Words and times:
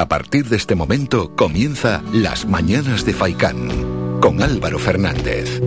A 0.00 0.08
partir 0.08 0.48
de 0.48 0.56
este 0.56 0.74
momento 0.74 1.36
comienza 1.36 2.02
Las 2.10 2.46
Mañanas 2.46 3.04
de 3.04 3.12
Faicán 3.12 3.68
con 4.22 4.40
Álvaro 4.40 4.78
Fernández. 4.78 5.60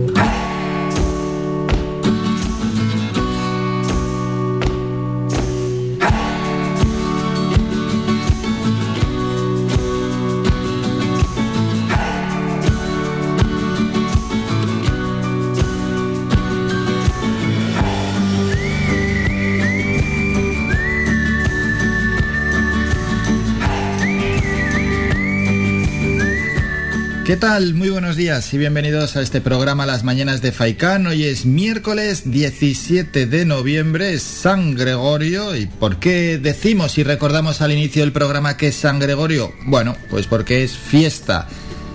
¿Qué 27.34 27.40
tal? 27.40 27.74
Muy 27.74 27.90
buenos 27.90 28.14
días 28.14 28.54
y 28.54 28.58
bienvenidos 28.58 29.16
a 29.16 29.20
este 29.20 29.40
programa 29.40 29.86
Las 29.86 30.04
Mañanas 30.04 30.40
de 30.40 30.52
Faicán. 30.52 31.08
Hoy 31.08 31.24
es 31.24 31.46
miércoles 31.46 32.30
17 32.30 33.26
de 33.26 33.44
noviembre, 33.44 34.20
San 34.20 34.76
Gregorio. 34.76 35.56
¿Y 35.56 35.66
por 35.66 35.98
qué 35.98 36.38
decimos 36.38 36.96
y 36.96 37.02
recordamos 37.02 37.60
al 37.60 37.72
inicio 37.72 38.02
del 38.02 38.12
programa 38.12 38.56
que 38.56 38.68
es 38.68 38.76
San 38.76 39.00
Gregorio? 39.00 39.52
Bueno, 39.66 39.96
pues 40.10 40.28
porque 40.28 40.62
es 40.62 40.76
fiesta 40.76 41.48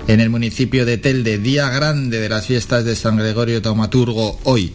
en 0.10 0.20
el 0.20 0.30
municipio 0.30 0.86
de 0.86 0.98
Telde, 0.98 1.38
día 1.38 1.70
grande 1.70 2.20
de 2.20 2.28
las 2.28 2.46
fiestas 2.46 2.84
de 2.84 2.98
San 2.98 3.16
Gregorio 3.16 3.62
Taumaturgo 3.62 4.42
hoy. 4.44 4.74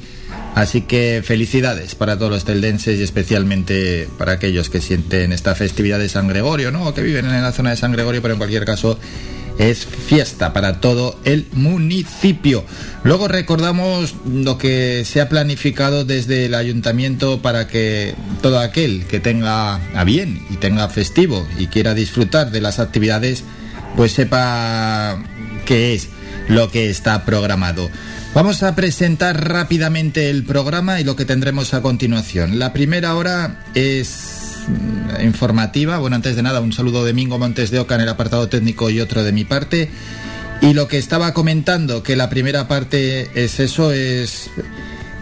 Así 0.55 0.81
que 0.81 1.23
felicidades 1.23 1.95
para 1.95 2.17
todos 2.17 2.31
los 2.31 2.47
teldenses 2.47 2.99
y 2.99 3.03
especialmente 3.03 4.09
para 4.17 4.33
aquellos 4.33 4.71
que 4.71 4.81
sienten 4.81 5.35
esta 5.35 5.55
festividad 5.55 5.99
de 5.99 6.09
San 6.09 6.27
Gregorio, 6.27 6.71
¿no? 6.71 6.87
O 6.87 6.95
que 6.95 7.03
viven 7.03 7.27
en 7.27 7.43
la 7.43 7.53
zona 7.53 7.69
de 7.69 7.77
San 7.77 7.93
Gregorio, 7.93 8.23
pero 8.23 8.33
en 8.33 8.39
cualquier 8.39 8.65
caso 8.65 8.99
es 9.59 9.87
fiesta 9.87 10.53
para 10.53 10.81
todo 10.81 11.19
el 11.25 11.47
municipio. 11.53 12.65
Luego 13.03 13.29
recordamos 13.29 14.15
lo 14.27 14.59
que 14.59 15.05
se 15.05 15.21
ha 15.21 15.29
planificado 15.29 16.05
desde 16.05 16.47
el 16.47 16.55
ayuntamiento 16.55 17.43
para 17.43 17.69
que 17.69 18.15
todo 18.43 18.59
aquel 18.59 19.05
que 19.07 19.21
tenga 19.21 19.77
a 19.99 20.05
bien 20.05 20.45
y 20.51 20.57
tenga 20.57 20.89
festivo 20.89 21.47
y 21.59 21.67
quiera 21.69 21.95
disfrutar 21.95 22.51
de 22.51 22.61
las 22.61 22.79
actividades, 22.79 23.45
pues 23.97 24.13
sepa 24.13 25.23
qué 25.65 25.95
es 25.95 26.09
lo 26.49 26.71
que 26.71 26.91
está 26.91 27.25
programado. 27.25 27.91
Vamos 28.35 28.65
a 28.65 28.75
presentar 28.75 29.49
rápidamente 29.49 30.29
el 30.29 30.43
programa 30.43 31.01
y 31.01 31.05
lo 31.05 31.15
que 31.15 31.25
tendremos 31.25 31.73
a 31.73 31.83
continuación. 31.83 32.59
La 32.59 32.73
primera 32.73 33.15
hora 33.15 33.65
es 33.75 34.44
informativa. 35.23 35.99
Bueno, 35.99 36.17
antes 36.17 36.37
de 36.37 36.43
nada, 36.43 36.61
un 36.61 36.73
saludo 36.73 37.05
de 37.05 37.13
Mingo 37.13 37.39
Montes 37.39 37.71
de 37.71 37.79
Oca 37.79 37.95
en 37.95 38.03
el 38.03 38.09
apartado 38.09 38.49
técnico 38.49 38.91
y 38.91 39.01
otro 39.01 39.23
de 39.23 39.33
mi 39.33 39.45
parte. 39.45 39.91
Y 40.61 40.73
lo 40.73 40.89
que 40.89 40.99
estaba 40.99 41.35
comentando, 41.35 42.03
que 42.03 42.17
la 42.17 42.31
primera 42.31 42.69
parte 42.69 43.29
es 43.35 43.61
eso, 43.61 43.93
es 43.93 44.51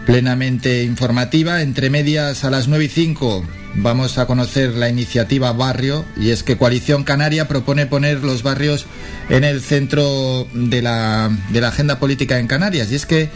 plenamente 0.07 0.85
informativa. 0.85 1.63
Entre 1.63 1.91
medias 1.91 2.45
a 2.45 2.51
las 2.51 2.69
9 2.69 2.85
y 2.85 2.89
5 2.89 3.45
vamos 3.75 4.19
a 4.19 4.27
conocer 4.27 4.75
la 4.75 4.89
iniciativa 4.89 5.53
Barrio 5.53 6.05
y 6.17 6.31
es 6.31 6.43
que 6.43 6.59
Coalición 6.59 7.05
Canaria 7.05 7.49
propone 7.49 7.87
poner 7.87 8.23
los 8.23 8.43
barrios 8.43 8.87
en 9.31 9.45
el 9.45 9.63
centro 9.63 10.47
de 10.53 10.83
la, 10.83 11.31
de 11.51 11.61
la 11.61 11.69
agenda 11.69 11.99
política 11.99 12.39
en 12.39 12.47
Canarias. 12.47 12.91
Y 12.93 12.97
es 12.97 13.07
que 13.07 13.31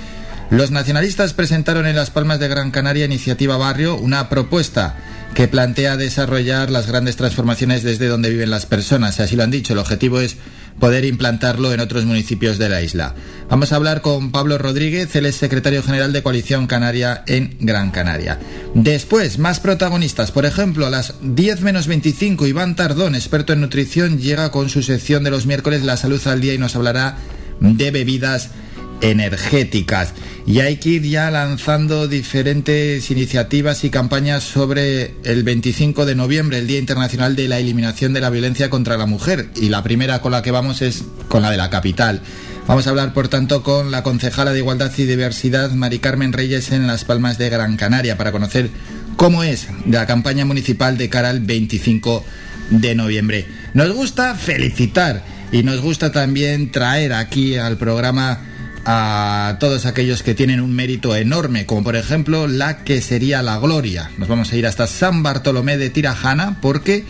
los 0.51 0.71
nacionalistas 0.71 1.35
presentaron 1.35 1.87
en 1.87 1.97
Las 1.97 2.11
Palmas 2.11 2.39
de 2.39 2.49
Gran 2.49 2.71
Canaria 2.71 3.05
Iniciativa 3.05 3.57
Barrio 3.57 3.97
una 3.97 4.29
propuesta 4.29 4.97
que 5.37 5.49
plantea 5.49 5.99
desarrollar 5.99 6.71
las 6.71 6.87
grandes 6.87 7.17
transformaciones 7.17 7.83
desde 7.83 8.09
donde 8.09 8.31
viven 8.31 8.49
las 8.49 8.65
personas. 8.65 9.21
Así 9.21 9.37
lo 9.37 9.43
han 9.43 9.51
dicho, 9.51 9.75
el 9.75 9.79
objetivo 9.79 10.19
es 10.19 10.39
poder 10.81 11.05
implantarlo 11.05 11.75
en 11.75 11.81
otros 11.81 12.07
municipios 12.07 12.57
de 12.57 12.71
la 12.71 12.81
isla. 12.81 13.15
Vamos 13.51 13.71
a 13.71 13.77
hablar 13.77 14.01
con 14.01 14.33
Pablo 14.33 14.57
Rodríguez, 14.57 15.15
él 15.15 15.27
es 15.27 15.37
secretario 15.37 15.83
general 15.83 16.15
de 16.15 16.23
Coalición 16.23 16.67
Canaria 16.67 17.23
en 17.27 17.55
Gran 17.61 17.91
Canaria. 17.91 18.39
Después, 18.73 19.39
más 19.39 19.61
protagonistas. 19.61 20.33
Por 20.33 20.47
ejemplo, 20.47 20.87
a 20.87 20.91
las 20.91 21.13
10 21.21 21.61
menos 21.61 21.87
25, 21.87 22.47
Iván 22.47 22.75
Tardón, 22.75 23.15
experto 23.15 23.53
en 23.53 23.61
nutrición, 23.61 24.19
llega 24.19 24.51
con 24.51 24.71
su 24.71 24.83
sección 24.83 25.23
de 25.23 25.33
los 25.33 25.45
miércoles 25.45 25.83
La 25.83 25.99
Salud 25.99 26.27
al 26.29 26.41
Día 26.41 26.55
y 26.55 26.59
nos 26.59 26.77
hablará 26.77 27.19
de 27.61 27.91
bebidas 27.91 28.53
energéticas. 29.01 30.15
Y 30.47 30.61
hay 30.61 30.77
que 30.77 30.91
ir 30.91 31.03
ya 31.03 31.31
lanzando 31.31 32.07
diferentes 32.07 33.11
iniciativas 33.11 33.83
y 33.85 33.91
campañas 33.91 34.45
sobre 34.45 35.15
el 35.25 35.43
25 35.43 36.07
de 36.07 36.15
noviembre, 36.15 36.59
el 36.59 36.67
Día 36.67 36.79
Internacional 36.79 37.35
de 37.35 37.49
la 37.49 37.59
Eliminación 37.59 38.13
de 38.13 38.21
la 38.21 38.31
Violencia 38.31 38.71
contra 38.71 38.97
la 38.97 39.07
Mujer. 39.07 39.51
Y 39.57 39.69
la 39.69 39.83
primera 39.83 40.21
con 40.21 40.33
la 40.33 40.43
que 40.43 40.53
vamos 40.53 40.83
es 40.83 41.05
con 41.29 41.43
la 41.43 41.51
de 41.51 41.57
la 41.57 41.71
capital. 41.71 42.23
Vamos 42.69 42.87
a 42.87 42.91
hablar, 42.91 43.13
por 43.13 43.29
tanto, 43.29 43.63
con 43.63 43.91
la 43.91 44.03
concejala 44.03 44.53
de 44.53 44.59
Igualdad 44.59 44.93
y 44.97 45.05
Diversidad, 45.05 45.71
Mari 45.73 45.99
Carmen 45.99 46.33
Reyes, 46.33 46.73
en 46.73 46.87
Las 46.87 47.05
Palmas 47.05 47.39
de 47.39 47.49
Gran 47.49 47.77
Canaria, 47.77 48.17
para 48.17 48.33
conocer 48.33 48.71
cómo 49.17 49.45
es 49.45 49.69
la 49.89 50.07
campaña 50.07 50.45
municipal 50.45 50.99
de 50.99 51.09
cara 51.09 51.31
al 51.31 51.41
25 51.41 52.25
de 52.71 52.95
noviembre. 52.95 53.47
Nos 53.75 53.93
gusta 53.93 54.35
felicitar 54.35 55.25
y 55.53 55.63
nos 55.63 55.81
gusta 55.81 56.11
también 56.11 56.73
traer 56.73 57.13
aquí 57.13 57.57
al 57.57 57.79
programa 57.79 58.41
a 58.89 59.57
todos 59.59 59.85
aquellos 59.85 60.23
que 60.23 60.37
tienen 60.37 60.61
un 60.61 60.73
mérito 60.73 61.17
enorme, 61.17 61.67
como 61.67 61.83
por 61.83 61.97
ejemplo 61.97 62.47
la 62.47 62.85
que 62.85 63.01
sería 63.01 63.43
la 63.43 63.59
gloria. 63.59 64.13
Nos 64.17 64.29
vamos 64.29 64.53
a 64.53 64.57
ir 64.57 64.65
hasta 64.65 64.87
San 64.87 65.25
Bartolomé 65.25 65.77
de 65.77 65.91
Tirajana 65.91 66.59
porque 66.63 67.05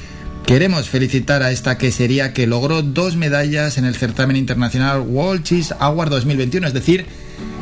queremos 0.47 0.89
felicitar 0.89 1.43
a 1.43 1.51
esta 1.51 1.77
quesería 1.77 2.33
que 2.33 2.47
logró 2.47 2.81
dos 2.81 3.17
medallas 3.17 3.77
en 3.77 3.85
el 3.85 3.95
certamen 3.95 4.37
internacional 4.37 5.01
World 5.01 5.43
Cheese 5.43 5.75
Award 5.79 6.09
2021, 6.09 6.67
es 6.67 6.73
decir, 6.73 7.05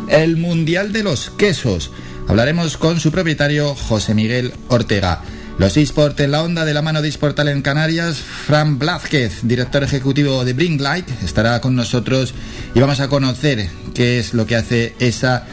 el 0.09 0.37
Mundial 0.37 0.93
de 0.93 1.03
los 1.03 1.31
Quesos. 1.31 1.91
Hablaremos 2.29 2.77
con 2.77 3.01
su 3.01 3.11
propietario 3.11 3.75
José 3.75 4.15
Miguel 4.15 4.53
Ortega. 4.69 5.23
Los 5.57 5.77
eSports 5.77 6.19
en 6.19 6.33
la 6.33 6.43
onda 6.43 6.65
de 6.65 6.75
la 6.75 6.83
mano 6.83 7.01
de 7.01 7.09
eSportal 7.09 7.49
en 7.49 7.63
Canarias, 7.63 8.17
Fran 8.19 8.79
Blázquez, 8.81 9.41
director 9.43 9.85
ejecutivo 9.85 10.45
de 10.45 10.53
Bringlight, 10.53 11.09
estará 11.23 11.61
con 11.61 11.77
nosotros 11.77 12.35
y 12.75 12.81
vamos 12.81 12.99
a 12.99 13.07
conocer 13.07 13.69
qué 13.95 14.19
es 14.19 14.35
lo 14.35 14.47
que 14.47 14.57
hace 14.57 14.97
esa 14.99 15.47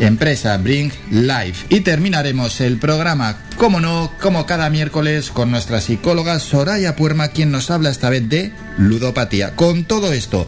empresa 0.00 0.58
Bring 0.58 0.92
Life. 1.10 1.66
Y 1.70 1.80
terminaremos 1.80 2.60
el 2.60 2.78
programa, 2.78 3.38
como 3.56 3.80
no, 3.80 4.12
como 4.20 4.44
cada 4.44 4.68
miércoles, 4.68 5.30
con 5.30 5.50
nuestra 5.50 5.80
psicóloga 5.80 6.38
Soraya 6.40 6.94
Puerma, 6.94 7.28
quien 7.28 7.50
nos 7.50 7.70
habla 7.70 7.88
esta 7.88 8.10
vez 8.10 8.28
de 8.28 8.52
ludopatía. 8.76 9.56
Con 9.56 9.84
todo 9.84 10.12
esto, 10.12 10.46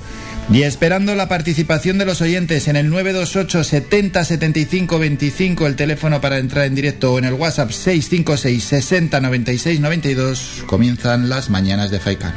y 0.52 0.64
esperando 0.64 1.14
la 1.14 1.28
participación 1.28 1.98
de 1.98 2.06
los 2.06 2.20
oyentes 2.20 2.66
en 2.66 2.76
el 2.76 2.90
928 2.90 3.62
70 3.62 4.24
75 4.24 4.98
25, 4.98 5.66
el 5.66 5.76
teléfono 5.76 6.20
para 6.20 6.38
entrar 6.38 6.64
en 6.64 6.74
directo 6.74 7.12
o 7.12 7.18
en 7.18 7.24
el 7.24 7.34
WhatsApp 7.34 7.70
656 7.70 8.64
60 8.64 9.20
96 9.20 9.80
92, 9.80 10.64
comienzan 10.66 11.28
las 11.28 11.50
mañanas 11.50 11.90
de 11.90 12.00
Faikan. 12.00 12.34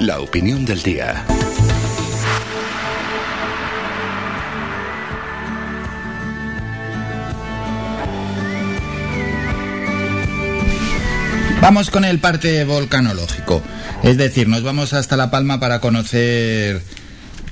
La 0.00 0.20
opinión 0.20 0.66
del 0.66 0.82
día. 0.82 1.24
Vamos 11.64 11.88
con 11.88 12.04
el 12.04 12.18
parte 12.18 12.62
volcanológico. 12.64 13.62
Es 14.02 14.18
decir, 14.18 14.48
nos 14.48 14.62
vamos 14.62 14.92
hasta 14.92 15.16
La 15.16 15.30
Palma 15.30 15.60
para 15.60 15.80
conocer 15.80 16.82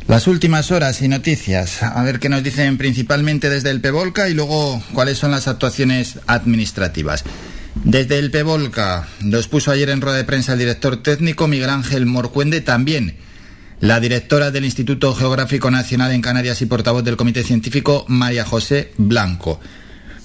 las 0.07 0.27
últimas 0.27 0.71
horas 0.71 1.01
y 1.01 1.09
noticias. 1.09 1.83
A 1.83 2.03
ver 2.03 2.21
qué 2.21 2.29
nos 2.29 2.43
dicen 2.43 2.77
principalmente 2.77 3.49
desde 3.49 3.71
el 3.71 3.81
Pevolca 3.81 4.29
y 4.29 4.35
luego 4.35 4.83
cuáles 4.93 5.17
son 5.17 5.31
las 5.31 5.49
actuaciones 5.49 6.19
administrativas. 6.27 7.25
Desde 7.85 8.19
el 8.19 8.31
Pevolca 8.31 9.09
los 9.23 9.49
puso 9.49 9.71
ayer 9.71 9.89
en 9.89 10.03
rueda 10.03 10.19
de 10.19 10.25
prensa 10.25 10.53
el 10.53 10.59
director 10.59 11.03
técnico 11.03 11.49
Miguel 11.49 11.71
Ángel 11.71 12.05
Morcuende, 12.05 12.61
también 12.61 13.17
la 13.81 13.99
directora 13.99 14.51
del 14.51 14.67
Instituto 14.67 15.15
Geográfico 15.15 15.71
Nacional 15.71 16.13
en 16.13 16.21
Canarias 16.21 16.61
y 16.61 16.67
portavoz 16.67 17.03
del 17.03 17.17
Comité 17.17 17.45
Científico 17.45 18.05
María 18.09 18.45
José 18.45 18.93
Blanco. 18.99 19.59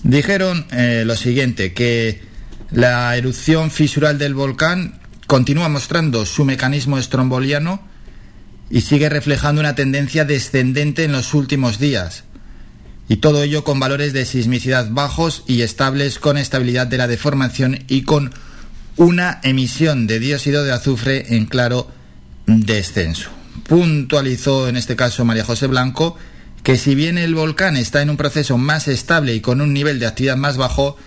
Dijeron 0.04 0.66
eh, 0.72 1.04
lo 1.06 1.16
siguiente, 1.16 1.72
que 1.72 2.27
la 2.72 3.16
erupción 3.16 3.72
fisural 3.72 4.18
del 4.18 4.34
volcán 4.34 5.00
continúa 5.26 5.70
mostrando 5.70 6.26
su 6.26 6.46
mecanismo 6.46 6.98
estromboliano 6.98 7.82
y 8.70 8.82
sigue 8.82 9.10
reflejando 9.10 9.62
una 9.62 9.76
tendencia 9.76 10.26
descendente 10.26 11.04
en 11.04 11.12
los 11.12 11.34
últimos 11.34 11.80
días. 11.80 12.24
Y 13.10 13.18
todo 13.18 13.44
ello 13.44 13.64
con 13.64 13.80
valores 13.80 14.12
de 14.12 14.26
sismicidad 14.26 14.90
bajos 14.90 15.44
y 15.48 15.62
estables, 15.62 16.20
con 16.20 16.38
estabilidad 16.38 16.88
de 16.88 16.98
la 16.98 17.08
deformación 17.08 17.86
y 17.88 18.02
con 18.02 18.34
una 18.98 19.40
emisión 19.44 20.08
de 20.08 20.20
dióxido 20.20 20.64
de 20.64 20.74
azufre 20.74 21.36
en 21.36 21.46
claro 21.46 21.90
descenso. 22.46 23.30
Puntualizó 23.68 24.68
en 24.68 24.76
este 24.76 24.96
caso 24.96 25.24
María 25.24 25.46
José 25.46 25.68
Blanco 25.68 26.18
que 26.64 26.78
si 26.78 26.96
bien 26.96 27.18
el 27.18 27.34
volcán 27.34 27.78
está 27.78 28.02
en 28.02 28.10
un 28.10 28.18
proceso 28.18 28.58
más 28.58 28.90
estable 28.90 29.34
y 29.34 29.40
con 29.40 29.62
un 29.62 29.74
nivel 29.74 30.00
de 30.00 30.08
actividad 30.08 30.36
más 30.36 30.58
bajo, 30.58 30.98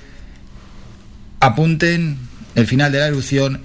apunten 1.40 2.18
el 2.54 2.66
final 2.66 2.92
de 2.92 2.98
la 3.00 3.06
erupción 3.06 3.62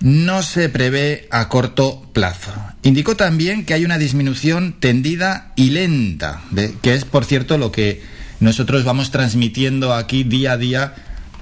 no 0.00 0.42
se 0.42 0.68
prevé 0.68 1.28
a 1.30 1.48
corto 1.48 2.10
plazo. 2.12 2.50
Indicó 2.82 3.14
también 3.14 3.64
que 3.64 3.74
hay 3.74 3.84
una 3.84 3.98
disminución 3.98 4.74
tendida 4.80 5.52
y 5.54 5.70
lenta, 5.70 6.42
que 6.82 6.94
es, 6.94 7.04
por 7.04 7.24
cierto, 7.24 7.56
lo 7.56 7.70
que 7.70 8.02
nosotros 8.40 8.82
vamos 8.82 9.12
transmitiendo 9.12 9.94
aquí 9.94 10.24
día 10.24 10.52
a 10.52 10.56
día, 10.56 10.94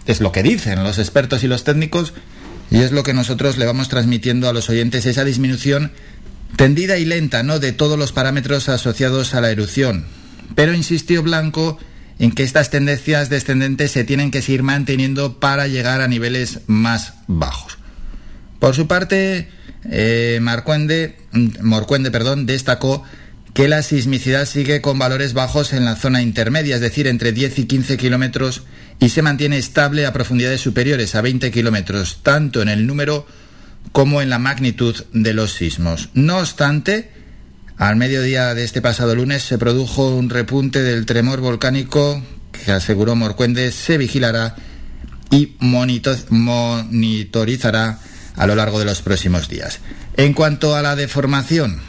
es 0.05 0.21
lo 0.21 0.33
que 0.33 0.43
dicen 0.43 0.85
los 0.85 0.99
expertos 0.99 1.43
y 1.43 1.49
los 1.49 1.65
técnicos, 1.65 2.13
y 2.71 2.79
es 2.81 2.93
lo 2.93 3.03
que 3.03 3.15
nosotros 3.15 3.57
le 3.57 3.65
vamos 3.65 3.89
transmitiendo 3.89 4.49
a 4.49 4.53
los 4.53 4.69
oyentes, 4.69 5.07
esa 5.07 5.25
disminución 5.25 5.93
tendida 6.57 6.99
y 6.99 7.07
lenta, 7.07 7.43
¿no?, 7.43 7.59
de 7.59 7.73
todos 7.73 7.99
los 7.99 8.13
parámetros 8.13 8.69
asociados 8.69 9.35
a 9.35 9.41
la 9.41 9.51
erupción. 9.51 10.05
Pero 10.55 10.75
insistió 10.75 11.23
Blanco 11.23 11.79
en 12.21 12.33
que 12.33 12.43
estas 12.43 12.69
tendencias 12.69 13.31
descendentes 13.31 13.93
se 13.93 14.05
tienen 14.05 14.31
que 14.31 14.43
seguir 14.43 14.63
manteniendo 14.63 15.41
para 15.41 15.67
llegar 15.67 16.03
a 16.03 16.07
niveles 16.07 16.61
más 16.67 17.15
bajos. 17.27 17.79
Por 18.59 18.77
su 18.77 18.87
parte, 18.87 19.49
eh, 19.91 20.39
Morcuende 20.43 22.11
perdón, 22.13 22.45
destacó 22.45 23.03
que 23.55 23.69
la 23.69 23.83
sismicidad 23.83 24.45
sigue 24.45 24.83
con 24.83 24.99
valores 24.99 25.33
bajos 25.33 25.73
en 25.73 25.87
la 25.87 25.97
zona 25.97 26.21
intermedia, 26.21 26.75
es 26.75 26.83
decir, 26.83 27.07
entre 27.07 27.33
10 27.33 27.59
y 27.61 27.65
15 27.65 27.97
kilómetros, 27.97 28.65
y 29.01 29.09
se 29.09 29.23
mantiene 29.23 29.57
estable 29.57 30.05
a 30.05 30.13
profundidades 30.13 30.61
superiores 30.61 31.15
a 31.15 31.23
20 31.23 31.51
kilómetros, 31.51 32.21
tanto 32.23 32.61
en 32.61 32.69
el 32.69 32.87
número 32.87 33.27
como 33.93 34.21
en 34.21 34.29
la 34.29 34.39
magnitud 34.39 34.95
de 35.15 35.33
los 35.33 35.55
sismos. 35.55 36.11
No 36.13 36.39
obstante, 36.39 37.11
al 37.81 37.97
mediodía 37.97 38.55
de 38.55 38.63
este 38.63 38.81
pasado 38.83 39.15
lunes 39.15 39.43
se 39.43 39.57
produjo 39.57 40.15
un 40.15 40.29
repunte 40.29 40.83
del 40.83 41.07
tremor 41.07 41.41
volcánico 41.41 42.23
que 42.53 42.73
aseguró 42.73 43.17
Morcuende 43.17 43.73
se 43.73 43.97
vigilará 43.97 44.55
y 45.31 45.57
monitorizará 45.61 47.99
a 48.37 48.47
lo 48.47 48.55
largo 48.55 48.81
de 48.81 48.85
los 48.85 49.01
próximos 49.01 49.49
días. 49.49 49.79
En 50.19 50.35
cuanto 50.35 50.77
a 50.77 50.83
la 50.83 50.95
deformación, 50.95 51.81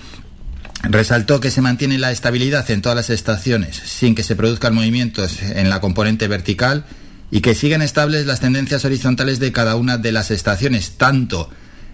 resaltó 0.83 1.41
que 1.41 1.51
se 1.51 1.59
mantiene 1.59 1.97
la 1.97 2.13
estabilidad 2.13 2.71
en 2.71 2.81
todas 2.81 2.95
las 2.95 3.09
estaciones 3.09 3.75
sin 3.75 4.15
que 4.15 4.23
se 4.23 4.37
produzcan 4.37 4.73
movimientos 4.73 5.43
en 5.43 5.69
la 5.69 5.81
componente 5.81 6.29
vertical 6.29 6.85
y 7.31 7.41
que 7.41 7.53
siguen 7.53 7.81
estables 7.81 8.25
las 8.25 8.39
tendencias 8.39 8.85
horizontales 8.85 9.39
de 9.39 9.51
cada 9.51 9.75
una 9.75 9.97
de 9.97 10.13
las 10.13 10.31
estaciones, 10.31 10.91
tanto 10.91 11.49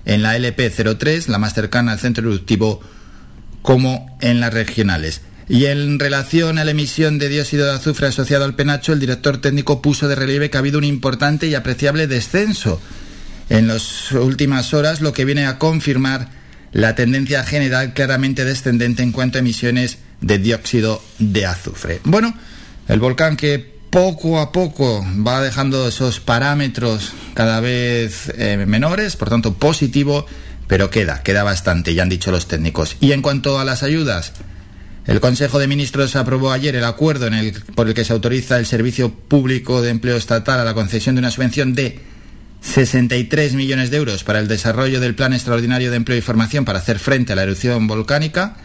en 0.05 0.21
la 0.21 0.37
LP03, 0.37 1.29
la 1.29 1.39
más 1.39 1.55
cercana 1.55 1.93
al 1.93 1.99
centro 1.99 2.29
eruptivo, 2.29 2.83
como 3.61 4.17
en 4.21 4.39
las 4.39 4.53
regionales. 4.53 5.21
Y 5.49 5.65
en 5.65 5.97
relación 5.97 6.57
a 6.57 6.65
la 6.65 6.71
emisión 6.71 7.19
de 7.19 7.29
dióxido 7.29 7.65
de 7.65 7.73
azufre 7.73 8.07
asociado 8.07 8.43
al 8.43 8.55
penacho, 8.55 8.91
el 8.91 8.99
director 8.99 9.39
técnico 9.39 9.81
puso 9.81 10.07
de 10.07 10.15
relieve 10.15 10.49
que 10.49 10.57
ha 10.57 10.59
habido 10.59 10.77
un 10.77 10.83
importante 10.83 11.47
y 11.47 11.55
apreciable 11.55 12.07
descenso 12.07 12.81
en 13.49 13.67
las 13.67 14.11
últimas 14.11 14.73
horas, 14.73 14.99
lo 14.99 15.13
que 15.13 15.23
viene 15.23 15.45
a 15.45 15.57
confirmar 15.57 16.29
la 16.73 16.95
tendencia 16.95 17.43
general 17.43 17.93
claramente 17.93 18.43
descendente 18.43 19.03
en 19.03 19.13
cuanto 19.13 19.37
a 19.37 19.39
emisiones 19.39 19.99
de 20.19 20.37
dióxido 20.37 21.01
de 21.17 21.45
azufre. 21.45 22.01
Bueno, 22.03 22.37
el 22.89 22.99
volcán 22.99 23.37
que 23.37 23.77
poco 23.89 24.39
a 24.39 24.51
poco 24.51 25.05
va 25.25 25.41
dejando 25.41 25.87
esos 25.87 26.19
parámetros 26.19 27.13
cada 27.33 27.61
vez 27.61 28.31
eh, 28.37 28.63
menores, 28.67 29.15
por 29.15 29.29
tanto 29.29 29.53
positivo, 29.53 30.25
pero 30.67 30.89
queda, 30.89 31.23
queda 31.23 31.43
bastante, 31.43 31.93
ya 31.93 32.03
han 32.03 32.09
dicho 32.09 32.31
los 32.31 32.47
técnicos. 32.47 32.97
Y 32.99 33.11
en 33.13 33.21
cuanto 33.21 33.59
a 33.59 33.65
las 33.65 33.83
ayudas, 33.83 34.33
el 35.05 35.21
Consejo 35.21 35.59
de 35.59 35.67
Ministros 35.67 36.15
aprobó 36.15 36.51
ayer 36.51 36.75
el 36.75 36.83
acuerdo 36.83 37.27
en 37.27 37.33
el, 37.33 37.53
por 37.75 37.87
el 37.87 37.93
que 37.93 38.03
se 38.03 38.13
autoriza 38.13 38.57
el 38.59 38.65
Servicio 38.65 39.13
Público 39.13 39.81
de 39.81 39.89
Empleo 39.89 40.17
Estatal 40.17 40.59
a 40.59 40.65
la 40.65 40.73
concesión 40.73 41.15
de 41.15 41.19
una 41.19 41.31
subvención 41.31 41.73
de 41.73 41.99
63 42.61 43.53
millones 43.53 43.89
de 43.89 43.97
euros 43.97 44.23
para 44.25 44.39
el 44.39 44.49
desarrollo 44.49 44.99
del 44.99 45.15
Plan 45.15 45.33
Extraordinario 45.33 45.91
de 45.91 45.97
Empleo 45.97 46.17
y 46.17 46.21
Formación 46.21 46.65
para 46.65 46.79
hacer 46.79 46.99
frente 46.99 47.33
a 47.33 47.35
la 47.37 47.43
erupción 47.43 47.87
volcánica. 47.87 48.57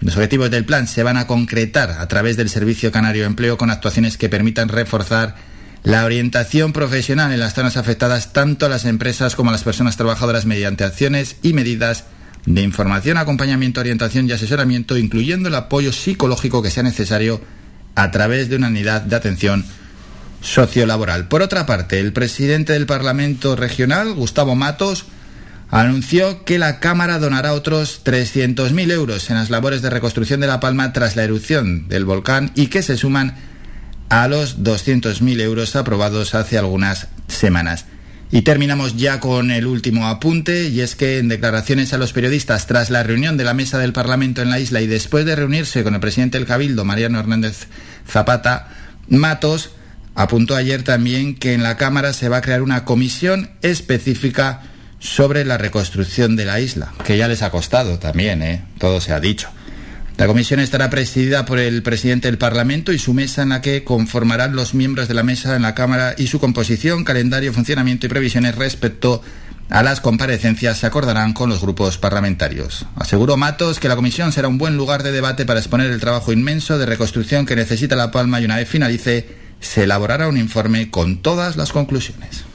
Los 0.00 0.14
objetivos 0.14 0.50
del 0.50 0.64
plan 0.64 0.86
se 0.86 1.02
van 1.02 1.16
a 1.16 1.26
concretar 1.26 1.90
a 1.90 2.06
través 2.06 2.36
del 2.36 2.48
Servicio 2.48 2.92
Canario 2.92 3.22
de 3.22 3.28
Empleo 3.28 3.58
con 3.58 3.70
actuaciones 3.70 4.16
que 4.16 4.28
permitan 4.28 4.68
reforzar 4.68 5.34
la 5.82 6.04
orientación 6.04 6.72
profesional 6.72 7.32
en 7.32 7.40
las 7.40 7.54
zonas 7.54 7.76
afectadas 7.76 8.32
tanto 8.32 8.66
a 8.66 8.68
las 8.68 8.84
empresas 8.84 9.36
como 9.36 9.50
a 9.50 9.52
las 9.52 9.64
personas 9.64 9.96
trabajadoras 9.96 10.46
mediante 10.46 10.84
acciones 10.84 11.36
y 11.42 11.52
medidas 11.52 12.04
de 12.46 12.62
información, 12.62 13.16
acompañamiento, 13.16 13.80
orientación 13.80 14.28
y 14.28 14.32
asesoramiento, 14.32 14.96
incluyendo 14.96 15.48
el 15.48 15.54
apoyo 15.54 15.92
psicológico 15.92 16.62
que 16.62 16.70
sea 16.70 16.82
necesario 16.82 17.40
a 17.94 18.10
través 18.10 18.48
de 18.48 18.56
una 18.56 18.68
unidad 18.68 19.02
de 19.02 19.16
atención 19.16 19.64
sociolaboral. 20.40 21.28
Por 21.28 21.42
otra 21.42 21.66
parte, 21.66 22.00
el 22.00 22.12
presidente 22.12 22.72
del 22.72 22.86
Parlamento 22.86 23.56
Regional, 23.56 24.14
Gustavo 24.14 24.54
Matos, 24.54 25.06
anunció 25.70 26.44
que 26.44 26.58
la 26.58 26.80
Cámara 26.80 27.18
donará 27.18 27.52
otros 27.52 28.02
300.000 28.04 28.90
euros 28.92 29.30
en 29.30 29.36
las 29.36 29.50
labores 29.50 29.82
de 29.82 29.90
reconstrucción 29.90 30.40
de 30.40 30.46
La 30.46 30.60
Palma 30.60 30.92
tras 30.92 31.16
la 31.16 31.24
erupción 31.24 31.88
del 31.88 32.04
volcán 32.04 32.52
y 32.54 32.68
que 32.68 32.82
se 32.82 32.96
suman 32.96 33.36
a 34.08 34.28
los 34.28 34.58
200.000 34.58 35.40
euros 35.40 35.76
aprobados 35.76 36.34
hace 36.34 36.58
algunas 36.58 37.08
semanas. 37.28 37.86
Y 38.30 38.42
terminamos 38.42 38.96
ya 38.96 39.20
con 39.20 39.50
el 39.50 39.66
último 39.66 40.06
apunte, 40.06 40.68
y 40.68 40.80
es 40.80 40.96
que 40.96 41.18
en 41.18 41.28
declaraciones 41.28 41.94
a 41.94 41.98
los 41.98 42.12
periodistas 42.12 42.66
tras 42.66 42.90
la 42.90 43.02
reunión 43.02 43.38
de 43.38 43.44
la 43.44 43.54
mesa 43.54 43.78
del 43.78 43.94
Parlamento 43.94 44.42
en 44.42 44.50
la 44.50 44.60
isla 44.60 44.82
y 44.82 44.86
después 44.86 45.24
de 45.24 45.34
reunirse 45.34 45.82
con 45.82 45.94
el 45.94 46.00
presidente 46.00 46.36
del 46.36 46.46
Cabildo, 46.46 46.84
Mariano 46.84 47.18
Hernández 47.18 47.68
Zapata, 48.06 48.68
Matos 49.08 49.70
apuntó 50.14 50.56
ayer 50.56 50.82
también 50.82 51.36
que 51.36 51.54
en 51.54 51.62
la 51.62 51.76
Cámara 51.78 52.12
se 52.12 52.28
va 52.28 52.38
a 52.38 52.42
crear 52.42 52.60
una 52.60 52.84
comisión 52.84 53.50
específica 53.62 54.62
sobre 54.98 55.44
la 55.44 55.56
reconstrucción 55.56 56.36
de 56.36 56.44
la 56.44 56.60
isla, 56.60 56.92
que 57.04 57.16
ya 57.16 57.28
les 57.28 57.42
ha 57.42 57.50
costado 57.50 57.98
también, 57.98 58.42
¿eh? 58.42 58.62
todo 58.78 59.00
se 59.00 59.12
ha 59.12 59.20
dicho. 59.20 59.48
La 60.18 60.26
comisión 60.26 60.58
estará 60.58 60.90
presidida 60.90 61.44
por 61.44 61.60
el 61.60 61.84
presidente 61.84 62.26
del 62.26 62.38
Parlamento 62.38 62.92
y 62.92 62.98
su 62.98 63.14
mesa 63.14 63.42
en 63.42 63.50
la 63.50 63.60
que 63.60 63.84
conformarán 63.84 64.56
los 64.56 64.74
miembros 64.74 65.06
de 65.06 65.14
la 65.14 65.22
mesa 65.22 65.54
en 65.54 65.62
la 65.62 65.76
Cámara 65.76 66.16
y 66.18 66.26
su 66.26 66.40
composición, 66.40 67.04
calendario, 67.04 67.52
funcionamiento 67.52 68.06
y 68.06 68.08
previsiones 68.08 68.56
respecto 68.56 69.22
a 69.70 69.84
las 69.84 70.00
comparecencias 70.00 70.78
se 70.78 70.88
acordarán 70.88 71.34
con 71.34 71.48
los 71.48 71.60
grupos 71.60 71.98
parlamentarios. 71.98 72.84
Aseguró 72.96 73.36
Matos 73.36 73.78
que 73.78 73.86
la 73.86 73.94
comisión 73.94 74.32
será 74.32 74.48
un 74.48 74.58
buen 74.58 74.76
lugar 74.76 75.04
de 75.04 75.12
debate 75.12 75.46
para 75.46 75.60
exponer 75.60 75.88
el 75.88 76.00
trabajo 76.00 76.32
inmenso 76.32 76.78
de 76.78 76.86
reconstrucción 76.86 77.46
que 77.46 77.54
necesita 77.54 77.94
La 77.94 78.10
Palma 78.10 78.40
y 78.40 78.44
una 78.44 78.56
vez 78.56 78.68
finalice 78.68 79.36
se 79.60 79.84
elaborará 79.84 80.26
un 80.26 80.36
informe 80.36 80.90
con 80.90 81.22
todas 81.22 81.56
las 81.56 81.70
conclusiones. 81.70 82.47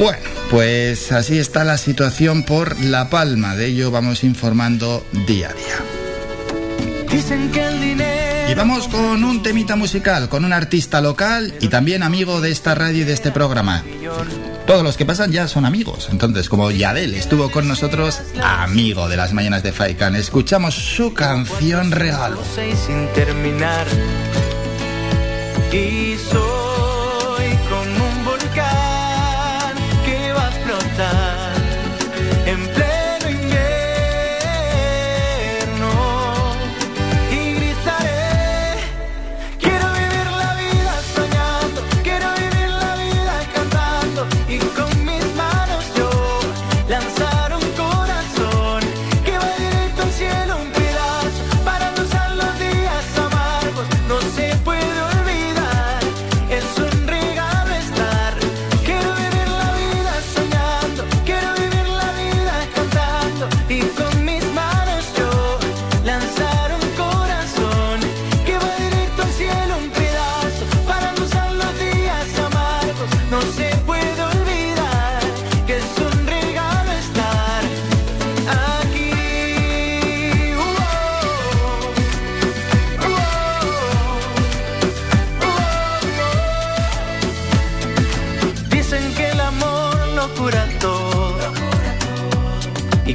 Bueno, 0.00 0.18
pues 0.48 1.12
así 1.12 1.38
está 1.38 1.62
la 1.62 1.76
situación 1.76 2.42
por 2.42 2.82
La 2.82 3.10
Palma. 3.10 3.54
De 3.54 3.66
ello 3.66 3.90
vamos 3.90 4.24
informando 4.24 5.06
día 5.26 5.50
a 5.50 5.52
día. 5.52 5.76
Y 8.48 8.54
vamos 8.54 8.88
con 8.88 9.22
un 9.22 9.42
temita 9.42 9.76
musical, 9.76 10.30
con 10.30 10.46
un 10.46 10.54
artista 10.54 11.02
local 11.02 11.52
y 11.60 11.68
también 11.68 12.02
amigo 12.02 12.40
de 12.40 12.50
esta 12.50 12.74
radio 12.74 13.02
y 13.02 13.04
de 13.04 13.12
este 13.12 13.30
programa. 13.30 13.84
Todos 14.66 14.82
los 14.82 14.96
que 14.96 15.04
pasan 15.04 15.32
ya 15.32 15.46
son 15.48 15.66
amigos. 15.66 16.08
Entonces, 16.10 16.48
como 16.48 16.70
Yadel 16.70 17.12
estuvo 17.12 17.50
con 17.50 17.68
nosotros, 17.68 18.22
amigo 18.42 19.06
de 19.06 19.18
las 19.18 19.34
mañanas 19.34 19.62
de 19.62 19.72
Faikan, 19.72 20.16
escuchamos 20.16 20.76
su 20.76 21.12
canción 21.12 21.90
Regalo. 21.90 22.42
Sin 22.86 23.06
terminar. 23.12 23.86
Y 25.70 26.12
el 26.12 26.69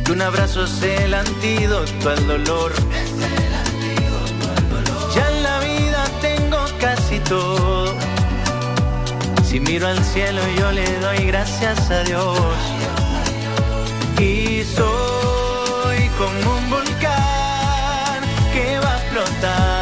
que 0.06 0.12
un 0.12 0.22
abrazo 0.22 0.66
es 0.66 0.84
el 0.84 1.14
antídoto 1.14 2.10
al 2.10 2.28
dolor. 2.28 2.72
Ya 5.16 5.30
en 5.30 5.44
la 5.44 5.60
vida 5.60 6.06
tengo 6.22 6.58
casi 6.80 7.20
todo. 7.20 7.94
Si 9.44 9.60
miro 9.60 9.88
al 9.88 10.04
cielo 10.04 10.42
yo 10.58 10.72
le 10.72 10.86
doy 11.00 11.26
gracias 11.26 11.90
a 11.90 12.04
Dios. 12.04 12.40
Y 14.20 14.64
soy 14.64 16.10
como 16.18 16.58
un 16.58 16.70
volcán 16.70 18.22
que 18.54 18.80
va 18.80 18.94
a 18.94 18.98
explotar 19.02 19.75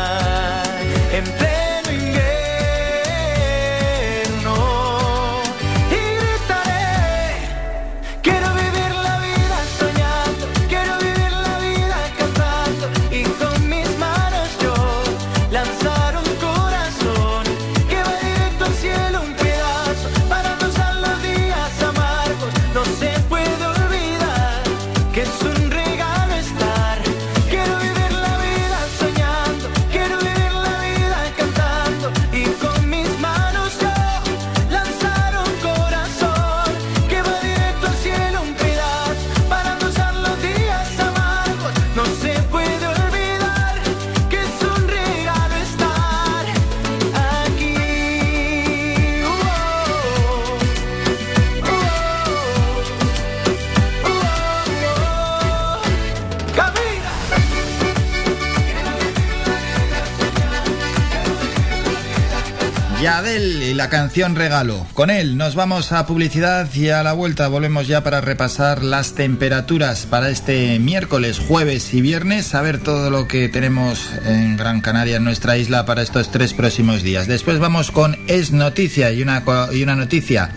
y 63.36 63.74
la 63.74 63.90
canción 63.90 64.36
Regalo. 64.36 64.86
Con 64.94 65.10
él 65.10 65.38
nos 65.38 65.56
vamos 65.56 65.92
a 65.92 66.06
publicidad 66.06 66.72
y 66.75 66.90
a 66.90 67.02
la 67.02 67.13
vuelta 67.13 67.48
volvemos 67.48 67.88
ya 67.88 68.04
para 68.04 68.22
repasar 68.22 68.84
las 68.84 69.16
temperaturas 69.16 70.06
para 70.06 70.30
este 70.30 70.78
miércoles, 70.78 71.40
jueves 71.40 71.96
y 71.96 72.02
viernes, 72.02 72.54
a 72.54 72.62
ver 72.62 72.78
todo 72.78 73.10
lo 73.10 73.28
que 73.28 73.50
tenemos 73.50 74.12
en 74.25 74.56
Gran 74.56 74.82
Canaria, 74.82 75.16
en 75.16 75.24
nuestra 75.24 75.58
isla, 75.58 75.84
para 75.84 76.04
estos 76.04 76.30
tres 76.30 76.54
próximos 76.54 77.02
días. 77.02 77.25
Después 77.25 77.58
vamos 77.58 77.90
con 77.90 78.20
Es 78.28 78.52
Noticia 78.52 79.12
y 79.12 79.24
una, 79.24 79.44
y 79.72 79.82
una 79.82 79.96
noticia 79.96 80.52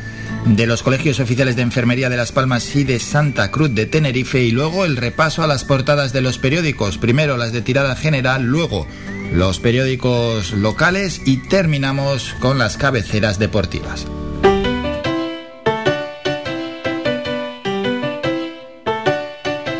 de 0.47 0.67
los 0.67 0.83
colegios 0.83 1.21
oficiales 1.21 1.57
de 1.57 1.63
enfermería 1.63 2.09
de 2.09 2.17
Las 2.17 2.31
Palmas 2.31 2.77
y 2.77 2.85
de 2.85 3.01
Santa 3.01 3.51
Cruz 3.51 3.75
de 3.75 3.87
Tenerife 3.87 4.43
y 4.43 4.53
luego 4.53 4.85
el 4.85 4.97
repaso 4.97 5.43
a 5.43 5.47
las 5.47 5.65
portadas 5.65 6.13
de 6.13 6.21
los 6.21 6.39
periódicos, 6.39 6.99
primero 6.99 7.37
las 7.37 7.53
de 7.53 7.63
tirada 7.63 7.97
general, 7.97 8.45
luego 8.45 8.87
los 9.33 9.59
periódicos 9.59 10.53
locales 10.53 11.21
y 11.27 11.39
terminamos 11.49 12.35
con 12.39 12.59
las 12.59 12.77
cabeceras 12.77 13.41
deportivas. 13.41 14.07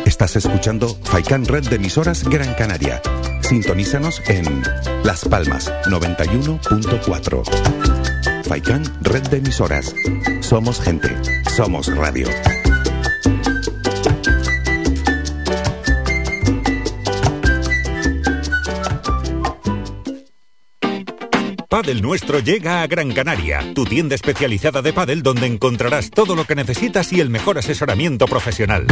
Estás 0.05 0.35
escuchando 0.35 0.97
Faikan 1.03 1.45
Red 1.45 1.69
de 1.69 1.77
emisoras 1.77 2.23
Gran 2.23 2.53
Canaria. 2.55 3.01
Sintonízanos 3.41 4.21
en 4.27 4.63
Las 5.03 5.23
Palmas 5.23 5.71
91.4. 5.85 8.06
Faikan 8.47 8.83
Red 9.01 9.27
de 9.27 9.37
emisoras. 9.37 9.93
Somos 10.39 10.79
gente, 10.79 11.09
somos 11.53 11.93
radio. 11.93 12.27
Padel 21.67 22.01
Nuestro 22.01 22.39
llega 22.39 22.81
a 22.81 22.87
Gran 22.87 23.11
Canaria, 23.11 23.73
tu 23.75 23.83
tienda 23.83 24.15
especializada 24.15 24.81
de 24.81 24.93
pádel 24.93 25.21
donde 25.23 25.45
encontrarás 25.45 26.09
todo 26.09 26.33
lo 26.33 26.45
que 26.45 26.55
necesitas 26.55 27.11
y 27.11 27.19
el 27.19 27.29
mejor 27.29 27.57
asesoramiento 27.57 28.25
profesional. 28.27 28.87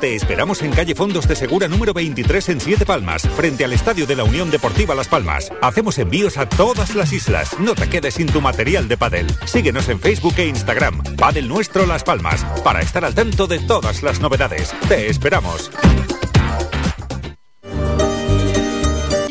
Te 0.00 0.14
esperamos 0.14 0.62
en 0.62 0.70
calle 0.70 0.94
Fondos 0.94 1.26
de 1.26 1.34
Segura 1.34 1.66
número 1.66 1.92
23 1.92 2.50
en 2.50 2.60
Siete 2.60 2.86
Palmas, 2.86 3.22
frente 3.36 3.64
al 3.64 3.72
Estadio 3.72 4.06
de 4.06 4.14
la 4.14 4.22
Unión 4.22 4.48
Deportiva 4.48 4.94
Las 4.94 5.08
Palmas. 5.08 5.50
Hacemos 5.60 5.98
envíos 5.98 6.38
a 6.38 6.48
todas 6.48 6.94
las 6.94 7.12
islas. 7.12 7.58
No 7.58 7.74
te 7.74 7.88
quedes 7.88 8.14
sin 8.14 8.28
tu 8.28 8.40
material 8.40 8.86
de 8.86 8.96
pádel. 8.96 9.26
Síguenos 9.44 9.88
en 9.88 9.98
Facebook 9.98 10.34
e 10.36 10.46
Instagram. 10.46 11.02
Padel 11.16 11.48
Nuestro 11.48 11.84
Las 11.84 12.04
Palmas, 12.04 12.44
para 12.62 12.80
estar 12.80 13.04
al 13.04 13.14
tanto 13.14 13.48
de 13.48 13.58
todas 13.58 14.04
las 14.04 14.20
novedades. 14.20 14.72
Te 14.88 15.10
esperamos. 15.10 15.68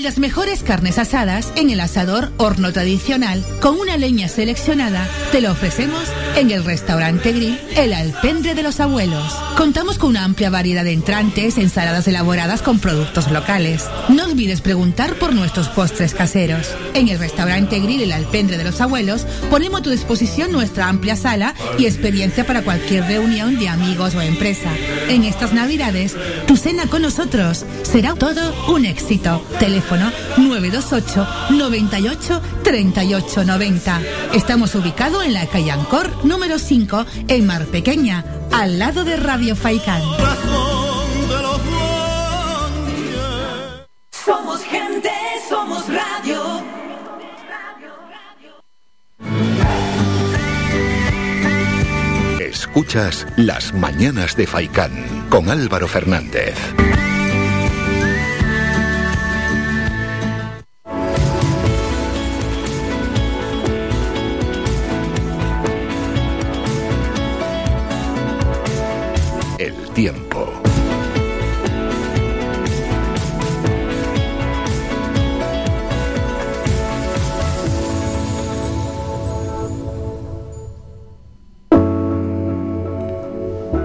Las 0.07 0.19
mejores 0.19 0.63
carnes 0.63 0.99
asadas 0.99 1.51
en 1.57 1.69
el 1.69 1.81
asador 1.81 2.31
horno 2.37 2.71
tradicional 2.71 3.43
con 3.59 3.77
una 3.77 3.97
leña 3.97 4.29
seleccionada 4.29 5.05
te 5.33 5.41
lo 5.41 5.51
ofrecemos 5.51 6.01
en 6.37 6.49
el 6.49 6.63
restaurante 6.63 7.33
grill 7.33 7.59
El 7.75 7.91
Alpendre 7.91 8.55
de 8.55 8.63
los 8.63 8.79
Abuelos. 8.79 9.33
Contamos 9.57 9.97
con 9.97 10.11
una 10.11 10.23
amplia 10.23 10.49
variedad 10.49 10.85
de 10.85 10.93
entrantes, 10.93 11.57
ensaladas 11.57 12.07
elaboradas 12.07 12.61
con 12.61 12.79
productos 12.79 13.29
locales. 13.31 13.83
No 14.07 14.23
olvides 14.23 14.61
preguntar 14.61 15.15
por 15.15 15.33
nuestros 15.33 15.67
postres 15.67 16.13
caseros. 16.13 16.69
En 16.93 17.09
el 17.09 17.19
restaurante 17.19 17.79
grill 17.79 18.03
El 18.03 18.13
Alpendre 18.13 18.57
de 18.57 18.63
los 18.63 18.79
Abuelos 18.79 19.25
ponemos 19.49 19.81
a 19.81 19.83
tu 19.83 19.89
disposición 19.89 20.53
nuestra 20.53 20.87
amplia 20.87 21.17
sala 21.17 21.53
y 21.77 21.85
experiencia 21.85 22.47
para 22.47 22.61
cualquier 22.61 23.03
reunión 23.03 23.59
de 23.59 23.67
amigos 23.67 24.15
o 24.15 24.21
empresa. 24.21 24.69
En 25.09 25.25
estas 25.25 25.53
navidades, 25.53 26.15
tu 26.45 26.55
cena 26.55 26.87
con 26.87 27.01
nosotros 27.01 27.65
será 27.83 28.13
todo 28.13 28.53
un 28.73 28.85
éxito. 28.85 29.43
Teléfono 29.59 29.96
928 29.97 31.27
98 31.51 32.41
38 32.63 33.43
90. 33.43 34.01
Estamos 34.33 34.75
ubicados 34.75 35.25
en 35.25 35.33
la 35.33 35.45
calle 35.47 35.71
Ancor 35.71 36.25
número 36.25 36.59
5 36.59 37.05
en 37.27 37.45
Mar 37.45 37.65
Pequeña, 37.65 38.23
al 38.51 38.79
lado 38.79 39.03
de 39.03 39.17
Radio 39.17 39.55
Faicán. 39.55 40.01
Somos 44.11 44.61
gente, 44.63 45.11
somos 45.49 45.85
radio. 45.87 46.63
Escuchas 52.39 53.25
Las 53.37 53.73
Mañanas 53.73 54.35
de 54.35 54.45
Faicán 54.47 55.27
con 55.29 55.49
Álvaro 55.49 55.87
Fernández. 55.87 56.55
Tiempo. 69.97 70.53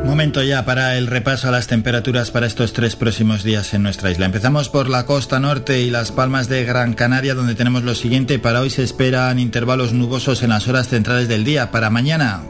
Momento 0.04 0.42
ya 0.42 0.66
para 0.66 0.98
el 0.98 1.06
repaso 1.06 1.48
a 1.48 1.50
las 1.50 1.66
temperaturas 1.66 2.30
para 2.30 2.46
estos 2.46 2.74
tres 2.74 2.94
próximos 2.94 3.42
días 3.42 3.72
en 3.72 3.82
nuestra 3.82 4.10
isla. 4.10 4.26
Empezamos 4.26 4.68
por 4.68 4.90
la 4.90 5.06
costa 5.06 5.40
norte 5.40 5.80
y 5.80 5.88
las 5.88 6.12
palmas 6.12 6.50
de 6.50 6.64
Gran 6.64 6.92
Canaria, 6.92 7.34
donde 7.34 7.54
tenemos 7.54 7.84
lo 7.84 7.94
siguiente. 7.94 8.38
Para 8.38 8.60
hoy 8.60 8.68
se 8.68 8.82
esperan 8.82 9.38
intervalos 9.38 9.94
nubosos 9.94 10.42
en 10.42 10.50
las 10.50 10.68
horas 10.68 10.88
centrales 10.88 11.28
del 11.28 11.44
día. 11.44 11.70
Para 11.70 11.88
mañana, 11.88 12.42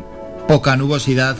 poca 0.49 0.77
nubosidad 0.77 1.37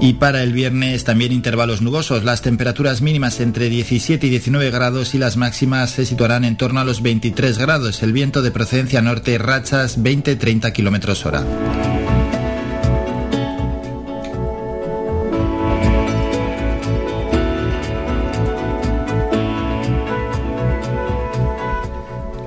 y 0.00 0.14
para 0.14 0.42
el 0.42 0.52
viernes 0.52 1.04
también 1.04 1.32
intervalos 1.32 1.82
nubosos. 1.82 2.24
Las 2.24 2.42
temperaturas 2.42 3.02
mínimas 3.02 3.40
entre 3.40 3.68
17 3.68 4.26
y 4.26 4.30
19 4.30 4.70
grados 4.70 5.14
y 5.14 5.18
las 5.18 5.36
máximas 5.36 5.90
se 5.90 6.06
situarán 6.06 6.44
en 6.44 6.56
torno 6.56 6.80
a 6.80 6.84
los 6.84 7.02
23 7.02 7.58
grados. 7.58 8.02
El 8.02 8.12
viento 8.12 8.42
de 8.42 8.50
procedencia 8.50 9.02
norte, 9.02 9.38
rachas 9.38 10.02
20-30 10.02 10.72
kilómetros 10.72 11.24
hora. 11.24 11.95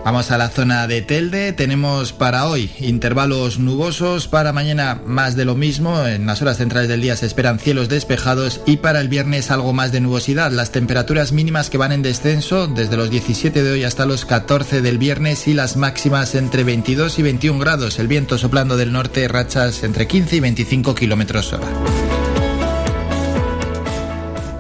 Vamos 0.10 0.32
a 0.32 0.40
la 0.40 0.50
zona 0.50 0.88
de 0.88 1.04
Telde. 1.04 1.54
Tenemos 1.54 2.14
para 2.14 2.48
hoy 2.48 2.72
intervalos 2.80 3.60
nubosos. 3.60 4.28
Para 4.28 4.52
mañana 4.52 5.00
más 5.06 5.36
de 5.36 5.46
lo 5.46 5.54
mismo. 5.54 6.04
En 6.04 6.26
las 6.26 6.42
horas 6.42 6.58
centrales 6.58 6.90
del 6.90 7.02
día 7.02 7.16
se 7.16 7.28
esperan 7.28 7.60
cielos 7.60 7.90
despejados. 7.90 8.62
Y 8.66 8.78
para 8.78 9.02
el 9.02 9.08
viernes 9.08 9.52
algo 9.52 9.72
más 9.72 9.92
de 9.92 10.02
nubosidad. 10.02 10.52
Las 10.52 10.72
temperaturas 10.72 11.32
mínimas 11.32 11.70
que 11.70 11.78
van 11.78 11.92
en 11.92 12.02
descenso 12.02 12.66
desde 12.66 12.98
los 12.98 13.12
17 13.12 13.62
de 13.62 13.72
hoy 13.72 13.84
hasta 13.84 14.08
los 14.08 14.26
14 14.26 14.82
del 14.82 14.98
viernes 14.98 15.48
y 15.48 15.54
las 15.54 15.78
máximas 15.78 16.34
entre 16.34 16.64
22 16.64 17.20
y 17.20 17.22
21 17.22 17.60
grados. 17.60 18.00
El 18.00 18.08
viento 18.08 18.40
soplando 18.40 18.78
del 18.78 18.92
norte, 18.92 19.28
rachas 19.28 19.84
entre 19.84 20.08
15 20.08 20.38
y 20.38 20.40
25 20.40 20.96
kilómetros 20.96 21.54
hora 21.54 21.68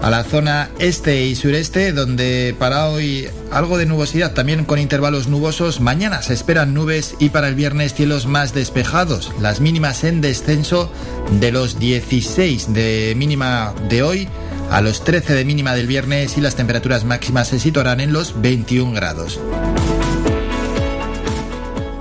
a 0.01 0.09
la 0.09 0.23
zona 0.23 0.69
este 0.79 1.25
y 1.25 1.35
sureste, 1.35 1.91
donde 1.91 2.55
para 2.57 2.87
hoy 2.87 3.27
algo 3.51 3.77
de 3.77 3.85
nubosidad, 3.85 4.33
también 4.33 4.65
con 4.65 4.79
intervalos 4.79 5.27
nubosos. 5.27 5.81
Mañana 5.81 6.21
se 6.21 6.33
esperan 6.33 6.73
nubes 6.73 7.15
y 7.19 7.29
para 7.29 7.47
el 7.47 7.55
viernes 7.55 7.93
cielos 7.93 8.25
más 8.25 8.53
despejados. 8.53 9.31
Las 9.41 9.59
mínimas 9.59 10.03
en 10.03 10.21
descenso 10.21 10.91
de 11.39 11.51
los 11.51 11.79
16 11.79 12.73
de 12.73 13.13
mínima 13.17 13.73
de 13.89 14.03
hoy 14.03 14.27
a 14.71 14.81
los 14.81 15.03
13 15.03 15.33
de 15.33 15.45
mínima 15.45 15.73
del 15.73 15.87
viernes 15.87 16.37
y 16.37 16.41
las 16.41 16.55
temperaturas 16.55 17.03
máximas 17.03 17.47
se 17.47 17.59
situarán 17.59 17.99
en 17.99 18.13
los 18.13 18.39
21 18.41 18.93
grados. 18.93 19.39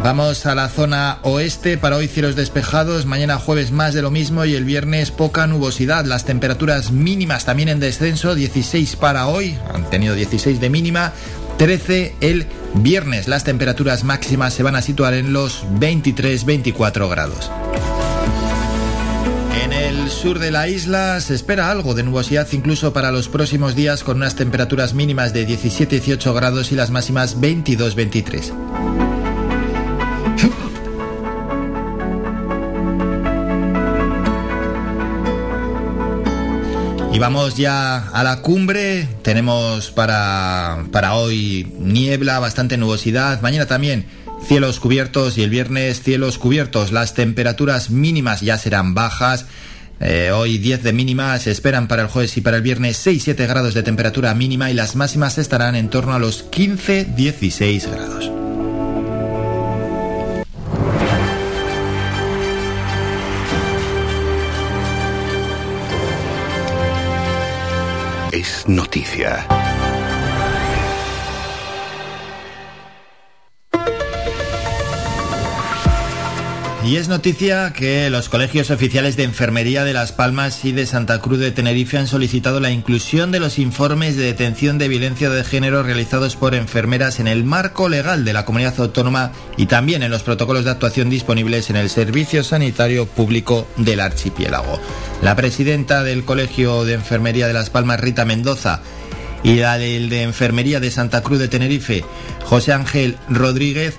Vamos 0.08 0.46
a 0.46 0.54
la 0.54 0.70
zona 0.70 1.18
oeste, 1.20 1.76
para 1.76 1.96
hoy 1.96 2.08
cielos 2.08 2.34
despejados, 2.34 3.04
mañana 3.04 3.36
jueves 3.36 3.72
más 3.72 3.92
de 3.92 4.00
lo 4.00 4.10
mismo 4.10 4.46
y 4.46 4.54
el 4.54 4.64
viernes 4.64 5.10
poca 5.10 5.46
nubosidad. 5.46 6.06
Las 6.06 6.24
temperaturas 6.24 6.92
mínimas 6.92 7.44
también 7.44 7.68
en 7.68 7.78
descenso, 7.78 8.34
16 8.34 8.96
para 8.96 9.26
hoy, 9.26 9.58
han 9.74 9.84
tenido 9.90 10.14
16 10.14 10.60
de 10.60 10.70
mínima, 10.70 11.12
13 11.58 12.14
el 12.22 12.46
viernes. 12.72 13.28
Las 13.28 13.44
temperaturas 13.44 14.02
máximas 14.02 14.54
se 14.54 14.62
van 14.62 14.76
a 14.76 14.80
situar 14.80 15.12
en 15.12 15.34
los 15.34 15.66
23-24 15.78 17.10
grados. 17.10 17.50
En 19.62 19.74
el 19.74 20.08
sur 20.08 20.38
de 20.38 20.50
la 20.50 20.68
isla 20.68 21.20
se 21.20 21.34
espera 21.34 21.70
algo 21.70 21.92
de 21.92 22.04
nubosidad 22.04 22.48
incluso 22.52 22.94
para 22.94 23.12
los 23.12 23.28
próximos 23.28 23.74
días 23.76 24.04
con 24.04 24.16
unas 24.16 24.36
temperaturas 24.36 24.94
mínimas 24.94 25.34
de 25.34 25.46
17-18 25.46 26.34
grados 26.34 26.72
y 26.72 26.76
las 26.76 26.90
máximas 26.90 27.38
22-23. 27.38 28.97
Y 37.12 37.18
vamos 37.18 37.56
ya 37.56 38.08
a 38.08 38.22
la 38.22 38.42
cumbre. 38.42 39.08
Tenemos 39.22 39.90
para, 39.90 40.84
para 40.92 41.14
hoy 41.14 41.72
niebla, 41.78 42.38
bastante 42.38 42.76
nubosidad. 42.76 43.40
Mañana 43.40 43.66
también 43.66 44.06
cielos 44.46 44.78
cubiertos 44.78 45.38
y 45.38 45.42
el 45.42 45.50
viernes 45.50 46.02
cielos 46.02 46.38
cubiertos. 46.38 46.92
Las 46.92 47.14
temperaturas 47.14 47.90
mínimas 47.90 48.40
ya 48.40 48.58
serán 48.58 48.94
bajas. 48.94 49.46
Eh, 50.00 50.30
hoy 50.32 50.58
10 50.58 50.84
de 50.84 50.92
mínima, 50.92 51.36
se 51.38 51.50
esperan 51.50 51.88
para 51.88 52.02
el 52.02 52.08
jueves 52.08 52.36
y 52.36 52.40
para 52.40 52.58
el 52.58 52.62
viernes 52.62 53.04
6-7 53.04 53.48
grados 53.48 53.74
de 53.74 53.82
temperatura 53.82 54.32
mínima 54.34 54.70
y 54.70 54.74
las 54.74 54.94
máximas 54.94 55.38
estarán 55.38 55.74
en 55.74 55.90
torno 55.90 56.14
a 56.14 56.20
los 56.20 56.48
15-16 56.50 57.90
grados. 57.90 58.37
Noticia. 68.66 69.46
Y 76.88 76.96
es 76.96 77.08
noticia 77.08 77.74
que 77.74 78.08
los 78.08 78.30
colegios 78.30 78.70
oficiales 78.70 79.14
de 79.14 79.24
enfermería 79.24 79.84
de 79.84 79.92
Las 79.92 80.12
Palmas 80.12 80.64
y 80.64 80.72
de 80.72 80.86
Santa 80.86 81.20
Cruz 81.20 81.38
de 81.38 81.50
Tenerife 81.50 81.98
han 81.98 82.06
solicitado 82.06 82.60
la 82.60 82.70
inclusión 82.70 83.30
de 83.30 83.40
los 83.40 83.58
informes 83.58 84.16
de 84.16 84.22
detención 84.22 84.78
de 84.78 84.88
violencia 84.88 85.28
de 85.28 85.44
género 85.44 85.82
realizados 85.82 86.34
por 86.34 86.54
enfermeras 86.54 87.20
en 87.20 87.28
el 87.28 87.44
marco 87.44 87.90
legal 87.90 88.24
de 88.24 88.32
la 88.32 88.46
comunidad 88.46 88.80
autónoma 88.80 89.32
y 89.58 89.66
también 89.66 90.02
en 90.02 90.10
los 90.10 90.22
protocolos 90.22 90.64
de 90.64 90.70
actuación 90.70 91.10
disponibles 91.10 91.68
en 91.68 91.76
el 91.76 91.90
Servicio 91.90 92.42
Sanitario 92.42 93.04
Público 93.04 93.68
del 93.76 94.00
Archipiélago. 94.00 94.80
La 95.20 95.36
presidenta 95.36 96.02
del 96.02 96.24
Colegio 96.24 96.86
de 96.86 96.94
Enfermería 96.94 97.48
de 97.48 97.52
Las 97.52 97.68
Palmas, 97.68 98.00
Rita 98.00 98.24
Mendoza, 98.24 98.80
y 99.42 99.56
la 99.56 99.76
del 99.76 100.08
de 100.08 100.22
Enfermería 100.22 100.80
de 100.80 100.90
Santa 100.90 101.22
Cruz 101.22 101.38
de 101.38 101.48
Tenerife, 101.48 102.02
José 102.44 102.72
Ángel 102.72 103.18
Rodríguez, 103.28 103.98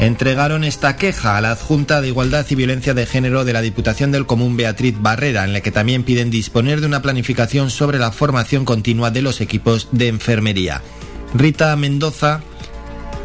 entregaron 0.00 0.64
esta 0.64 0.96
queja 0.96 1.36
a 1.36 1.42
la 1.42 1.50
adjunta 1.50 2.00
de 2.00 2.08
Igualdad 2.08 2.46
y 2.48 2.54
Violencia 2.54 2.94
de 2.94 3.04
Género 3.04 3.44
de 3.44 3.52
la 3.52 3.60
Diputación 3.60 4.10
del 4.10 4.24
Común 4.24 4.56
Beatriz 4.56 4.94
Barrera, 4.98 5.44
en 5.44 5.52
la 5.52 5.60
que 5.60 5.70
también 5.70 6.04
piden 6.04 6.30
disponer 6.30 6.80
de 6.80 6.86
una 6.86 7.02
planificación 7.02 7.68
sobre 7.68 7.98
la 7.98 8.10
formación 8.10 8.64
continua 8.64 9.10
de 9.10 9.20
los 9.20 9.42
equipos 9.42 9.88
de 9.92 10.08
enfermería. 10.08 10.80
Rita 11.34 11.76
Mendoza 11.76 12.40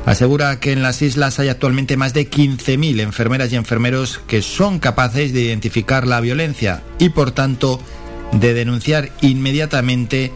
asegura 0.06 0.60
que 0.60 0.74
en 0.74 0.84
las 0.84 1.02
islas 1.02 1.40
hay 1.40 1.48
actualmente 1.48 1.96
más 1.96 2.14
de 2.14 2.30
15.000 2.30 3.00
enfermeras 3.00 3.54
y 3.54 3.56
enfermeros 3.56 4.20
que 4.28 4.42
son 4.42 4.80
capaces 4.80 5.32
de 5.32 5.44
identificar 5.44 6.06
la 6.06 6.20
violencia 6.20 6.84
y 7.00 7.08
por 7.08 7.32
tanto 7.32 7.80
de 8.34 8.54
denunciar 8.54 9.12
inmediatamente 9.22 10.34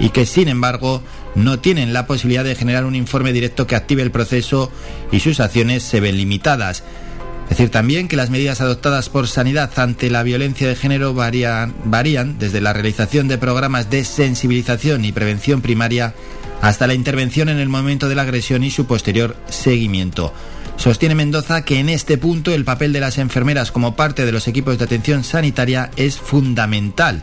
y 0.00 0.10
que 0.10 0.26
sin 0.26 0.48
embargo 0.48 1.00
no 1.36 1.58
tienen 1.60 1.92
la 1.92 2.06
posibilidad 2.06 2.44
de 2.44 2.54
generar 2.54 2.84
un 2.84 2.94
informe 2.94 3.32
directo 3.32 3.66
que 3.66 3.76
active 3.76 4.02
el 4.02 4.10
proceso 4.10 4.72
y 5.12 5.20
sus 5.20 5.38
acciones 5.38 5.82
se 5.82 6.00
ven 6.00 6.16
limitadas. 6.16 6.82
Decir 7.48 7.70
también 7.70 8.08
que 8.08 8.16
las 8.16 8.30
medidas 8.30 8.60
adoptadas 8.60 9.08
por 9.08 9.28
Sanidad 9.28 9.70
ante 9.78 10.10
la 10.10 10.24
violencia 10.24 10.66
de 10.66 10.74
género 10.74 11.14
varían, 11.14 11.74
varían 11.84 12.38
desde 12.38 12.60
la 12.60 12.72
realización 12.72 13.28
de 13.28 13.38
programas 13.38 13.88
de 13.88 14.04
sensibilización 14.04 15.04
y 15.04 15.12
prevención 15.12 15.60
primaria 15.60 16.14
hasta 16.62 16.86
la 16.86 16.94
intervención 16.94 17.48
en 17.48 17.58
el 17.58 17.68
momento 17.68 18.08
de 18.08 18.16
la 18.16 18.22
agresión 18.22 18.64
y 18.64 18.70
su 18.70 18.86
posterior 18.86 19.36
seguimiento. 19.48 20.32
Sostiene 20.76 21.14
Mendoza 21.14 21.64
que 21.64 21.78
en 21.78 21.88
este 21.88 22.18
punto 22.18 22.52
el 22.52 22.64
papel 22.64 22.92
de 22.92 23.00
las 23.00 23.18
enfermeras 23.18 23.70
como 23.70 23.94
parte 23.94 24.26
de 24.26 24.32
los 24.32 24.48
equipos 24.48 24.78
de 24.78 24.84
atención 24.84 25.22
sanitaria 25.22 25.90
es 25.96 26.16
fundamental 26.18 27.22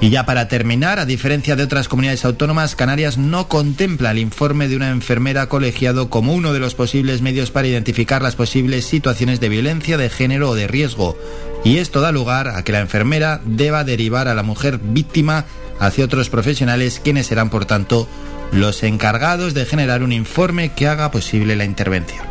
y 0.00 0.08
ya 0.08 0.24
para 0.24 0.48
terminar, 0.48 0.98
a 0.98 1.04
diferencia 1.04 1.56
de 1.56 1.62
otras 1.62 1.86
comunidades 1.86 2.24
autónomas, 2.24 2.74
Canarias 2.74 3.18
no 3.18 3.48
contempla 3.48 4.12
el 4.12 4.18
informe 4.18 4.66
de 4.66 4.76
una 4.76 4.88
enfermera 4.88 5.46
colegiado 5.50 6.08
como 6.08 6.32
uno 6.32 6.54
de 6.54 6.58
los 6.58 6.74
posibles 6.74 7.20
medios 7.20 7.50
para 7.50 7.68
identificar 7.68 8.22
las 8.22 8.34
posibles 8.34 8.86
situaciones 8.86 9.40
de 9.40 9.50
violencia 9.50 9.98
de 9.98 10.08
género 10.08 10.48
o 10.48 10.54
de 10.54 10.68
riesgo. 10.68 11.18
Y 11.64 11.76
esto 11.76 12.00
da 12.00 12.12
lugar 12.12 12.48
a 12.48 12.64
que 12.64 12.72
la 12.72 12.80
enfermera 12.80 13.42
deba 13.44 13.84
derivar 13.84 14.26
a 14.26 14.34
la 14.34 14.42
mujer 14.42 14.80
víctima 14.82 15.44
hacia 15.78 16.06
otros 16.06 16.30
profesionales, 16.30 16.98
quienes 17.04 17.26
serán, 17.26 17.50
por 17.50 17.66
tanto, 17.66 18.08
los 18.52 18.82
encargados 18.82 19.52
de 19.52 19.66
generar 19.66 20.02
un 20.02 20.12
informe 20.12 20.72
que 20.72 20.88
haga 20.88 21.10
posible 21.10 21.56
la 21.56 21.66
intervención. 21.66 22.29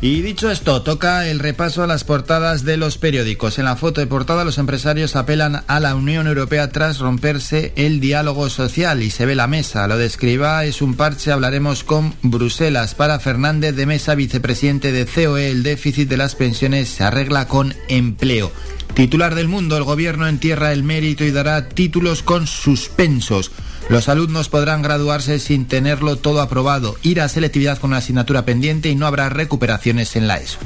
Y 0.00 0.22
dicho 0.22 0.48
esto, 0.48 0.82
toca 0.82 1.26
el 1.26 1.40
repaso 1.40 1.82
a 1.82 1.88
las 1.88 2.04
portadas 2.04 2.64
de 2.64 2.76
los 2.76 2.98
periódicos. 2.98 3.58
En 3.58 3.64
la 3.64 3.74
foto 3.74 4.00
de 4.00 4.06
portada 4.06 4.44
los 4.44 4.58
empresarios 4.58 5.16
apelan 5.16 5.64
a 5.66 5.80
la 5.80 5.96
Unión 5.96 6.28
Europea 6.28 6.70
tras 6.70 7.00
romperse 7.00 7.72
el 7.74 7.98
diálogo 7.98 8.48
social 8.48 9.02
y 9.02 9.10
se 9.10 9.26
ve 9.26 9.34
la 9.34 9.48
mesa. 9.48 9.88
Lo 9.88 9.98
de 9.98 10.06
Escriba 10.06 10.64
es 10.64 10.82
un 10.82 10.94
parche, 10.94 11.32
hablaremos 11.32 11.82
con 11.82 12.14
Bruselas. 12.22 12.94
Para 12.94 13.18
Fernández 13.18 13.74
de 13.74 13.86
Mesa, 13.86 14.14
vicepresidente 14.14 14.92
de 14.92 15.04
COE, 15.04 15.50
el 15.50 15.64
déficit 15.64 16.08
de 16.08 16.16
las 16.16 16.36
pensiones 16.36 16.88
se 16.90 17.02
arregla 17.02 17.48
con 17.48 17.74
empleo. 17.88 18.52
Titular 18.94 19.34
del 19.34 19.48
mundo, 19.48 19.76
el 19.76 19.84
gobierno 19.84 20.28
entierra 20.28 20.72
el 20.72 20.84
mérito 20.84 21.24
y 21.24 21.32
dará 21.32 21.68
títulos 21.68 22.22
con 22.22 22.46
suspensos. 22.46 23.50
Los 23.88 24.10
alumnos 24.10 24.50
podrán 24.50 24.82
graduarse 24.82 25.38
sin 25.38 25.66
tenerlo 25.66 26.16
todo 26.16 26.42
aprobado, 26.42 26.96
ir 27.02 27.22
a 27.22 27.28
selectividad 27.28 27.78
con 27.78 27.90
una 27.90 27.98
asignatura 27.98 28.44
pendiente 28.44 28.90
y 28.90 28.94
no 28.94 29.06
habrá 29.06 29.30
recuperaciones 29.30 30.14
en 30.14 30.28
la 30.28 30.36
ESO. 30.36 30.58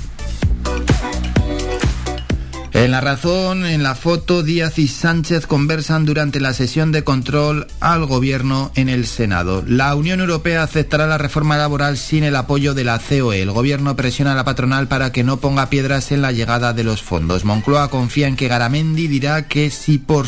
En 2.73 2.91
la 2.91 3.01
razón, 3.01 3.65
en 3.65 3.85
la 3.85 3.95
foto, 3.95 4.43
Díaz 4.43 4.79
y 4.79 4.89
Sánchez 4.89 5.47
conversan 5.47 6.05
durante 6.05 6.41
la 6.41 6.53
sesión 6.53 6.91
de 6.91 7.05
control 7.05 7.69
al 7.79 8.07
gobierno 8.07 8.73
en 8.75 8.89
el 8.89 9.07
Senado. 9.07 9.63
La 9.69 9.95
Unión 9.95 10.19
Europea 10.21 10.65
aceptará 10.65 11.07
la 11.07 11.19
reforma 11.19 11.57
laboral 11.57 11.99
sin 11.99 12.25
el 12.25 12.35
apoyo 12.35 12.75
de 12.75 12.83
la 12.83 12.99
COE. 12.99 13.43
El 13.43 13.53
gobierno 13.53 13.95
presiona 13.95 14.33
a 14.33 14.35
la 14.35 14.45
patronal 14.45 14.89
para 14.89 15.13
que 15.13 15.23
no 15.23 15.37
ponga 15.37 15.71
piedras 15.71 16.11
en 16.11 16.23
la 16.23 16.33
llegada 16.33 16.73
de 16.73 16.83
los 16.83 17.03
fondos. 17.03 17.45
Moncloa 17.45 17.89
confía 17.89 18.27
en 18.27 18.37
que 18.37 18.49
Garamendi 18.49 19.07
dirá 19.07 19.47
que 19.47 19.71
sí 19.71 19.99
por 19.99 20.27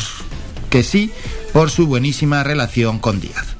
que 0.69 0.83
sí 0.83 1.11
por 1.53 1.69
su 1.69 1.87
buenísima 1.87 2.43
relación 2.43 2.99
con 2.99 3.19
Díaz. 3.19 3.55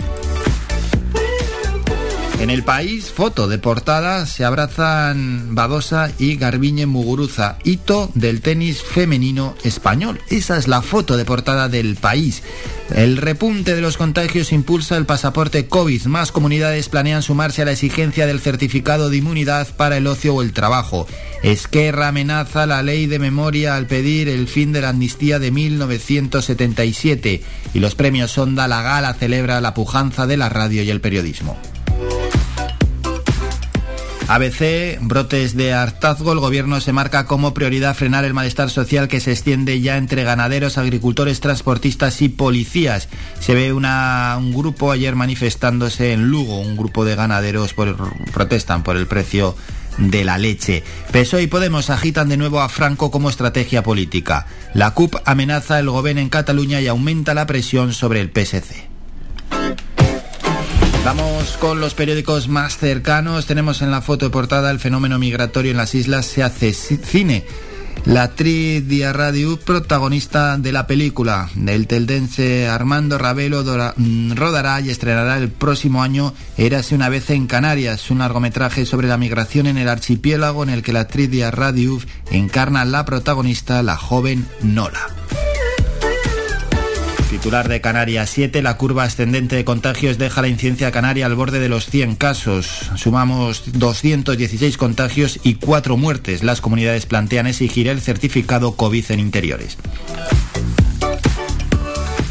En 2.40 2.50
el 2.50 2.64
país, 2.64 3.12
foto 3.12 3.48
de 3.48 3.58
portada, 3.58 4.26
se 4.26 4.44
abrazan 4.44 5.56
Badosa 5.56 6.12
y 6.20 6.36
Garbiñe 6.36 6.86
Muguruza, 6.86 7.58
hito 7.64 8.12
del 8.14 8.42
tenis 8.42 8.84
femenino 8.84 9.56
español. 9.64 10.20
Esa 10.30 10.58
es 10.58 10.68
la 10.68 10.82
foto 10.82 11.16
de 11.16 11.24
portada 11.24 11.70
del 11.70 11.96
país. 11.96 12.44
El 12.94 13.18
repunte 13.18 13.74
de 13.74 13.82
los 13.82 13.98
contagios 13.98 14.52
impulsa 14.52 14.98
el 14.98 15.06
pasaporte 15.06 15.68
COVID. 15.68 16.06
Más 16.06 16.34
comunidades 16.34 16.90
planean 16.90 17.24
sumarse 17.24 17.62
a 17.62 17.66
la 17.66 17.72
exigencia 17.72 18.28
del 18.28 18.42
certificado 18.42 19.10
de 19.10 19.18
inmunidad 19.18 19.70
para 19.76 19.96
el 19.98 20.06
ocio 20.06 20.36
o 20.36 20.42
el 20.42 20.52
trabajo. 20.52 21.08
Esquerra 21.42 22.10
amenaza 22.10 22.66
la 22.66 22.84
ley 22.84 23.08
de 23.08 23.18
memoria 23.18 23.76
al 23.76 23.88
pedir 23.88 24.28
el 24.28 24.48
fin 24.48 24.74
de 24.74 24.82
la 24.82 24.90
amnistía 24.90 25.40
de 25.40 25.52
1977 25.52 27.44
y 27.74 27.80
los 27.80 27.96
premios 27.96 28.38
Onda 28.38 28.68
La 28.68 28.82
Gala 28.82 29.14
celebra 29.14 29.62
la 29.62 29.74
pujanza 29.74 30.28
de 30.28 30.38
la 30.38 30.50
radio 30.50 30.84
y 30.84 30.90
el 30.90 31.02
periodismo. 31.02 31.58
ABC, 34.28 34.98
brotes 35.02 35.56
de 35.56 35.74
hartazgo, 35.74 36.32
el 36.32 36.40
gobierno 36.40 36.82
se 36.82 36.92
marca 36.92 37.28
como 37.28 37.54
prioridad 37.54 37.96
frenar 37.96 38.26
el 38.26 38.34
malestar 38.34 38.72
social 38.72 39.08
que 39.08 39.20
se 39.20 39.32
extiende 39.32 39.80
ya 39.82 39.98
entre 39.98 40.24
ganaderos, 40.24 40.80
agricultores, 40.80 41.42
transportistas 41.42 42.24
y 42.24 42.30
policías. 42.30 43.08
Se 43.40 43.54
ve 43.54 43.72
una, 43.72 44.36
un 44.40 44.52
grupo 44.52 44.92
ayer 44.92 45.16
manifestándose 45.16 46.12
en 46.12 46.30
Lugo, 46.30 46.60
un 46.60 46.76
grupo 46.76 47.06
de 47.06 47.16
ganaderos 47.16 47.76
protestan 48.34 48.82
por 48.82 48.98
el 48.98 49.06
precio 49.06 49.56
de 50.00 50.26
la 50.26 50.40
leche. 50.40 50.84
PSOE 51.12 51.44
y 51.44 51.48
Podemos 51.48 51.92
agitan 51.92 52.28
de 52.28 52.38
nuevo 52.38 52.62
a 52.62 52.70
Franco 52.70 53.12
como 53.12 53.30
estrategia 53.30 53.84
política. 53.84 54.48
La 54.74 54.92
CUP 54.92 55.16
amenaza 55.26 55.78
el 55.80 55.90
gobierno 55.90 56.22
en 56.22 56.30
Cataluña 56.30 56.82
y 56.82 56.88
aumenta 56.88 57.36
la 57.36 57.46
presión 57.46 57.94
sobre 57.94 58.22
el 58.22 58.32
PSC. 58.32 58.90
Vamos 61.06 61.58
con 61.58 61.80
los 61.80 61.94
periódicos 61.94 62.48
más 62.48 62.80
cercanos. 62.80 63.46
Tenemos 63.46 63.84
en 63.84 63.92
la 63.92 64.02
foto 64.02 64.26
de 64.26 64.32
portada 64.32 64.72
el 64.72 64.80
fenómeno 64.80 65.20
migratorio 65.20 65.70
en 65.70 65.78
las 65.78 65.94
islas. 65.94 66.26
Se 66.26 66.42
hace 66.42 66.74
cine. 66.74 67.46
La 68.06 68.24
actriz 68.24 68.84
Radio, 69.14 69.60
protagonista 69.60 70.58
de 70.58 70.72
la 70.72 70.88
película 70.88 71.50
del 71.54 71.86
teldense 71.86 72.68
Armando 72.68 73.20
Ravelo, 73.20 73.64
mm, 73.96 74.32
rodará 74.34 74.82
y 74.82 74.90
estrenará 74.90 75.38
el 75.38 75.50
próximo 75.50 76.02
año 76.02 76.34
Érase 76.58 76.96
una 76.96 77.10
vez 77.10 77.30
en 77.30 77.46
Canarias, 77.46 78.10
un 78.10 78.20
largometraje 78.20 78.88
sobre 78.88 79.08
la 79.08 79.18
migración 79.18 79.68
en 79.68 79.78
el 79.78 79.90
archipiélago 79.90 80.64
en 80.64 80.70
el 80.70 80.82
que 80.82 80.94
la 80.94 81.02
actriz 81.02 81.30
Radio 81.52 82.00
encarna 82.32 82.84
la 82.84 83.06
protagonista, 83.06 83.84
la 83.84 83.96
joven 83.96 84.48
Nola. 84.64 85.08
Titular 87.30 87.68
de 87.68 87.82
Canarias 87.82 88.30
7, 88.30 88.62
la 88.62 88.78
curva 88.78 89.04
ascendente 89.04 89.56
de 89.56 89.66
contagios 89.66 90.18
deja 90.18 90.42
la 90.42 90.48
incidencia 90.48 90.92
canaria 90.92 91.26
al 91.26 91.36
borde 91.36 91.60
de 91.60 91.70
los 91.70 91.86
100 91.88 92.16
casos. 92.16 92.68
Sumamos 92.96 93.64
216 93.74 94.78
contagios 94.78 95.40
y 95.44 95.56
4 95.56 95.98
muertes. 95.98 96.44
Las 96.44 96.62
comunidades 96.62 97.06
plantean 97.06 97.48
exigir 97.48 97.88
el 97.88 98.00
certificado 98.02 98.76
COVID 98.76 99.12
en 99.12 99.20
interiores. 99.20 99.78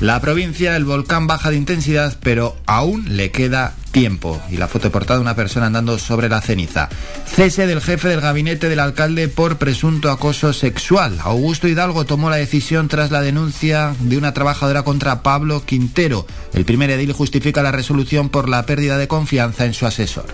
La 0.01 0.21
provincia, 0.21 0.77
el 0.77 0.85
volcán 0.85 1.27
baja 1.27 1.51
de 1.51 1.57
intensidad, 1.57 2.17
pero 2.23 2.57
aún 2.67 3.17
le 3.17 3.31
queda 3.31 3.75
tiempo. 3.95 4.43
Y 4.51 4.59
la 4.59 4.69
foto 4.69 4.91
portada 4.91 5.19
de 5.19 5.23
una 5.23 5.37
persona 5.37 5.67
andando 5.67 5.97
sobre 5.99 6.29
la 6.29 6.43
ceniza. 6.43 6.91
Cese 7.25 7.67
del 7.67 7.81
jefe 7.81 8.09
del 8.09 8.21
gabinete 8.21 8.69
del 8.69 8.81
alcalde 8.81 9.29
por 9.29 9.57
presunto 9.57 10.11
acoso 10.11 10.53
sexual. 10.53 11.19
Augusto 11.23 11.69
Hidalgo 11.69 12.05
tomó 12.05 12.29
la 12.29 12.37
decisión 12.37 12.89
tras 12.89 13.13
la 13.13 13.23
denuncia 13.23 13.95
de 14.01 14.19
una 14.19 14.35
trabajadora 14.35 14.83
contra 14.83 15.23
Pablo 15.23 15.65
Quintero. 15.65 16.27
El 16.53 16.65
primer 16.65 16.91
edil 16.91 17.13
justifica 17.13 17.63
la 17.63 17.71
resolución 17.71 18.29
por 18.29 18.49
la 18.49 18.67
pérdida 18.67 18.99
de 18.99 19.09
confianza 19.09 19.65
en 19.65 19.75
su 19.75 19.87
asesor. 19.87 20.27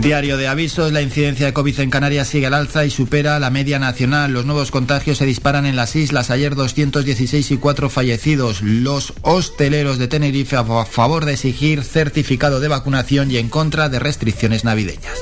Diario 0.00 0.36
de 0.36 0.46
avisos, 0.46 0.92
la 0.92 1.02
incidencia 1.02 1.46
de 1.46 1.52
COVID 1.52 1.80
en 1.80 1.90
Canarias 1.90 2.28
sigue 2.28 2.46
al 2.46 2.54
alza 2.54 2.84
y 2.84 2.90
supera 2.90 3.40
la 3.40 3.50
media 3.50 3.80
nacional. 3.80 4.32
Los 4.32 4.46
nuevos 4.46 4.70
contagios 4.70 5.18
se 5.18 5.26
disparan 5.26 5.66
en 5.66 5.74
las 5.74 5.96
islas. 5.96 6.30
Ayer 6.30 6.54
216 6.54 7.50
y 7.50 7.56
4 7.56 7.90
fallecidos. 7.90 8.62
Los 8.62 9.12
hosteleros 9.22 9.98
de 9.98 10.06
Tenerife 10.06 10.54
a 10.54 10.84
favor 10.84 11.24
de 11.24 11.32
exigir 11.32 11.82
certificado 11.82 12.60
de 12.60 12.68
vacunación 12.68 13.32
y 13.32 13.38
en 13.38 13.48
contra 13.48 13.88
de 13.88 13.98
restricciones 13.98 14.62
navideñas. 14.62 15.18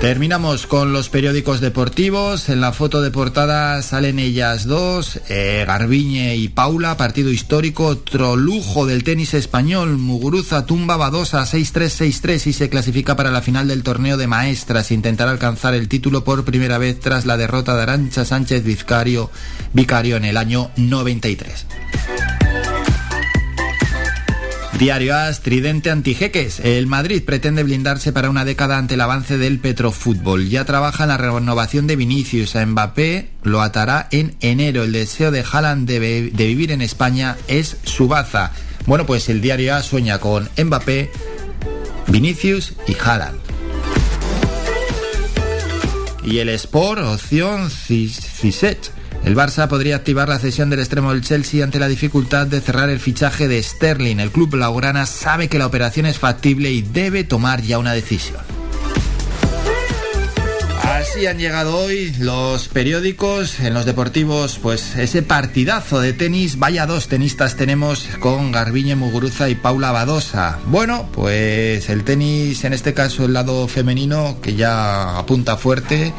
Terminamos 0.00 0.68
con 0.68 0.92
los 0.92 1.08
periódicos 1.08 1.60
deportivos. 1.60 2.48
En 2.48 2.60
la 2.60 2.72
foto 2.72 3.02
de 3.02 3.10
portada 3.10 3.82
salen 3.82 4.20
ellas 4.20 4.64
dos, 4.64 5.20
eh, 5.28 5.64
Garbiñe 5.66 6.36
y 6.36 6.48
Paula, 6.48 6.96
partido 6.96 7.30
histórico, 7.30 7.86
otro 7.86 8.36
lujo 8.36 8.86
del 8.86 9.02
tenis 9.02 9.34
español. 9.34 9.98
Muguruza 9.98 10.66
tumba 10.66 10.96
Badosa 10.96 11.44
6-3-6-3 11.44 12.46
y 12.46 12.52
se 12.52 12.68
clasifica 12.68 13.16
para 13.16 13.32
la 13.32 13.42
final 13.42 13.66
del 13.66 13.82
torneo 13.82 14.16
de 14.16 14.28
maestras. 14.28 14.92
Intentará 14.92 15.32
alcanzar 15.32 15.74
el 15.74 15.88
título 15.88 16.22
por 16.22 16.44
primera 16.44 16.78
vez 16.78 17.00
tras 17.00 17.26
la 17.26 17.36
derrota 17.36 17.74
de 17.74 17.82
Arancha 17.82 18.24
Sánchez 18.24 18.62
Vicario, 18.62 19.30
Vicario 19.72 20.16
en 20.16 20.26
el 20.26 20.36
año 20.36 20.70
93. 20.76 21.66
Diario 24.78 25.16
AS, 25.16 25.40
tridente 25.40 25.90
antijeques. 25.90 26.60
El 26.60 26.86
Madrid 26.86 27.24
pretende 27.24 27.64
blindarse 27.64 28.12
para 28.12 28.30
una 28.30 28.44
década 28.44 28.78
ante 28.78 28.94
el 28.94 29.00
avance 29.00 29.36
del 29.36 29.58
petrofútbol. 29.58 30.48
Ya 30.48 30.64
trabaja 30.64 31.02
en 31.02 31.08
la 31.08 31.16
renovación 31.16 31.88
de 31.88 31.96
Vinicius. 31.96 32.54
A 32.54 32.64
Mbappé 32.64 33.30
lo 33.42 33.60
atará 33.60 34.06
en 34.12 34.36
enero. 34.40 34.84
El 34.84 34.92
deseo 34.92 35.32
de 35.32 35.42
Haaland 35.42 35.88
de, 35.88 36.30
vivir 36.32 36.70
en 36.70 36.80
España 36.80 37.36
es 37.48 37.76
su 37.82 38.06
baza. 38.06 38.52
Bueno, 38.86 39.04
pues 39.04 39.28
el 39.28 39.40
diario 39.40 39.74
AS 39.74 39.86
sueña 39.86 40.20
con 40.20 40.48
Mbappé, 40.56 41.10
Vinicius 42.06 42.74
y 42.86 42.94
Haaland. 42.94 43.40
Y 46.22 46.38
el 46.38 46.50
Sport, 46.50 47.02
opción 47.02 47.68
Ciset. 47.68 48.97
El 49.24 49.36
Barça 49.36 49.68
podría 49.68 49.96
activar 49.96 50.28
la 50.28 50.38
cesión 50.38 50.70
del 50.70 50.80
extremo 50.80 51.12
del 51.12 51.22
Chelsea 51.22 51.62
ante 51.62 51.78
la 51.78 51.88
dificultad 51.88 52.46
de 52.46 52.60
cerrar 52.60 52.88
el 52.88 53.00
fichaje 53.00 53.48
de 53.48 53.62
Sterling. 53.62 54.20
El 54.20 54.30
club 54.30 54.54
laurana 54.54 55.06
sabe 55.06 55.48
que 55.48 55.58
la 55.58 55.66
operación 55.66 56.06
es 56.06 56.18
factible 56.18 56.70
y 56.70 56.82
debe 56.82 57.24
tomar 57.24 57.62
ya 57.62 57.78
una 57.78 57.92
decisión. 57.92 58.40
Así 60.98 61.26
han 61.26 61.38
llegado 61.38 61.76
hoy 61.76 62.12
los 62.18 62.68
periódicos, 62.68 63.60
en 63.60 63.72
los 63.72 63.84
deportivos, 63.86 64.58
pues 64.60 64.96
ese 64.96 65.22
partidazo 65.22 66.00
de 66.00 66.12
tenis, 66.12 66.58
vaya 66.58 66.86
dos 66.86 67.08
tenistas 67.08 67.56
tenemos 67.56 68.08
con 68.18 68.50
Garbiñe 68.50 68.96
Muguruza 68.96 69.48
y 69.48 69.54
Paula 69.54 69.92
Badosa. 69.92 70.58
Bueno, 70.66 71.08
pues 71.12 71.88
el 71.88 72.04
tenis, 72.04 72.64
en 72.64 72.72
este 72.72 72.94
caso 72.94 73.24
el 73.24 73.32
lado 73.32 73.68
femenino, 73.68 74.38
que 74.42 74.54
ya 74.54 75.18
apunta 75.18 75.56
fuerte, 75.56 76.12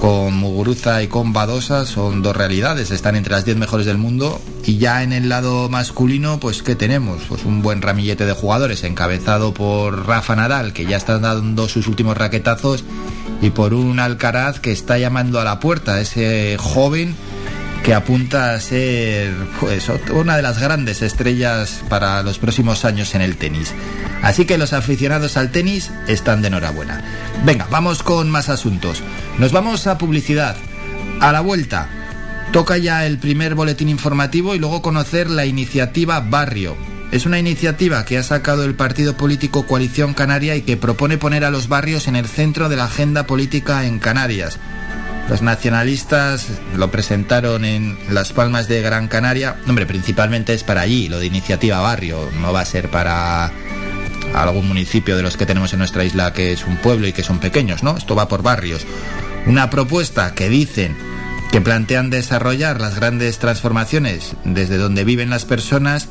con 0.00 0.34
Muguruza 0.34 1.02
y 1.02 1.08
con 1.08 1.32
Badosa 1.32 1.86
son 1.86 2.22
dos 2.22 2.36
realidades, 2.36 2.90
están 2.90 3.16
entre 3.16 3.32
las 3.32 3.44
10 3.44 3.56
mejores 3.56 3.86
del 3.86 3.98
mundo 3.98 4.40
y 4.64 4.78
ya 4.78 5.02
en 5.02 5.12
el 5.12 5.28
lado 5.28 5.68
masculino 5.68 6.38
pues 6.40 6.62
¿qué 6.62 6.74
tenemos? 6.74 7.22
Pues 7.28 7.44
un 7.44 7.62
buen 7.62 7.82
ramillete 7.82 8.26
de 8.26 8.32
jugadores 8.32 8.84
encabezado 8.84 9.54
por 9.54 10.06
Rafa 10.06 10.36
Nadal 10.36 10.72
que 10.72 10.86
ya 10.86 10.96
está 10.96 11.18
dando 11.18 11.68
sus 11.68 11.86
últimos 11.86 12.16
raquetazos 12.16 12.84
y 13.40 13.50
por 13.50 13.74
un 13.74 14.00
Alcaraz 14.00 14.60
que 14.60 14.72
está 14.72 14.98
llamando 14.98 15.40
a 15.40 15.44
la 15.44 15.60
puerta, 15.60 16.00
ese 16.00 16.56
joven 16.58 17.14
que 17.86 17.94
apunta 17.94 18.52
a 18.52 18.58
ser 18.58 19.32
pues, 19.60 19.88
una 20.10 20.34
de 20.34 20.42
las 20.42 20.58
grandes 20.58 21.02
estrellas 21.02 21.84
para 21.88 22.20
los 22.24 22.36
próximos 22.36 22.84
años 22.84 23.14
en 23.14 23.22
el 23.22 23.36
tenis. 23.36 23.72
Así 24.22 24.44
que 24.44 24.58
los 24.58 24.72
aficionados 24.72 25.36
al 25.36 25.52
tenis 25.52 25.92
están 26.08 26.42
de 26.42 26.48
enhorabuena. 26.48 27.04
Venga, 27.44 27.68
vamos 27.70 28.02
con 28.02 28.28
más 28.28 28.48
asuntos. 28.48 29.04
Nos 29.38 29.52
vamos 29.52 29.86
a 29.86 29.98
publicidad. 29.98 30.56
A 31.20 31.30
la 31.30 31.40
vuelta, 31.42 31.88
toca 32.52 32.76
ya 32.76 33.06
el 33.06 33.18
primer 33.18 33.54
boletín 33.54 33.88
informativo 33.88 34.56
y 34.56 34.58
luego 34.58 34.82
conocer 34.82 35.30
la 35.30 35.46
iniciativa 35.46 36.18
Barrio. 36.18 36.76
Es 37.12 37.24
una 37.24 37.38
iniciativa 37.38 38.04
que 38.04 38.18
ha 38.18 38.24
sacado 38.24 38.64
el 38.64 38.74
partido 38.74 39.16
político 39.16 39.64
Coalición 39.64 40.12
Canaria 40.12 40.56
y 40.56 40.62
que 40.62 40.76
propone 40.76 41.18
poner 41.18 41.44
a 41.44 41.52
los 41.52 41.68
barrios 41.68 42.08
en 42.08 42.16
el 42.16 42.26
centro 42.26 42.68
de 42.68 42.74
la 42.74 42.86
agenda 42.86 43.28
política 43.28 43.86
en 43.86 44.00
Canarias. 44.00 44.58
Los 45.28 45.42
nacionalistas 45.42 46.46
lo 46.76 46.90
presentaron 46.90 47.64
en 47.64 47.98
Las 48.10 48.32
Palmas 48.32 48.68
de 48.68 48.80
Gran 48.80 49.08
Canaria. 49.08 49.56
Hombre, 49.68 49.84
principalmente 49.84 50.54
es 50.54 50.62
para 50.62 50.82
allí, 50.82 51.08
lo 51.08 51.18
de 51.18 51.26
iniciativa 51.26 51.80
barrio. 51.80 52.30
No 52.40 52.52
va 52.52 52.60
a 52.60 52.64
ser 52.64 52.90
para 52.90 53.50
algún 54.34 54.68
municipio 54.68 55.16
de 55.16 55.22
los 55.22 55.36
que 55.36 55.46
tenemos 55.46 55.72
en 55.72 55.80
nuestra 55.80 56.04
isla 56.04 56.32
que 56.32 56.52
es 56.52 56.64
un 56.64 56.76
pueblo 56.76 57.08
y 57.08 57.12
que 57.12 57.24
son 57.24 57.40
pequeños, 57.40 57.82
¿no? 57.82 57.96
Esto 57.96 58.14
va 58.14 58.28
por 58.28 58.42
barrios. 58.42 58.86
Una 59.46 59.68
propuesta 59.68 60.34
que 60.34 60.48
dicen 60.48 60.96
que 61.50 61.60
plantean 61.60 62.10
desarrollar 62.10 62.80
las 62.80 62.96
grandes 62.96 63.38
transformaciones 63.38 64.34
desde 64.44 64.76
donde 64.76 65.04
viven 65.04 65.30
las 65.30 65.44
personas 65.44 66.08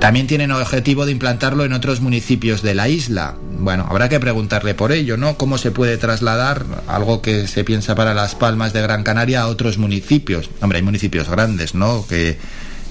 también 0.00 0.26
tienen 0.26 0.52
objetivo 0.52 1.06
de 1.06 1.12
implantarlo 1.12 1.64
en 1.64 1.72
otros 1.72 2.00
municipios 2.00 2.62
de 2.62 2.74
la 2.74 2.88
isla. 2.88 3.36
Bueno, 3.58 3.86
habrá 3.88 4.08
que 4.08 4.20
preguntarle 4.20 4.74
por 4.74 4.92
ello, 4.92 5.16
¿no? 5.16 5.36
¿Cómo 5.36 5.58
se 5.58 5.70
puede 5.70 5.96
trasladar 5.96 6.64
algo 6.86 7.22
que 7.22 7.46
se 7.48 7.64
piensa 7.64 7.94
para 7.94 8.14
Las 8.14 8.34
Palmas 8.34 8.72
de 8.72 8.82
Gran 8.82 9.02
Canaria 9.02 9.42
a 9.42 9.46
otros 9.46 9.78
municipios? 9.78 10.50
Hombre, 10.60 10.78
hay 10.78 10.82
municipios 10.82 11.28
grandes, 11.28 11.74
¿no? 11.74 12.06
Que, 12.06 12.38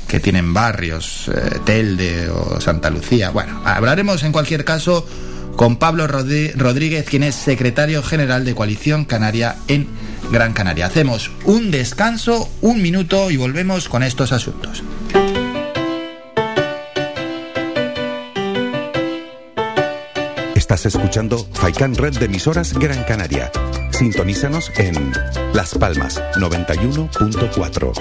que 0.08 0.20
tienen 0.20 0.54
barrios, 0.54 1.30
eh, 1.34 1.60
Telde 1.64 2.30
o 2.30 2.60
Santa 2.60 2.90
Lucía. 2.90 3.30
Bueno, 3.30 3.62
hablaremos 3.64 4.24
en 4.24 4.32
cualquier 4.32 4.66
caso 4.66 5.08
con 5.56 5.78
Pablo 5.78 6.08
Rodríguez, 6.08 7.06
quien 7.06 7.24
es 7.24 7.36
secretario 7.36 8.04
general 8.04 8.44
de 8.44 8.56
Coalición 8.56 9.06
Canaria 9.06 9.56
en 9.68 9.88
Gran 10.32 10.54
Canaria. 10.54 10.88
Hacemos 10.88 11.32
un 11.46 11.72
descanso, 11.72 12.50
un 12.62 12.82
minuto 12.82 13.32
y 13.32 13.38
volvemos 13.38 13.88
con 13.88 14.04
estos 14.04 14.32
asuntos. 14.32 14.84
Estás 20.76 20.94
escuchando 20.94 21.38
Faikan 21.54 21.96
Red 21.96 22.18
de 22.18 22.26
emisoras 22.26 22.74
Gran 22.78 23.02
Canaria. 23.06 23.50
Sintonízanos 23.92 24.74
en 24.76 25.14
Las 25.54 25.74
Palmas 25.74 26.22
91.4. 26.36 27.94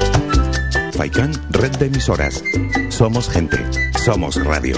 Faikan 0.93 1.33
Red 1.51 1.77
de 1.77 1.87
emisoras. 1.87 2.43
Somos 2.89 3.31
gente. 3.31 3.59
Somos 4.05 4.45
radio. 4.45 4.77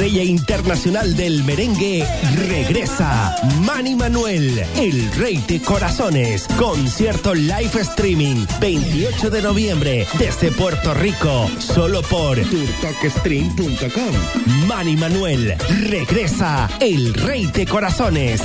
Estrella 0.00 0.24
internacional 0.24 1.14
del 1.14 1.44
merengue 1.44 2.06
regresa. 2.48 3.36
Manny 3.60 3.94
Manuel, 3.94 4.64
el 4.78 5.12
rey 5.12 5.36
de 5.46 5.60
corazones. 5.60 6.46
Concierto 6.58 7.34
live 7.34 7.82
streaming. 7.82 8.46
28 8.62 9.28
de 9.28 9.42
noviembre 9.42 10.06
desde 10.18 10.50
Puerto 10.52 10.94
Rico. 10.94 11.50
Solo 11.58 12.00
por 12.00 12.38
turtalkstream.com. 12.38 14.66
Manny 14.66 14.96
Manuel 14.96 15.54
regresa. 15.90 16.70
El 16.80 17.12
rey 17.12 17.44
de 17.48 17.66
corazones. 17.66 18.40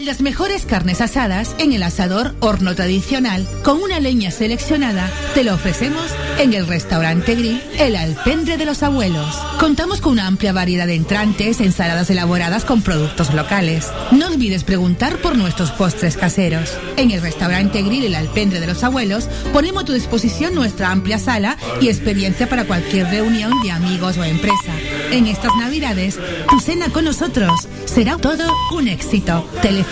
Las 0.00 0.22
mejores 0.22 0.64
carnes 0.64 1.02
asadas 1.02 1.54
en 1.58 1.74
el 1.74 1.82
asador 1.82 2.34
horno 2.40 2.74
tradicional 2.74 3.46
con 3.62 3.82
una 3.82 4.00
leña 4.00 4.30
seleccionada 4.30 5.10
te 5.34 5.44
lo 5.44 5.54
ofrecemos 5.54 6.06
en 6.38 6.54
el 6.54 6.66
restaurante 6.66 7.34
Grill 7.34 7.62
El 7.78 7.96
Alpendre 7.96 8.56
de 8.56 8.64
los 8.64 8.82
Abuelos. 8.82 9.36
Contamos 9.58 10.00
con 10.00 10.12
una 10.12 10.26
amplia 10.26 10.54
variedad 10.54 10.86
de 10.86 10.94
entrantes, 10.94 11.60
ensaladas 11.60 12.08
elaboradas 12.08 12.64
con 12.64 12.80
productos 12.80 13.34
locales. 13.34 13.88
No 14.10 14.28
olvides 14.28 14.64
preguntar 14.64 15.18
por 15.18 15.36
nuestros 15.36 15.70
postres 15.70 16.16
caseros. 16.16 16.72
En 16.96 17.10
el 17.10 17.20
restaurante 17.20 17.82
Grill 17.82 18.04
El 18.04 18.14
Alpendre 18.14 18.58
de 18.58 18.68
los 18.68 18.82
Abuelos 18.82 19.28
ponemos 19.52 19.82
a 19.82 19.86
tu 19.86 19.92
disposición 19.92 20.54
nuestra 20.54 20.90
amplia 20.92 21.18
sala 21.18 21.58
y 21.78 21.88
experiencia 21.88 22.48
para 22.48 22.64
cualquier 22.64 23.06
reunión 23.08 23.52
de 23.62 23.70
amigos 23.70 24.16
o 24.16 24.24
empresa. 24.24 24.72
En 25.10 25.26
estas 25.26 25.54
Navidades, 25.56 26.18
tu 26.48 26.58
cena 26.58 26.88
con 26.88 27.04
nosotros 27.04 27.68
será 27.84 28.16
todo 28.16 28.50
un 28.72 28.88
éxito. 28.88 29.46
Teléfono 29.60 29.90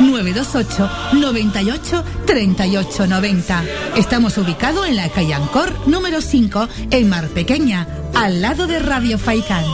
928 0.00 0.90
98 1.14 2.04
38 2.26 3.06
90. 3.06 3.64
Estamos 3.96 4.38
ubicados 4.38 4.88
en 4.88 4.96
la 4.96 5.08
calle 5.08 5.34
Ancor 5.34 5.88
número 5.88 6.20
5 6.20 6.68
en 6.90 7.08
Mar 7.08 7.28
Pequeña, 7.28 7.86
al 8.14 8.40
lado 8.40 8.66
de 8.66 8.78
Radio 8.78 9.18
Faicán. 9.18 9.64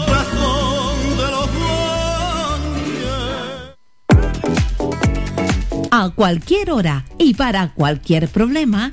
A 5.91 6.11
cualquier 6.11 6.73
hora 6.73 7.05
y 7.19 7.35
para 7.35 7.73
cualquier 7.73 8.29
problema, 8.29 8.93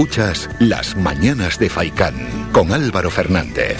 Escuchas 0.00 0.48
Las 0.58 0.96
Mañanas 0.96 1.58
de 1.58 1.68
Faicán 1.68 2.14
con 2.52 2.72
Álvaro 2.72 3.10
Fernández. 3.10 3.76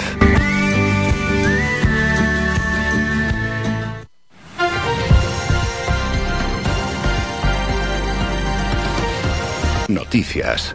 Noticias. 9.88 10.74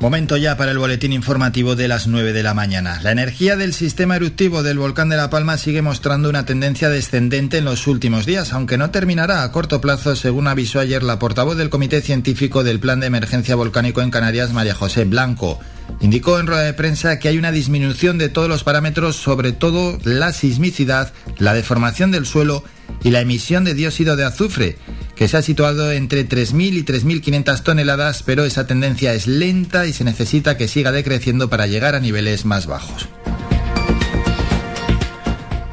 Momento 0.00 0.38
ya 0.38 0.56
para 0.56 0.70
el 0.70 0.78
boletín 0.78 1.12
informativo 1.12 1.76
de 1.76 1.86
las 1.86 2.06
9 2.06 2.32
de 2.32 2.42
la 2.42 2.54
mañana. 2.54 2.98
La 3.02 3.10
energía 3.12 3.56
del 3.56 3.74
sistema 3.74 4.16
eruptivo 4.16 4.62
del 4.62 4.78
volcán 4.78 5.10
de 5.10 5.18
La 5.18 5.28
Palma 5.28 5.58
sigue 5.58 5.82
mostrando 5.82 6.30
una 6.30 6.46
tendencia 6.46 6.88
descendente 6.88 7.58
en 7.58 7.66
los 7.66 7.86
últimos 7.86 8.24
días, 8.24 8.54
aunque 8.54 8.78
no 8.78 8.90
terminará 8.90 9.42
a 9.42 9.52
corto 9.52 9.82
plazo, 9.82 10.16
según 10.16 10.48
avisó 10.48 10.80
ayer 10.80 11.02
la 11.02 11.18
portavoz 11.18 11.58
del 11.58 11.68
Comité 11.68 12.00
Científico 12.00 12.64
del 12.64 12.80
Plan 12.80 13.00
de 13.00 13.08
Emergencia 13.08 13.56
Volcánico 13.56 14.00
en 14.00 14.10
Canarias, 14.10 14.54
María 14.54 14.74
José 14.74 15.04
Blanco. 15.04 15.60
Indicó 16.00 16.40
en 16.40 16.46
rueda 16.46 16.62
de 16.62 16.72
prensa 16.72 17.18
que 17.18 17.28
hay 17.28 17.36
una 17.36 17.52
disminución 17.52 18.16
de 18.16 18.30
todos 18.30 18.48
los 18.48 18.64
parámetros, 18.64 19.16
sobre 19.16 19.52
todo 19.52 19.98
la 20.04 20.32
sismicidad, 20.32 21.12
la 21.36 21.52
deformación 21.52 22.10
del 22.10 22.24
suelo 22.24 22.64
y 23.02 23.10
la 23.10 23.20
emisión 23.20 23.64
de 23.64 23.74
dióxido 23.74 24.16
de 24.16 24.24
azufre, 24.24 24.76
que 25.14 25.28
se 25.28 25.36
ha 25.36 25.42
situado 25.42 25.92
entre 25.92 26.28
3.000 26.28 26.78
y 26.78 26.84
3.500 26.84 27.62
toneladas, 27.62 28.22
pero 28.22 28.44
esa 28.44 28.66
tendencia 28.66 29.14
es 29.14 29.26
lenta 29.26 29.86
y 29.86 29.92
se 29.92 30.04
necesita 30.04 30.56
que 30.56 30.68
siga 30.68 30.92
decreciendo 30.92 31.50
para 31.50 31.66
llegar 31.66 31.94
a 31.94 32.00
niveles 32.00 32.44
más 32.44 32.66
bajos. 32.66 33.08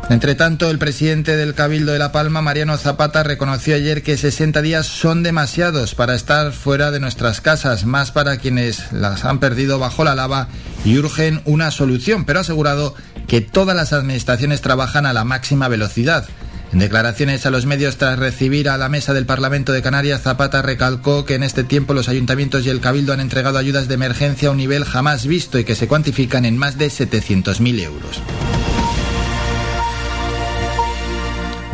Entre 0.10 0.36
tanto, 0.36 0.70
el 0.70 0.80
presidente 0.80 1.36
del 1.36 1.54
Cabildo 1.54 1.92
de 1.92 2.00
La 2.00 2.14
Palma, 2.14 2.42
Mariano 2.42 2.78
Zapata, 2.78 3.24
reconoció 3.24 3.76
ayer 3.76 4.04
que 4.04 4.16
60 4.16 4.62
días 4.62 4.86
son 4.86 5.22
demasiados 5.22 5.96
para 5.96 6.16
estar 6.16 6.54
fuera 6.54 6.92
de 6.92 7.02
nuestras 7.02 7.42
casas, 7.42 7.86
más 7.86 8.12
para 8.12 8.38
quienes 8.38 8.94
las 8.94 9.26
han 9.26 9.40
perdido 9.40 9.80
bajo 9.80 10.06
la 10.06 10.16
lava 10.16 10.48
y 10.86 10.98
urgen 10.98 11.42
una 11.44 11.72
solución, 11.72 12.24
pero 12.24 12.40
ha 12.40 12.44
asegurado 12.44 12.96
que 13.28 13.42
todas 13.42 13.76
las 13.76 13.92
administraciones 13.92 14.62
trabajan 14.62 15.06
a 15.06 15.12
la 15.12 15.26
máxima 15.26 15.68
velocidad. 15.68 16.26
En 16.74 16.80
declaraciones 16.80 17.46
a 17.46 17.50
los 17.50 17.66
medios 17.66 17.98
tras 17.98 18.20
recibir 18.20 18.70
a 18.70 18.78
la 18.78 18.90
mesa 18.90 19.14
del 19.14 19.26
Parlamento 19.26 19.72
de 19.72 19.82
Canarias, 19.82 20.22
Zapata 20.22 20.62
recalcó 20.62 21.26
que 21.26 21.36
en 21.36 21.44
este 21.44 21.64
tiempo 21.64 21.94
los 21.94 22.10
ayuntamientos 22.10 22.66
y 22.66 22.70
el 22.70 22.82
Cabildo 22.82 23.14
han 23.14 23.22
entregado 23.22 23.58
ayudas 23.58 23.88
de 23.88 23.94
emergencia 23.94 24.50
a 24.50 24.52
un 24.52 24.58
nivel 24.58 24.84
jamás 24.84 25.26
visto 25.26 25.58
y 25.60 25.64
que 25.64 25.76
se 25.76 25.88
cuantifican 25.88 26.46
en 26.46 26.58
más 26.58 26.78
de 26.78 26.88
700.000 26.88 27.84
euros. 27.84 28.22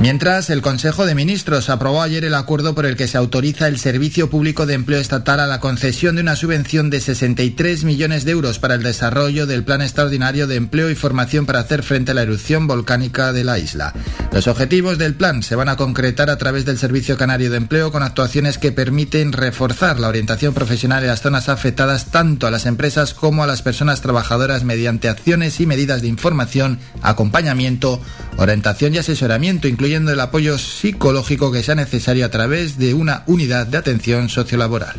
Mientras, 0.04 0.50
el 0.50 0.62
Consejo 0.62 1.06
de 1.06 1.16
Ministros 1.16 1.70
aprobó 1.70 2.02
ayer 2.02 2.26
el 2.26 2.34
acuerdo 2.34 2.76
por 2.76 2.86
el 2.86 2.98
que 2.98 3.08
se 3.08 3.18
autoriza 3.18 3.70
el 3.70 3.80
Servicio 3.80 4.30
Público 4.30 4.66
de 4.66 4.74
Empleo 4.74 5.00
Estatal 5.00 5.40
a 5.40 5.48
la 5.48 5.62
concesión 5.62 6.18
de 6.18 6.22
una 6.22 6.36
subvención 6.36 6.90
de 6.90 7.00
63 7.00 7.86
millones 7.86 8.26
de 8.26 8.32
euros 8.32 8.60
para 8.60 8.76
el 8.76 8.84
desarrollo 8.84 9.48
del 9.48 9.64
Plan 9.64 9.82
Extraordinario 9.82 10.46
de 10.46 10.58
Empleo 10.58 10.90
y 10.90 10.96
Formación 10.96 11.46
para 11.46 11.62
hacer 11.62 11.84
frente 11.84 12.12
a 12.12 12.16
la 12.16 12.24
erupción 12.24 12.68
volcánica 12.68 13.32
de 13.32 13.46
la 13.46 13.60
isla. 13.60 13.94
Los 14.34 14.48
objetivos 14.48 14.98
del 14.98 15.16
plan 15.16 15.42
se 15.42 15.56
van 15.56 15.70
a 15.70 15.78
concretar 15.78 16.30
a 16.30 16.38
través 16.38 16.66
del 16.66 16.78
Servicio 16.78 17.18
Canario 17.18 17.50
de 17.50 17.56
Empleo 17.56 17.94
con 17.94 18.04
actuaciones 18.04 18.58
que 18.58 18.74
permiten 18.74 19.32
reforzar 19.32 20.02
la 20.02 20.10
orientación 20.10 20.54
profesional 20.54 21.04
en 21.04 21.12
las 21.12 21.22
zonas 21.22 21.48
afectadas 21.48 22.08
tanto 22.08 22.46
a 22.46 22.52
las 22.52 22.66
empresas 22.66 23.14
como 23.14 23.42
a 23.42 23.48
las 23.48 23.62
personas 23.62 24.02
trabajadoras 24.02 24.66
mediante 24.66 25.08
acciones 25.08 25.62
y 25.62 25.66
medidas 25.66 26.02
de 26.02 26.10
información, 26.10 26.80
acompañamiento, 27.02 28.02
orientación 28.36 28.96
y 28.96 28.98
asesoramiento, 28.98 29.70
incluyendo 29.70 29.93
el 29.94 30.20
apoyo 30.20 30.58
psicológico 30.58 31.52
que 31.52 31.62
sea 31.62 31.76
necesario 31.76 32.26
a 32.26 32.30
través 32.30 32.78
de 32.78 32.94
una 32.94 33.24
unidad 33.28 33.68
de 33.68 33.78
atención 33.78 34.28
sociolaboral. 34.28 34.96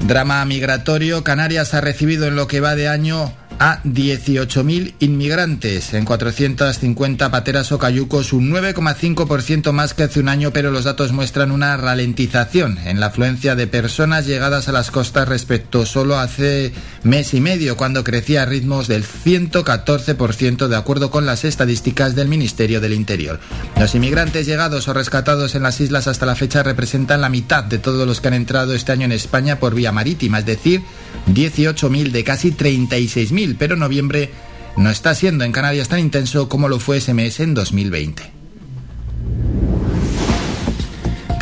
Drama 0.00 0.44
migratorio. 0.44 1.24
Canarias 1.24 1.74
ha 1.74 1.80
recibido 1.80 2.26
en 2.26 2.36
lo 2.36 2.46
que 2.46 2.60
va 2.60 2.74
de 2.74 2.88
año 2.88 3.32
a 3.58 3.82
18.000 3.84 4.94
inmigrantes 5.00 5.94
en 5.94 6.04
450 6.04 7.30
pateras 7.30 7.72
o 7.72 7.78
cayucos, 7.78 8.32
un 8.32 8.50
9,5% 8.50 9.72
más 9.72 9.94
que 9.94 10.04
hace 10.04 10.20
un 10.20 10.28
año, 10.28 10.52
pero 10.52 10.70
los 10.70 10.84
datos 10.84 11.12
muestran 11.12 11.50
una 11.50 11.76
ralentización 11.76 12.78
en 12.84 13.00
la 13.00 13.06
afluencia 13.06 13.54
de 13.54 13.66
personas 13.66 14.26
llegadas 14.26 14.68
a 14.68 14.72
las 14.72 14.90
costas 14.90 15.28
respecto 15.28 15.86
solo 15.86 16.18
hace 16.18 16.72
mes 17.02 17.34
y 17.34 17.40
medio, 17.40 17.76
cuando 17.76 18.04
crecía 18.04 18.42
a 18.42 18.46
ritmos 18.46 18.88
del 18.88 19.04
114% 19.04 20.68
de 20.68 20.76
acuerdo 20.76 21.10
con 21.10 21.26
las 21.26 21.44
estadísticas 21.44 22.14
del 22.14 22.28
Ministerio 22.28 22.80
del 22.80 22.92
Interior. 22.92 23.40
Los 23.78 23.94
inmigrantes 23.94 24.46
llegados 24.46 24.88
o 24.88 24.94
rescatados 24.94 25.54
en 25.54 25.62
las 25.62 25.80
islas 25.80 26.08
hasta 26.08 26.26
la 26.26 26.36
fecha 26.36 26.62
representan 26.62 27.20
la 27.20 27.28
mitad 27.28 27.64
de 27.64 27.78
todos 27.78 28.06
los 28.06 28.20
que 28.20 28.28
han 28.28 28.34
entrado 28.34 28.74
este 28.74 28.92
año 28.92 29.04
en 29.04 29.12
España 29.12 29.58
por 29.58 29.74
vía 29.74 29.92
marítima, 29.92 30.38
es 30.38 30.46
decir, 30.46 30.82
18.000 31.28 32.10
de 32.10 32.24
casi 32.24 32.52
36.000 32.52 33.41
pero 33.58 33.76
noviembre 33.76 34.30
no 34.76 34.90
está 34.90 35.14
siendo 35.14 35.44
en 35.44 35.52
Canarias 35.52 35.88
tan 35.88 36.00
intenso 36.00 36.48
como 36.48 36.68
lo 36.68 36.78
fue 36.78 36.98
ese 36.98 37.14
mes 37.14 37.40
en 37.40 37.54
2020. 37.54 38.42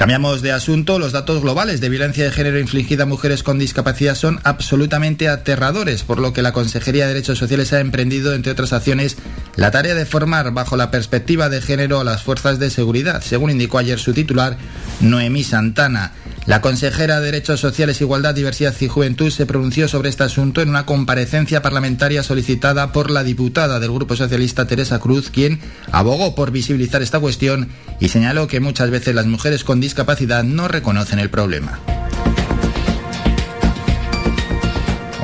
Cambiamos 0.00 0.40
de 0.40 0.50
asunto. 0.50 0.98
Los 0.98 1.12
datos 1.12 1.42
globales 1.42 1.82
de 1.82 1.90
violencia 1.90 2.24
de 2.24 2.30
género 2.30 2.58
infligida 2.58 3.02
a 3.02 3.06
mujeres 3.06 3.42
con 3.42 3.58
discapacidad 3.58 4.14
son 4.14 4.40
absolutamente 4.44 5.28
aterradores, 5.28 6.04
por 6.04 6.18
lo 6.18 6.32
que 6.32 6.40
la 6.40 6.54
Consejería 6.54 7.06
de 7.06 7.12
Derechos 7.12 7.36
Sociales 7.36 7.74
ha 7.74 7.80
emprendido, 7.80 8.32
entre 8.32 8.52
otras 8.52 8.72
acciones, 8.72 9.18
la 9.56 9.70
tarea 9.70 9.94
de 9.94 10.06
formar 10.06 10.52
bajo 10.52 10.78
la 10.78 10.90
perspectiva 10.90 11.50
de 11.50 11.60
género 11.60 12.00
a 12.00 12.04
las 12.04 12.22
fuerzas 12.22 12.58
de 12.58 12.70
seguridad, 12.70 13.20
según 13.20 13.50
indicó 13.50 13.76
ayer 13.76 13.98
su 13.98 14.14
titular, 14.14 14.56
Noemí 15.00 15.44
Santana. 15.44 16.12
La 16.46 16.62
consejera 16.62 17.20
de 17.20 17.26
Derechos 17.26 17.60
Sociales, 17.60 18.00
Igualdad, 18.00 18.34
Diversidad 18.34 18.74
y 18.80 18.88
Juventud 18.88 19.30
se 19.30 19.46
pronunció 19.46 19.88
sobre 19.88 20.08
este 20.08 20.24
asunto 20.24 20.62
en 20.62 20.70
una 20.70 20.86
comparecencia 20.86 21.62
parlamentaria 21.62 22.22
solicitada 22.22 22.92
por 22.92 23.10
la 23.10 23.22
diputada 23.22 23.78
del 23.78 23.92
Grupo 23.92 24.16
Socialista 24.16 24.66
Teresa 24.66 24.98
Cruz, 24.98 25.30
quien 25.30 25.60
abogó 25.92 26.34
por 26.34 26.50
visibilizar 26.50 27.02
esta 27.02 27.20
cuestión 27.20 27.68
y 28.00 28.08
señaló 28.08 28.46
que 28.48 28.60
muchas 28.60 28.90
veces 28.90 29.14
las 29.14 29.26
mujeres 29.26 29.64
con 29.64 29.80
discapacidad 29.80 30.42
no 30.42 30.66
reconocen 30.66 31.18
el 31.18 31.30
problema. 31.30 31.78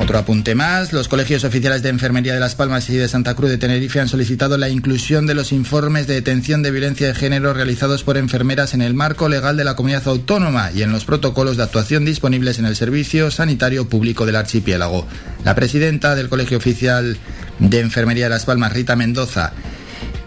Otro 0.07 0.21
apunte 0.21 0.55
más, 0.55 0.93
los 0.93 1.09
colegios 1.09 1.43
oficiales 1.43 1.83
de 1.83 1.89
enfermería 1.89 2.33
de 2.33 2.39
Las 2.39 2.55
Palmas 2.55 2.89
y 2.91 2.95
de 2.95 3.09
Santa 3.09 3.35
Cruz 3.35 3.51
de 3.51 3.59
Tenerife 3.59 3.99
han 3.99 4.09
solicitado 4.09 4.57
la 4.57 4.69
inclusión 4.69 5.27
de 5.27 5.35
los 5.35 5.51
informes 5.51 6.07
de 6.07 6.15
detención 6.15 6.63
de 6.63 6.71
violencia 6.71 7.09
de 7.09 7.15
género 7.17 7.53
realizados 7.53 8.05
por 8.05 8.17
enfermeras 8.17 8.73
en 8.73 8.83
el 8.83 8.95
marco 8.95 9.29
legal 9.29 9.57
de 9.57 9.65
la 9.65 9.75
comunidad 9.75 10.07
autónoma 10.07 10.71
y 10.71 10.83
en 10.83 10.93
los 10.93 11.05
protocolos 11.05 11.57
de 11.57 11.65
actuación 11.65 12.05
disponibles 12.05 12.61
en 12.61 12.67
el 12.67 12.77
Servicio 12.77 13.33
Sanitario 13.33 13.89
Público 13.89 14.27
del 14.27 14.37
Archipiélago. 14.37 15.09
La 15.45 15.57
presidenta 15.57 16.15
del 16.15 16.29
Colegio 16.29 16.59
Oficial 16.59 17.17
de 17.59 17.81
Enfermería 17.81 18.27
de 18.27 18.31
Las 18.31 18.45
Palmas, 18.45 18.75
Rita 18.75 18.95
Mendoza, 18.95 19.55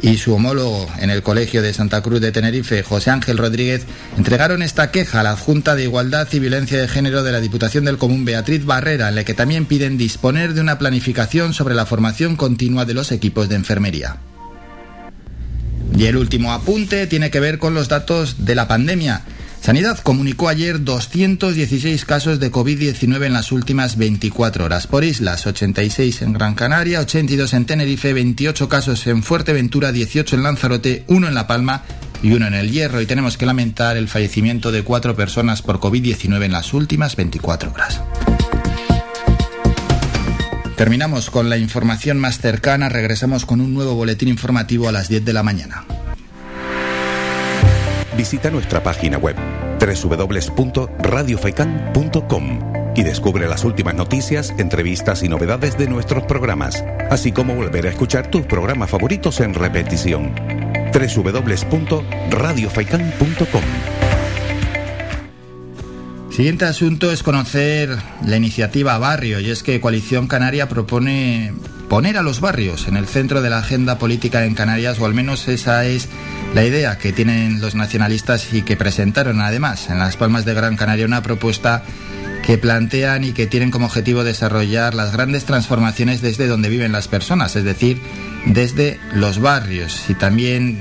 y 0.01 0.17
su 0.17 0.33
homólogo 0.33 0.87
en 0.99 1.09
el 1.09 1.23
Colegio 1.23 1.61
de 1.61 1.73
Santa 1.73 2.01
Cruz 2.01 2.21
de 2.21 2.31
Tenerife, 2.31 2.83
José 2.83 3.11
Ángel 3.11 3.37
Rodríguez, 3.37 3.85
entregaron 4.17 4.61
esta 4.61 4.91
queja 4.91 5.19
a 5.19 5.23
la 5.23 5.35
Junta 5.35 5.75
de 5.75 5.83
Igualdad 5.83 6.27
y 6.31 6.39
Violencia 6.39 6.79
de 6.79 6.87
Género 6.87 7.23
de 7.23 7.31
la 7.31 7.41
Diputación 7.41 7.85
del 7.85 7.97
Común 7.97 8.25
Beatriz 8.25 8.65
Barrera, 8.65 9.09
en 9.09 9.15
la 9.15 9.23
que 9.23 9.33
también 9.33 9.65
piden 9.65 9.97
disponer 9.97 10.53
de 10.53 10.61
una 10.61 10.77
planificación 10.77 11.53
sobre 11.53 11.75
la 11.75 11.85
formación 11.85 12.35
continua 12.35 12.85
de 12.85 12.93
los 12.93 13.11
equipos 13.11 13.49
de 13.49 13.55
enfermería. 13.55 14.17
Y 15.95 16.05
el 16.05 16.15
último 16.15 16.53
apunte 16.53 17.07
tiene 17.07 17.29
que 17.29 17.39
ver 17.39 17.59
con 17.59 17.73
los 17.73 17.89
datos 17.89 18.45
de 18.45 18.55
la 18.55 18.67
pandemia. 18.67 19.23
Sanidad 19.61 19.99
comunicó 19.99 20.47
ayer 20.47 20.83
216 20.83 22.05
casos 22.05 22.39
de 22.39 22.51
COVID-19 22.51 23.25
en 23.25 23.33
las 23.33 23.51
últimas 23.51 23.97
24 23.97 24.65
horas. 24.65 24.87
Por 24.87 25.03
islas, 25.03 25.45
86 25.45 26.21
en 26.21 26.33
Gran 26.33 26.55
Canaria, 26.55 27.01
82 27.01 27.53
en 27.53 27.65
Tenerife, 27.65 28.13
28 28.13 28.69
casos 28.69 29.05
en 29.07 29.21
Fuerteventura, 29.21 29.91
18 29.91 30.37
en 30.37 30.43
Lanzarote, 30.43 31.03
1 31.07 31.27
en 31.27 31.33
La 31.33 31.45
Palma 31.45 31.83
y 32.23 32.31
uno 32.31 32.47
en 32.47 32.53
el 32.53 32.71
Hierro. 32.71 33.01
Y 33.01 33.05
tenemos 33.05 33.37
que 33.37 33.45
lamentar 33.45 33.97
el 33.97 34.07
fallecimiento 34.07 34.71
de 34.71 34.83
cuatro 34.83 35.15
personas 35.15 35.61
por 35.61 35.79
COVID-19 35.79 36.45
en 36.45 36.53
las 36.53 36.73
últimas 36.73 37.15
24 37.17 37.71
horas. 37.71 38.01
Terminamos 40.77 41.29
con 41.29 41.49
la 41.49 41.57
información 41.57 42.17
más 42.17 42.39
cercana. 42.39 42.87
Regresamos 42.87 43.45
con 43.45 43.59
un 43.59 43.73
nuevo 43.73 43.93
boletín 43.93 44.29
informativo 44.29 44.87
a 44.87 44.93
las 44.93 45.09
10 45.09 45.25
de 45.25 45.33
la 45.33 45.43
mañana 45.43 45.85
visita 48.19 48.51
nuestra 48.51 48.83
página 48.83 49.17
web 49.17 49.37
www.radiofaikan.com 49.79 52.59
y 52.93 53.03
descubre 53.03 53.47
las 53.47 53.63
últimas 53.63 53.95
noticias, 53.95 54.53
entrevistas 54.57 55.23
y 55.23 55.29
novedades 55.29 55.77
de 55.77 55.87
nuestros 55.87 56.25
programas, 56.25 56.83
así 57.09 57.31
como 57.31 57.55
volver 57.55 57.87
a 57.87 57.91
escuchar 57.91 58.29
tus 58.29 58.45
programas 58.45 58.89
favoritos 58.89 59.39
en 59.39 59.53
repetición. 59.53 60.35
www.radiofaikan.com 60.91 63.63
Siguiente 66.29 66.65
asunto 66.65 67.13
es 67.13 67.23
conocer 67.23 67.97
la 68.25 68.35
iniciativa 68.35 68.97
Barrio 68.97 69.39
y 69.39 69.49
es 69.49 69.63
que 69.63 69.79
Coalición 69.79 70.27
Canaria 70.27 70.67
propone 70.67 71.53
poner 71.89 72.17
a 72.17 72.21
los 72.21 72.39
barrios 72.39 72.87
en 72.87 72.95
el 72.95 73.07
centro 73.07 73.41
de 73.41 73.49
la 73.49 73.57
agenda 73.57 73.97
política 73.97 74.45
en 74.45 74.53
Canarias 74.53 74.99
o 74.99 75.05
al 75.05 75.15
menos 75.15 75.47
esa 75.47 75.85
es 75.85 76.07
la 76.53 76.63
idea 76.63 76.97
que 76.99 77.11
tienen 77.11 77.59
los 77.61 77.75
nacionalistas 77.75 78.53
y 78.53 78.61
que 78.61 78.77
presentaron 78.77 79.41
además 79.41 79.89
en 79.89 79.97
las 79.97 80.15
Palmas 80.15 80.45
de 80.45 80.53
Gran 80.53 80.77
Canaria 80.77 81.05
una 81.05 81.23
propuesta 81.23 81.83
que 82.45 82.57
plantean 82.57 83.23
y 83.23 83.31
que 83.31 83.47
tienen 83.47 83.71
como 83.71 83.87
objetivo 83.87 84.23
desarrollar 84.23 84.93
las 84.93 85.11
grandes 85.11 85.45
transformaciones 85.45 86.21
desde 86.21 86.47
donde 86.47 86.69
viven 86.69 86.91
las 86.91 87.07
personas, 87.07 87.55
es 87.55 87.63
decir, 87.63 88.01
desde 88.45 88.99
los 89.13 89.39
barrios. 89.39 90.09
Y 90.09 90.13
también 90.13 90.79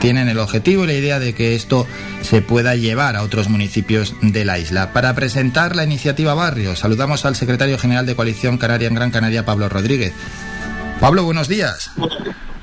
tienen 0.00 0.28
el 0.28 0.38
objetivo 0.38 0.84
y 0.84 0.86
la 0.88 0.94
idea 0.94 1.18
de 1.20 1.34
que 1.34 1.54
esto 1.54 1.86
se 2.22 2.40
pueda 2.40 2.74
llevar 2.74 3.16
a 3.16 3.22
otros 3.22 3.48
municipios 3.48 4.14
de 4.22 4.44
la 4.44 4.58
isla. 4.58 4.92
Para 4.92 5.14
presentar 5.14 5.76
la 5.76 5.84
iniciativa 5.84 6.34
Barrios, 6.34 6.80
saludamos 6.80 7.24
al 7.26 7.36
secretario 7.36 7.78
general 7.78 8.06
de 8.06 8.16
Coalición 8.16 8.58
Canaria 8.58 8.88
en 8.88 8.94
Gran 8.94 9.10
Canaria, 9.10 9.44
Pablo 9.44 9.68
Rodríguez. 9.68 10.12
Pablo, 10.98 11.24
buenos 11.24 11.48
días. 11.48 11.92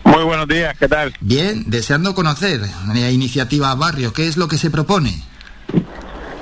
Muy 0.04 0.24
buenos 0.24 0.48
días, 0.48 0.76
¿qué 0.78 0.88
tal? 0.88 1.14
Bien, 1.22 1.64
deseando 1.68 2.16
conocer 2.16 2.62
la 2.88 3.12
iniciativa 3.12 3.74
Barrio, 3.76 4.14
¿qué 4.14 4.28
es 4.28 4.36
lo 4.36 4.48
que 4.48 4.58
se 4.58 4.72
propone? 4.72 5.14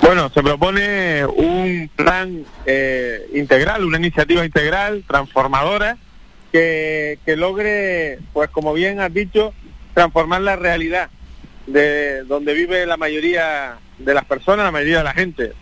Bueno, 0.01 0.29
se 0.34 0.41
propone 0.43 1.25
un 1.25 1.89
plan 1.95 2.45
eh, 2.65 3.27
integral, 3.34 3.84
una 3.84 3.97
iniciativa 3.97 4.45
integral, 4.45 5.03
transformadora, 5.08 5.97
que, 6.51 7.19
que 7.25 7.36
logre, 7.36 8.19
pues 8.31 8.49
como 8.49 8.71
bien 8.73 9.01
has 9.01 9.13
dicho, 9.13 9.53
transformar 9.95 10.41
la 10.41 10.55
realidad 10.55 11.10
de 11.65 12.23
donde 12.25 12.53
vive 12.53 12.86
la 12.86 12.97
mayoría 12.97 13.79
de 13.97 14.13
las 14.13 14.25
personas, 14.25 14.65
la 14.65 14.71
mayoría 14.71 14.99
de 14.99 15.03
la 15.03 15.13
gente. 15.13 15.53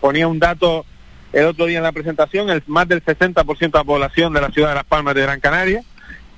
Ponía 0.00 0.26
un 0.26 0.38
dato 0.38 0.86
el 1.32 1.44
otro 1.46 1.66
día 1.66 1.78
en 1.78 1.84
la 1.84 1.92
presentación, 1.92 2.48
el 2.48 2.62
más 2.66 2.88
del 2.88 3.04
60% 3.04 3.58
de 3.58 3.70
la 3.72 3.84
población 3.84 4.32
de 4.32 4.40
la 4.40 4.50
ciudad 4.50 4.68
de 4.70 4.76
Las 4.76 4.84
Palmas 4.84 5.14
de 5.14 5.22
Gran 5.22 5.40
Canaria 5.40 5.82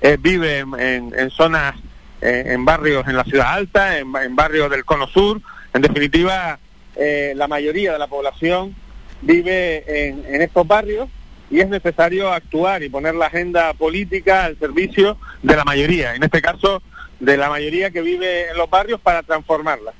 eh, 0.00 0.16
vive 0.18 0.58
en, 0.58 1.30
zonas, 1.30 1.74
eh, 2.20 2.44
en 2.46 2.64
barrios 2.64 3.06
en 3.06 3.16
la 3.16 3.24
ciudad 3.24 3.52
alta, 3.52 3.98
en, 3.98 4.12
barrios 4.34 4.70
del 4.70 4.84
cono 4.84 5.06
sur. 5.06 5.40
En 5.74 5.82
definitiva, 5.82 6.58
eh, 6.96 7.34
la 7.36 7.46
mayoría 7.46 7.92
de 7.92 7.98
la 7.98 8.06
población 8.06 8.74
vive 9.20 10.08
en, 10.08 10.24
en 10.26 10.42
estos 10.42 10.66
barrios 10.66 11.08
y 11.50 11.60
es 11.60 11.68
necesario 11.68 12.32
actuar 12.32 12.82
y 12.82 12.88
poner 12.88 13.14
la 13.14 13.26
agenda 13.26 13.72
política 13.74 14.44
al 14.44 14.58
servicio 14.58 15.18
de 15.42 15.56
la 15.56 15.64
mayoría, 15.64 16.14
en 16.14 16.22
este 16.22 16.42
caso 16.42 16.82
de 17.20 17.36
la 17.36 17.48
mayoría 17.48 17.90
que 17.90 18.02
vive 18.02 18.50
en 18.50 18.56
los 18.56 18.68
barrios 18.68 19.00
para 19.00 19.22
transformarla. 19.22 19.92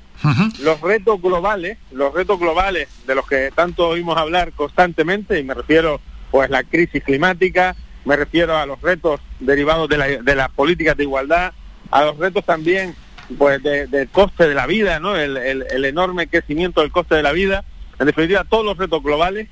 Los 0.59 0.81
retos 0.81 1.21
globales, 1.21 1.77
los 1.91 2.13
retos 2.13 2.39
globales 2.39 2.89
de 3.05 3.15
los 3.15 3.27
que 3.27 3.51
tanto 3.53 3.87
oímos 3.87 4.17
hablar 4.17 4.51
constantemente, 4.53 5.39
y 5.39 5.43
me 5.43 5.53
refiero 5.53 6.01
pues 6.31 6.49
la 6.49 6.63
crisis 6.63 7.03
climática, 7.03 7.75
me 8.03 8.15
refiero 8.15 8.57
a 8.57 8.65
los 8.65 8.81
retos 8.81 9.19
derivados 9.39 9.87
de, 9.89 9.97
la, 9.97 10.07
de 10.07 10.35
las 10.35 10.49
políticas 10.49 10.97
de 10.97 11.03
igualdad, 11.03 11.53
a 11.91 12.03
los 12.03 12.17
retos 12.17 12.43
también 12.45 12.95
pues 13.37 13.61
del 13.61 14.09
coste 14.09 14.47
de 14.47 14.55
la 14.55 14.65
vida, 14.65 14.99
¿no? 14.99 15.15
El, 15.15 15.37
el, 15.37 15.85
enorme 15.85 16.27
crecimiento 16.27 16.81
del 16.81 16.91
coste 16.91 17.15
de 17.15 17.23
la 17.23 17.33
vida, 17.33 17.63
en 17.99 18.05
definitiva 18.05 18.45
todos 18.45 18.65
los 18.65 18.77
retos 18.77 19.03
globales 19.03 19.49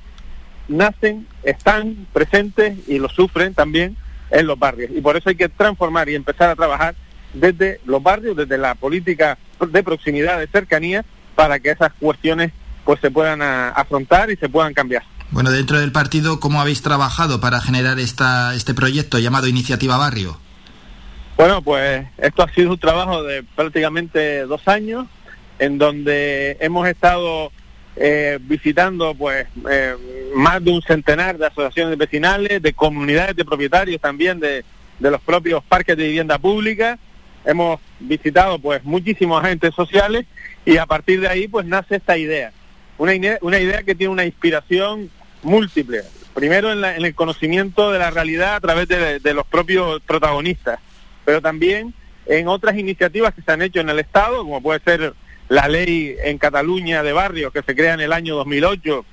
nacen, 0.67 1.27
están 1.43 2.07
presentes 2.13 2.77
y 2.87 2.97
los 2.97 3.11
sufren 3.11 3.53
también 3.53 3.97
en 4.31 4.47
los 4.47 4.57
barrios. 4.57 4.91
Y 4.95 5.01
por 5.01 5.17
eso 5.17 5.29
hay 5.29 5.35
que 5.35 5.49
transformar 5.49 6.09
y 6.09 6.15
empezar 6.15 6.49
a 6.49 6.55
trabajar 6.55 6.95
desde 7.36 7.79
los 7.86 8.01
barrios, 8.01 8.36
desde 8.36 8.57
la 8.57 8.75
política 8.75 9.38
de 9.59 9.83
proximidad, 9.83 10.39
de 10.39 10.47
cercanía, 10.47 11.05
para 11.36 11.59
que 11.59 11.71
esas 11.71 11.93
cuestiones 11.93 12.51
pues 12.83 12.99
se 12.99 13.11
puedan 13.11 13.41
afrontar 13.41 14.31
y 14.31 14.36
se 14.38 14.47
puedan 14.47 14.73
cambiar. 14.73 15.03
Bueno, 15.31 15.51
dentro 15.51 15.79
del 15.79 15.91
partido, 15.91 16.39
¿cómo 16.39 16.61
habéis 16.61 16.81
trabajado 16.81 17.41
para 17.41 17.59
generar 17.59 17.99
esta, 17.99 18.53
este 18.53 18.73
proyecto 18.73 19.17
llamado 19.19 19.47
Iniciativa 19.47 19.97
Barrio? 19.97 20.39
Bueno, 21.36 21.61
pues 21.61 22.05
esto 22.17 22.43
ha 22.43 22.53
sido 22.53 22.71
un 22.71 22.79
trabajo 22.79 23.23
de 23.23 23.43
prácticamente 23.43 24.45
dos 24.45 24.67
años, 24.67 25.07
en 25.59 25.77
donde 25.77 26.57
hemos 26.61 26.88
estado 26.88 27.51
eh, 27.95 28.39
visitando 28.41 29.15
pues 29.15 29.47
eh, 29.69 29.95
más 30.36 30.63
de 30.63 30.71
un 30.71 30.81
centenar 30.81 31.38
de 31.38 31.47
asociaciones 31.47 31.97
vecinales, 31.97 32.61
de 32.61 32.73
comunidades 32.73 33.36
de 33.36 33.45
propietarios 33.45 33.99
también 33.99 34.39
de, 34.39 34.63
de 34.99 35.11
los 35.11 35.21
propios 35.21 35.63
parques 35.63 35.97
de 35.97 36.03
vivienda 36.05 36.38
pública. 36.38 36.99
Hemos 37.45 37.79
visitado 37.99 38.59
pues 38.59 38.83
muchísimos 38.83 39.43
agentes 39.43 39.73
sociales 39.75 40.25
y 40.65 40.77
a 40.77 40.85
partir 40.85 41.21
de 41.21 41.27
ahí 41.27 41.47
pues 41.47 41.65
nace 41.65 41.97
esta 41.97 42.17
idea. 42.17 42.51
Una, 42.97 43.13
idea 43.15 43.83
que 43.83 43.93
tiene 43.95 44.11
una 44.13 44.25
inspiración 44.25 45.09
múltiple. 45.43 46.01
Primero 46.33 46.71
en, 46.71 46.81
la- 46.81 46.95
en 46.95 47.05
el 47.05 47.13
conocimiento 47.15 47.91
de 47.91 47.99
la 47.99 48.09
realidad 48.09 48.55
a 48.55 48.59
través 48.61 48.87
de, 48.87 49.19
de 49.19 49.33
los 49.33 49.45
propios 49.45 50.01
protagonistas, 50.01 50.79
pero 51.23 51.41
también 51.41 51.93
en 52.25 52.47
otras 52.47 52.77
iniciativas 52.77 53.33
que 53.33 53.41
se 53.41 53.51
han 53.51 53.61
hecho 53.61 53.79
en 53.79 53.89
el 53.89 53.99
Estado, 53.99 54.37
como 54.39 54.61
puede 54.61 54.79
ser 54.79 55.13
la 55.47 55.67
ley 55.67 56.15
en 56.23 56.37
Cataluña 56.39 57.03
de 57.03 57.13
barrios 57.13 57.53
que 57.53 57.61
se 57.61 57.75
crea 57.75 57.93
en 57.93 57.99
el 58.01 58.11
año 58.13 58.35
2008 58.37 59.05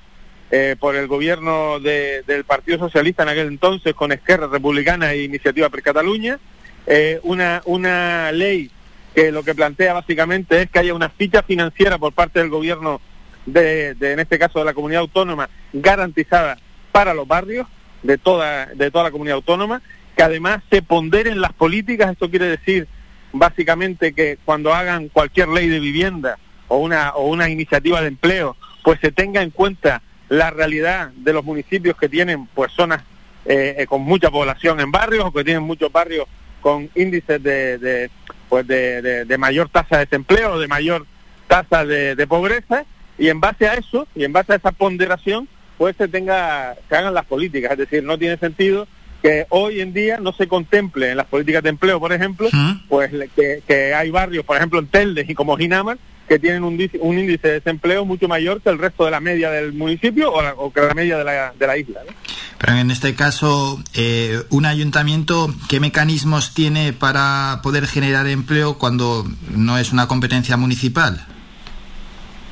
eh, 0.51 0.75
por 0.79 0.95
el 0.95 1.07
gobierno 1.07 1.79
de- 1.79 2.23
del 2.23 2.43
Partido 2.43 2.79
Socialista 2.79 3.23
en 3.23 3.29
aquel 3.29 3.47
entonces 3.47 3.93
con 3.93 4.11
Esquerra 4.11 4.47
Republicana 4.47 5.11
e 5.13 5.23
Iniciativa 5.23 5.69
per 5.69 5.83
Cataluña, 5.83 6.39
eh, 6.87 7.19
una, 7.23 7.61
una 7.65 8.31
ley 8.31 8.69
que 9.15 9.31
lo 9.31 9.43
que 9.43 9.55
plantea 9.55 9.93
básicamente 9.93 10.61
es 10.61 10.69
que 10.69 10.79
haya 10.79 10.93
una 10.93 11.09
ficha 11.09 11.43
financiera 11.43 11.97
por 11.97 12.13
parte 12.13 12.39
del 12.39 12.49
gobierno 12.49 12.99
de, 13.45 13.93
de, 13.95 14.13
en 14.13 14.19
este 14.19 14.39
caso 14.39 14.59
de 14.59 14.65
la 14.65 14.73
comunidad 14.73 15.01
autónoma 15.01 15.49
garantizada 15.71 16.57
para 16.91 17.13
los 17.13 17.27
barrios 17.27 17.67
de 18.01 18.17
toda 18.17 18.67
de 18.67 18.91
toda 18.91 19.05
la 19.05 19.11
comunidad 19.11 19.35
autónoma 19.35 19.81
que 20.15 20.23
además 20.23 20.61
se 20.69 20.81
ponderen 20.81 21.41
las 21.41 21.53
políticas. 21.53 22.11
Esto 22.11 22.29
quiere 22.29 22.47
decir 22.47 22.87
básicamente 23.31 24.13
que 24.13 24.37
cuando 24.45 24.73
hagan 24.73 25.09
cualquier 25.09 25.47
ley 25.49 25.67
de 25.67 25.79
vivienda 25.79 26.37
o 26.67 26.77
una 26.77 27.11
o 27.11 27.27
una 27.27 27.49
iniciativa 27.49 28.01
de 28.01 28.07
empleo 28.07 28.55
pues 28.83 28.99
se 28.99 29.11
tenga 29.11 29.41
en 29.41 29.49
cuenta 29.49 30.01
la 30.29 30.51
realidad 30.51 31.11
de 31.15 31.33
los 31.33 31.43
municipios 31.43 31.97
que 31.97 32.09
tienen 32.09 32.47
pues 32.53 32.71
zonas 32.71 33.03
eh, 33.45 33.75
eh, 33.79 33.87
con 33.87 34.01
mucha 34.01 34.29
población 34.29 34.79
en 34.79 34.91
barrios 34.91 35.25
o 35.25 35.31
que 35.31 35.43
tienen 35.43 35.63
muchos 35.63 35.91
barrios 35.91 36.27
con 36.63 36.89
índices 36.95 37.43
de, 37.43 37.77
de, 37.77 38.09
pues 38.49 38.65
de, 38.65 39.01
de- 39.03 39.25
de 39.25 39.37
mayor 39.37 39.69
tasa 39.69 39.97
de 39.97 40.05
desempleo, 40.05 40.57
de 40.59 40.67
mayor 40.67 41.05
tasa 41.47 41.85
de, 41.85 42.15
de 42.15 42.25
pobreza, 42.25 42.85
y 43.19 43.27
en 43.29 43.39
base 43.39 43.67
a 43.67 43.75
eso, 43.75 44.07
y 44.15 44.23
en 44.23 44.33
base 44.33 44.53
a 44.53 44.55
esa 44.55 44.71
ponderación, 44.71 45.47
pues 45.77 45.95
se 45.97 46.07
tenga, 46.07 46.73
se 46.89 46.95
hagan 46.95 47.13
las 47.13 47.25
políticas. 47.25 47.73
Es 47.73 47.77
decir, 47.79 48.03
no 48.03 48.17
tiene 48.17 48.37
sentido 48.37 48.87
que 49.21 49.45
hoy 49.49 49.81
en 49.81 49.93
día 49.93 50.17
no 50.19 50.33
se 50.33 50.47
contemple 50.47 51.11
en 51.11 51.17
las 51.17 51.27
políticas 51.27 51.61
de 51.63 51.69
empleo, 51.69 51.99
por 51.99 52.11
ejemplo, 52.11 52.49
pues 52.89 53.11
que, 53.35 53.61
que 53.67 53.93
hay 53.93 54.09
barrios, 54.09 54.45
por 54.45 54.57
ejemplo 54.57 54.79
en 54.79 54.87
Telde 54.87 55.25
y 55.27 55.33
como 55.35 55.55
Ginamar, 55.57 55.97
que 56.33 56.39
tienen 56.39 56.63
un, 56.63 56.73
un 57.01 57.19
índice 57.19 57.47
de 57.47 57.53
desempleo 57.59 58.05
mucho 58.05 58.27
mayor 58.27 58.59
que 58.61 58.69
el 58.69 58.79
resto 58.79 59.05
de 59.05 59.11
la 59.11 59.19
media 59.19 59.51
del 59.51 59.71
municipio 59.73 60.31
o, 60.31 60.41
la- 60.41 60.53
o 60.55 60.73
que 60.73 60.81
la 60.81 60.93
media 60.95 61.17
de 61.19 61.23
la, 61.23 61.53
de 61.57 61.67
la 61.67 61.77
isla. 61.77 62.01
¿no? 62.07 62.13
Pero 62.57 62.77
en 62.77 62.89
este 62.89 63.13
caso, 63.13 63.79
eh, 63.93 64.39
un 64.49 64.65
ayuntamiento, 64.65 65.53
¿qué 65.69 65.79
mecanismos 65.79 66.53
tiene 66.55 66.91
para 66.93 67.59
poder 67.61 67.85
generar 67.85 68.25
empleo 68.27 68.79
cuando 68.79 69.25
no 69.51 69.77
es 69.77 69.91
una 69.93 70.07
competencia 70.07 70.57
municipal? 70.57 71.23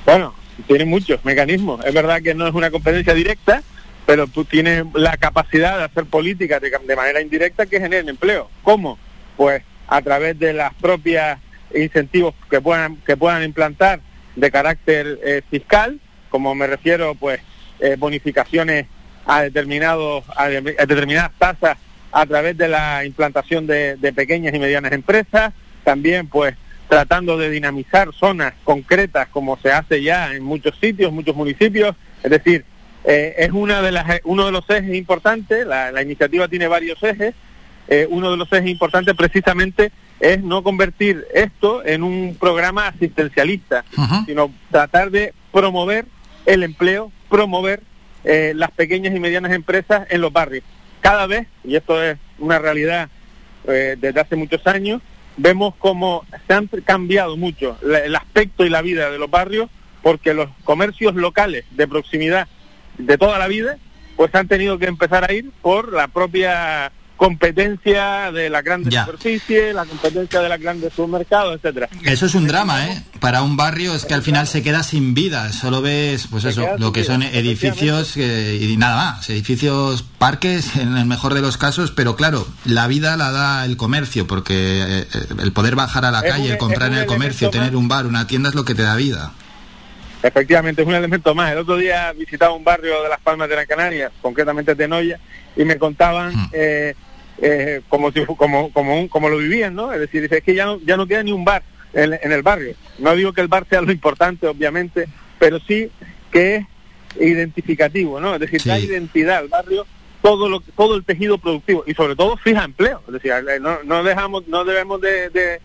Bueno, 0.05 0.33
tiene 0.67 0.85
muchos 0.85 1.23
mecanismos. 1.25 1.83
Es 1.85 1.93
verdad 1.93 2.21
que 2.21 2.33
no 2.35 2.47
es 2.47 2.53
una 2.53 2.69
competencia 2.71 3.13
directa, 3.13 3.63
pero 4.05 4.27
tú 4.27 4.45
tienes 4.45 4.85
la 4.93 5.17
capacidad 5.17 5.77
de 5.77 5.85
hacer 5.85 6.05
políticas 6.05 6.61
de, 6.61 6.71
de 6.85 6.95
manera 6.95 7.21
indirecta 7.21 7.65
que 7.65 7.79
generen 7.79 8.09
empleo. 8.09 8.49
¿Cómo? 8.63 8.97
Pues 9.37 9.63
a 9.87 10.01
través 10.01 10.37
de 10.39 10.53
las 10.53 10.73
propias 10.75 11.39
incentivos 11.75 12.33
que 12.49 12.59
puedan 12.61 12.97
que 12.97 13.17
puedan 13.17 13.43
implantar 13.43 13.99
de 14.35 14.51
carácter 14.51 15.19
eh, 15.23 15.41
fiscal, 15.49 15.99
como 16.29 16.55
me 16.55 16.67
refiero, 16.67 17.15
pues 17.15 17.41
eh, 17.79 17.95
bonificaciones 17.97 18.85
a 19.25 19.41
determinados 19.43 20.23
a, 20.35 20.47
de- 20.47 20.75
a 20.79 20.85
determinadas 20.85 21.31
tasas 21.37 21.77
a 22.11 22.25
través 22.25 22.57
de 22.57 22.67
la 22.67 23.05
implantación 23.05 23.67
de, 23.67 23.95
de 23.97 24.13
pequeñas 24.13 24.53
y 24.53 24.59
medianas 24.59 24.91
empresas, 24.91 25.53
también 25.83 26.27
pues 26.27 26.55
tratando 26.89 27.37
de 27.37 27.49
dinamizar 27.49 28.09
zonas 28.13 28.53
concretas 28.63 29.27
como 29.29 29.57
se 29.57 29.71
hace 29.71 30.03
ya 30.03 30.33
en 30.33 30.43
muchos 30.43 30.77
sitios, 30.79 31.11
muchos 31.13 31.35
municipios, 31.35 31.95
es 32.21 32.31
decir, 32.31 32.65
eh, 33.05 33.33
es 33.37 33.51
una 33.51 33.81
de 33.81 33.91
las, 33.93 34.19
uno 34.25 34.45
de 34.45 34.51
los 34.51 34.69
ejes 34.69 34.93
importantes, 34.95 35.65
la, 35.65 36.01
iniciativa 36.01 36.47
tiene 36.47 36.67
varios 36.67 37.01
ejes, 37.01 37.33
uno 38.09 38.31
de 38.31 38.37
los 38.37 38.51
ejes 38.53 38.69
importantes 38.69 39.15
precisamente 39.15 39.91
es 40.21 40.41
no 40.43 40.63
convertir 40.63 41.25
esto 41.33 41.83
en 41.85 42.03
un 42.03 42.37
programa 42.39 42.87
asistencialista, 42.87 43.83
sino 44.25 44.51
tratar 44.69 45.11
de 45.11 45.33
promover 45.51 46.05
el 46.45 46.63
empleo, 46.63 47.11
promover 47.29 47.81
eh, 48.23 48.53
las 48.55 48.71
pequeñas 48.71 49.15
y 49.15 49.19
medianas 49.19 49.51
empresas 49.51 50.07
en 50.09 50.21
los 50.21 50.31
barrios. 50.31 50.63
Cada 51.01 51.25
vez, 51.27 51.47
y 51.63 51.75
esto 51.75 52.01
es 52.03 52.17
una 52.37 52.59
realidad 52.59 53.09
eh, 53.67 53.95
desde 53.99 54.19
hace 54.21 54.35
muchos 54.35 54.65
años, 54.67 55.01
vemos 55.37 55.73
cómo 55.79 56.23
se 56.47 56.53
han 56.53 56.67
cambiado 56.85 57.35
mucho 57.37 57.77
la- 57.81 57.99
el 57.99 58.15
aspecto 58.15 58.63
y 58.65 58.69
la 58.69 58.81
vida 58.81 59.09
de 59.09 59.17
los 59.17 59.29
barrios 59.29 59.69
porque 60.03 60.33
los 60.33 60.49
comercios 60.63 61.15
locales 61.15 61.65
de 61.71 61.87
proximidad 61.87 62.47
de 62.97 63.17
toda 63.17 63.39
la 63.39 63.47
vida 63.47 63.77
pues 64.17 64.33
han 64.35 64.47
tenido 64.47 64.77
que 64.77 64.85
empezar 64.85 65.27
a 65.27 65.33
ir 65.33 65.49
por 65.61 65.93
la 65.93 66.07
propia 66.07 66.91
competencia 67.25 68.31
de 68.31 68.49
la 68.49 68.61
grandes 68.63 68.91
Ya. 68.93 69.05
superficie, 69.05 69.73
la 69.73 69.85
competencia 69.85 70.39
de 70.41 70.49
las 70.49 70.59
grandes 70.59 70.91
supermercados, 70.93 71.55
etcétera. 71.55 71.87
Eso 72.03 72.25
es 72.25 72.33
un 72.33 72.47
drama, 72.47 72.87
¿eh? 72.87 73.03
Para 73.19 73.43
un 73.43 73.55
barrio 73.57 73.93
es 73.93 74.05
que 74.05 74.13
al 74.15 74.23
final 74.23 74.47
se 74.47 74.63
queda 74.63 74.81
sin 74.81 75.13
vida. 75.13 75.51
Solo 75.53 75.81
ves, 75.83 76.27
pues 76.31 76.45
eso, 76.45 76.67
lo 76.79 76.91
que 76.91 77.03
son 77.03 77.21
edificios 77.21 78.17
eh, 78.17 78.57
y 78.59 78.75
nada 78.77 78.95
más. 78.95 79.29
Edificios, 79.29 80.03
parques, 80.17 80.75
en 80.77 80.97
el 80.97 81.05
mejor 81.05 81.33
de 81.35 81.41
los 81.41 81.57
casos. 81.57 81.91
Pero 81.91 82.15
claro, 82.15 82.47
la 82.65 82.87
vida 82.87 83.15
la 83.17 83.31
da 83.31 83.65
el 83.65 83.77
comercio, 83.77 84.25
porque 84.25 84.53
eh, 84.55 85.05
el 85.41 85.51
poder 85.53 85.75
bajar 85.75 86.05
a 86.05 86.11
la 86.11 86.21
Es 86.21 86.31
calle, 86.31 86.45
un- 86.47 86.51
el 86.53 86.57
comprar 86.57 86.91
en 86.91 86.97
el 86.99 87.05
comercio, 87.05 87.49
tener 87.51 87.75
un 87.75 87.87
bar, 87.87 88.07
una 88.07 88.25
tienda 88.25 88.49
es 88.49 88.55
lo 88.55 88.65
que 88.65 88.73
te 88.73 88.81
da 88.81 88.95
vida. 88.95 89.31
Efectivamente, 90.23 90.81
es 90.83 90.87
un 90.87 90.93
elemento 90.95 91.33
más. 91.33 91.51
El 91.51 91.59
otro 91.59 91.77
día 91.77 92.11
visitaba 92.13 92.53
un 92.53 92.63
barrio 92.63 93.01
de 93.03 93.09
Las 93.09 93.19
Palmas 93.21 93.47
de 93.49 93.55
Gran 93.55 93.65
Canaria, 93.67 94.11
concretamente 94.21 94.75
Tenoya, 94.75 95.19
y 95.55 95.63
me 95.65 95.77
contaban 95.77 96.31
eh, 96.53 96.93
eh, 97.41 97.81
como 97.89 98.11
si 98.11 98.23
como 98.25 98.71
como 98.71 98.99
un- 98.99 99.07
como 99.07 99.27
lo 99.29 99.37
vivían, 99.37 99.73
¿no? 99.75 99.91
Es 99.91 99.99
decir, 99.99 100.27
es 100.31 100.43
que 100.43 100.53
ya 100.55 100.65
no 100.65 100.79
ya 100.85 100.95
no 100.97 101.07
queda 101.07 101.23
ni 101.23 101.31
un 101.31 101.43
bar 101.43 101.63
en, 101.93 102.13
en 102.21 102.31
el 102.31 102.41
barrio. 102.43 102.75
No 102.99 103.15
digo 103.15 103.33
que 103.33 103.41
el 103.41 103.47
bar 103.47 103.65
sea 103.69 103.81
lo 103.81 103.91
importante, 103.91 104.47
obviamente, 104.47 105.07
pero 105.39 105.59
sí 105.59 105.89
que 106.31 106.55
es 106.57 106.65
identificativo, 107.19 108.19
¿no? 108.19 108.33
Es 108.35 108.39
decir, 108.41 108.61
da 108.63 108.79
identidad 108.79 109.37
al 109.39 109.47
barrio 109.47 109.85
todo 110.21 110.47
lo 110.49 110.59
todo 110.77 110.95
el 110.95 111.03
tejido 111.03 111.37
productivo 111.37 111.83
y 111.87 111.93
sobre 111.93 112.15
todo 112.15 112.37
fija 112.37 112.63
empleo. 112.63 113.01
Es 113.07 113.13
decir, 113.13 113.31
eh, 113.31 113.59
no, 113.59 113.79
no 113.83 114.03
dejamos 114.03 114.47
no 114.47 114.63
debemos 114.63 115.01
de, 115.01 115.29
de 115.29 115.59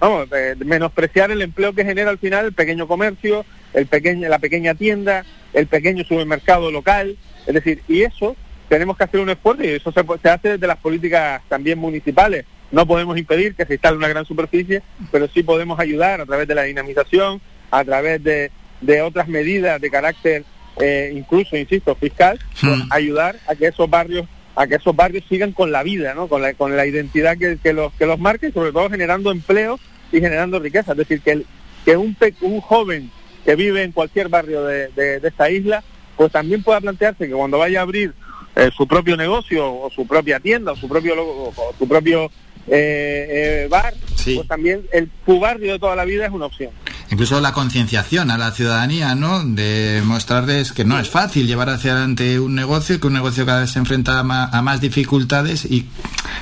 vamos, 0.00 0.28
de- 0.30 0.54
de 0.54 0.64
menospreciar 0.64 1.30
el 1.30 1.42
empleo 1.42 1.72
que 1.72 1.84
genera 1.84 2.10
al 2.10 2.18
final 2.18 2.46
el 2.46 2.52
pequeño 2.52 2.86
comercio, 2.86 3.44
el 3.74 3.86
pequeño, 3.86 4.28
la 4.28 4.38
pequeña 4.38 4.74
tienda, 4.74 5.24
el 5.52 5.66
pequeño 5.66 6.04
supermercado 6.04 6.70
local, 6.70 7.16
es 7.46 7.54
decir, 7.54 7.82
y 7.88 8.02
eso 8.02 8.36
tenemos 8.68 8.96
que 8.96 9.04
hacer 9.04 9.20
un 9.20 9.30
esfuerzo 9.30 9.62
y 9.64 9.68
eso 9.68 9.92
se, 9.92 10.02
se 10.22 10.28
hace 10.28 10.48
desde 10.50 10.66
las 10.66 10.78
políticas 10.78 11.42
también 11.48 11.78
municipales. 11.78 12.44
No 12.72 12.86
podemos 12.86 13.16
impedir 13.16 13.54
que 13.54 13.64
se 13.64 13.74
instale 13.74 13.96
una 13.96 14.08
gran 14.08 14.24
superficie, 14.24 14.82
pero 15.12 15.28
sí 15.28 15.42
podemos 15.42 15.78
ayudar 15.78 16.20
a 16.20 16.26
través 16.26 16.48
de 16.48 16.54
la 16.54 16.62
dinamización, 16.64 17.40
a 17.70 17.84
través 17.84 18.22
de, 18.24 18.50
de 18.80 19.02
otras 19.02 19.28
medidas 19.28 19.80
de 19.80 19.90
carácter 19.90 20.44
eh, 20.80 21.12
incluso, 21.14 21.56
insisto, 21.56 21.94
fiscal, 21.94 22.38
pues, 22.60 22.82
ayudar 22.90 23.36
a 23.48 23.54
que 23.54 23.66
esos 23.68 23.88
barrios 23.88 24.26
a 24.58 24.66
que 24.66 24.76
esos 24.76 24.96
barrios 24.96 25.22
sigan 25.28 25.52
con 25.52 25.70
la 25.70 25.82
vida, 25.82 26.14
¿no? 26.14 26.28
con, 26.28 26.40
la, 26.40 26.54
con 26.54 26.74
la 26.76 26.86
identidad 26.86 27.36
que, 27.36 27.58
que 27.62 27.74
los 27.74 27.92
que 27.92 28.06
los 28.06 28.18
marque 28.18 28.48
y 28.48 28.52
sobre 28.52 28.72
todo 28.72 28.88
generando 28.88 29.30
empleo 29.30 29.78
y 30.10 30.18
generando 30.20 30.58
riqueza. 30.58 30.92
Es 30.92 30.98
decir, 30.98 31.20
que, 31.20 31.30
el- 31.32 31.46
que 31.84 31.94
un, 31.98 32.14
pe- 32.14 32.32
un 32.40 32.62
joven 32.62 33.10
que 33.44 33.54
vive 33.54 33.82
en 33.82 33.92
cualquier 33.92 34.30
barrio 34.30 34.64
de, 34.64 34.88
de- 34.96 35.20
de 35.20 35.28
esta 35.28 35.50
isla, 35.50 35.84
pues 36.16 36.32
también 36.32 36.62
pueda 36.62 36.80
plantearse 36.80 37.26
que 37.28 37.34
cuando 37.34 37.58
vaya 37.58 37.80
a 37.80 37.82
abrir 37.82 38.14
eh, 38.56 38.70
su 38.74 38.86
propio 38.86 39.16
negocio 39.16 39.70
o 39.70 39.90
su 39.90 40.06
propia 40.06 40.40
tienda 40.40 40.72
o 40.72 40.76
su 40.76 40.88
propio 40.88 41.14
o 41.16 41.74
su 41.78 41.86
propio 41.86 42.30
eh, 42.68 43.64
eh, 43.64 43.68
bar, 43.70 43.94
pues 44.24 44.48
también 44.48 44.86
el 44.92 45.10
su 45.24 45.38
barrio 45.38 45.72
de 45.72 45.78
toda 45.78 45.94
la 45.94 46.04
vida 46.04 46.26
es 46.26 46.32
una 46.32 46.46
opción. 46.46 46.72
Incluso 47.10 47.40
la 47.40 47.52
concienciación 47.52 48.30
a 48.30 48.38
la 48.38 48.52
ciudadanía, 48.52 49.14
¿no? 49.14 49.44
De 49.44 50.02
mostrarles 50.04 50.72
que 50.72 50.84
no 50.84 50.98
es 50.98 51.08
fácil 51.08 51.46
llevar 51.46 51.70
hacia 51.70 51.92
adelante 51.92 52.40
un 52.40 52.54
negocio, 52.54 52.98
que 53.00 53.06
un 53.06 53.12
negocio 53.12 53.46
cada 53.46 53.60
vez 53.60 53.70
se 53.70 53.78
enfrenta 53.78 54.18
a 54.18 54.22
más, 54.22 54.80
dificultades 54.80 55.64
y 55.64 55.86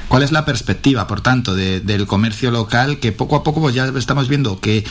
cuál 0.08 0.22
es 0.22 0.32
la 0.32 0.44
perspectiva, 0.44 1.06
por 1.06 1.20
tanto, 1.20 1.54
del 1.54 2.06
comercio 2.06 2.50
local 2.50 2.98
que 2.98 3.12
poco 3.12 3.36
a 3.36 3.44
poco 3.44 3.60
pues 3.60 3.74
ya 3.74 3.86
estamos 3.96 4.28
viendo 4.28 4.60
que 4.60 4.84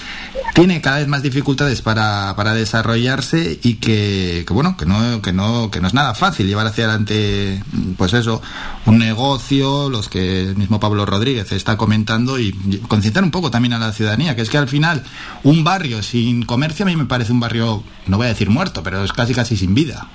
tiene 0.54 0.82
cada 0.82 1.00
vez 1.00 1.08
más 1.08 1.24
dificultades 1.24 1.82
para, 1.82 2.36
para 2.36 2.54
desarrollarse 2.54 3.60
y 3.64 3.76
que, 3.76 4.44
que, 4.48 4.54
bueno, 4.54 4.78
que 4.78 4.86
no, 4.86 5.22
que 5.22 5.34
no, 5.34 5.72
que 5.72 5.82
no 5.82 5.88
es 5.88 5.94
nada 5.94 6.14
fácil 6.14 6.48
llevar 6.48 6.68
hacia 6.68 6.86
adelante, 6.86 7.64
pues 7.98 8.14
eso, 8.14 8.42
un 8.86 9.00
negocio, 9.00 9.90
los 9.90 10.10
que 10.10 10.42
el 10.42 10.56
mismo 10.56 10.80
Pablo 10.80 11.06
Rodríguez 11.06 11.52
está 11.52 11.78
comentando 11.78 12.40
y 12.40 12.54
concienciar 12.88 13.24
un 13.24 13.32
poco 13.32 13.50
también 13.52 13.74
a 13.74 13.80
la 13.80 13.92
ciudadanía, 13.92 14.36
que 14.36 14.44
es 14.44 14.50
que 14.50 14.58
al 14.58 14.68
final 14.68 15.04
un 15.44 15.63
barrio 15.64 16.02
sin 16.04 16.44
comercio 16.44 16.86
a 16.86 16.90
mí 16.90 16.96
me 16.96 17.06
parece 17.06 17.32
un 17.32 17.40
barrio, 17.40 17.84
no 18.08 18.18
voy 18.18 18.26
a 18.26 18.30
decir 18.30 18.50
muerto, 18.50 18.84
pero 18.84 19.04
es 19.04 19.14
casi 19.14 19.34
casi 19.34 19.58
sin 19.58 19.74
vida. 19.74 20.08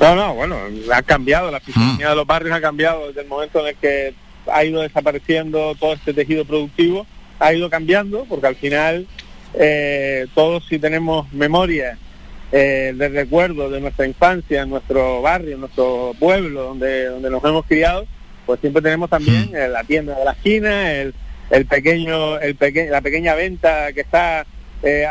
No, 0.00 0.14
no, 0.14 0.34
bueno, 0.34 0.56
ha 0.92 1.02
cambiado, 1.02 1.50
la 1.50 1.60
fisonomía 1.60 2.10
de 2.10 2.16
los 2.16 2.26
barrios 2.26 2.56
ha 2.56 2.60
cambiado 2.60 3.08
desde 3.08 3.20
el 3.20 3.28
momento 3.28 3.60
en 3.60 3.66
el 3.66 3.76
que 3.76 4.14
ha 4.50 4.64
ido 4.64 4.80
desapareciendo 4.80 5.74
todo 5.78 5.92
este 5.92 6.14
tejido 6.14 6.44
productivo, 6.44 7.06
ha 7.38 7.52
ido 7.52 7.68
cambiando, 7.68 8.24
porque 8.26 8.46
al 8.46 8.56
final 8.56 9.06
eh, 9.54 10.26
todos 10.34 10.64
si 10.68 10.78
tenemos 10.78 11.30
memoria 11.32 11.98
eh, 12.52 12.94
de 12.96 13.08
recuerdo 13.10 13.68
de 13.68 13.80
nuestra 13.80 14.06
infancia, 14.06 14.62
en 14.62 14.70
nuestro 14.70 15.20
barrio, 15.22 15.54
en 15.54 15.60
nuestro 15.60 16.14
pueblo, 16.18 16.62
donde, 16.62 17.06
donde 17.06 17.30
nos 17.30 17.44
hemos 17.44 17.66
criado, 17.66 18.06
pues 18.46 18.58
siempre 18.60 18.82
tenemos 18.82 19.10
también 19.10 19.54
eh, 19.54 19.68
la 19.68 19.84
tienda 19.84 20.18
de 20.18 20.24
la 20.24 20.32
esquina, 20.32 20.92
el, 20.92 21.14
el 21.50 21.66
pequeño, 21.66 22.38
el 22.38 22.54
peque 22.54 22.88
la 22.88 23.00
pequeña 23.00 23.34
venta 23.34 23.92
que 23.92 24.00
está 24.00 24.46
eh, 24.82 25.06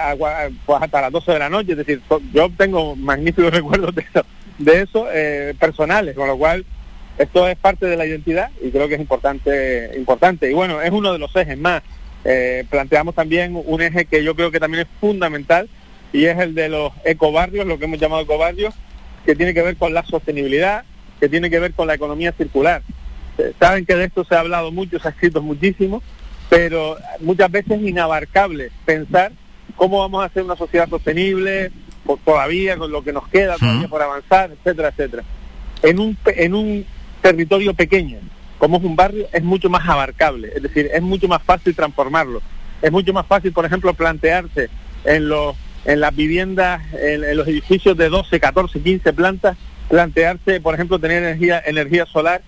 pues 0.65 0.81
hasta 0.81 1.01
las 1.01 1.11
12 1.11 1.31
de 1.31 1.39
la 1.39 1.49
noche, 1.49 1.71
es 1.71 1.77
decir, 1.77 2.01
yo 2.33 2.49
tengo 2.57 2.95
magníficos 2.95 3.53
recuerdos 3.53 3.93
de 3.95 4.01
eso, 4.01 4.25
de 4.57 4.81
eso 4.81 5.07
eh, 5.11 5.53
personales, 5.59 6.15
con 6.15 6.27
lo 6.27 6.37
cual 6.37 6.65
esto 7.19 7.47
es 7.47 7.57
parte 7.57 7.85
de 7.85 7.97
la 7.97 8.05
identidad 8.05 8.49
y 8.61 8.71
creo 8.71 8.87
que 8.87 8.95
es 8.95 9.01
importante, 9.01 9.91
importante. 9.97 10.49
Y 10.49 10.53
bueno, 10.53 10.81
es 10.81 10.89
uno 10.91 11.11
de 11.11 11.19
los 11.19 11.35
ejes 11.35 11.57
más. 11.57 11.83
Eh, 12.23 12.65
planteamos 12.69 13.13
también 13.13 13.61
un 13.65 13.81
eje 13.81 14.05
que 14.05 14.23
yo 14.23 14.35
creo 14.35 14.51
que 14.51 14.59
también 14.59 14.83
es 14.83 14.89
fundamental 14.99 15.69
y 16.13 16.25
es 16.25 16.37
el 16.39 16.55
de 16.55 16.69
los 16.69 16.93
ecobarrios, 17.03 17.67
lo 17.67 17.77
que 17.77 17.85
hemos 17.85 17.99
llamado 17.99 18.21
ecobarrios, 18.21 18.73
que 19.25 19.35
tiene 19.35 19.53
que 19.53 19.61
ver 19.61 19.75
con 19.75 19.93
la 19.93 20.05
sostenibilidad, 20.05 20.85
que 21.19 21.27
tiene 21.27 21.49
que 21.49 21.59
ver 21.59 21.73
con 21.73 21.87
la 21.87 21.95
economía 21.95 22.31
circular. 22.31 22.83
Eh, 23.37 23.51
saben 23.59 23.85
que 23.85 23.95
de 23.95 24.05
esto 24.05 24.23
se 24.23 24.35
ha 24.35 24.39
hablado 24.39 24.71
mucho, 24.71 24.97
se 24.97 25.09
ha 25.09 25.11
escrito 25.11 25.41
muchísimo, 25.41 26.01
pero 26.49 26.97
muchas 27.19 27.51
veces 27.51 27.79
es 27.79 27.87
inabarcable 27.87 28.71
pensar 28.85 29.33
cómo 29.79 29.99
vamos 29.99 30.21
a 30.21 30.25
hacer 30.25 30.43
una 30.43 30.57
sociedad 30.57 30.89
sostenible, 30.89 31.71
todavía 32.25 32.75
con 32.77 32.91
lo 32.91 33.01
que 33.01 33.13
nos 33.13 33.27
queda 33.29 33.55
todavía 33.55 33.87
por 33.87 34.01
avanzar, 34.01 34.51
etcétera, 34.51 34.89
etcétera. 34.89 35.23
En 35.81 35.99
un, 35.99 36.17
en 36.25 36.53
un 36.53 36.85
territorio 37.21 37.73
pequeño, 37.73 38.19
como 38.57 38.77
es 38.77 38.83
un 38.83 38.97
barrio, 38.97 39.27
es 39.31 39.41
mucho 39.41 39.69
más 39.69 39.87
abarcable, 39.87 40.51
es 40.53 40.61
decir, 40.61 40.89
es 40.93 41.01
mucho 41.01 41.29
más 41.29 41.41
fácil 41.43 41.73
transformarlo. 41.73 42.41
Es 42.81 42.91
mucho 42.91 43.13
más 43.13 43.25
fácil, 43.25 43.53
por 43.53 43.65
ejemplo, 43.65 43.93
plantearse 43.93 44.69
en 45.05 45.29
los 45.29 45.55
en 45.85 46.01
las 46.01 46.13
viviendas, 46.13 46.81
en, 46.93 47.37
los 47.37 47.47
edificios 47.47 47.95
de 47.95 48.09
12, 48.09 48.37
14, 48.37 48.81
15 48.81 49.13
plantas, 49.13 49.57
plantearse, 49.87 50.59
por 50.59 50.75
ejemplo, 50.75 50.99
tener 50.99 51.23
energía 51.23 51.63
energía 51.65 52.05
solar 52.05 52.41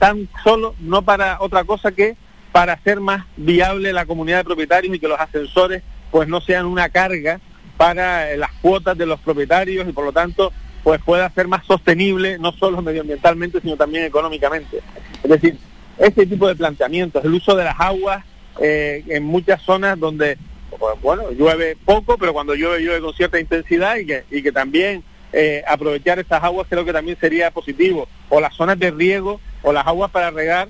tan 0.00 0.28
solo 0.42 0.74
no 0.80 1.02
para 1.02 1.40
otra 1.40 1.62
cosa 1.62 1.92
que 1.92 2.16
para 2.50 2.72
hacer 2.72 2.98
más 2.98 3.24
viable 3.36 3.92
la 3.92 4.04
comunidad 4.04 4.38
de 4.38 4.44
propietarios 4.44 4.96
y 4.96 4.98
que 4.98 5.06
los 5.06 5.20
ascensores 5.20 5.84
pues 6.10 6.28
no 6.28 6.40
sean 6.40 6.66
una 6.66 6.88
carga 6.88 7.40
para 7.76 8.30
eh, 8.30 8.36
las 8.36 8.52
cuotas 8.60 8.96
de 8.98 9.06
los 9.06 9.20
propietarios 9.20 9.88
y 9.88 9.92
por 9.92 10.04
lo 10.04 10.12
tanto 10.12 10.52
pues 10.82 11.00
pueda 11.02 11.30
ser 11.30 11.48
más 11.48 11.64
sostenible 11.66 12.38
no 12.38 12.52
solo 12.52 12.82
medioambientalmente 12.82 13.60
sino 13.60 13.76
también 13.76 14.04
económicamente. 14.04 14.80
Es 15.22 15.30
decir, 15.30 15.56
ese 15.98 16.26
tipo 16.26 16.48
de 16.48 16.56
planteamientos, 16.56 17.24
el 17.24 17.32
uso 17.32 17.54
de 17.54 17.64
las 17.64 17.80
aguas 17.80 18.24
eh, 18.60 19.02
en 19.08 19.24
muchas 19.24 19.62
zonas 19.62 19.98
donde 19.98 20.36
pues, 20.78 21.00
bueno 21.00 21.30
llueve 21.32 21.76
poco 21.84 22.18
pero 22.18 22.32
cuando 22.32 22.54
llueve 22.54 22.82
llueve 22.82 23.00
con 23.00 23.14
cierta 23.14 23.40
intensidad 23.40 23.96
y 23.96 24.06
que, 24.06 24.24
y 24.30 24.42
que 24.42 24.52
también 24.52 25.02
eh, 25.32 25.62
aprovechar 25.66 26.18
esas 26.18 26.42
aguas 26.42 26.66
creo 26.68 26.84
que 26.84 26.92
también 26.92 27.16
sería 27.18 27.50
positivo 27.50 28.08
o 28.28 28.40
las 28.40 28.54
zonas 28.54 28.78
de 28.78 28.90
riego 28.90 29.40
o 29.62 29.72
las 29.72 29.86
aguas 29.86 30.10
para 30.10 30.30
regar 30.30 30.68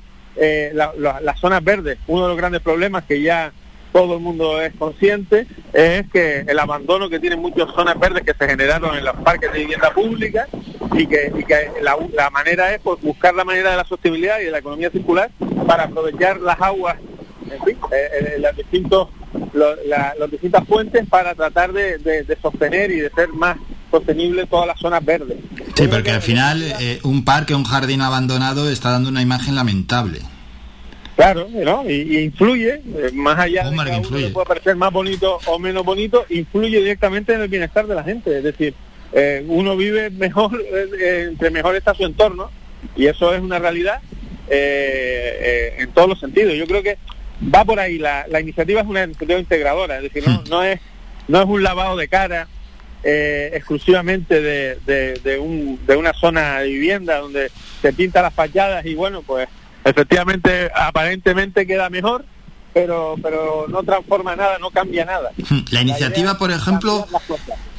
las 0.74 1.40
zonas 1.40 1.62
verdes. 1.62 1.98
Uno 2.06 2.22
de 2.22 2.28
los 2.28 2.36
grandes 2.36 2.62
problemas 2.62 3.04
que 3.04 3.20
ya 3.20 3.52
todo 3.92 4.14
el 4.14 4.20
mundo 4.20 4.60
es 4.60 4.72
consciente, 4.74 5.46
es 5.72 6.08
que 6.10 6.40
el 6.40 6.58
abandono 6.58 7.08
que 7.08 7.18
tienen 7.18 7.40
muchas 7.40 7.68
zonas 7.74 7.98
verdes 7.98 8.24
que 8.24 8.34
se 8.34 8.48
generaron 8.48 8.96
en 8.96 9.04
los 9.04 9.16
parques 9.16 9.52
de 9.52 9.60
vivienda 9.60 9.90
pública 9.92 10.46
y 10.92 11.06
que, 11.06 11.32
la, 11.82 12.30
manera 12.30 12.74
es 12.74 12.80
pues, 12.80 13.00
buscar 13.00 13.34
la 13.34 13.44
manera 13.44 13.70
de 13.70 13.76
la 13.76 13.84
sostenibilidad 13.84 14.40
y 14.40 14.44
de 14.44 14.50
la 14.50 14.58
economía 14.58 14.90
circular 14.90 15.30
para 15.66 15.84
aprovechar 15.84 16.40
las 16.40 16.60
aguas, 16.60 16.96
en 17.50 17.64
fin, 17.64 17.76
eh, 17.92 18.36
eh, 18.38 18.52
distintos, 18.56 19.08
las 19.52 20.30
distintas 20.30 20.66
fuentes 20.66 21.06
para 21.08 21.34
tratar 21.34 21.72
de, 21.72 22.38
sostener 22.40 22.90
y 22.90 23.00
de 23.00 23.10
ser 23.10 23.28
más 23.30 23.56
sostenible 23.90 24.46
todas 24.46 24.68
las 24.68 24.78
zonas 24.78 25.04
verdes. 25.04 25.38
Sí, 25.74 25.88
porque 25.88 26.10
al 26.10 26.22
final 26.22 26.62
eh, 26.80 27.00
un 27.02 27.24
parque, 27.24 27.54
un 27.54 27.64
jardín 27.64 28.02
abandonado 28.02 28.70
está 28.70 28.90
dando 28.90 29.08
una 29.08 29.22
imagen 29.22 29.54
lamentable. 29.54 30.20
Claro, 31.20 31.48
¿no? 31.50 31.84
Y, 31.86 32.18
influye, 32.20 32.76
eh, 32.76 33.10
más 33.12 33.38
allá 33.38 33.68
de 33.68 33.76
que 33.76 34.08
uno 34.08 34.32
puede 34.32 34.46
parecer 34.46 34.74
más 34.74 34.90
bonito 34.90 35.38
o 35.44 35.58
menos 35.58 35.84
bonito, 35.84 36.24
influye 36.30 36.78
directamente 36.78 37.34
en 37.34 37.42
el 37.42 37.48
bienestar 37.48 37.86
de 37.86 37.94
la 37.94 38.02
gente. 38.02 38.38
Es 38.38 38.42
decir, 38.42 38.72
eh, 39.12 39.44
uno 39.46 39.76
vive 39.76 40.08
mejor, 40.08 40.58
eh, 40.98 41.26
entre 41.28 41.50
mejor 41.50 41.76
está 41.76 41.92
su 41.92 42.06
entorno, 42.06 42.50
y 42.96 43.06
eso 43.06 43.34
es 43.34 43.40
una 43.42 43.58
realidad 43.58 44.00
en 44.48 45.90
todos 45.92 46.08
los 46.08 46.20
sentidos. 46.20 46.54
Yo 46.54 46.66
creo 46.66 46.82
que 46.82 46.96
va 47.54 47.66
por 47.66 47.78
ahí, 47.78 47.98
la, 47.98 48.24
iniciativa 48.40 48.80
es 48.80 48.86
una 48.86 49.04
iniciativa 49.04 49.38
integradora, 49.38 49.98
es 49.98 50.04
decir, 50.04 50.26
no, 50.26 50.40
hmm. 50.40 50.48
no, 50.48 50.62
es, 50.62 50.80
no 51.28 51.42
es 51.42 51.46
un 51.46 51.62
lavado 51.62 51.98
de 51.98 52.08
cara 52.08 52.48
exclusivamente 53.04 54.40
de, 54.40 54.78
de, 54.86 55.20
de, 55.22 55.38
un, 55.38 55.78
de 55.86 55.96
una 55.96 56.14
zona 56.14 56.60
de 56.60 56.68
vivienda 56.68 57.18
donde 57.18 57.50
se 57.82 57.92
pinta 57.92 58.22
las 58.22 58.32
fachadas 58.32 58.86
y 58.86 58.94
bueno, 58.94 59.20
pues 59.20 59.46
efectivamente 59.84 60.70
aparentemente 60.74 61.66
queda 61.66 61.90
mejor, 61.90 62.24
pero, 62.72 63.16
pero 63.22 63.66
no 63.68 63.82
transforma 63.82 64.36
nada, 64.36 64.58
no 64.58 64.70
cambia 64.70 65.04
nada. 65.04 65.30
La 65.70 65.80
iniciativa, 65.82 66.38
por 66.38 66.50
ejemplo, 66.50 67.06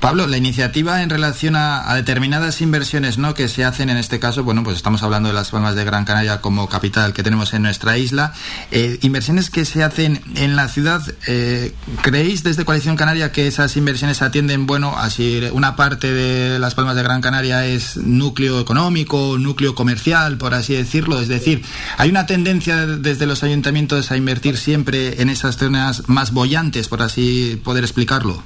Pablo, 0.02 0.26
la 0.26 0.38
iniciativa 0.38 1.04
en 1.04 1.12
relación 1.12 1.56
a, 1.56 1.94
determinadas 1.94 2.60
inversiones 2.62 3.20
¿no? 3.20 3.36
que 3.36 3.48
se 3.48 3.64
hacen 3.64 3.92
en 3.92 3.98
este 3.98 4.18
caso, 4.20 4.44
bueno, 4.44 4.64
pues 4.64 4.78
estamos 4.78 5.04
hablando 5.04 5.30
de 5.30 5.36
las 5.36 5.52
Palmas 5.52 5.76
de 5.76 5.86
Gran 5.86 6.06
Canaria 6.06 6.42
como 6.42 6.68
capital 6.68 7.14
que 7.14 7.22
tenemos 7.22 7.54
en 7.54 7.62
nuestra 7.62 8.00
isla, 8.00 8.34
eh, 8.72 8.98
inversiones 9.04 9.52
que 9.52 9.64
se 9.64 9.84
hacen 9.84 10.20
en 10.34 10.56
la 10.56 10.70
ciudad, 10.70 11.04
eh, 11.28 11.76
¿creéis 12.02 12.42
desde 12.42 12.66
Coalición 12.66 12.96
Canaria 12.96 13.32
que 13.32 13.46
esas 13.46 13.78
inversiones 13.78 14.24
atienden, 14.24 14.66
bueno, 14.66 14.98
así 14.98 15.40
una 15.54 15.76
parte 15.76 16.12
de 16.12 16.58
las 16.58 16.74
Palmas 16.74 16.96
de 16.96 17.04
Gran 17.04 17.22
Canaria 17.22 17.68
es 17.68 17.96
núcleo 17.96 18.60
económico, 18.60 19.38
núcleo 19.38 19.76
comercial, 19.76 20.40
por 20.40 20.56
así 20.56 20.74
decirlo? 20.74 21.22
Es 21.22 21.28
decir, 21.28 21.64
¿hay 22.00 22.10
una 22.10 22.26
tendencia 22.26 22.88
desde 22.88 23.28
los 23.28 23.44
ayuntamientos 23.44 24.10
a 24.10 24.18
invertir 24.18 24.58
siempre 24.58 25.22
en 25.22 25.30
esas 25.30 25.58
zonas 25.58 26.10
más 26.10 26.34
bollantes, 26.34 26.88
por 26.88 27.04
así 27.04 27.62
poder 27.64 27.84
explicarlo? 27.84 28.44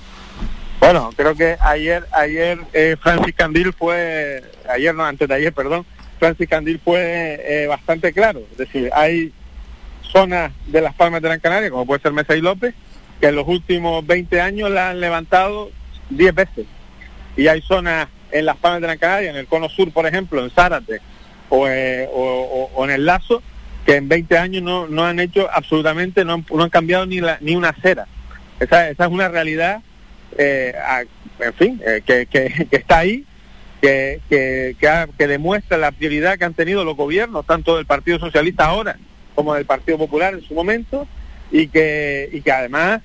Bueno, 0.79 1.09
creo 1.15 1.35
que 1.35 1.57
ayer, 1.59 2.05
ayer 2.11 2.59
eh, 2.73 2.95
Francis 3.01 3.33
Candil 3.35 3.73
fue, 3.73 4.43
ayer 4.69 4.93
no, 4.93 5.03
antes 5.03 5.27
de 5.27 5.35
ayer, 5.35 5.53
perdón, 5.53 5.85
Francis 6.19 6.47
Candil 6.47 6.79
fue 6.83 7.41
eh, 7.43 7.67
bastante 7.67 8.13
claro. 8.13 8.41
Es 8.51 8.57
decir, 8.57 8.89
hay 8.93 9.33
zonas 10.01 10.51
de 10.67 10.81
las 10.81 10.93
Palmas 10.93 11.21
de 11.21 11.29
Gran 11.29 11.39
Canaria, 11.39 11.69
como 11.69 11.85
puede 11.85 12.01
ser 12.01 12.13
Mesa 12.13 12.35
y 12.35 12.41
López, 12.41 12.73
que 13.19 13.27
en 13.27 13.35
los 13.35 13.47
últimos 13.47 14.05
20 14.05 14.41
años 14.41 14.69
la 14.69 14.91
han 14.91 14.99
levantado 14.99 15.71
10 16.09 16.35
veces. 16.35 16.65
Y 17.35 17.47
hay 17.47 17.61
zonas 17.61 18.07
en 18.31 18.45
las 18.45 18.57
Palmas 18.57 18.81
de 18.81 18.87
Gran 18.87 18.97
Canaria, 18.99 19.29
en 19.31 19.37
el 19.37 19.47
Cono 19.47 19.69
Sur, 19.69 19.91
por 19.91 20.05
ejemplo, 20.05 20.43
en 20.43 20.51
Zárate 20.51 21.01
o, 21.49 21.67
eh, 21.67 22.07
en 22.77 22.89
el 22.89 23.05
Lazo, 23.05 23.41
que 23.85 23.95
en 23.95 24.07
20 24.07 24.37
años 24.37 24.63
no, 24.63 24.87
no 24.87 25.05
han 25.05 25.19
hecho 25.19 25.47
absolutamente, 25.51 26.25
no 26.25 26.33
han, 26.33 26.45
no 26.53 26.63
han 26.63 26.69
cambiado 26.69 27.05
ni, 27.05 27.21
la, 27.21 27.37
ni 27.41 27.55
una 27.55 27.69
acera. 27.69 28.07
Esa 28.59 28.89
es 28.89 28.99
una 28.99 29.27
realidad 29.27 29.81
eh, 30.37 30.73
en 31.39 31.53
fin, 31.53 31.81
eh, 31.85 32.01
que, 32.05 32.25
que, 32.25 32.67
está 32.71 32.99
ahí, 32.99 33.25
que, 33.81 34.21
que, 34.29 34.75
que, 35.17 35.27
demuestra 35.27 35.77
la 35.77 35.91
prioridad 35.91 36.37
que 36.37 36.45
han 36.45 36.53
tenido 36.53 36.83
los 36.83 36.95
gobiernos, 36.95 37.45
tanto 37.45 37.75
del 37.75 37.85
Partido 37.85 38.19
Socialista 38.19 38.65
ahora 38.65 38.97
como 39.35 39.53
del 39.53 39.65
Partido 39.65 39.97
Popular 39.97 40.33
en 40.33 40.41
su 40.41 40.53
momento, 40.53 41.07
y 41.51 41.67
que, 41.67 42.29
y 42.31 42.41
que 42.41 42.51
además 42.51 43.01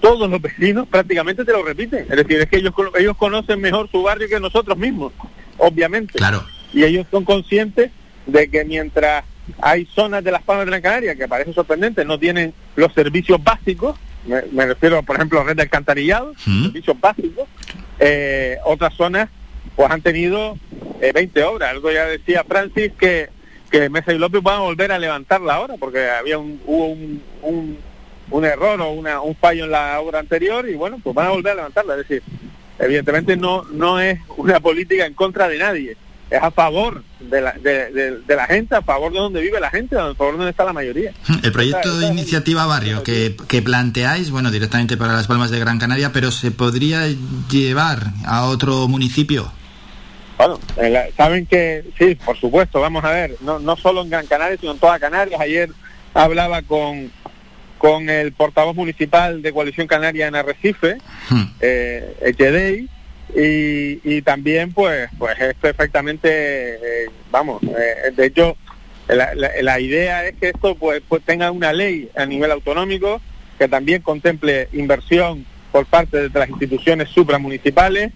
todos 0.00 0.28
los 0.30 0.40
vecinos 0.40 0.88
prácticamente 0.88 1.44
te 1.44 1.52
lo 1.52 1.62
repiten. 1.62 2.06
Es 2.08 2.16
decir, 2.16 2.40
es 2.40 2.48
que 2.48 2.58
ellos, 2.58 2.72
ellos 2.98 3.16
conocen 3.16 3.60
mejor 3.60 3.90
su 3.90 4.02
barrio 4.02 4.28
que 4.28 4.40
nosotros 4.40 4.78
mismos, 4.78 5.12
obviamente. 5.58 6.14
Claro. 6.18 6.44
Y 6.72 6.84
ellos 6.84 7.06
son 7.10 7.24
conscientes 7.24 7.90
de 8.26 8.48
que 8.48 8.64
mientras 8.64 9.24
hay 9.60 9.86
zonas 9.86 10.24
de 10.24 10.32
las 10.32 10.42
Palmas 10.42 10.66
de 10.66 10.70
la 10.70 10.80
Canaria 10.80 11.14
que 11.14 11.28
parece 11.28 11.52
sorprendente, 11.52 12.04
no 12.04 12.18
tienen 12.18 12.54
los 12.76 12.92
servicios 12.94 13.42
básicos, 13.42 13.98
me, 14.26 14.66
refiero, 14.66 15.02
por 15.02 15.16
ejemplo, 15.16 15.40
a 15.40 15.44
red 15.44 15.56
de 15.56 15.62
alcantarillado, 15.62 16.32
servicios 16.36 16.98
básicos. 17.00 17.48
Eh, 17.98 18.58
otras 18.64 18.94
zonas, 18.94 19.28
pues 19.76 19.90
han 19.90 20.02
tenido 20.02 20.58
20 21.00 21.40
eh, 21.40 21.44
obras. 21.44 21.70
Algo 21.70 21.90
ya 21.90 22.06
decía 22.06 22.44
Francis 22.44 22.92
que, 22.98 23.30
que 23.70 23.88
Mesa 23.88 24.12
y 24.12 24.18
López 24.18 24.42
van 24.42 24.56
a 24.56 24.60
volver 24.60 24.92
a 24.92 24.98
levantarla 24.98 25.54
ahora, 25.54 25.74
porque 25.78 26.08
había 26.08 26.38
un, 26.38 26.60
hubo 26.66 26.86
un, 26.86 27.22
un, 27.42 27.78
un 28.30 28.44
error 28.44 28.80
o 28.80 28.90
una, 28.92 29.20
un 29.20 29.34
fallo 29.34 29.64
en 29.64 29.70
la 29.70 30.00
obra 30.00 30.18
anterior 30.18 30.68
y 30.68 30.74
bueno, 30.74 30.98
pues 31.02 31.14
van 31.14 31.26
a 31.26 31.30
volver 31.30 31.52
a 31.52 31.56
levantarla. 31.56 31.94
Es 31.94 32.08
decir, 32.08 32.22
evidentemente 32.78 33.36
no, 33.36 33.64
no 33.64 34.00
es 34.00 34.18
una 34.36 34.60
política 34.60 35.06
en 35.06 35.14
contra 35.14 35.48
de 35.48 35.58
nadie 35.58 35.96
es 36.32 36.42
a 36.42 36.50
favor 36.50 37.04
de 37.20 37.40
la, 37.40 37.52
de, 37.52 38.22
la 38.26 38.46
gente, 38.46 38.74
a 38.74 38.82
favor 38.82 39.12
de 39.12 39.18
donde 39.18 39.42
vive 39.42 39.60
la 39.60 39.70
gente, 39.70 39.96
a 39.96 40.14
favor 40.14 40.32
de 40.32 40.38
donde 40.38 40.50
está 40.50 40.64
la 40.64 40.72
mayoría. 40.72 41.12
El 41.42 41.52
proyecto 41.52 41.98
de 41.98 42.06
iniciativa 42.06 42.64
barrio 42.64 43.02
que, 43.02 43.36
que, 43.48 43.60
planteáis, 43.60 44.30
bueno, 44.30 44.50
directamente 44.50 44.96
para 44.96 45.12
las 45.12 45.26
Palmas 45.26 45.50
de 45.50 45.58
Gran 45.58 45.78
Canaria, 45.78 46.10
pero 46.12 46.30
¿se 46.30 46.50
podría 46.50 47.02
llevar 47.50 47.98
a 48.24 48.46
otro 48.46 48.88
municipio? 48.88 49.52
Bueno, 50.38 50.58
saben 51.16 51.46
que 51.46 51.84
sí, 51.98 52.14
por 52.14 52.38
supuesto, 52.38 52.80
vamos 52.80 53.04
a 53.04 53.10
ver, 53.10 53.36
no, 53.42 53.58
no 53.58 53.76
solo 53.76 54.02
en 54.02 54.10
Gran 54.10 54.26
Canaria, 54.26 54.56
sino 54.58 54.72
en 54.72 54.78
toda 54.78 54.98
Canarias. 54.98 55.40
Ayer 55.40 55.70
hablaba 56.14 56.62
con, 56.62 57.12
con 57.76 58.08
el 58.08 58.32
portavoz 58.32 58.74
municipal 58.74 59.42
de 59.42 59.52
Coalición 59.52 59.86
Canaria 59.86 60.28
en 60.28 60.34
Arrecife, 60.34 60.96
hmm. 61.28 61.42
eh, 61.60 62.16
y, 63.34 64.22
también 64.22 64.72
pues 64.72 65.08
pues 65.18 65.38
es 65.40 65.54
perfectamente 65.54 66.74
eh, 66.74 67.10
vamos 67.30 67.62
eh, 67.62 68.12
de 68.14 68.26
hecho 68.26 68.56
la, 69.08 69.80
idea 69.80 70.26
es 70.26 70.36
que 70.36 70.48
esto 70.50 70.74
pues, 70.74 71.02
pues, 71.08 71.22
tenga 71.22 71.50
una 71.50 71.72
ley 71.72 72.08
a 72.16 72.24
nivel 72.24 72.50
autonómico 72.50 73.20
que 73.58 73.68
también 73.68 74.02
contemple 74.02 74.68
inversión 74.72 75.44
por 75.70 75.86
parte 75.86 76.28
de 76.28 76.38
las 76.38 76.48
instituciones 76.48 77.08
supramunicipales. 77.08 78.12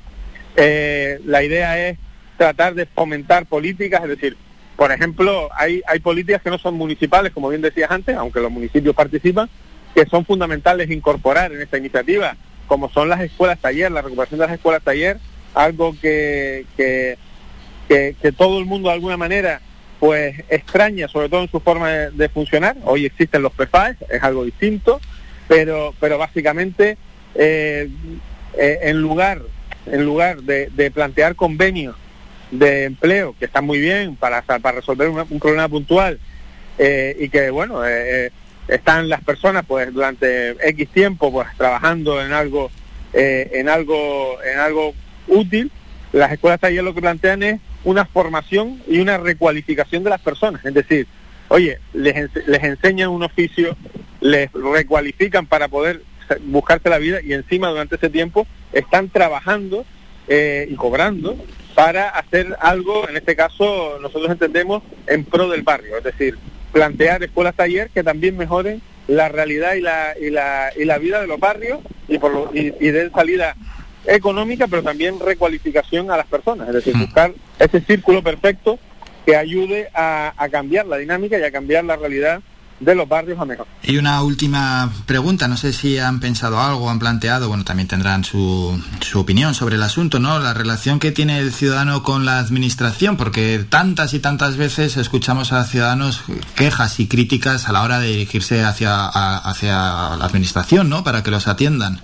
Eh, 0.57 1.19
la 1.25 1.43
idea 1.43 1.89
es 1.89 1.99
tratar 2.37 2.75
de 2.75 2.87
fomentar 2.87 3.47
políticas 3.47 4.03
es 4.03 4.09
decir 4.09 4.37
por 4.77 4.93
ejemplo 4.93 5.49
hay 5.55 5.83
hay 5.87 6.01
políticas 6.01 6.43
que 6.43 6.51
no 6.51 6.59
son 6.59 6.75
municipales 6.75 7.33
como 7.33 7.49
bien 7.49 7.63
decías 7.63 7.91
antes 7.91 8.17
aunque 8.17 8.41
los 8.41 8.51
municipios 8.51 8.95
participan 8.95 9.49
que 9.95 10.07
son 10.07 10.25
fundamentales 10.25 10.91
incorporar 10.91 11.53
en 11.53 11.63
esta 11.63 11.79
iniciativa 11.79 12.37
como 12.67 12.91
son 12.91 13.09
las 13.09 13.21
escuelas 13.21 13.59
taller, 13.59 13.91
la 13.91 14.03
recuperación 14.03 14.41
de 14.41 14.47
las 14.47 14.55
escuelas 14.55 14.83
taller, 14.83 15.19
algo 15.55 15.95
que, 16.01 16.67
que, 16.77 17.17
que, 17.89 18.33
todo 18.33 18.59
el 18.59 18.67
mundo 18.67 18.89
de 18.89 18.95
alguna 18.95 19.17
manera 19.17 19.61
pues 19.99 20.45
extraña, 20.51 21.09
sobre 21.09 21.29
todo 21.29 21.43
en 21.43 21.51
su 21.51 21.61
forma 21.61 21.91
de, 21.91 22.29
funcionar. 22.29 22.77
Hoy 22.85 23.07
existen 23.07 23.43
los 23.43 23.53
PFAES, 23.53 23.97
es 24.11 24.23
algo 24.23 24.45
distinto, 24.45 25.01
pero, 25.49 25.95
pero 25.99 26.19
básicamente 26.19 26.99
eh, 27.35 27.89
eh, 28.59 28.79
en 28.83 29.01
lugar, 29.01 29.41
en 29.87 30.05
lugar 30.05 30.43
de, 30.43 30.69
de, 30.75 30.91
plantear 30.91 31.35
convenios 31.35 31.97
de 32.51 32.85
empleo, 32.85 33.35
que 33.39 33.47
están 33.47 33.65
muy 33.65 33.81
bien 33.81 34.17
para, 34.17 34.43
para 34.43 34.73
resolver 34.73 35.09
un, 35.09 35.41
problema 35.41 35.69
puntual, 35.69 36.21
eh, 36.79 37.17
y 37.19 37.29
que 37.31 37.49
bueno, 37.51 37.81
están 38.69 39.09
las 39.09 39.23
personas 39.23 39.65
pues 39.67 39.93
durante 39.93 40.51
X 40.69 40.89
tiempo 40.89 41.33
pues 41.33 41.49
trabajando 41.57 42.21
en 42.23 42.33
algo 42.33 42.71
eh, 43.13 43.51
en 43.55 43.69
algo 43.69 44.39
en 44.43 44.59
algo 44.59 44.95
útil 45.29 45.71
las 46.13 46.33
escuelas 46.33 46.61
taller 46.61 46.83
lo 46.83 46.95
que 46.95 47.01
plantean 47.01 47.43
es 47.43 47.61
una 47.85 48.05
formación 48.05 48.83
y 48.89 48.99
una 48.99 49.19
recualificación 49.19 50.03
de 50.03 50.11
las 50.11 50.21
personas. 50.21 50.65
Es 50.65 50.75
decir 50.75 51.07
oye 51.49 51.79
les, 51.93 52.31
les 52.47 52.65
enseñan 52.65 53.11
un 53.11 53.23
oficio 53.23 53.77
les 54.21 54.51
recualifican 54.53 55.47
para 55.47 55.69
poder 55.69 56.03
buscarse 56.45 56.89
la 56.89 56.99
vida 56.99 57.21
y 57.23 57.33
encima 57.33 57.69
durante 57.69 57.97
ese 57.97 58.11
tiempo 58.11 58.47
están 58.73 59.09
trabajando 59.09 59.85
eh, 60.29 60.67
y 60.69 60.75
cobrando 60.75 61.37
para 61.75 62.09
hacer 62.09 62.57
algo 62.61 63.09
en 63.09 63.17
este 63.17 63.37
caso 63.37 63.99
nosotros 64.01 64.31
entendemos 64.31 64.83
en 65.07 65.25
pro 65.25 65.49
del 65.49 65.63
barrio. 65.63 65.97
Es 65.99 66.05
decir 66.05 66.37
plantear 66.77 67.23
escuelas 67.23 67.55
taller 67.55 67.89
que 67.89 68.05
también 68.05 68.37
mejoren 68.37 68.83
la 69.09 69.31
realidad 69.31 69.77
y 69.77 69.81
la, 69.81 70.15
y 70.21 70.29
la, 70.29 70.71
y 70.77 70.85
la 70.85 70.99
vida 70.99 71.23
de 71.23 71.27
los 71.27 71.41
barrios 71.41 71.79
y, 72.07 72.19
por 72.19 72.51
y, 72.53 72.71
den 72.71 73.11
salida 73.13 73.57
económica, 74.05 74.67
pero 74.69 74.83
también 74.83 75.19
recualificación 75.19 76.11
a 76.11 76.19
las 76.19 76.27
personas, 76.27 76.69
es 76.69 76.75
decir, 76.75 76.95
buscar 76.99 77.33
ese 77.59 77.81
círculo 77.81 78.23
perfecto 78.23 78.79
que 79.25 79.37
ayude 79.37 79.89
a, 79.95 80.35
a 80.37 80.49
cambiar 80.51 80.87
la 80.87 80.99
dinámica 80.99 81.39
y 81.39 81.43
a 81.45 81.51
cambiar 81.51 81.83
la 81.85 81.97
realidad 81.97 82.43
de 82.81 82.95
los 82.95 83.09
barrios 83.09 83.39
a 83.41 83.45
mejor. 83.45 83.67
Y 83.83 83.97
una 83.97 84.23
última 84.23 84.91
pregunta, 85.07 85.49
no 85.49 85.57
sé 85.57 85.73
si 85.73 85.99
han 85.99 86.21
pensado 86.21 86.61
algo, 86.61 86.91
han 86.91 86.99
planteado, 86.99 87.49
bueno, 87.49 87.65
también 87.65 87.89
tendrán 87.89 88.25
su, 88.25 88.81
su 89.01 89.21
opinión 89.21 89.55
sobre 89.55 89.77
el 89.77 89.83
asunto, 89.83 90.19
¿no? 90.19 90.39
La 90.39 90.55
relación 90.55 90.99
que 90.99 91.13
tiene 91.13 91.39
el 91.39 91.53
ciudadano 91.53 92.03
con 92.03 92.25
la 92.25 92.39
administración, 92.39 93.17
porque 93.17 93.65
tantas 93.69 94.15
y 94.15 94.21
tantas 94.21 94.57
veces 94.57 94.97
escuchamos 94.97 95.53
a 95.53 95.65
ciudadanos 95.65 96.23
quejas 96.55 97.01
y 97.01 97.09
críticas 97.09 97.69
a 97.69 97.73
la 97.73 97.83
hora 97.83 97.99
de 97.99 98.09
dirigirse 98.09 98.63
hacia, 98.63 99.07
hacia 99.07 99.73
la 100.17 100.25
administración, 100.25 100.89
¿no? 100.89 101.05
Para 101.05 101.23
que 101.23 101.31
los 101.31 101.49
atiendan. 101.49 102.01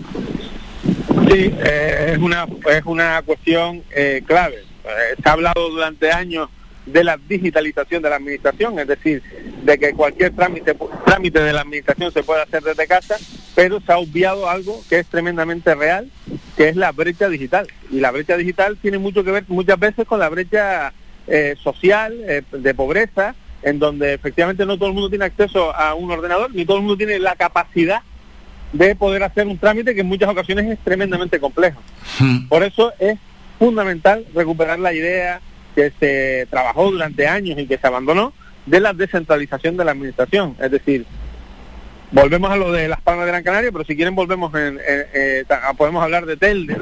Sí, 1.29 1.51
eh, 1.65 2.13
es, 2.15 2.19
una, 2.19 2.47
es 2.71 2.83
una 2.85 3.23
cuestión 3.23 3.83
eh, 3.95 4.23
clave. 4.27 4.65
Eh, 4.85 5.17
se 5.23 5.29
ha 5.29 5.33
hablado 5.33 5.71
durante 5.71 6.11
años 6.11 6.49
de 6.87 7.05
la 7.05 7.17
digitalización 7.17 8.03
de 8.03 8.11
la 8.11 8.17
administración, 8.17 8.79
es 8.79 8.89
decir, 8.89 9.23
de 9.63 9.79
que 9.79 9.93
cualquier 9.93 10.35
trámite, 10.35 10.77
trámite 11.05 11.41
de 11.41 11.53
la 11.53 11.61
administración 11.61 12.13
se 12.13 12.23
puede 12.23 12.43
hacer 12.43 12.63
desde 12.63 12.87
casa, 12.87 13.17
pero 13.55 13.81
se 13.81 13.93
ha 13.93 13.99
obviado 13.99 14.49
algo 14.49 14.83
que 14.89 14.99
es 14.99 15.07
tremendamente 15.07 15.75
real, 15.75 16.11
que 16.57 16.69
es 16.69 16.77
la 16.77 16.93
brecha 16.93 17.29
digital. 17.29 17.69
Y 17.91 18.01
la 18.01 18.11
brecha 18.11 18.37
digital 18.37 18.77
tiene 18.81 18.99
mucho 18.99 19.23
que 19.23 19.31
ver 19.31 19.45
muchas 19.49 19.79
veces 19.79 20.07
con 20.07 20.19
la 20.19 20.29
brecha 20.29 20.93
eh, 21.27 21.55
social, 21.63 22.17
eh, 22.27 22.43
de 22.51 22.75
pobreza, 22.75 23.35
en 23.63 23.79
donde 23.79 24.15
efectivamente 24.15 24.67
no 24.67 24.77
todo 24.77 24.89
el 24.89 24.95
mundo 24.95 25.09
tiene 25.09 25.27
acceso 25.27 25.75
a 25.75 25.95
un 25.95 26.11
ordenador, 26.11 26.53
ni 26.53 26.65
todo 26.65 26.79
el 26.79 26.83
mundo 26.83 26.97
tiene 26.97 27.19
la 27.21 27.37
capacidad 27.37 28.01
de 28.73 28.97
poder 28.97 29.23
hacer 29.23 29.47
un 29.47 29.59
trámite 29.59 29.95
que 29.95 30.01
en 30.01 30.09
muchas 30.09 30.29
ocasiones 30.29 30.67
es 30.67 30.79
tremendamente 30.81 31.39
complejo. 31.39 31.81
Hmm. 32.19 32.49
Por 32.49 32.63
eso 32.65 32.93
es 32.99 33.19
fundamental 33.59 34.27
recuperar 34.35 34.79
la 34.79 34.93
idea 34.93 35.41
que 35.75 35.93
se 35.99 36.47
trabajó 36.51 36.91
durante 36.91 37.27
años 37.27 37.59
y 37.59 37.67
que 37.67 37.79
se 37.79 37.87
abandonó 37.87 38.33
de 38.67 38.81
la 38.81 38.93
descentralización 38.93 39.77
de 39.77 39.85
la 39.85 39.93
administración. 39.93 40.57
Es 40.61 40.71
decir, 40.71 41.07
volvemos 42.11 42.51
a 42.51 42.57
lo 42.57 42.73
de 42.73 42.89
las 42.89 43.01
Palmas 43.01 43.27
de 43.27 43.33
Gran 43.33 43.43
Canaria, 43.43 43.73
pero 43.73 43.85
si 43.85 43.97
quieren 43.97 44.15
volvemos, 44.15 44.55
en, 44.55 44.79
eh, 44.87 45.45
podemos 45.77 46.03
hablar 46.03 46.27
de 46.27 46.37
Telde, 46.37 46.77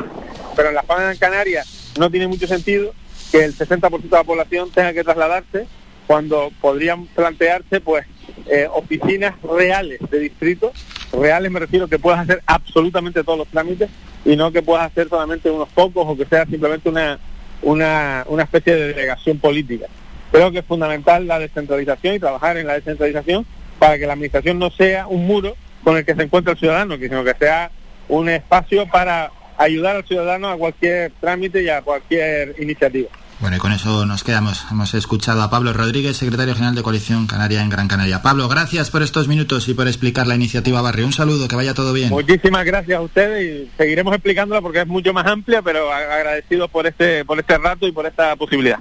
pero 0.57 0.69
en 0.69 0.75
las 0.75 0.85
Palmas 0.85 1.09
de 1.09 1.17
Gran 1.17 1.33
Canaria 1.33 1.65
no 1.99 2.11
tiene 2.11 2.27
mucho 2.27 2.47
sentido 2.47 2.93
que 3.31 3.45
el 3.45 3.57
60% 3.57 4.03
de 4.03 4.09
la 4.09 4.25
población 4.25 4.71
tenga 4.71 4.93
que 4.93 5.05
trasladarse 5.05 5.67
cuando 6.07 6.51
podrían 6.61 7.07
plantearse 7.07 7.81
pues 7.81 8.05
eh, 8.47 8.67
oficinas 8.73 9.41
reales 9.43 10.01
de 10.11 10.19
distrito, 10.19 10.73
reales 11.13 11.53
me 11.53 11.61
refiero 11.61 11.87
que 11.87 11.99
puedas 12.01 12.21
hacer 12.21 12.43
absolutamente 12.47 13.23
todos 13.23 13.39
los 13.39 13.49
trámites 13.49 13.89
y 14.25 14.35
no 14.35 14.51
que 14.51 14.63
puedas 14.63 14.91
hacer 14.91 15.09
solamente 15.09 15.51
unos 15.51 15.69
pocos 15.69 16.05
o 16.09 16.17
que 16.17 16.27
sea 16.27 16.47
simplemente 16.47 16.89
una 16.89 17.19
una, 17.63 18.25
una 18.29 18.45
especie 18.45 18.75
de 18.75 18.89
delegación 18.89 19.39
política. 19.39 19.87
Creo 20.31 20.51
que 20.51 20.59
es 20.61 20.65
fundamental 20.65 21.27
la 21.27 21.39
descentralización 21.39 22.15
y 22.15 22.21
trabajar 22.21 22.57
en 22.57 22.67
la 22.67 22.75
descentralización 22.75 23.47
para 23.79 23.99
que 23.99 24.07
la 24.07 24.13
administración 24.13 24.59
no 24.59 24.71
sea 24.71 25.07
un 25.07 25.27
muro 25.27 25.57
con 25.83 25.97
el 25.97 26.05
que 26.05 26.15
se 26.15 26.23
encuentra 26.23 26.53
el 26.53 26.59
ciudadano, 26.59 26.97
sino 26.99 27.25
que 27.25 27.35
sea 27.35 27.71
un 28.09 28.29
espacio 28.29 28.87
para 28.87 29.33
ayudar 29.57 29.97
al 29.97 30.05
ciudadano 30.05 30.49
a 30.49 30.57
cualquier 30.57 31.13
trámite 31.21 31.63
y 31.63 31.69
a 31.69 31.83
cualquier 31.83 32.55
iniciativa. 32.59 33.09
Bueno, 33.41 33.57
y 33.57 33.59
con 33.59 33.73
eso 33.73 34.05
nos 34.05 34.23
quedamos. 34.23 34.67
Hemos 34.71 34.93
escuchado 34.93 35.43
a 35.43 35.49
Pablo 35.49 35.73
Rodríguez, 35.73 36.19
secretario 36.19 36.55
general 36.55 36.75
de 36.75 36.83
Coalición 36.83 37.27
Canaria 37.27 37.63
en 37.63 37.71
Gran 37.71 37.89
Canaria. 37.89 38.21
Pablo, 38.21 38.49
gracias 38.49 38.91
por 38.91 39.03
estos 39.03 39.29
minutos 39.29 39.67
y 39.69 39.75
por 39.75 39.89
explicar 39.89 40.27
la 40.27 40.35
iniciativa 40.35 40.83
Barrio. 40.83 41.07
Un 41.07 41.15
saludo, 41.15 41.49
que 41.49 41.57
vaya 41.57 41.73
todo 41.73 41.95
bien. 41.95 42.11
Muchísimas 42.11 42.67
gracias 42.67 42.99
a 42.99 43.01
ustedes 43.01 43.67
y 43.67 43.71
seguiremos 43.79 44.15
explicándola 44.15 44.61
porque 44.61 44.81
es 44.81 44.87
mucho 44.87 45.15
más 45.15 45.27
amplia, 45.27 45.63
pero 45.63 45.91
agradecido 45.91 46.69
por 46.69 46.87
este, 46.87 47.25
por 47.25 47.39
este 47.39 47.57
rato 47.57 47.87
y 47.87 47.93
por 47.93 48.05
esta 48.05 48.37
posibilidad. 48.37 48.79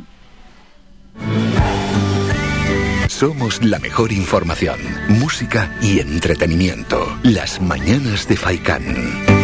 Somos 3.07 3.63
la 3.63 3.79
mejor 3.79 4.11
información, 4.11 4.79
música 5.07 5.71
y 5.81 5.99
entretenimiento. 5.99 7.17
Las 7.23 7.61
mañanas 7.61 8.27
de 8.27 8.35
Faikán. 8.35 9.38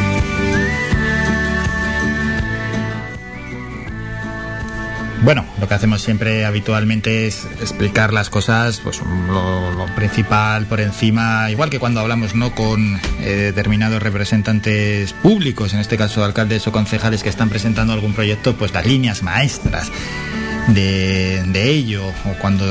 Bueno, 5.26 5.44
lo 5.60 5.68
que 5.68 5.74
hacemos 5.74 6.04
siempre 6.04 6.46
habitualmente 6.46 7.26
es 7.26 7.46
explicar 7.60 8.14
las 8.14 8.30
cosas, 8.30 8.80
pues 8.80 9.02
lo, 9.02 9.88
principal 9.96 10.68
por 10.68 10.80
encima, 10.80 11.50
igual 11.50 11.72
que 11.72 11.80
cuando 11.80 12.00
hablamos 12.00 12.36
no 12.36 12.54
con 12.54 13.02
eh, 13.22 13.28
determinados 13.28 14.04
representantes 14.04 15.14
públicos, 15.14 15.74
en 15.74 15.80
este 15.80 15.98
caso 15.98 16.24
alcaldes 16.24 16.68
o 16.68 16.72
concejales 16.72 17.24
que 17.24 17.30
están 17.30 17.50
presentando 17.50 17.94
algún 17.94 18.14
proyecto, 18.14 18.56
pues 18.56 18.72
las 18.72 18.86
líneas 18.86 19.24
maestras 19.24 19.92
de, 20.68 21.70
ello 21.70 22.04
o 22.08 22.40
cuando 22.40 22.66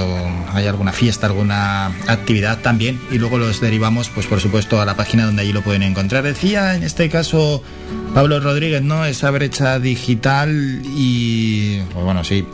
hay 0.53 0.67
alguna 0.67 0.93
fiesta, 0.93 1.27
alguna 1.27 1.87
actividad 2.07 2.59
también 2.61 3.01
y 3.11 3.19
luego 3.19 3.39
los 3.39 3.61
derivamos 3.61 4.09
pues 4.09 4.27
por 4.27 4.41
supuesto 4.41 4.81
a 4.81 4.85
la 4.85 4.97
página 4.97 5.27
donde 5.27 5.43
allí 5.43 5.53
lo 5.53 5.63
pueden 5.63 5.83
encontrar. 5.83 6.25
Decía 6.25 6.75
en 6.75 6.83
este 6.83 7.09
caso 7.09 7.63
Pablo 8.15 8.41
Rodríguez, 8.41 8.83
¿no? 8.83 9.05
Esa 9.05 9.31
brecha 9.31 9.79
digital 9.79 10.83
y 10.85 11.81
pues 11.93 12.05
bueno, 12.05 12.25
sí. 12.25 12.45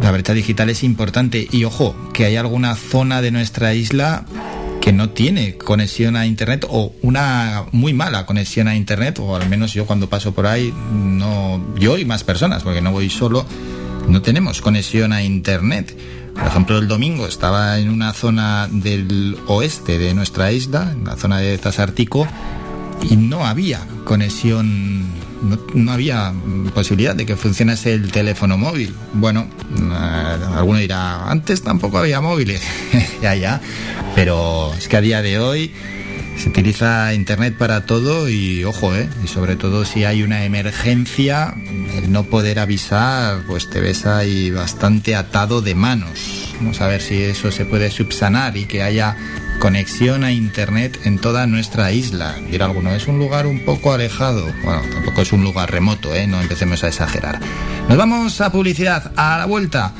La 0.00 0.10
brecha 0.12 0.32
digital 0.32 0.70
es 0.70 0.82
importante 0.82 1.46
y 1.50 1.64
ojo, 1.64 1.94
que 2.14 2.24
hay 2.24 2.36
alguna 2.36 2.74
zona 2.74 3.20
de 3.20 3.30
nuestra 3.30 3.74
isla 3.74 4.24
que 4.80 4.94
no 4.94 5.10
tiene 5.10 5.56
conexión 5.56 6.16
a 6.16 6.24
internet 6.24 6.64
o 6.70 6.94
una 7.02 7.64
muy 7.72 7.92
mala 7.92 8.24
conexión 8.24 8.66
a 8.66 8.74
internet 8.74 9.18
o 9.18 9.36
al 9.36 9.46
menos 9.46 9.74
yo 9.74 9.84
cuando 9.84 10.08
paso 10.08 10.32
por 10.32 10.46
ahí 10.46 10.72
no 10.90 11.62
yo 11.76 11.98
y 11.98 12.06
más 12.06 12.24
personas 12.24 12.62
porque 12.62 12.80
no 12.80 12.90
voy 12.90 13.10
solo 13.10 13.44
no 14.08 14.22
tenemos 14.22 14.60
conexión 14.60 15.12
a 15.12 15.22
internet. 15.22 15.96
Por 16.34 16.46
ejemplo 16.46 16.78
el 16.78 16.88
domingo 16.88 17.26
estaba 17.26 17.78
en 17.78 17.90
una 17.90 18.12
zona 18.12 18.68
del 18.70 19.36
oeste 19.46 19.98
de 19.98 20.14
nuestra 20.14 20.52
isla 20.52 20.92
en 20.92 21.04
la 21.04 21.16
zona 21.16 21.38
de 21.38 21.58
Tasártico 21.58 22.26
y 23.08 23.16
no 23.16 23.46
había 23.46 23.80
conexión 24.04 25.20
no, 25.42 25.58
no, 25.74 25.92
había 25.92 26.32
posibilidad 26.74 27.14
de 27.14 27.24
que 27.24 27.34
funcionase 27.34 27.94
el 27.94 28.12
teléfono 28.12 28.58
móvil. 28.58 28.94
Bueno, 29.14 29.46
eh, 29.74 30.36
alguno 30.54 30.78
dirá, 30.78 31.30
antes 31.30 31.62
tampoco 31.62 31.98
había 31.98 32.20
móviles, 32.20 32.62
ya, 33.22 33.34
ya, 33.34 33.60
pero 34.14 34.74
es 34.74 34.86
que 34.86 34.98
a 34.98 35.00
día 35.00 35.22
de 35.22 35.38
hoy 35.38 35.72
se 36.40 36.48
utiliza 36.48 37.12
internet 37.12 37.54
para 37.58 37.84
todo 37.84 38.26
y 38.30 38.64
ojo, 38.64 38.94
¿eh? 38.94 39.10
y 39.22 39.28
sobre 39.28 39.56
todo 39.56 39.84
si 39.84 40.04
hay 40.04 40.22
una 40.22 40.44
emergencia, 40.44 41.54
el 41.94 42.10
no 42.10 42.24
poder 42.24 42.58
avisar, 42.58 43.42
pues 43.46 43.68
te 43.68 43.78
ves 43.80 44.06
ahí 44.06 44.50
bastante 44.50 45.14
atado 45.16 45.60
de 45.60 45.74
manos. 45.74 46.54
Vamos 46.56 46.80
a 46.80 46.86
ver 46.86 47.02
si 47.02 47.22
eso 47.22 47.50
se 47.52 47.66
puede 47.66 47.90
subsanar 47.90 48.56
y 48.56 48.64
que 48.64 48.82
haya 48.82 49.16
conexión 49.58 50.24
a 50.24 50.32
internet 50.32 50.98
en 51.04 51.18
toda 51.18 51.46
nuestra 51.46 51.92
isla. 51.92 52.34
Dirá 52.50 52.64
alguno, 52.64 52.90
es 52.92 53.06
un 53.06 53.18
lugar 53.18 53.46
un 53.46 53.66
poco 53.66 53.92
alejado. 53.92 54.50
Bueno, 54.64 54.80
tampoco 54.94 55.20
es 55.20 55.32
un 55.34 55.44
lugar 55.44 55.70
remoto, 55.70 56.14
¿eh? 56.14 56.26
no 56.26 56.40
empecemos 56.40 56.82
a 56.84 56.88
exagerar. 56.88 57.38
Nos 57.86 57.98
vamos 57.98 58.40
a 58.40 58.50
publicidad, 58.50 59.12
a 59.14 59.36
la 59.36 59.44
vuelta. 59.44 59.92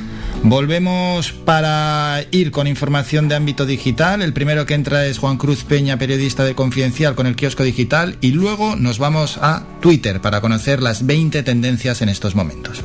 Volvemos 0.43 1.31
para 1.31 2.25
ir 2.31 2.51
con 2.51 2.67
información 2.67 3.27
de 3.27 3.35
ámbito 3.35 3.65
digital. 3.65 4.21
El 4.21 4.33
primero 4.33 4.65
que 4.65 4.73
entra 4.73 5.05
es 5.05 5.19
Juan 5.19 5.37
Cruz 5.37 5.63
Peña, 5.63 5.97
periodista 5.97 6.43
de 6.43 6.55
Confidencial 6.55 7.15
con 7.15 7.27
el 7.27 7.35
kiosco 7.35 7.63
digital. 7.63 8.17
Y 8.21 8.31
luego 8.31 8.75
nos 8.75 8.97
vamos 8.97 9.37
a 9.41 9.63
Twitter 9.81 10.19
para 10.19 10.41
conocer 10.41 10.81
las 10.81 11.05
20 11.05 11.43
tendencias 11.43 12.01
en 12.01 12.09
estos 12.09 12.35
momentos. 12.35 12.83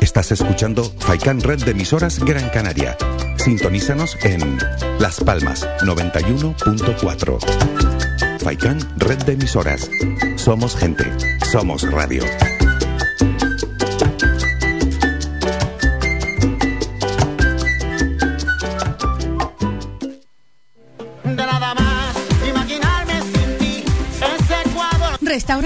Estás 0.00 0.32
escuchando 0.32 0.84
Faikan 0.98 1.40
Red 1.40 1.64
de 1.64 1.70
emisoras 1.70 2.18
Gran 2.18 2.50
Canaria. 2.50 2.96
Sintonízanos 3.38 4.18
en 4.22 4.58
Las 5.00 5.20
Palmas 5.20 5.66
91.4. 5.80 7.81
Faikan 8.42 8.78
Red 8.96 9.24
de 9.24 9.32
emisoras. 9.34 9.88
Somos 10.36 10.76
gente. 10.76 11.04
Somos 11.52 11.88
radio. 11.92 12.22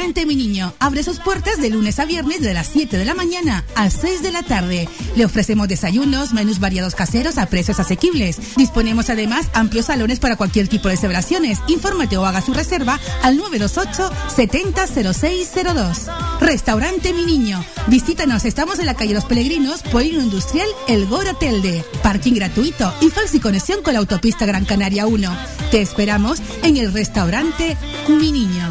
Restaurante 0.06 0.34
Mi 0.34 0.36
Niño 0.36 0.72
abre 0.78 1.02
sus 1.02 1.18
puertas 1.18 1.60
de 1.60 1.68
lunes 1.68 1.98
a 1.98 2.04
viernes 2.04 2.40
de 2.40 2.54
las 2.54 2.68
7 2.68 2.96
de 2.96 3.04
la 3.04 3.16
mañana 3.16 3.64
a 3.74 3.90
6 3.90 4.22
de 4.22 4.30
la 4.30 4.44
tarde. 4.44 4.88
Le 5.16 5.24
ofrecemos 5.24 5.66
desayunos, 5.66 6.32
menús 6.32 6.60
variados 6.60 6.94
caseros 6.94 7.38
a 7.38 7.46
precios 7.46 7.80
asequibles. 7.80 8.38
Disponemos 8.56 9.10
además 9.10 9.48
amplios 9.52 9.86
salones 9.86 10.20
para 10.20 10.36
cualquier 10.36 10.68
tipo 10.68 10.88
de 10.88 10.96
celebraciones. 10.96 11.58
Infórmate 11.66 12.16
o 12.18 12.24
haga 12.24 12.40
su 12.40 12.54
reserva 12.54 13.00
al 13.24 13.36
928 13.36 14.12
700602. 14.36 16.06
Restaurante 16.40 17.12
Mi 17.12 17.26
Niño. 17.26 17.64
Visítanos, 17.88 18.44
estamos 18.44 18.78
en 18.78 18.86
la 18.86 18.94
calle 18.94 19.12
Los 19.12 19.24
Peregrinos, 19.24 19.82
Polino 19.82 20.22
Industrial, 20.22 20.68
El 20.86 21.06
Gora 21.06 21.34
Telde. 21.34 21.84
Parking 22.04 22.34
gratuito 22.34 22.94
y 23.00 23.10
fácil 23.10 23.40
conexión 23.40 23.82
con 23.82 23.94
la 23.94 23.98
autopista 23.98 24.46
Gran 24.46 24.66
Canaria 24.66 25.08
1. 25.08 25.36
Te 25.72 25.80
esperamos 25.82 26.40
en 26.62 26.76
el 26.76 26.92
restaurante 26.92 27.76
Mi 28.08 28.30
Niño. 28.30 28.70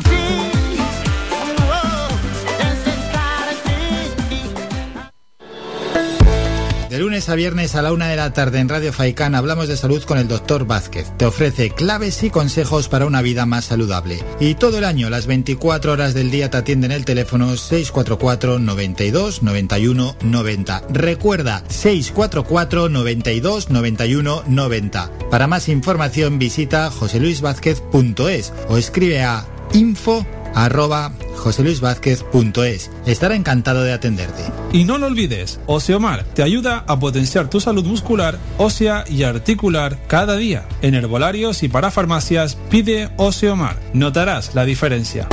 De 6.96 7.02
lunes 7.02 7.28
a 7.28 7.36
viernes 7.36 7.76
a 7.76 7.82
la 7.82 7.91
una 7.91 8.08
de 8.08 8.16
la 8.16 8.32
tarde 8.32 8.60
en 8.60 8.70
Radio 8.70 8.93
Faicán 8.93 9.36
hablamos 9.36 9.68
de 9.68 9.76
salud 9.76 10.02
con 10.04 10.18
el 10.18 10.30
doctor 10.30 10.66
Vázquez. 10.66 11.12
Te 11.18 11.26
ofrece 11.26 11.72
claves 11.72 12.24
y 12.24 12.30
consejos 12.30 12.88
para 12.88 13.06
una 13.06 13.22
vida 13.22 13.46
más 13.46 13.66
saludable. 13.66 14.24
Y 14.39 14.56
todo 14.56 14.78
el 14.78 14.86
año, 14.86 15.10
las 15.10 15.28
24 15.28 15.91
horas 15.91 16.14
del 16.14 16.32
día, 16.32 16.50
te 16.50 16.56
atienden 16.56 16.93
el 16.93 17.04
teléfono 17.04 17.58
644 17.58 18.60
92 18.60 19.43
91 19.43 20.16
90. 20.22 20.84
Recuerda, 20.88 21.66
644 21.68 22.88
92 22.88 23.70
91 23.70 24.43
90. 24.48 25.12
Para 25.30 25.48
más 25.48 25.68
información 25.68 26.39
visita 26.39 26.89
joseluisvázquez.es 26.91 28.54
o 28.70 28.78
escribe 28.78 29.22
a 29.22 29.46
info 29.74 30.26
arroba 30.55 31.11
joseluisvázquez.es. 31.36 32.91
Estará 33.05 33.36
encantado 33.36 33.84
de 33.84 33.93
atenderte. 33.93 34.43
Y 34.72 34.86
no 34.86 34.97
lo 34.97 35.07
olvides, 35.07 35.59
Oseomar 35.68 36.24
te 36.24 36.41
ayuda 36.41 36.84
a 36.88 36.99
potenciar 36.99 37.49
tu 37.49 37.59
salud 37.59 37.86
muscular, 37.86 38.39
ósea 38.57 39.03
y 39.07 39.24
articular 39.24 39.99
cada 40.07 40.36
día. 40.36 40.66
En 40.82 40.95
herbolarios 40.95 41.61
y 41.63 41.68
para 41.68 41.91
farmacias 41.91 42.57
pide 42.70 43.09
Oseomar. 43.18 43.78
Notarás 43.93 44.55
la 44.55 44.66
diferencia. 44.66 45.28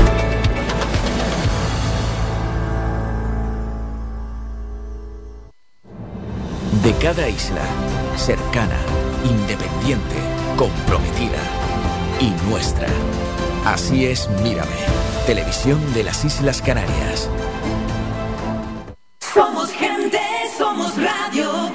De 6.83 6.93
cada 6.95 7.29
isla, 7.29 7.63
cercana, 8.17 8.77
independiente, 9.25 10.17
comprometida 10.57 11.39
y 12.21 12.31
nuestra. 12.51 12.89
Así 13.65 14.07
es, 14.07 14.29
mírame. 14.43 14.71
Televisión 15.27 15.81
de 15.95 16.05
las 16.05 16.25
Islas 16.25 16.61
Canarias. 16.61 17.29
Somos 19.21 19.71
gente, 19.71 20.19
somos 20.59 20.93
radio. 20.97 21.73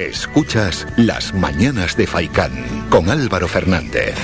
Escuchas 0.00 0.86
Las 0.96 1.34
Mañanas 1.34 1.96
de 1.96 2.06
Faicán 2.06 2.86
con 2.88 3.10
Álvaro 3.10 3.48
Fernández. 3.48 4.14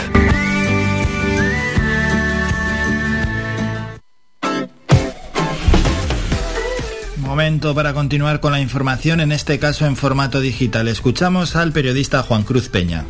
Momento 7.38 7.72
para 7.72 7.94
continuar 7.94 8.40
con 8.40 8.50
la 8.50 8.58
información, 8.58 9.20
en 9.20 9.30
este 9.30 9.60
caso 9.60 9.86
en 9.86 9.94
formato 9.94 10.40
digital. 10.40 10.88
Escuchamos 10.88 11.54
al 11.54 11.70
periodista 11.70 12.24
Juan 12.24 12.42
Cruz 12.42 12.68
Peña. 12.68 13.04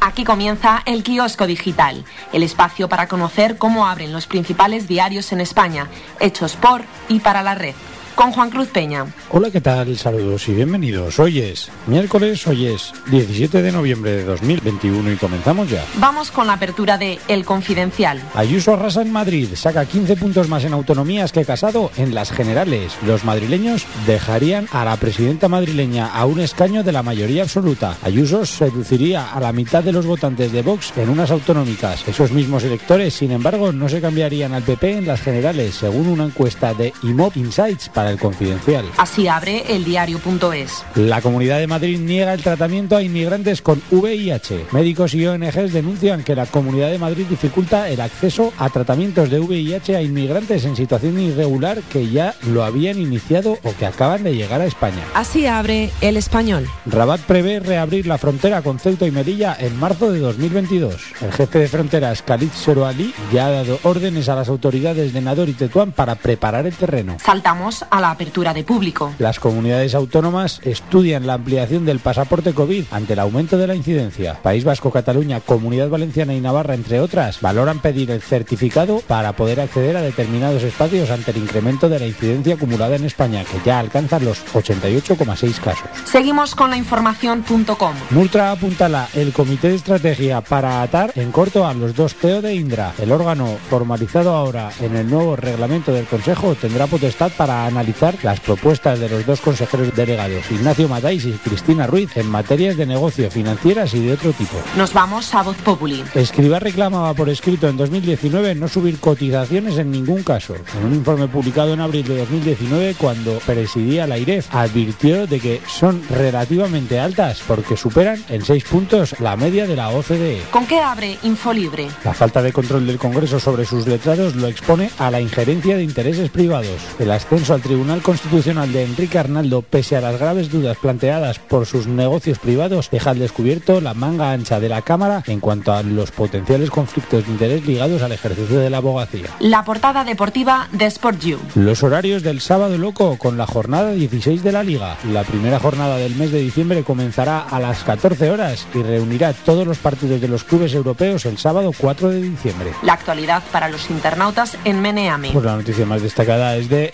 Aquí 0.00 0.22
comienza 0.22 0.80
el 0.86 1.02
kiosco 1.02 1.44
digital, 1.48 2.04
el 2.32 2.44
espacio 2.44 2.88
para 2.88 3.08
conocer 3.08 3.58
cómo 3.58 3.88
abren 3.88 4.12
los 4.12 4.28
principales 4.28 4.86
diarios 4.86 5.32
en 5.32 5.40
España, 5.40 5.88
hechos 6.20 6.54
por 6.54 6.82
y 7.08 7.18
para 7.18 7.42
la 7.42 7.56
red 7.56 7.74
con 8.14 8.32
Juan 8.32 8.50
Cruz 8.50 8.68
Peña. 8.68 9.06
Hola, 9.30 9.50
¿qué 9.50 9.60
tal? 9.60 9.96
Saludos 9.96 10.48
y 10.48 10.54
bienvenidos. 10.54 11.18
Hoy 11.18 11.40
es 11.40 11.70
miércoles, 11.86 12.46
hoy 12.46 12.66
es 12.66 12.92
17 13.10 13.62
de 13.62 13.72
noviembre 13.72 14.12
de 14.12 14.24
2021 14.24 15.12
y 15.12 15.16
comenzamos 15.16 15.70
ya. 15.70 15.84
Vamos 15.96 16.30
con 16.30 16.46
la 16.46 16.54
apertura 16.54 16.98
de 16.98 17.18
El 17.28 17.44
Confidencial. 17.44 18.20
Ayuso 18.34 18.74
arrasa 18.74 19.02
en 19.02 19.12
Madrid, 19.12 19.48
saca 19.54 19.84
15 19.84 20.16
puntos 20.16 20.48
más 20.48 20.64
en 20.64 20.72
autonomías 20.72 21.32
que 21.32 21.44
Casado 21.44 21.90
en 21.96 22.14
las 22.14 22.30
generales. 22.30 22.96
Los 23.06 23.24
madrileños 23.24 23.86
dejarían 24.06 24.66
a 24.72 24.84
la 24.84 24.96
presidenta 24.96 25.48
madrileña 25.48 26.06
a 26.06 26.24
un 26.26 26.40
escaño 26.40 26.82
de 26.82 26.92
la 26.92 27.02
mayoría 27.02 27.42
absoluta. 27.42 27.96
Ayuso 28.02 28.46
seduciría 28.46 29.32
a 29.32 29.40
la 29.40 29.52
mitad 29.52 29.82
de 29.82 29.92
los 29.92 30.06
votantes 30.06 30.52
de 30.52 30.62
Vox 30.62 30.92
en 30.96 31.10
unas 31.10 31.30
autonómicas. 31.30 32.06
Esos 32.08 32.32
mismos 32.32 32.64
electores, 32.64 33.14
sin 33.14 33.32
embargo, 33.32 33.72
no 33.72 33.88
se 33.88 34.00
cambiarían 34.00 34.54
al 34.54 34.62
PP 34.62 34.98
en 34.98 35.06
las 35.06 35.20
generales, 35.20 35.74
según 35.74 36.06
una 36.06 36.24
encuesta 36.24 36.74
de 36.74 36.92
IMOP 37.02 37.36
Insights 37.36 37.88
para 37.88 38.03
para 38.04 38.12
el 38.12 38.20
confidencial. 38.20 38.84
Así 38.98 39.28
abre 39.28 39.64
el 39.74 39.82
diario.es. 39.82 40.84
La 40.94 41.22
Comunidad 41.22 41.58
de 41.58 41.66
Madrid 41.66 41.98
niega 41.98 42.34
el 42.34 42.42
tratamiento 42.42 42.96
a 42.96 43.02
inmigrantes 43.02 43.62
con 43.62 43.80
VIH. 43.90 44.66
Médicos 44.72 45.14
y 45.14 45.26
ONGs 45.26 45.72
denuncian 45.72 46.22
que 46.22 46.34
la 46.34 46.44
Comunidad 46.44 46.90
de 46.90 46.98
Madrid 46.98 47.24
dificulta 47.30 47.88
el 47.88 48.02
acceso 48.02 48.52
a 48.58 48.68
tratamientos 48.68 49.30
de 49.30 49.40
VIH 49.40 49.96
a 49.96 50.02
inmigrantes 50.02 50.66
en 50.66 50.76
situación 50.76 51.18
irregular 51.18 51.80
que 51.90 52.10
ya 52.10 52.34
lo 52.48 52.62
habían 52.62 52.98
iniciado 52.98 53.58
o 53.62 53.74
que 53.74 53.86
acaban 53.86 54.22
de 54.22 54.36
llegar 54.36 54.60
a 54.60 54.66
España. 54.66 55.02
Así 55.14 55.46
abre 55.46 55.90
el 56.02 56.18
español. 56.18 56.68
Rabat 56.84 57.22
prevé 57.22 57.60
reabrir 57.60 58.06
la 58.06 58.18
frontera 58.18 58.60
con 58.60 58.78
Ceuta 58.78 59.06
y 59.06 59.12
Melilla 59.12 59.56
en 59.58 59.80
marzo 59.80 60.12
de 60.12 60.18
2022. 60.18 60.94
El 61.22 61.32
jefe 61.32 61.58
de 61.58 61.68
fronteras, 61.68 62.20
Khalid 62.20 62.50
Seroali, 62.50 63.14
ya 63.32 63.46
ha 63.46 63.50
dado 63.50 63.78
órdenes 63.82 64.28
a 64.28 64.34
las 64.34 64.50
autoridades 64.50 65.14
de 65.14 65.22
Nador 65.22 65.48
y 65.48 65.54
Tetuán 65.54 65.92
para 65.92 66.16
preparar 66.16 66.66
el 66.66 66.74
terreno. 66.74 67.16
Saltamos 67.24 67.86
a 67.94 68.00
la 68.00 68.10
apertura 68.10 68.52
de 68.52 68.64
público. 68.64 69.14
Las 69.20 69.38
comunidades 69.38 69.94
autónomas 69.94 70.60
estudian 70.64 71.28
la 71.28 71.34
ampliación 71.34 71.84
del 71.84 72.00
pasaporte 72.00 72.52
COVID 72.52 72.86
ante 72.90 73.12
el 73.12 73.20
aumento 73.20 73.56
de 73.56 73.68
la 73.68 73.76
incidencia. 73.76 74.34
País 74.42 74.64
Vasco, 74.64 74.90
Cataluña, 74.90 75.38
Comunidad 75.38 75.88
Valenciana 75.88 76.34
y 76.34 76.40
Navarra, 76.40 76.74
entre 76.74 76.98
otras, 76.98 77.40
valoran 77.40 77.78
pedir 77.78 78.10
el 78.10 78.20
certificado 78.20 79.00
para 79.06 79.34
poder 79.34 79.60
acceder 79.60 79.96
a 79.96 80.02
determinados 80.02 80.64
espacios 80.64 81.08
ante 81.10 81.30
el 81.30 81.36
incremento 81.36 81.88
de 81.88 82.00
la 82.00 82.08
incidencia 82.08 82.54
acumulada 82.54 82.96
en 82.96 83.04
España, 83.04 83.44
que 83.44 83.60
ya 83.64 83.78
alcanza 83.78 84.18
los 84.18 84.44
88,6 84.52 85.60
casos. 85.60 85.88
Seguimos 86.04 86.56
con 86.56 86.70
la 86.70 86.76
información.com. 86.76 87.94
Nultra 88.10 88.50
apuntala 88.50 89.08
el 89.14 89.32
Comité 89.32 89.68
de 89.68 89.76
Estrategia 89.76 90.40
para 90.40 90.82
atar 90.82 91.12
en 91.14 91.30
corto 91.30 91.64
a 91.64 91.72
los 91.72 91.94
dos 91.94 92.16
CEO 92.16 92.42
de 92.42 92.56
Indra. 92.56 92.92
El 92.98 93.12
órgano 93.12 93.56
formalizado 93.70 94.34
ahora 94.34 94.72
en 94.80 94.96
el 94.96 95.08
nuevo 95.08 95.36
reglamento 95.36 95.92
del 95.92 96.06
Consejo 96.06 96.56
tendrá 96.56 96.88
potestad 96.88 97.30
para 97.36 97.66
analizar 97.66 97.83
las 98.22 98.40
propuestas 98.40 98.98
de 98.98 99.08
los 99.08 99.26
dos 99.26 99.40
consejeros 99.40 99.94
delegados, 99.94 100.50
Ignacio 100.50 100.88
Matáis 100.88 101.24
y 101.26 101.32
Cristina 101.32 101.86
Ruiz, 101.86 102.16
en 102.16 102.28
materias 102.28 102.76
de 102.76 102.86
negocio, 102.86 103.30
financieras 103.30 103.94
y 103.94 104.00
de 104.00 104.12
otro 104.12 104.32
tipo. 104.32 104.56
Nos 104.76 104.92
vamos 104.92 105.34
a 105.34 105.42
Voz 105.42 105.56
Populi. 105.58 106.02
Escriba 106.14 106.58
reclamaba 106.58 107.14
por 107.14 107.28
escrito 107.28 107.68
en 107.68 107.76
2019 107.76 108.54
no 108.54 108.68
subir 108.68 108.98
cotizaciones 108.98 109.78
en 109.78 109.90
ningún 109.90 110.22
caso. 110.22 110.54
En 110.78 110.86
un 110.86 110.94
informe 110.94 111.28
publicado 111.28 111.74
en 111.74 111.80
abril 111.80 112.06
de 112.06 112.18
2019, 112.18 112.96
cuando 112.98 113.38
presidía 113.38 114.06
la 114.06 114.18
IREF, 114.18 114.54
advirtió 114.54 115.26
de 115.26 115.40
que 115.40 115.60
son 115.68 116.02
relativamente 116.08 116.98
altas 116.98 117.42
porque 117.46 117.76
superan 117.76 118.22
en 118.28 118.44
6 118.44 118.64
puntos 118.64 119.20
la 119.20 119.36
media 119.36 119.66
de 119.66 119.76
la 119.76 119.90
OCDE. 119.90 120.42
¿Con 120.50 120.66
qué 120.66 120.80
abre 120.80 121.18
Infolibre? 121.22 121.88
La 122.04 122.14
falta 122.14 122.42
de 122.42 122.52
control 122.52 122.86
del 122.86 122.98
Congreso 122.98 123.38
sobre 123.38 123.64
sus 123.64 123.86
letrados 123.86 124.34
lo 124.34 124.48
expone 124.48 124.90
a 124.98 125.10
la 125.10 125.20
injerencia 125.20 125.76
de 125.76 125.84
intereses 125.84 126.30
privados. 126.30 126.80
El 126.98 127.10
ascenso 127.10 127.54
al 127.54 127.60
Tribunal 127.60 127.73
Constitucional 128.02 128.72
de 128.72 128.84
Enrique 128.84 129.18
Arnaldo, 129.18 129.62
pese 129.62 129.96
a 129.96 130.00
las 130.00 130.18
graves 130.18 130.50
dudas 130.50 130.76
planteadas 130.76 131.40
por 131.40 131.66
sus 131.66 131.88
negocios 131.88 132.38
privados, 132.38 132.88
deja 132.90 133.10
al 133.10 133.18
descubierto 133.18 133.80
la 133.80 133.94
manga 133.94 134.30
ancha 134.30 134.60
de 134.60 134.68
la 134.68 134.82
Cámara 134.82 135.24
en 135.26 135.40
cuanto 135.40 135.72
a 135.72 135.82
los 135.82 136.12
potenciales 136.12 136.70
conflictos 136.70 137.26
de 137.26 137.32
interés 137.32 137.66
ligados 137.66 138.02
al 138.02 138.12
ejercicio 138.12 138.60
de 138.60 138.70
la 138.70 138.76
abogacía. 138.76 139.30
La 139.40 139.64
portada 139.64 140.04
deportiva 140.04 140.68
de 140.70 140.86
Sport 140.86 141.20
You. 141.20 141.38
Los 141.56 141.82
horarios 141.82 142.22
del 142.22 142.40
sábado 142.40 142.78
loco 142.78 143.18
con 143.18 143.36
la 143.36 143.46
jornada 143.46 143.90
16 143.90 144.44
de 144.44 144.52
la 144.52 144.62
Liga. 144.62 144.96
La 145.10 145.24
primera 145.24 145.58
jornada 145.58 145.96
del 145.96 146.14
mes 146.14 146.30
de 146.30 146.40
diciembre 146.40 146.84
comenzará 146.84 147.40
a 147.40 147.58
las 147.58 147.82
14 147.82 148.30
horas 148.30 148.68
y 148.72 148.82
reunirá 148.82 149.32
todos 149.32 149.66
los 149.66 149.78
partidos 149.78 150.20
de 150.20 150.28
los 150.28 150.44
clubes 150.44 150.74
europeos 150.74 151.26
el 151.26 151.38
sábado 151.38 151.72
4 151.76 152.10
de 152.10 152.22
diciembre. 152.22 152.72
La 152.82 152.92
actualidad 152.92 153.42
para 153.50 153.68
los 153.68 153.90
internautas 153.90 154.56
en 154.64 154.80
Meneami. 154.80 155.30
Pues 155.32 155.44
la 155.44 155.56
noticia 155.56 155.84
más 155.86 156.02
destacada 156.02 156.56
es 156.56 156.68
de 156.68 156.92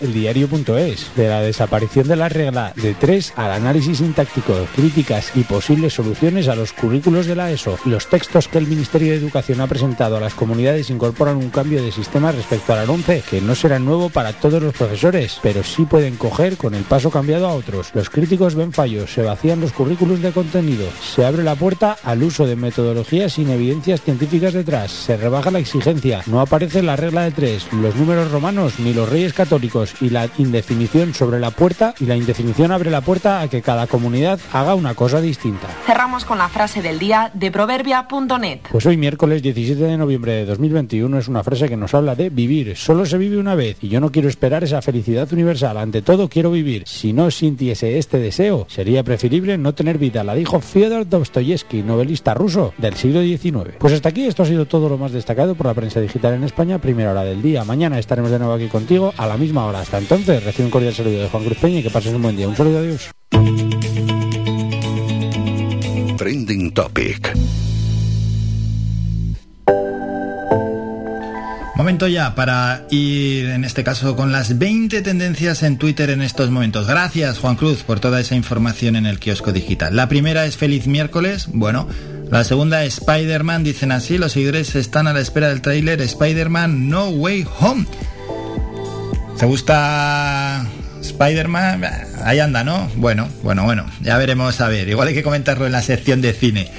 eldiario.es, 0.78 1.16
de 1.16 1.28
la 1.28 1.40
desaparición 1.40 2.08
de 2.08 2.16
la 2.16 2.28
regla 2.28 2.72
de 2.76 2.94
3 2.94 3.34
al 3.36 3.52
análisis 3.52 3.98
sintáctico, 3.98 4.54
críticas 4.74 5.32
y 5.34 5.44
posibles 5.44 5.94
soluciones 5.94 6.48
a 6.48 6.54
los 6.54 6.72
currículos 6.72 7.26
de 7.26 7.36
la 7.36 7.50
ESO. 7.50 7.78
Los 7.84 8.08
textos 8.08 8.48
que 8.48 8.58
el 8.58 8.66
Ministerio 8.66 9.12
de 9.12 9.18
Educación 9.18 9.60
ha 9.60 9.66
presentado 9.66 10.16
a 10.16 10.20
las 10.20 10.34
comunidades 10.34 10.90
incorporan 10.90 11.36
un 11.36 11.50
cambio 11.50 11.82
de 11.82 11.92
sistema 11.92 12.32
respecto 12.32 12.72
al 12.72 12.88
11, 12.88 13.22
que 13.28 13.40
no 13.40 13.54
será 13.54 13.78
nuevo 13.78 14.08
para 14.10 14.32
todos 14.32 14.62
los 14.62 14.74
profesores, 14.74 15.38
pero 15.42 15.62
sí 15.62 15.84
pueden 15.84 16.16
coger 16.16 16.56
con 16.56 16.74
el 16.74 16.84
paso 16.84 17.10
cambiado 17.10 17.46
a 17.48 17.54
otros. 17.54 17.90
Los 17.94 18.10
críticos 18.10 18.54
ven 18.54 18.72
fallos, 18.72 19.12
se 19.12 19.22
vacían 19.22 19.60
los 19.60 19.72
currículos 19.72 20.20
de 20.20 20.32
contenido, 20.32 20.86
se 21.02 21.24
abre 21.24 21.42
la 21.42 21.54
puerta 21.54 21.96
al 22.04 22.22
uso 22.22 22.46
de 22.46 22.56
metodologías 22.56 23.34
sin 23.34 23.50
evidencias 23.50 24.02
científicas 24.02 24.54
detrás, 24.54 24.90
se 24.90 25.16
rebaja 25.16 25.50
la 25.50 25.58
exigencia, 25.58 26.22
no 26.26 26.40
aparece 26.40 26.82
la 26.82 26.96
regla 26.96 27.22
de 27.22 27.32
tres, 27.32 27.66
los 27.72 27.94
números 27.96 28.30
romanos 28.30 28.74
ni 28.78 28.94
los 28.94 29.08
reyes 29.08 29.32
católicos 29.32 29.94
y 30.00 30.10
la 30.10 30.28
indefinición 30.60 31.14
sobre 31.14 31.40
la 31.40 31.52
puerta 31.52 31.94
y 32.00 32.04
la 32.04 32.16
indefinición 32.16 32.70
abre 32.70 32.90
la 32.90 33.00
puerta 33.00 33.40
a 33.40 33.48
que 33.48 33.62
cada 33.62 33.86
comunidad 33.86 34.38
haga 34.52 34.74
una 34.74 34.94
cosa 34.94 35.18
distinta. 35.22 35.68
Cerramos 35.86 36.26
con 36.26 36.36
la 36.36 36.50
frase 36.50 36.82
del 36.82 36.98
día 36.98 37.30
de 37.32 37.50
proverbia.net. 37.50 38.60
Pues 38.70 38.84
hoy 38.84 38.98
miércoles 38.98 39.42
17 39.42 39.82
de 39.82 39.96
noviembre 39.96 40.32
de 40.32 40.44
2021 40.44 41.18
es 41.18 41.28
una 41.28 41.42
frase 41.42 41.66
que 41.70 41.78
nos 41.78 41.94
habla 41.94 42.14
de 42.14 42.28
vivir. 42.28 42.76
Solo 42.76 43.06
se 43.06 43.16
vive 43.16 43.38
una 43.38 43.54
vez 43.54 43.78
y 43.80 43.88
yo 43.88 44.00
no 44.00 44.12
quiero 44.12 44.28
esperar 44.28 44.62
esa 44.62 44.82
felicidad 44.82 45.32
universal. 45.32 45.78
Ante 45.78 46.02
todo 46.02 46.28
quiero 46.28 46.50
vivir. 46.50 46.82
Si 46.86 47.14
no 47.14 47.30
sintiese 47.30 47.96
este 47.96 48.18
deseo, 48.18 48.66
sería 48.68 49.02
preferible 49.02 49.56
no 49.56 49.72
tener 49.72 49.96
vida. 49.96 50.24
La 50.24 50.34
dijo 50.34 50.60
Fyodor 50.60 51.08
Dostoyevsky, 51.08 51.82
novelista 51.82 52.34
ruso 52.34 52.74
del 52.76 52.96
siglo 52.96 53.22
XIX. 53.22 53.76
Pues 53.78 53.94
hasta 53.94 54.10
aquí 54.10 54.26
esto 54.26 54.42
ha 54.42 54.46
sido 54.46 54.66
todo 54.66 54.90
lo 54.90 54.98
más 54.98 55.12
destacado 55.12 55.54
por 55.54 55.68
la 55.68 55.74
prensa 55.74 56.00
digital 56.00 56.34
en 56.34 56.44
España, 56.44 56.78
primera 56.78 57.12
hora 57.12 57.24
del 57.24 57.40
día. 57.40 57.64
Mañana 57.64 57.98
estaremos 57.98 58.30
de 58.30 58.38
nuevo 58.38 58.52
aquí 58.52 58.66
contigo 58.66 59.14
a 59.16 59.26
la 59.26 59.38
misma 59.38 59.64
hora. 59.64 59.80
Hasta 59.80 59.96
entonces, 59.96 60.39
recibe 60.40 60.66
un 60.66 60.70
cordial 60.70 60.94
saludo 60.94 61.20
de 61.20 61.28
Juan 61.28 61.44
Cruz 61.44 61.58
Peña 61.58 61.78
y 61.80 61.82
que 61.82 61.90
pases 61.90 62.12
un 62.12 62.22
buen 62.22 62.36
día. 62.36 62.48
Un 62.48 62.56
saludo, 62.56 62.78
adiós. 62.78 63.10
Trending 66.16 66.72
Topic. 66.72 67.36
Momento 71.80 72.08
ya 72.08 72.34
para 72.34 72.86
ir, 72.90 73.46
en 73.46 73.64
este 73.64 73.82
caso, 73.82 74.14
con 74.14 74.32
las 74.32 74.58
20 74.58 75.00
tendencias 75.00 75.62
en 75.62 75.78
Twitter 75.78 76.10
en 76.10 76.20
estos 76.20 76.50
momentos. 76.50 76.86
Gracias, 76.86 77.38
Juan 77.38 77.56
Cruz, 77.56 77.84
por 77.84 78.00
toda 78.00 78.20
esa 78.20 78.34
información 78.34 78.96
en 78.96 79.06
el 79.06 79.18
kiosco 79.18 79.50
digital. 79.50 79.96
La 79.96 80.06
primera 80.06 80.44
es 80.44 80.58
Feliz 80.58 80.86
Miércoles. 80.86 81.48
Bueno, 81.50 81.88
la 82.30 82.44
segunda 82.44 82.84
es 82.84 82.98
Spider-Man. 82.98 83.64
Dicen 83.64 83.92
así, 83.92 84.18
los 84.18 84.32
seguidores 84.32 84.74
están 84.74 85.06
a 85.06 85.14
la 85.14 85.20
espera 85.20 85.48
del 85.48 85.62
tráiler 85.62 86.02
Spider-Man 86.02 86.90
No 86.90 87.08
Way 87.08 87.46
Home. 87.60 87.86
¿Te 89.40 89.46
gusta 89.46 90.66
Spider-Man? 91.00 91.82
Ahí 92.24 92.40
anda, 92.40 92.62
¿no? 92.62 92.90
Bueno, 92.96 93.26
bueno, 93.42 93.64
bueno. 93.64 93.86
Ya 94.02 94.18
veremos 94.18 94.60
a 94.60 94.68
ver. 94.68 94.86
Igual 94.86 95.08
hay 95.08 95.14
que 95.14 95.22
comentarlo 95.22 95.64
en 95.64 95.72
la 95.72 95.80
sección 95.80 96.20
de 96.20 96.34
cine. 96.34 96.70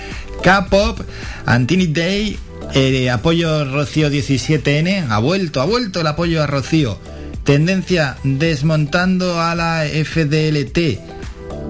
K-Pop, 0.44 1.00
Antini 1.48 1.88
Day, 1.88 2.38
eh, 2.76 3.10
apoyo 3.10 3.66
Rocío 3.66 4.12
17N. 4.12 5.08
Ha 5.10 5.18
vuelto, 5.18 5.60
ha 5.60 5.66
vuelto 5.66 6.02
el 6.02 6.08
apoyo 6.08 6.44
a 6.44 6.46
Rocío. 6.46 7.00
Tendencia 7.44 8.18
desmontando 8.24 9.42
a 9.42 9.56
la 9.56 9.86
FDLT. 9.86 11.00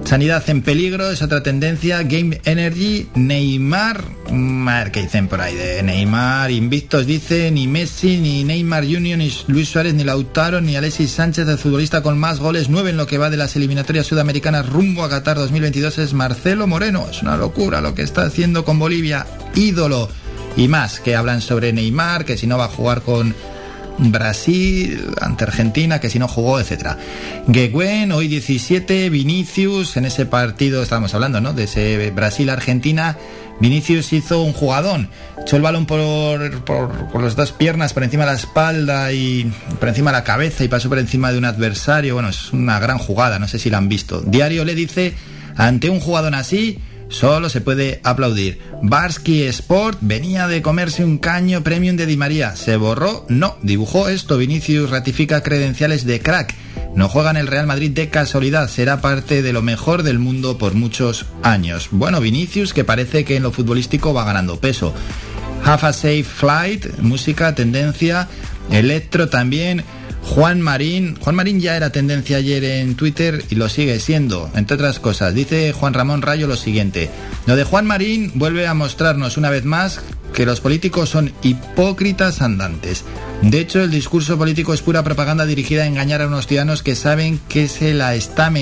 Sanidad 0.04 0.48
en 0.50 0.62
peligro 0.62 1.10
es 1.10 1.22
otra 1.22 1.42
tendencia. 1.42 2.02
Game 2.02 2.40
Energy, 2.44 3.08
Neymar. 3.14 4.04
Mar, 4.30 4.90
¿qué 4.92 5.02
dicen 5.02 5.28
por 5.28 5.40
ahí? 5.40 5.54
De 5.54 5.82
Neymar, 5.82 6.50
invictos 6.50 7.06
dice, 7.06 7.50
ni 7.50 7.66
Messi, 7.66 8.18
ni 8.18 8.44
Neymar 8.44 8.84
Junior, 8.84 9.18
ni 9.18 9.32
Luis 9.46 9.68
Suárez, 9.68 9.94
ni 9.94 10.04
Lautaro, 10.04 10.60
ni 10.60 10.76
Alexis 10.76 11.10
Sánchez, 11.12 11.48
el 11.48 11.58
futbolista 11.58 12.02
con 12.02 12.18
más 12.18 12.40
goles, 12.40 12.68
nueve 12.68 12.90
en 12.90 12.96
lo 12.96 13.06
que 13.06 13.18
va 13.18 13.30
de 13.30 13.36
las 13.36 13.56
eliminatorias 13.56 14.06
sudamericanas 14.06 14.68
rumbo 14.68 15.04
a 15.04 15.08
Qatar 15.08 15.36
2022 15.36 15.98
es 15.98 16.14
Marcelo 16.14 16.66
Moreno. 16.66 17.06
Es 17.10 17.22
una 17.22 17.36
locura 17.36 17.80
lo 17.80 17.94
que 17.94 18.02
está 18.02 18.22
haciendo 18.22 18.64
con 18.64 18.78
Bolivia, 18.78 19.26
ídolo. 19.54 20.08
Y 20.56 20.68
más, 20.68 21.00
que 21.00 21.16
hablan 21.16 21.40
sobre 21.40 21.72
Neymar, 21.72 22.24
que 22.24 22.36
si 22.36 22.46
no 22.46 22.58
va 22.58 22.66
a 22.66 22.68
jugar 22.68 23.02
con 23.02 23.34
Brasil 23.98 25.14
ante 25.20 25.44
Argentina, 25.44 26.00
que 26.00 26.10
si 26.10 26.18
no 26.18 26.28
jugó, 26.28 26.60
etcétera. 26.60 26.98
Geguen, 27.50 28.12
hoy 28.12 28.28
17, 28.28 29.10
Vinicius, 29.10 29.96
en 29.96 30.04
ese 30.04 30.26
partido 30.26 30.82
estábamos 30.82 31.14
hablando, 31.14 31.40
¿no? 31.40 31.52
De 31.52 31.64
ese 31.64 32.10
Brasil-Argentina. 32.10 33.16
Vinicius 33.60 34.12
hizo 34.12 34.42
un 34.42 34.52
jugadón, 34.52 35.08
echó 35.40 35.56
el 35.56 35.62
balón 35.62 35.86
por, 35.86 36.00
por, 36.64 36.90
por 37.10 37.22
las 37.22 37.36
dos 37.36 37.52
piernas, 37.52 37.92
por 37.92 38.02
encima 38.02 38.24
de 38.24 38.30
la 38.32 38.36
espalda 38.36 39.12
y 39.12 39.52
por 39.78 39.88
encima 39.88 40.10
de 40.10 40.18
la 40.18 40.24
cabeza 40.24 40.64
y 40.64 40.68
pasó 40.68 40.88
por 40.88 40.98
encima 40.98 41.30
de 41.30 41.38
un 41.38 41.44
adversario. 41.44 42.14
Bueno, 42.14 42.30
es 42.30 42.52
una 42.52 42.80
gran 42.80 42.98
jugada, 42.98 43.38
no 43.38 43.46
sé 43.46 43.58
si 43.58 43.70
la 43.70 43.78
han 43.78 43.88
visto. 43.88 44.20
Diario 44.20 44.64
le 44.64 44.74
dice, 44.74 45.14
ante 45.56 45.90
un 45.90 46.00
jugadón 46.00 46.34
así, 46.34 46.80
Solo 47.12 47.50
se 47.50 47.60
puede 47.60 48.00
aplaudir. 48.04 48.58
Barsky 48.82 49.42
Sport 49.42 49.98
venía 50.00 50.48
de 50.48 50.62
comerse 50.62 51.04
un 51.04 51.18
caño 51.18 51.62
premium 51.62 51.96
de 51.96 52.06
Di 52.06 52.16
María. 52.16 52.56
¿Se 52.56 52.76
borró? 52.76 53.26
No. 53.28 53.58
Dibujó 53.62 54.08
esto. 54.08 54.38
Vinicius 54.38 54.90
ratifica 54.90 55.42
credenciales 55.42 56.06
de 56.06 56.20
crack. 56.20 56.54
No 56.96 57.10
juega 57.10 57.30
en 57.30 57.36
el 57.36 57.46
Real 57.46 57.66
Madrid 57.66 57.90
de 57.90 58.08
casualidad. 58.08 58.68
Será 58.68 59.02
parte 59.02 59.42
de 59.42 59.52
lo 59.52 59.60
mejor 59.60 60.02
del 60.02 60.18
mundo 60.18 60.56
por 60.56 60.74
muchos 60.74 61.26
años. 61.42 61.88
Bueno, 61.90 62.18
Vinicius 62.20 62.72
que 62.72 62.82
parece 62.82 63.24
que 63.24 63.36
en 63.36 63.42
lo 63.42 63.52
futbolístico 63.52 64.14
va 64.14 64.24
ganando 64.24 64.58
peso. 64.58 64.94
Have 65.64 65.86
a 65.86 65.92
Safe 65.92 66.24
Flight, 66.24 66.98
música, 66.98 67.54
tendencia, 67.54 68.26
electro 68.70 69.28
también. 69.28 69.84
Juan 70.22 70.60
Marín. 70.60 71.16
Juan 71.20 71.36
Marín 71.36 71.60
ya 71.60 71.76
era 71.76 71.90
tendencia 71.90 72.38
ayer 72.38 72.64
en 72.64 72.94
Twitter 72.94 73.44
y 73.50 73.56
lo 73.56 73.68
sigue 73.68 73.98
siendo, 74.00 74.50
entre 74.54 74.76
otras 74.76 74.98
cosas. 74.98 75.34
Dice 75.34 75.72
Juan 75.72 75.94
Ramón 75.94 76.22
Rayo 76.22 76.46
lo 76.46 76.56
siguiente. 76.56 77.10
Lo 77.46 77.56
de 77.56 77.64
Juan 77.64 77.86
Marín 77.86 78.32
vuelve 78.34 78.66
a 78.66 78.74
mostrarnos 78.74 79.36
una 79.36 79.50
vez 79.50 79.64
más 79.64 80.00
que 80.32 80.46
los 80.46 80.60
políticos 80.60 81.10
son 81.10 81.32
hipócritas 81.42 82.40
andantes. 82.40 83.04
De 83.42 83.60
hecho, 83.60 83.82
el 83.82 83.90
discurso 83.90 84.38
político 84.38 84.72
es 84.72 84.80
pura 84.80 85.02
propaganda 85.02 85.44
dirigida 85.44 85.82
a 85.82 85.86
engañar 85.86 86.22
a 86.22 86.26
unos 86.26 86.46
ciudadanos 86.46 86.82
que 86.82 86.94
saben 86.94 87.38
que 87.48 87.68
se, 87.68 87.92
la 87.92 88.14
está 88.14 88.52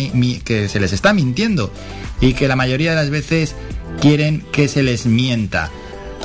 que 0.45 0.69
se 0.69 0.81
les 0.81 0.93
está 0.93 1.13
mintiendo 1.13 1.73
y 2.21 2.33
que 2.33 2.49
la 2.49 2.57
mayoría 2.57 2.91
de 2.91 2.97
las 2.97 3.11
veces 3.11 3.55
quieren 4.01 4.43
que 4.53 4.69
se 4.69 4.83
les 4.83 5.07
mienta. 5.07 5.71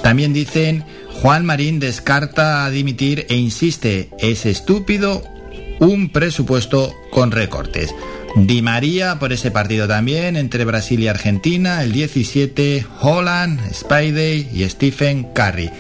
También 0.02 0.34
dicen, 0.34 0.86
Juan 1.26 1.44
Marín 1.44 1.80
descarta 1.80 2.70
dimitir 2.70 3.26
e 3.30 3.36
insiste, 3.36 4.12
es 4.20 4.46
estúpido 4.46 5.24
un 5.80 6.10
presupuesto 6.12 6.94
con 7.10 7.32
recortes. 7.32 7.96
Di 8.36 8.62
María 8.62 9.18
por 9.18 9.34
ese 9.34 9.50
partido 9.50 9.88
también, 9.88 10.36
entre 10.36 10.66
Brasil 10.66 11.00
y 11.00 11.08
Argentina, 11.08 11.82
el 11.82 11.94
17, 11.94 12.86
Holland, 13.02 13.60
Spidey 13.74 14.52
y 14.54 14.70
Stephen 14.70 15.24
Curry. 15.34 15.72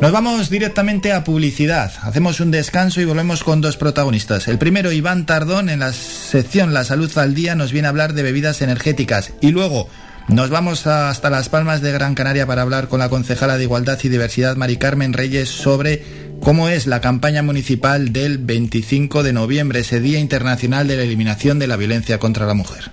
Nos 0.00 0.10
vamos 0.10 0.48
directamente 0.48 1.12
a 1.12 1.22
publicidad. 1.22 1.92
Hacemos 2.00 2.40
un 2.40 2.50
descanso 2.50 3.02
y 3.02 3.04
volvemos 3.04 3.44
con 3.44 3.60
dos 3.60 3.76
protagonistas. 3.76 4.48
El 4.48 4.56
primero, 4.56 4.90
Iván 4.90 5.26
Tardón, 5.26 5.68
en 5.68 5.80
la 5.80 5.92
sección 5.92 6.72
La 6.72 6.82
Salud 6.82 7.12
al 7.18 7.34
Día, 7.34 7.54
nos 7.54 7.72
viene 7.72 7.88
a 7.88 7.90
hablar 7.90 8.14
de 8.14 8.22
bebidas 8.22 8.62
energéticas. 8.62 9.34
Y 9.42 9.50
luego 9.50 9.86
nos 10.28 10.50
vamos 10.50 10.86
hasta 10.86 11.30
Las 11.30 11.48
Palmas 11.48 11.80
de 11.80 11.92
Gran 11.92 12.14
Canaria 12.14 12.46
para 12.46 12.62
hablar 12.62 12.88
con 12.88 13.00
la 13.00 13.08
concejala 13.08 13.56
de 13.56 13.64
Igualdad 13.64 13.98
y 14.02 14.08
Diversidad, 14.08 14.56
Mari 14.56 14.76
Carmen 14.76 15.12
Reyes, 15.12 15.48
sobre 15.48 16.02
cómo 16.40 16.68
es 16.68 16.86
la 16.86 17.00
campaña 17.00 17.42
municipal 17.42 18.12
del 18.12 18.38
25 18.38 19.22
de 19.22 19.32
noviembre, 19.32 19.80
ese 19.80 20.00
Día 20.00 20.18
Internacional 20.18 20.88
de 20.88 20.96
la 20.96 21.02
Eliminación 21.02 21.58
de 21.58 21.66
la 21.66 21.76
Violencia 21.76 22.18
contra 22.18 22.46
la 22.46 22.54
Mujer. 22.54 22.90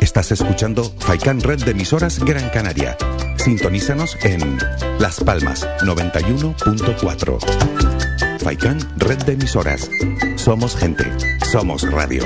Estás 0.00 0.32
escuchando 0.32 0.94
Faikan 0.98 1.40
Red 1.40 1.64
de 1.64 1.72
emisoras 1.72 2.20
Gran 2.20 2.48
Canaria. 2.48 2.96
Sintonízanos 3.36 4.16
en 4.22 4.58
Las 4.98 5.20
Palmas 5.20 5.68
91.4. 5.82 7.95
Faikan 8.46 8.78
Red 8.98 9.24
de 9.24 9.32
emisoras. 9.32 9.90
Somos 10.36 10.78
gente. 10.78 11.02
Somos 11.50 11.82
radio. 11.90 12.22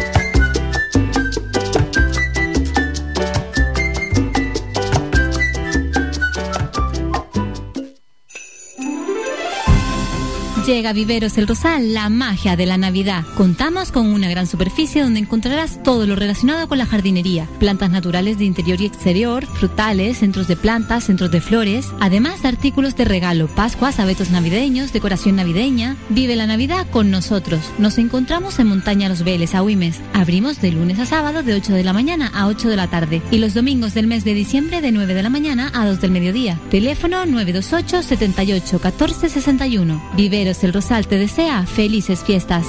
Llega 10.70 10.92
Viveros 10.92 11.36
El 11.36 11.48
Rosal, 11.48 11.94
la 11.94 12.08
magia 12.08 12.54
de 12.54 12.64
la 12.64 12.76
Navidad. 12.76 13.24
Contamos 13.36 13.90
con 13.90 14.06
una 14.06 14.30
gran 14.30 14.46
superficie 14.46 15.02
donde 15.02 15.18
encontrarás 15.18 15.82
todo 15.82 16.06
lo 16.06 16.14
relacionado 16.14 16.68
con 16.68 16.78
la 16.78 16.86
jardinería, 16.86 17.48
plantas 17.58 17.90
naturales 17.90 18.38
de 18.38 18.44
interior 18.44 18.80
y 18.80 18.86
exterior, 18.86 19.44
frutales, 19.46 20.18
centros 20.18 20.46
de 20.46 20.54
plantas, 20.54 21.02
centros 21.02 21.32
de 21.32 21.40
flores, 21.40 21.88
además 21.98 22.42
de 22.42 22.50
artículos 22.50 22.94
de 22.94 23.04
regalo, 23.04 23.48
pascuas, 23.48 23.98
abetos 23.98 24.30
navideños, 24.30 24.92
decoración 24.92 25.34
navideña. 25.34 25.96
Vive 26.08 26.36
la 26.36 26.46
Navidad 26.46 26.86
con 26.88 27.10
nosotros. 27.10 27.60
Nos 27.78 27.98
encontramos 27.98 28.60
en 28.60 28.68
Montaña 28.68 29.08
Los 29.08 29.24
Veles, 29.24 29.56
a 29.56 29.64
Huimes. 29.64 30.00
Abrimos 30.12 30.60
de 30.60 30.70
lunes 30.70 31.00
a 31.00 31.06
sábado 31.06 31.42
de 31.42 31.54
8 31.54 31.72
de 31.72 31.82
la 31.82 31.92
mañana 31.92 32.30
a 32.32 32.46
8 32.46 32.68
de 32.68 32.76
la 32.76 32.86
tarde 32.86 33.22
y 33.32 33.38
los 33.38 33.54
domingos 33.54 33.92
del 33.92 34.06
mes 34.06 34.22
de 34.22 34.34
diciembre 34.34 34.80
de 34.80 34.92
9 34.92 35.14
de 35.14 35.22
la 35.24 35.30
mañana 35.30 35.72
a 35.74 35.84
2 35.84 36.00
del 36.00 36.12
mediodía. 36.12 36.60
Teléfono 36.70 37.26
928 37.26 38.04
78 38.04 38.78
14 38.78 39.28
61. 39.28 40.00
Viveros 40.14 40.59
el 40.64 40.72
Rosal 40.72 41.06
te 41.06 41.18
desea 41.18 41.64
felices 41.66 42.24
fiestas. 42.24 42.66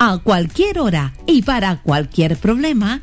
A 0.00 0.18
cualquier 0.18 0.78
hora 0.78 1.12
y 1.26 1.42
para 1.42 1.82
cualquier 1.82 2.36
problema, 2.36 3.02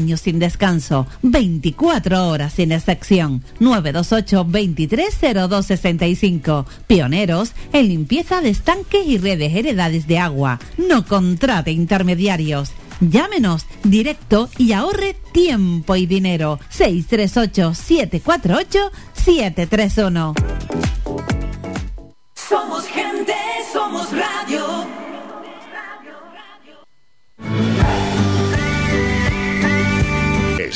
sin 0.17 0.39
descanso, 0.39 1.07
24 1.21 2.27
horas 2.27 2.53
sin 2.53 2.71
excepción. 2.71 3.43
928 3.59 4.43
230265. 4.43 6.65
Pioneros 6.87 7.53
en 7.73 7.87
limpieza 7.87 8.41
de 8.41 8.49
estanques 8.49 9.05
y 9.05 9.17
redes 9.17 9.55
heredades 9.55 10.07
de 10.07 10.19
agua. 10.19 10.59
No 10.77 11.05
contrate 11.05 11.71
intermediarios. 11.71 12.71
Llámenos 12.99 13.65
directo 13.83 14.49
y 14.57 14.73
ahorre 14.73 15.15
tiempo 15.31 15.95
y 15.95 16.05
dinero. 16.05 16.59
638 16.69 17.73
748 17.73 18.91
731. 19.13 20.35
Somos 22.35 22.85
gente, 22.85 23.33
somos 23.73 24.07
radio. 24.11 25.00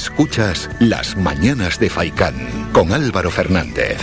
Escuchas 0.06 0.70
Las 0.80 1.18
Mañanas 1.18 1.80
de 1.80 1.90
Faicán 1.90 2.36
con 2.74 2.94
Álvaro 2.94 3.32
Fernández. 3.32 3.98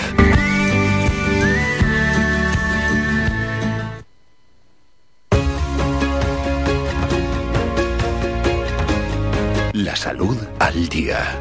La 9.72 9.94
salud 9.94 10.36
al 10.58 10.88
día. 10.88 11.38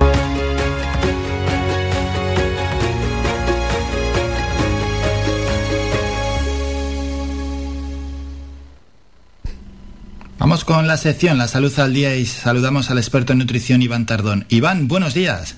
Vamos 10.41 10.65
con 10.65 10.87
la 10.87 10.97
sección 10.97 11.37
La 11.37 11.47
Salud 11.47 11.71
al 11.77 11.93
Día 11.93 12.15
y 12.15 12.25
saludamos 12.25 12.89
al 12.89 12.97
experto 12.97 13.31
en 13.31 13.37
nutrición 13.37 13.83
Iván 13.83 14.07
Tardón. 14.07 14.47
Iván, 14.49 14.87
buenos 14.87 15.13
días. 15.13 15.55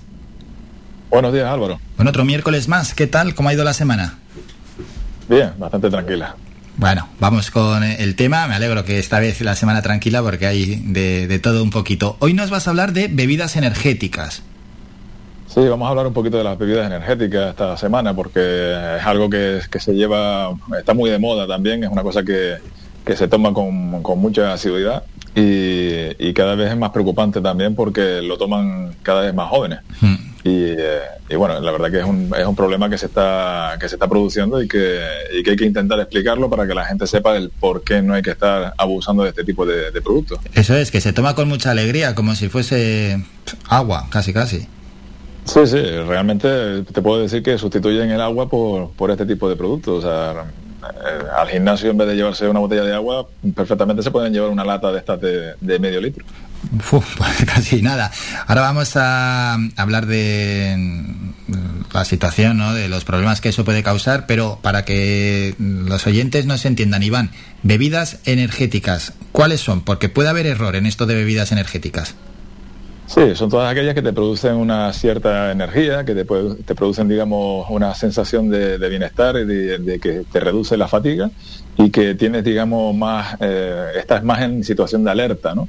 Buenos 1.09 1.31
días, 1.31 1.45
Álvaro. 1.45 1.79
Bueno, 1.95 2.09
otro 2.09 2.25
miércoles 2.25 2.67
más. 2.67 2.93
¿Qué 2.93 3.07
tal? 3.07 3.33
¿Cómo 3.33 3.47
ha 3.47 3.53
ido 3.53 3.63
la 3.63 3.71
semana? 3.71 4.19
Bien, 5.29 5.53
bastante 5.57 5.89
tranquila. 5.89 6.35
Bueno, 6.75 7.07
vamos 7.21 7.49
con 7.49 7.81
el 7.81 8.17
tema. 8.17 8.45
Me 8.49 8.55
alegro 8.55 8.83
que 8.83 8.99
esta 8.99 9.21
vez 9.21 9.39
la 9.39 9.55
semana 9.55 9.81
tranquila 9.81 10.21
porque 10.21 10.47
hay 10.47 10.75
de, 10.75 11.39
todo 11.39 11.63
un 11.63 11.69
poquito. 11.69 12.17
Hoy 12.19 12.33
nos 12.33 12.49
vas 12.49 12.67
a 12.67 12.71
hablar 12.71 12.91
de 12.91 13.07
bebidas 13.07 13.55
energéticas. 13.55 14.43
Sí, 15.47 15.61
vamos 15.61 15.87
a 15.87 15.91
hablar 15.91 16.07
un 16.07 16.13
poquito 16.13 16.37
de 16.37 16.43
las 16.43 16.57
bebidas 16.57 16.87
energéticas 16.87 17.51
esta 17.51 17.77
semana 17.77 18.13
porque 18.13 18.97
es 18.97 19.05
algo 19.05 19.29
que, 19.29 19.61
que 19.71 19.79
se 19.79 19.93
lleva, 19.93 20.53
está 20.77 20.93
muy 20.93 21.09
de 21.09 21.19
moda 21.19 21.47
también, 21.47 21.85
es 21.85 21.89
una 21.89 22.03
cosa 22.03 22.21
que, 22.21 22.57
que 23.05 23.15
se 23.15 23.27
toma 23.27 23.53
con, 23.53 24.01
con 24.01 24.19
mucha 24.19 24.53
asiduidad 24.53 25.03
y, 25.35 26.33
cada 26.33 26.55
vez 26.55 26.71
es 26.71 26.77
más 26.77 26.91
preocupante 26.91 27.41
también 27.41 27.75
porque 27.75 28.21
lo 28.21 28.37
toman 28.37 28.95
cada 29.03 29.21
vez 29.21 29.33
más 29.33 29.49
jóvenes. 29.49 29.79
Hmm. 30.01 30.15
Eh, 30.45 30.99
y, 31.29 31.35
bueno, 31.35 31.59
la 31.59 31.71
verdad 31.71 31.89
que 31.89 31.99
es 31.99 32.05
un, 32.05 32.33
es 32.37 32.45
un 32.45 32.55
problema 32.55 32.89
que 32.89 32.97
se 32.97 33.05
está 33.05 33.77
que 33.79 33.87
se 33.87 33.95
está 33.95 34.09
produciendo 34.09 34.61
y 34.61 34.67
que, 34.67 34.99
y 35.31 35.43
que 35.43 35.51
hay 35.51 35.55
que 35.55 35.65
intentar 35.65 35.99
explicarlo 35.99 36.49
para 36.49 36.67
que 36.67 36.73
la 36.73 36.85
gente 36.85 37.07
sepa 37.07 37.37
el 37.37 37.49
por 37.49 37.83
qué 37.83 38.01
no 38.01 38.13
hay 38.13 38.21
que 38.21 38.31
estar 38.31 38.73
abusando 38.77 39.23
de 39.23 39.29
este 39.29 39.43
tipo 39.43 39.65
de, 39.65 39.91
de 39.91 40.01
productos. 40.01 40.39
Eso 40.53 40.75
es, 40.75 40.91
que 40.91 41.01
se 41.01 41.13
toma 41.13 41.33
con 41.35 41.47
mucha 41.47 41.71
alegría, 41.71 42.13
como 42.13 42.35
si 42.35 42.49
fuese 42.49 43.23
agua, 43.69 44.07
casi 44.09 44.33
casi. 44.33 44.67
Sí, 45.45 45.59
sí, 45.65 45.81
realmente 46.07 46.83
te 46.83 47.01
puedo 47.01 47.21
decir 47.21 47.43
que 47.43 47.57
sustituyen 47.57 48.09
el 48.09 48.21
agua 48.21 48.49
por, 48.49 48.91
por 48.91 49.11
este 49.11 49.25
tipo 49.25 49.49
de 49.49 49.55
productos. 49.55 50.03
O 50.03 50.07
sea, 50.07 50.45
eh, 50.83 51.25
al 51.37 51.47
gimnasio 51.49 51.91
en 51.91 51.97
vez 51.97 52.07
de 52.07 52.15
llevarse 52.15 52.47
una 52.47 52.59
botella 52.59 52.83
de 52.83 52.93
agua, 52.93 53.27
perfectamente 53.55 54.03
se 54.03 54.11
pueden 54.11 54.33
llevar 54.33 54.49
una 54.49 54.65
lata 54.65 54.91
de 54.91 54.99
estas 54.99 55.19
de, 55.21 55.79
medio 55.79 56.01
litro. 56.01 56.25
Pues 56.89 57.05
casi 57.45 57.81
nada. 57.81 58.11
Ahora 58.47 58.61
vamos 58.61 58.95
a 58.95 59.57
hablar 59.75 60.05
de 60.05 60.75
mm, 60.77 61.93
la 61.93 62.05
situación, 62.05 62.57
¿no? 62.57 62.73
de 62.73 62.89
los 62.89 63.03
problemas 63.05 63.41
que 63.41 63.49
eso 63.49 63.65
puede 63.65 63.83
causar, 63.83 64.25
pero 64.25 64.59
para 64.61 64.85
que 64.85 65.55
los 65.59 66.05
oyentes 66.07 66.45
no 66.45 66.57
se 66.57 66.67
entiendan, 66.67 67.03
Iván, 67.03 67.31
bebidas 67.63 68.19
energéticas, 68.25 69.13
¿cuáles 69.31 69.61
son? 69.61 69.81
Porque 69.81 70.09
puede 70.09 70.29
haber 70.29 70.47
error 70.47 70.75
en 70.75 70.85
esto 70.85 71.05
de 71.05 71.15
bebidas 71.15 71.51
energéticas. 71.51 72.15
Sí, 73.05 73.35
son 73.35 73.49
todas 73.49 73.71
aquellas 73.71 73.93
que 73.93 74.01
te 74.01 74.13
producen 74.13 74.55
una 74.55 74.91
cierta 74.93 75.51
energía, 75.51 76.05
que 76.05 76.15
te, 76.15 76.23
te 76.23 76.75
producen, 76.75 77.07
digamos, 77.09 77.67
una 77.69 77.93
sensación 77.95 78.49
de, 78.49 78.77
bienestar, 78.89 79.35
de, 79.35 79.77
de, 79.77 79.99
que 79.99 80.23
te 80.31 80.39
reduce 80.39 80.77
la 80.77 80.87
fatiga 80.87 81.29
y 81.77 81.89
que 81.89 82.15
tienes, 82.15 82.43
digamos, 82.43 82.95
más, 82.95 83.37
eh, 83.41 83.91
estás 83.97 84.23
más 84.23 84.41
en 84.41 84.63
situación 84.63 85.03
de 85.03 85.11
alerta, 85.11 85.53
¿no? 85.53 85.67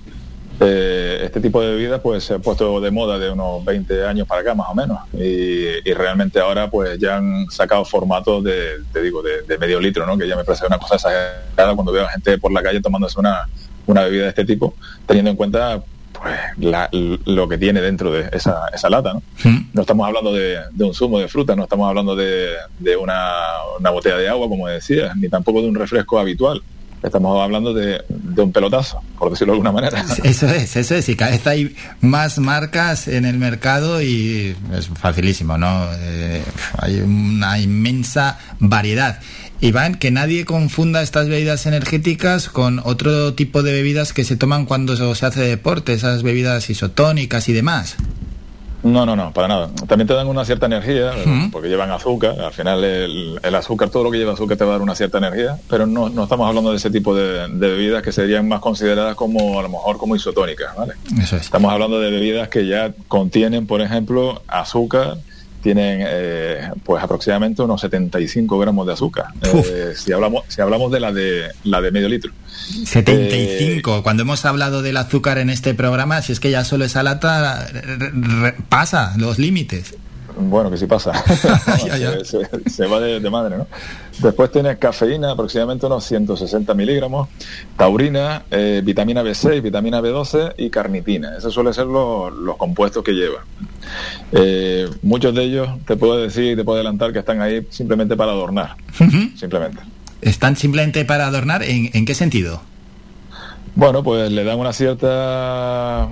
Eh, 0.60 1.22
este 1.24 1.40
tipo 1.40 1.60
de 1.60 1.70
bebidas 1.70 2.00
pues 2.00 2.22
se 2.22 2.34
ha 2.34 2.38
puesto 2.38 2.80
de 2.80 2.92
moda 2.92 3.18
de 3.18 3.28
unos 3.28 3.64
20 3.64 4.06
años 4.06 4.24
para 4.28 4.42
acá 4.42 4.54
más 4.54 4.68
o 4.70 4.74
menos 4.74 5.00
y, 5.12 5.80
realmente 5.94 6.38
ahora 6.38 6.70
pues 6.70 6.96
ya 6.96 7.16
han 7.16 7.50
sacado 7.50 7.84
formatos 7.84 8.44
de, 8.44 8.82
te 8.92 9.02
digo, 9.02 9.20
de, 9.20 9.58
medio 9.58 9.80
litro, 9.80 10.06
¿no? 10.06 10.16
Que 10.16 10.28
ya 10.28 10.36
me 10.36 10.44
parece 10.44 10.64
una 10.66 10.78
cosa 10.78 10.94
exagerada 10.94 11.74
cuando 11.74 11.90
veo 11.90 12.04
a 12.04 12.10
gente 12.10 12.38
por 12.38 12.52
la 12.52 12.62
calle 12.62 12.80
tomándose 12.80 13.18
una, 13.18 13.48
una 13.86 14.04
bebida 14.04 14.24
de 14.24 14.28
este 14.28 14.44
tipo, 14.44 14.74
teniendo 15.06 15.32
en 15.32 15.36
cuenta 15.36 15.82
pues 16.14 16.38
lo 17.26 17.48
que 17.48 17.58
tiene 17.58 17.80
dentro 17.80 18.10
de 18.10 18.28
esa, 18.32 18.68
esa 18.72 18.88
lata. 18.88 19.14
¿no? 19.14 19.22
no 19.72 19.80
estamos 19.80 20.06
hablando 20.06 20.32
de, 20.32 20.58
un 20.78 20.94
zumo 20.94 21.18
de 21.18 21.28
fruta, 21.28 21.56
no 21.56 21.64
estamos 21.64 21.88
hablando 21.88 22.14
de, 22.16 22.56
una, 23.00 23.32
una, 23.78 23.90
botella 23.90 24.16
de 24.16 24.28
agua, 24.28 24.48
como 24.48 24.68
decías, 24.68 25.16
ni 25.16 25.28
tampoco 25.28 25.60
de 25.60 25.68
un 25.68 25.74
refresco 25.74 26.18
habitual. 26.18 26.62
Estamos 27.02 27.38
hablando 27.42 27.74
de, 27.74 28.02
un 28.38 28.50
pelotazo, 28.50 29.02
por 29.18 29.30
decirlo 29.30 29.52
de 29.52 29.56
alguna 29.58 29.72
manera. 29.72 30.02
Eso 30.22 30.46
es, 30.46 30.74
eso 30.74 30.94
es. 30.94 31.08
Y 31.10 31.16
cada 31.16 31.32
vez 31.32 31.46
hay 31.46 31.76
más 32.00 32.38
marcas 32.38 33.08
en 33.08 33.26
el 33.26 33.36
mercado 33.36 34.00
y 34.00 34.56
es 34.72 34.88
facilísimo, 34.88 35.58
¿no? 35.58 35.86
Eh, 35.98 36.42
hay 36.78 37.00
una 37.00 37.58
inmensa 37.58 38.38
variedad. 38.58 39.20
Iván, 39.64 39.94
que 39.94 40.10
nadie 40.10 40.44
confunda 40.44 41.00
estas 41.00 41.26
bebidas 41.26 41.64
energéticas 41.64 42.50
con 42.50 42.82
otro 42.84 43.32
tipo 43.32 43.62
de 43.62 43.72
bebidas 43.72 44.12
que 44.12 44.22
se 44.22 44.36
toman 44.36 44.66
cuando 44.66 44.94
se 44.94 45.24
hace 45.24 45.40
deporte, 45.40 45.94
esas 45.94 46.22
bebidas 46.22 46.68
isotónicas 46.68 47.48
y 47.48 47.54
demás. 47.54 47.96
No, 48.82 49.06
no, 49.06 49.16
no, 49.16 49.32
para 49.32 49.48
nada. 49.48 49.70
También 49.88 50.06
te 50.06 50.12
dan 50.12 50.26
una 50.26 50.44
cierta 50.44 50.66
energía, 50.66 51.12
porque 51.50 51.68
llevan 51.68 51.90
azúcar. 51.90 52.38
Al 52.38 52.52
final 52.52 52.84
el, 52.84 53.54
azúcar, 53.54 53.88
todo 53.88 54.04
lo 54.04 54.10
que 54.10 54.18
lleva 54.18 54.34
azúcar 54.34 54.58
te 54.58 54.64
va 54.64 54.72
a 54.72 54.74
dar 54.74 54.82
una 54.82 54.94
cierta 54.94 55.16
energía, 55.16 55.56
pero 55.70 55.86
no, 55.86 56.10
no 56.10 56.24
estamos 56.24 56.46
hablando 56.46 56.70
de 56.70 56.76
ese 56.76 56.90
tipo 56.90 57.14
de, 57.14 57.48
bebidas 57.48 58.02
que 58.02 58.12
serían 58.12 58.46
más 58.46 58.60
consideradas 58.60 59.14
como, 59.14 59.58
a 59.58 59.62
lo 59.62 59.70
mejor, 59.70 59.96
como 59.96 60.14
isotónicas, 60.14 60.76
¿vale? 60.76 60.92
Eso 61.18 61.36
es. 61.36 61.44
Estamos 61.44 61.72
hablando 61.72 61.98
de 62.00 62.10
bebidas 62.10 62.48
que 62.48 62.66
ya 62.66 62.92
contienen, 63.08 63.66
por 63.66 63.80
ejemplo, 63.80 64.42
azúcar, 64.46 65.16
tienen 65.64 66.04
eh, 66.06 66.70
pues 66.84 67.02
aproximadamente 67.02 67.62
unos 67.62 67.80
75 67.80 68.58
gramos 68.58 68.86
de 68.86 68.92
azúcar. 68.92 69.28
Eh, 69.42 69.94
si 69.96 70.12
hablamos 70.12 70.44
si 70.48 70.60
hablamos 70.60 70.92
de 70.92 71.00
la 71.00 71.10
de 71.10 71.48
la 71.64 71.80
de 71.80 71.90
medio 71.90 72.06
litro. 72.10 72.32
75. 72.84 73.96
Eh, 73.98 74.02
Cuando 74.02 74.24
hemos 74.24 74.44
hablado 74.44 74.82
del 74.82 74.98
azúcar 74.98 75.38
en 75.38 75.48
este 75.48 75.72
programa, 75.72 76.20
si 76.20 76.32
es 76.32 76.40
que 76.40 76.50
ya 76.50 76.64
solo 76.64 76.84
esa 76.84 77.02
lata 77.02 77.66
pasa 78.68 79.14
los 79.16 79.38
límites. 79.38 79.94
Bueno, 80.36 80.70
que 80.70 80.76
sí 80.76 80.86
pasa. 80.86 81.12
Se, 82.66 82.86
va 82.86 83.00
de, 83.00 83.30
madre, 83.30 83.58
¿no? 83.58 83.66
Después 84.20 84.50
tienes 84.50 84.78
cafeína, 84.78 85.32
aproximadamente 85.32 85.86
unos 85.86 86.04
160 86.04 86.74
miligramos, 86.74 87.28
taurina, 87.76 88.44
eh, 88.50 88.82
vitamina 88.84 89.22
B6, 89.22 89.62
vitamina 89.62 90.00
B12 90.00 90.54
y 90.58 90.70
carnitina. 90.70 91.36
Esos 91.36 91.54
suelen 91.54 91.74
ser 91.74 91.86
los, 91.86 92.56
compuestos 92.56 93.04
que 93.04 93.12
lleva. 93.12 93.44
Eh, 94.32 94.88
muchos 95.02 95.34
de 95.34 95.42
ellos, 95.42 95.68
te 95.86 95.96
puedo 95.96 96.16
decir 96.16 96.52
y 96.52 96.56
te 96.56 96.64
puedo 96.64 96.76
adelantar 96.76 97.12
que 97.12 97.20
están 97.20 97.40
ahí 97.40 97.66
simplemente 97.70 98.16
para 98.16 98.32
adornar. 98.32 98.76
Simplemente. 99.36 99.80
¿Están 100.24 100.56
simplemente 100.56 101.04
para 101.04 101.26
adornar? 101.26 101.62
¿En, 101.62 102.06
qué 102.06 102.14
sentido? 102.14 102.62
Bueno, 103.76 104.04
pues 104.04 104.30
le 104.30 104.44
dan 104.44 104.60
una 104.60 104.72
cierta 104.72 106.08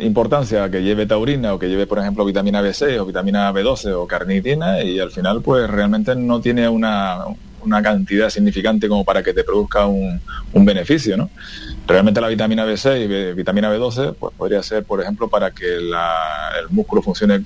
importancia 0.00 0.64
a 0.64 0.70
que 0.70 0.82
lleve 0.82 1.06
taurina 1.06 1.54
o 1.54 1.58
que 1.58 1.68
lleve, 1.68 1.86
por 1.86 1.98
ejemplo, 1.98 2.24
vitamina 2.24 2.60
B6 2.60 2.98
o 2.98 3.06
vitamina 3.06 3.50
B12 3.52 3.92
o 3.94 4.06
carnitina 4.06 4.82
y 4.82 5.00
al 5.00 5.10
final 5.10 5.40
pues 5.40 5.70
realmente 5.70 6.14
no 6.14 6.40
tiene 6.42 6.68
una, 6.68 7.24
una 7.64 7.82
cantidad 7.82 8.28
significante 8.28 8.88
como 8.88 9.04
para 9.04 9.22
que 9.22 9.32
te 9.32 9.42
produzca 9.42 9.86
un, 9.86 10.20
un 10.52 10.64
beneficio, 10.64 11.16
¿no? 11.16 11.30
Realmente 11.86 12.20
la 12.20 12.28
vitamina 12.28 12.66
B6 12.66 13.32
y 13.32 13.34
vitamina 13.34 13.74
B12 13.74 14.14
pues 14.14 14.34
podría 14.36 14.62
ser, 14.62 14.84
por 14.84 15.00
ejemplo, 15.00 15.28
para 15.28 15.50
que 15.50 15.76
el 15.76 15.92
músculo 16.70 17.02
funcione 17.02 17.42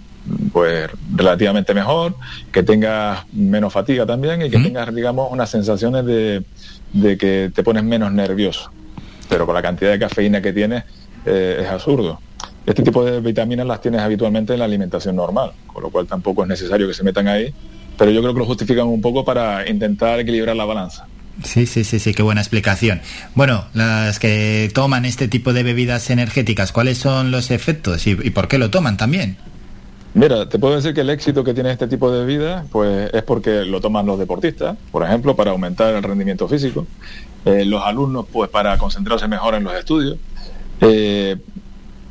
pues 0.53 0.90
relativamente 1.14 1.72
mejor, 1.72 2.14
que 2.53 2.62
tengas 2.62 3.24
menos 3.32 3.72
fatiga 3.72 4.05
también 4.07 4.42
y 4.42 4.51
que 4.51 4.59
tengas, 4.59 4.94
digamos, 4.94 5.30
unas 5.30 5.51
sensaciones 5.51 6.05
de, 6.05 6.44
que 7.16 7.51
te 7.55 7.62
pones 7.62 7.84
menos 7.84 8.12
nervioso. 8.12 8.70
Pero 9.28 9.46
con 9.46 9.54
la 9.54 9.62
cantidad 9.62 9.90
de 9.90 9.98
cafeína 9.98 10.40
que 10.40 10.52
tienes 10.52 10.84
eh, 11.24 11.60
es 11.62 11.68
absurdo. 11.68 12.20
Este 12.64 12.82
tipo 12.82 13.04
de 13.04 13.20
vitaminas 13.20 13.66
las 13.66 13.80
tienes 13.80 14.00
habitualmente 14.00 14.52
en 14.52 14.58
la 14.58 14.64
alimentación 14.64 15.14
normal, 15.14 15.52
con 15.66 15.82
lo 15.84 15.90
cual 15.90 16.06
tampoco 16.06 16.42
es 16.42 16.48
necesario 16.48 16.88
que 16.88 16.94
se 16.94 17.04
metan 17.04 17.28
ahí, 17.28 17.54
pero 17.96 18.10
yo 18.10 18.20
creo 18.20 18.34
que 18.34 18.40
lo 18.40 18.46
justifican 18.46 18.86
un 18.88 19.00
poco 19.00 19.24
para 19.24 19.68
intentar 19.68 20.18
equilibrar 20.18 20.56
la 20.56 20.64
balanza. 20.64 21.06
Sí, 21.44 21.66
sí, 21.66 21.84
sí, 21.84 21.98
sí, 21.98 22.14
qué 22.14 22.22
buena 22.22 22.40
explicación. 22.40 23.00
Bueno, 23.34 23.66
las 23.74 24.18
que 24.18 24.70
toman 24.72 25.04
este 25.04 25.28
tipo 25.28 25.52
de 25.52 25.62
bebidas 25.62 26.08
energéticas, 26.10 26.72
¿cuáles 26.72 26.98
son 26.98 27.30
los 27.30 27.50
efectos 27.50 28.06
y, 28.06 28.14
por 28.30 28.48
qué 28.48 28.58
lo 28.58 28.70
toman 28.70 28.96
también? 28.96 29.36
Mira, 30.16 30.48
te 30.48 30.58
puedo 30.58 30.74
decir 30.76 30.94
que 30.94 31.02
el 31.02 31.10
éxito 31.10 31.44
que 31.44 31.52
tiene 31.52 31.70
este 31.70 31.88
tipo 31.88 32.10
de 32.10 32.20
bebida, 32.20 32.64
pues 32.72 33.12
es 33.12 33.22
porque 33.22 33.66
lo 33.66 33.82
toman 33.82 34.06
los 34.06 34.18
deportistas, 34.18 34.74
por 34.90 35.02
ejemplo, 35.02 35.36
para 35.36 35.50
aumentar 35.50 35.94
el 35.94 36.02
rendimiento 36.02 36.48
físico, 36.48 36.86
eh, 37.44 37.66
los 37.66 37.84
alumnos, 37.84 38.24
pues 38.32 38.48
para 38.48 38.78
concentrarse 38.78 39.28
mejor 39.28 39.56
en 39.56 39.64
los 39.64 39.74
estudios, 39.74 40.16
eh, 40.80 41.36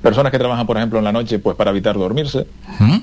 personas 0.04 0.32
que 0.32 0.38
trabajan, 0.38 0.68
por 0.68 0.78
ejemplo, 0.78 1.00
en 1.00 1.04
la 1.04 1.12
noche, 1.12 1.40
pues 1.40 1.56
para 1.58 1.72
evitar 1.72 1.98
dormirse, 1.98 2.46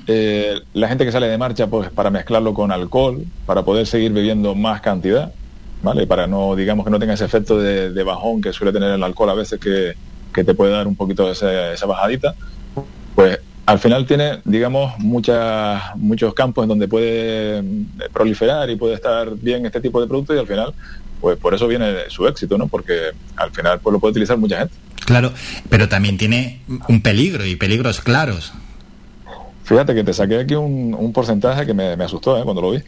eh, 0.07 0.61
la 0.73 0.87
gente 0.87 1.03
que 1.03 1.11
sale 1.11 1.27
de 1.27 1.37
marcha, 1.37 1.67
pues 1.67 1.89
para 1.89 2.09
mezclarlo 2.09 2.53
con 2.53 2.71
alcohol, 2.71 3.25
para 3.45 3.63
poder 3.63 3.85
seguir 3.85 4.13
bebiendo 4.13 4.55
más 4.55 4.79
cantidad. 4.79 5.33
¿vale? 5.81 6.07
Para 6.07 6.27
no, 6.27 6.55
digamos 6.55 6.85
que 6.85 6.91
no 6.91 6.97
tenga 6.97 7.15
ese 7.15 7.25
efecto 7.25 7.59
de, 7.59 8.03
bajón 8.03 8.41
que 8.41 8.53
suele 8.53 8.71
tener 8.71 8.91
el 8.91 9.03
alcohol 9.03 9.31
a 9.31 9.33
veces 9.33 9.59
que, 9.59 9.95
te 10.31 10.53
puede 10.53 10.71
dar 10.71 10.87
un 10.87 10.95
poquito 10.95 11.25
de 11.25 11.73
esa 11.73 11.85
bajadita, 11.85 12.35
pues 13.15 13.39
al 13.65 13.79
final 13.79 14.05
tiene, 14.05 14.39
digamos, 14.43 14.97
muchas, 14.99 15.95
muchos 15.95 16.33
campos 16.33 16.63
en 16.63 16.69
donde 16.69 16.87
puede 16.87 17.59
eh, 17.59 17.63
proliferar 18.11 18.69
y 18.69 18.75
puede 18.75 18.95
estar 18.95 19.35
bien 19.35 19.65
este 19.65 19.79
tipo 19.79 20.01
de 20.01 20.07
producto 20.07 20.35
y 20.35 20.39
al 20.39 20.47
final, 20.47 20.73
pues 21.21 21.37
por 21.37 21.53
eso 21.53 21.67
viene 21.67 22.09
su 22.09 22.27
éxito, 22.27 22.57
¿no? 22.57 22.67
Porque 22.67 23.11
al 23.35 23.51
final 23.51 23.79
pues 23.79 23.93
lo 23.93 23.99
puede 23.99 24.11
utilizar 24.11 24.37
mucha 24.37 24.59
gente. 24.59 24.73
Claro, 25.05 25.31
pero 25.69 25.89
también 25.89 26.17
tiene 26.17 26.61
un 26.87 27.01
peligro 27.01 27.45
y 27.45 27.55
peligros 27.55 28.01
claros. 28.01 28.53
Fíjate 29.63 29.95
que 29.95 30.03
te 30.03 30.13
saqué 30.13 30.39
aquí 30.39 30.55
un, 30.55 31.11
porcentaje 31.13 31.65
que 31.65 31.73
me, 31.73 31.93
asustó 32.03 32.37
¿eh? 32.37 32.43
cuando 32.43 32.61
lo 32.61 32.71
vi. 32.71 32.79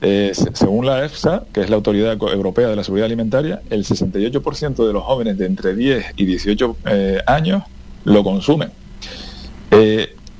Eh, 0.00 0.30
según 0.52 0.86
la 0.86 1.04
EFSA, 1.04 1.44
que 1.52 1.62
es 1.62 1.70
la 1.70 1.76
Autoridad 1.76 2.12
Europea 2.12 2.68
de 2.68 2.76
la 2.76 2.84
Seguridad 2.84 3.06
Alimentaria, 3.06 3.62
el 3.68 3.84
68% 3.84 4.86
de 4.86 4.92
los 4.92 5.02
jóvenes 5.02 5.38
de 5.38 5.46
entre 5.46 5.74
10 5.74 6.12
y 6.16 6.24
18 6.26 6.76
eh, 6.86 7.18
años 7.26 7.64
lo 8.04 8.22
consumen. 8.22 8.70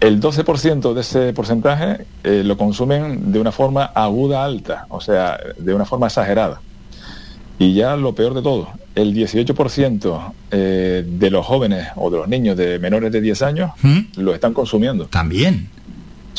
El 0.00 0.20
12% 0.20 0.94
de 0.94 1.00
ese 1.00 1.32
porcentaje 1.32 2.06
lo 2.22 2.56
consumen 2.56 3.32
de 3.32 3.38
una 3.38 3.52
forma 3.52 3.84
aguda 3.84 4.44
alta, 4.44 4.86
o 4.88 5.00
sea, 5.00 5.38
de 5.58 5.74
una 5.74 5.84
forma 5.84 6.06
exagerada. 6.06 6.60
Y 7.58 7.74
ya 7.74 7.96
lo 7.96 8.14
peor 8.14 8.34
de 8.34 8.42
todo, 8.42 8.68
el 8.94 9.14
18% 9.14 10.32
de 10.50 11.30
los 11.30 11.44
jóvenes 11.44 11.88
o 11.96 12.10
de 12.10 12.16
los 12.18 12.28
niños 12.28 12.56
de 12.56 12.78
menores 12.78 13.12
de 13.12 13.20
10 13.20 13.42
años 13.42 13.70
lo 14.16 14.34
están 14.34 14.54
consumiendo. 14.54 15.06
También 15.06 15.68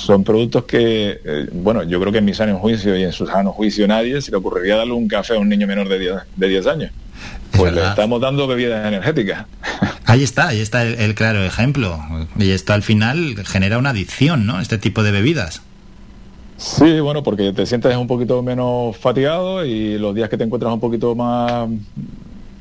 son 0.01 0.23
productos 0.23 0.63
que, 0.65 1.19
eh, 1.23 1.47
bueno, 1.51 1.83
yo 1.83 1.99
creo 1.99 2.11
que 2.11 2.19
en 2.19 2.25
mi 2.25 2.33
sano 2.33 2.57
juicio 2.57 2.97
y 2.97 3.03
en 3.03 3.11
su 3.11 3.25
sano 3.27 3.51
juicio 3.51 3.87
nadie 3.87 4.21
se 4.21 4.31
le 4.31 4.37
ocurriría 4.37 4.77
darle 4.77 4.93
un 4.93 5.07
café 5.07 5.35
a 5.35 5.39
un 5.39 5.49
niño 5.49 5.67
menor 5.67 5.87
de 5.89 5.99
10, 5.99 6.13
de 6.35 6.47
10 6.47 6.67
años. 6.67 6.91
Pues 7.55 7.73
le 7.73 7.83
estamos 7.85 8.21
dando 8.21 8.47
bebidas 8.47 8.85
energéticas. 8.87 9.45
Ahí 10.05 10.23
está, 10.23 10.49
ahí 10.49 10.59
está 10.59 10.83
el, 10.83 11.15
claro 11.15 11.41
ejemplo. 11.41 11.97
Y 12.37 12.49
esto 12.49 12.73
al 12.73 12.83
final 12.83 13.35
genera 13.45 13.77
una 13.77 13.91
adicción, 13.91 14.45
¿no? 14.45 14.59
Este 14.59 14.77
tipo 14.77 15.03
de 15.03 15.11
bebidas. 15.11 15.61
Sí, 16.57 16.99
bueno, 16.99 17.23
porque 17.23 17.53
te 17.53 17.65
sientes 17.65 17.95
un 17.95 18.07
poquito 18.07 18.43
menos 18.43 18.97
fatigado 18.97 19.63
y 19.63 19.97
los 19.97 20.13
días 20.13 20.27
que 20.27 20.37
te 20.37 20.43
encuentras 20.43 20.73
un 20.73 20.81
poquito 20.81 21.15
más, 21.15 21.69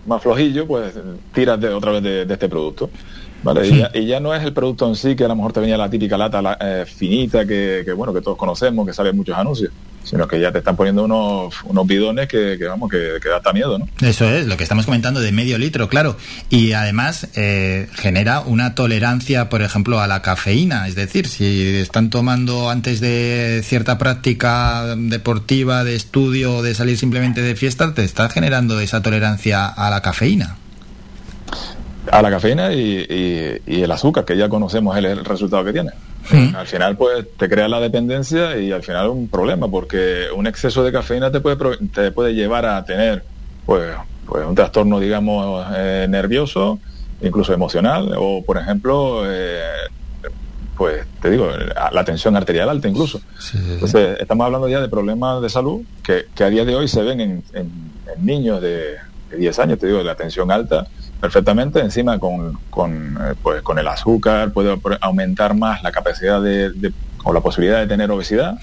más 0.07 0.23
flojillo, 0.23 0.65
pues 0.69 0.95
tiras 1.35 1.61
de, 1.61 1.71
otra 1.71 1.91
vez 1.91 2.03
de 2.05 2.33
este 2.33 2.49
producto. 2.49 2.89
Vale, 3.43 3.91
y, 3.95 4.07
ya, 4.07 4.21
no 4.21 4.35
es 4.35 4.43
el 4.45 4.53
producto 4.53 4.87
en 4.87 4.95
sí 4.95 5.17
que 5.17 5.25
a 5.25 5.29
lo 5.29 5.37
mejor 5.37 5.53
te 5.53 5.61
venía 5.61 5.77
la 5.77 5.89
típica 5.89 6.19
lata 6.19 6.59
eh, 6.61 6.85
finita 6.87 7.47
que, 7.47 7.85
bueno 7.97 8.13
que 8.13 8.21
todos 8.21 8.37
conocemos, 8.37 8.87
que 8.87 8.93
sale 8.93 9.13
muchos 9.13 9.37
anuncios, 9.37 9.73
sino 10.05 10.29
que 10.29 10.39
ya 10.39 10.53
te 10.53 10.59
están 10.59 10.77
poniendo 10.77 11.05
unos, 11.05 11.55
unos 11.65 11.87
bidones 11.87 12.29
que, 12.29 12.59
vamos, 12.69 12.91
que, 12.91 13.19
da 13.29 13.39
hasta 13.39 13.53
miedo, 13.55 13.79
¿no? 13.79 13.89
Eso 14.07 14.29
es, 14.29 14.47
lo 14.47 14.59
que 14.59 14.65
estamos 14.65 14.85
comentando 14.85 15.21
de 15.21 15.33
medio 15.33 15.57
litro, 15.57 15.89
claro. 15.89 16.17
Y 16.51 16.73
además 16.73 17.29
eh, 17.35 17.89
genera 17.95 18.41
una 18.41 18.75
tolerancia, 18.75 19.49
por 19.49 19.63
ejemplo, 19.63 20.01
a 20.01 20.07
la 20.07 20.21
cafeína. 20.21 20.87
Es 20.87 20.95
decir, 20.95 21.27
si 21.27 21.77
están 21.77 22.11
tomando 22.11 22.69
antes 22.69 23.01
de 23.01 23.63
cierta 23.65 23.97
práctica 23.97 24.97
deportiva, 24.97 25.83
de 25.85 25.95
estudio 25.95 26.57
o 26.57 26.63
de 26.63 26.75
salir 26.75 26.99
simplemente 26.99 27.41
de 27.41 27.57
fiesta, 27.57 27.95
te 27.95 28.05
está 28.05 28.29
generando 28.29 28.81
esa 28.81 29.01
tolerancia 29.01 29.67
a 29.67 29.89
la 29.89 30.03
cafeína. 30.03 30.57
A 32.11 32.23
la 32.23 32.31
cafeína 32.31 32.73
y, 32.73 33.07
y- 33.09 33.63
y 33.79 33.83
el 33.83 33.91
azúcar, 33.91 34.25
que 34.25 34.37
ya 34.37 34.49
conocemos 34.49 34.97
el, 34.97 35.05
el 35.07 35.25
resultado 35.25 35.65
que 35.65 35.73
tiene. 35.73 35.91
Al 36.55 36.67
final, 36.67 36.97
pues, 36.97 37.27
te 37.39 37.49
crea 37.49 37.69
la 37.69 37.81
dependencia 37.81 38.57
y 38.59 38.73
al 38.73 38.83
final 38.83 39.09
un 39.09 39.29
problema, 39.29 39.69
porque 39.69 40.27
un 40.35 40.47
exceso 40.47 40.83
de 40.85 40.93
cafeína 40.93 41.31
te 41.31 41.41
puede, 41.41 41.57
te 41.93 42.11
puede 42.13 42.35
llevar 42.35 42.67
a 42.67 42.85
tener, 42.85 43.25
pues, 43.67 43.93
pues 44.27 44.47
un 44.47 44.55
trastorno, 44.55 45.01
digamos, 45.01 45.67
eh, 45.77 46.07
nervioso, 46.09 46.79
incluso 47.23 47.53
emocional, 47.53 48.13
o, 48.17 48.43
por 48.45 48.59
ejemplo, 48.59 49.23
eh, 49.27 49.61
pues, 50.77 51.05
te 51.21 51.31
digo, 51.31 51.49
la 51.93 52.05
tensión 52.05 52.37
arterial 52.37 52.69
alta 52.71 52.89
incluso. 52.89 53.21
Entonces, 53.75 54.19
estamos 54.21 54.47
hablando 54.47 54.69
ya 54.69 54.81
de 54.81 54.89
problemas 54.89 55.43
de 55.43 55.51
salud 55.51 55.83
que, 56.03 56.27
que 56.35 56.45
a 56.45 56.49
día 56.49 56.65
de 56.65 56.75
hoy 56.75 56.89
se 56.89 57.03
ven 57.03 57.21
en, 57.21 57.43
en- 57.53 57.91
en 58.17 58.27
niños 58.27 58.61
de, 58.63 58.95
de 59.31 59.37
10 59.37 59.59
años, 59.59 59.79
te 59.79 59.87
digo, 59.87 60.03
la 60.03 60.15
tensión 60.15 60.51
alta 60.51 60.87
perfectamente, 61.21 61.81
encima 61.81 62.19
con, 62.19 62.59
con, 62.71 63.17
eh, 63.21 63.35
pues, 63.43 63.63
con 63.63 63.79
el 63.79 63.87
azúcar 63.89 64.53
puede 64.53 64.77
aumentar 65.01 65.55
más 65.55 65.83
la 65.83 65.93
capacidad 65.93 66.41
de, 66.43 66.71
de- 66.73 66.93
o 67.25 67.33
la 67.33 67.41
posibilidad 67.41 67.79
de 67.81 67.87
tener 67.87 68.11
obesidad, 68.11 68.59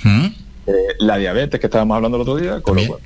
Eh, 0.70 0.74
la 1.00 1.16
diabetes 1.18 1.60
que 1.62 1.68
estábamos 1.68 1.96
hablando 1.96 2.18
el 2.18 2.22
otro 2.24 2.36
día, 2.36 2.60
con 2.62 2.76
lo 2.76 2.82
cual, 2.88 3.00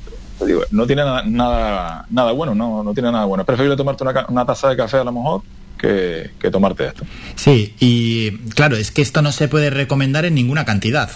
digo, 0.48 0.62
no 0.72 0.88
tiene 0.88 1.04
nada, 1.04 1.22
nada, 1.26 2.06
nada 2.10 2.32
bueno, 2.32 2.56
no, 2.56 2.82
no 2.84 2.94
tiene 2.96 3.12
nada 3.12 3.26
bueno. 3.26 3.42
Es 3.44 3.46
preferible 3.46 3.78
tomarte 3.78 4.04
una, 4.04 4.26
una 4.30 4.46
taza 4.46 4.70
de 4.70 4.78
café 4.78 4.98
a 4.98 5.04
lo 5.04 5.12
mejor 5.12 5.42
que, 5.78 6.32
que 6.40 6.50
tomarte 6.50 6.88
esto. 6.88 7.04
Sí, 7.36 7.76
y 7.80 8.32
claro, 8.56 8.78
es 8.78 8.90
que 8.92 9.04
esto 9.04 9.22
no 9.22 9.32
se 9.32 9.48
puede 9.48 9.70
recomendar 9.70 10.26
en 10.26 10.34
ninguna 10.34 10.66
cantidad. 10.66 11.10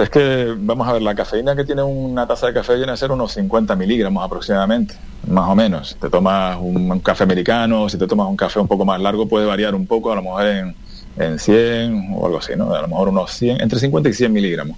Es 0.00 0.10
que, 0.10 0.54
vamos 0.58 0.86
a 0.86 0.92
ver, 0.92 1.02
la 1.02 1.14
cafeína 1.14 1.56
que 1.56 1.64
tiene 1.64 1.82
una 1.82 2.26
taza 2.26 2.46
de 2.48 2.52
café 2.52 2.76
viene 2.76 2.92
a 2.92 2.96
ser 2.96 3.10
unos 3.10 3.32
50 3.32 3.74
miligramos 3.74 4.22
aproximadamente, 4.22 4.94
más 5.28 5.48
o 5.48 5.54
menos. 5.54 5.88
Si 5.88 5.94
te 5.94 6.10
tomas 6.10 6.58
un, 6.60 6.90
un 6.90 7.00
café 7.00 7.24
americano, 7.24 7.88
si 7.88 7.96
te 7.96 8.06
tomas 8.06 8.28
un 8.28 8.36
café 8.36 8.60
un 8.60 8.68
poco 8.68 8.84
más 8.84 9.00
largo, 9.00 9.26
puede 9.26 9.46
variar 9.46 9.74
un 9.74 9.86
poco, 9.86 10.12
a 10.12 10.16
lo 10.16 10.22
mejor 10.22 10.44
en, 10.46 10.74
en 11.18 11.38
100 11.38 12.10
o 12.14 12.26
algo 12.26 12.38
así, 12.38 12.52
¿no? 12.54 12.74
A 12.74 12.82
lo 12.82 12.88
mejor 12.88 13.08
unos 13.08 13.30
100, 13.32 13.62
entre 13.62 13.78
50 13.78 14.10
y 14.10 14.12
100 14.12 14.32
miligramos. 14.32 14.76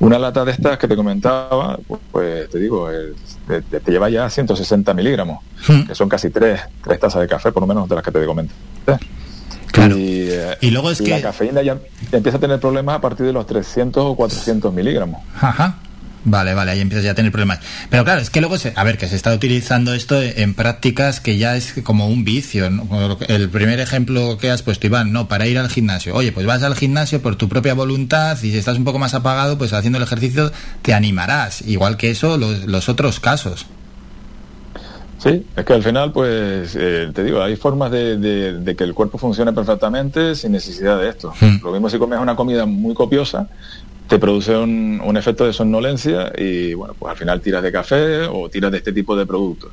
Una 0.00 0.18
lata 0.18 0.44
de 0.44 0.52
estas 0.52 0.76
que 0.78 0.88
te 0.88 0.96
comentaba, 0.96 1.78
pues, 1.86 2.00
pues, 2.10 2.50
te 2.50 2.58
digo, 2.58 2.90
el- 2.90 3.14
te, 3.46 3.90
lleva 3.92 4.08
ya 4.10 4.28
160 4.28 4.92
miligramos, 4.94 5.38
que 5.86 5.94
son 5.94 6.08
casi 6.08 6.30
tres, 6.30 6.60
tres 6.82 6.98
tazas 6.98 7.20
de 7.20 7.28
café, 7.28 7.52
por 7.52 7.62
lo 7.62 7.66
menos 7.68 7.88
de 7.88 7.94
las 7.94 8.02
que 8.02 8.10
te 8.10 8.24
comenté. 8.26 8.54
Claro. 9.70 9.96
Y, 9.96 10.19
eh, 10.32 10.58
Y 10.60 10.70
luego 10.70 10.90
es 10.90 11.00
y 11.00 11.04
que- 11.04 11.10
la 11.10 11.20
cafeína 11.22 11.62
ya, 11.62 11.76
ya 12.10 12.18
empieza 12.18 12.38
a 12.38 12.40
tener 12.40 12.60
problemas 12.60 12.96
a 12.96 13.00
partir 13.00 13.26
de 13.26 13.32
los 13.32 13.46
300 13.46 14.02
o 14.04 14.14
400 14.16 14.72
miligramos. 14.72 15.22
Ajá. 15.40 15.76
Vale, 16.22 16.52
vale, 16.52 16.72
ahí 16.72 16.80
empiezas 16.80 17.02
ya 17.06 17.12
a 17.12 17.14
tener 17.14 17.32
problemas. 17.32 17.60
Pero 17.88 18.04
claro, 18.04 18.20
es 18.20 18.28
que 18.28 18.40
luego, 18.42 18.58
se, 18.58 18.74
a 18.76 18.84
ver, 18.84 18.98
que 18.98 19.08
se 19.08 19.16
está 19.16 19.32
utilizando 19.32 19.94
esto 19.94 20.20
en 20.20 20.52
prácticas 20.52 21.18
que 21.18 21.38
ya 21.38 21.56
es 21.56 21.72
como 21.82 22.08
un 22.08 22.24
vicio. 22.26 22.68
El 23.26 23.48
primer 23.48 23.80
ejemplo 23.80 24.36
que 24.36 24.50
has 24.50 24.60
puesto, 24.62 24.86
Iván, 24.86 25.12
no, 25.12 25.28
para 25.28 25.46
ir 25.46 25.56
al 25.58 25.70
gimnasio. 25.70 26.14
Oye, 26.14 26.30
pues 26.30 26.44
vas 26.44 26.62
al 26.62 26.76
gimnasio 26.76 27.22
por 27.22 27.36
tu 27.36 27.48
propia 27.48 27.72
voluntad 27.72 28.36
y 28.42 28.50
si 28.50 28.58
estás 28.58 28.76
un 28.76 28.84
poco 28.84 28.98
más 28.98 29.14
apagado, 29.14 29.56
pues 29.56 29.72
haciendo 29.72 29.96
el 29.96 30.04
ejercicio 30.04 30.52
te 30.82 30.92
animarás. 30.92 31.62
Igual 31.62 31.96
que 31.96 32.10
eso, 32.10 32.36
los, 32.36 32.66
los 32.66 32.90
otros 32.90 33.18
casos. 33.18 33.64
Sí, 35.22 35.44
es 35.54 35.64
que 35.66 35.72
al 35.74 35.82
final, 35.82 36.12
pues, 36.12 36.74
eh, 36.80 37.10
te 37.14 37.22
digo, 37.22 37.42
hay 37.42 37.54
formas 37.56 37.90
de, 37.90 38.16
de- 38.16 38.54
de 38.58 38.74
que 38.76 38.84
el 38.84 38.94
cuerpo 38.94 39.18
funcione 39.18 39.52
perfectamente 39.52 40.34
sin 40.34 40.52
necesidad 40.52 40.98
de 40.98 41.10
esto. 41.10 41.32
Lo 41.62 41.72
mismo 41.72 41.90
si 41.90 41.98
comes 41.98 42.18
una 42.18 42.34
comida 42.34 42.64
muy 42.64 42.94
copiosa, 42.94 43.46
te 44.08 44.18
produce 44.18 44.56
un, 44.56 45.00
un 45.04 45.16
efecto 45.18 45.44
de 45.44 45.52
somnolencia 45.52 46.32
y, 46.38 46.72
bueno, 46.72 46.94
pues 46.98 47.10
al 47.12 47.16
final 47.18 47.40
tiras 47.42 47.62
de 47.62 47.70
café 47.70 48.22
o 48.24 48.48
tiras 48.48 48.72
de 48.72 48.78
este 48.78 48.92
tipo 48.94 49.14
de 49.14 49.26
productos. 49.26 49.70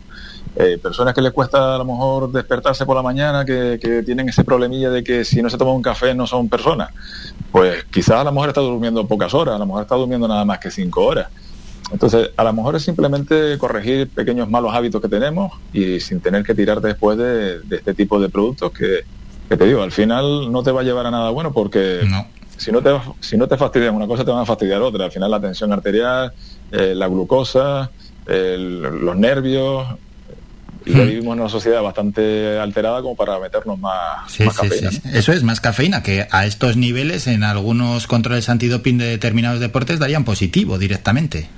Eh, 0.58 0.78
personas 0.82 1.14
que 1.14 1.22
les 1.22 1.32
cuesta 1.32 1.76
a 1.76 1.78
lo 1.78 1.86
mejor 1.86 2.32
despertarse 2.32 2.86
por 2.86 2.96
la 2.98 3.02
mañana, 3.04 3.46
que, 3.46 3.80
que 3.82 4.04
tienen 4.04 4.28
ese 4.28 4.44
problemilla 4.44 4.90
de 4.90 5.04
que 5.04 5.24
si 5.24 5.42
no 5.42 5.50
se 5.50 5.58
toma 5.58 5.72
un 5.72 5.82
café 5.82 6.14
no 6.14 6.28
son 6.28 6.50
personas, 6.50 6.90
pues 7.52 7.86
quizás 7.86 8.20
a 8.20 8.24
lo 8.26 8.32
mejor 8.34 8.50
está 8.50 8.62
durmiendo 8.62 9.08
pocas 9.08 9.34
horas, 9.34 9.56
a 9.56 9.60
lo 9.60 9.66
mejor 9.66 9.84
está 9.84 9.96
durmiendo 9.96 10.28
nada 10.28 10.44
más 10.46 10.60
que 10.60 10.72
cinco 10.72 11.06
horas. 11.06 11.28
Entonces, 11.92 12.32
a 12.36 12.44
lo 12.44 12.54
mejor 12.54 12.76
es 12.76 12.84
simplemente 12.84 13.58
corregir 13.58 14.10
pequeños 14.10 14.50
malos 14.50 14.74
hábitos 14.74 15.02
que 15.02 15.08
tenemos 15.08 15.54
y 15.72 16.00
sin 16.00 16.20
tener 16.20 16.44
que 16.44 16.54
tirar 16.54 16.82
después 16.82 17.18
de, 17.18 17.60
de 17.62 17.76
este 17.78 17.94
tipo 17.94 18.20
de 18.20 18.28
productos 18.30 18.72
que, 18.74 19.02
que 19.48 19.56
te 19.56 19.66
digo, 19.66 19.82
al 19.84 19.92
final 19.94 20.52
no 20.52 20.64
te 20.64 20.72
va 20.72 20.82
a 20.82 20.84
llevar 20.84 21.06
a 21.06 21.12
nada 21.12 21.30
bueno 21.30 21.54
porque 21.54 22.02
si, 22.58 22.72
no 22.72 22.82
te, 22.82 22.90
si 23.22 23.38
no 23.38 23.48
te 23.48 23.56
fastidian 23.56 23.96
una 23.96 24.06
cosa, 24.08 24.26
te 24.26 24.32
van 24.32 24.42
a 24.42 24.46
fastidiar 24.46 24.82
otra. 24.82 25.06
Al 25.06 25.12
final 25.12 25.32
la 25.32 25.40
tensión 25.40 25.72
arterial, 25.72 26.34
eh, 26.72 26.94
la 26.94 27.08
glucosa, 27.08 27.90
el- 28.26 28.82
los 28.82 29.16
nervios. 29.16 29.88
Y 30.86 30.94
ya 30.94 31.04
vivimos 31.04 31.34
en 31.36 31.42
una 31.42 31.50
sociedad 31.50 31.82
bastante 31.82 32.58
alterada 32.60 33.02
como 33.02 33.14
para 33.16 33.38
meternos 33.40 33.78
más, 33.78 34.32
Sí, 34.32 34.44
más 34.44 34.56
sí, 34.56 34.62
cafeína. 34.62 34.92
sí. 34.92 35.02
Eso 35.14 35.34
es 35.34 35.44
más 35.44 35.60
cafeína, 35.60 36.02
que 36.02 36.28
a 36.32 36.46
estos 36.46 36.78
niveles 36.78 37.28
en 37.28 37.44
algunos 37.44 38.08
controles 38.08 38.48
antidoping 38.48 38.98
de 38.98 39.06
determinados 39.08 39.60
deportes 39.60 40.00
darían 40.00 40.24
positivo 40.24 40.78
directamente. 40.78 41.50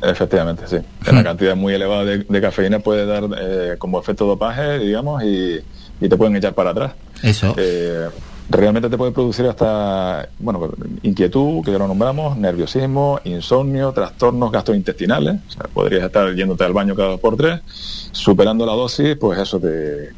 Efectivamente, 0.00 0.64
sí. 0.66 0.76
Una 1.10 1.24
cantidad 1.24 1.56
muy 1.56 1.74
elevada 1.74 2.04
de, 2.04 2.18
de 2.18 2.40
cafeína 2.40 2.78
puede 2.78 3.06
dar 3.06 3.24
eh, 3.38 3.76
como 3.78 4.00
efecto 4.00 4.26
dopaje, 4.26 4.78
digamos, 4.78 5.22
y, 5.24 5.60
y 6.00 6.08
te 6.08 6.16
pueden 6.16 6.36
echar 6.36 6.54
para 6.54 6.70
atrás. 6.70 6.92
Eso. 7.22 7.54
Eh, 7.56 8.08
realmente 8.48 8.88
te 8.88 8.96
puede 8.96 9.12
producir 9.12 9.46
hasta, 9.46 10.28
bueno, 10.38 10.70
inquietud, 11.02 11.64
que 11.64 11.72
ya 11.72 11.78
lo 11.78 11.88
nombramos, 11.88 12.36
nerviosismo, 12.36 13.20
insomnio, 13.24 13.92
trastornos 13.92 14.52
gastrointestinales. 14.52 15.36
O 15.48 15.50
sea, 15.50 15.62
podrías 15.72 16.04
estar 16.04 16.32
yéndote 16.34 16.64
al 16.64 16.72
baño 16.72 16.94
cada 16.94 17.10
dos 17.10 17.20
por 17.20 17.36
tres, 17.36 17.60
superando 18.12 18.64
la 18.64 18.72
dosis, 18.72 19.16
pues 19.16 19.38
eso 19.38 19.58
de 19.58 20.10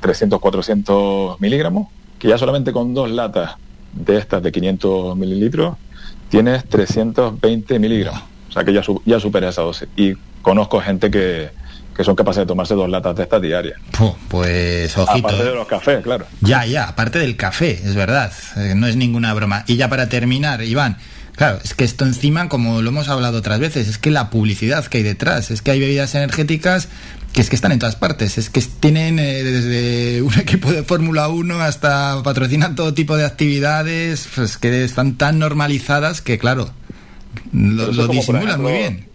300, 0.00 0.40
400 0.40 1.40
miligramos, 1.40 1.88
que 2.18 2.28
ya 2.28 2.38
solamente 2.38 2.72
con 2.72 2.94
dos 2.94 3.10
latas 3.10 3.56
de 3.92 4.18
estas 4.18 4.42
de 4.42 4.52
500 4.52 5.16
mililitros 5.16 5.76
tienes 6.28 6.64
320 6.64 7.78
miligramos. 7.78 8.29
O 8.50 8.52
sea 8.52 8.64
que 8.64 8.72
ya, 8.72 8.82
ya 9.06 9.20
superas 9.20 9.54
esa 9.54 9.62
dosis. 9.62 9.88
Y 9.96 10.14
conozco 10.42 10.80
gente 10.80 11.10
que, 11.10 11.50
que 11.96 12.04
son 12.04 12.16
capaces 12.16 12.40
de 12.40 12.46
tomarse 12.46 12.74
dos 12.74 12.90
latas 12.90 13.14
de 13.14 13.22
estas 13.22 13.40
diarias. 13.40 13.78
Puh, 13.96 14.14
pues 14.28 14.96
ojito. 14.98 15.28
Aparte 15.28 15.44
de 15.44 15.50
¿eh? 15.50 15.54
los 15.54 15.68
cafés, 15.68 16.02
claro. 16.02 16.26
Ya, 16.40 16.66
ya, 16.66 16.88
aparte 16.88 17.20
del 17.20 17.36
café, 17.36 17.70
es 17.72 17.94
verdad, 17.94 18.32
eh, 18.56 18.74
no 18.76 18.88
es 18.88 18.96
ninguna 18.96 19.32
broma. 19.34 19.64
Y 19.68 19.76
ya 19.76 19.88
para 19.88 20.08
terminar, 20.08 20.62
Iván, 20.64 20.96
claro, 21.36 21.58
es 21.62 21.74
que 21.74 21.84
esto 21.84 22.04
encima, 22.04 22.48
como 22.48 22.82
lo 22.82 22.88
hemos 22.88 23.08
hablado 23.08 23.38
otras 23.38 23.60
veces, 23.60 23.86
es 23.86 23.98
que 23.98 24.10
la 24.10 24.30
publicidad 24.30 24.84
que 24.86 24.98
hay 24.98 25.04
detrás, 25.04 25.52
es 25.52 25.62
que 25.62 25.70
hay 25.70 25.80
bebidas 25.80 26.14
energéticas 26.16 26.88
que 27.32 27.40
es 27.40 27.48
que 27.48 27.54
están 27.54 27.70
en 27.70 27.78
todas 27.78 27.96
partes, 27.96 28.38
es 28.38 28.50
que 28.50 28.60
tienen 28.60 29.18
eh, 29.18 29.44
desde 29.44 30.22
un 30.22 30.34
equipo 30.38 30.72
de 30.72 30.82
Fórmula 30.82 31.28
1 31.28 31.60
hasta 31.60 32.20
patrocinan 32.24 32.74
todo 32.74 32.94
tipo 32.94 33.16
de 33.16 33.24
actividades, 33.24 34.28
pues 34.34 34.56
que 34.56 34.84
están 34.84 35.16
tan 35.16 35.38
normalizadas 35.38 36.22
que 36.22 36.38
claro, 36.38 36.72
lo, 37.52 37.86
disimulan 38.08 38.48
ejemplo, 38.48 38.68
muy 38.68 38.72
bien. 38.78 39.06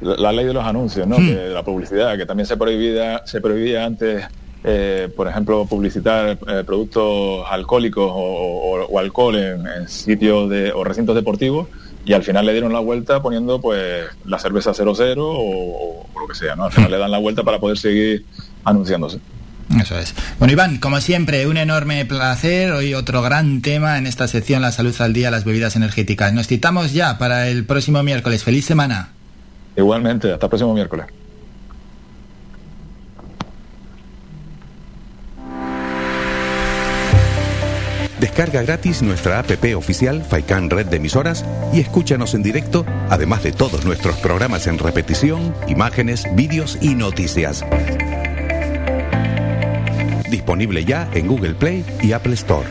La, 0.00 0.16
la 0.16 0.32
ley 0.32 0.46
de 0.46 0.52
los 0.54 0.64
anuncios, 0.64 1.06
¿no? 1.06 1.18
Hmm. 1.18 1.26
Que 1.26 1.34
la 1.48 1.62
publicidad, 1.62 2.16
que 2.16 2.26
también 2.26 2.46
se 2.46 2.56
prohibía, 2.56 3.22
se 3.26 3.40
prohibía 3.40 3.84
antes, 3.84 4.24
eh, 4.64 5.08
por 5.14 5.28
ejemplo, 5.28 5.66
publicitar 5.66 6.38
eh, 6.48 6.62
productos 6.66 7.44
alcohólicos 7.50 8.10
o, 8.10 8.14
o- 8.16 8.86
o 8.86 8.98
alcohol 8.98 9.36
en, 9.36 9.66
en 9.66 9.88
sitios 9.88 10.48
de, 10.50 10.72
o 10.72 10.84
recintos 10.84 11.14
deportivos 11.14 11.68
y 12.04 12.14
al 12.14 12.22
final 12.22 12.46
le 12.46 12.52
dieron 12.52 12.72
la 12.72 12.80
vuelta 12.80 13.20
poniendo 13.20 13.60
pues 13.60 14.04
la 14.24 14.38
cerveza 14.38 14.72
00 14.72 15.22
o, 15.26 15.32
o- 15.32 16.06
o 16.14 16.20
lo 16.20 16.26
que 16.26 16.34
sea, 16.34 16.56
¿no? 16.56 16.64
Al 16.64 16.72
final 16.72 16.90
le 16.90 16.98
dan 16.98 17.10
la 17.10 17.18
vuelta 17.18 17.42
para 17.42 17.58
poder 17.58 17.76
seguir 17.78 18.24
anunciándose. 18.64 19.18
Eso 19.78 19.98
es. 19.98 20.14
Bueno, 20.38 20.52
Iván, 20.52 20.78
como 20.78 21.00
siempre, 21.00 21.46
un 21.46 21.56
enorme 21.56 22.04
placer. 22.04 22.72
Hoy 22.72 22.94
otro 22.94 23.22
gran 23.22 23.62
tema 23.62 23.98
en 23.98 24.06
esta 24.06 24.26
sección 24.26 24.62
La 24.62 24.72
salud 24.72 24.94
al 25.00 25.12
día, 25.12 25.30
las 25.30 25.44
bebidas 25.44 25.76
energéticas. 25.76 26.32
Nos 26.32 26.48
citamos 26.48 26.92
ya 26.92 27.18
para 27.18 27.48
el 27.48 27.64
próximo 27.64 28.02
miércoles. 28.02 28.42
Feliz 28.42 28.64
semana. 28.64 29.10
Igualmente, 29.76 30.32
hasta 30.32 30.46
el 30.46 30.50
próximo 30.50 30.74
miércoles. 30.74 31.06
Descarga 38.18 38.60
gratis 38.62 39.00
nuestra 39.00 39.38
app 39.38 39.50
oficial 39.74 40.22
Faikan 40.22 40.68
Red 40.68 40.86
de 40.86 40.98
Emisoras 40.98 41.44
y 41.72 41.80
escúchanos 41.80 42.34
en 42.34 42.42
directo, 42.42 42.84
además 43.08 43.42
de 43.42 43.52
todos 43.52 43.86
nuestros 43.86 44.16
programas 44.16 44.66
en 44.66 44.78
repetición, 44.78 45.54
imágenes, 45.68 46.24
vídeos 46.34 46.76
y 46.82 46.94
noticias. 46.94 47.64
Disponible 50.30 50.84
ya 50.84 51.08
en 51.14 51.26
Google 51.26 51.54
Play 51.54 51.84
y 52.02 52.12
Apple 52.12 52.34
Store. 52.34 52.66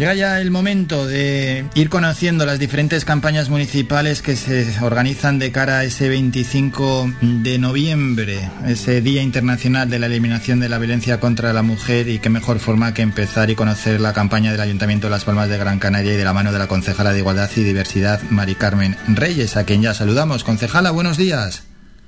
Llega 0.00 0.14
ya 0.14 0.40
el 0.40 0.50
momento 0.50 1.06
de 1.06 1.66
ir 1.74 1.90
conociendo 1.90 2.46
las 2.46 2.58
diferentes 2.58 3.04
campañas 3.04 3.50
municipales 3.50 4.22
que 4.22 4.34
se 4.34 4.66
organizan 4.80 5.38
de 5.38 5.52
cara 5.52 5.80
a 5.80 5.84
ese 5.84 6.08
25 6.08 7.12
de 7.20 7.58
noviembre, 7.58 8.48
ese 8.66 9.02
Día 9.02 9.20
Internacional 9.20 9.90
de 9.90 9.98
la 9.98 10.06
Eliminación 10.06 10.58
de 10.58 10.70
la 10.70 10.78
Violencia 10.78 11.20
contra 11.20 11.52
la 11.52 11.60
Mujer 11.60 12.08
y 12.08 12.18
qué 12.18 12.30
mejor 12.30 12.60
forma 12.60 12.94
que 12.94 13.02
empezar 13.02 13.50
y 13.50 13.54
conocer 13.54 14.00
la 14.00 14.14
campaña 14.14 14.52
del 14.52 14.62
Ayuntamiento 14.62 15.08
de 15.08 15.10
Las 15.10 15.26
Palmas 15.26 15.50
de 15.50 15.58
Gran 15.58 15.78
Canaria 15.78 16.14
y 16.14 16.16
de 16.16 16.24
la 16.24 16.32
mano 16.32 16.50
de 16.50 16.58
la 16.58 16.66
concejala 16.66 17.12
de 17.12 17.18
Igualdad 17.18 17.50
y 17.56 17.62
Diversidad, 17.62 18.22
Mari 18.30 18.54
Carmen 18.54 18.96
Reyes, 19.06 19.58
a 19.58 19.66
quien 19.66 19.82
ya 19.82 19.92
saludamos. 19.92 20.44
Concejala, 20.44 20.92
buenos 20.92 21.18
días. 21.18 21.64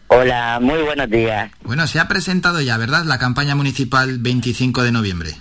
Hola, 0.08 0.60
muy 0.62 0.80
buenos 0.80 1.10
días. 1.10 1.50
Bueno, 1.62 1.86
se 1.86 2.00
ha 2.00 2.08
presentado 2.08 2.62
ya, 2.62 2.78
¿verdad?, 2.78 3.04
la 3.04 3.18
campaña 3.18 3.54
municipal 3.54 4.16
25 4.18 4.82
de 4.82 4.92
noviembre. 4.92 5.34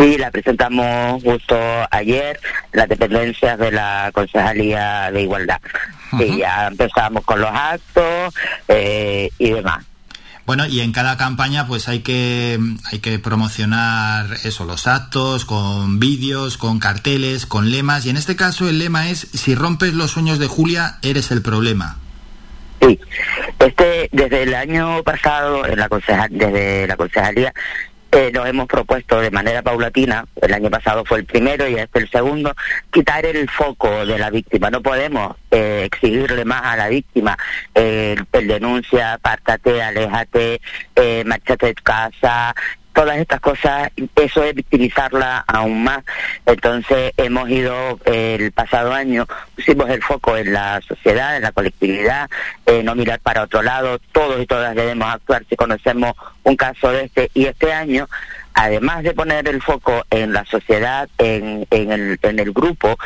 Sí, 0.00 0.16
la 0.16 0.30
presentamos 0.30 1.22
justo 1.22 1.58
ayer, 1.90 2.40
las 2.72 2.88
dependencias 2.88 3.58
de 3.58 3.70
la 3.70 4.10
Concejalía 4.14 5.10
de 5.12 5.22
Igualdad. 5.22 5.60
Y 6.18 6.38
ya 6.38 6.68
empezamos 6.68 7.22
con 7.22 7.38
los 7.38 7.50
actos 7.50 8.34
eh, 8.68 9.30
y 9.38 9.50
demás. 9.50 9.84
Bueno, 10.46 10.64
y 10.66 10.80
en 10.80 10.92
cada 10.92 11.18
campaña 11.18 11.66
pues 11.66 11.86
hay 11.88 12.00
que 12.00 12.58
hay 12.90 12.98
que 13.00 13.18
promocionar 13.18 14.26
eso, 14.42 14.64
los 14.64 14.86
actos 14.86 15.44
con 15.44 16.00
vídeos, 16.00 16.56
con 16.56 16.78
carteles, 16.78 17.44
con 17.44 17.70
lemas 17.70 18.06
y 18.06 18.10
en 18.10 18.16
este 18.16 18.36
caso 18.36 18.68
el 18.68 18.78
lema 18.78 19.10
es 19.10 19.20
si 19.20 19.54
rompes 19.54 19.92
los 19.92 20.10
sueños 20.10 20.38
de 20.38 20.46
Julia 20.46 20.96
eres 21.02 21.30
el 21.30 21.42
problema. 21.42 21.98
Sí, 22.80 22.98
este 23.58 24.08
desde 24.10 24.42
el 24.44 24.54
año 24.54 25.02
pasado 25.02 25.66
en 25.66 25.78
la 25.78 25.88
desde 26.30 26.86
la 26.86 26.96
concejalía 26.96 27.52
eh, 28.12 28.30
nos 28.32 28.46
hemos 28.46 28.66
propuesto 28.66 29.20
de 29.20 29.30
manera 29.30 29.62
paulatina, 29.62 30.26
el 30.40 30.52
año 30.52 30.70
pasado 30.70 31.04
fue 31.04 31.18
el 31.18 31.24
primero 31.24 31.68
y 31.68 31.76
este 31.76 32.00
el 32.00 32.10
segundo, 32.10 32.54
quitar 32.92 33.24
el 33.24 33.48
foco 33.48 34.04
de 34.04 34.18
la 34.18 34.30
víctima. 34.30 34.70
No 34.70 34.82
podemos 34.82 35.36
eh, 35.50 35.82
exigirle 35.84 36.44
más 36.44 36.62
a 36.62 36.76
la 36.76 36.88
víctima 36.88 37.36
eh, 37.74 38.16
el 38.32 38.46
denuncia, 38.48 39.18
pártate, 39.22 39.82
aléjate, 39.82 40.60
eh, 40.96 41.22
marchate 41.24 41.66
de 41.66 41.74
casa, 41.74 42.54
todas 43.00 43.16
estas 43.16 43.40
cosas, 43.40 43.90
eso 44.14 44.44
es 44.44 44.54
victimizarla 44.54 45.42
aún 45.46 45.84
más. 45.84 46.04
Entonces 46.44 47.14
hemos 47.16 47.48
ido 47.48 47.98
el 48.04 48.52
pasado 48.52 48.92
año, 48.92 49.26
pusimos 49.56 49.88
el 49.88 50.02
foco 50.02 50.36
en 50.36 50.52
la 50.52 50.82
sociedad, 50.86 51.34
en 51.34 51.42
la 51.42 51.52
colectividad, 51.52 52.28
no 52.84 52.94
mirar 52.94 53.18
para 53.20 53.44
otro 53.44 53.62
lado, 53.62 53.98
todos 54.12 54.38
y 54.42 54.46
todas 54.46 54.74
debemos 54.74 55.08
actuar 55.08 55.46
si 55.48 55.56
conocemos 55.56 56.12
un 56.42 56.56
caso 56.56 56.92
de 56.92 57.04
este. 57.04 57.30
Y 57.32 57.46
este 57.46 57.72
año 57.72 58.06
además 58.52 59.02
de 59.02 59.14
poner 59.14 59.48
el 59.48 59.62
foco 59.62 60.04
en 60.10 60.34
la 60.34 60.44
sociedad, 60.44 61.08
en, 61.16 61.66
en, 61.70 61.92
el, 61.92 62.18
en 62.20 62.38
el 62.38 62.52
grupo, 62.52 62.98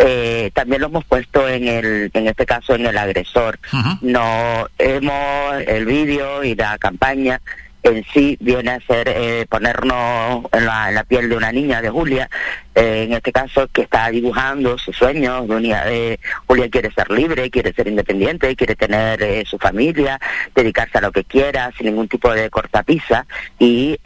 eh, 0.00 0.50
también 0.52 0.80
lo 0.80 0.88
hemos 0.88 1.04
puesto 1.04 1.48
en 1.48 1.68
el 1.68 2.10
en 2.12 2.26
este 2.26 2.44
caso 2.44 2.74
en 2.74 2.86
el 2.86 2.98
agresor. 2.98 3.60
No 4.00 4.66
hemos 4.78 5.62
el 5.66 5.86
vídeo 5.86 6.42
y 6.42 6.56
la 6.56 6.76
campaña 6.78 7.40
en 7.82 8.04
sí 8.12 8.36
viene 8.40 8.72
a 8.72 8.80
ser 8.80 9.08
eh, 9.08 9.46
ponernos 9.48 10.44
en 10.52 10.66
la, 10.66 11.04
piel 11.06 11.28
de 11.28 11.36
una 11.36 11.52
niña, 11.52 11.80
de 11.80 11.90
Julia, 11.90 12.28
eh, 12.74 13.04
en 13.04 13.12
este 13.12 13.32
caso 13.32 13.68
que 13.68 13.82
está 13.82 14.10
dibujando 14.10 14.76
sus 14.78 14.96
sueños. 14.96 15.46
Eh, 15.50 16.18
Julia 16.46 16.68
quiere 16.68 16.90
ser 16.92 17.10
libre, 17.10 17.50
quiere 17.50 17.72
ser 17.72 17.88
independiente, 17.88 18.54
quiere 18.56 18.74
tener 18.74 19.22
eh, 19.22 19.44
su 19.46 19.58
familia, 19.58 20.20
dedicarse 20.54 20.98
a 20.98 21.00
lo 21.00 21.12
que 21.12 21.24
quiera, 21.24 21.72
sin 21.76 21.86
ningún 21.86 22.08
tipo 22.08 22.32
de 22.32 22.50
cortapisa, 22.50 23.26
y 23.58 23.98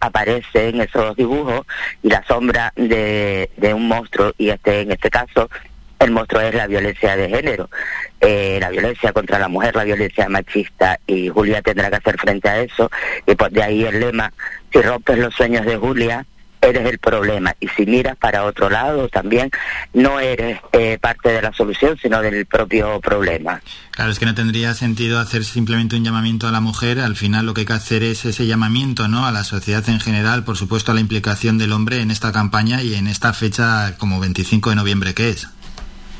aparece 0.00 0.68
en 0.68 0.80
esos 0.80 1.16
dibujos 1.16 1.66
y 2.02 2.08
la 2.08 2.24
sombra 2.26 2.72
de, 2.76 3.50
de 3.56 3.74
un 3.74 3.88
monstruo, 3.88 4.32
y 4.38 4.50
este 4.50 4.82
en 4.82 4.92
este 4.92 5.10
caso 5.10 5.48
el 6.00 6.10
monstruo 6.10 6.40
es 6.40 6.54
la 6.54 6.66
violencia 6.66 7.14
de 7.16 7.28
género, 7.28 7.68
eh, 8.20 8.58
la 8.60 8.70
violencia 8.70 9.12
contra 9.12 9.38
la 9.38 9.48
mujer, 9.48 9.76
la 9.76 9.84
violencia 9.84 10.28
machista, 10.28 10.98
y 11.06 11.28
Julia 11.28 11.62
tendrá 11.62 11.90
que 11.90 11.96
hacer 11.96 12.18
frente 12.18 12.48
a 12.48 12.60
eso, 12.60 12.90
y 13.26 13.34
pues 13.34 13.52
de 13.52 13.62
ahí 13.62 13.84
el 13.84 14.00
lema, 14.00 14.32
si 14.72 14.80
rompes 14.80 15.18
los 15.18 15.34
sueños 15.34 15.66
de 15.66 15.76
Julia, 15.76 16.26
eres 16.62 16.86
el 16.86 16.98
problema, 16.98 17.54
y 17.60 17.68
si 17.68 17.86
miras 17.86 18.16
para 18.16 18.44
otro 18.44 18.70
lado 18.70 19.08
también, 19.08 19.50
no 19.92 20.20
eres 20.20 20.58
eh, 20.72 20.98
parte 21.00 21.30
de 21.30 21.42
la 21.42 21.52
solución, 21.52 21.98
sino 22.00 22.20
del 22.22 22.46
propio 22.46 23.00
problema. 23.00 23.60
Claro, 23.90 24.10
es 24.10 24.18
que 24.18 24.26
no 24.26 24.34
tendría 24.34 24.72
sentido 24.74 25.18
hacer 25.18 25.44
simplemente 25.44 25.96
un 25.96 26.04
llamamiento 26.04 26.48
a 26.48 26.52
la 26.52 26.60
mujer, 26.60 27.00
al 27.00 27.16
final 27.16 27.46
lo 27.46 27.54
que 27.54 27.60
hay 27.60 27.66
que 27.66 27.72
hacer 27.74 28.02
es 28.02 28.24
ese 28.24 28.46
llamamiento 28.46 29.08
¿no? 29.08 29.26
a 29.26 29.32
la 29.32 29.44
sociedad 29.44 29.86
en 29.88 30.00
general, 30.00 30.44
por 30.44 30.56
supuesto 30.56 30.92
a 30.92 30.94
la 30.94 31.00
implicación 31.00 31.58
del 31.58 31.72
hombre 31.72 32.00
en 32.00 32.10
esta 32.10 32.32
campaña 32.32 32.82
y 32.82 32.94
en 32.94 33.06
esta 33.06 33.32
fecha 33.32 33.96
como 33.98 34.20
25 34.20 34.70
de 34.70 34.76
noviembre 34.76 35.14
que 35.14 35.30
es. 35.30 35.48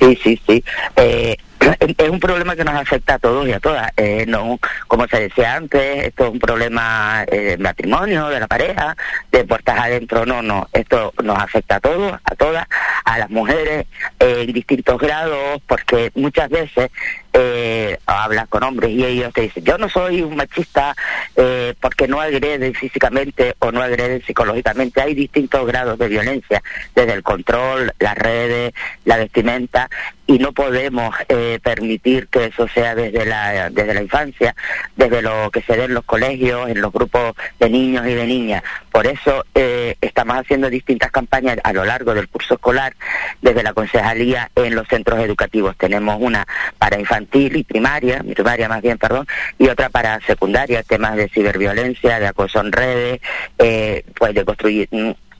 Sí, 0.00 0.18
sí, 0.22 0.40
sí. 0.46 0.64
Eh, 0.96 1.36
es 1.98 2.08
un 2.08 2.20
problema 2.20 2.56
que 2.56 2.64
nos 2.64 2.74
afecta 2.74 3.14
a 3.14 3.18
todos 3.18 3.46
y 3.46 3.52
a 3.52 3.60
todas. 3.60 3.90
Eh, 3.96 4.24
no, 4.26 4.58
como 4.88 5.06
se 5.06 5.20
decía 5.20 5.54
antes, 5.54 6.06
esto 6.06 6.26
es 6.26 6.30
un 6.30 6.38
problema 6.38 7.24
eh, 7.30 7.56
matrimonio, 7.58 8.28
de 8.28 8.40
la 8.40 8.46
pareja, 8.46 8.96
de 9.30 9.44
puertas 9.44 9.78
adentro. 9.78 10.24
No, 10.24 10.42
no, 10.42 10.68
esto 10.72 11.12
nos 11.22 11.38
afecta 11.38 11.76
a 11.76 11.80
todos, 11.80 12.18
a 12.24 12.34
todas, 12.34 12.66
a 13.04 13.18
las 13.18 13.30
mujeres 13.30 13.86
en 14.18 14.52
distintos 14.52 14.98
grados, 14.98 15.60
porque 15.66 16.10
muchas 16.14 16.48
veces 16.48 16.90
eh, 17.32 17.96
hablas 18.06 18.48
con 18.48 18.62
hombres 18.64 18.90
y 18.90 19.04
ellos 19.04 19.32
te 19.32 19.42
dicen, 19.42 19.64
yo 19.64 19.78
no 19.78 19.88
soy 19.88 20.22
un 20.22 20.34
machista 20.34 20.96
eh, 21.36 21.74
porque 21.80 22.08
no 22.08 22.20
agreden 22.20 22.74
físicamente 22.74 23.54
o 23.60 23.70
no 23.70 23.82
agreden 23.82 24.22
psicológicamente. 24.22 25.00
Hay 25.00 25.14
distintos 25.14 25.66
grados 25.66 25.98
de 25.98 26.08
violencia, 26.08 26.62
desde 26.94 27.12
el 27.12 27.22
control, 27.22 27.92
las 27.98 28.16
redes, 28.16 28.72
la 29.04 29.16
vestimenta, 29.16 29.88
y 30.30 30.38
no 30.38 30.52
podemos 30.52 31.12
eh, 31.28 31.58
permitir 31.60 32.28
que 32.28 32.44
eso 32.44 32.68
sea 32.68 32.94
desde 32.94 33.26
la, 33.26 33.68
desde 33.68 33.94
la 33.94 34.02
infancia, 34.02 34.54
desde 34.94 35.22
lo 35.22 35.50
que 35.50 35.60
se 35.62 35.76
ve 35.76 35.86
en 35.86 35.94
los 35.94 36.04
colegios, 36.04 36.68
en 36.68 36.80
los 36.80 36.92
grupos 36.92 37.34
de 37.58 37.68
niños 37.68 38.06
y 38.06 38.14
de 38.14 38.26
niñas. 38.26 38.62
Por 38.92 39.08
eso 39.08 39.44
eh, 39.56 39.96
estamos 40.00 40.36
haciendo 40.36 40.70
distintas 40.70 41.10
campañas 41.10 41.58
a 41.64 41.72
lo 41.72 41.84
largo 41.84 42.14
del 42.14 42.28
curso 42.28 42.54
escolar, 42.54 42.94
desde 43.42 43.64
la 43.64 43.72
concejalía 43.72 44.52
en 44.54 44.76
los 44.76 44.86
centros 44.86 45.18
educativos. 45.18 45.76
Tenemos 45.76 46.16
una 46.20 46.46
para 46.78 47.00
infantil 47.00 47.56
y 47.56 47.64
primaria, 47.64 48.22
primaria 48.22 48.68
más 48.68 48.82
bien, 48.82 48.98
perdón, 48.98 49.26
y 49.58 49.66
otra 49.66 49.88
para 49.88 50.20
secundaria, 50.20 50.84
temas 50.84 51.16
de 51.16 51.28
ciberviolencia, 51.28 52.20
de 52.20 52.28
acoso 52.28 52.60
en 52.60 52.70
redes, 52.70 53.20
eh, 53.58 54.04
pues 54.16 54.32
de 54.32 54.44
construir 54.44 54.88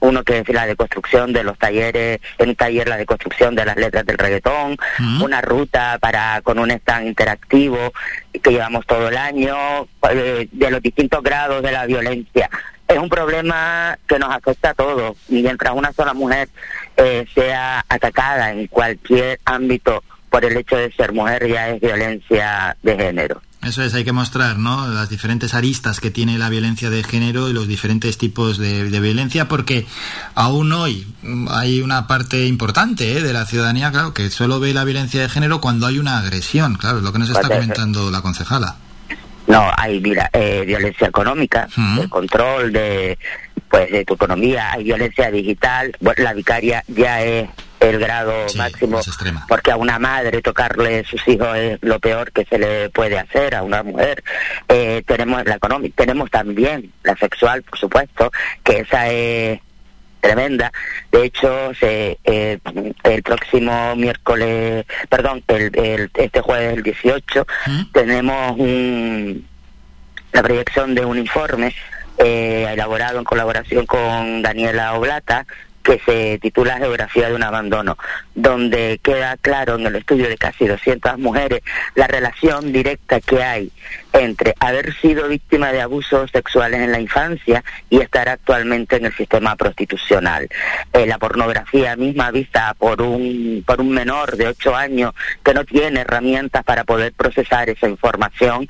uno 0.01 0.23
que 0.23 0.39
es 0.39 0.49
la 0.49 0.65
deconstrucción 0.65 1.31
de 1.31 1.43
los 1.43 1.57
talleres, 1.57 2.19
en 2.37 2.49
un 2.49 2.55
taller 2.55 2.87
la 2.87 2.97
deconstrucción 2.97 3.55
de 3.55 3.65
las 3.65 3.77
letras 3.77 4.05
del 4.05 4.17
reggaetón, 4.17 4.77
una 5.21 5.41
ruta 5.41 5.97
para 5.99 6.41
con 6.41 6.59
un 6.59 6.71
stand 6.71 7.07
interactivo 7.07 7.93
que 8.41 8.51
llevamos 8.51 8.85
todo 8.85 9.07
el 9.07 9.17
año, 9.17 9.87
eh, 10.09 10.47
de 10.51 10.71
los 10.71 10.81
distintos 10.81 11.21
grados 11.23 11.61
de 11.63 11.71
la 11.71 11.85
violencia. 11.85 12.49
Es 12.87 12.97
un 12.97 13.09
problema 13.09 13.97
que 14.07 14.19
nos 14.19 14.35
afecta 14.35 14.71
a 14.71 14.73
todos. 14.73 15.15
Mientras 15.29 15.73
una 15.73 15.93
sola 15.93 16.13
mujer 16.13 16.49
eh, 16.97 17.25
sea 17.33 17.85
atacada 17.87 18.51
en 18.51 18.67
cualquier 18.67 19.39
ámbito 19.45 20.03
por 20.29 20.43
el 20.43 20.57
hecho 20.57 20.77
de 20.77 20.91
ser 20.91 21.13
mujer, 21.13 21.47
ya 21.47 21.69
es 21.69 21.79
violencia 21.79 22.75
de 22.81 22.97
género. 22.97 23.41
Eso 23.63 23.83
es, 23.83 23.93
hay 23.93 24.03
que 24.03 24.11
mostrar 24.11 24.57
¿no? 24.57 24.87
las 24.87 25.09
diferentes 25.09 25.53
aristas 25.53 25.99
que 25.99 26.09
tiene 26.09 26.39
la 26.39 26.49
violencia 26.49 26.89
de 26.89 27.03
género 27.03 27.47
y 27.47 27.53
los 27.53 27.67
diferentes 27.67 28.17
tipos 28.17 28.57
de, 28.57 28.89
violencia, 28.99 29.47
porque 29.47 29.85
aún 30.33 30.73
hoy 30.73 31.05
hay 31.49 31.81
una 31.81 32.07
parte 32.07 32.47
importante 32.47 33.17
¿eh? 33.17 33.21
de 33.21 33.33
la 33.33 33.45
ciudadanía, 33.45 33.91
claro, 33.91 34.15
que 34.15 34.31
solo 34.31 34.59
ve 34.59 34.73
la 34.73 34.83
violencia 34.83 35.21
de 35.21 35.29
género 35.29 35.61
cuando 35.61 35.85
hay 35.85 35.99
una 35.99 36.17
agresión, 36.17 36.75
claro, 36.75 36.97
es 36.97 37.03
lo 37.03 37.13
que 37.13 37.19
nos 37.19 37.29
está 37.29 37.47
comentando 37.47 38.09
la 38.09 38.21
concejala. 38.21 38.77
No, 39.45 39.69
hay 39.77 39.99
mira, 39.99 40.29
eh, 40.33 40.63
violencia 40.65 41.07
económica, 41.07 41.67
el 41.99 42.09
control 42.09 42.71
de 42.71 43.17
pues 43.69 43.91
de 43.91 44.03
tu 44.05 44.15
economía, 44.15 44.71
hay 44.71 44.83
violencia 44.83 45.31
digital, 45.31 45.95
la 46.17 46.33
vicaria 46.33 46.83
ya 46.87 47.21
es 47.21 47.47
el 47.81 47.99
grado 47.99 48.45
máximo, 48.57 49.01
porque 49.47 49.71
a 49.71 49.75
una 49.75 49.97
madre 49.97 50.41
tocarle 50.41 51.03
sus 51.03 51.27
hijos 51.27 51.57
es 51.57 51.79
lo 51.81 51.99
peor 51.99 52.31
que 52.31 52.45
se 52.45 52.59
le 52.59 52.89
puede 52.91 53.17
hacer 53.17 53.55
a 53.55 53.63
una 53.63 53.81
mujer. 53.83 54.23
Eh, 54.69 55.03
tenemos 55.05 55.43
la 55.45 55.55
económica, 55.55 55.95
tenemos 55.97 56.29
también 56.29 56.93
la 57.03 57.15
sexual, 57.15 57.63
por 57.63 57.79
supuesto, 57.79 58.31
que 58.63 58.81
esa 58.81 59.09
es 59.09 59.59
tremenda. 60.19 60.71
De 61.11 61.25
hecho, 61.25 61.73
se, 61.73 62.19
eh, 62.23 62.59
el 63.03 63.23
próximo 63.23 63.95
miércoles, 63.95 64.85
perdón, 65.09 65.43
el, 65.47 66.11
este 66.13 66.41
jueves, 66.41 66.77
el 66.77 66.83
18, 66.83 67.47
tenemos 67.91 68.57
un, 68.59 69.47
la 70.31 70.43
proyección 70.43 70.93
de 70.93 71.03
un 71.03 71.17
informe 71.17 71.73
eh, 72.19 72.67
elaborado 72.71 73.17
en 73.17 73.23
colaboración 73.23 73.87
con 73.87 74.43
Daniela 74.43 74.93
Oblata, 74.93 75.47
que 75.83 75.99
se 76.05 76.39
titula 76.39 76.77
Geografía 76.77 77.29
de 77.29 77.35
un 77.35 77.43
abandono, 77.43 77.97
donde 78.35 78.99
queda 79.01 79.37
claro 79.37 79.75
en 79.75 79.87
el 79.87 79.95
estudio 79.95 80.29
de 80.29 80.37
casi 80.37 80.67
200 80.67 81.17
mujeres 81.17 81.61
la 81.95 82.07
relación 82.07 82.71
directa 82.71 83.19
que 83.19 83.43
hay 83.43 83.71
entre 84.13 84.55
haber 84.59 84.93
sido 84.95 85.27
víctima 85.27 85.71
de 85.71 85.81
abusos 85.81 86.29
sexuales 86.31 86.81
en 86.81 86.91
la 86.91 86.99
infancia 86.99 87.63
y 87.89 87.99
estar 87.99 88.27
actualmente 88.29 88.97
en 88.97 89.05
el 89.05 89.15
sistema 89.15 89.55
prostitucional. 89.55 90.49
Eh, 90.93 91.05
la 91.05 91.17
pornografía 91.17 91.95
misma 91.95 92.31
vista 92.31 92.73
por 92.77 93.01
un, 93.01 93.63
por 93.65 93.79
un 93.79 93.89
menor 93.89 94.35
de 94.35 94.47
8 94.47 94.75
años 94.75 95.13
que 95.43 95.53
no 95.53 95.63
tiene 95.63 96.01
herramientas 96.01 96.63
para 96.63 96.83
poder 96.83 97.13
procesar 97.13 97.69
esa 97.69 97.87
información, 97.87 98.67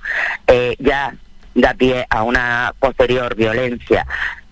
eh, 0.48 0.76
ya 0.80 1.16
da 1.54 1.74
pie 1.74 2.06
a 2.10 2.24
una 2.24 2.74
posterior 2.80 3.36
violencia. 3.36 4.06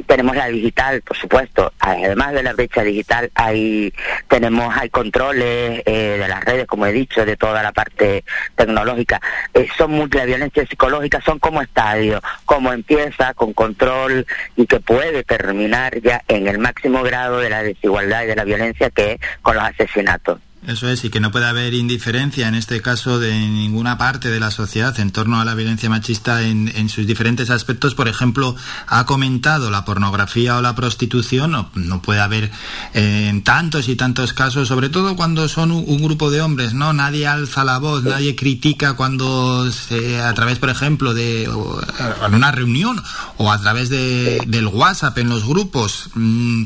Tenemos 0.08 0.36
la 0.36 0.48
digital, 0.48 1.02
por 1.02 1.16
supuesto, 1.18 1.72
además 1.80 2.34
de 2.34 2.42
la 2.42 2.54
brecha 2.54 2.82
digital, 2.82 3.30
hay 3.36 3.94
tenemos 4.28 4.76
hay 4.76 4.90
controles 4.90 5.84
eh, 5.86 6.18
de 6.20 6.28
las 6.28 6.44
redes, 6.44 6.66
como 6.66 6.88
he 6.88 6.92
dicho, 6.92 7.26
de 7.26 7.38
toda 7.38 7.62
la 7.62 7.72
parte 7.72 8.24
tecnológica. 8.56 9.22
Eh, 9.54 9.68
son 9.78 9.92
muchas 9.92 10.26
violencias 10.26 10.68
psicológicas, 10.68 11.24
son 11.24 11.38
como 11.38 11.62
estadios, 11.62 12.22
como 12.46 12.74
empieza 12.74 13.34
con 13.36 13.54
control 13.54 14.26
y 14.56 14.66
que 14.66 14.80
puede 14.80 15.24
terminar 15.24 16.00
ya 16.02 16.24
en 16.28 16.48
el 16.48 16.58
máximo 16.58 17.04
grado 17.04 17.40
de 17.40 17.50
la 17.50 17.62
desigualdad 17.62 18.24
y 18.24 18.28
de 18.28 18.36
la 18.36 18.46
violencia 18.46 18.90
que 18.90 19.14
es 19.14 19.20
con 19.42 19.56
los 19.56 19.64
asesinatos. 19.64 20.40
Eso 20.68 20.90
es, 20.90 21.06
y 21.06 21.10
que 21.10 21.22
no 21.22 21.32
puede 21.32 21.48
haber 21.48 21.74
indiferencia 21.74 22.48
en 22.50 22.54
este 22.54 22.82
caso 22.82 23.18
de 23.18 23.32
ninguna 23.32 23.98
parte 23.98 24.30
de 24.30 24.42
la 24.42 24.52
sociedad 24.52 25.00
en 25.00 25.12
torno 25.12 25.40
a 25.40 25.46
la 25.46 25.56
violencia 25.56 25.90
machista 25.90 26.42
en, 26.42 26.90
sus 26.90 27.08
diferentes 27.08 27.50
aspectos. 27.50 27.96
Por 27.96 28.10
ejemplo, 28.10 28.56
ha 28.88 29.06
comentado 29.06 29.72
la 29.72 29.86
pornografía 29.86 30.58
o 30.58 30.62
la 30.62 30.76
prostitución, 30.76 31.52
no, 31.52 31.72
no 31.76 32.02
puede 32.02 32.20
haber 32.20 32.52
en 32.94 33.38
eh, 33.38 33.42
tantos 33.44 33.88
y 33.88 33.96
tantos 33.96 34.34
casos, 34.34 34.68
sobre 34.68 34.90
todo 34.90 35.16
cuando 35.16 35.48
son 35.48 35.72
un, 35.72 36.00
grupo 36.00 36.30
de 36.30 36.42
hombres, 36.42 36.74
¿no? 36.74 36.92
Nadie 36.92 37.28
alza 37.28 37.64
la 37.64 37.78
voz, 37.78 38.04
nadie 38.04 38.36
critica 38.36 38.94
cuando 38.94 39.72
se, 39.72 40.22
a 40.22 40.34
través, 40.34 40.60
por 40.60 40.70
ejemplo, 40.70 41.14
de 41.14 41.44
en 41.44 42.34
una 42.34 42.52
reunión 42.52 43.02
o 43.38 43.52
a 43.52 43.62
través 43.62 43.90
de, 43.90 44.42
del 44.48 44.68
WhatsApp 44.68 45.18
en 45.20 45.30
los 45.30 45.46
grupos, 45.46 46.10
mm, 46.16 46.66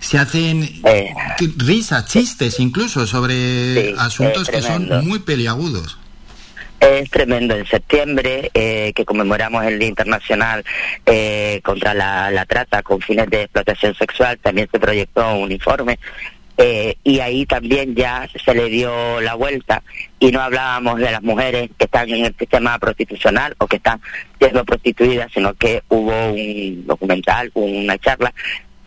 se 0.00 0.18
hacen 0.18 0.80
eh. 0.84 1.12
risas, 1.56 2.06
chistes 2.06 2.60
incluso 2.60 3.06
sobre 3.10 3.94
asuntos 3.98 4.48
que 4.48 4.62
son 4.62 4.88
muy 5.04 5.18
peliagudos. 5.18 5.98
Es 6.80 7.10
tremendo. 7.10 7.54
En 7.54 7.66
septiembre, 7.66 8.50
eh, 8.54 8.92
que 8.94 9.04
conmemoramos 9.04 9.64
el 9.64 9.78
Día 9.78 9.88
Internacional 9.88 10.64
eh, 11.04 11.60
contra 11.62 11.92
la, 11.92 12.46
trata 12.46 12.82
con 12.82 13.00
fines 13.02 13.28
de 13.28 13.42
explotación 13.42 13.94
sexual, 13.94 14.38
también 14.38 14.66
se 14.72 14.80
proyectó 14.80 15.34
un 15.34 15.52
informe 15.52 15.98
eh, 16.56 16.96
y 17.04 17.20
ahí 17.20 17.44
también 17.44 17.94
ya 17.94 18.26
se 18.44 18.54
le 18.54 18.70
dio 18.70 19.20
la 19.20 19.34
vuelta 19.34 19.82
y 20.18 20.30
no 20.30 20.40
hablábamos 20.40 20.98
de 20.98 21.10
las 21.10 21.22
mujeres 21.22 21.70
que 21.76 21.84
están 21.84 22.08
en 22.08 22.24
el 22.24 22.36
sistema 22.38 22.78
prostitucional 22.78 23.54
o 23.58 23.66
que 23.66 23.76
están 23.76 24.00
siendo 24.38 24.64
prostituidas, 24.64 25.30
sino 25.32 25.52
que 25.54 25.82
hubo 25.88 26.12
un 26.32 26.86
documental, 26.86 27.50
una 27.54 27.98
charla 27.98 28.32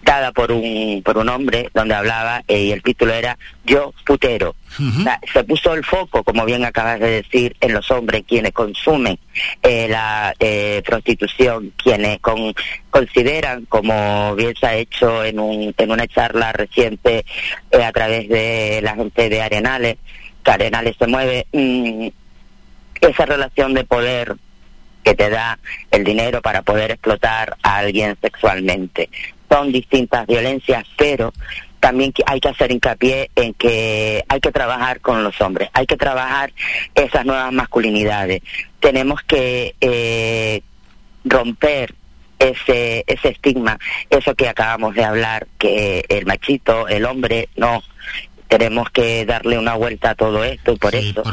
dada 0.04 0.32
por 0.32 0.52
un, 0.52 1.02
por 1.04 1.18
un 1.18 1.30
hombre 1.30 1.70
donde 1.74 1.96
hablaba 1.96 2.44
eh, 2.48 2.64
y 2.64 2.72
el 2.72 2.84
título 2.84 3.14
era 3.14 3.38
Yo 3.66 3.94
putero. 4.06 4.56
se 5.32 5.44
puso 5.44 5.74
el 5.74 5.84
foco, 5.86 6.24
como 6.24 6.46
bien 6.46 6.66
acabas 6.66 7.00
de 7.00 7.22
decir, 7.22 7.56
en 7.62 7.74
los 7.74 7.90
hombres 7.92 8.24
quienes 8.28 8.52
consumen 8.52 9.18
eh, 9.62 9.88
la 9.88 10.34
eh, 10.40 10.82
prostitución, 10.86 11.74
quienes 11.78 12.20
con, 12.20 12.54
consideran, 12.90 13.66
como 13.66 14.36
bien 14.36 14.54
se 14.60 14.66
ha 14.66 14.76
hecho 14.76 15.24
en, 15.24 15.40
un, 15.40 15.74
en 15.78 15.92
una 15.92 16.08
charla 16.08 16.52
reciente 16.52 17.26
a 17.72 17.92
través 17.92 18.28
de 18.30 18.82
la 18.84 18.96
gente 18.96 19.30
de 19.30 19.42
Arenales, 19.42 19.98
que 20.44 20.52
Arenales 20.52 20.96
se 20.98 21.08
mueve, 21.08 21.48
mm, 21.54 22.08
esa 23.02 23.26
relación 23.26 23.74
de 23.74 23.84
poder 23.84 24.36
que 25.04 25.16
te 25.16 25.30
da 25.30 25.60
el 25.92 26.04
dinero 26.04 26.42
para 26.42 26.62
poder 26.62 26.92
explotar 26.92 27.58
a 27.62 27.78
alguien 27.78 28.18
sexualmente 28.22 29.10
son 29.54 29.72
distintas 29.72 30.26
violencias, 30.26 30.84
pero 30.98 31.32
también 31.80 32.12
hay 32.26 32.40
que 32.40 32.50
hacer 32.50 32.72
hincapié 32.72 33.30
en 33.36 33.54
que 33.54 34.24
hay 34.28 34.40
que 34.40 34.52
trabajar 34.52 35.00
con 35.00 35.24
los 35.24 35.40
hombres, 35.42 35.70
hay 35.74 35.86
que 35.86 35.96
trabajar 35.96 36.52
esas 36.96 37.24
nuevas 37.24 37.52
masculinidades. 37.52 38.42
Tenemos 38.80 39.22
que 39.22 39.76
eh, 39.80 40.62
romper 41.24 41.94
ese, 42.40 43.04
ese 43.06 43.30
estigma, 43.30 43.78
eso 44.10 44.34
que 44.34 44.50
acabamos 44.50 44.96
de 44.96 45.04
hablar, 45.04 45.48
que 45.60 46.04
el 46.10 46.26
machito, 46.26 46.88
el 46.88 47.06
hombre, 47.06 47.50
no, 47.56 47.84
tenemos 48.54 48.92
que 48.92 49.26
darle 49.26 49.58
una 49.58 49.74
vuelta 49.74 50.12
a 50.12 50.16
todo 50.16 50.44
esto 50.44 50.74
y 50.74 50.78
por 50.78 50.94
eso 50.94 51.24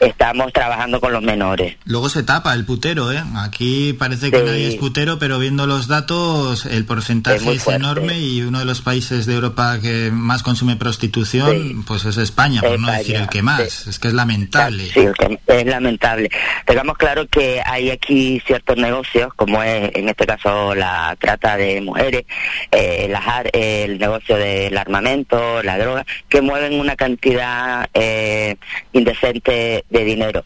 estamos 0.00 0.50
trabajando 0.50 0.98
con 0.98 1.12
los 1.12 1.22
menores. 1.22 1.76
Luego 1.84 2.08
se 2.08 2.22
tapa 2.22 2.54
el 2.54 2.64
putero, 2.64 3.12
¿eh? 3.12 3.22
Aquí 3.36 3.92
parece 3.92 4.30
que 4.30 4.42
nadie 4.42 4.68
es 4.68 4.76
putero, 4.76 5.18
pero 5.18 5.38
viendo 5.38 5.66
los 5.66 5.88
datos 5.88 6.64
el 6.64 6.86
porcentaje 6.86 7.52
es, 7.52 7.66
enorme 7.66 8.18
y 8.18 8.40
uno 8.40 8.60
de 8.60 8.64
los 8.64 8.80
países 8.80 9.26
de 9.26 9.34
Europa 9.34 9.78
que 9.82 10.10
más 10.10 10.42
consume 10.42 10.76
prostitución, 10.76 11.84
pues 11.86 12.06
es 12.06 12.16
España, 12.16 12.62
por 12.62 12.80
no 12.80 12.90
decir 12.90 13.16
el 13.16 13.28
que 13.28 13.42
más. 13.42 13.86
Es 13.86 13.98
que 13.98 14.08
es 14.08 14.14
lamentable. 14.14 14.84
Sí, 14.84 15.04
es 15.48 15.66
lamentable. 15.66 16.30
Tengamos 16.64 16.96
claro 16.96 17.26
que 17.28 17.60
hay 17.62 17.90
aquí 17.90 18.40
ciertos 18.46 18.78
negocios, 18.78 19.34
como 19.34 19.62
es 19.62 19.90
en 19.94 20.08
este 20.08 20.24
caso 20.24 20.74
la 20.74 21.14
trata 21.20 21.58
de 21.58 21.82
mujeres, 21.82 22.24
eh, 22.72 23.14
el 23.52 23.98
negocio 23.98 24.36
del 24.36 24.78
armamento, 24.78 25.62
la 25.62 25.76
droga, 25.76 26.06
que 26.30 26.40
mueven 26.40 26.69
una 26.74 26.96
cantidad 26.96 27.88
eh, 27.94 28.56
indecente 28.92 29.84
de 29.88 30.04
dinero. 30.04 30.44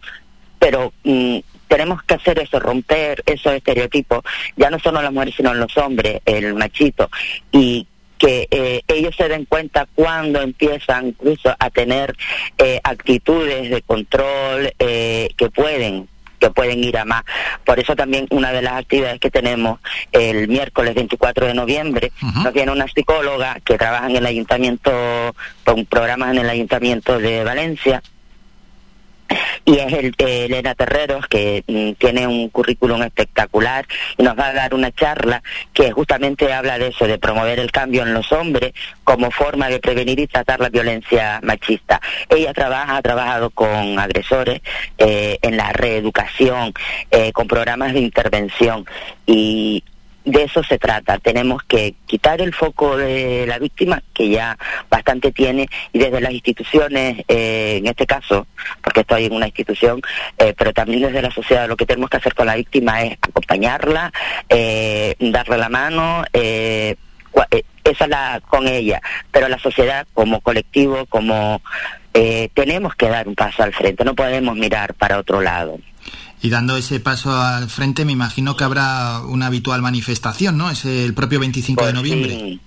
Pero 0.58 0.92
mm, 1.02 1.38
tenemos 1.68 2.02
que 2.04 2.14
hacer 2.14 2.38
eso, 2.38 2.58
romper 2.60 3.22
esos 3.26 3.52
estereotipos, 3.54 4.22
ya 4.56 4.70
no 4.70 4.78
solo 4.78 5.02
las 5.02 5.12
mujeres, 5.12 5.34
sino 5.36 5.52
los 5.54 5.76
hombres, 5.76 6.20
el 6.24 6.54
machito, 6.54 7.10
y 7.52 7.86
que 8.18 8.46
eh, 8.50 8.82
ellos 8.86 9.14
se 9.16 9.28
den 9.28 9.44
cuenta 9.44 9.86
cuando 9.94 10.40
empiezan 10.40 11.08
incluso 11.08 11.54
a 11.58 11.68
tener 11.70 12.14
eh, 12.58 12.80
actitudes 12.82 13.70
de 13.70 13.82
control 13.82 14.72
que 14.78 15.50
pueden 15.52 16.08
que 16.44 16.50
pueden 16.50 16.84
ir 16.84 16.98
a 16.98 17.04
más. 17.04 17.24
Por 17.64 17.80
eso 17.80 17.96
también 17.96 18.26
una 18.30 18.52
de 18.52 18.62
las 18.62 18.74
actividades 18.74 19.18
que 19.18 19.30
tenemos 19.30 19.80
el 20.12 20.48
miércoles 20.48 20.94
24 20.94 21.46
de 21.46 21.54
noviembre, 21.54 22.12
nos 22.42 22.52
viene 22.52 22.72
una 22.72 22.86
psicóloga 22.86 23.58
que 23.64 23.78
trabaja 23.78 24.06
en 24.06 24.16
el 24.16 24.26
ayuntamiento, 24.26 24.92
con 25.64 25.86
programas 25.86 26.32
en 26.32 26.38
el 26.38 26.50
ayuntamiento 26.50 27.18
de 27.18 27.44
Valencia, 27.44 28.02
y 29.64 29.78
es 29.78 29.92
el 29.92 30.14
Elena 30.18 30.74
Terreros 30.74 31.26
que 31.26 31.64
mm, 31.66 31.92
tiene 31.92 32.26
un 32.26 32.48
currículum 32.50 33.02
espectacular 33.02 33.86
y 34.16 34.22
nos 34.22 34.38
va 34.38 34.48
a 34.48 34.52
dar 34.52 34.74
una 34.74 34.92
charla 34.92 35.42
que 35.72 35.90
justamente 35.92 36.52
habla 36.52 36.78
de 36.78 36.88
eso, 36.88 37.06
de 37.06 37.18
promover 37.18 37.58
el 37.58 37.70
cambio 37.70 38.02
en 38.02 38.14
los 38.14 38.30
hombres 38.32 38.72
como 39.04 39.30
forma 39.30 39.68
de 39.68 39.80
prevenir 39.80 40.20
y 40.20 40.26
tratar 40.26 40.60
la 40.60 40.68
violencia 40.68 41.40
machista. 41.42 42.00
Ella 42.28 42.52
trabaja, 42.52 42.96
ha 42.96 43.02
trabajado 43.02 43.50
con 43.50 43.98
agresores 43.98 44.60
eh, 44.98 45.38
en 45.42 45.56
la 45.56 45.72
reeducación, 45.72 46.72
eh, 47.10 47.32
con 47.32 47.46
programas 47.46 47.92
de 47.94 48.00
intervención 48.00 48.86
y 49.26 49.82
de 50.24 50.44
eso 50.44 50.62
se 50.62 50.78
trata. 50.78 51.18
Tenemos 51.18 51.62
que 51.64 51.94
quitar 52.06 52.40
el 52.40 52.54
foco 52.54 52.96
de 52.96 53.46
la 53.46 53.58
víctima, 53.58 54.02
que 54.12 54.28
ya 54.30 54.56
bastante 54.90 55.32
tiene, 55.32 55.68
y 55.92 55.98
desde 55.98 56.20
las 56.20 56.32
instituciones, 56.32 57.24
eh, 57.28 57.76
en 57.78 57.86
este 57.86 58.06
caso, 58.06 58.46
porque 58.82 59.00
estoy 59.00 59.26
en 59.26 59.34
una 59.34 59.46
institución, 59.46 60.00
eh, 60.38 60.54
pero 60.56 60.72
también 60.72 61.02
desde 61.02 61.22
la 61.22 61.30
sociedad, 61.30 61.68
lo 61.68 61.76
que 61.76 61.86
tenemos 61.86 62.10
que 62.10 62.16
hacer 62.16 62.34
con 62.34 62.46
la 62.46 62.56
víctima 62.56 63.02
es 63.02 63.18
acompañarla, 63.20 64.12
eh, 64.48 65.14
darle 65.18 65.58
la 65.58 65.68
mano, 65.68 66.24
esa 66.32 68.06
la 68.06 68.40
con 68.48 68.66
ella, 68.66 69.00
pero 69.30 69.48
la 69.48 69.58
sociedad 69.58 70.06
como 70.14 70.40
colectivo, 70.40 71.04
como 71.06 71.60
tenemos 72.54 72.94
que 72.94 73.08
dar 73.08 73.28
un 73.28 73.34
paso 73.34 73.62
al 73.62 73.74
frente, 73.74 74.04
no 74.04 74.14
podemos 74.14 74.56
mirar 74.56 74.94
para 74.94 75.18
otro 75.18 75.40
lado. 75.40 75.78
Y 76.44 76.50
dando 76.50 76.76
ese 76.76 77.00
paso 77.00 77.34
al 77.34 77.70
frente, 77.70 78.04
me 78.04 78.12
imagino 78.12 78.54
que 78.54 78.64
habrá 78.64 79.20
una 79.20 79.46
habitual 79.46 79.80
manifestación, 79.80 80.58
¿no? 80.58 80.70
Es 80.70 80.84
el 80.84 81.14
propio 81.14 81.40
25 81.40 81.86
de 81.86 81.92
noviembre. 81.94 82.58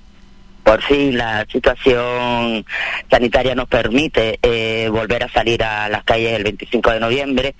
Por 0.63 0.81
fin 0.81 1.15
la 1.15 1.45
situación 1.47 2.65
sanitaria 3.07 3.53
nos 3.53 3.67
permite 3.67 4.39
eh, 4.41 4.89
volver 4.89 5.25
a 5.25 5.29
salir 5.31 5.61
a 5.61 5.89
las 5.89 6.03
calles 6.05 6.33
el 6.33 6.43
25 6.43 6.89
de 6.89 6.99
noviembre. 6.99 7.55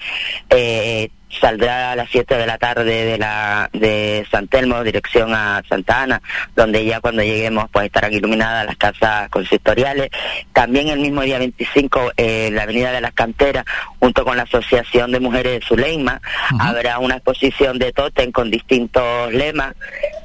Eh, 0.50 1.12
saldrá 1.30 1.92
a 1.92 1.96
las 1.96 2.10
7 2.10 2.36
de 2.36 2.46
la 2.46 2.58
tarde 2.58 3.06
de 3.06 3.18
la 3.18 3.70
de 3.74 4.26
San 4.32 4.48
Telmo, 4.48 4.84
dirección 4.84 5.34
a 5.34 5.62
Santa 5.68 6.04
Ana, 6.04 6.22
donde 6.56 6.86
ya 6.86 7.00
cuando 7.00 7.22
lleguemos 7.22 7.66
pues 7.72 7.86
estarán 7.86 8.14
iluminadas 8.14 8.66
las 8.66 8.78
casas 8.78 9.30
consistoriales. 9.30 10.10
También 10.54 10.90
el 10.90 11.00
mismo 11.00 11.22
día 11.22 11.40
25 11.40 12.14
en 12.18 12.56
la 12.56 12.64
Avenida 12.64 12.92
de 12.92 13.02
las 13.02 13.14
Canteras, 13.14 13.66
junto 14.00 14.24
con 14.24 14.38
la 14.38 14.44
Asociación 14.44 15.12
de 15.12 15.20
Mujeres 15.20 15.60
de 15.60 15.66
Zuleima, 15.66 16.22
habrá 16.60 17.00
una 17.00 17.16
exposición 17.16 17.78
de 17.78 17.92
tótem 17.92 18.32
con 18.32 18.50
distintos 18.50 19.34
lemas 19.34 19.76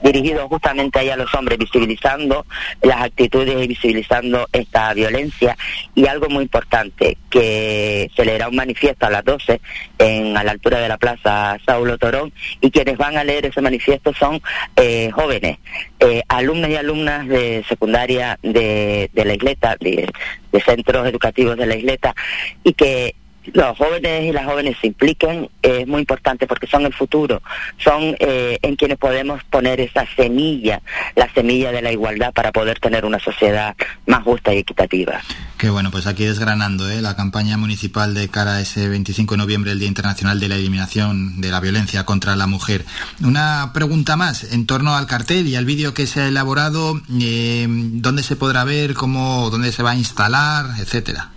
dirigidos 0.02 0.48
justamente 0.48 0.98
ahí 0.98 1.10
a 1.10 1.16
los 1.16 1.32
hombres, 1.34 1.58
visibilizando 1.58 2.44
las 2.82 3.02
actitudes 3.02 3.62
y 3.62 3.66
visibilizando 3.66 4.48
esta 4.52 4.92
violencia. 4.94 5.56
Y 5.94 6.06
algo 6.06 6.28
muy 6.28 6.44
importante, 6.44 7.16
que 7.30 8.10
se 8.14 8.24
leerá 8.24 8.48
un 8.48 8.56
manifiesto 8.56 9.06
a 9.06 9.10
las 9.10 9.24
12 9.24 9.60
en, 9.98 10.36
a 10.36 10.44
la 10.44 10.52
altura 10.52 10.78
de 10.80 10.88
la 10.92 10.98
Plaza 10.98 11.56
Saulo 11.64 11.96
Torón 11.96 12.32
y 12.60 12.70
quienes 12.70 12.98
van 12.98 13.16
a 13.16 13.24
leer 13.24 13.46
ese 13.46 13.62
manifiesto 13.62 14.12
son 14.12 14.42
eh, 14.76 15.10
jóvenes, 15.10 15.58
eh, 16.00 16.22
alumnos 16.28 16.68
y 16.68 16.76
alumnas 16.76 17.26
de 17.28 17.64
secundaria 17.66 18.38
de, 18.42 19.10
de 19.12 19.24
la 19.24 19.34
isleta, 19.34 19.76
de, 19.80 20.06
de 20.52 20.60
centros 20.60 21.06
educativos 21.06 21.56
de 21.56 21.66
la 21.66 21.76
isleta 21.76 22.14
y 22.62 22.74
que 22.74 23.14
los 23.52 23.76
jóvenes 23.76 24.24
y 24.24 24.32
las 24.32 24.46
jóvenes 24.46 24.76
se 24.80 24.88
impliquen 24.88 25.48
es 25.62 25.86
muy 25.86 26.00
importante 26.00 26.46
porque 26.46 26.66
son 26.66 26.86
el 26.86 26.92
futuro, 26.92 27.42
son 27.78 28.16
eh, 28.18 28.58
en 28.62 28.76
quienes 28.76 28.98
podemos 28.98 29.42
poner 29.44 29.80
esa 29.80 30.04
semilla, 30.16 30.80
la 31.16 31.32
semilla 31.32 31.72
de 31.72 31.82
la 31.82 31.92
igualdad 31.92 32.32
para 32.32 32.52
poder 32.52 32.78
tener 32.78 33.04
una 33.04 33.18
sociedad 33.18 33.74
más 34.06 34.22
justa 34.22 34.52
y 34.54 34.58
equitativa. 34.58 35.20
Qué 35.58 35.70
bueno, 35.70 35.90
pues 35.90 36.06
aquí 36.06 36.24
desgranando 36.24 36.90
¿eh? 36.90 37.00
la 37.00 37.14
campaña 37.14 37.56
municipal 37.56 38.14
de 38.14 38.28
cara 38.28 38.56
a 38.56 38.60
ese 38.60 38.88
25 38.88 39.34
de 39.34 39.38
noviembre, 39.38 39.72
el 39.72 39.78
Día 39.78 39.88
Internacional 39.88 40.40
de 40.40 40.48
la 40.48 40.56
Eliminación 40.56 41.40
de 41.40 41.50
la 41.50 41.60
Violencia 41.60 42.04
contra 42.04 42.34
la 42.36 42.46
Mujer. 42.46 42.84
Una 43.22 43.70
pregunta 43.72 44.16
más 44.16 44.52
en 44.52 44.66
torno 44.66 44.96
al 44.96 45.06
cartel 45.06 45.46
y 45.46 45.56
al 45.56 45.64
vídeo 45.64 45.94
que 45.94 46.06
se 46.06 46.22
ha 46.22 46.28
elaborado, 46.28 47.00
eh, 47.20 47.66
¿dónde 47.68 48.22
se 48.22 48.36
podrá 48.36 48.64
ver, 48.64 48.94
cómo, 48.94 49.50
dónde 49.50 49.72
se 49.72 49.82
va 49.82 49.92
a 49.92 49.96
instalar, 49.96 50.66
etcétera? 50.80 51.30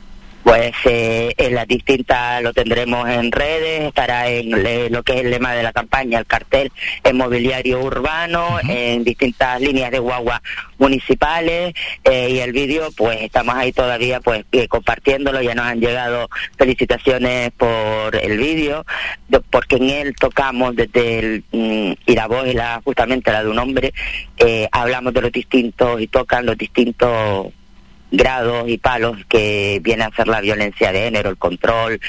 Pues 0.46 0.74
eh, 0.86 1.34
en 1.38 1.56
las 1.56 1.68
distintas 1.68 2.44
lo 2.44 2.54
tendremos 2.54 3.10
en 3.10 3.32
redes, 3.32 3.82
estará 3.86 4.30
en 4.30 4.52
le- 4.64 4.92
lo 4.92 5.02
que 5.02 5.14
es 5.16 5.22
el 5.22 5.32
lema 5.32 5.54
de 5.54 5.64
la 5.64 5.74
campaña, 5.74 6.20
el 6.20 6.28
cartel 6.28 6.72
en 7.04 7.18
mobiliario 7.18 7.82
urbano, 7.82 8.60
en 8.70 9.04
distintas 9.04 9.60
líneas 9.60 9.90
de 9.90 9.98
guagua 9.98 10.44
municipales 10.78 11.74
eh, 12.04 12.30
y 12.30 12.40
el 12.42 12.52
vídeo 12.52 12.90
pues 12.96 13.24
estamos 13.24 13.56
ahí 13.56 13.72
todavía 13.72 14.20
pues 14.20 14.46
eh, 14.52 14.68
compartiéndolo, 14.68 15.42
ya 15.42 15.56
nos 15.56 15.66
han 15.66 15.80
llegado 15.82 16.30
felicitaciones 16.60 17.50
por 17.58 18.16
el 18.16 18.38
vídeo, 18.38 18.86
de- 19.28 19.40
porque 19.40 19.78
en 19.78 19.90
él 19.90 20.16
tocamos 20.16 20.76
desde 20.76 21.18
el, 21.20 21.44
mm, 21.52 21.94
y 22.06 22.14
la 22.14 22.28
voz 22.28 22.46
y 22.48 22.54
la, 22.54 22.82
justamente 22.86 23.32
la 23.32 23.44
de 23.44 23.50
un 23.50 23.58
hombre, 23.58 23.94
eh, 24.38 24.70
hablamos 24.72 25.12
de 25.12 25.22
los 25.24 25.32
distintos 25.32 26.00
y 26.00 26.06
tocan 26.06 26.46
los 26.46 26.56
distintos 26.56 27.48
grados 28.12 28.68
y 28.70 28.78
palos 28.78 29.18
que 29.28 29.80
viene 29.82 30.04
a 30.04 30.12
ser 30.12 30.28
la 30.28 30.42
violencia 30.42 30.92
de 30.92 31.02
género, 31.02 31.30
el 31.30 31.38
control, 31.38 32.00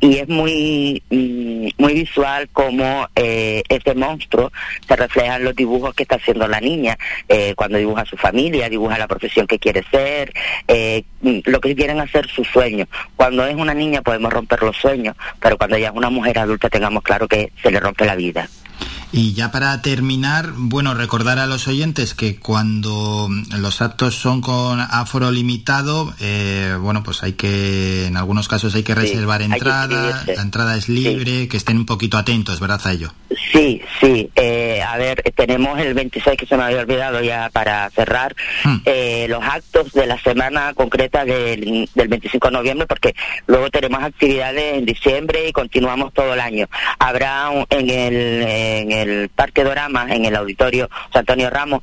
y 0.00 0.16
es 0.16 0.28
muy 0.28 1.02
mm, 1.10 1.68
muy 1.78 1.94
visual 1.94 2.48
como 2.52 3.08
eh, 3.14 3.62
este 3.68 3.94
monstruo 3.94 4.52
se 4.86 4.96
refleja 4.96 5.36
en 5.36 5.44
los 5.44 5.54
dibujos 5.54 5.94
que 5.94 6.02
está 6.02 6.16
haciendo 6.16 6.46
la 6.48 6.60
niña, 6.60 6.98
eh, 7.28 7.54
cuando 7.54 7.78
dibuja 7.78 8.04
su 8.04 8.16
familia, 8.16 8.68
dibuja 8.68 8.98
la 8.98 9.08
profesión 9.08 9.46
que 9.46 9.58
quiere 9.58 9.84
ser, 9.90 10.32
eh, 10.68 11.04
mm, 11.20 11.40
lo 11.44 11.60
que 11.60 11.74
quieren 11.74 12.00
hacer 12.00 12.28
sus 12.28 12.48
sueños. 12.48 12.88
Cuando 13.16 13.46
es 13.46 13.54
una 13.54 13.74
niña 13.74 14.02
podemos 14.02 14.32
romper 14.32 14.62
los 14.62 14.76
sueños, 14.76 15.16
pero 15.40 15.58
cuando 15.58 15.78
ya 15.78 15.88
es 15.88 15.94
una 15.94 16.10
mujer 16.10 16.38
adulta 16.38 16.68
tengamos 16.68 17.02
claro 17.02 17.28
que 17.28 17.52
se 17.62 17.70
le 17.70 17.80
rompe 17.80 18.04
la 18.04 18.16
vida. 18.16 18.48
Y 19.14 19.34
ya 19.34 19.50
para 19.50 19.82
terminar, 19.82 20.52
bueno, 20.56 20.94
recordar 20.94 21.38
a 21.38 21.46
los 21.46 21.68
oyentes 21.68 22.14
que 22.14 22.36
cuando 22.36 23.28
los 23.58 23.82
actos 23.82 24.14
son 24.14 24.40
con 24.40 24.80
aforo 24.80 25.30
limitado, 25.30 26.14
eh, 26.18 26.74
bueno, 26.80 27.02
pues 27.02 27.22
hay 27.22 27.34
que, 27.34 28.06
en 28.06 28.16
algunos 28.16 28.48
casos 28.48 28.74
hay 28.74 28.82
que 28.82 28.94
reservar 28.94 29.40
que 29.40 29.44
entrada, 29.46 30.24
la 30.26 30.42
entrada 30.42 30.76
es 30.76 30.88
libre, 30.88 31.46
que 31.48 31.58
estén 31.58 31.76
un 31.76 31.84
poquito 31.86 32.16
atentos, 32.16 32.58
¿verdad 32.58 32.80
a 32.84 32.92
ello? 32.92 33.12
Sí, 33.52 33.82
sí. 34.00 34.30
eh, 34.34 34.80
a 34.82 34.96
ver, 34.96 35.22
tenemos 35.36 35.78
el 35.78 35.92
26 35.92 36.38
que 36.38 36.46
se 36.46 36.56
me 36.56 36.62
había 36.62 36.80
olvidado 36.80 37.20
ya 37.20 37.50
para 37.50 37.90
cerrar 37.90 38.34
eh, 38.86 39.26
los 39.28 39.42
actos 39.44 39.92
de 39.92 40.06
la 40.06 40.18
semana 40.22 40.72
concreta 40.74 41.26
del, 41.26 41.86
del 41.94 42.08
25 42.08 42.46
de 42.48 42.52
noviembre 42.52 42.86
porque 42.86 43.14
luego 43.46 43.68
tenemos 43.68 44.02
actividades 44.02 44.78
en 44.78 44.86
diciembre 44.86 45.46
y 45.48 45.52
continuamos 45.52 46.14
todo 46.14 46.32
el 46.32 46.40
año. 46.40 46.66
Habrá 46.98 47.50
un- 47.50 47.66
en 47.68 47.90
el 47.90 48.42
en 48.42 48.92
el 48.92 49.01
Parque 49.34 49.64
Dorama, 49.64 50.06
en 50.14 50.24
el 50.24 50.36
auditorio 50.36 50.88
San 51.12 51.20
Antonio 51.20 51.50
Ramos, 51.50 51.80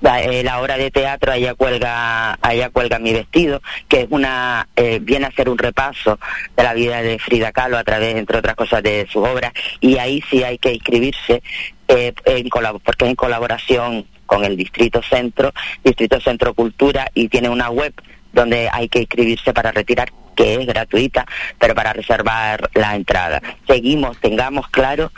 la, 0.00 0.22
eh, 0.22 0.42
la 0.42 0.60
obra 0.60 0.76
de 0.76 0.90
teatro 0.90 1.32
allá 1.32 1.54
cuelga 1.54 2.38
allá 2.40 2.70
cuelga 2.70 2.98
mi 2.98 3.12
vestido 3.12 3.60
que 3.88 4.02
es 4.02 4.06
una 4.10 4.66
eh, 4.76 4.98
viene 5.00 5.26
a 5.26 5.32
ser 5.32 5.48
un 5.48 5.58
repaso 5.58 6.18
de 6.56 6.62
la 6.62 6.74
vida 6.74 7.02
de 7.02 7.18
Frida 7.18 7.52
Kahlo 7.52 7.76
a 7.76 7.84
través 7.84 8.16
entre 8.16 8.38
otras 8.38 8.56
cosas 8.56 8.82
de 8.82 9.06
sus 9.10 9.26
obras. 9.26 9.52
Y 9.80 9.98
ahí 9.98 10.22
sí 10.30 10.42
hay 10.42 10.58
que 10.58 10.72
inscribirse 10.72 11.42
eh, 11.88 12.14
en 12.24 12.48
porque 12.48 13.04
es 13.04 13.10
en 13.10 13.16
colaboración 13.16 14.06
con 14.26 14.44
el 14.44 14.56
Distrito 14.56 15.02
Centro 15.02 15.52
Distrito 15.84 16.20
Centro 16.20 16.54
Cultura 16.54 17.10
y 17.14 17.28
tiene 17.28 17.48
una 17.48 17.68
web 17.70 17.92
donde 18.32 18.68
hay 18.72 18.88
que 18.88 19.00
inscribirse 19.00 19.52
para 19.52 19.72
retirar 19.72 20.10
que 20.36 20.54
es 20.54 20.66
gratuita 20.66 21.26
pero 21.58 21.74
para 21.74 21.92
reservar 21.92 22.70
la 22.74 22.94
entrada. 22.94 23.42
Seguimos 23.66 24.18
tengamos 24.18 24.68
claro 24.68 25.12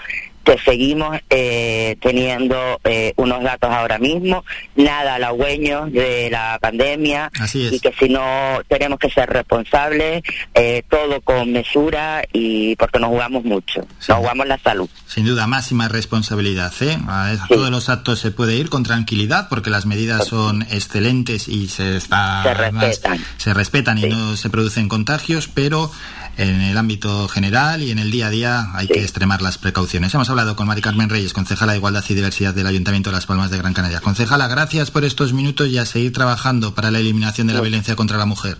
que 0.44 0.58
seguimos 0.64 1.18
eh, 1.30 1.96
teniendo 2.00 2.80
eh, 2.84 3.12
unos 3.16 3.42
datos 3.42 3.70
ahora 3.70 3.98
mismo, 3.98 4.44
nada 4.76 5.14
halagüeños 5.16 5.92
de 5.92 6.28
la 6.30 6.58
pandemia 6.60 7.30
Así 7.38 7.66
es. 7.66 7.72
y 7.74 7.80
que 7.80 7.92
si 7.98 8.08
no 8.08 8.60
tenemos 8.68 8.98
que 8.98 9.10
ser 9.10 9.28
responsables, 9.30 10.22
eh, 10.54 10.82
todo 10.88 11.20
con 11.20 11.52
mesura 11.52 12.22
y 12.32 12.76
porque 12.76 12.98
nos 12.98 13.10
jugamos 13.10 13.44
mucho, 13.44 13.86
nos 14.08 14.18
jugamos 14.18 14.46
la 14.46 14.58
salud. 14.58 14.88
Sin 15.06 15.24
duda, 15.26 15.46
máxima 15.46 15.88
responsabilidad. 15.88 16.72
¿eh? 16.80 16.98
A 17.08 17.36
todos 17.48 17.70
los 17.70 17.88
actos 17.88 18.18
se 18.18 18.30
puede 18.30 18.56
ir 18.56 18.68
con 18.68 18.82
tranquilidad 18.82 19.48
porque 19.48 19.70
las 19.70 19.86
medidas 19.86 20.26
son 20.26 20.62
excelentes 20.62 21.48
y 21.48 21.68
se 21.68 21.96
está 21.96 22.42
Se 22.42 22.48
además, 22.50 22.84
respetan. 22.84 23.24
se 23.36 23.54
respetan 23.54 23.98
y 23.98 24.02
no 24.06 24.36
se 24.36 24.50
producen 24.50 24.88
contagios, 24.88 25.48
pero 25.48 25.90
en 26.36 26.60
el 26.60 26.78
ámbito 26.78 27.28
general 27.28 27.82
y 27.82 27.90
en 27.90 27.98
el 27.98 28.10
día 28.10 28.26
a 28.26 28.30
día 28.30 28.66
hay 28.74 28.88
que 28.88 29.00
extremar 29.00 29.42
las 29.42 29.58
precauciones. 29.58 30.14
Hemos 30.14 30.30
hablado 30.30 30.56
con 30.56 30.66
Mari 30.66 30.80
Carmen 30.80 31.08
Reyes, 31.08 31.32
concejala 31.32 31.72
de 31.72 31.78
Igualdad 31.78 32.04
y 32.08 32.14
Diversidad 32.14 32.54
del 32.54 32.66
Ayuntamiento 32.66 33.10
de 33.10 33.16
Las 33.16 33.26
Palmas 33.26 33.50
de 33.50 33.58
Gran 33.58 33.74
Canaria. 33.74 34.00
Concejala, 34.00 34.48
gracias 34.48 34.90
por 34.90 35.04
estos 35.04 35.32
minutos 35.32 35.68
y 35.68 35.78
a 35.78 35.86
seguir 35.86 36.12
trabajando 36.12 36.74
para 36.74 36.90
la 36.90 36.98
eliminación 36.98 37.46
de 37.46 37.54
la 37.54 37.60
violencia 37.60 37.96
contra 37.96 38.16
la 38.18 38.26
mujer. 38.26 38.58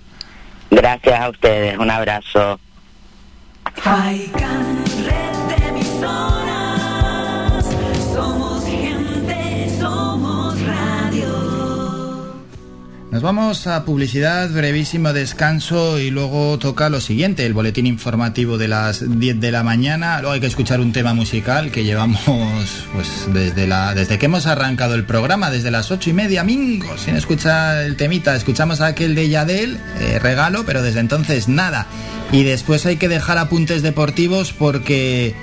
Gracias 0.71 1.21
a 1.21 1.29
ustedes, 1.29 1.79
un 1.79 1.91
abrazo. 1.91 2.59
Nos 13.13 13.21
vamos 13.21 13.67
a 13.67 13.85
publicidad, 13.85 14.49
brevísimo 14.49 15.13
descanso 15.13 15.99
y 15.99 16.11
luego 16.11 16.59
toca 16.59 16.89
lo 16.89 16.99
siguiente, 16.99 17.45
el 17.45 17.53
boletín 17.53 17.87
informativo 17.87 18.57
de 18.57 18.69
las 18.69 19.05
10 19.19 19.39
de 19.39 19.53
la 19.53 19.63
mañana. 19.63 20.23
Luego 20.23 20.33
hay 20.33 20.41
que 20.41 20.47
escuchar 20.47 20.81
un 20.81 20.95
tema 20.95 21.13
musical 21.13 21.71
que 21.71 21.85
llevamos 21.85 22.87
pues 22.95 23.27
desde 23.35 23.67
la 23.67 23.95
desde 23.95 24.19
que 24.19 24.25
hemos 24.25 24.47
arrancado 24.47 24.95
el 24.95 25.05
programa, 25.05 25.51
desde 25.51 25.71
las 25.71 25.91
ocho 25.91 26.09
y 26.09 26.15
media, 26.15 26.43
mingo, 26.43 26.97
sin 26.97 27.15
escuchar 27.15 27.85
el 27.85 27.97
temita. 27.97 28.35
Escuchamos 28.35 28.81
aquel 28.81 29.15
de 29.15 29.29
Yadel, 29.29 29.79
eh, 30.01 30.19
regalo, 30.19 30.65
pero 30.65 30.81
desde 30.81 31.01
entonces 31.01 31.49
nada. 31.49 31.89
Y 32.33 32.45
después 32.45 32.87
hay 32.87 32.97
que 32.97 33.11
dejar 33.11 33.37
apuntes 33.37 33.83
deportivos 33.83 34.55
porque 34.55 35.35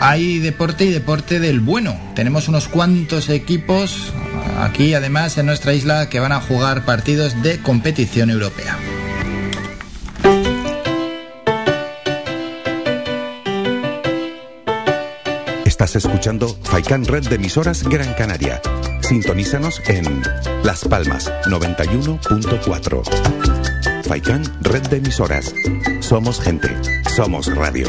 hay 0.00 0.38
deporte 0.38 0.84
y 0.84 0.90
deporte 0.90 1.40
del 1.40 1.60
bueno. 1.60 1.98
Tenemos 2.14 2.48
unos 2.48 2.68
cuantos 2.68 3.28
equipos 3.28 4.12
aquí, 4.60 4.94
además, 4.94 5.36
en 5.38 5.46
nuestra 5.46 5.74
isla 5.74 6.08
que 6.08 6.20
van 6.20 6.30
a 6.32 6.40
jugar 6.40 6.84
partidos 6.84 7.42
de 7.42 7.60
competición 7.60 8.30
europea. 8.30 8.78
Estás 15.64 15.96
escuchando 15.96 16.56
Faikan 16.62 17.04
Red 17.04 17.28
de 17.28 17.36
emisoras 17.36 17.84
Gran 17.84 18.14
Canaria. 18.14 18.60
Sintonízanos 19.02 19.82
en 19.86 20.22
Las 20.64 20.84
Palmas 20.84 21.30
91.4. 21.44 24.04
Faikan 24.04 24.42
Red 24.62 24.88
de 24.88 24.96
emisoras. 24.96 25.54
Somos 26.00 26.40
gente. 26.40 26.68
Somos 27.14 27.54
radio. 27.54 27.86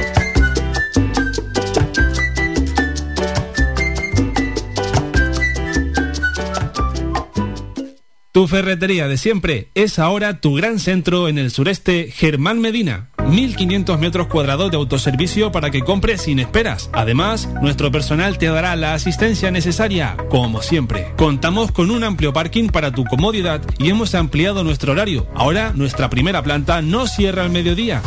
Tu 8.37 8.47
ferretería 8.47 9.07
de 9.07 9.17
siempre 9.17 9.71
es 9.73 9.97
ahora 9.97 10.39
tu 10.39 10.53
gran 10.53 10.77
centro 10.77 11.27
en 11.27 11.39
el 11.39 11.49
sureste 11.49 12.11
Germán 12.11 12.59
Medina. 12.59 13.09
1.500 13.17 13.97
metros 13.97 14.27
cuadrados 14.27 14.69
de 14.69 14.77
autoservicio 14.77 15.51
para 15.51 15.71
que 15.71 15.81
compres 15.81 16.21
sin 16.21 16.37
esperas. 16.37 16.91
Además, 16.93 17.49
nuestro 17.63 17.91
personal 17.91 18.37
te 18.37 18.45
dará 18.45 18.75
la 18.75 18.93
asistencia 18.93 19.49
necesaria, 19.49 20.15
como 20.29 20.61
siempre. 20.61 21.13
Contamos 21.17 21.71
con 21.71 21.89
un 21.89 22.03
amplio 22.03 22.31
parking 22.31 22.67
para 22.67 22.91
tu 22.91 23.05
comodidad 23.05 23.59
y 23.79 23.89
hemos 23.89 24.13
ampliado 24.13 24.63
nuestro 24.63 24.91
horario. 24.91 25.25
Ahora, 25.33 25.73
nuestra 25.73 26.07
primera 26.11 26.43
planta 26.43 26.83
no 26.83 27.07
cierra 27.07 27.41
al 27.43 27.49
mediodía 27.49 28.03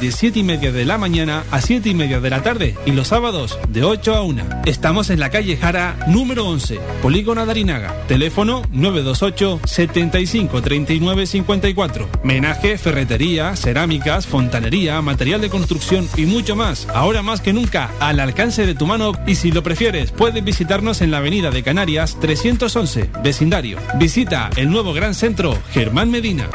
de 0.00 0.12
7 0.12 0.38
y 0.38 0.42
media 0.42 0.72
de 0.72 0.84
la 0.84 0.98
mañana 0.98 1.44
a 1.50 1.60
7 1.60 1.88
y 1.88 1.94
media 1.94 2.20
de 2.20 2.30
la 2.30 2.42
tarde 2.42 2.76
y 2.86 2.92
los 2.92 3.08
sábados 3.08 3.58
de 3.68 3.84
8 3.84 4.14
a 4.14 4.22
1. 4.22 4.62
Estamos 4.64 5.10
en 5.10 5.20
la 5.20 5.30
calle 5.30 5.56
Jara 5.56 5.96
número 6.08 6.46
11, 6.46 6.80
Polígono 7.00 7.46
Darinaga. 7.46 7.94
Teléfono 8.08 8.62
928 8.72 9.60
75 9.64 10.62
39 10.62 11.26
54. 11.26 12.08
Menaje, 12.24 12.78
ferretería, 12.78 13.56
cerámicas, 13.56 14.26
fontanería, 14.26 15.00
material 15.02 15.40
de 15.40 15.50
construcción 15.50 16.08
y 16.16 16.26
mucho 16.26 16.56
más. 16.56 16.88
Ahora 16.94 17.22
más 17.22 17.40
que 17.40 17.52
nunca, 17.52 17.90
al 18.00 18.20
alcance 18.20 18.66
de 18.66 18.74
tu 18.74 18.86
mano 18.86 19.12
y 19.26 19.36
si 19.36 19.52
lo 19.52 19.62
prefieres, 19.62 20.10
puedes 20.10 20.42
visitarnos 20.42 21.00
en 21.00 21.10
la 21.10 21.18
avenida 21.18 21.50
de 21.50 21.62
Canarias 21.62 22.18
311, 22.20 23.10
vecindario. 23.22 23.78
Visita 23.98 24.50
el 24.56 24.70
nuevo 24.70 24.92
gran 24.92 25.14
centro 25.14 25.58
Germán 25.72 26.10
Medina. 26.10 26.48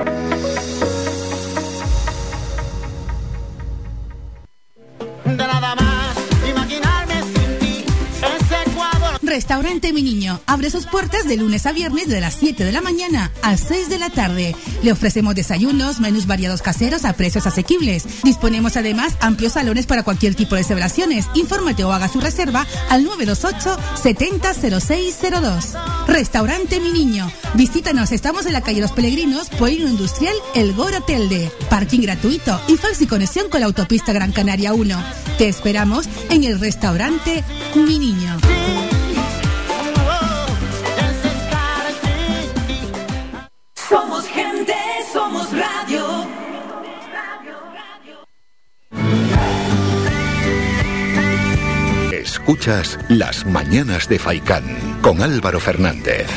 Restaurante 9.27 9.91
Mi 9.91 10.03
Niño 10.03 10.39
abre 10.45 10.69
sus 10.69 10.85
puertas 10.85 11.27
de 11.27 11.35
lunes 11.35 11.65
a 11.65 11.73
viernes 11.73 12.07
de 12.07 12.21
las 12.21 12.35
7 12.35 12.63
de 12.63 12.71
la 12.71 12.79
mañana 12.79 13.29
a 13.41 13.57
6 13.57 13.89
de 13.89 13.99
la 13.99 14.09
tarde. 14.09 14.55
Le 14.83 14.93
ofrecemos 14.93 15.35
desayunos, 15.35 15.99
menús 15.99 16.27
variados 16.27 16.61
caseros 16.61 17.03
a 17.03 17.11
precios 17.11 17.45
asequibles. 17.45 18.05
Disponemos 18.23 18.77
además 18.77 19.17
amplios 19.19 19.53
salones 19.53 19.85
para 19.85 20.03
cualquier 20.03 20.33
tipo 20.33 20.55
de 20.55 20.63
celebraciones. 20.63 21.25
Infórmate 21.33 21.83
o 21.83 21.91
haga 21.91 22.07
su 22.07 22.21
reserva 22.21 22.65
al 22.89 23.03
928 23.03 23.77
700602. 24.01 25.73
Restaurante 26.07 26.79
Mi 26.79 26.93
Niño. 26.93 27.29
Visítanos, 27.53 28.13
estamos 28.13 28.45
en 28.45 28.53
la 28.53 28.61
calle 28.61 28.79
Los 28.79 28.93
Peregrinos, 28.93 29.49
Polígono 29.49 29.89
Industrial 29.89 30.35
El 30.55 30.73
Goro 30.73 31.01
Telde. 31.01 31.51
Parking 31.69 31.99
gratuito 31.99 32.61
y 32.69 32.77
fácil 32.77 33.09
conexión 33.09 33.49
con 33.49 33.59
la 33.59 33.65
autopista 33.65 34.13
Gran 34.13 34.31
Canaria 34.31 34.73
1. 34.73 35.03
Te 35.37 35.49
esperamos 35.49 36.07
en 36.29 36.45
el 36.45 36.61
restaurante 36.61 37.43
Mi 37.75 37.99
Niño. 37.99 38.37
Escuchas 52.47 52.97
Las 53.09 53.45
Mañanas 53.45 54.07
de 54.07 54.19
Faicán 54.19 55.01
con 55.01 55.21
Álvaro 55.21 55.59
Fernández. 55.59 56.29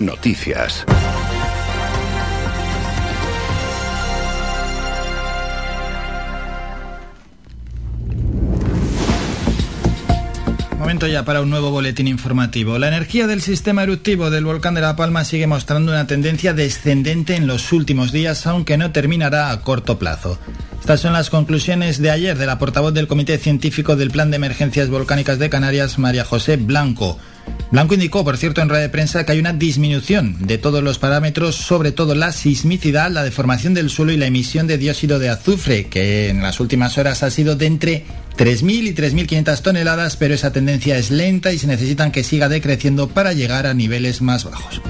Noticias. 0.00 0.84
Momento 10.84 11.06
ya 11.06 11.24
para 11.24 11.40
un 11.40 11.48
nuevo 11.48 11.70
boletín 11.70 12.08
informativo. 12.08 12.78
La 12.78 12.88
energía 12.88 13.26
del 13.26 13.40
sistema 13.40 13.84
eruptivo 13.84 14.28
del 14.28 14.44
volcán 14.44 14.74
de 14.74 14.82
La 14.82 14.96
Palma 14.96 15.24
sigue 15.24 15.46
mostrando 15.46 15.92
una 15.92 16.06
tendencia 16.06 16.52
descendente 16.52 17.36
en 17.36 17.46
los 17.46 17.72
últimos 17.72 18.12
días, 18.12 18.46
aunque 18.46 18.76
no 18.76 18.92
terminará 18.92 19.50
a 19.50 19.62
corto 19.62 19.98
plazo. 19.98 20.38
Estas 20.78 21.00
son 21.00 21.14
las 21.14 21.30
conclusiones 21.30 22.02
de 22.02 22.10
ayer 22.10 22.36
de 22.36 22.44
la 22.44 22.58
portavoz 22.58 22.92
del 22.92 23.08
Comité 23.08 23.38
Científico 23.38 23.96
del 23.96 24.10
Plan 24.10 24.30
de 24.30 24.36
Emergencias 24.36 24.90
Volcánicas 24.90 25.38
de 25.38 25.48
Canarias, 25.48 25.98
María 25.98 26.26
José 26.26 26.58
Blanco. 26.58 27.18
Blanco 27.70 27.94
indicó, 27.94 28.22
por 28.22 28.36
cierto, 28.36 28.60
en 28.60 28.68
rueda 28.68 28.82
de 28.82 28.90
prensa 28.90 29.24
que 29.24 29.32
hay 29.32 29.38
una 29.38 29.54
disminución 29.54 30.46
de 30.46 30.58
todos 30.58 30.82
los 30.82 30.98
parámetros, 30.98 31.56
sobre 31.56 31.92
todo 31.92 32.14
la 32.14 32.30
sismicidad, 32.30 33.10
la 33.10 33.24
deformación 33.24 33.72
del 33.72 33.88
suelo 33.88 34.12
y 34.12 34.18
la 34.18 34.26
emisión 34.26 34.66
de 34.66 34.76
dióxido 34.76 35.18
de 35.18 35.30
azufre, 35.30 35.86
que 35.86 36.28
en 36.28 36.42
las 36.42 36.60
últimas 36.60 36.98
horas 36.98 37.22
ha 37.22 37.30
sido 37.30 37.56
de 37.56 37.66
entre 37.66 38.04
3.000 38.36 38.88
y 38.88 38.94
3.500 38.94 39.62
toneladas, 39.62 40.16
pero 40.16 40.34
esa 40.34 40.52
tendencia 40.52 40.98
es 40.98 41.10
lenta 41.10 41.52
y 41.52 41.58
se 41.58 41.66
necesitan 41.66 42.12
que 42.12 42.24
siga 42.24 42.48
decreciendo 42.48 43.08
para 43.08 43.32
llegar 43.32 43.66
a 43.66 43.74
niveles 43.74 44.22
más 44.22 44.44
bajos. 44.44 44.80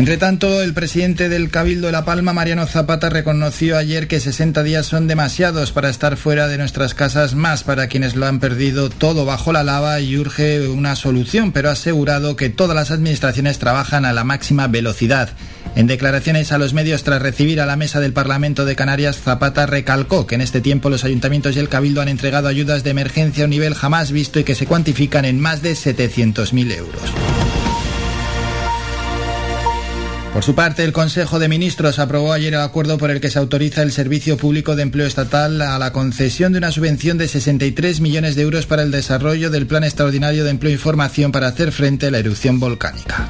Entre 0.00 0.16
tanto, 0.16 0.62
el 0.62 0.72
presidente 0.72 1.28
del 1.28 1.50
Cabildo 1.50 1.88
de 1.88 1.92
La 1.92 2.06
Palma, 2.06 2.32
Mariano 2.32 2.66
Zapata, 2.66 3.10
reconoció 3.10 3.76
ayer 3.76 4.08
que 4.08 4.18
60 4.18 4.62
días 4.62 4.86
son 4.86 5.06
demasiados 5.06 5.72
para 5.72 5.90
estar 5.90 6.16
fuera 6.16 6.48
de 6.48 6.56
nuestras 6.56 6.94
casas, 6.94 7.34
más 7.34 7.64
para 7.64 7.86
quienes 7.86 8.16
lo 8.16 8.24
han 8.24 8.40
perdido 8.40 8.88
todo 8.88 9.26
bajo 9.26 9.52
la 9.52 9.62
lava 9.62 10.00
y 10.00 10.16
urge 10.16 10.66
una 10.68 10.96
solución, 10.96 11.52
pero 11.52 11.68
ha 11.68 11.72
asegurado 11.72 12.34
que 12.34 12.48
todas 12.48 12.74
las 12.74 12.90
administraciones 12.90 13.58
trabajan 13.58 14.06
a 14.06 14.14
la 14.14 14.24
máxima 14.24 14.68
velocidad. 14.68 15.28
En 15.76 15.86
declaraciones 15.86 16.50
a 16.50 16.56
los 16.56 16.72
medios 16.72 17.04
tras 17.04 17.20
recibir 17.20 17.60
a 17.60 17.66
la 17.66 17.76
mesa 17.76 18.00
del 18.00 18.14
Parlamento 18.14 18.64
de 18.64 18.76
Canarias, 18.76 19.18
Zapata 19.18 19.66
recalcó 19.66 20.26
que 20.26 20.36
en 20.36 20.40
este 20.40 20.62
tiempo 20.62 20.88
los 20.88 21.04
ayuntamientos 21.04 21.56
y 21.56 21.58
el 21.58 21.68
Cabildo 21.68 22.00
han 22.00 22.08
entregado 22.08 22.48
ayudas 22.48 22.84
de 22.84 22.90
emergencia 22.90 23.44
a 23.44 23.48
un 23.48 23.50
nivel 23.50 23.74
jamás 23.74 24.12
visto 24.12 24.40
y 24.40 24.44
que 24.44 24.54
se 24.54 24.64
cuantifican 24.64 25.26
en 25.26 25.38
más 25.38 25.60
de 25.60 25.72
700.000 25.72 26.72
euros. 26.72 27.59
Por 30.32 30.44
su 30.44 30.54
parte, 30.54 30.84
el 30.84 30.92
Consejo 30.92 31.40
de 31.40 31.48
Ministros 31.48 31.98
aprobó 31.98 32.32
ayer 32.32 32.54
el 32.54 32.60
acuerdo 32.60 32.98
por 32.98 33.10
el 33.10 33.20
que 33.20 33.30
se 33.30 33.38
autoriza 33.40 33.82
el 33.82 33.90
Servicio 33.90 34.36
Público 34.36 34.76
de 34.76 34.82
Empleo 34.82 35.06
Estatal 35.06 35.60
a 35.60 35.78
la 35.78 35.92
concesión 35.92 36.52
de 36.52 36.58
una 36.58 36.70
subvención 36.70 37.18
de 37.18 37.26
63 37.26 38.00
millones 38.00 38.36
de 38.36 38.42
euros 38.42 38.66
para 38.66 38.82
el 38.82 38.92
desarrollo 38.92 39.50
del 39.50 39.66
Plan 39.66 39.82
Extraordinario 39.82 40.44
de 40.44 40.50
Empleo 40.50 40.72
y 40.72 40.78
Formación 40.78 41.32
para 41.32 41.48
hacer 41.48 41.72
frente 41.72 42.06
a 42.06 42.10
la 42.12 42.18
erupción 42.18 42.60
volcánica. 42.60 43.28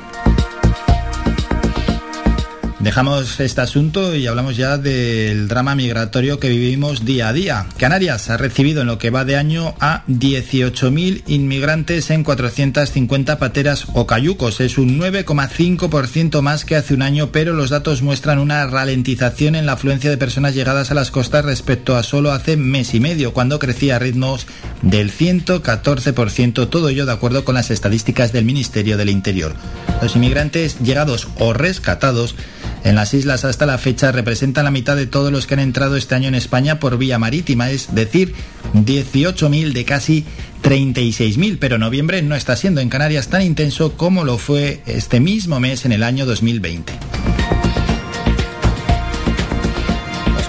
Dejamos 2.81 3.39
este 3.41 3.61
asunto 3.61 4.17
y 4.17 4.27
hablamos 4.27 4.57
ya 4.57 4.79
del 4.79 5.49
drama 5.49 5.75
migratorio 5.75 6.41
que 6.41 6.49
vivimos 6.49 7.05
día 7.05 7.29
a 7.29 7.35
día. 7.35 7.67
Canarias 7.77 8.31
ha 8.31 8.39
recibido 8.39 8.81
en 8.81 8.87
lo 8.87 8.97
que 8.97 9.11
va 9.11 9.27
de 9.27 9.37
año 9.37 9.75
a 9.81 10.03
18.000 10.07 11.25
inmigrantes 11.27 12.09
en 12.09 12.25
450 12.25 13.39
pateras 13.39 13.85
o 13.93 14.07
cayucos. 14.07 14.63
Es 14.63 14.79
un 14.79 14.99
9,5% 14.99 16.41
más 16.41 16.65
que 16.65 16.75
hace 16.75 16.95
un 16.95 17.03
año, 17.03 17.31
pero 17.33 17.53
los 17.53 17.69
datos 17.69 18.01
muestran 18.01 18.39
una 18.39 18.67
ralentización 18.67 19.57
en 19.57 19.67
la 19.67 19.73
afluencia 19.73 20.09
de 20.09 20.17
personas 20.17 20.55
llegadas 20.55 20.91
a 20.91 20.95
las 20.95 21.11
costas 21.11 21.45
respecto 21.45 21.97
a 21.97 22.03
solo 22.03 22.33
hace 22.33 22.57
mes 22.57 22.95
y 22.95 23.01
medio, 23.01 23.35
cuando 23.35 23.59
crecía 23.59 23.97
a 23.97 23.99
ritmos 23.99 24.47
del 24.81 25.13
114%, 25.13 26.71
todo 26.71 26.89
ello 26.89 27.05
de 27.05 27.13
acuerdo 27.13 27.45
con 27.45 27.57
las 27.57 27.71
estadísticas 27.71 28.33
del 28.33 28.47
Ministerio 28.47 28.97
del 28.97 29.11
Interior. 29.11 29.55
Los 30.01 30.17
inmigrantes 30.17 30.79
llegados 30.79 31.29
o 31.39 31.53
rescatados 31.53 32.35
en 32.85 32.95
las 32.95 33.15
islas 33.15 33.45
hasta 33.45 33.67
la 33.67 33.79
fecha 33.79 34.13
representan 34.13 34.65
la 34.65 34.71
mitad 34.71 34.97
de 34.97 35.07
todos 35.07 35.31
los 35.33 35.47
que 35.47 35.55
han 35.55 35.61
entrado 35.61 35.97
este 35.97 36.15
año 36.15 36.29
en 36.29 36.35
España 36.35 36.81
por 36.81 36.99
vía 36.99 37.19
marítima, 37.19 37.71
es 37.71 37.95
decir, 37.95 38.35
18.000 38.75 39.73
de 39.73 39.85
casi 39.85 40.25
36.000, 40.63 41.59
pero 41.61 41.79
noviembre 41.79 42.23
no 42.23 42.35
está 42.35 42.57
siendo 42.57 42.81
en 42.81 42.89
Canarias 42.89 43.29
tan 43.29 43.43
intenso 43.43 43.97
como 43.97 44.25
lo 44.25 44.39
fue 44.39 44.81
este 44.87 45.21
mismo 45.21 45.61
mes 45.61 45.85
en 45.85 45.93
el 45.93 46.03
año 46.03 46.27
2020. 46.27 47.40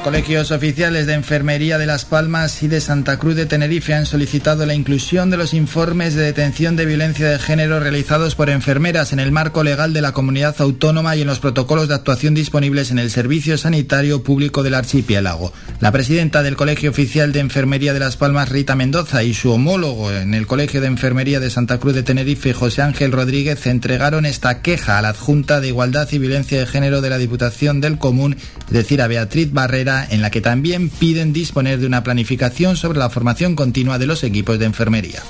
Colegios 0.04 0.50
oficiales 0.50 1.06
de 1.06 1.14
enfermería 1.14 1.78
de 1.78 1.86
Las 1.86 2.06
Palmas 2.06 2.64
y 2.64 2.68
de 2.68 2.82
Santa 2.82 3.20
Cruz 3.20 3.36
de 3.36 3.46
Tenerife 3.46 3.94
han 3.94 4.08
solicitado 4.08 4.66
la 4.66 4.74
inclusión 4.74 5.30
de 5.30 5.38
los 5.38 5.54
informes 5.54 6.16
de 6.16 6.24
detención 6.24 6.76
de 6.76 6.86
violencia 6.86 7.30
de 7.30 7.38
género 7.38 7.80
realizados 7.80 8.34
por 8.34 8.50
enfermeras 8.50 9.14
en 9.14 9.20
el 9.20 9.32
marco 9.32 9.64
legal 9.64 9.94
de 9.94 10.02
la 10.02 10.12
comunidad 10.12 10.56
autónoma 10.60 11.16
y 11.16 11.22
en 11.22 11.28
los 11.28 11.40
protocolos 11.40 11.88
de 11.88 11.94
actuación 11.94 12.34
disponibles 12.34 12.90
en 12.90 12.98
el 12.98 13.12
Servicio 13.12 13.60
Sanitario 13.60 14.24
Público 14.24 14.64
del 14.64 14.74
Archipiélago. 14.74 15.54
La 15.80 15.92
presidenta 15.92 16.42
del 16.42 16.56
Colegio 16.56 16.90
Oficial 16.90 17.32
de 17.32 17.40
Enfermería 17.40 17.94
de 17.94 18.00
Las 18.00 18.18
Palmas, 18.18 18.50
Rita 18.50 18.76
Mendoza, 18.76 19.24
y 19.24 19.36
su 19.36 19.52
homólogo 19.52 20.12
en 20.12 20.34
el 20.34 20.48
Colegio 20.48 20.82
de 20.82 20.88
Enfermería 20.88 21.40
de 21.40 21.52
Santa 21.52 21.80
Cruz 21.80 21.94
de 21.94 22.04
Tenerife, 22.04 22.54
José 22.54 22.82
Ángel 22.82 23.12
Rodríguez, 23.12 23.68
entregaron 23.68 24.26
esta 24.26 24.62
queja 24.64 24.98
a 24.98 25.02
la 25.04 25.10
Adjunta 25.10 25.62
de 25.62 25.68
Igualdad 25.68 26.10
y 26.12 26.18
Violencia 26.18 26.60
de 26.60 26.66
Género 26.66 27.02
de 27.02 27.10
la 27.12 27.20
Diputación 27.20 27.82
del 27.82 28.00
Común, 28.00 28.36
es 28.68 28.74
decir, 28.74 29.02
a 29.02 29.08
Beatriz 29.08 29.52
Barrera, 29.52 29.91
en 30.10 30.22
la 30.22 30.32
que 30.32 30.42
también 30.42 30.90
piden 30.90 31.34
disponer 31.34 31.80
de 31.80 31.88
una 31.88 32.04
planificación 32.04 32.78
sobre 32.78 33.00
la 33.00 33.10
formación 33.10 33.56
continua 33.56 34.00
de 34.00 34.08
los 34.08 34.24
equipos 34.24 34.60
de 34.60 34.66
enfermería. 34.66 35.22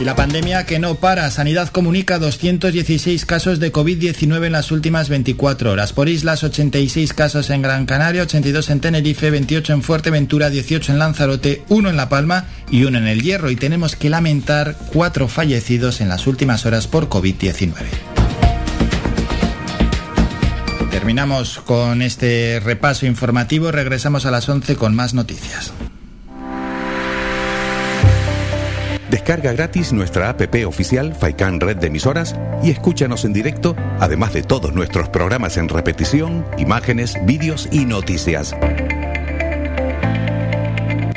Y 0.00 0.04
la 0.04 0.16
pandemia 0.16 0.64
que 0.64 0.78
no 0.78 0.94
para. 0.94 1.30
Sanidad 1.30 1.68
comunica 1.68 2.18
216 2.18 3.26
casos 3.26 3.60
de 3.60 3.70
COVID-19 3.70 4.46
en 4.46 4.52
las 4.52 4.72
últimas 4.72 5.10
24 5.10 5.72
horas. 5.72 5.92
Por 5.92 6.08
islas, 6.08 6.42
86 6.42 7.12
casos 7.12 7.50
en 7.50 7.60
Gran 7.60 7.84
Canaria, 7.84 8.22
82 8.22 8.70
en 8.70 8.80
Tenerife, 8.80 9.30
28 9.30 9.74
en 9.74 9.82
Fuerteventura, 9.82 10.48
18 10.48 10.92
en 10.92 10.98
Lanzarote, 10.98 11.64
1 11.68 11.90
en 11.90 11.96
La 11.98 12.08
Palma 12.08 12.46
y 12.70 12.84
uno 12.84 12.96
en 12.96 13.08
el 13.08 13.20
Hierro 13.20 13.50
y 13.50 13.56
tenemos 13.56 13.94
que 13.94 14.08
lamentar 14.08 14.74
cuatro 14.90 15.28
fallecidos 15.28 16.00
en 16.00 16.08
las 16.08 16.26
últimas 16.26 16.64
horas 16.64 16.86
por 16.86 17.10
COVID-19. 17.10 17.74
Terminamos 21.00 21.60
con 21.60 22.02
este 22.02 22.60
repaso 22.60 23.06
informativo, 23.06 23.72
regresamos 23.72 24.26
a 24.26 24.30
las 24.30 24.46
11 24.46 24.76
con 24.76 24.94
más 24.94 25.14
noticias. 25.14 25.72
Descarga 29.10 29.52
gratis 29.52 29.94
nuestra 29.94 30.28
app 30.28 30.42
oficial 30.66 31.14
Faikan 31.14 31.58
Red 31.58 31.78
de 31.78 31.86
Emisoras 31.86 32.36
y 32.62 32.70
escúchanos 32.70 33.24
en 33.24 33.32
directo, 33.32 33.74
además 33.98 34.34
de 34.34 34.42
todos 34.42 34.74
nuestros 34.74 35.08
programas 35.08 35.56
en 35.56 35.70
repetición, 35.70 36.44
imágenes, 36.58 37.14
vídeos 37.24 37.66
y 37.72 37.86
noticias. 37.86 38.54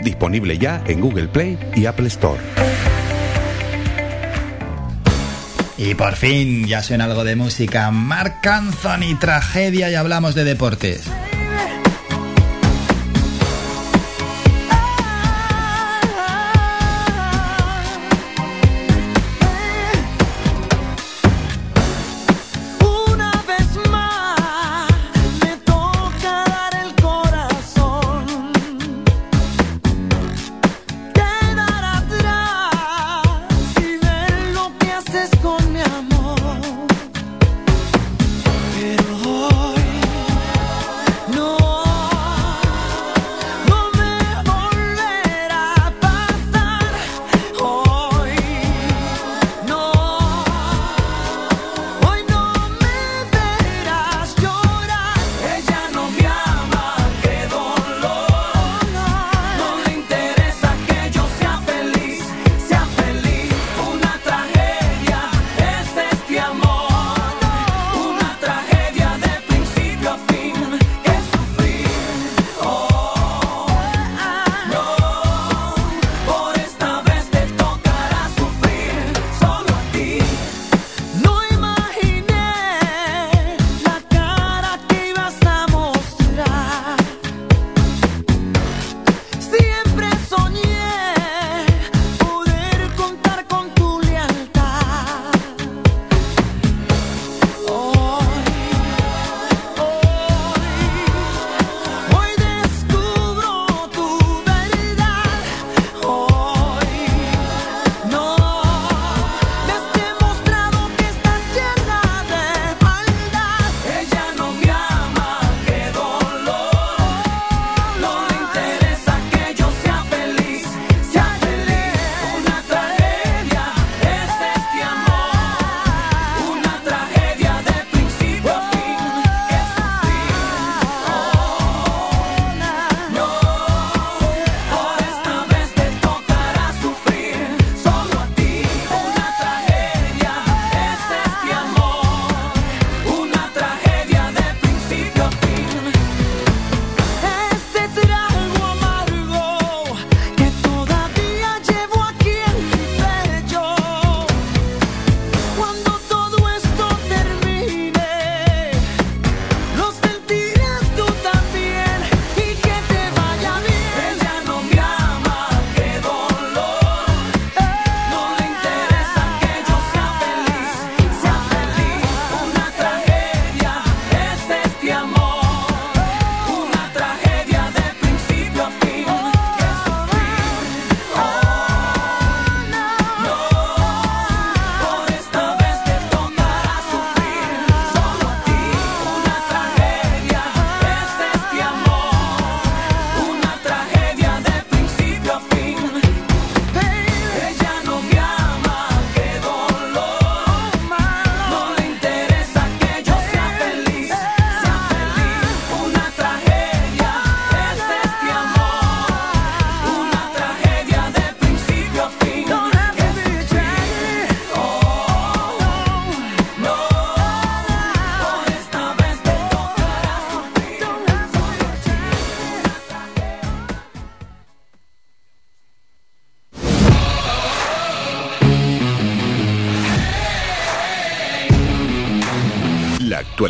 Disponible 0.01 0.57
ya 0.57 0.81
en 0.87 1.01
Google 1.01 1.27
Play 1.27 1.59
y 1.75 1.87
Apple 1.87 2.07
Store. 2.07 2.39
Y 5.77 5.95
por 5.95 6.15
fin 6.15 6.67
ya 6.67 6.83
suena 6.83 7.05
algo 7.05 7.23
de 7.23 7.35
música. 7.35 7.89
Marc 7.91 8.45
Anthony, 8.45 9.17
tragedia 9.19 9.89
y 9.89 9.95
hablamos 9.95 10.35
de 10.35 10.43
deportes. 10.43 11.09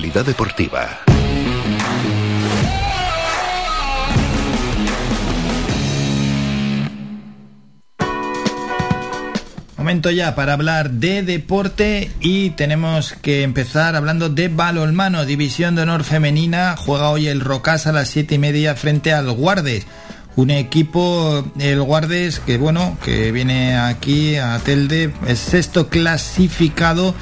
Deportiva. 0.01 1.01
Momento 9.77 10.09
ya 10.09 10.33
para 10.33 10.53
hablar 10.53 10.91
de 10.91 11.21
deporte 11.21 12.11
y 12.19 12.51
tenemos 12.51 13.13
que 13.21 13.43
empezar 13.43 13.95
hablando 13.95 14.29
de 14.29 14.47
balonmano, 14.47 15.25
División 15.25 15.75
de 15.75 15.83
Honor 15.83 16.03
Femenina. 16.03 16.75
Juega 16.75 17.09
hoy 17.09 17.27
el 17.27 17.41
Rocas 17.41 17.85
a 17.85 17.91
las 17.91 18.09
siete 18.09 18.35
y 18.35 18.39
media 18.39 18.75
frente 18.75 19.13
al 19.13 19.31
Guardes. 19.31 19.85
Un 20.35 20.49
equipo, 20.49 21.45
el 21.59 21.83
Guardes, 21.83 22.39
que 22.39 22.57
bueno, 22.57 22.97
que 23.05 23.31
viene 23.31 23.77
aquí 23.77 24.37
a 24.37 24.57
Telde, 24.57 25.13
es 25.27 25.37
sexto 25.37 25.87
clasificado 25.89 27.13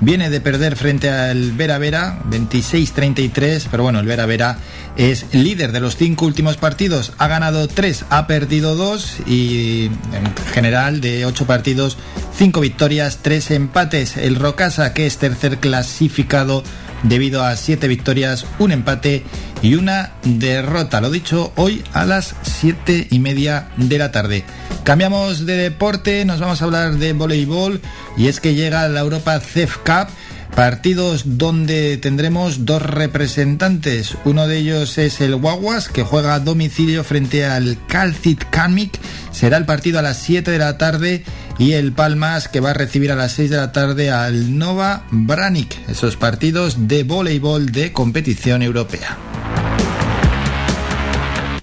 viene 0.00 0.30
de 0.30 0.40
perder 0.40 0.76
frente 0.76 1.10
al 1.10 1.52
Vera 1.52 1.78
Vera, 1.78 2.18
26-33, 2.30 3.66
pero 3.70 3.82
bueno, 3.82 4.00
el 4.00 4.06
Vera 4.06 4.26
Vera 4.26 4.58
es 4.96 5.26
líder 5.32 5.72
de 5.72 5.80
los 5.80 5.96
cinco 5.96 6.26
últimos 6.26 6.56
partidos, 6.56 7.12
ha 7.18 7.28
ganado 7.28 7.68
tres, 7.68 8.04
ha 8.10 8.26
perdido 8.26 8.74
dos 8.74 9.18
y 9.26 9.86
en 9.86 10.34
general 10.52 11.00
de 11.00 11.26
ocho 11.26 11.46
partidos, 11.46 11.96
cinco 12.36 12.60
victorias, 12.60 13.18
tres 13.22 13.50
empates. 13.50 14.16
El 14.16 14.36
Rocasa, 14.36 14.92
que 14.94 15.06
es 15.06 15.18
tercer 15.18 15.58
clasificado 15.58 16.62
debido 17.02 17.44
a 17.44 17.56
siete 17.56 17.88
victorias, 17.88 18.46
un 18.58 18.72
empate 18.72 19.22
y 19.62 19.74
una 19.74 20.12
derrota. 20.24 21.00
Lo 21.00 21.10
dicho, 21.10 21.52
hoy 21.56 21.82
a 21.92 22.04
las 22.04 22.34
siete 22.42 23.06
y 23.10 23.18
media 23.18 23.68
de 23.76 23.98
la 23.98 24.12
tarde. 24.12 24.44
Cambiamos 24.84 25.46
de 25.46 25.56
deporte, 25.56 26.24
nos 26.24 26.40
vamos 26.40 26.60
a 26.60 26.64
hablar 26.64 26.94
de 26.94 27.12
voleibol 27.12 27.80
y 28.16 28.28
es 28.28 28.40
que 28.40 28.54
llega 28.54 28.88
la 28.88 29.00
Europa 29.00 29.38
CEF 29.38 29.76
Cup. 29.78 30.08
Partidos 30.54 31.38
donde 31.38 31.96
tendremos 31.96 32.66
dos 32.66 32.82
representantes. 32.82 34.16
Uno 34.24 34.48
de 34.48 34.58
ellos 34.58 34.98
es 34.98 35.20
el 35.20 35.36
Guaguas, 35.36 35.88
que 35.88 36.02
juega 36.02 36.34
a 36.34 36.40
domicilio 36.40 37.04
frente 37.04 37.46
al 37.46 37.78
Calcit 37.86 38.44
Kamik. 38.50 38.98
Será 39.30 39.58
el 39.58 39.64
partido 39.64 40.00
a 40.00 40.02
las 40.02 40.18
7 40.18 40.50
de 40.50 40.58
la 40.58 40.76
tarde. 40.76 41.24
Y 41.58 41.72
el 41.74 41.92
Palmas, 41.92 42.48
que 42.48 42.60
va 42.60 42.70
a 42.70 42.74
recibir 42.74 43.12
a 43.12 43.16
las 43.16 43.32
6 43.32 43.50
de 43.50 43.56
la 43.58 43.70
tarde 43.70 44.10
al 44.10 44.58
Nova 44.58 45.04
Branik. 45.10 45.88
Esos 45.88 46.16
partidos 46.16 46.88
de 46.88 47.04
voleibol 47.04 47.70
de 47.70 47.92
competición 47.92 48.62
europea. 48.62 49.18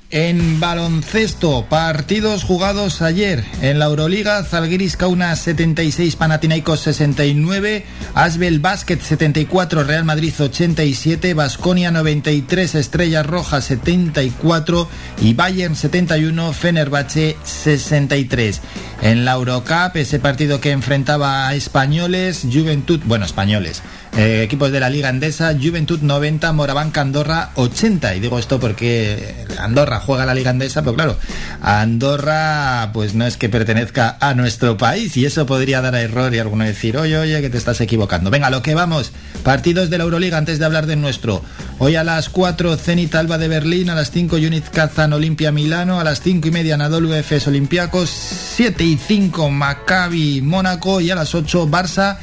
En 0.10 0.62
baloncesto, 0.62 1.66
partidos 1.68 2.46
jugados 2.46 3.02
ayer. 3.02 3.44
En 3.62 3.78
la 3.78 3.88
Euroliga, 3.88 4.42
Zalgiris 4.46 4.96
Kaunas 4.96 5.40
76, 5.40 6.16
Panathinaikos 6.16 6.80
69, 6.80 7.84
Asbel 8.14 8.62
Basket 8.62 9.02
74, 9.02 9.84
Real 9.84 10.06
Madrid 10.06 10.34
87, 10.40 11.34
Basconia 11.34 11.92
93, 11.92 12.76
Estrellas 12.76 13.26
Rojas 13.26 13.66
74 13.66 14.88
y 15.22 15.34
Bayern 15.34 15.76
71, 15.76 16.54
Fenerbahce 16.54 17.36
63. 17.44 18.62
En 19.02 19.26
la 19.26 19.34
Eurocup, 19.34 19.96
ese 19.96 20.20
partido 20.20 20.62
que 20.62 20.72
enfrentaba 20.72 21.50
a 21.50 21.56
españoles, 21.56 22.48
Juventud, 22.50 23.02
bueno, 23.04 23.26
españoles, 23.26 23.82
eh, 24.16 24.42
equipos 24.44 24.72
de 24.72 24.80
la 24.80 24.90
Liga 24.90 25.10
Andesa, 25.10 25.54
Juventud 25.54 26.00
90, 26.02 26.54
Morabanca 26.54 27.02
Andorra 27.02 27.52
80. 27.56 28.16
Y 28.16 28.20
digo 28.20 28.40
esto 28.40 28.60
porque 28.60 29.46
Andorra 29.60 30.00
juega 30.00 30.26
la 30.26 30.34
Liga 30.34 30.52
Andesa, 30.52 30.82
pero 30.82 30.96
claro, 30.96 31.18
Andorra 31.62 32.92
pues 32.94 33.14
no 33.14 33.26
es 33.26 33.38
que 33.38 33.50
pertenezca 33.50 34.18
a 34.20 34.34
nuestro 34.34 34.78
país 34.78 35.18
y 35.18 35.26
eso 35.26 35.46
podría 35.46 35.82
dar 35.82 35.96
a 35.96 36.02
error 36.02 36.34
y 36.34 36.40
alguno 36.40 36.64
decir, 36.64 36.98
oye, 36.98 37.18
oye, 37.18 37.42
que 37.42 37.50
te 37.50 37.58
estás 37.58 37.82
equivocando. 37.82 38.32
Venga, 38.32 38.50
lo 38.50 38.62
que 38.62 38.76
vamos. 38.76 39.12
Partidos 39.44 39.90
de 39.90 39.98
la 39.98 40.04
Euroliga 40.04 40.38
antes 40.38 40.60
de 40.60 40.66
hablar 40.66 40.88
de 40.88 40.96
nuestro. 40.96 41.44
Hoy 41.80 41.96
a 41.96 42.04
las 42.04 42.30
4 42.30 42.76
Zenit 42.78 43.14
Alba 43.16 43.38
de 43.38 43.48
Berlín, 43.48 43.90
a 43.90 43.96
las 43.96 44.12
5 44.12 44.36
Unit 44.38 44.68
Kazan 44.70 45.14
Olimpia 45.14 45.52
Milano, 45.52 46.00
a 46.00 46.04
las 46.04 46.22
5 46.22 46.48
y 46.48 46.52
media 46.52 46.76
Anadolu 46.76 47.14
Efes 47.14 47.48
Olympiacos, 47.48 48.10
7 48.10 48.84
y 48.84 48.98
5 48.98 49.50
Maccabi 49.52 50.42
Mónaco 50.42 51.02
y 51.02 51.12
a 51.12 51.16
las 51.16 51.36
8 51.36 51.68
Barça 51.68 52.18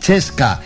Chesca. 0.00 0.60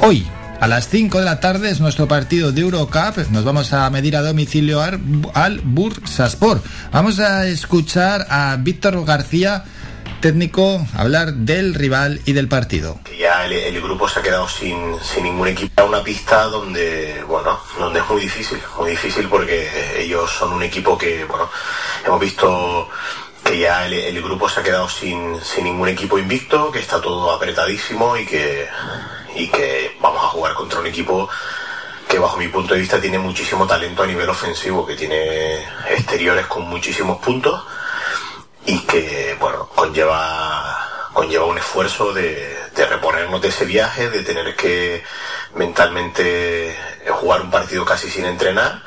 Hoy, 0.00 0.26
a 0.60 0.66
las 0.66 0.88
5 0.88 1.18
de 1.18 1.24
la 1.24 1.40
tarde 1.40 1.70
es 1.70 1.80
nuestro 1.80 2.06
partido 2.06 2.52
de 2.52 2.60
Eurocup. 2.60 3.16
Nos 3.30 3.44
vamos 3.44 3.72
a 3.72 3.88
medir 3.90 4.16
a 4.16 4.22
domicilio 4.22 4.82
al, 4.82 5.00
al 5.32 5.60
Bursaspor. 5.60 6.62
Vamos 6.92 7.20
a 7.20 7.46
escuchar 7.46 8.26
a 8.28 8.56
Víctor 8.58 9.02
García, 9.04 9.64
técnico, 10.20 10.86
hablar 10.96 11.32
del 11.32 11.74
rival 11.74 12.20
y 12.24 12.32
del 12.32 12.48
partido. 12.48 13.00
Ya 13.18 13.46
el, 13.46 13.80
grupo 13.80 14.08
se 14.08 14.20
ha 14.20 14.22
quedado 14.22 14.48
sin, 14.48 14.98
sin 15.02 15.24
ningún 15.24 15.48
equipo. 15.48 15.84
Una 15.84 16.02
pista 16.02 16.44
donde, 16.44 17.22
bueno, 17.26 17.58
donde 17.78 18.00
es 18.00 18.08
muy 18.08 18.20
difícil, 18.20 18.58
muy 18.78 18.90
difícil 18.90 19.28
porque 19.28 19.68
ellos 19.98 20.30
son 20.30 20.52
un 20.52 20.62
equipo 20.62 20.96
que, 20.96 21.24
bueno, 21.24 21.50
hemos 22.06 22.20
visto 22.20 22.88
que 23.44 23.58
ya 23.58 23.86
el, 23.86 23.92
el 23.92 24.22
grupo 24.22 24.48
se 24.48 24.60
ha 24.60 24.62
quedado 24.62 24.88
sin, 24.88 25.38
sin 25.42 25.64
ningún 25.64 25.88
equipo 25.88 26.18
invicto, 26.18 26.70
que 26.70 26.78
está 26.78 27.00
todo 27.00 27.30
apretadísimo 27.32 28.16
y 28.16 28.24
que 28.24 28.66
y 29.34 29.48
que 29.48 29.96
vamos 30.00 30.22
a 30.24 30.28
jugar 30.28 30.54
contra 30.54 30.80
un 30.80 30.86
equipo 30.86 31.28
que 32.08 32.18
bajo 32.18 32.36
mi 32.36 32.48
punto 32.48 32.74
de 32.74 32.80
vista 32.80 33.00
tiene 33.00 33.18
muchísimo 33.18 33.66
talento 33.66 34.02
a 34.02 34.06
nivel 34.06 34.28
ofensivo, 34.28 34.86
que 34.86 34.94
tiene 34.94 35.56
exteriores 35.88 36.46
con 36.46 36.68
muchísimos 36.68 37.18
puntos 37.18 37.64
y 38.66 38.78
que 38.80 39.36
bueno 39.40 39.68
conlleva 39.74 41.10
conlleva 41.12 41.44
un 41.46 41.58
esfuerzo 41.58 42.12
de, 42.12 42.56
de 42.74 42.86
reponernos 42.86 43.40
de 43.40 43.48
ese 43.48 43.64
viaje, 43.64 44.10
de 44.10 44.22
tener 44.22 44.56
que 44.56 45.02
mentalmente 45.54 46.76
jugar 47.08 47.40
un 47.42 47.50
partido 47.50 47.84
casi 47.84 48.10
sin 48.10 48.24
entrenar 48.24 48.82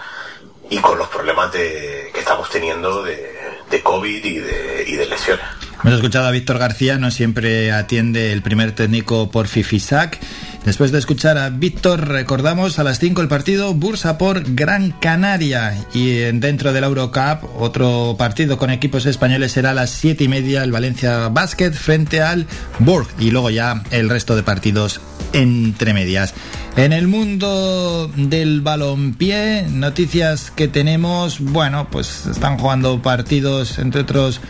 y 0.69 0.79
con 0.79 0.97
los 0.97 1.07
problemas 1.07 1.51
de, 1.53 2.11
que 2.13 2.19
estamos 2.19 2.49
teniendo 2.49 3.03
de, 3.03 3.36
de 3.69 3.81
COVID 3.81 4.25
y 4.25 4.39
de, 4.39 5.05
lesiones. 5.09 5.45
Hemos 5.83 5.95
escuchado 5.95 6.27
a 6.27 6.31
Víctor 6.31 6.57
García, 6.57 6.97
no 6.97 7.11
siempre 7.11 7.71
atiende 7.71 8.31
el 8.31 8.41
primer 8.41 8.71
técnico 8.71 9.29
por 9.29 9.47
Fifisac. 9.47 10.19
Después 10.67 10.91
de 10.91 10.99
escuchar 10.99 11.37
a 11.37 11.49
Víctor, 11.49 12.09
recordamos 12.09 12.77
a 12.77 12.83
las 12.83 12.99
5 12.99 13.21
el 13.21 13.29
partido 13.29 13.73
Bursa 13.73 14.17
por 14.17 14.53
Gran 14.53 14.91
Canaria. 14.91 15.73
Y 15.93 16.09
dentro 16.09 16.73
del 16.73 16.83
Eurocup, 16.83 17.49
otro 17.57 18.15
partido 18.19 18.57
con 18.57 18.69
equipos 18.69 19.05
españoles 19.05 19.53
será 19.53 19.69
a 19.69 19.73
las 19.73 19.91
7 19.91 20.25
y 20.25 20.27
media 20.27 20.63
el 20.63 20.73
Valencia 20.73 21.29
Basket 21.29 21.71
frente 21.71 22.21
al 22.21 22.47
Borg. 22.79 23.07
Y 23.17 23.31
luego 23.31 23.49
ya 23.49 23.81
el 23.91 24.09
resto 24.09 24.35
de 24.35 24.43
partidos 24.43 24.99
entre 25.31 25.93
medias. 25.93 26.33
En 26.75 26.91
el 26.91 27.07
mundo 27.07 28.11
del 28.17 28.59
balompié, 28.59 29.67
noticias 29.71 30.51
que 30.51 30.67
tenemos, 30.67 31.39
bueno, 31.39 31.87
pues 31.89 32.25
están 32.25 32.57
jugando 32.57 33.01
partidos, 33.01 33.79
entre 33.79 34.01
otros 34.01 34.41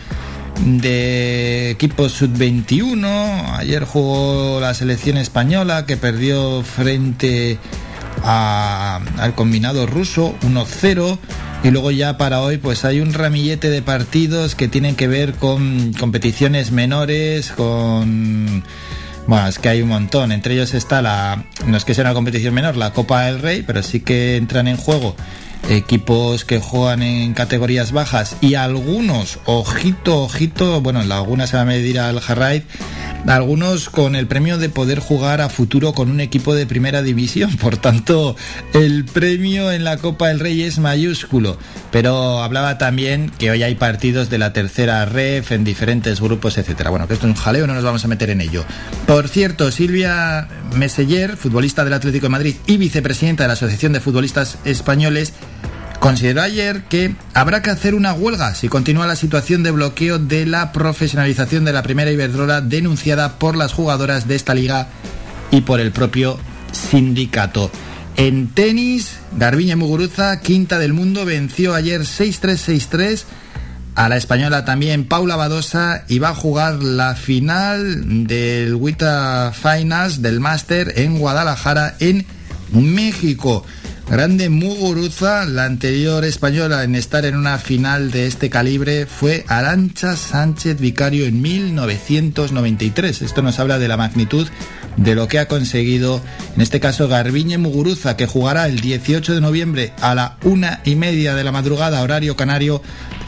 de 0.64 1.70
equipos 1.70 2.12
sub-21. 2.12 3.56
Ayer 3.56 3.84
jugó 3.84 4.60
la 4.60 4.74
selección 4.74 5.16
española 5.16 5.86
que 5.86 5.96
perdió 5.96 6.62
frente 6.62 7.58
a, 8.22 9.00
al 9.18 9.34
combinado 9.34 9.86
ruso 9.86 10.34
1-0. 10.42 11.18
Y 11.64 11.70
luego 11.70 11.90
ya 11.90 12.18
para 12.18 12.40
hoy 12.40 12.58
pues 12.58 12.84
hay 12.84 13.00
un 13.00 13.12
ramillete 13.12 13.70
de 13.70 13.82
partidos 13.82 14.54
que 14.54 14.68
tienen 14.68 14.94
que 14.94 15.08
ver 15.08 15.34
con 15.34 15.92
competiciones 15.94 16.70
menores, 16.70 17.50
con... 17.50 18.64
Bueno, 19.26 19.46
es 19.46 19.58
que 19.58 19.68
hay 19.68 19.82
un 19.82 19.88
montón. 19.88 20.32
Entre 20.32 20.54
ellos 20.54 20.72
está 20.74 21.02
la... 21.02 21.44
No 21.66 21.76
es 21.76 21.84
que 21.84 21.94
sea 21.94 22.04
una 22.04 22.14
competición 22.14 22.54
menor, 22.54 22.76
la 22.76 22.92
Copa 22.92 23.22
del 23.22 23.40
Rey, 23.40 23.62
pero 23.66 23.82
sí 23.82 24.00
que 24.00 24.36
entran 24.36 24.68
en 24.68 24.76
juego 24.76 25.14
equipos 25.68 26.44
que 26.44 26.60
juegan 26.60 27.02
en 27.02 27.34
categorías 27.34 27.92
bajas 27.92 28.36
y 28.40 28.54
algunos, 28.54 29.38
ojito, 29.44 30.22
ojito, 30.22 30.80
bueno, 30.80 31.02
en 31.02 31.12
algunas 31.12 31.50
se 31.50 31.56
va 31.56 31.62
a 31.62 31.66
medir 31.66 32.00
al 32.00 32.20
Jarraid, 32.20 32.62
algunos 33.26 33.90
con 33.90 34.14
el 34.14 34.26
premio 34.26 34.58
de 34.58 34.68
poder 34.68 35.00
jugar 35.00 35.40
a 35.40 35.48
futuro 35.48 35.92
con 35.92 36.10
un 36.10 36.20
equipo 36.20 36.54
de 36.54 36.66
primera 36.66 37.02
división. 37.02 37.56
Por 37.56 37.76
tanto, 37.76 38.36
el 38.72 39.04
premio 39.04 39.70
en 39.72 39.84
la 39.84 39.96
Copa 39.98 40.28
del 40.28 40.40
Rey 40.40 40.62
es 40.62 40.78
mayúsculo. 40.78 41.58
Pero 41.90 42.42
hablaba 42.42 42.78
también 42.78 43.30
que 43.38 43.50
hoy 43.50 43.62
hay 43.62 43.74
partidos 43.74 44.30
de 44.30 44.38
la 44.38 44.52
tercera 44.52 45.04
ref 45.04 45.52
en 45.52 45.64
diferentes 45.64 46.20
grupos, 46.20 46.58
etcétera. 46.58 46.90
Bueno, 46.90 47.08
que 47.08 47.14
esto 47.14 47.26
es 47.26 47.34
un 47.34 47.40
jaleo, 47.40 47.66
no 47.66 47.74
nos 47.74 47.84
vamos 47.84 48.04
a 48.04 48.08
meter 48.08 48.30
en 48.30 48.40
ello. 48.40 48.64
Por 49.06 49.28
cierto, 49.28 49.70
Silvia 49.70 50.48
Meseller, 50.74 51.36
futbolista 51.36 51.84
del 51.84 51.94
Atlético 51.94 52.26
de 52.26 52.30
Madrid 52.30 52.56
y 52.66 52.76
vicepresidenta 52.76 53.44
de 53.44 53.48
la 53.48 53.54
Asociación 53.54 53.92
de 53.92 54.00
Futbolistas 54.00 54.58
Españoles, 54.64 55.32
Consideró 56.00 56.42
ayer 56.42 56.84
que 56.84 57.14
habrá 57.34 57.60
que 57.60 57.70
hacer 57.70 57.94
una 57.94 58.12
huelga 58.12 58.54
si 58.54 58.68
continúa 58.68 59.06
la 59.06 59.16
situación 59.16 59.62
de 59.62 59.72
bloqueo 59.72 60.18
de 60.18 60.46
la 60.46 60.72
profesionalización 60.72 61.64
de 61.64 61.72
la 61.72 61.82
primera 61.82 62.10
Iberdrola 62.10 62.60
denunciada 62.60 63.38
por 63.38 63.56
las 63.56 63.72
jugadoras 63.72 64.28
de 64.28 64.36
esta 64.36 64.54
liga 64.54 64.88
y 65.50 65.62
por 65.62 65.80
el 65.80 65.90
propio 65.90 66.38
sindicato. 66.72 67.70
En 68.16 68.48
tenis, 68.48 69.18
Garbiñe 69.36 69.76
Muguruza, 69.76 70.40
quinta 70.40 70.78
del 70.78 70.92
mundo, 70.92 71.24
venció 71.24 71.74
ayer 71.74 72.02
6-3-6-3 72.02 73.24
a 73.94 74.08
la 74.08 74.16
española 74.16 74.64
también 74.64 75.06
Paula 75.06 75.34
Badosa 75.34 76.04
y 76.06 76.20
va 76.20 76.28
a 76.28 76.34
jugar 76.34 76.82
la 76.82 77.16
final 77.16 78.26
del 78.28 78.76
WITA 78.76 79.52
Finals 79.52 80.22
del 80.22 80.38
Máster 80.38 80.92
en 80.96 81.18
Guadalajara, 81.18 81.96
en 81.98 82.24
México. 82.70 83.64
Grande 84.10 84.48
Muguruza, 84.48 85.44
la 85.44 85.66
anterior 85.66 86.24
española 86.24 86.82
en 86.82 86.94
estar 86.94 87.26
en 87.26 87.36
una 87.36 87.58
final 87.58 88.10
de 88.10 88.26
este 88.26 88.48
calibre 88.48 89.04
fue 89.04 89.44
Arancha 89.48 90.16
Sánchez 90.16 90.80
Vicario 90.80 91.26
en 91.26 91.42
1993. 91.42 93.20
Esto 93.20 93.42
nos 93.42 93.58
habla 93.58 93.78
de 93.78 93.86
la 93.86 93.98
magnitud 93.98 94.48
de 94.96 95.14
lo 95.14 95.28
que 95.28 95.38
ha 95.38 95.46
conseguido, 95.46 96.22
en 96.56 96.62
este 96.62 96.80
caso 96.80 97.06
Garbiñe 97.06 97.58
Muguruza, 97.58 98.16
que 98.16 98.26
jugará 98.26 98.66
el 98.66 98.80
18 98.80 99.34
de 99.34 99.40
noviembre 99.42 99.92
a 100.00 100.14
la 100.14 100.38
una 100.42 100.80
y 100.86 100.94
media 100.94 101.34
de 101.34 101.44
la 101.44 101.52
madrugada, 101.52 102.00
horario 102.00 102.34
canario, 102.34 102.80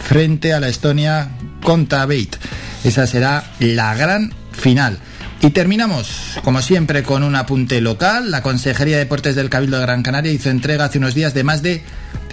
frente 0.02 0.55
a 0.55 0.61
la 0.61 0.69
Estonia 0.69 1.28
Contabeit. 1.62 2.36
Esa 2.85 3.07
será 3.07 3.52
la 3.59 3.94
gran 3.94 4.32
final. 4.52 4.98
Y 5.43 5.51
terminamos, 5.51 6.39
como 6.45 6.61
siempre, 6.61 7.03
con 7.03 7.23
un 7.23 7.35
apunte 7.35 7.81
local. 7.81 8.31
La 8.31 8.43
Consejería 8.43 8.97
de 8.97 9.05
Deportes 9.05 9.35
del 9.35 9.49
Cabildo 9.49 9.79
de 9.79 9.83
Gran 9.87 10.03
Canaria 10.03 10.33
hizo 10.33 10.51
entrega 10.51 10.85
hace 10.85 10.99
unos 10.99 11.15
días 11.15 11.33
de 11.33 11.45
más 11.45 11.62
de 11.62 11.83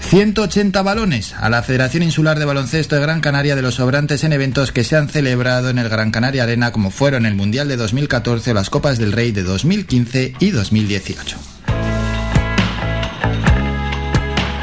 180 0.02 0.82
balones 0.82 1.34
a 1.40 1.50
la 1.50 1.64
Federación 1.64 2.04
Insular 2.04 2.38
de 2.38 2.44
Baloncesto 2.44 2.96
de 2.96 3.02
Gran 3.02 3.22
Canaria 3.22 3.56
de 3.56 3.62
los 3.62 3.76
sobrantes 3.76 4.26
en 4.26 4.34
eventos 4.34 4.74
que 4.74 4.84
se 4.84 4.98
han 4.98 5.08
celebrado 5.08 5.70
en 5.70 5.80
el 5.80 5.88
Gran 5.88 6.12
Canaria 6.12 6.44
Arena 6.44 6.74
como 6.74 6.92
fueron 6.92 7.26
el 7.26 7.36
Mundial 7.36 7.70
de 7.70 7.78
2014 7.78 8.52
o 8.52 8.54
las 8.54 8.70
Copas 8.70 8.98
del 8.98 9.14
Rey 9.14 9.32
de 9.32 9.44
2015 9.44 10.34
y 10.40 10.52
2018. 10.52 11.38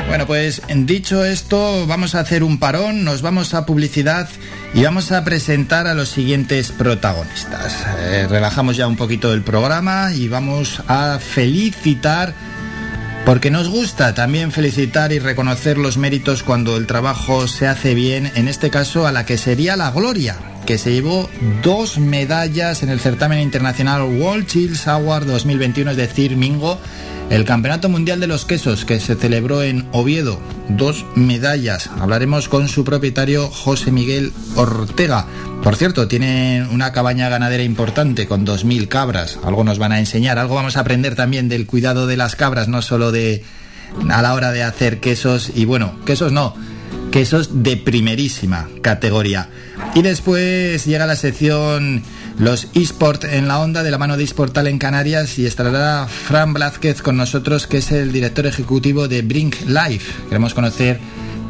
Bueno, 0.07 0.27
pues 0.27 0.63
dicho 0.69 1.25
esto, 1.25 1.87
vamos 1.87 2.15
a 2.15 2.21
hacer 2.21 2.45
un 2.45 2.59
parón, 2.59 3.05
nos 3.05 3.21
vamos 3.21 3.53
a 3.53 3.67
publicidad 3.67 4.29
y 4.75 4.83
vamos 4.83 5.13
a 5.13 5.23
presentar 5.23 5.87
a 5.87 5.95
los 5.95 6.09
siguientes 6.09 6.73
protagonistas. 6.73 7.87
Eh, 8.01 8.27
relajamos 8.29 8.77
ya 8.77 8.89
un 8.89 8.97
poquito 8.97 9.33
el 9.33 9.43
programa 9.43 10.13
y 10.13 10.27
vamos 10.27 10.83
a 10.89 11.21
felicitar, 11.21 12.35
porque 13.25 13.53
nos 13.53 13.69
gusta 13.69 14.15
también 14.15 14.51
felicitar 14.51 15.13
y 15.13 15.21
reconocer 15.21 15.79
los 15.79 15.97
méritos 15.97 16.43
cuando 16.43 16.77
el 16.77 16.89
trabajo 16.89 17.47
se 17.47 17.69
hace 17.69 17.95
bien, 17.95 18.33
en 18.35 18.49
este 18.49 18.71
caso 18.71 19.07
a 19.07 19.13
la 19.13 19.25
que 19.25 19.39
sería 19.39 19.77
la 19.77 19.93
Gloria, 19.93 20.37
que 20.65 20.79
se 20.79 20.93
llevó 20.93 21.29
dos 21.63 21.99
medallas 21.99 22.83
en 22.83 22.89
el 22.89 23.01
certamen 23.01 23.41
internacional 23.41 24.03
World 24.03 24.47
Chills 24.47 24.89
Award 24.89 25.27
2021, 25.27 25.91
es 25.93 25.97
decir, 25.97 26.37
Mingo 26.37 26.79
el 27.31 27.45
Campeonato 27.45 27.89
Mundial 27.89 28.21
de 28.21 28.27
los 28.27 28.45
Quesos 28.45 28.85
que 28.85 29.01
se 29.01 29.15
celebró 29.15 29.63
en 29.63 29.89
Oviedo, 29.93 30.39
dos 30.69 31.07
medallas. 31.15 31.89
Hablaremos 31.99 32.49
con 32.49 32.69
su 32.69 32.85
propietario 32.85 33.49
José 33.49 33.91
Miguel 33.91 34.33
Ortega. 34.57 35.27
Por 35.63 35.77
cierto, 35.77 36.07
tiene 36.07 36.67
una 36.71 36.93
cabaña 36.93 37.29
ganadera 37.29 37.63
importante 37.63 38.27
con 38.27 38.47
2.000 38.47 38.89
cabras. 38.89 39.39
Algo 39.43 39.65
nos 39.65 39.79
van 39.79 39.93
a 39.93 39.99
enseñar, 39.99 40.39
algo 40.39 40.55
vamos 40.55 40.77
a 40.77 40.81
aprender 40.81 41.15
también 41.15 41.49
del 41.49 41.67
cuidado 41.67 42.07
de 42.07 42.17
las 42.17 42.37
cabras, 42.37 42.69
no 42.69 42.83
solo 42.83 43.11
de 43.11 43.43
a 44.11 44.23
la 44.23 44.35
hora 44.35 44.53
de 44.53 44.63
hacer 44.63 45.01
quesos 45.01 45.53
y 45.55 45.65
bueno, 45.65 45.95
quesos 46.05 46.33
no, 46.33 46.55
quesos 47.15 47.63
de 47.63 47.77
primerísima 47.77 48.69
categoría. 48.83 49.49
Y 49.95 50.03
después 50.03 50.85
llega 50.85 51.07
la 51.07 51.15
sección 51.15 52.03
los 52.41 52.67
eSport 52.75 53.23
en 53.23 53.47
la 53.47 53.61
onda 53.61 53.85
de 53.85 53.93
la 53.93 53.99
mano 53.99 54.17
de 54.17 54.25
eSportal 54.25 54.67
en 54.67 54.81
Canarias 54.81 55.39
y 55.39 55.47
estará 55.47 56.09
Fran 56.09 56.53
Blázquez 56.55 57.03
con 57.03 57.17
nosotros, 57.17 57.69
que 57.69 57.77
es 57.77 57.93
el 57.93 58.11
director 58.11 58.49
ejecutivo 58.49 59.07
de 59.07 59.23
Brink 59.23 59.55
Life. 59.69 60.13
Queremos 60.29 60.55
conocer 60.55 60.99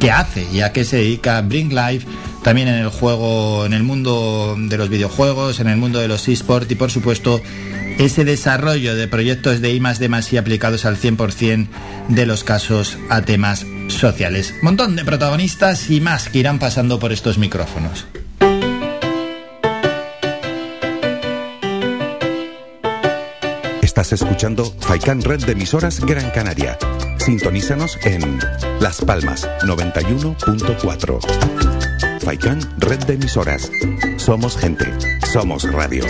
qué 0.01 0.11
hace 0.11 0.47
y 0.53 0.61
a 0.61 0.71
qué 0.75 0.85
se 0.85 0.99
dedica 0.99 1.41
Brink 1.41 1.73
Life 1.73 2.07
también 2.43 2.69
en 2.69 2.75
el 2.75 2.91
juego, 2.91 3.65
en 3.65 3.73
el 3.73 3.85
mundo 3.85 4.57
de 4.59 4.77
los 4.77 4.91
videojuegos, 4.91 5.61
en 5.61 5.69
el 5.69 5.79
mundo 5.79 5.99
de 5.99 6.09
los 6.09 6.29
eSport 6.29 6.71
y 6.71 6.75
por 6.75 6.91
supuesto 6.91 7.41
ese 7.97 8.27
desarrollo 8.27 8.95
de 8.95 9.09
proyectos 9.09 9.63
de 9.63 9.73
I 9.73 9.81
más 9.81 10.31
y 10.31 10.37
aplicados 10.37 10.85
al 10.85 10.99
100% 10.99 11.69
de 12.09 12.27
los 12.27 12.45
casos 12.45 12.99
a 13.09 13.23
temas 13.23 13.65
sociales. 13.89 14.55
Montón 14.63 14.97
de 14.97 15.05
protagonistas 15.05 15.91
y 15.91 16.01
más 16.01 16.29
que 16.29 16.39
irán 16.39 16.59
pasando 16.59 16.99
por 16.99 17.13
estos 17.13 17.39
micrófonos. 17.39 18.07
Estás 23.83 24.13
escuchando 24.13 24.65
Faikan 24.81 25.23
Red 25.23 25.45
de 25.45 25.53
emisoras 25.53 26.01
Gran 26.01 26.31
Canaria. 26.31 26.79
Sintonízanos 27.19 27.99
en 28.05 28.41
Las 28.81 29.01
Palmas 29.01 29.49
91.4. 29.63 32.21
Faikan 32.21 32.61
Red 32.79 33.05
de 33.05 33.15
emisoras. 33.15 33.71
Somos 34.17 34.57
gente. 34.57 34.87
Somos 35.33 35.71
radio. 35.73 36.05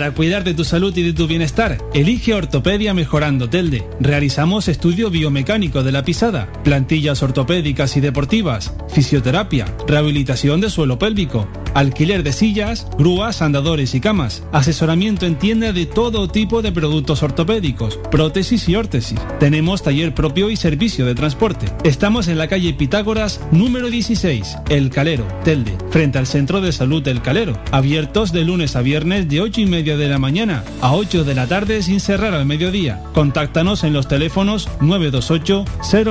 Para 0.00 0.14
cuidar 0.14 0.44
de 0.44 0.54
tu 0.54 0.64
salud 0.64 0.96
y 0.96 1.02
de 1.02 1.12
tu 1.12 1.26
bienestar, 1.26 1.76
elige 1.92 2.32
Ortopedia 2.32 2.94
Mejorando 2.94 3.50
Telde. 3.50 3.86
Realizamos 4.00 4.66
estudio 4.66 5.10
biomecánico 5.10 5.82
de 5.82 5.92
la 5.92 6.06
pisada, 6.06 6.50
plantillas 6.64 7.22
ortopédicas 7.22 7.98
y 7.98 8.00
deportivas, 8.00 8.72
fisioterapia, 8.88 9.66
rehabilitación 9.86 10.62
de 10.62 10.70
suelo 10.70 10.98
pélvico, 10.98 11.46
alquiler 11.74 12.22
de 12.22 12.32
sillas, 12.32 12.86
grúas, 12.98 13.42
andadores 13.42 13.94
y 13.94 14.00
camas, 14.00 14.42
asesoramiento 14.52 15.26
en 15.26 15.36
tienda 15.36 15.74
de 15.74 15.84
todo 15.84 16.28
tipo 16.28 16.62
de 16.62 16.72
productos 16.72 17.22
ortopédicos, 17.22 17.98
prótesis 18.10 18.70
y 18.70 18.76
órtesis. 18.76 19.20
Tenemos 19.38 19.82
taller 19.82 20.14
propio 20.14 20.48
y 20.48 20.56
servicio 20.56 21.04
de 21.04 21.14
transporte. 21.14 21.66
Estamos 21.84 22.28
en 22.28 22.38
la 22.38 22.48
calle 22.48 22.72
Pitágoras, 22.72 23.40
número 23.52 23.90
16, 23.90 24.56
El 24.70 24.88
Calero, 24.88 25.26
Telde, 25.44 25.76
frente 25.90 26.16
al 26.16 26.26
Centro 26.26 26.62
de 26.62 26.72
Salud 26.72 27.02
del 27.02 27.20
Calero, 27.20 27.60
abiertos 27.70 28.32
de 28.32 28.44
lunes 28.44 28.76
a 28.76 28.80
viernes 28.80 29.28
de 29.28 29.42
8 29.42 29.60
y 29.60 29.66
media 29.66 29.89
de 29.96 30.08
la 30.08 30.18
mañana 30.18 30.64
a 30.80 30.94
8 30.94 31.24
de 31.24 31.34
la 31.34 31.46
tarde 31.46 31.82
sin 31.82 32.00
cerrar 32.00 32.34
al 32.34 32.46
mediodía. 32.46 33.02
Contáctanos 33.12 33.84
en 33.84 33.92
los 33.92 34.08
teléfonos 34.08 34.68
928 34.80 35.64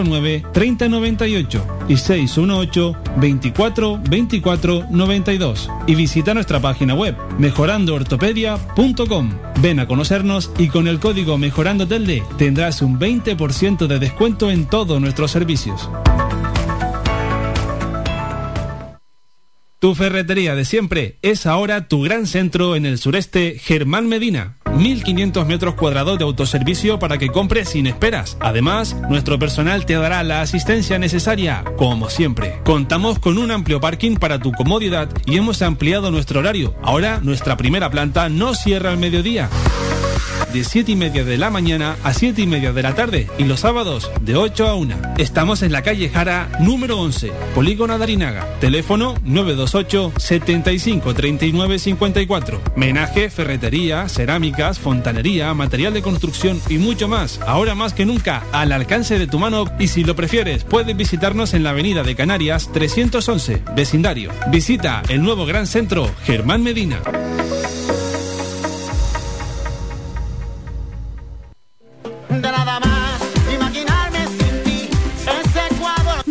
09 0.05 0.45
3098 0.53 1.67
y 1.87 1.97
618 1.97 2.95
24 3.17 3.99
24 4.09 4.85
92 4.89 5.69
y 5.87 5.95
visita 5.95 6.33
nuestra 6.33 6.59
página 6.59 6.93
web 6.95 7.15
mejorandoortopedia.com. 7.37 9.29
Ven 9.61 9.79
a 9.79 9.87
conocernos 9.87 10.51
y 10.57 10.67
con 10.69 10.87
el 10.87 10.99
código 10.99 11.37
Mejorando 11.37 11.87
Telde 11.87 12.23
tendrás 12.37 12.81
un 12.81 12.99
20% 12.99 13.87
de 13.87 13.99
descuento 13.99 14.49
en 14.51 14.65
todos 14.65 15.01
nuestros 15.01 15.31
servicios. 15.31 15.89
Tu 19.79 19.95
ferretería 19.95 20.55
de 20.55 20.65
siempre 20.65 21.19
es 21.21 21.45
ahora 21.45 21.87
tu 21.87 22.01
gran 22.01 22.27
centro 22.27 22.75
en 22.75 22.85
el 22.85 22.97
sureste 22.97 23.57
Germán 23.57 24.09
Medina. 24.09 24.57
1500 24.75 25.47
metros 25.47 25.75
cuadrados 25.75 26.19
de 26.19 26.25
autoservicio 26.25 26.99
para 26.99 27.17
que 27.17 27.29
compres 27.29 27.69
sin 27.69 27.87
esperas. 27.87 28.35
Además, 28.41 28.97
nuestro 29.09 29.39
personal 29.39 29.85
te 29.85 29.93
dará 29.93 30.21
la 30.23 30.41
asistencia 30.41 30.99
necesaria, 30.99 31.63
como 31.77 32.09
siempre. 32.09 32.59
Contamos 32.65 33.19
con 33.19 33.37
un 33.37 33.51
amplio 33.51 33.79
parking 33.79 34.17
para 34.17 34.39
tu 34.39 34.51
comodidad 34.51 35.07
y 35.25 35.37
hemos 35.37 35.61
ampliado 35.61 36.11
nuestro 36.11 36.41
horario. 36.41 36.75
Ahora, 36.83 37.21
nuestra 37.23 37.55
primera 37.55 37.89
planta 37.89 38.27
no 38.27 38.55
cierra 38.55 38.91
al 38.91 38.97
mediodía 38.97 39.49
de 40.53 40.63
7 40.63 40.91
y 40.91 40.95
media 40.95 41.23
de 41.23 41.37
la 41.37 41.49
mañana 41.49 41.95
a 42.03 42.13
7 42.13 42.41
y 42.41 42.47
media 42.47 42.73
de 42.73 42.83
la 42.83 42.95
tarde 42.95 43.27
y 43.37 43.43
los 43.43 43.61
sábados 43.61 44.11
de 44.21 44.35
8 44.35 44.67
a 44.67 44.75
1. 44.75 44.95
Estamos 45.17 45.61
en 45.61 45.71
la 45.71 45.81
calle 45.81 46.09
Jara 46.09 46.49
número 46.59 46.99
11, 46.99 47.31
Polígono 47.55 47.97
Darinaga. 47.97 48.47
Teléfono 48.59 49.15
928 49.23 50.13
75 50.17 51.13
39 51.13 51.79
54. 51.79 52.61
Menaje, 52.75 53.29
ferretería, 53.29 54.09
cerámicas, 54.09 54.79
fontanería, 54.79 55.53
material 55.53 55.93
de 55.93 56.01
construcción 56.01 56.61
y 56.69 56.77
mucho 56.77 57.07
más. 57.07 57.39
Ahora 57.45 57.75
más 57.75 57.93
que 57.93 58.05
nunca 58.05 58.43
al 58.51 58.71
alcance 58.71 59.19
de 59.19 59.27
tu 59.27 59.39
mano 59.39 59.65
y 59.79 59.87
si 59.87 60.03
lo 60.03 60.15
prefieres 60.15 60.63
puedes 60.63 60.95
visitarnos 60.95 61.53
en 61.53 61.63
la 61.63 61.71
avenida 61.71 62.03
de 62.03 62.15
Canarias 62.15 62.69
311, 62.73 63.63
vecindario. 63.75 64.31
Visita 64.51 65.01
el 65.09 65.21
nuevo 65.21 65.45
gran 65.45 65.67
centro 65.67 66.09
Germán 66.23 66.63
Medina. 66.63 66.99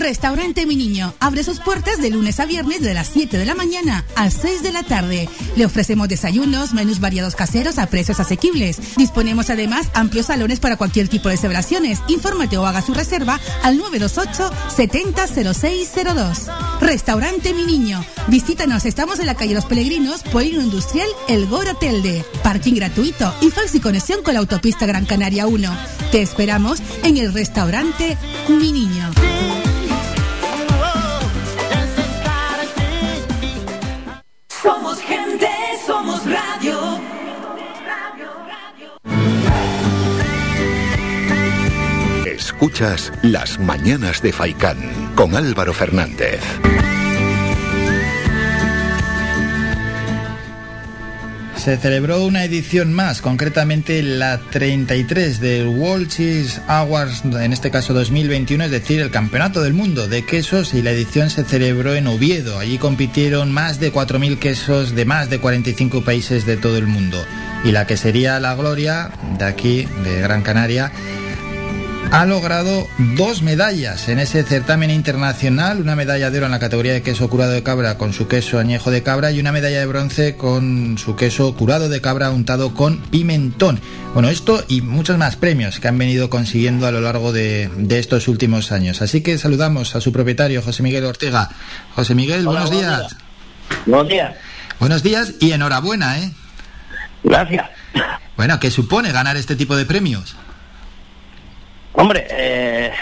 Restaurante 0.08 0.64
Mi 0.64 0.74
Niño 0.74 1.12
abre 1.20 1.44
sus 1.44 1.60
puertas 1.60 2.00
de 2.00 2.08
lunes 2.08 2.40
a 2.40 2.46
viernes 2.46 2.80
de 2.80 2.94
las 2.94 3.08
7 3.08 3.36
de 3.36 3.44
la 3.44 3.54
mañana 3.54 4.06
a 4.16 4.30
6 4.30 4.62
de 4.62 4.72
la 4.72 4.82
tarde. 4.82 5.28
Le 5.54 5.66
ofrecemos 5.66 6.08
desayunos, 6.08 6.72
menús 6.72 6.98
variados 6.98 7.34
caseros 7.34 7.76
a 7.76 7.88
precios 7.88 8.18
asequibles. 8.18 8.96
Disponemos 8.96 9.50
además 9.50 9.88
amplios 9.92 10.24
salones 10.24 10.60
para 10.60 10.78
cualquier 10.78 11.08
tipo 11.08 11.28
de 11.28 11.36
celebraciones. 11.36 11.98
Infórmate 12.08 12.56
o 12.56 12.64
haga 12.64 12.80
su 12.80 12.94
reserva 12.94 13.38
al 13.62 13.76
928 13.76 14.50
700602. 14.74 16.46
Restaurante 16.80 17.52
Mi 17.52 17.66
Niño. 17.66 18.02
Visítanos, 18.28 18.86
estamos 18.86 19.18
en 19.18 19.26
la 19.26 19.34
calle 19.34 19.52
Los 19.52 19.66
Peregrinos, 19.66 20.22
Polino 20.22 20.62
Industrial 20.62 21.08
El 21.28 21.46
Goro 21.48 21.76
Telde. 21.76 22.24
Parking 22.42 22.76
gratuito 22.76 23.34
y 23.42 23.50
fácil 23.50 23.82
conexión 23.82 24.22
con 24.22 24.32
la 24.32 24.40
autopista 24.40 24.86
Gran 24.86 25.04
Canaria 25.04 25.46
1. 25.46 25.70
Te 26.12 26.22
esperamos 26.22 26.80
en 27.04 27.18
el 27.18 27.34
restaurante 27.34 28.16
Mi 28.48 28.72
Niño. 28.72 29.10
Somos 34.62 35.00
gente, 35.00 35.48
somos 35.86 36.20
radio. 36.24 37.00
Escuchas 42.26 43.12
Las 43.22 43.58
Mañanas 43.60 44.20
de 44.20 44.32
Faicán 44.32 44.78
con 45.14 45.36
Álvaro 45.36 45.72
Fernández. 45.72 46.40
Se 51.58 51.76
celebró 51.76 52.24
una 52.24 52.44
edición 52.44 52.92
más, 52.92 53.20
concretamente 53.20 54.02
la 54.02 54.38
33 54.38 55.40
del 55.40 55.66
World 55.66 56.08
Cheese 56.08 56.60
Awards, 56.68 57.24
en 57.24 57.52
este 57.52 57.70
caso 57.70 57.92
2021, 57.94 58.64
es 58.64 58.70
decir, 58.70 59.00
el 59.00 59.10
Campeonato 59.10 59.62
del 59.62 59.74
Mundo 59.74 60.06
de 60.06 60.24
Quesos 60.24 60.72
y 60.74 60.82
la 60.82 60.92
edición 60.92 61.30
se 61.30 61.44
celebró 61.44 61.94
en 61.94 62.06
Oviedo. 62.06 62.58
Allí 62.58 62.78
compitieron 62.78 63.52
más 63.52 63.80
de 63.80 63.92
4.000 63.92 64.38
quesos 64.38 64.94
de 64.94 65.04
más 65.04 65.30
de 65.30 65.40
45 65.40 66.02
países 66.02 66.46
de 66.46 66.56
todo 66.56 66.78
el 66.78 66.86
mundo. 66.86 67.24
Y 67.64 67.72
la 67.72 67.86
que 67.86 67.96
sería 67.96 68.38
la 68.38 68.54
gloria 68.54 69.10
de 69.38 69.44
aquí, 69.44 69.88
de 70.04 70.20
Gran 70.20 70.42
Canaria, 70.42 70.92
ha 72.10 72.24
logrado 72.24 72.88
dos 73.16 73.42
medallas 73.42 74.08
en 74.08 74.18
ese 74.18 74.42
certamen 74.42 74.90
internacional, 74.90 75.80
una 75.80 75.94
medalla 75.94 76.30
de 76.30 76.38
oro 76.38 76.46
en 76.46 76.52
la 76.52 76.58
categoría 76.58 76.92
de 76.92 77.02
queso 77.02 77.28
curado 77.28 77.52
de 77.52 77.62
cabra 77.62 77.98
con 77.98 78.12
su 78.12 78.28
queso 78.28 78.58
añejo 78.58 78.90
de 78.90 79.02
cabra 79.02 79.30
y 79.30 79.40
una 79.40 79.52
medalla 79.52 79.80
de 79.80 79.86
bronce 79.86 80.36
con 80.36 80.96
su 80.96 81.16
queso 81.16 81.54
curado 81.54 81.88
de 81.88 82.00
cabra 82.00 82.30
untado 82.30 82.72
con 82.74 82.98
pimentón. 82.98 83.80
Bueno, 84.14 84.28
esto 84.28 84.64
y 84.68 84.80
muchos 84.80 85.18
más 85.18 85.36
premios 85.36 85.80
que 85.80 85.88
han 85.88 85.98
venido 85.98 86.30
consiguiendo 86.30 86.86
a 86.86 86.92
lo 86.92 87.00
largo 87.00 87.32
de, 87.32 87.70
estos 87.90 88.28
últimos 88.28 88.72
años. 88.72 89.02
Así 89.02 89.20
que 89.22 89.36
saludamos 89.36 89.94
a 89.94 90.00
su 90.00 90.10
propietario, 90.10 90.62
José 90.62 90.82
Miguel 90.82 91.04
Ortega. 91.04 91.50
José 91.94 92.14
Miguel, 92.14 92.44
buenos, 92.44 92.70
días. 92.70 93.16
Buenos 93.84 94.08
días. 94.08 94.34
Buenos 94.80 95.02
días 95.02 95.34
y 95.40 95.52
enhorabuena, 95.52 96.18
¿eh? 96.18 96.32
Gracias. 97.22 97.66
Bueno, 98.36 98.58
¿qué 98.60 98.70
supone 98.70 99.12
ganar 99.12 99.36
este 99.36 99.56
tipo 99.56 99.76
de 99.76 99.84
premios? 99.84 100.36
Hombre, 101.92 102.26
eh, 102.30 102.92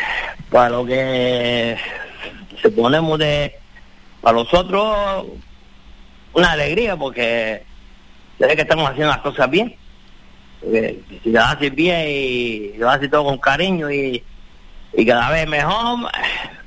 para 0.50 0.70
lo 0.70 0.86
que 0.86 1.76
se 2.60 2.70
ponemos 2.70 3.18
de 3.18 3.54
para 4.20 4.38
nosotros 4.38 5.26
una 6.32 6.52
alegría 6.52 6.96
porque 6.96 7.64
se 8.38 8.56
que 8.56 8.62
estamos 8.62 8.90
haciendo 8.90 9.12
las 9.12 9.20
cosas 9.20 9.50
bien. 9.50 9.74
si 11.22 11.30
lo 11.30 11.42
haces 11.42 11.74
bien 11.74 12.06
y 12.08 12.72
lo 12.76 12.90
haces 12.90 13.10
todo 13.10 13.24
con 13.24 13.38
cariño 13.38 13.90
y, 13.90 14.22
y 14.96 15.06
cada 15.06 15.30
vez 15.30 15.48
mejor, 15.48 16.10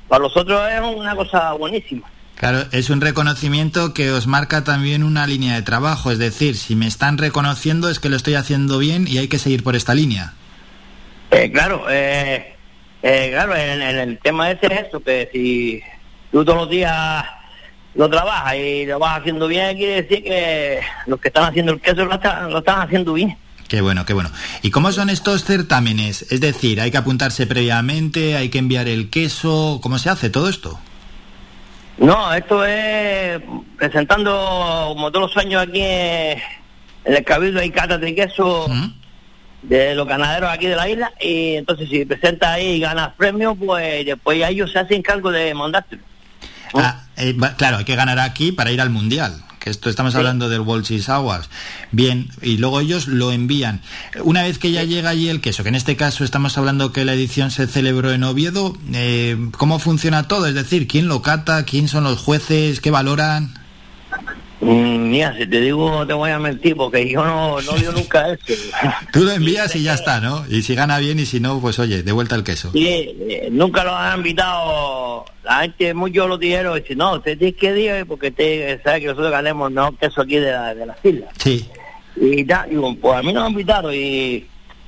para 0.08 0.22
nosotros 0.22 0.60
es 0.70 0.80
una 0.80 1.14
cosa 1.14 1.52
buenísima. 1.52 2.08
Claro, 2.36 2.64
es 2.72 2.88
un 2.88 3.02
reconocimiento 3.02 3.92
que 3.92 4.10
os 4.10 4.26
marca 4.26 4.64
también 4.64 5.04
una 5.04 5.26
línea 5.26 5.54
de 5.54 5.62
trabajo, 5.62 6.10
es 6.10 6.18
decir, 6.18 6.56
si 6.56 6.74
me 6.74 6.86
están 6.86 7.18
reconociendo 7.18 7.90
es 7.90 8.00
que 8.00 8.08
lo 8.08 8.16
estoy 8.16 8.34
haciendo 8.34 8.78
bien 8.78 9.06
y 9.06 9.18
hay 9.18 9.28
que 9.28 9.38
seguir 9.38 9.62
por 9.62 9.76
esta 9.76 9.94
línea. 9.94 10.32
Eh, 11.30 11.50
claro, 11.52 11.86
eh, 11.88 12.54
eh, 13.02 13.28
claro, 13.32 13.54
en, 13.54 13.80
el 13.82 14.18
tema 14.18 14.50
ese 14.50 14.66
es 14.66 14.88
eso, 14.88 15.00
que 15.00 15.28
si 15.32 15.80
tú 16.32 16.44
todos 16.44 16.58
los 16.58 16.70
días 16.70 17.24
lo 17.94 18.08
trabajas 18.08 18.56
y 18.56 18.86
lo 18.86 18.98
vas 18.98 19.20
haciendo 19.20 19.46
bien, 19.46 19.76
quiere 19.76 20.02
decir 20.02 20.24
que 20.24 20.80
los 21.06 21.20
que 21.20 21.28
están 21.28 21.44
haciendo 21.44 21.72
el 21.72 21.80
queso 21.80 22.04
lo 22.04 22.14
están, 22.14 22.50
lo 22.50 22.58
están 22.58 22.80
haciendo 22.80 23.12
bien. 23.12 23.36
Qué 23.68 23.80
bueno, 23.80 24.04
qué 24.04 24.14
bueno. 24.14 24.30
¿Y 24.62 24.72
cómo 24.72 24.90
son 24.90 25.10
estos 25.10 25.44
certámenes? 25.44 26.22
Es 26.32 26.40
decir, 26.40 26.80
¿hay 26.80 26.90
que 26.90 26.98
apuntarse 26.98 27.46
previamente? 27.46 28.36
¿Hay 28.36 28.48
que 28.48 28.58
enviar 28.58 28.88
el 28.88 29.10
queso? 29.10 29.78
¿Cómo 29.80 29.98
se 29.98 30.10
hace 30.10 30.28
todo 30.28 30.48
esto? 30.48 30.80
No, 31.98 32.34
esto 32.34 32.64
es 32.64 33.40
presentando, 33.76 34.86
como 34.88 35.12
todos 35.12 35.32
los 35.32 35.44
años 35.44 35.62
aquí 35.62 35.82
en 35.82 36.40
el 37.04 37.24
Cabildo 37.24 37.60
hay 37.60 37.70
catas 37.70 38.00
de 38.00 38.14
queso 38.14 38.66
de 39.62 39.94
los 39.94 40.06
ganaderos 40.06 40.50
aquí 40.50 40.66
de 40.66 40.76
la 40.76 40.88
isla 40.88 41.12
y 41.20 41.56
entonces 41.56 41.88
si 41.88 42.04
presentas 42.04 42.50
ahí 42.50 42.76
y 42.76 42.80
ganas 42.80 43.14
premio, 43.16 43.54
pues 43.54 44.04
después 44.06 44.42
ellos 44.48 44.72
se 44.72 44.78
hacen 44.78 45.02
cargo 45.02 45.30
de 45.30 45.54
mandártelo. 45.54 46.02
Ah, 46.74 47.02
eh, 47.16 47.36
claro, 47.56 47.78
hay 47.78 47.84
que 47.84 47.96
ganar 47.96 48.18
aquí 48.18 48.52
para 48.52 48.70
ir 48.70 48.80
al 48.80 48.90
Mundial. 48.90 49.42
Que 49.58 49.68
esto 49.68 49.90
estamos 49.90 50.14
hablando 50.14 50.48
del 50.48 50.62
World 50.62 50.86
Cheese 50.86 51.10
Awards. 51.10 51.50
Bien, 51.92 52.30
y 52.40 52.56
luego 52.56 52.80
ellos 52.80 53.08
lo 53.08 53.30
envían. 53.30 53.82
Una 54.22 54.42
vez 54.42 54.58
que 54.58 54.72
ya 54.72 54.84
llega 54.84 55.10
allí 55.10 55.28
el 55.28 55.42
queso, 55.42 55.62
que 55.62 55.68
en 55.68 55.74
este 55.74 55.96
caso 55.96 56.24
estamos 56.24 56.56
hablando 56.56 56.92
que 56.92 57.04
la 57.04 57.12
edición 57.12 57.50
se 57.50 57.66
celebró 57.66 58.10
en 58.10 58.24
Oviedo, 58.24 58.74
eh, 58.94 59.36
¿cómo 59.58 59.78
funciona 59.78 60.28
todo? 60.28 60.46
Es 60.46 60.54
decir, 60.54 60.88
¿quién 60.88 61.08
lo 61.08 61.20
cata? 61.20 61.66
¿Quién 61.66 61.88
son 61.88 62.04
los 62.04 62.18
jueces? 62.20 62.80
¿Qué 62.80 62.90
valoran? 62.90 63.59
Mira, 64.60 65.34
si 65.36 65.46
te 65.46 65.60
digo, 65.60 66.06
te 66.06 66.12
voy 66.12 66.30
a 66.30 66.38
mentir, 66.38 66.76
porque 66.76 67.08
yo 67.08 67.24
no, 67.24 67.60
no 67.62 67.72
digo 67.72 67.92
nunca 67.92 68.30
eso. 68.30 68.52
Tú 69.12 69.20
lo 69.20 69.32
envías 69.32 69.74
y 69.74 69.82
ya 69.82 69.94
está, 69.94 70.20
¿no? 70.20 70.44
Y 70.48 70.62
si 70.62 70.74
gana 70.74 70.98
bien 70.98 71.18
y 71.18 71.24
si 71.24 71.40
no, 71.40 71.60
pues 71.60 71.78
oye, 71.78 72.02
de 72.02 72.12
vuelta 72.12 72.34
el 72.34 72.44
queso. 72.44 72.70
Sí, 72.72 72.86
eh, 72.86 73.48
nunca 73.50 73.84
lo 73.84 73.96
han 73.96 74.18
invitado. 74.18 75.24
La 75.44 75.62
gente, 75.62 75.94
muchos 75.94 76.28
lo 76.28 76.36
dijeron, 76.36 76.76
y 76.76 76.80
dice, 76.82 76.94
no, 76.94 77.14
usted 77.14 77.38
tiene 77.38 77.54
que 77.54 77.72
decir, 77.72 78.06
porque 78.06 78.28
usted 78.28 78.82
sabe 78.82 79.00
que 79.00 79.06
nosotros 79.06 79.30
ganemos 79.30 79.72
no 79.72 79.96
queso 79.96 80.20
aquí 80.20 80.36
de, 80.36 80.52
la, 80.52 80.74
de 80.74 80.86
las 80.86 81.04
islas. 81.04 81.30
Sí. 81.38 81.66
Y 82.16 82.44
ya, 82.44 82.66
digo, 82.68 82.94
pues 83.00 83.16
a 83.18 83.22
mí 83.22 83.32
no 83.32 83.40
me 83.40 83.46
han 83.46 83.52
invitado 83.52 83.94
y, 83.94 84.46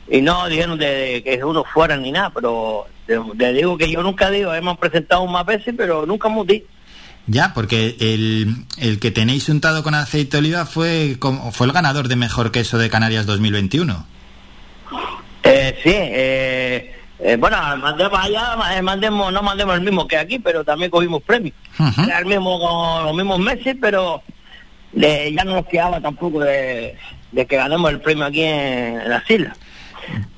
y 0.09 0.20
no 0.20 0.49
dijeron 0.49 0.78
de, 0.78 1.23
que 1.24 1.43
uno 1.43 1.65
fuera 1.65 1.97
ni 1.97 2.12
nada, 2.12 2.31
pero 2.31 2.86
te, 3.07 3.53
digo 3.53 3.78
que 3.78 3.90
yo 3.90 4.03
nunca 4.03 4.31
digo, 4.31 4.53
hemos 4.53 4.77
presentado 4.78 5.27
más 5.27 5.47
veces, 5.47 5.74
pero 5.77 6.05
nunca 6.07 6.28
hemos 6.28 6.47
dicho. 6.47 6.66
Ya, 7.27 7.53
porque 7.55 7.97
el, 8.01 8.65
el, 8.78 8.99
que 8.99 9.11
tenéis 9.11 9.49
untado 9.49 9.82
con 9.82 9.94
aceite 9.94 10.32
de 10.32 10.39
oliva 10.39 10.66
fue, 10.66 11.19
fue 11.53 11.66
el 11.66 11.73
ganador 11.73 12.09
de 12.09 12.16
mejor 12.16 12.51
queso 12.51 12.78
de 12.78 12.90
Canarias 12.90 13.27
2021. 13.27 14.07
Eh, 15.44 15.78
sí, 15.82 15.93
eh, 15.94 16.94
eh, 17.20 17.36
bueno, 17.36 17.57
mandemos 17.77 18.19
allá, 18.19 18.57
eh, 18.77 18.82
mandemos, 18.82 19.32
no 19.32 19.43
mandemos 19.43 19.77
el 19.77 19.82
mismo 19.82 20.09
que 20.09 20.16
aquí, 20.16 20.40
pero 20.40 20.65
también 20.65 20.90
cogimos 20.90 21.23
premios. 21.23 21.55
el 21.78 22.27
mismo, 22.27 22.59
con 22.59 23.07
los 23.07 23.15
mismos 23.15 23.39
meses, 23.39 23.77
pero 23.81 24.23
ya 24.93 25.44
no 25.44 25.55
nos 25.55 25.66
quedaba 25.66 26.01
tampoco 26.01 26.40
de, 26.40 26.97
que 27.32 27.57
ganemos 27.57 27.90
el 27.93 28.01
premio 28.01 28.24
aquí 28.24 28.43
en, 28.43 29.09
las 29.09 29.28
islas. 29.31 29.57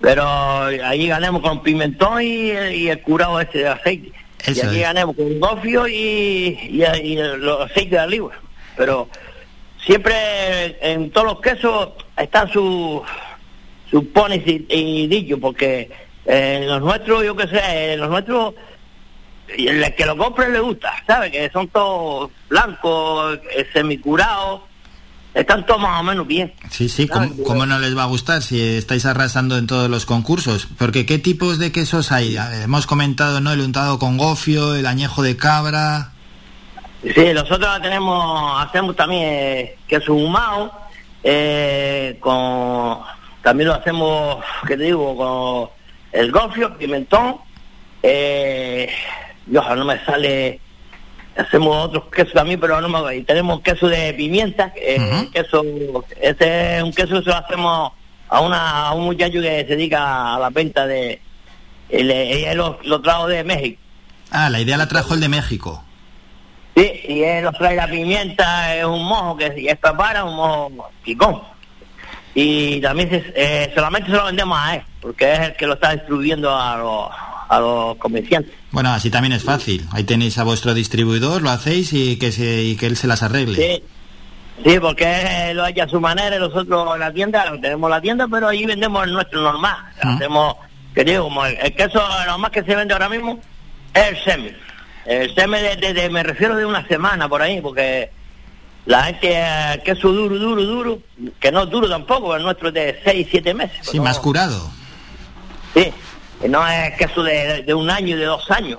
Pero 0.03 0.65
ahí 0.65 1.07
ganemos 1.07 1.41
con 1.41 1.63
pimentón 1.63 2.21
y, 2.21 2.51
y 2.51 2.89
el 2.89 3.01
curado 3.01 3.41
ese 3.41 3.59
de 3.59 3.69
aceite 3.69 4.24
y 4.47 4.61
aquí 4.61 4.81
ganamos 4.81 5.17
con 5.17 5.41
gofio 5.41 5.89
y, 5.89 6.59
y, 6.71 7.17
los 7.17 7.71
aceites 7.71 7.91
de 7.93 8.01
oliva. 8.01 8.31
Pero 8.77 9.09
siempre 9.85 10.77
en 10.81 11.11
todos 11.11 11.27
los 11.27 11.41
quesos 11.41 11.91
están 12.17 12.51
sus 12.53 13.03
su 13.91 14.13
pones 14.13 14.43
y, 14.47 14.67
y 14.69 15.35
porque 15.37 15.91
en 16.25 16.67
los 16.67 16.81
nuestros, 16.81 17.25
yo 17.25 17.37
qué 17.37 17.47
sé, 17.47 17.93
en 17.93 18.01
los 18.01 18.11
nuestros, 18.11 18.55
el 19.49 19.95
que 19.95 20.07
lo 20.07 20.17
compre 20.17 20.51
le 20.51 20.61
gusta, 20.61 20.93
¿sabes? 21.07 21.31
Que 21.31 21.51
son 21.51 21.69
todos 21.69 22.31
blancos, 22.49 23.39
eh, 23.57 23.67
semicurados 23.73 24.63
están 25.35 25.67
todos 25.67 25.81
más 25.81 26.01
o 26.01 26.05
menos 26.05 26.27
bien. 26.27 26.53
Sí, 26.71 26.89
sí, 26.89 27.09
¿cómo, 27.09 27.67
no 27.67 27.79
les 27.79 27.97
va 27.97 28.05
a 28.05 28.07
gustar 28.07 28.41
si 28.41 28.61
estáis 28.61 29.05
arrasando 29.05 29.59
en 29.59 29.67
todos 29.67 29.91
los 29.91 30.07
concursos? 30.07 30.69
Porque 30.79 31.07
¿qué 31.07 31.19
tipos 31.19 31.59
de 31.59 31.73
quesos 31.73 32.13
hay? 32.13 32.37
Hemos 32.63 32.87
comentado, 32.87 33.41
¿no? 33.41 33.53
El 33.53 33.61
untado 33.61 33.99
con 33.99 34.17
gofio, 34.17 34.75
el 34.75 34.87
añejo 34.87 35.23
de 35.23 35.37
cabra. 35.37 36.13
Sí, 37.03 37.33
nosotros 37.35 37.83
tenemos, 37.83 38.63
hacemos 38.63 38.97
también 38.97 39.23
eh, 39.25 39.77
queso 39.87 40.15
humado, 40.15 40.73
eh, 41.23 42.17
con, 42.21 43.01
también 43.43 43.69
lo 43.69 43.75
hacemos, 43.75 44.43
¿qué 44.67 44.77
te 44.77 44.85
digo? 44.85 45.17
Con 45.17 45.69
el 46.13 46.33
gofio, 46.33 46.79
pimentón, 46.79 47.37
eh, 48.03 48.89
yo 49.47 49.75
no 49.75 49.85
me 49.85 50.03
sale 50.05 50.61
hacemos 51.37 51.87
otros 51.87 52.05
quesos 52.15 52.33
también, 52.33 52.61
pero 52.61 52.81
no 52.81 52.89
me 52.89 53.21
tenemos 53.23 53.61
queso 53.61 53.89
de 53.89 54.15
pimienta, 54.15 54.73
eh, 54.77 55.29
queso, 55.33 55.65
este 56.21 56.77
es 56.77 56.83
un 56.83 56.93
queso 56.93 57.19
que 57.19 57.25
se 57.25 57.31
lo 57.31 57.37
hacemos 57.37 57.93
a, 58.29 58.41
una, 58.41 58.89
a 58.89 58.95
un 58.95 59.05
muchacho 59.05 59.41
que 59.41 59.65
se 59.67 59.77
dedica 59.77 60.35
a 60.35 60.39
la 60.39 60.51
venta 60.51 60.87
de, 60.87 61.21
él, 61.89 62.57
lo, 62.57 62.79
lo, 62.85 63.01
trajo 63.01 63.29
de 63.29 63.45
México. 63.45 63.81
Ah, 64.31 64.51
la 64.51 64.61
idea 64.61 64.77
la 64.77 64.89
trajo 64.89 65.15
el 65.15 65.21
de 65.21 65.29
México. 65.29 65.85
Sí, 66.77 67.01
y 67.09 67.23
él 67.23 67.45
nos 67.45 67.57
trae 67.57 67.77
la 67.77 67.87
pimienta, 67.87 68.75
es 68.75 68.85
un 68.85 69.05
mojo 69.05 69.37
que 69.37 69.47
es 69.69 69.79
para 69.79 70.25
un 70.25 70.35
mojo 70.35 70.91
picón. 71.05 71.41
Y 72.35 72.81
también 72.81 73.09
eh, 73.13 73.71
solamente 73.77 74.11
se 74.11 74.17
lo 74.17 74.25
vendemos 74.25 74.59
a 74.61 74.77
él, 74.77 74.83
porque 75.01 75.33
es 75.33 75.39
el 75.41 75.57
que 75.57 75.67
lo 75.69 75.75
está 75.75 75.93
distribuyendo 75.93 76.57
a 76.57 76.77
los 76.77 77.11
a 77.49 77.61
los 77.61 77.97
comerciantes. 77.97 78.53
Bueno, 78.71 78.91
así 78.93 79.11
también 79.11 79.33
es 79.33 79.45
fácil. 79.45 79.87
Ahí 79.93 80.05
tenéis 80.05 80.39
a 80.39 80.45
vuestro 80.45 80.75
distribuidor, 80.75 81.43
lo 81.43 81.51
hacéis 81.51 81.93
y 81.93 82.17
que, 82.17 82.33
se, 82.33 82.63
y 82.63 82.77
que 82.77 82.87
él 82.87 82.97
se 82.97 83.07
las 83.07 83.23
arregle. 83.23 83.57
Sí. 83.57 83.83
Sí, 84.63 84.79
porque 84.79 85.53
lo 85.55 85.65
haya 85.65 85.85
a 85.85 85.89
su 85.89 86.01
manera 86.01 86.39
nosotros 86.39 86.95
en 86.95 87.01
la 87.01 87.13
tienda, 87.13 87.45
tenemos 87.61 87.91
la 87.91 88.01
tienda, 88.01 88.29
pero 88.31 88.49
ahí 88.49 88.65
vendemos 88.65 89.05
el 89.05 89.13
nuestro 89.13 89.43
normal. 89.43 89.77
Hacemos, 90.01 90.55
que 90.95 91.03
digo, 91.03 91.25
como 91.25 91.45
el, 91.45 91.75
queso 91.75 92.01
normal 92.27 92.51
que 92.53 92.63
se 92.63 92.77
vende 92.77 92.95
ahora 92.95 93.09
mismo 93.09 93.41
es 93.93 94.09
el 94.09 94.25
semen. 94.25 94.57
El 95.07 95.35
semen 95.35 95.81
de, 95.81 96.09
me 96.09 96.23
refiero 96.23 96.57
de 96.57 96.65
una 96.65 96.87
semana 96.87 97.29
por 97.29 97.43
ahí, 97.43 97.61
porque 97.61 98.11
la 98.87 99.05
gente, 99.05 99.45
el 99.73 99.83
queso 99.83 100.13
duro, 100.13 100.39
duro, 100.39 100.63
duro, 100.63 100.99
que 101.41 101.51
no 101.51 101.65
es 101.65 101.71
duro 101.71 101.89
tampoco, 101.89 102.37
el 102.37 102.43
nuestro 102.43 102.69
es 102.69 102.75
de 102.75 103.01
6, 103.05 103.27
7 103.31 103.55
meses. 103.55 103.79
Sí, 103.83 103.99
más 103.99 104.21
curado. 104.21 104.71
Sí, 105.75 105.93
no 106.49 106.67
es 106.67 106.95
queso 106.97 107.23
de, 107.23 107.63
de 107.63 107.75
un 107.75 107.89
año 107.91 108.17
y 108.17 108.19
de 108.19 108.25
dos 108.27 108.51
años, 108.51 108.79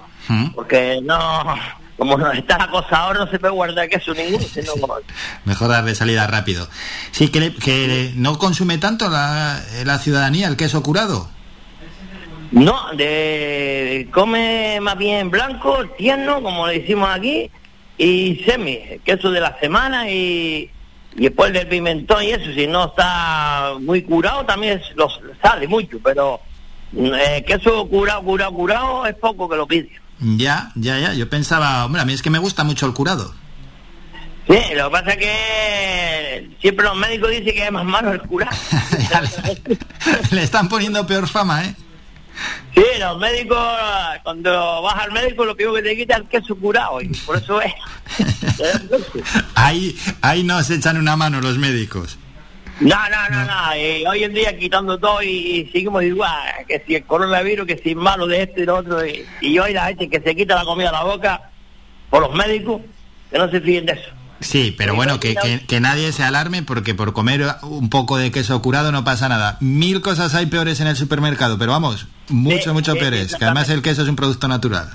porque 0.53 0.99
no, 1.03 1.55
como 1.97 2.17
no 2.17 2.31
está 2.31 2.57
la 2.57 2.67
cosa 2.69 2.97
ahora, 2.97 3.19
no 3.19 3.27
se 3.31 3.39
puede 3.39 3.53
guardar 3.53 3.87
queso 3.89 4.13
ninguno. 4.13 4.43
sino 4.43 4.71
como- 4.79 4.95
Mejor 5.45 5.69
darle 5.69 5.95
salida 5.95 6.27
rápido. 6.27 6.67
Sí, 7.11 7.29
que, 7.29 7.39
le- 7.39 7.53
que 7.55 8.11
no 8.15 8.37
consume 8.37 8.77
tanto 8.77 9.09
la, 9.09 9.61
la 9.83 9.97
ciudadanía 9.99 10.47
el 10.47 10.57
queso 10.57 10.81
curado. 10.83 11.29
No, 12.51 12.91
de 12.95 14.07
come 14.13 14.79
más 14.81 14.97
bien 14.97 15.29
blanco, 15.29 15.83
tierno, 15.97 16.41
como 16.41 16.67
le 16.67 16.79
decimos 16.79 17.09
aquí, 17.09 17.49
y 17.97 18.43
semi, 18.45 18.79
queso 19.03 19.31
de 19.31 19.41
la 19.41 19.57
semana 19.59 20.09
y, 20.09 20.69
y 21.15 21.21
después 21.23 21.51
del 21.53 21.67
pimentón 21.67 22.23
y 22.23 22.31
eso, 22.31 22.51
si 22.53 22.67
no 22.67 22.85
está 22.87 23.73
muy 23.79 24.03
curado 24.03 24.45
también 24.45 24.77
es- 24.79 24.95
lo 24.95 25.09
sale 25.41 25.67
mucho, 25.67 25.97
pero 26.03 26.39
mm, 26.39 26.54
eh, 26.93 27.43
queso 27.45 27.87
curado, 27.87 28.23
curado, 28.23 28.53
curado 28.53 29.05
es 29.05 29.15
poco 29.15 29.49
que 29.49 29.55
lo 29.55 29.67
pide. 29.67 29.89
Ya, 30.19 30.71
ya, 30.75 30.99
ya. 30.99 31.13
Yo 31.13 31.29
pensaba, 31.29 31.85
hombre, 31.85 32.01
a 32.01 32.05
mí 32.05 32.13
es 32.13 32.21
que 32.21 32.29
me 32.29 32.39
gusta 32.39 32.63
mucho 32.63 32.85
el 32.85 32.93
curado. 32.93 33.33
Sí, 34.47 34.59
lo 34.75 34.85
que 34.85 34.91
pasa 34.91 35.11
es 35.11 35.17
que 35.17 36.49
siempre 36.61 36.85
los 36.85 36.95
médicos 36.95 37.31
dicen 37.31 37.45
que 37.45 37.65
es 37.65 37.71
más 37.71 37.85
malo 37.85 38.13
el 38.13 38.21
curado. 38.21 38.55
Le 40.31 40.43
están 40.43 40.69
poniendo 40.69 41.05
peor 41.07 41.27
fama, 41.27 41.65
¿eh? 41.65 41.75
Sí, 42.75 42.83
los 42.99 43.17
médicos, 43.17 43.57
cuando 44.23 44.81
vas 44.81 44.95
al 44.95 45.11
médico 45.13 45.45
lo 45.45 45.55
primero 45.55 45.75
que 45.75 45.81
te 45.81 45.95
quita 45.95 46.15
es 46.15 46.21
el 46.21 46.27
queso 46.27 46.55
curado 46.57 47.01
y 47.01 47.07
por 47.07 47.37
eso 47.37 47.61
es. 47.61 47.73
Ahí, 49.55 49.97
ahí 50.21 50.43
nos 50.43 50.69
echan 50.69 50.97
una 50.97 51.15
mano 51.15 51.41
los 51.41 51.57
médicos. 51.57 52.17
No, 52.81 52.95
no, 53.09 53.29
no, 53.29 53.45
no. 53.45 53.75
y 53.77 54.05
hoy 54.05 54.23
en 54.25 54.33
día 54.33 54.57
quitando 54.57 54.97
todo 54.97 55.21
y, 55.23 55.27
y 55.29 55.69
seguimos 55.71 56.03
igual. 56.03 56.31
Que 56.67 56.83
si 56.85 56.95
el 56.95 57.05
coronavirus, 57.05 57.65
que 57.65 57.77
si 57.77 57.95
malo 57.95 58.27
de 58.27 58.43
esto 58.43 58.61
y 58.61 58.65
lo 58.65 58.77
otro. 58.77 59.05
Y, 59.05 59.25
y 59.41 59.57
hoy 59.59 59.73
la 59.73 59.85
gente 59.87 60.09
que 60.09 60.19
se 60.19 60.35
quita 60.35 60.55
la 60.55 60.65
comida 60.65 60.87
de 60.87 60.91
la 60.93 61.03
boca 61.03 61.51
por 62.09 62.21
los 62.21 62.33
médicos, 62.35 62.81
que 63.31 63.37
no 63.37 63.49
se 63.49 63.61
fíen 63.61 63.85
de 63.85 63.93
eso. 63.93 64.09
Sí, 64.41 64.75
pero 64.77 64.93
bueno, 64.93 65.19
que, 65.21 65.33
que- 65.35 65.65
que 65.65 65.79
nadie 65.79 66.11
se 66.11 66.21
alarme 66.23 66.61
porque 66.61 66.93
por 66.93 67.13
comer 67.13 67.45
un 67.63 67.89
poco 67.89 68.17
de 68.17 68.31
queso 68.31 68.61
curado 68.61 68.91
no 68.91 69.05
pasa 69.05 69.29
nada. 69.29 69.57
Mil 69.61 70.01
cosas 70.01 70.35
hay 70.35 70.45
peores 70.47 70.81
en 70.81 70.87
el 70.87 70.97
supermercado, 70.97 71.57
pero 71.57 71.71
vamos, 71.71 72.07
mucho, 72.27 72.73
mucho 72.73 72.91
sí, 72.93 72.99
peores. 72.99 73.35
Que 73.35 73.45
además 73.45 73.69
el 73.69 73.81
queso 73.81 74.01
es 74.03 74.09
un 74.09 74.17
producto 74.17 74.47
natural. 74.49 74.89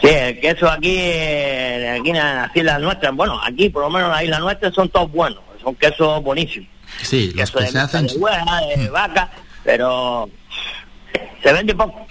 Sí, 0.00 0.06
el 0.08 0.38
queso 0.38 0.70
aquí, 0.70 0.94
eh, 0.96 1.96
aquí 2.00 2.10
en 2.10 2.16
las 2.18 2.54
islas 2.54 2.80
nuestras, 2.80 3.12
bueno, 3.16 3.40
aquí 3.44 3.68
por 3.68 3.82
lo 3.82 3.90
menos 3.90 4.06
en 4.08 4.12
las 4.12 4.22
islas 4.22 4.40
nuestras 4.40 4.72
son 4.74 4.88
todos 4.88 5.10
buenos. 5.10 5.40
Son 5.68 5.74
quesos 5.74 6.22
buenísimos. 6.22 6.66
Sí, 7.02 7.30
los 7.34 7.50
Queso 7.50 7.58
que 7.58 7.64
de, 7.64 7.70
se 7.70 7.78
hacen... 7.78 8.06
de 8.06 8.14
hueá, 8.14 8.44
de 8.74 8.88
vaca, 8.88 9.30
pero 9.62 10.30
se 11.42 11.52
vende 11.52 11.74
poco. 11.74 12.06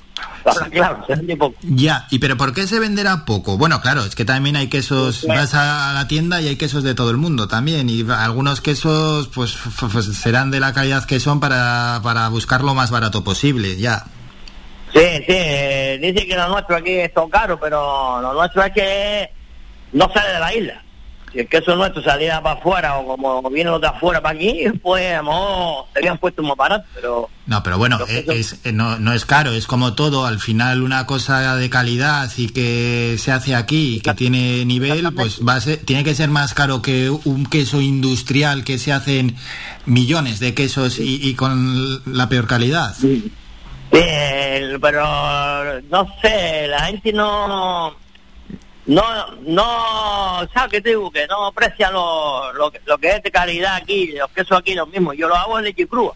Claro, 0.72 1.04
se 1.06 1.16
vende 1.16 1.36
poco. 1.36 1.58
Ya, 1.62 2.08
¿y 2.10 2.20
pero 2.20 2.38
por 2.38 2.54
qué 2.54 2.68
se 2.68 2.80
venderá 2.80 3.26
poco? 3.26 3.58
Bueno, 3.58 3.82
claro, 3.82 4.06
es 4.06 4.16
que 4.16 4.24
también 4.24 4.56
hay 4.56 4.68
quesos, 4.68 5.26
vas 5.28 5.54
a 5.56 5.92
la 5.94 6.08
tienda 6.08 6.40
y 6.40 6.48
hay 6.48 6.56
quesos 6.56 6.84
de 6.84 6.94
todo 6.96 7.10
el 7.12 7.18
mundo 7.18 7.48
también, 7.50 7.90
y 7.90 8.06
algunos 8.10 8.62
quesos 8.62 9.28
pues, 9.28 9.58
serán 10.14 10.52
de 10.52 10.62
la 10.62 10.72
calidad 10.74 11.04
que 11.06 11.20
son 11.20 11.40
para, 11.40 12.00
para 12.02 12.30
buscar 12.30 12.64
lo 12.64 12.76
más 12.76 12.92
barato 12.92 13.24
posible, 13.24 13.76
ya. 13.76 14.06
Sí, 14.94 15.00
sí, 15.00 15.26
eh, 15.28 16.00
dice 16.02 16.28
que 16.28 16.36
lo 16.36 16.48
nuestro 16.48 16.78
aquí 16.78 16.92
es 16.92 17.14
todo 17.14 17.28
caro, 17.28 17.60
pero 17.60 18.22
lo 18.22 18.34
nuestro 18.34 18.64
es 18.64 18.72
que 18.72 19.30
no 19.92 20.10
sale 20.14 20.34
de 20.34 20.40
la 20.40 20.54
isla. 20.54 20.84
Si 21.32 21.40
el 21.40 21.48
queso 21.48 21.76
nuestro 21.76 22.02
saliera 22.02 22.42
para 22.42 22.60
afuera 22.60 22.98
o 22.98 23.06
como 23.06 23.50
vienen 23.50 23.74
los 23.74 23.82
de 23.82 23.88
afuera 23.88 24.22
para 24.22 24.36
aquí, 24.36 24.66
pues 24.82 25.14
a 25.14 25.18
lo 25.18 25.24
mejor 25.24 25.86
serían 25.94 26.18
puestos 26.18 26.46
más 26.46 26.56
baratos, 26.56 26.88
pero 26.96 27.30
No, 27.46 27.62
pero 27.64 27.78
bueno, 27.78 28.00
eh, 28.08 28.26
es, 28.30 28.66
eh, 28.66 28.72
no, 28.72 28.98
no 28.98 29.14
es 29.14 29.26
caro, 29.26 29.52
es 29.52 29.68
como 29.68 29.94
todo, 29.94 30.26
al 30.26 30.40
final 30.40 30.84
una 30.84 31.06
cosa 31.06 31.56
de 31.56 31.70
calidad 31.70 32.32
y 32.38 32.50
que 32.50 33.18
se 33.20 33.32
hace 33.32 33.56
aquí 33.56 33.98
y 33.98 34.00
que 34.00 34.14
tiene 34.14 34.64
nivel, 34.66 35.14
pues 35.14 35.42
va 35.46 35.56
a 35.56 35.62
ser, 35.62 35.78
tiene 35.80 36.04
que 36.04 36.16
ser 36.16 36.30
más 36.30 36.54
caro 36.54 36.82
que 36.82 37.10
un 37.10 37.46
queso 37.46 37.82
industrial 37.82 38.64
que 38.64 38.78
se 38.78 38.94
hacen 38.94 39.36
millones 39.86 40.40
de 40.40 40.54
quesos 40.54 40.98
y, 41.00 41.28
y 41.28 41.34
con 41.36 42.02
la 42.06 42.30
peor 42.30 42.48
calidad. 42.48 42.96
Sí, 42.96 43.32
pero 44.82 45.82
no 45.90 46.08
sé, 46.22 46.68
la 46.68 46.86
gente 46.86 47.14
no 47.14 47.96
no 48.88 49.04
no 49.46 50.48
sabe 50.54 50.72
que 50.72 50.82
te 50.82 50.90
digo 50.90 51.12
que 51.12 51.28
no 51.28 51.46
aprecia 51.48 51.92
lo, 51.92 52.52
lo, 52.54 52.72
que- 52.72 52.82
lo 52.86 52.98
que 52.98 53.10
es 53.12 53.24
de 53.24 53.32
calidad 53.32 53.76
aquí, 53.76 54.08
los 54.14 54.30
quesos 54.32 54.58
aquí 54.58 54.74
los 54.74 54.88
mismos. 54.90 55.16
Yo 55.18 55.28
lo 55.28 55.36
hago 55.36 55.58
en 55.60 55.66
leche 55.66 55.88
crua. 55.88 56.14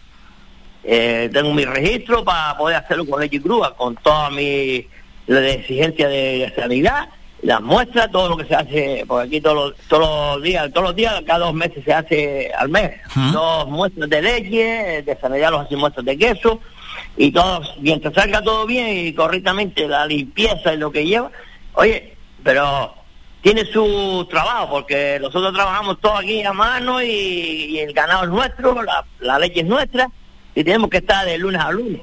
Eh, 0.84 1.30
tengo 1.32 1.52
mi 1.54 1.64
registro 1.64 2.24
para 2.24 2.56
poder 2.56 2.76
hacerlo 2.76 3.06
con 3.06 3.20
leche 3.20 3.40
crua, 3.40 3.76
con 3.76 3.94
toda 3.96 4.30
mi 4.30 4.86
la 5.28 5.48
exigencia 5.50 6.08
de 6.08 6.52
sanidad, 6.56 7.08
las 7.42 7.60
muestras, 7.60 8.10
todo 8.10 8.28
lo 8.30 8.36
que 8.36 8.44
se 8.44 8.54
hace, 8.56 9.04
porque 9.06 9.28
aquí 9.28 9.40
todos 9.40 9.70
los, 9.70 9.76
todos 9.88 10.34
los 10.36 10.42
días, 10.42 10.68
todos 10.72 10.88
los 10.88 10.96
días, 10.96 11.22
cada 11.24 11.46
dos 11.46 11.54
meses 11.54 11.84
se 11.84 11.92
hace 11.94 12.50
al 12.58 12.68
mes, 12.68 12.90
dos 13.32 13.68
muestras 13.68 14.10
de 14.10 14.20
leche, 14.22 15.02
de 15.02 15.18
sanidad 15.20 15.52
los 15.52 15.60
hacen 15.66 15.78
muestras 15.78 16.04
de 16.04 16.18
queso, 16.18 16.60
y 17.16 17.30
todos, 17.30 17.72
mientras 17.80 18.12
salga 18.14 18.42
todo 18.42 18.66
bien 18.66 19.06
y 19.06 19.12
correctamente 19.12 19.86
la 19.86 20.04
limpieza 20.06 20.74
y 20.74 20.78
lo 20.78 20.90
que 20.90 21.04
lleva, 21.06 21.30
oye, 21.74 22.16
pero 22.42 22.94
tiene 23.40 23.64
su 23.64 24.26
trabajo, 24.30 24.70
porque 24.70 25.18
nosotros 25.20 25.52
trabajamos 25.52 26.00
todo 26.00 26.16
aquí 26.16 26.42
a 26.42 26.52
mano 26.52 27.02
y, 27.02 27.08
y 27.08 27.78
el 27.80 27.92
ganado 27.92 28.24
es 28.24 28.30
nuestro, 28.30 28.82
la, 28.82 29.04
la 29.20 29.38
leche 29.38 29.60
es 29.60 29.66
nuestra, 29.66 30.08
y 30.54 30.62
tenemos 30.62 30.90
que 30.90 30.98
estar 30.98 31.26
de 31.26 31.38
lunes 31.38 31.60
a 31.60 31.72
lunes. 31.72 32.02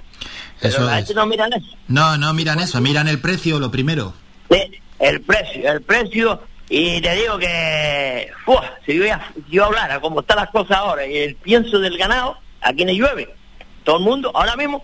Pero 0.60 0.76
Eso 0.76 0.84
la 0.86 0.98
gente 0.98 1.14
no 1.14 1.26
mira 1.26 1.48
eso. 1.48 1.78
No, 1.88 2.18
no 2.18 2.34
miran 2.34 2.60
eso, 2.60 2.82
miran 2.82 3.08
el 3.08 3.22
precio 3.22 3.60
lo 3.60 3.72
primero. 3.72 4.14
El 5.00 5.22
precio, 5.22 5.72
el 5.72 5.82
precio, 5.82 6.42
y 6.68 7.00
te 7.00 7.16
digo 7.16 7.38
que, 7.38 8.30
si 8.86 9.00
yo, 9.50 9.66
hablara 9.66 10.02
como 10.02 10.20
están 10.20 10.38
las 10.38 10.50
cosas 10.50 10.78
ahora 10.78 11.08
y 11.08 11.18
el 11.18 11.36
pienso 11.36 11.80
del 11.80 11.98
ganado, 11.98 12.38
aquí 12.60 12.84
no 12.84 12.92
llueve. 12.92 13.34
Todo 13.86 13.98
el 13.98 14.04
mundo, 14.04 14.30
ahora 14.36 14.58
mismo, 14.58 14.84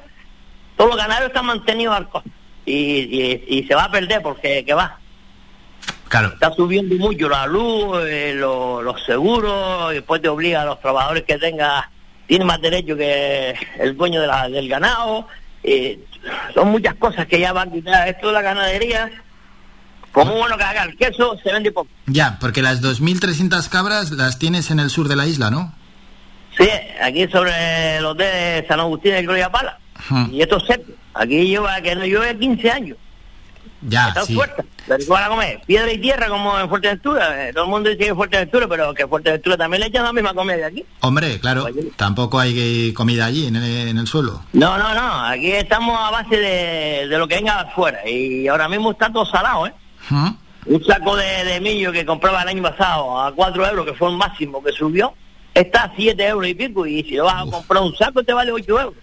todos 0.78 0.92
los 0.92 0.98
ganaderos 0.98 1.28
están 1.28 1.48
mantenidos 1.48 1.98
al 1.98 2.08
costo. 2.08 2.30
Y, 2.66 2.74
y, 2.74 3.44
y 3.48 3.64
se 3.68 3.76
va 3.76 3.84
a 3.84 3.92
perder 3.92 4.22
porque, 4.22 4.64
¿qué 4.66 4.74
va? 4.74 5.00
Claro. 6.20 6.34
Está 6.34 6.54
subiendo 6.54 6.96
mucho 6.96 7.28
la 7.28 7.46
luz, 7.46 7.98
eh, 8.06 8.34
lo- 8.36 8.82
los 8.82 9.04
seguros, 9.04 9.92
y 9.92 9.96
después 9.96 10.22
te 10.22 10.30
obliga 10.30 10.62
a 10.62 10.66
los 10.66 10.80
trabajadores 10.80 11.24
que 11.24 11.38
tenga, 11.38 11.90
tiene 12.28 12.46
más 12.46 12.62
derecho 12.62 12.96
que 12.96 13.54
el 13.80 13.98
dueño 13.98 14.22
de 14.22 14.28
la- 14.28 14.48
del 14.50 14.68
ganado. 14.70 15.28
eh, 15.68 15.98
son 16.54 16.68
muchas 16.70 16.94
cosas 16.94 17.26
que 17.26 17.40
ya 17.40 17.52
van 17.52 17.70
a 17.70 17.72
quitar. 17.72 18.08
Esto 18.08 18.28
de 18.28 18.34
la 18.34 18.42
ganadería, 18.44 19.10
como 20.12 20.36
bueno 20.36 20.56
que 20.58 20.64
haga 20.64 20.84
el 20.84 20.96
queso, 20.96 21.36
se 21.44 21.52
vende 21.52 21.72
poco. 21.72 21.90
Ya, 22.06 22.38
porque 22.40 22.62
las 22.62 22.82
2.300 22.82 23.68
cabras 23.68 24.12
las 24.12 24.38
tienes 24.38 24.70
en 24.70 24.80
el 24.80 24.92
sur 24.92 25.08
de 25.08 25.16
la 25.16 25.26
isla, 25.26 25.50
¿no? 25.50 25.74
Sí, 26.56 26.70
aquí 27.02 27.28
sobre 27.30 28.00
los 28.00 28.16
de 28.16 28.64
San 28.68 28.80
Agustín 28.80 29.16
y 29.18 29.24
Gloria 29.24 29.52
Pala. 29.52 29.80
Y 30.32 30.40
esto 30.42 30.58
es 30.58 30.66
seco. 30.66 30.92
Aquí 31.16 31.48
lleva 31.48 31.82
que 31.82 31.96
no 31.96 32.06
llueve 32.06 32.38
15 32.38 32.70
años. 32.70 32.98
Ya, 33.88 34.10
Está 34.10 34.26
sí. 34.26 34.34
fuerte. 34.36 34.64
Pero 34.88 35.00
¿qué 35.00 35.06
van 35.10 35.24
a 35.24 35.30
comer? 35.30 35.62
Piedra 35.66 35.92
y 35.92 35.98
tierra 36.00 36.28
como 36.28 36.60
en 36.60 36.70
Fuerteventura. 36.70 37.48
Eh, 37.50 37.54
Todo 37.54 37.64
el 37.66 37.70
mundo 37.70 37.90
dice 37.90 38.04
que 38.04 38.08
es 38.10 38.14
Fuerteventura, 38.16 38.68
pero 38.68 38.94
que 38.94 39.08
Fuerteventura 39.08 39.58
también 39.58 39.82
le 39.82 39.88
echan 39.88 40.04
la 40.04 40.14
misma 40.14 40.34
comida 40.34 40.58
de 40.58 40.66
aquí. 40.66 40.86
Hombre, 41.02 41.40
claro, 41.40 41.68
tampoco 41.96 42.40
hay 42.40 42.94
comida 42.94 43.26
allí 43.26 43.48
en 43.48 43.56
el, 43.56 43.88
en 43.90 43.98
el 43.98 44.08
suelo. 44.08 44.44
No, 44.54 44.78
no, 44.78 44.94
no. 44.94 45.26
Aquí 45.26 45.52
estamos 45.52 45.98
a 46.00 46.12
base 46.12 46.38
de, 46.38 47.08
de 47.08 47.18
lo 47.18 47.28
que 47.28 47.36
venga 47.36 47.62
afuera. 47.62 48.08
Y 48.08 48.48
ahora 48.48 48.68
mismo 48.70 48.92
está 48.92 49.12
todo 49.12 49.26
salado, 49.26 49.68
¿eh? 49.68 49.74
Un 50.68 50.84
saco 50.84 51.16
de, 51.16 51.44
de 51.44 51.62
millo 51.62 51.92
que 51.92 52.06
compraba 52.06 52.42
el 52.44 52.50
año 52.50 52.64
pasado 52.64 53.22
a 53.22 53.32
4 53.34 53.68
euros, 53.70 53.86
que 53.86 53.94
fue 53.94 54.10
el 54.10 54.18
máximo 54.18 54.64
que 54.64 54.72
subió, 54.72 55.14
está 55.54 55.84
a 55.84 55.94
7 55.96 56.28
euros 56.28 56.48
y 56.50 56.54
pico. 56.56 56.86
Y 56.88 57.04
si 57.04 57.12
lo 57.16 57.26
vas 57.26 57.44
a 57.48 57.52
comprar 57.52 57.84
un 57.84 57.96
saco, 57.96 58.24
te 58.24 58.34
vale 58.34 58.52
8 58.52 58.80
euros. 58.82 58.94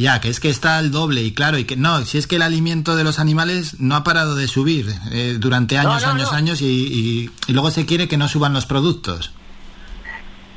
Ya, 0.00 0.20
que 0.20 0.28
es 0.30 0.40
que 0.40 0.48
está 0.50 0.78
al 0.78 0.90
doble 0.90 1.22
y 1.22 1.32
claro, 1.32 1.58
y 1.58 1.64
que 1.64 1.76
no, 1.76 2.04
si 2.04 2.16
es 2.18 2.26
que 2.26 2.36
el 2.36 2.42
alimento 2.42 2.96
de 2.96 3.04
los 3.04 3.18
animales 3.18 3.78
no 3.80 3.94
ha 3.96 4.02
parado 4.04 4.34
de 4.34 4.48
subir 4.48 4.92
eh, 5.12 5.36
durante 5.38 5.76
años, 5.78 6.02
no, 6.02 6.08
años, 6.12 6.30
no. 6.32 6.36
años 6.38 6.62
y, 6.62 6.66
y- 6.66 7.30
y 7.46 7.52
luego 7.52 7.70
se 7.70 7.84
quiere 7.86 8.08
que 8.08 8.16
no 8.16 8.26
suban 8.28 8.52
los 8.52 8.66
productos. 8.66 9.32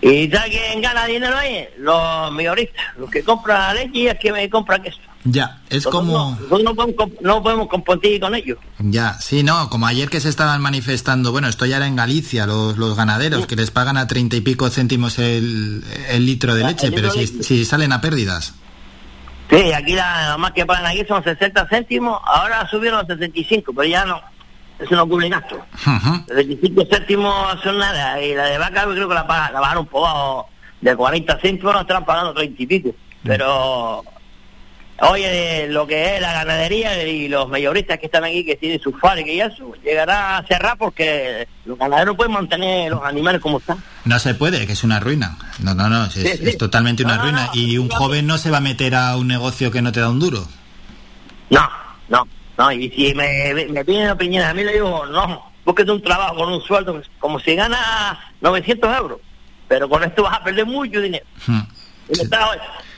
¿Y 0.01 0.29
sabes 0.29 0.49
quién 0.51 0.81
gana 0.81 1.05
dinero 1.05 1.37
ahí? 1.37 1.65
Los 1.79 2.31
mayoristas, 2.33 2.83
los 2.97 3.09
que 3.09 3.23
compran 3.23 3.75
leche 3.75 3.91
y 3.99 4.07
el 4.07 4.17
que 4.17 4.33
me 4.33 4.49
compra 4.49 4.81
queso. 4.81 4.97
Ya, 5.25 5.61
es 5.69 5.85
Nosotros 5.85 6.37
como... 6.49 6.59
No, 6.61 6.75
podemos, 6.75 7.09
no 7.21 7.41
podemos 7.41 7.67
competir 7.69 8.19
con 8.19 8.35
ellos. 8.35 8.57
Ya, 8.79 9.13
sí, 9.21 9.41
no, 9.43 9.69
como 9.69 9.87
ayer 9.87 10.09
que 10.09 10.19
se 10.19 10.27
estaban 10.27 10.61
manifestando, 10.61 11.31
bueno, 11.31 11.47
esto 11.47 11.65
ya 11.65 11.77
era 11.77 11.87
en 11.87 11.95
Galicia, 11.95 12.45
los, 12.45 12.77
los 12.77 12.97
ganaderos, 12.97 13.45
que 13.45 13.55
les 13.55 13.71
pagan 13.71 13.95
a 13.95 14.05
treinta 14.05 14.35
y 14.35 14.41
pico 14.41 14.69
céntimos 14.69 15.19
el, 15.19 15.81
el 16.09 16.25
litro 16.25 16.53
de 16.53 16.61
Ya, 16.61 16.67
leche, 16.67 16.91
pero 16.91 17.13
leche. 17.13 17.41
si 17.41 17.63
salen 17.63 17.93
a 17.93 18.01
pérdidas. 18.01 18.55
Sí, 19.53 19.71
aquí 19.71 19.93
la, 19.93 20.29
la 20.29 20.37
más 20.37 20.51
que 20.51 20.65
pagan 20.65 20.87
aquí 20.87 21.05
son 21.07 21.23
60 21.23 21.67
céntimos, 21.67 22.19
ahora 22.25 22.67
subieron 22.67 22.99
a 23.01 23.05
65, 23.05 23.71
pero 23.75 23.87
ya 23.87 24.03
no, 24.05 24.19
eso 24.79 24.95
no 24.95 25.07
cubre 25.07 25.29
gasto. 25.29 25.63
65 26.27 26.85
céntimos 26.89 27.61
son 27.61 27.77
nada, 27.77 28.21
y 28.21 28.33
la 28.33 28.45
de 28.45 28.57
vaca 28.57 28.85
yo 28.85 28.93
creo 28.93 29.09
que 29.09 29.15
la, 29.15 29.51
la 29.53 29.59
bajaron 29.59 29.83
un 29.83 29.89
poco 29.89 30.49
de 30.81 30.95
40 30.95 31.39
céntimos, 31.39 31.73
ahora 31.73 31.81
están 31.81 32.05
pagando 32.05 32.33
30 32.33 32.63
y 32.63 32.65
pico. 32.65 32.95
Pero 33.23 34.03
oye, 35.11 35.67
lo 35.69 35.85
que 35.87 36.15
es 36.15 36.21
la 36.21 36.33
ganadería 36.33 37.03
y 37.07 37.27
los 37.27 37.49
mayoristas 37.49 37.99
que 37.99 38.05
están 38.07 38.23
aquí, 38.23 38.43
que 38.45 38.55
tienen 38.55 38.79
sus 38.79 38.99
fábricas 38.99 39.31
y 39.33 39.39
eso, 39.41 39.73
llegará 39.83 40.37
a 40.37 40.43
cerrar 40.47 40.77
porque 40.77 41.47
los 41.65 41.77
ganaderos 41.77 42.15
pueden 42.15 42.33
mantener 42.33 42.91
los 42.91 43.03
animales 43.03 43.41
como 43.41 43.59
están. 43.59 43.77
No 44.05 44.19
se 44.19 44.33
puede, 44.35 44.65
que 44.65 44.73
es 44.73 44.83
una 44.83 44.99
ruina. 44.99 45.37
No, 45.59 45.73
no, 45.73 45.89
no, 45.89 46.05
es, 46.05 46.13
Sí, 46.13 46.21
sí. 46.21 46.49
es 46.49 46.57
totalmente 46.57 47.03
una 47.03 47.17
No, 47.17 47.23
ruina. 47.23 47.45
no, 47.45 47.51
y 47.59 47.77
un 47.77 47.89
joven 47.89 48.25
no 48.27 48.37
se 48.37 48.49
va 48.51 48.57
a 48.57 48.61
meter 48.61 48.95
a 48.95 49.15
un 49.17 49.27
negocio 49.27 49.71
que 49.71 49.81
no 49.81 49.91
te 49.91 49.99
da 49.99 50.09
un 50.09 50.19
duro. 50.19 50.45
No, 51.49 51.69
no, 52.09 52.27
no, 52.57 52.71
y 52.71 52.89
si 52.89 53.13
me, 53.13 53.53
me 53.69 53.85
piden 53.85 54.09
opinión, 54.09 54.45
a 54.45 54.53
mí 54.53 54.63
le 54.63 54.73
digo, 54.73 55.05
no, 55.05 55.51
búsquete 55.65 55.91
un 55.91 56.01
trabajo 56.01 56.35
con 56.35 56.51
un 56.53 56.61
sueldo, 56.61 57.01
como 57.19 57.39
si 57.39 57.55
gana 57.55 58.19
900 58.41 58.97
euros, 58.97 59.19
pero 59.67 59.87
con 59.87 60.03
esto 60.03 60.23
vas 60.23 60.39
a 60.39 60.43
perder 60.43 60.65
mucho 60.65 60.99
dinero. 61.01 61.25
Está- 61.39 61.67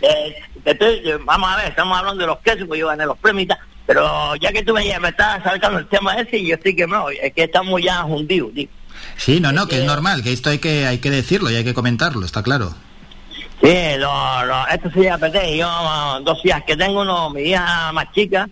eh, 0.02 0.36
estoy- 0.66 1.02
eh, 1.06 1.18
vamos 1.24 1.52
a 1.52 1.58
ver, 1.58 1.68
estamos 1.68 1.98
hablando 1.98 2.22
de 2.22 2.28
los 2.28 2.40
quesos, 2.40 2.68
pues 2.68 2.80
yo 2.80 2.88
gané 2.88 3.06
los 3.06 3.18
premios 3.18 3.44
y 3.44 3.48
tal, 3.48 3.60
pero 3.86 4.36
ya 4.38 4.52
que 4.52 4.64
tú 4.64 4.74
me, 4.74 5.00
me 5.00 5.10
estás 5.10 5.44
sacando 5.44 5.80
el 5.80 5.88
tema 5.88 6.16
ese 6.16 6.38
y 6.38 6.48
yo 6.48 6.56
estoy 6.56 6.76
quemado, 6.76 7.10
es 7.10 7.34
que 7.34 7.44
estamos 7.44 7.82
ya 7.82 8.04
hundidos, 8.06 8.54
digo. 8.54 8.72
Sí, 9.18 9.40
no, 9.40 9.52
no, 9.52 9.68
que 9.68 9.80
es 9.80 9.86
normal, 9.86 10.24
que 10.24 10.32
esto 10.34 10.50
hay 10.50 10.60
que, 10.60 10.86
hay 10.88 10.98
que 11.00 11.12
decirlo 11.12 11.50
y 11.52 11.56
hay 11.56 11.64
que 11.64 11.74
comentarlo, 11.74 12.26
está 12.26 12.42
claro. 12.44 12.74
Sí, 13.62 13.74
lo, 13.98 14.46
lo- 14.46 14.68
esto 14.68 14.90
perder. 15.18 15.56
Yo, 15.56 16.20
dos 16.24 16.44
hijas 16.44 16.64
que 16.66 16.76
tengo, 16.76 17.02
uno, 17.02 17.30
mi 17.30 17.42
hija 17.42 17.92
más 17.94 18.12
chica 18.12 18.48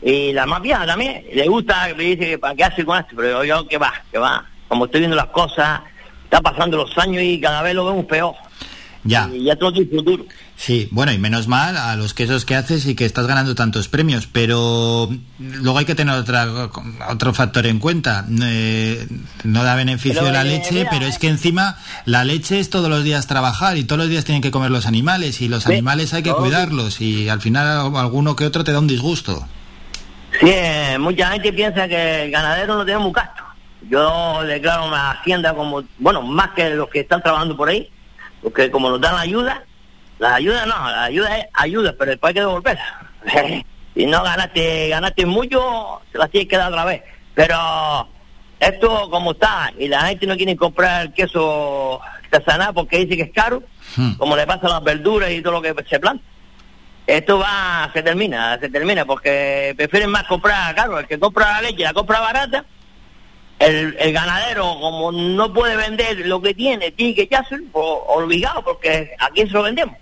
y 0.00 0.32
la 0.32 0.46
más 0.46 0.62
vieja 0.62 0.86
también, 0.86 1.24
le 1.32 1.48
gusta, 1.48 1.88
me 1.96 2.04
dice 2.04 2.26
que 2.30 2.38
para 2.38 2.54
qué 2.54 2.64
hace 2.64 2.84
con 2.84 2.98
esto, 2.98 3.14
pero 3.16 3.44
yo, 3.44 3.62
yo 3.62 3.68
que 3.68 3.78
va, 3.78 3.92
que 4.12 4.18
va. 4.18 4.44
Como 4.68 4.84
estoy 4.86 5.00
viendo 5.00 5.16
las 5.16 5.26
cosas, 5.26 5.80
está 6.24 6.40
pasando 6.40 6.76
los 6.76 6.96
años 6.98 7.22
y 7.22 7.40
cada 7.40 7.62
vez 7.62 7.74
lo 7.74 7.84
vemos 7.86 8.04
peor. 8.06 8.34
Ya. 9.04 9.28
Y 9.32 9.44
ya 9.44 9.56
todo 9.56 9.72
tiene 9.72 9.88
futuro. 9.90 10.24
Sí, 10.56 10.88
bueno, 10.90 11.12
y 11.12 11.18
menos 11.18 11.46
mal 11.46 11.76
a 11.76 11.94
los 11.96 12.14
quesos 12.14 12.44
que 12.46 12.54
haces 12.54 12.86
y 12.86 12.94
que 12.94 13.04
estás 13.04 13.26
ganando 13.26 13.54
tantos 13.54 13.88
premios, 13.88 14.26
pero 14.26 15.10
luego 15.38 15.78
hay 15.78 15.84
que 15.84 15.94
tener 15.94 16.14
otra, 16.14 16.70
otro 17.10 17.34
factor 17.34 17.66
en 17.66 17.80
cuenta. 17.80 18.24
Eh, 18.42 19.06
no 19.42 19.62
da 19.62 19.74
beneficio 19.74 20.20
Pero, 20.20 20.32
la 20.32 20.42
eh, 20.42 20.44
leche, 20.44 20.74
mira, 20.74 20.90
pero 20.90 21.06
es 21.06 21.18
que 21.18 21.28
encima 21.28 21.76
la 22.06 22.24
leche 22.24 22.60
es 22.60 22.70
todos 22.70 22.88
los 22.88 23.04
días 23.04 23.26
trabajar 23.26 23.76
y 23.76 23.84
todos 23.84 24.00
los 24.00 24.08
días 24.08 24.24
tienen 24.24 24.40
que 24.40 24.50
comer 24.50 24.70
los 24.70 24.86
animales 24.86 25.42
y 25.42 25.48
los 25.48 25.66
animales 25.66 26.14
hay 26.14 26.22
que 26.22 26.32
cuidarlos 26.32 27.00
y 27.00 27.28
al 27.28 27.42
final 27.42 27.94
alguno 27.96 28.36
que 28.36 28.46
otro 28.46 28.64
te 28.64 28.72
da 28.72 28.78
un 28.78 28.86
disgusto. 28.86 29.46
Sí, 30.40 30.48
eh, 30.50 30.96
mucha 30.98 31.30
gente 31.30 31.52
piensa 31.52 31.86
que 31.86 32.24
el 32.24 32.30
ganadero 32.30 32.76
no 32.76 32.84
tiene 32.84 33.04
un 33.04 33.12
gasto. 33.12 33.42
Yo 33.88 34.42
declaro 34.44 34.86
una 34.86 35.10
hacienda 35.10 35.54
como, 35.54 35.84
bueno, 35.98 36.22
más 36.22 36.50
que 36.50 36.70
los 36.70 36.88
que 36.88 37.00
están 37.00 37.22
trabajando 37.22 37.56
por 37.56 37.68
ahí, 37.68 37.90
porque 38.44 38.70
como 38.70 38.90
nos 38.90 39.00
dan 39.00 39.16
ayuda, 39.16 39.64
la 40.20 40.36
ayuda 40.36 40.66
no, 40.66 40.90
la 40.90 41.04
ayuda 41.04 41.38
es 41.38 41.46
ayuda, 41.54 41.94
pero 41.98 42.12
después 42.12 42.28
hay 42.28 42.34
que 42.34 42.40
devolverla. 42.40 43.10
si 43.94 44.06
no 44.06 44.22
ganaste, 44.22 44.88
ganaste 44.90 45.26
mucho, 45.26 46.02
se 46.12 46.18
las 46.18 46.30
tienes 46.30 46.48
que 46.48 46.56
dar 46.56 46.70
otra 46.70 46.84
vez. 46.84 47.02
Pero 47.34 48.08
esto 48.60 49.10
como 49.10 49.32
está, 49.32 49.72
y 49.76 49.88
la 49.88 50.02
gente 50.02 50.26
no 50.26 50.36
quiere 50.36 50.54
comprar 50.54 51.12
queso 51.12 52.00
artesanal 52.02 52.72
porque 52.74 52.98
dice 52.98 53.16
que 53.16 53.22
es 53.22 53.32
caro, 53.32 53.64
como 54.18 54.36
le 54.36 54.46
pasa 54.46 54.66
a 54.68 54.70
las 54.70 54.84
verduras 54.84 55.32
y 55.32 55.42
todo 55.42 55.54
lo 55.54 55.62
que 55.62 55.74
se 55.88 55.98
planta 55.98 56.22
esto 57.06 57.38
va, 57.38 57.90
se 57.92 58.02
termina, 58.02 58.58
se 58.58 58.68
termina, 58.70 59.04
porque 59.04 59.74
prefieren 59.76 60.10
más 60.10 60.24
comprar, 60.24 60.74
claro, 60.74 60.98
el 60.98 61.06
que 61.06 61.18
compra 61.18 61.52
la 61.52 61.62
leche, 61.62 61.82
la 61.82 61.92
compra 61.92 62.20
barata, 62.20 62.64
el, 63.58 63.96
el 63.98 64.12
ganadero, 64.12 64.78
como 64.80 65.12
no 65.12 65.52
puede 65.52 65.76
vender 65.76 66.26
lo 66.26 66.40
que 66.40 66.54
tiene, 66.54 66.90
tiene 66.90 67.14
que 67.14 67.22
echarse 67.22 67.56
obligado, 67.72 68.62
porque 68.62 69.12
¿a 69.18 69.30
quién 69.30 69.48
se 69.48 69.54
lo 69.54 69.62
vendemos? 69.62 69.96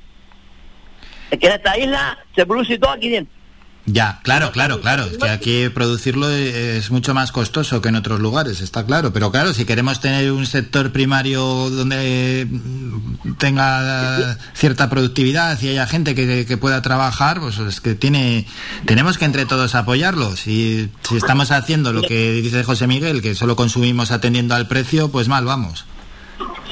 Es 1.31 1.39
que 1.39 1.47
en 1.47 1.53
esta 1.53 1.79
isla 1.79 2.19
se 2.35 2.47
produce 2.47 2.79
todo 2.79 2.91
aquí 2.91 3.09
dentro. 3.09 3.42
Ya, 3.85 4.21
claro, 4.23 4.53
claro, 4.53 4.81
claro. 4.81 5.05
Es 5.05 5.19
que 5.19 5.29
aquí 5.29 5.69
producirlo 5.69 6.31
es 6.31 6.91
mucho 6.93 7.15
más 7.15 7.33
costoso 7.33 7.83
que 7.83 7.89
en 7.89 7.97
otros 7.97 8.21
lugares, 8.21 8.61
está 8.61 8.87
claro. 8.87 9.13
Pero 9.13 9.33
claro, 9.33 9.53
si 9.53 9.65
queremos 9.65 10.01
tener 10.01 10.31
un 10.31 10.47
sector 10.47 10.93
primario 10.93 11.43
donde 11.69 12.47
mm, 12.49 13.35
tenga 13.39 14.39
cierta 14.55 14.89
productividad 14.89 15.61
y 15.61 15.71
haya 15.71 15.87
gente 15.89 16.15
que, 16.15 16.47
que 16.47 16.57
pueda 16.57 16.81
trabajar, 16.81 17.41
pues 17.41 17.59
es 17.59 17.81
que 17.81 17.97
tiene, 17.97 18.47
tenemos 18.87 19.19
que 19.19 19.25
entre 19.25 19.47
todos 19.47 19.75
apoyarlo. 19.75 20.37
Si, 20.37 20.89
si 21.03 21.17
estamos 21.17 21.51
haciendo 21.51 21.93
lo 21.93 22.03
que 22.03 22.33
dice 22.35 22.63
José 22.63 22.87
Miguel, 22.87 23.21
que 23.21 23.35
solo 23.35 23.57
consumimos 23.57 24.13
atendiendo 24.13 24.55
al 24.55 24.69
precio, 24.69 25.11
pues 25.11 25.27
mal 25.27 25.45
vamos. 25.45 25.87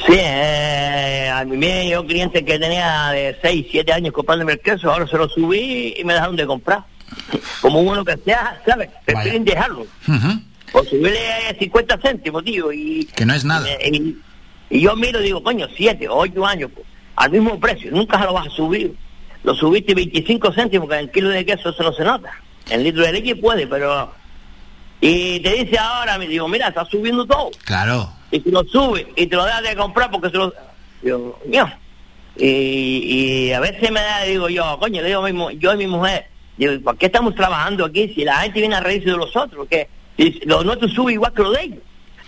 Sí, 0.06 0.14
eh, 0.16 1.28
a 1.32 1.44
mí 1.44 1.90
yo 1.90 2.06
clientes 2.06 2.44
que 2.44 2.58
tenía 2.58 3.10
de 3.10 3.36
6, 3.42 3.66
7 3.70 3.92
años 3.92 4.12
comprándome 4.12 4.52
el 4.52 4.60
queso, 4.60 4.92
ahora 4.92 5.08
se 5.08 5.16
lo 5.16 5.28
subí 5.28 5.94
y 5.98 6.04
me 6.04 6.14
dejaron 6.14 6.36
de 6.36 6.46
comprar. 6.46 6.89
Como 7.60 7.80
uno 7.80 8.04
que 8.04 8.16
sea, 8.18 8.60
¿sabes? 8.66 8.88
Prefieren 9.04 9.44
dejarlo. 9.44 9.86
Por 10.72 10.86
subirle 10.88 11.18
50 11.58 11.98
céntimos, 11.98 12.44
tío. 12.44 12.72
Y, 12.72 13.04
Que 13.16 13.26
no 13.26 13.34
es 13.34 13.44
nada. 13.44 13.66
y, 13.84 14.16
y 14.70 14.80
yo 14.80 14.94
miro 14.96 15.20
y 15.20 15.24
digo, 15.24 15.42
coño, 15.42 15.66
7, 15.76 16.06
8 16.08 16.46
años, 16.46 16.70
pues, 16.74 16.86
al 17.16 17.30
mismo 17.30 17.58
precio, 17.60 17.90
nunca 17.90 18.18
se 18.18 18.24
lo 18.24 18.32
vas 18.32 18.46
a 18.46 18.50
subir. 18.50 18.94
Lo 19.42 19.54
subiste 19.54 19.94
25 19.94 20.52
céntimos, 20.52 20.88
que 20.88 20.94
en 20.94 21.00
el 21.00 21.10
kilo 21.10 21.28
de 21.30 21.44
queso 21.44 21.70
eso 21.70 21.82
no 21.82 21.92
se 21.92 22.04
nota. 22.04 22.30
En 22.68 22.82
litro 22.84 23.02
de 23.02 23.12
leche 23.12 23.36
puede, 23.36 23.66
pero... 23.66 24.12
Y 25.00 25.40
te 25.40 25.54
dice 25.54 25.78
ahora, 25.78 26.18
me 26.18 26.26
digo, 26.28 26.46
mira, 26.46 26.68
está 26.68 26.84
subiendo 26.84 27.24
todo 27.26 27.50
Claro. 27.64 28.12
y 28.30 28.38
si 28.40 28.50
lo 28.50 28.62
sube 28.64 29.06
y 29.16 29.26
te 29.26 29.34
lo 29.34 29.44
das 29.46 29.62
de 29.62 29.74
comprar 29.74 30.10
porque 30.10 30.28
se 30.30 30.36
lo 30.36 30.52
yo 31.02 31.38
mío 31.46 31.66
y, 32.36 33.46
y 33.48 33.52
a 33.52 33.60
veces 33.60 33.90
me 33.90 34.00
da 34.00 34.22
digo 34.24 34.48
yo 34.50 34.78
coño 34.78 35.00
le 35.02 35.08
digo 35.08 35.24
a 35.24 35.30
mi 35.30 35.58
yo 35.58 35.72
y 35.72 35.76
mi 35.78 35.86
mujer 35.86 36.28
digo 36.66 36.82
¿por 36.82 36.96
qué 36.96 37.06
estamos 37.06 37.34
trabajando 37.34 37.84
aquí 37.84 38.12
si 38.14 38.24
la 38.24 38.36
gente 38.40 38.60
viene 38.60 38.76
a 38.76 38.80
reírse 38.80 39.10
de 39.10 39.16
los 39.16 39.34
otros 39.36 39.66
que 39.68 39.88
si 40.16 40.40
lo 40.44 40.62
nuestro 40.64 40.88
sube 40.88 41.12
igual 41.14 41.32
que 41.32 41.42
lo 41.42 41.50
de 41.52 41.62
ellos 41.62 41.78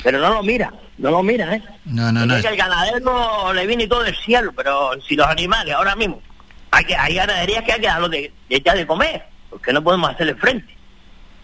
pero 0.03 0.19
no 0.19 0.29
lo 0.35 0.43
mira 0.43 0.73
no 0.99 1.11
lo 1.11 1.23
mira 1.23 1.55
eh 1.55 1.63
No, 1.87 2.11
no, 2.13 2.27
no. 2.27 2.37
es 2.37 2.43
que 2.43 2.49
el 2.49 2.57
ganadero 2.57 3.53
le 3.53 3.67
viene 3.67 3.87
todo 3.87 4.03
del 4.03 4.17
cielo 4.17 4.53
pero 4.57 4.91
si 5.07 5.15
los 5.17 5.27
animales 5.27 5.75
ahora 5.75 5.95
mismo 5.97 6.21
hay 6.71 6.85
que 6.85 6.97
hay 6.97 7.15
ganaderías 7.15 7.65
que 7.65 7.73
hay 7.73 7.81
que 7.81 7.87
darlos 7.87 8.11
de, 8.11 8.33
de 8.49 8.57
echar 8.57 8.77
de 8.77 8.87
comer 8.87 9.23
porque 9.51 9.73
no 9.73 9.83
podemos 9.83 10.11
hacerle 10.11 10.35
frente 10.37 10.77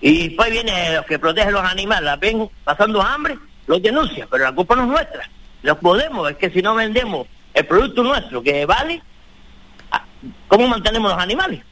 y 0.01 0.28
después 0.28 0.51
viene 0.51 0.94
los 0.94 1.05
que 1.06 1.19
protegen 1.19 1.52
los 1.52 1.65
animales, 1.65 2.05
la 2.05 2.15
ven 2.15 2.48
pasando 2.62 3.02
hambre, 3.02 3.36
los 3.66 3.82
denuncian, 3.82 4.28
pero 4.31 4.44
la 4.44 4.52
culpa 4.52 4.77
no 4.77 4.82
es 4.85 4.89
nuestra. 4.90 5.28
Los 5.62 5.77
podemos, 5.78 6.31
es 6.31 6.36
que 6.36 6.51
si 6.51 6.62
no 6.62 6.77
vendemos 6.77 7.27
el 7.52 7.66
producto 7.66 8.05
nuestro 8.05 8.40
que 8.40 8.65
vale, 8.65 9.02
ah, 9.90 10.05
¿cómo 10.47 10.69
mantenemos 10.69 11.10
los 11.10 11.20
animales? 11.20 11.62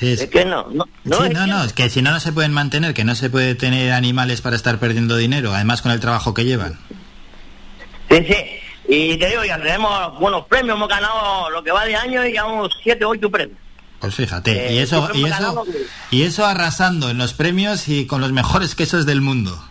Es- 0.00 0.20
Es 0.22 0.30
que 0.30 0.44
no, 0.44 0.66
no, 0.70 0.84
no 1.04 1.18
Sí, 1.18 1.24
es 1.26 1.32
no, 1.32 1.46
no, 1.46 1.64
es 1.64 1.72
que 1.72 1.88
si 1.90 2.02
no, 2.02 2.10
no 2.12 2.20
se 2.20 2.32
pueden 2.32 2.52
mantener, 2.52 2.94
que 2.94 3.04
no 3.04 3.14
se 3.14 3.30
puede 3.30 3.54
tener 3.54 3.92
animales 3.92 4.40
para 4.40 4.56
estar 4.56 4.78
perdiendo 4.78 5.16
dinero, 5.16 5.52
además 5.54 5.82
con 5.82 5.92
el 5.92 6.00
trabajo 6.00 6.34
que 6.34 6.44
llevan. 6.44 6.78
Sí, 8.10 8.16
sí. 8.26 8.34
Y 8.90 9.16
te 9.18 9.28
digo, 9.28 9.44
ya 9.44 9.58
tenemos 9.58 10.18
buenos 10.18 10.46
premios, 10.46 10.76
hemos 10.76 10.88
ganado 10.88 11.50
lo 11.50 11.62
que 11.62 11.70
va 11.70 11.84
de 11.84 11.94
año 11.94 12.24
y 12.24 12.32
llevamos 12.32 12.70
7, 12.82 13.04
8 13.04 13.30
premios. 13.30 13.58
Pues 14.00 14.14
fíjate, 14.14 14.68
Eh, 14.68 14.74
y 14.74 14.78
eso, 14.78 15.00
siempre 15.12 15.20
y 15.20 15.24
eso, 15.32 15.64
y 16.12 16.22
eso 16.22 16.46
arrasando 16.46 17.10
en 17.10 17.18
los 17.18 17.34
premios 17.34 17.88
y 17.88 18.06
con 18.06 18.20
los 18.20 18.32
mejores 18.32 18.74
quesos 18.74 19.04
del 19.04 19.20
mundo. 19.20 19.62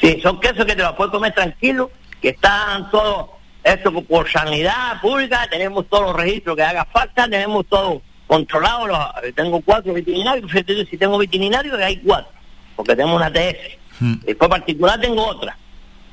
Sí, 0.00 0.18
son 0.22 0.40
quesos 0.40 0.64
que 0.64 0.74
te 0.74 0.82
los 0.82 0.94
puedes 0.96 1.12
comer 1.12 1.32
tranquilo, 1.34 1.90
que 2.20 2.30
están 2.30 2.90
todos, 2.90 3.28
esto 3.62 3.92
por 4.02 4.28
sanidad 4.28 5.00
pública, 5.00 5.46
tenemos 5.50 5.86
todos 5.88 6.06
los 6.06 6.16
registros 6.16 6.56
que 6.56 6.62
haga 6.62 6.84
falta, 6.86 7.28
tenemos 7.28 7.66
todo 7.68 8.00
controlado, 8.36 8.86
los- 8.86 9.34
tengo 9.34 9.60
cuatro 9.60 9.92
veterinarios, 9.92 10.50
fíjate, 10.50 10.86
si 10.86 10.96
tengo 10.96 11.18
veterinarios 11.18 11.78
hay 11.80 11.98
cuatro, 11.98 12.32
porque 12.76 12.96
tenemos 12.96 13.16
una 13.16 13.30
TS. 13.32 13.78
Después 14.24 14.48
particular 14.50 14.98
tengo 15.00 15.24
otra. 15.26 15.56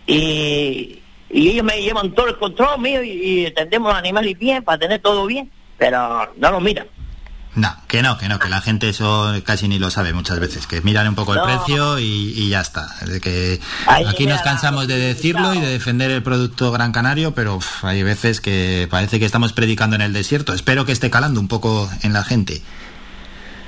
Y, 0.05 0.99
y 1.29 1.49
ellos 1.49 1.63
me 1.63 1.81
llevan 1.81 2.11
todo 2.13 2.27
el 2.27 2.37
control 2.37 2.79
mío 2.81 3.03
y, 3.03 3.09
y 3.11 3.45
atendemos 3.45 3.89
los 3.89 3.97
animales 3.99 4.37
bien 4.37 4.63
para 4.63 4.77
tener 4.77 4.99
todo 5.01 5.25
bien, 5.25 5.49
pero 5.77 6.31
no 6.37 6.51
lo 6.51 6.59
miran. 6.59 6.87
No, 7.55 7.75
que 7.87 8.03
no, 8.03 8.17
que 8.17 8.29
no, 8.29 8.37
que 8.37 8.47
la 8.47 8.61
gente 8.61 8.89
eso 8.89 9.33
casi 9.43 9.67
ni 9.67 9.79
lo 9.79 9.89
sabe 9.89 10.13
muchas 10.13 10.39
veces, 10.39 10.67
que 10.67 10.81
miran 10.81 11.07
un 11.07 11.15
poco 11.15 11.33
el 11.33 11.39
No. 11.39 11.45
precio 11.45 11.97
y, 11.99 12.33
y 12.37 12.49
ya 12.49 12.61
está. 12.61 12.87
De 13.05 13.19
que 13.19 13.59
Ahí 13.87 14.05
aquí 14.05 14.27
nos 14.27 14.41
cansamos 14.41 14.87
de 14.87 14.97
decirlo 14.97 15.53
y 15.55 15.59
de 15.59 15.67
defender 15.67 16.11
el 16.11 16.21
producto 16.21 16.71
Gran 16.71 16.91
Canario, 16.91 17.33
pero 17.33 17.55
uf, 17.55 17.83
hay 17.83 18.03
veces 18.03 18.39
que 18.39 18.87
parece 18.89 19.19
que 19.19 19.25
estamos 19.25 19.51
predicando 19.51 19.95
en 19.95 20.03
el 20.03 20.13
desierto. 20.13 20.53
Espero 20.53 20.85
que 20.85 20.91
esté 20.91 21.09
calando 21.09 21.39
un 21.39 21.47
poco 21.47 21.89
en 22.03 22.13
la 22.13 22.23
gente. 22.23 22.61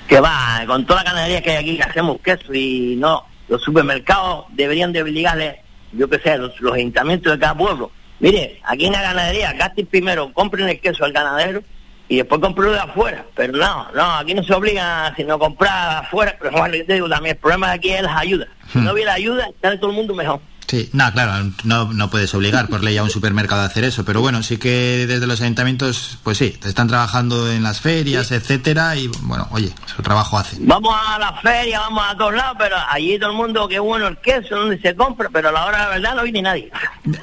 que 0.07 0.19
va, 0.19 0.63
con 0.67 0.85
toda 0.85 1.03
la 1.03 1.11
ganadería 1.11 1.41
que 1.41 1.51
hay 1.51 1.57
aquí, 1.57 1.77
que 1.77 1.83
hacemos 1.83 2.17
queso 2.21 2.53
y 2.53 2.95
no, 2.97 3.23
los 3.49 3.61
supermercados 3.63 4.45
deberían 4.53 4.91
de 4.93 5.01
obligarle, 5.01 5.61
yo 5.93 6.07
qué 6.09 6.19
sé, 6.19 6.37
los, 6.37 6.59
los 6.61 6.73
ayuntamientos 6.75 7.31
de 7.33 7.39
cada 7.39 7.55
pueblo. 7.57 7.91
Mire, 8.19 8.59
aquí 8.63 8.85
en 8.85 8.91
la 8.93 9.01
ganadería, 9.01 9.53
gasten 9.53 9.87
primero, 9.87 10.31
compren 10.33 10.69
el 10.69 10.79
queso 10.79 11.03
al 11.03 11.11
ganadero 11.13 11.63
y 12.11 12.17
después 12.17 12.41
comprenlo 12.41 12.73
de 12.73 12.79
afuera. 12.79 13.25
Pero 13.33 13.57
no, 13.57 13.87
no, 13.93 14.15
aquí 14.15 14.33
no 14.33 14.43
se 14.43 14.53
obliga 14.53 15.13
sino 15.15 15.35
a 15.35 15.39
comprar 15.39 16.03
afuera. 16.03 16.35
Pero 16.37 16.51
bueno, 16.51 16.75
yo 16.75 16.85
te 16.85 16.95
digo 16.95 17.07
también, 17.07 17.37
el 17.37 17.39
problema 17.39 17.69
de 17.69 17.75
aquí 17.75 17.89
es 17.89 18.01
las 18.01 18.17
ayudas. 18.17 18.49
Si 18.73 18.79
no 18.79 18.91
hubiera 18.91 19.13
ayuda, 19.13 19.45
estaría 19.45 19.79
todo 19.79 19.91
el 19.91 19.95
mundo 19.95 20.13
mejor. 20.13 20.41
Sí, 20.67 20.89
no, 20.91 21.09
claro, 21.13 21.51
no, 21.63 21.93
no 21.93 22.09
puedes 22.09 22.33
obligar 22.33 22.67
por 22.67 22.83
ley 22.83 22.97
a 22.97 23.03
un 23.03 23.09
supermercado 23.09 23.61
a 23.61 23.65
hacer 23.65 23.85
eso, 23.85 24.03
pero 24.03 24.19
bueno, 24.19 24.43
sí 24.43 24.57
que 24.57 25.05
desde 25.07 25.25
los 25.25 25.41
ayuntamientos, 25.41 26.17
pues 26.23 26.37
sí, 26.37 26.57
están 26.63 26.87
trabajando 26.87 27.51
en 27.51 27.63
las 27.63 27.81
ferias, 27.81 28.31
etcétera, 28.31 28.95
y 28.95 29.09
bueno, 29.23 29.47
oye, 29.51 29.73
su 29.85 30.01
trabajo 30.01 30.37
hace. 30.37 30.57
Vamos 30.61 30.95
a 30.95 31.19
la 31.19 31.33
feria, 31.41 31.79
vamos 31.79 32.03
a 32.07 32.15
todos 32.15 32.35
lados, 32.35 32.55
pero 32.57 32.77
allí 32.89 33.19
todo 33.19 33.31
el 33.31 33.37
mundo, 33.37 33.67
qué 33.67 33.79
bueno 33.79 34.07
el 34.07 34.17
queso, 34.19 34.55
donde 34.55 34.79
se 34.79 34.95
compra, 34.95 35.29
pero 35.31 35.49
a 35.49 35.51
la 35.51 35.65
hora 35.65 35.77
de 35.77 35.83
la 35.83 35.89
verdad 35.89 36.15
no 36.15 36.23
viene 36.23 36.41
nadie. 36.41 36.71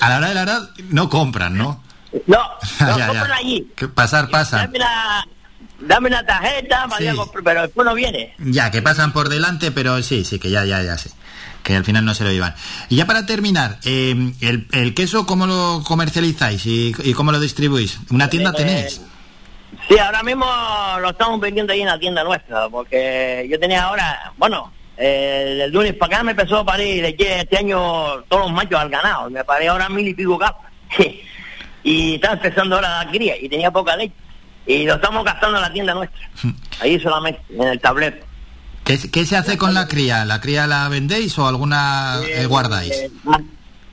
A 0.01 0.09
la 0.11 0.19
hora 0.19 0.29
de 0.29 0.35
la 0.35 0.45
verdad 0.45 0.71
no 0.91 1.09
compran, 1.09 1.57
¿no? 1.57 1.88
No, 2.27 2.39
no 2.39 2.59
Ya, 2.89 2.97
ya. 2.99 3.07
compran 3.09 3.33
allí. 3.33 3.69
Que 3.77 3.89
pasar, 3.89 4.29
pasan. 4.31 4.67
Dame 4.67 4.79
la, 4.79 5.27
dame 5.81 6.11
la 6.11 6.25
tarjeta, 6.25 6.87
pero 7.45 7.63
después 7.63 7.85
no 7.87 7.95
viene. 7.95 8.35
Ya, 8.39 8.71
que 8.71 8.83
pasan 8.83 9.13
por 9.13 9.29
delante, 9.29 9.71
pero 9.73 10.03
sí, 10.03 10.25
sí, 10.25 10.39
que 10.39 10.51
ya, 10.51 10.65
ya, 10.65 10.83
ya 10.83 10.97
sé. 10.99 11.11
Que 11.63 11.77
al 11.77 11.85
final 11.85 12.05
no 12.05 12.15
se 12.15 12.25
lo 12.25 12.31
llevan. 12.33 12.55
Y 12.89 12.97
ya 12.97 13.05
para 13.07 13.27
terminar, 13.27 13.79
eh, 13.85 14.33
el, 14.41 14.69
el 14.73 14.95
queso, 14.95 15.27
¿cómo 15.27 15.47
lo 15.47 15.83
comercializáis 15.87 16.65
y, 16.67 16.95
y 17.05 17.13
cómo 17.13 17.31
lo 17.33 17.41
distribuís? 17.41 17.99
¿Una 18.11 18.31
tienda 18.31 18.51
Eh, 18.51 18.55
tenéis? 18.57 19.03
Sí, 19.87 19.99
ahora 19.99 20.23
mismo 20.23 20.47
lo 21.01 21.11
estamos 21.11 21.39
vendiendo 21.41 21.75
ahí 21.75 21.83
en 21.83 21.89
la 21.89 21.99
tienda 21.99 22.25
nuestra, 22.25 22.71
porque 22.71 23.47
yo 23.51 23.61
tenía 23.61 23.83
ahora, 23.85 24.33
bueno, 24.39 24.73
eh, 24.97 25.61
el 25.65 25.71
lunes 25.71 25.93
para 25.95 26.15
acá 26.17 26.25
me 26.25 26.31
empezó 26.31 26.59
a 26.61 26.65
parir 26.65 27.03
leche 27.03 27.41
este 27.41 27.59
año 27.59 28.23
todos 28.29 28.45
los 28.45 28.53
machos 28.53 28.81
al 28.81 28.89
ganado, 28.89 29.29
me 29.29 29.45
paré 29.45 29.69
ahora 29.69 29.91
mil 29.91 30.09
y 30.09 30.15
pico 30.15 30.39
capas. 30.39 30.73
y 31.89 32.15
estaba 32.17 32.35
empezando 32.35 32.77
ahora 32.77 33.05
la 33.05 33.11
cría 33.11 33.35
y 33.41 33.49
tenía 33.49 33.71
poca 33.71 33.97
leche. 33.97 34.15
Y 34.67 34.85
lo 34.85 34.95
estamos 34.97 35.25
gastando 35.25 35.57
en 35.57 35.63
la 35.63 35.73
tienda 35.73 35.95
nuestra, 35.95 36.19
ahí 36.81 37.01
solamente, 37.01 37.41
en 37.51 37.63
el 37.69 37.81
tablero. 37.81 38.17
¿Qué, 38.85 38.99
qué 39.11 39.25
se 39.27 39.37
hace 39.37 39.57
con 39.57 39.73
la 39.75 39.87
cría? 39.89 40.25
¿La 40.25 40.41
cría 40.41 40.67
la 40.67 40.89
vendéis 40.89 41.39
o 41.39 41.47
alguna 41.49 42.21
eh, 42.27 42.47
guardáis? 42.47 42.93
Eh, 42.93 43.11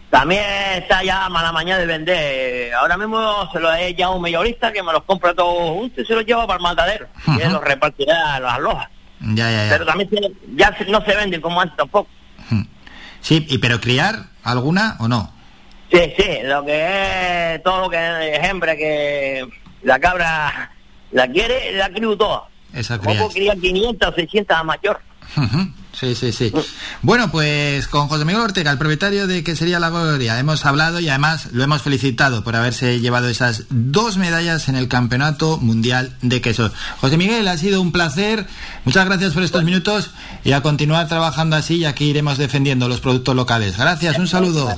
También 0.09 0.43
está 0.75 1.03
ya 1.03 1.27
mala 1.29 1.51
mañana 1.51 1.79
de 1.79 1.85
vender. 1.85 2.73
Ahora 2.73 2.97
mismo 2.97 3.49
se 3.51 3.59
lo 3.59 3.73
he 3.73 3.93
ya 3.95 4.05
a 4.07 4.09
un 4.11 4.21
mayorista 4.21 4.71
que 4.71 4.81
me 4.83 4.91
los 4.93 5.03
compra 5.03 5.33
todos 5.33 5.71
juntos 5.71 6.03
y 6.03 6.05
se 6.07 6.13
los 6.13 6.25
lleva 6.25 6.45
para 6.47 6.57
el 6.57 6.63
matadero. 6.63 7.07
Y 7.37 7.41
él 7.41 7.51
los 7.53 7.63
repartirá 7.63 8.35
a 8.35 8.39
las 8.39 8.59
lojas. 8.59 8.87
Ya, 9.21 9.49
ya, 9.51 9.63
ya. 9.65 9.69
Pero 9.71 9.85
también 9.85 10.09
se- 10.09 10.31
ya 10.55 10.75
no 10.89 11.01
se 11.05 11.15
venden 11.15 11.41
como 11.41 11.59
antes 11.61 11.75
tampoco. 11.77 12.09
Sí, 13.21 13.45
y 13.49 13.57
pero 13.57 13.81
criar 13.81 14.27
alguna 14.43 14.97
o 14.99 15.07
no? 15.07 15.33
Sí, 15.95 16.13
sí, 16.17 16.29
lo 16.43 16.65
que 16.65 17.55
es 17.55 17.63
todo 17.63 17.83
lo 17.83 17.89
que 17.89 18.35
es 18.35 18.49
hembra 18.49 18.75
que 18.75 19.47
la 19.83 19.97
cabra 19.97 20.71
la 21.13 21.27
quiere, 21.29 21.71
la 21.77 21.89
crío 21.89 22.17
toda. 22.17 22.49
Esa 22.73 22.97
¿Cómo 22.97 23.11
cría. 23.11 23.19
puedo 23.21 23.33
criar 23.33 23.57
500 23.57 24.09
o 24.09 24.13
600 24.13 24.57
a 24.57 24.63
mayor? 24.63 24.99
Sí, 25.93 26.13
sí, 26.13 26.33
sí. 26.33 26.51
Bueno, 27.01 27.31
pues 27.31 27.87
con 27.87 28.09
José 28.09 28.25
Miguel 28.25 28.41
Ortega, 28.41 28.71
el 28.71 28.77
propietario 28.77 29.27
de 29.27 29.45
que 29.45 29.55
sería 29.55 29.79
la 29.79 29.89
Gloria, 29.89 30.37
hemos 30.37 30.65
hablado 30.65 30.99
y 30.99 31.07
además 31.07 31.47
lo 31.53 31.63
hemos 31.63 31.81
felicitado 31.81 32.43
por 32.43 32.57
haberse 32.57 32.99
llevado 32.99 33.29
esas 33.29 33.63
dos 33.69 34.17
medallas 34.17 34.67
en 34.67 34.75
el 34.75 34.89
Campeonato 34.89 35.57
Mundial 35.57 36.13
de 36.21 36.41
Queso. 36.41 36.71
José 36.99 37.15
Miguel, 37.15 37.47
ha 37.47 37.57
sido 37.57 37.81
un 37.81 37.93
placer. 37.93 38.45
Muchas 38.83 39.05
gracias 39.05 39.33
por 39.33 39.43
estos 39.43 39.63
minutos 39.63 40.11
y 40.43 40.51
a 40.51 40.61
continuar 40.61 41.07
trabajando 41.07 41.55
así 41.55 41.75
y 41.77 41.85
aquí 41.85 42.09
iremos 42.09 42.37
defendiendo 42.37 42.89
los 42.89 42.99
productos 42.99 43.33
locales. 43.33 43.77
Gracias, 43.77 44.19
un 44.19 44.27
saludo. 44.27 44.75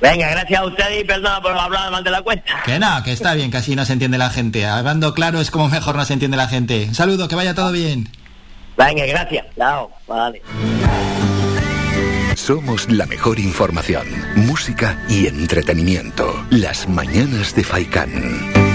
Venga, 0.00 0.30
gracias 0.30 0.60
a 0.60 0.64
ustedes 0.64 1.00
y 1.02 1.04
perdona 1.04 1.40
por 1.40 1.56
hablar 1.58 1.90
más 1.90 2.04
de 2.04 2.10
la 2.10 2.22
cuenta. 2.22 2.62
Que 2.64 2.78
no, 2.78 3.02
que 3.02 3.12
está 3.12 3.34
bien, 3.34 3.50
que 3.50 3.56
así 3.56 3.74
no 3.74 3.84
se 3.84 3.92
entiende 3.92 4.16
la 4.18 4.30
gente. 4.30 4.66
Hablando 4.66 5.12
claro 5.12 5.40
es 5.40 5.50
como 5.50 5.68
mejor 5.68 5.96
no 5.96 6.04
se 6.04 6.12
entiende 6.12 6.36
la 6.36 6.48
gente. 6.48 6.84
Un 6.88 6.94
saludo, 6.94 7.28
que 7.28 7.34
vaya 7.34 7.54
todo 7.54 7.72
bien. 7.72 8.08
Venga, 8.76 9.06
gracias. 9.06 9.46
Chao. 9.56 9.90
Vale. 10.06 10.40
Somos 12.36 12.88
la 12.88 13.04
mejor 13.06 13.40
información, 13.40 14.06
música 14.36 14.96
y 15.08 15.26
entretenimiento. 15.26 16.46
Las 16.50 16.88
mañanas 16.88 17.54
de 17.56 17.64
Faikán. 17.64 18.67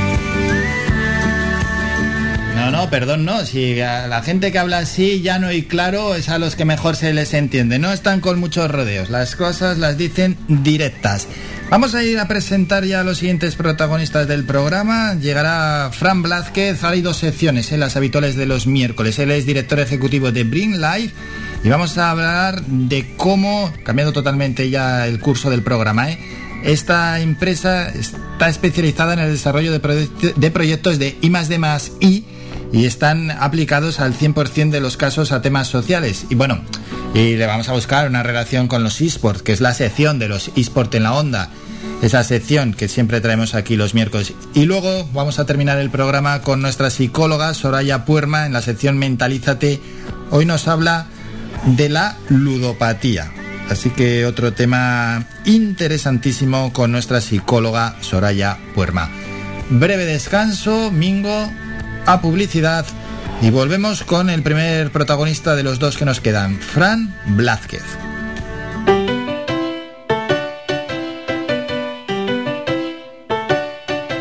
No, 2.74 2.90
perdón, 2.90 3.24
no. 3.24 3.46
Si 3.46 3.80
a 3.82 4.08
la 4.08 4.24
gente 4.24 4.52
que 4.52 4.58
habla 4.58 4.80
así 4.80 5.22
llano 5.22 5.52
y 5.52 5.62
claro 5.62 6.16
es 6.16 6.28
a 6.30 6.40
los 6.40 6.56
que 6.56 6.66
mejor 6.66 6.96
se 6.96 7.14
les 7.14 7.36
entiende. 7.36 7.78
No 7.78 7.94
están 7.94 8.20
con 8.20 8.40
muchos 8.40 8.72
rodeos. 8.72 9.12
Las 9.12 9.36
cosas 9.36 9.78
las 9.78 9.96
dicen 9.96 10.38
directas. 10.48 11.28
Vamos 11.70 11.94
a 11.94 12.04
ir 12.04 12.18
a 12.18 12.28
presentar 12.28 12.84
ya 12.84 13.02
a 13.02 13.04
los 13.04 13.20
siguientes 13.20 13.54
protagonistas 13.56 14.28
del 14.28 14.44
programa. 14.44 15.14
Llegará 15.14 15.92
Fran 15.94 16.24
Blázquez. 16.24 16.84
Hay 16.84 17.02
dos 17.02 17.18
secciones 17.18 17.72
en 17.72 17.80
las 17.80 17.96
habituales 17.96 18.36
de 18.36 18.48
los 18.48 18.66
miércoles. 18.66 19.20
Él 19.20 19.30
es 19.30 19.46
director 19.46 19.80
ejecutivo 19.80 20.32
de 20.32 20.44
Bring 20.44 20.82
Life. 20.82 21.14
Y 21.64 21.70
vamos 21.70 22.00
a 22.00 22.10
hablar 22.10 22.64
de 22.66 23.14
cómo, 23.18 23.72
cambiando 23.84 24.14
totalmente 24.14 24.72
ya 24.72 25.06
el 25.06 25.20
curso 25.20 25.52
del 25.52 25.62
programa, 25.62 26.10
¿eh? 26.12 26.18
Esta 26.64 27.20
empresa 27.20 27.90
está 27.90 28.50
especializada 28.50 29.14
en 29.14 29.20
el 29.20 29.32
desarrollo 29.32 29.72
de, 29.72 29.80
proye- 29.82 30.34
de 30.34 30.50
proyectos 30.50 30.98
de 30.98 31.18
I 31.22 31.30
más 31.30 31.50
D 31.50 31.60
más 31.60 31.92
I 32.00 32.26
y 32.74 32.86
están 32.86 33.30
aplicados 33.32 34.00
al 34.00 34.18
100% 34.18 34.72
de 34.72 34.82
los 34.82 34.98
casos 34.98 35.32
a 35.32 35.44
temas 35.44 35.68
sociales. 35.68 36.26
Y 36.30 36.36
bueno, 36.36 36.60
y 37.14 37.36
le 37.36 37.46
vamos 37.46 37.70
a 37.70 37.74
buscar 37.74 38.10
una 38.10 38.24
relación 38.24 38.68
con 38.68 38.84
los 38.84 39.00
esports, 39.00 39.44
que 39.44 39.54
es 39.54 39.62
la 39.62 39.76
sección 39.76 40.18
de 40.18 40.28
los 40.28 40.52
esports 40.56 40.96
en 40.96 41.04
la 41.04 41.14
onda. 41.14 41.50
Esa 42.02 42.24
sección 42.24 42.74
que 42.74 42.88
siempre 42.88 43.22
traemos 43.22 43.54
aquí 43.54 43.76
los 43.78 43.94
miércoles. 43.94 44.34
Y 44.56 44.66
luego 44.66 45.08
vamos 45.14 45.38
a 45.38 45.46
terminar 45.46 45.78
el 45.78 45.92
programa 45.92 46.42
con 46.42 46.62
nuestra 46.62 46.90
psicóloga 46.90 47.54
Soraya 47.54 48.06
Puerma 48.06 48.48
en 48.48 48.54
la 48.54 48.62
sección 48.62 48.98
Mentalízate. 48.98 49.80
Hoy 50.32 50.46
nos 50.46 50.68
habla 50.68 51.06
de 51.66 51.90
la 51.90 52.18
ludopatía. 52.28 53.32
Así 53.70 53.92
que 53.92 54.26
otro 54.26 54.54
tema 54.54 55.26
interesantísimo 55.46 56.74
con 56.74 56.92
nuestra 56.92 57.22
psicóloga 57.22 57.96
Soraya 58.02 58.58
Puerma. 58.74 59.10
Breve 59.70 60.06
descanso, 60.06 60.92
Mingo, 60.92 61.50
a 62.06 62.22
publicidad 62.22 62.86
y 63.42 63.50
volvemos 63.50 64.04
con 64.04 64.30
el 64.30 64.44
primer 64.44 64.92
protagonista 64.92 65.56
de 65.56 65.64
los 65.64 65.80
dos 65.80 65.98
que 65.98 66.06
nos 66.06 66.22
quedan, 66.22 66.60
Fran 66.60 67.16
Blázquez. 67.26 67.82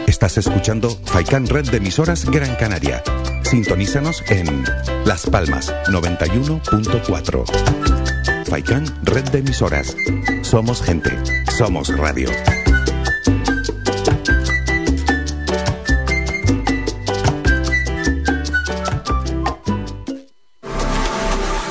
Estás 0.06 0.38
escuchando 0.38 0.98
Faikan 1.04 1.46
Red 1.46 1.68
de 1.70 1.76
emisoras 1.78 2.24
Gran 2.24 2.54
Canaria. 2.54 3.02
Sintonízanos 3.42 4.22
en 4.28 4.64
Las 5.04 5.26
Palmas 5.26 5.74
91.4. 5.88 8.46
Faikan 8.46 8.84
Red 9.02 9.30
de 9.30 9.38
emisoras. 9.38 9.96
Somos 10.42 10.80
gente. 10.82 11.10
Somos 11.56 11.88
radio. 11.96 12.28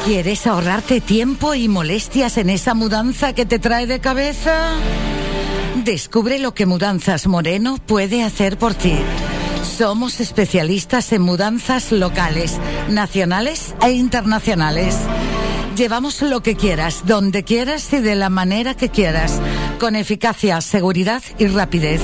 ¿Quieres 0.06 0.48
ahorrarte 0.48 1.00
tiempo 1.00 1.54
y 1.54 1.68
molestias 1.68 2.38
en 2.38 2.50
esa 2.50 2.74
mudanza 2.74 3.34
que 3.34 3.46
te 3.46 3.60
trae 3.60 3.86
de 3.86 4.00
cabeza? 4.00 4.72
Descubre 5.84 6.40
lo 6.40 6.56
que 6.56 6.66
Mudanzas 6.66 7.28
Moreno 7.28 7.78
puede 7.86 8.24
hacer 8.24 8.58
por 8.58 8.74
ti. 8.74 8.96
Somos 9.78 10.20
especialistas 10.20 11.12
en 11.14 11.22
mudanzas 11.22 11.92
locales, 11.92 12.58
nacionales 12.90 13.76
e 13.84 13.92
internacionales. 13.92 14.98
Llevamos 15.78 16.24
lo 16.24 16.42
que 16.42 16.56
quieras, 16.56 17.04
donde 17.06 17.44
quieras 17.44 17.94
y 17.94 18.00
de 18.00 18.16
la 18.16 18.30
manera 18.30 18.76
que 18.76 18.90
quieras, 18.90 19.40
con 19.80 19.96
eficacia, 19.96 20.62
seguridad 20.62 21.22
y 21.38 21.46
rapidez. 21.46 22.02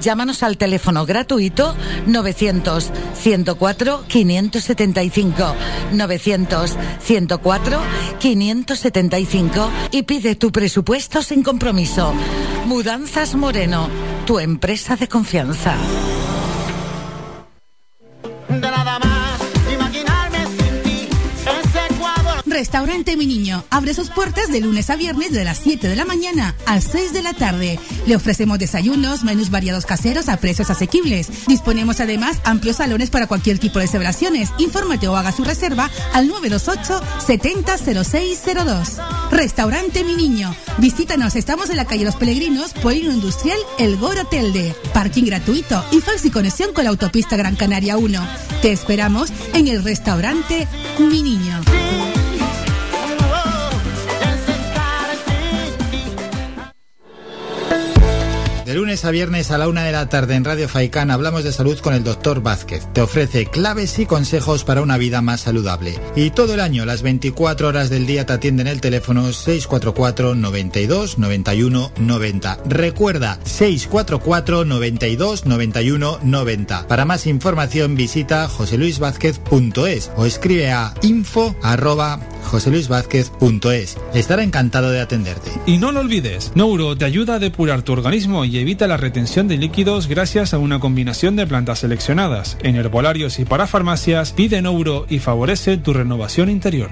Llámanos 0.00 0.42
al 0.42 0.56
teléfono 0.56 1.06
gratuito 1.06 1.74
900 2.06 2.90
104 3.14 4.04
575 4.06 5.54
900 5.92 6.76
104 7.00 7.80
575 8.18 9.70
y 9.90 10.02
pide 10.02 10.34
tu 10.34 10.52
presupuesto 10.52 11.22
sin 11.22 11.42
compromiso. 11.42 12.12
Mudanzas 12.66 13.34
Moreno, 13.34 13.88
tu 14.26 14.38
empresa 14.38 14.96
de 14.96 15.08
confianza. 15.08 15.74
Restaurante 22.58 23.16
Mi 23.16 23.24
Niño 23.24 23.64
abre 23.70 23.94
sus 23.94 24.10
puertas 24.10 24.50
de 24.50 24.60
lunes 24.60 24.90
a 24.90 24.96
viernes 24.96 25.30
de 25.30 25.44
las 25.44 25.58
7 25.58 25.86
de 25.86 25.94
la 25.94 26.04
mañana 26.04 26.56
a 26.66 26.80
6 26.80 27.12
de 27.12 27.22
la 27.22 27.32
tarde. 27.32 27.78
Le 28.04 28.16
ofrecemos 28.16 28.58
desayunos, 28.58 29.22
menús 29.22 29.50
variados 29.50 29.86
caseros 29.86 30.28
a 30.28 30.38
precios 30.38 30.68
asequibles. 30.68 31.46
Disponemos 31.46 32.00
además 32.00 32.38
amplios 32.42 32.78
salones 32.78 33.10
para 33.10 33.28
cualquier 33.28 33.60
tipo 33.60 33.78
de 33.78 33.86
celebraciones. 33.86 34.50
Infórmate 34.58 35.06
o 35.06 35.16
haga 35.16 35.30
su 35.30 35.44
reserva 35.44 35.88
al 36.12 36.26
928 36.26 37.00
700602. 37.24 38.96
Restaurante 39.30 40.02
Mi 40.02 40.16
Niño. 40.16 40.52
Visítanos, 40.78 41.36
estamos 41.36 41.70
en 41.70 41.76
la 41.76 41.84
calle 41.84 42.04
Los 42.04 42.16
Peregrinos, 42.16 42.72
Polino 42.72 43.12
Industrial, 43.12 43.58
El 43.78 43.98
Goro 43.98 44.26
Telde. 44.26 44.74
Parking 44.92 45.26
gratuito 45.26 45.84
y 45.92 46.00
fácil 46.00 46.32
conexión 46.32 46.72
con 46.72 46.82
la 46.82 46.90
autopista 46.90 47.36
Gran 47.36 47.54
Canaria 47.54 47.96
1. 47.96 48.20
Te 48.62 48.72
esperamos 48.72 49.30
en 49.54 49.68
el 49.68 49.84
restaurante 49.84 50.66
Mi 50.98 51.22
Niño. 51.22 51.60
De 58.68 58.74
lunes 58.74 59.06
a 59.06 59.10
viernes 59.10 59.50
a 59.50 59.56
la 59.56 59.66
una 59.66 59.84
de 59.84 59.92
la 59.92 60.10
tarde 60.10 60.34
en 60.34 60.44
Radio 60.44 60.68
Faicán 60.68 61.10
hablamos 61.10 61.42
de 61.42 61.52
salud 61.52 61.78
con 61.78 61.94
el 61.94 62.04
doctor 62.04 62.42
Vázquez. 62.42 62.86
Te 62.92 63.00
ofrece 63.00 63.46
claves 63.46 63.98
y 63.98 64.04
consejos 64.04 64.62
para 64.62 64.82
una 64.82 64.98
vida 64.98 65.22
más 65.22 65.40
saludable. 65.40 65.98
Y 66.14 66.32
todo 66.32 66.52
el 66.52 66.60
año, 66.60 66.84
las 66.84 67.00
24 67.00 67.66
horas 67.66 67.88
del 67.88 68.06
día 68.06 68.26
te 68.26 68.34
atienden 68.34 68.66
el 68.66 68.82
teléfono 68.82 69.32
644 69.32 70.34
92 70.34 71.16
91 71.16 71.92
90. 71.96 72.58
Recuerda 72.66 73.40
644 73.42 74.66
92 74.66 75.46
91 75.46 76.18
90. 76.22 76.88
Para 76.88 77.06
más 77.06 77.26
información 77.26 77.94
visita 77.94 78.48
joseluisvázquez.es 78.48 80.10
o 80.14 80.26
escribe 80.26 80.72
a 80.72 80.92
info 81.00 81.56
joseluisvázquez.es. 82.48 83.96
Estará 84.14 84.42
encantado 84.42 84.90
de 84.90 85.00
atenderte. 85.00 85.50
Y 85.66 85.78
no 85.78 85.92
lo 85.92 86.00
olvides, 86.00 86.52
Nouro 86.54 86.96
te 86.96 87.04
ayuda 87.04 87.34
a 87.34 87.38
depurar 87.38 87.82
tu 87.82 87.92
organismo 87.92 88.44
y 88.44 88.58
evita 88.58 88.86
la 88.86 88.96
retención 88.96 89.46
de 89.46 89.58
líquidos 89.58 90.08
gracias 90.08 90.54
a 90.54 90.58
una 90.58 90.80
combinación 90.80 91.36
de 91.36 91.46
plantas 91.46 91.80
seleccionadas. 91.80 92.58
En 92.62 92.76
herbolarios 92.76 93.38
y 93.38 93.44
para 93.44 93.66
farmacias, 93.66 94.32
pide 94.32 94.60
Nouro 94.62 95.06
y 95.08 95.18
favorece 95.18 95.76
tu 95.76 95.92
renovación 95.92 96.48
interior. 96.48 96.90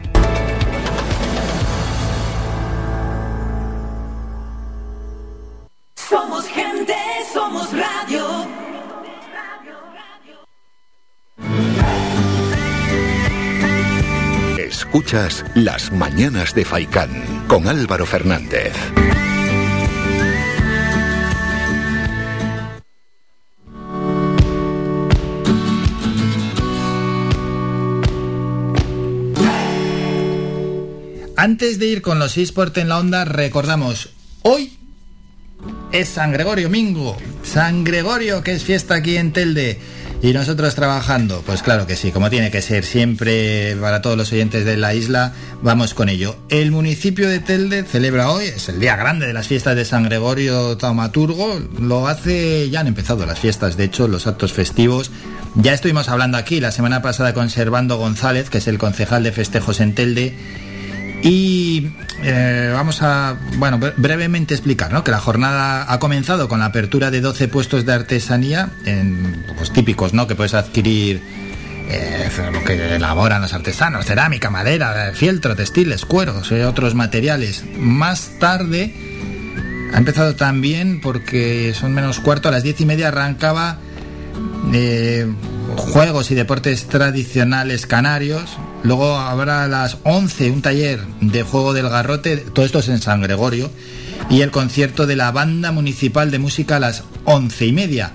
Escuchas 14.97 15.44
Las 15.55 15.93
Mañanas 15.93 16.55
de 16.55 16.64
Faicán 16.64 17.10
con 17.48 17.68
Álvaro 17.68 18.06
Fernández. 18.06 18.73
Antes 31.36 31.78
de 31.78 31.86
ir 31.89 32.01
con 32.01 32.18
los 32.18 32.39
eSport 32.39 32.78
en 32.78 32.89
la 32.89 32.98
onda, 32.98 33.27
recordamos, 33.27 34.14
hoy 34.40 34.78
es 35.93 36.09
San 36.09 36.32
Gregorio 36.32 36.70
Mingo. 36.70 37.18
San 37.43 37.85
Gregorio, 37.85 38.43
que 38.43 38.52
es 38.52 38.64
fiesta 38.64 38.94
aquí 38.94 39.18
en 39.18 39.35
Telde. 39.35 39.78
Y 40.27 40.32
nosotros 40.32 40.74
trabajando, 40.74 41.44
pues 41.47 41.62
claro 41.62 41.86
que 41.86 41.94
sí, 41.94 42.11
como 42.11 42.31
tiene 42.31 42.51
que 42.51 42.61
ser 42.61 42.85
siempre 42.85 43.77
para 43.77 44.03
todos 44.03 44.16
los 44.16 44.32
oyentes 44.32 44.65
de 44.65 44.77
la 44.77 44.93
isla, 44.93 45.32
vamos 45.62 45.94
con 45.94 46.09
ello. 46.09 46.35
El 46.48 46.73
municipio 46.73 47.28
de 47.28 47.39
Telde 47.39 47.85
celebra 47.85 48.32
hoy, 48.32 48.47
es 48.47 48.69
el 48.69 48.81
día 48.81 48.97
grande 48.97 49.28
de 49.28 49.32
las 49.32 49.47
fiestas 49.47 49.77
de 49.77 49.85
San 49.85 50.03
Gregorio 50.03 50.77
Taumaturgo, 50.78 51.61
lo 51.81 52.09
hace, 52.09 52.69
ya 52.70 52.81
han 52.81 52.89
empezado 52.89 53.24
las 53.24 53.39
fiestas, 53.39 53.77
de 53.77 53.85
hecho, 53.85 54.09
los 54.09 54.27
actos 54.27 54.53
festivos. 54.53 55.12
Ya 55.55 55.73
estuvimos 55.73 56.09
hablando 56.09 56.39
aquí 56.39 56.59
la 56.59 56.73
semana 56.73 57.03
pasada 57.03 57.32
con 57.32 57.48
Servando 57.48 57.97
González, 57.97 58.51
que 58.51 58.59
es 58.59 58.66
el 58.66 58.78
concejal 58.78 59.23
de 59.23 59.31
festejos 59.31 59.78
en 59.78 59.94
Telde, 59.94 60.36
y 61.22 61.90
eh, 62.22 62.70
vamos 62.72 63.02
a, 63.02 63.36
bueno, 63.56 63.78
bre- 63.78 63.94
brevemente 63.97 64.55
explicar, 64.55 64.93
¿no? 64.93 65.02
Que 65.05 65.10
la 65.10 65.18
jornada 65.20 65.93
ha 65.93 65.98
comenzado 65.98 66.48
con 66.48 66.60
la 66.60 66.66
apertura 66.66 67.10
de 67.10 67.20
12 67.20 67.48
puestos 67.48 67.84
de 67.86 67.93
artesanía, 67.93 68.70
pues, 69.56 69.72
típicos, 69.72 70.12
¿no? 70.14 70.26
Que 70.26 70.34
puedes 70.34 70.55
adquirir 70.55 71.20
eh, 71.88 72.28
lo 72.52 72.62
que 72.64 72.97
elaboran 72.97 73.40
los 73.43 73.52
artesanos, 73.55 74.06
cerámica, 74.06 74.51
madera, 74.51 75.12
fieltro, 75.14 75.55
textiles, 75.56 76.05
cueros, 76.05 76.51
eh, 76.52 76.64
otros 76.64 76.94
materiales. 76.94 77.64
Más 77.78 78.38
tarde 78.38 78.94
ha 79.94 79.98
empezado 79.98 80.34
también 80.36 81.01
porque 81.01 81.74
son 81.78 81.93
menos 81.94 82.20
cuarto, 82.20 82.48
a 82.48 82.52
las 82.52 82.62
diez 82.62 82.80
y 82.80 82.86
media 82.86 83.09
arrancaba 83.09 83.78
juegos 85.76 86.30
y 86.30 86.34
deportes 86.34 86.86
tradicionales 86.88 87.86
canarios. 87.86 88.59
Luego 88.86 89.16
habrá 89.18 89.64
a 89.64 89.66
las 89.66 89.98
11 90.04 90.52
un 90.52 90.62
taller 90.62 91.00
de 91.20 91.42
juego 91.42 91.74
del 91.74 91.88
garrote, 91.88 92.36
todo 92.36 92.64
esto 92.64 92.78
es 92.78 92.88
en 92.88 93.00
San 93.00 93.20
Gregorio, 93.20 93.68
y 94.30 94.42
el 94.42 94.52
concierto 94.52 95.08
de 95.08 95.16
la 95.16 95.32
banda 95.32 95.72
municipal 95.72 96.30
de 96.30 96.38
música 96.38 96.76
a 96.76 96.80
las 96.80 97.02
once 97.24 97.66
y 97.66 97.72
media. 97.72 98.12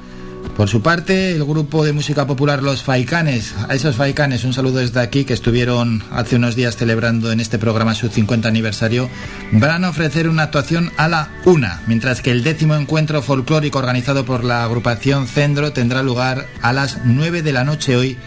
Por 0.56 0.70
su 0.70 0.82
parte, 0.82 1.36
el 1.36 1.44
grupo 1.44 1.84
de 1.84 1.92
música 1.92 2.26
popular 2.26 2.64
Los 2.64 2.84
Faicanes, 2.84 3.54
a 3.68 3.76
esos 3.76 3.98
Faicanes 3.98 4.46
un 4.46 4.54
saludo 4.54 4.78
desde 4.78 5.02
aquí 5.02 5.26
que 5.26 5.34
estuvieron 5.34 6.06
hace 6.10 6.38
unos 6.38 6.56
días 6.56 6.78
celebrando 6.78 7.34
en 7.34 7.42
este 7.42 7.60
programa 7.60 7.94
su 7.94 8.08
50 8.08 8.48
aniversario, 8.48 9.10
van 9.52 9.84
a 9.84 9.90
ofrecer 9.90 10.30
una 10.30 10.44
actuación 10.44 10.94
a 10.96 11.10
la 11.10 11.32
una, 11.44 11.82
mientras 11.86 12.22
que 12.22 12.32
el 12.32 12.46
décimo 12.46 12.76
encuentro 12.76 13.22
folclórico 13.22 13.80
organizado 13.80 14.24
por 14.24 14.46
la 14.46 14.64
agrupación 14.64 15.28
Cendro 15.28 15.74
tendrá 15.74 16.02
lugar 16.02 16.48
a 16.62 16.72
las 16.72 17.00
9 17.04 17.42
de 17.42 17.52
la 17.52 17.66
noche 17.66 17.98
hoy 17.98 18.18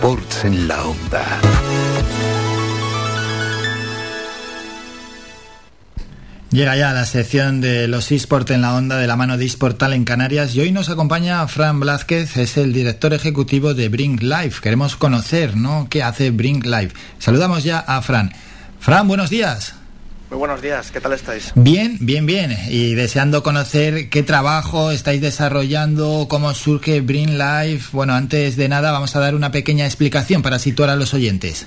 Los 0.00 0.12
esports 0.12 0.44
en 0.44 0.68
la 0.68 0.82
onda. 0.82 1.40
Llega 6.50 6.76
ya 6.76 6.92
la 6.92 7.04
sección 7.04 7.60
de 7.60 7.86
los 7.86 8.10
eSport 8.10 8.50
en 8.50 8.62
la 8.62 8.74
onda 8.74 8.96
de 8.96 9.06
la 9.06 9.16
mano 9.16 9.36
de 9.36 9.44
eSportal 9.44 9.92
en 9.92 10.04
Canarias 10.04 10.54
y 10.54 10.60
hoy 10.60 10.72
nos 10.72 10.88
acompaña 10.88 11.46
Fran 11.48 11.80
Blázquez, 11.80 12.38
es 12.38 12.56
el 12.56 12.72
director 12.72 13.12
ejecutivo 13.12 13.74
de 13.74 13.90
Bring 13.90 14.20
Life. 14.22 14.62
Queremos 14.62 14.96
conocer, 14.96 15.56
¿no? 15.56 15.88
¿Qué 15.90 16.02
hace 16.02 16.30
Bring 16.30 16.62
Life? 16.62 16.94
Saludamos 17.18 17.62
ya 17.62 17.80
a 17.80 18.00
Fran. 18.00 18.32
Fran, 18.78 19.06
buenos 19.06 19.28
días. 19.28 19.79
Muy 20.30 20.38
buenos 20.38 20.62
días, 20.62 20.92
¿qué 20.92 21.00
tal 21.00 21.12
estáis? 21.12 21.50
Bien, 21.56 21.96
bien, 21.98 22.24
bien. 22.24 22.56
Y 22.68 22.94
deseando 22.94 23.42
conocer 23.42 24.08
qué 24.10 24.22
trabajo 24.22 24.92
estáis 24.92 25.20
desarrollando, 25.20 26.26
cómo 26.28 26.54
surge 26.54 27.00
Bring 27.00 27.36
Life. 27.36 27.88
Bueno, 27.90 28.14
antes 28.14 28.56
de 28.56 28.68
nada 28.68 28.92
vamos 28.92 29.16
a 29.16 29.18
dar 29.18 29.34
una 29.34 29.50
pequeña 29.50 29.86
explicación 29.86 30.42
para 30.42 30.60
situar 30.60 30.88
a 30.88 30.94
los 30.94 31.14
oyentes. 31.14 31.66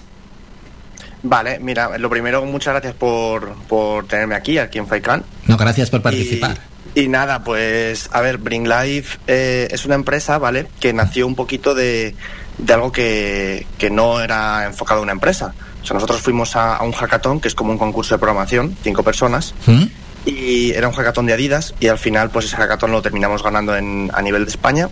Vale, 1.24 1.60
mira, 1.60 1.98
lo 1.98 2.10
primero, 2.10 2.46
muchas 2.46 2.74
gracias 2.74 2.94
por, 2.94 3.54
por 3.68 4.08
tenerme 4.08 4.36
aquí, 4.36 4.58
aquí 4.58 4.78
en 4.78 4.88
Faikan. 4.88 5.26
No, 5.46 5.58
gracias 5.58 5.90
por 5.90 6.02
participar. 6.02 6.58
Y 6.96 7.10
nada, 7.10 7.44
pues, 7.44 8.08
a 8.14 8.22
ver, 8.22 8.38
Bring 8.38 8.70
Life 8.70 9.18
eh, 9.28 9.68
es 9.72 9.84
una 9.86 9.96
empresa, 9.96 10.38
¿vale? 10.38 10.68
Que 10.80 10.94
nació 10.94 11.28
un 11.28 11.36
poquito 11.36 11.76
de, 11.76 12.16
de 12.58 12.74
algo 12.74 12.94
que, 12.94 13.68
que 13.78 13.90
no 13.90 14.22
era 14.22 14.66
enfocado 14.66 15.02
a 15.02 15.04
una 15.04 15.12
empresa. 15.12 15.54
O 15.84 15.86
sea, 15.86 15.96
nosotros 15.96 16.22
fuimos 16.22 16.56
a, 16.56 16.78
a 16.78 16.84
un 16.84 16.94
hackathon, 16.94 17.42
que 17.42 17.50
es 17.50 17.56
como 17.56 17.72
un 17.72 17.78
concurso 17.78 18.16
de 18.16 18.20
programación, 18.20 18.76
cinco 18.82 19.04
personas, 19.04 19.54
¿Mm? 19.66 19.84
y 20.26 20.72
era 20.72 20.88
un 20.88 20.94
hackathon 20.94 21.26
de 21.26 21.34
Adidas, 21.34 21.76
y 21.80 21.88
al 21.88 22.00
final, 22.00 22.30
pues 22.30 22.46
ese 22.46 22.56
hackathon 22.56 22.92
lo 22.92 23.02
terminamos 23.02 23.44
ganando 23.44 23.76
en, 23.76 24.10
a 24.14 24.22
nivel 24.22 24.46
de 24.46 24.52
España, 24.52 24.90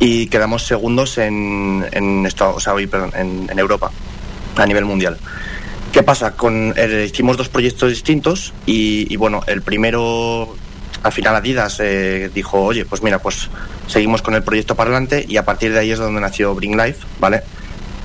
y 0.00 0.26
quedamos 0.26 0.64
segundos 0.66 1.18
en, 1.18 1.86
en, 1.92 2.26
esto, 2.26 2.54
o 2.54 2.60
sea, 2.60 2.74
hoy, 2.74 2.86
perdón, 2.86 3.12
en, 3.16 3.48
en 3.50 3.58
Europa, 3.58 3.90
a 4.56 4.66
nivel 4.66 4.84
mundial. 4.84 5.18
¿Qué 5.92 6.02
pasa? 6.02 6.32
Con, 6.32 6.74
eh, 6.76 7.08
hicimos 7.10 7.36
dos 7.38 7.48
proyectos 7.48 7.88
distintos 7.88 8.52
y, 8.66 9.12
y, 9.12 9.16
bueno, 9.16 9.42
el 9.46 9.62
primero 9.62 10.54
al 11.02 11.12
final 11.12 11.34
Adidas 11.36 11.78
eh, 11.80 12.30
dijo, 12.34 12.62
oye, 12.62 12.84
pues 12.84 13.02
mira, 13.02 13.18
pues 13.18 13.48
seguimos 13.86 14.20
con 14.20 14.34
el 14.34 14.42
proyecto 14.42 14.74
para 14.74 14.90
adelante 14.90 15.24
y 15.26 15.36
a 15.36 15.44
partir 15.44 15.72
de 15.72 15.78
ahí 15.78 15.90
es 15.90 15.98
donde 15.98 16.20
nació 16.20 16.54
Bring 16.54 16.76
Life, 16.76 17.06
¿vale? 17.18 17.42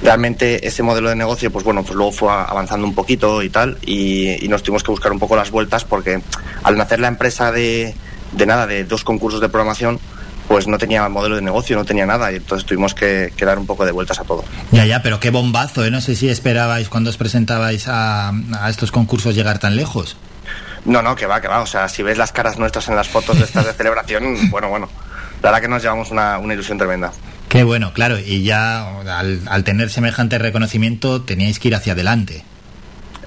Realmente 0.04 0.68
ese 0.68 0.84
modelo 0.84 1.10
de 1.10 1.16
negocio, 1.16 1.52
pues 1.52 1.64
bueno, 1.64 1.84
pues 1.84 1.96
luego 1.96 2.12
fue 2.12 2.32
avanzando 2.32 2.86
un 2.86 2.94
poquito 2.94 3.42
y 3.42 3.50
tal 3.50 3.78
y, 3.82 4.48
nos 4.50 4.62
tuvimos 4.62 4.84
que 4.84 4.92
buscar 4.92 5.12
un 5.12 5.20
poco 5.20 5.36
las 5.36 5.50
vueltas 5.50 5.86
porque 5.86 6.22
al 6.64 6.78
nacer 6.78 7.00
la 7.00 7.08
empresa 7.08 7.52
de, 7.52 7.96
de 8.34 8.46
nada, 8.46 8.68
de 8.68 8.84
dos 8.84 9.04
concursos 9.04 9.40
de 9.40 9.50
programación, 9.50 10.00
pues 10.48 10.68
no 10.68 10.78
tenía 10.78 11.08
modelo 11.08 11.38
de 11.38 11.42
negocio, 11.42 11.78
no 11.78 11.86
tenía 11.86 12.06
nada 12.06 12.32
y 12.32 12.36
entonces 12.36 12.68
tuvimos 12.68 12.94
que, 12.94 13.32
dar 13.40 13.58
un 13.58 13.66
poco 13.66 13.86
de 13.86 13.92
vueltas 13.94 14.20
a 14.20 14.24
todo. 14.24 14.44
Ya, 14.72 14.86
ya, 14.86 15.02
pero 15.02 15.20
qué 15.20 15.30
bombazo, 15.30 15.86
¿eh? 15.86 15.90
No 15.90 16.02
sé 16.02 16.16
si 16.16 16.30
esperabais 16.30 16.90
cuando 16.90 17.10
os 17.10 17.18
presentabais 17.18 17.88
a, 17.88 18.30
a 18.30 18.70
estos 18.70 18.92
concursos 18.92 19.36
llegar 19.36 19.60
tan 19.60 19.76
lejos. 19.78 20.18
No, 20.86 21.02
no, 21.02 21.16
que 21.16 21.26
va, 21.26 21.40
que 21.40 21.48
va. 21.48 21.62
O 21.62 21.66
sea, 21.66 21.88
si 21.88 22.04
ves 22.04 22.18
las 22.18 22.32
caras 22.32 22.58
nuestras 22.58 22.88
en 22.90 22.96
las 22.96 23.08
fotos 23.08 23.38
de 23.38 23.46
estas 23.46 23.66
de 23.66 23.74
celebración, 23.74 24.38
bueno, 24.52 24.70
bueno. 24.70 24.90
La 25.42 25.50
verdad 25.50 25.62
que 25.62 25.68
nos 25.68 25.82
llevamos 25.82 26.12
una, 26.12 26.40
ilusión 26.42 26.78
tremenda. 26.78 27.12
Qué 27.54 27.64
bueno, 27.64 27.94
claro. 27.94 28.18
Y 28.18 28.42
ya 28.42 28.98
al, 28.98 29.64
tener 29.64 29.92
semejante 29.92 30.40
reconocimiento 30.40 31.22
teníais 31.22 31.60
que 31.60 31.68
ir 31.68 31.76
hacia 31.76 31.94
adelante. 31.94 32.44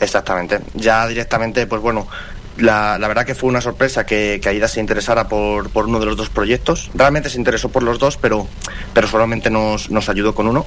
Exactamente. 0.01 0.59
Ya 0.75 1.07
directamente, 1.07 1.65
pues 1.69 1.81
bueno, 1.81 2.09
la, 2.57 2.99
la, 2.99 3.07
verdad 3.07 3.25
que 3.25 3.37
fue 3.37 3.49
una 3.49 3.61
sorpresa 3.61 4.05
que, 4.05 4.41
que 4.43 4.49
Aida 4.49 4.67
se 4.67 4.81
interesara 4.81 5.29
por, 5.29 5.71
por, 5.71 5.87
uno 5.87 6.01
de 6.01 6.07
los 6.07 6.17
dos 6.17 6.29
proyectos. 6.29 6.91
Realmente 6.93 7.31
se 7.31 7.39
interesó 7.39 7.69
por 7.69 7.85
los 7.85 8.01
dos, 8.01 8.17
pero, 8.17 8.49
pero 8.93 9.07
solamente 9.07 9.49
nos, 9.49 9.93
nos 9.93 10.09
ayudó 10.09 10.35
con 10.35 10.49
uno. 10.49 10.67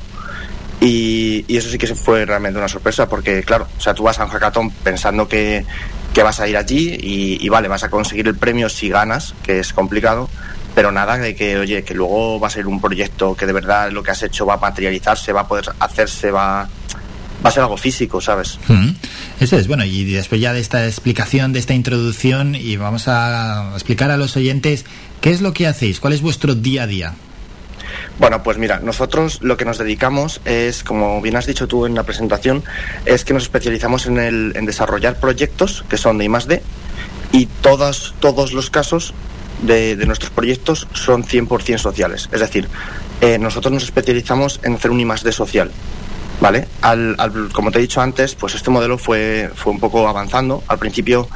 Y, 0.80 1.44
y, 1.50 1.58
eso 1.58 1.70
sí 1.70 1.78
que 1.78 1.88
fue 1.88 2.24
realmente 2.24 2.58
una 2.58 2.70
sorpresa, 2.70 3.10
porque 3.10 3.44
claro, 3.44 3.68
o 3.78 3.82
sea, 3.82 3.94
tú 3.94 4.04
vas 4.04 4.18
a 4.22 4.24
un 4.24 4.30
hackathon 4.30 4.72
pensando 4.72 5.28
que, 5.28 5.66
que 6.14 6.24
vas 6.24 6.40
a 6.40 6.48
ir 6.48 6.56
allí 6.56 6.98
y, 6.98 7.50
vale, 7.50 7.68
vas 7.68 7.84
a 7.84 7.90
conseguir 7.90 8.28
el 8.30 8.36
premio 8.36 8.70
si 8.70 8.88
ganas, 8.88 9.36
que 9.44 9.60
es 9.60 9.74
complicado, 9.74 10.30
pero 10.76 10.92
nada 10.92 11.18
de 11.18 11.36
que, 11.36 11.58
oye, 11.58 11.84
que 11.84 11.94
luego 11.94 12.40
va 12.40 12.48
a 12.48 12.52
ser 12.52 12.68
un 12.68 12.80
proyecto 12.80 13.36
que 13.36 13.46
de 13.46 13.54
verdad 13.54 13.92
lo 13.92 14.04
que 14.04 14.12
has 14.12 14.24
hecho 14.24 14.46
va 14.46 14.56
a 14.56 14.58
materializarse, 14.58 15.34
va 15.34 15.42
a 15.42 15.48
poder 15.48 15.66
hacerse, 15.80 16.32
va, 16.32 16.70
va 17.44 17.50
a 17.50 17.52
ser 17.52 17.64
algo 17.64 17.78
físico, 17.78 18.22
¿sabes? 18.22 18.60
Eso 19.40 19.58
es, 19.58 19.68
bueno, 19.68 19.84
y 19.86 20.04
después 20.06 20.40
ya 20.40 20.54
de 20.54 20.60
esta 20.60 20.86
explicación, 20.86 21.54
de 21.54 21.60
esta 21.60 21.74
introducción, 21.74 22.56
y 22.56 22.78
vamos 22.78 23.08
a 23.08 23.72
explicar 23.74 24.12
a 24.12 24.18
los 24.18 24.36
oyentes 24.38 24.86
qué 25.22 25.32
es 25.32 25.42
lo 25.42 25.54
que 25.54 25.68
hacéis, 25.68 26.00
cuál 26.00 26.14
es 26.14 26.22
vuestro 26.22 26.56
día 26.56 26.84
a 26.84 26.88
día. 26.88 27.14
Bueno, 28.20 28.44
pues 28.44 28.58
mira, 28.58 28.80
nosotros 28.80 29.40
lo 29.42 29.58
que 29.58 29.66
nos 29.66 29.78
dedicamos 29.78 30.42
es, 30.46 30.84
como 30.84 31.22
bien 31.22 31.36
has 31.38 31.48
dicho 31.48 31.68
tú 31.68 31.86
en 31.86 31.96
la 31.96 32.04
presentación, 32.04 32.64
es 33.06 33.26
que 33.26 33.34
nos 33.34 33.44
especializamos 33.44 34.06
en, 34.06 34.20
el, 34.20 34.54
en 34.56 34.66
desarrollar 34.66 35.20
proyectos 35.20 35.84
que 35.90 35.98
son 35.98 36.18
de 36.18 36.26
I 36.26 36.30
D 36.48 36.62
y 37.32 37.46
todos, 37.46 38.14
todos 38.20 38.54
los 38.54 38.70
casos 38.70 39.14
de, 39.62 39.96
nuestros 40.06 40.32
proyectos 40.32 40.88
son 40.94 41.24
100% 41.24 41.78
sociales. 41.78 42.30
Es 42.32 42.40
decir, 42.40 42.68
eh, 43.22 43.38
nosotros 43.38 43.74
nos 43.74 43.84
especializamos 43.84 44.60
en 44.64 44.74
hacer 44.74 44.92
un 44.92 45.00
I 45.00 45.06
D 45.24 45.32
social. 45.32 45.72
¿Vale? 46.42 46.70
Al, 46.82 47.18
como 47.52 47.70
te 47.70 47.80
he 47.80 47.82
dicho 47.82 48.00
antes, 48.00 48.34
pues 48.34 48.56
este 48.56 48.70
modelo 48.70 48.98
fue, 48.98 49.52
fue 49.56 49.74
un 49.74 49.80
poco 49.80 50.08
avanzando. 50.08 50.64
Al 50.68 50.80
principio 50.80 51.28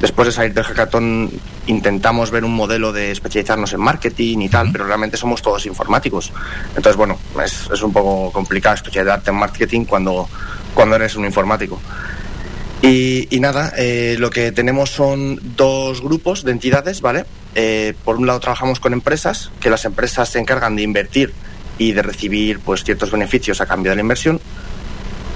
Después 0.00 0.28
de 0.28 0.32
salir 0.32 0.54
del 0.54 0.64
hackathon 0.64 1.30
intentamos 1.66 2.30
ver 2.30 2.44
un 2.44 2.54
modelo 2.54 2.90
de 2.90 3.10
especializarnos 3.10 3.74
en 3.74 3.80
marketing 3.80 4.38
y 4.38 4.48
tal, 4.48 4.72
pero 4.72 4.86
realmente 4.86 5.18
somos 5.18 5.42
todos 5.42 5.66
informáticos. 5.66 6.32
Entonces, 6.70 6.96
bueno, 6.96 7.18
es, 7.44 7.68
es 7.70 7.82
un 7.82 7.92
poco 7.92 8.32
complicado 8.32 8.76
especializarte 8.76 9.30
en 9.30 9.36
marketing 9.36 9.84
cuando, 9.84 10.26
cuando 10.74 10.96
eres 10.96 11.16
un 11.16 11.26
informático. 11.26 11.78
Y, 12.82 13.28
nada, 13.40 13.74
eh, 13.76 14.16
lo 14.18 14.30
que 14.30 14.52
tenemos 14.52 14.88
son 14.88 15.38
dos 15.54 16.00
grupos 16.00 16.44
de 16.44 16.52
entidades, 16.52 17.02
¿vale? 17.02 17.26
Eh, 17.54 17.94
por 18.04 18.16
un 18.16 18.26
lado 18.26 18.40
trabajamos 18.40 18.80
con 18.80 18.92
empresas, 18.92 19.50
que 19.60 19.70
las 19.70 19.84
empresas 19.84 20.28
se 20.28 20.38
encargan 20.38 20.76
de 20.76 20.82
invertir 20.82 21.32
y 21.78 21.92
de 21.92 22.02
recibir 22.02 22.60
pues 22.60 22.84
ciertos 22.84 23.10
beneficios 23.10 23.60
a 23.60 23.66
cambio 23.66 23.90
de 23.90 23.96
la 23.96 24.02
inversión. 24.02 24.40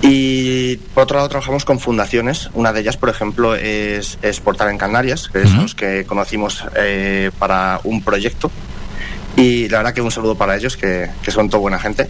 Y 0.02 0.76
por 0.92 1.04
otro 1.04 1.16
lado 1.16 1.28
trabajamos 1.30 1.64
con 1.64 1.80
fundaciones. 1.80 2.50
Una 2.52 2.72
de 2.74 2.80
ellas, 2.80 2.98
por 2.98 3.08
ejemplo, 3.08 3.54
es, 3.54 4.18
es 4.20 4.40
Portal 4.40 4.68
en 4.68 4.76
Canarias, 4.76 5.30
que 5.32 5.42
es 5.42 5.50
los 5.54 5.74
que 5.74 6.04
conocimos 6.04 6.62
eh, 6.76 7.30
para 7.38 7.80
un 7.84 8.02
proyecto. 8.02 8.50
Y 9.36 9.68
la 9.70 9.78
verdad 9.78 9.94
que 9.94 10.02
un 10.02 10.10
saludo 10.10 10.34
para 10.36 10.56
ellos, 10.56 10.76
que, 10.76 11.10
que 11.22 11.30
son 11.30 11.48
toda 11.48 11.62
buena 11.62 11.78
gente. 11.78 12.08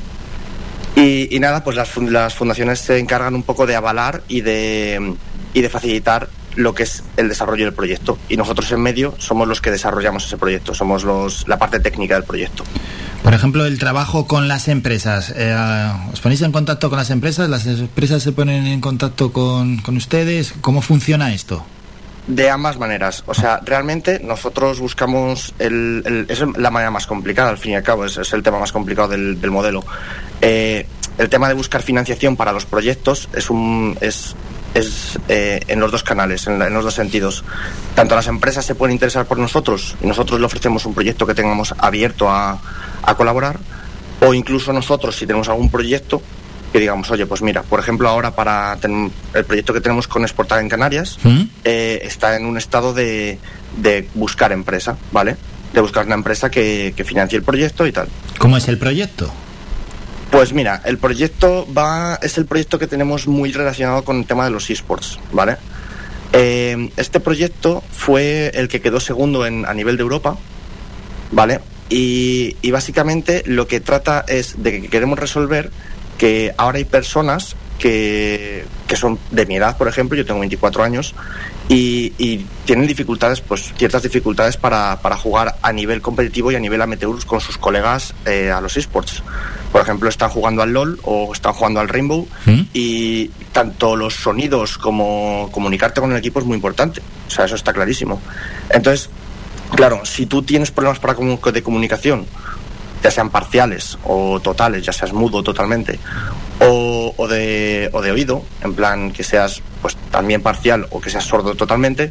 Y, 0.96 1.34
y 1.34 1.38
nada, 1.38 1.62
pues 1.62 1.76
las, 1.76 1.96
las, 1.96 2.34
fundaciones 2.34 2.80
se 2.80 2.98
encargan 2.98 3.34
un 3.34 3.44
poco 3.44 3.66
de 3.66 3.76
avalar 3.76 4.22
y 4.28 4.40
de, 4.40 5.14
y 5.52 5.60
de 5.60 5.68
facilitar 5.68 6.28
lo 6.56 6.74
que 6.74 6.84
es 6.84 7.02
el 7.16 7.28
desarrollo 7.28 7.64
del 7.64 7.74
proyecto. 7.74 8.18
Y 8.28 8.36
nosotros 8.36 8.70
en 8.72 8.80
medio 8.80 9.14
somos 9.18 9.48
los 9.48 9.60
que 9.60 9.70
desarrollamos 9.70 10.26
ese 10.26 10.36
proyecto, 10.36 10.74
somos 10.74 11.04
los, 11.04 11.46
la 11.48 11.58
parte 11.58 11.80
técnica 11.80 12.14
del 12.14 12.24
proyecto. 12.24 12.64
Por 13.24 13.32
ejemplo, 13.32 13.64
el 13.64 13.78
trabajo 13.78 14.26
con 14.26 14.48
las 14.48 14.68
empresas. 14.68 15.32
Eh, 15.34 15.56
¿Os 16.12 16.20
ponéis 16.20 16.42
en 16.42 16.52
contacto 16.52 16.90
con 16.90 16.98
las 16.98 17.08
empresas? 17.08 17.48
¿Las 17.48 17.66
empresas 17.66 18.22
se 18.22 18.32
ponen 18.32 18.66
en 18.66 18.82
contacto 18.82 19.32
con, 19.32 19.80
ustedes? 19.96 20.52
¿Cómo 20.60 20.82
funciona 20.82 21.32
esto? 21.32 21.64
De 22.26 22.50
ambas 22.50 22.78
maneras. 22.78 23.24
O 23.26 23.32
sea, 23.32 23.60
realmente 23.64 24.20
nosotros 24.22 24.78
buscamos 24.78 25.54
el, 25.58 26.26
es 26.28 26.44
la 26.58 26.70
manera 26.70 26.90
más 26.90 27.06
complicada, 27.06 27.48
al 27.48 27.56
fin 27.56 27.72
y 27.72 27.76
al 27.76 27.82
cabo, 27.82 28.04
es, 28.04 28.32
el 28.32 28.42
tema 28.42 28.58
más 28.58 28.72
complicado 28.72 29.08
del, 29.08 29.50
modelo. 29.50 29.84
Eh, 30.42 30.86
el 31.16 31.28
tema 31.30 31.48
de 31.48 31.54
buscar 31.54 31.80
financiación 31.80 32.36
para 32.36 32.52
los 32.52 32.66
proyectos 32.66 33.30
es 33.32 33.48
un 33.48 33.96
es, 34.02 34.34
es 34.74 35.18
eh, 35.28 35.60
en 35.68 35.80
los 35.80 35.92
dos 35.92 36.02
canales, 36.02 36.46
en, 36.46 36.60
en, 36.60 36.74
los 36.74 36.84
dos 36.84 36.94
sentidos. 36.94 37.44
Tanto 37.94 38.14
las 38.14 38.26
empresas 38.26 38.66
se 38.66 38.74
pueden 38.74 38.92
interesar 38.92 39.26
por 39.26 39.38
nosotros 39.38 39.96
y 40.02 40.06
nosotros 40.06 40.40
le 40.40 40.46
ofrecemos 40.46 40.84
un 40.84 40.94
proyecto 40.94 41.26
que 41.26 41.34
tengamos 41.34 41.74
abierto 41.78 42.28
a, 42.28 42.60
a 43.02 43.14
colaborar 43.14 43.58
o 44.20 44.34
incluso 44.34 44.72
nosotros 44.72 45.16
si 45.16 45.26
tenemos 45.26 45.48
algún 45.48 45.70
proyecto 45.70 46.20
que 46.72 46.80
digamos, 46.80 47.08
oye, 47.12 47.24
pues 47.24 47.40
mira, 47.40 47.62
por 47.62 47.78
ejemplo 47.78 48.08
ahora 48.08 48.34
para 48.34 48.76
el 48.82 49.44
proyecto 49.44 49.72
que 49.72 49.80
tenemos 49.80 50.08
con 50.08 50.22
Exportar 50.22 50.60
en 50.60 50.68
Canarias 50.68 51.18
¿Mm? 51.22 51.42
eh, 51.62 52.00
está 52.02 52.36
en 52.36 52.46
un 52.46 52.58
estado 52.58 52.92
de, 52.92 53.38
de, 53.76 54.08
buscar 54.14 54.50
empresa, 54.50 54.96
¿vale? 55.12 55.36
De 55.72 55.80
buscar 55.80 56.04
una 56.04 56.16
empresa 56.16 56.50
que, 56.50 56.92
que 56.96 57.04
financie 57.04 57.36
el 57.36 57.44
proyecto 57.44 57.86
y 57.86 57.92
tal. 57.92 58.08
¿Cómo 58.38 58.56
es 58.56 58.66
el 58.66 58.78
proyecto? 58.78 59.32
Pues 60.34 60.52
mira, 60.52 60.82
el 60.84 60.98
proyecto 60.98 61.64
va, 61.72 62.18
es 62.20 62.38
el 62.38 62.46
proyecto 62.46 62.76
que 62.76 62.88
tenemos 62.88 63.28
muy 63.28 63.52
relacionado 63.52 64.02
con 64.04 64.16
el 64.16 64.26
tema 64.26 64.42
de 64.42 64.50
los 64.50 64.68
esports, 64.68 65.20
¿vale? 65.30 65.58
Eh, 66.32 66.90
este 66.96 67.20
proyecto 67.20 67.84
fue 67.92 68.50
el 68.52 68.66
que 68.66 68.80
quedó 68.80 68.98
segundo 68.98 69.46
en, 69.46 69.64
a 69.64 69.72
nivel 69.74 69.96
de 69.96 70.02
Europa, 70.02 70.36
¿vale? 71.30 71.60
Y, 71.88 72.56
básicamente 72.72 73.44
lo 73.46 73.68
que 73.68 73.78
trata 73.78 74.24
es 74.26 74.60
de 74.60 74.82
que 74.82 74.88
queremos 74.88 75.20
resolver 75.20 75.70
que 76.18 76.52
ahora 76.56 76.78
hay 76.78 76.84
personas 76.84 77.54
que, 77.78 78.64
que, 78.86 78.96
son 78.96 79.18
de 79.30 79.46
mi 79.46 79.56
edad, 79.56 79.76
por 79.76 79.88
ejemplo, 79.88 80.16
yo 80.16 80.24
tengo 80.24 80.40
24 80.40 80.82
años, 80.82 81.14
y, 81.68 82.46
tienen 82.64 82.86
dificultades, 82.86 83.42
pues 83.42 83.74
ciertas 83.76 84.02
dificultades 84.02 84.56
para, 84.56 85.00
para, 85.02 85.18
jugar 85.18 85.56
a 85.60 85.72
nivel 85.72 86.00
competitivo 86.00 86.50
y 86.50 86.56
a 86.56 86.60
nivel 86.60 86.80
amateur 86.80 87.14
con 87.26 87.40
sus 87.40 87.58
colegas 87.58 88.14
eh, 88.24 88.50
a 88.50 88.60
los 88.62 88.76
esports. 88.78 89.22
Por 89.70 89.82
ejemplo, 89.82 90.08
están 90.08 90.30
jugando 90.30 90.62
al 90.62 90.72
LOL 90.72 90.98
o 91.02 91.32
están 91.32 91.52
jugando 91.52 91.80
al 91.80 91.88
Rainbow 91.88 92.26
¿Mm? 92.46 92.60
y 92.72 93.28
tanto 93.52 93.96
los 93.96 94.14
sonidos 94.14 94.78
como 94.78 95.50
comunicarte 95.52 96.00
con 96.00 96.12
el 96.12 96.16
equipo 96.16 96.38
es 96.38 96.46
muy 96.46 96.54
importante. 96.54 97.02
O 97.26 97.30
sea, 97.30 97.44
eso 97.44 97.56
está 97.56 97.74
clarísimo. 97.74 98.20
Entonces, 98.70 99.10
Claro, 99.74 100.04
si 100.04 100.26
tú 100.26 100.42
tienes 100.42 100.70
problemas 100.70 101.00
para 101.00 101.14
de 101.14 101.62
comunicación, 101.62 102.26
ya 103.02 103.10
sean 103.10 103.30
parciales 103.30 103.98
o 104.04 104.40
totales, 104.40 104.82
ya 104.82 104.92
seas 104.92 105.12
mudo 105.12 105.42
totalmente, 105.42 105.98
o, 106.60 107.28
de, 107.28 107.90
o 107.92 108.00
de 108.00 108.10
oído, 108.10 108.44
en 108.62 108.74
plan 108.74 109.12
que 109.12 109.24
seas 109.24 109.62
pues 109.82 109.96
también 110.10 110.42
parcial 110.42 110.86
o 110.90 111.00
que 111.00 111.10
seas 111.10 111.24
sordo 111.24 111.54
totalmente, 111.54 112.10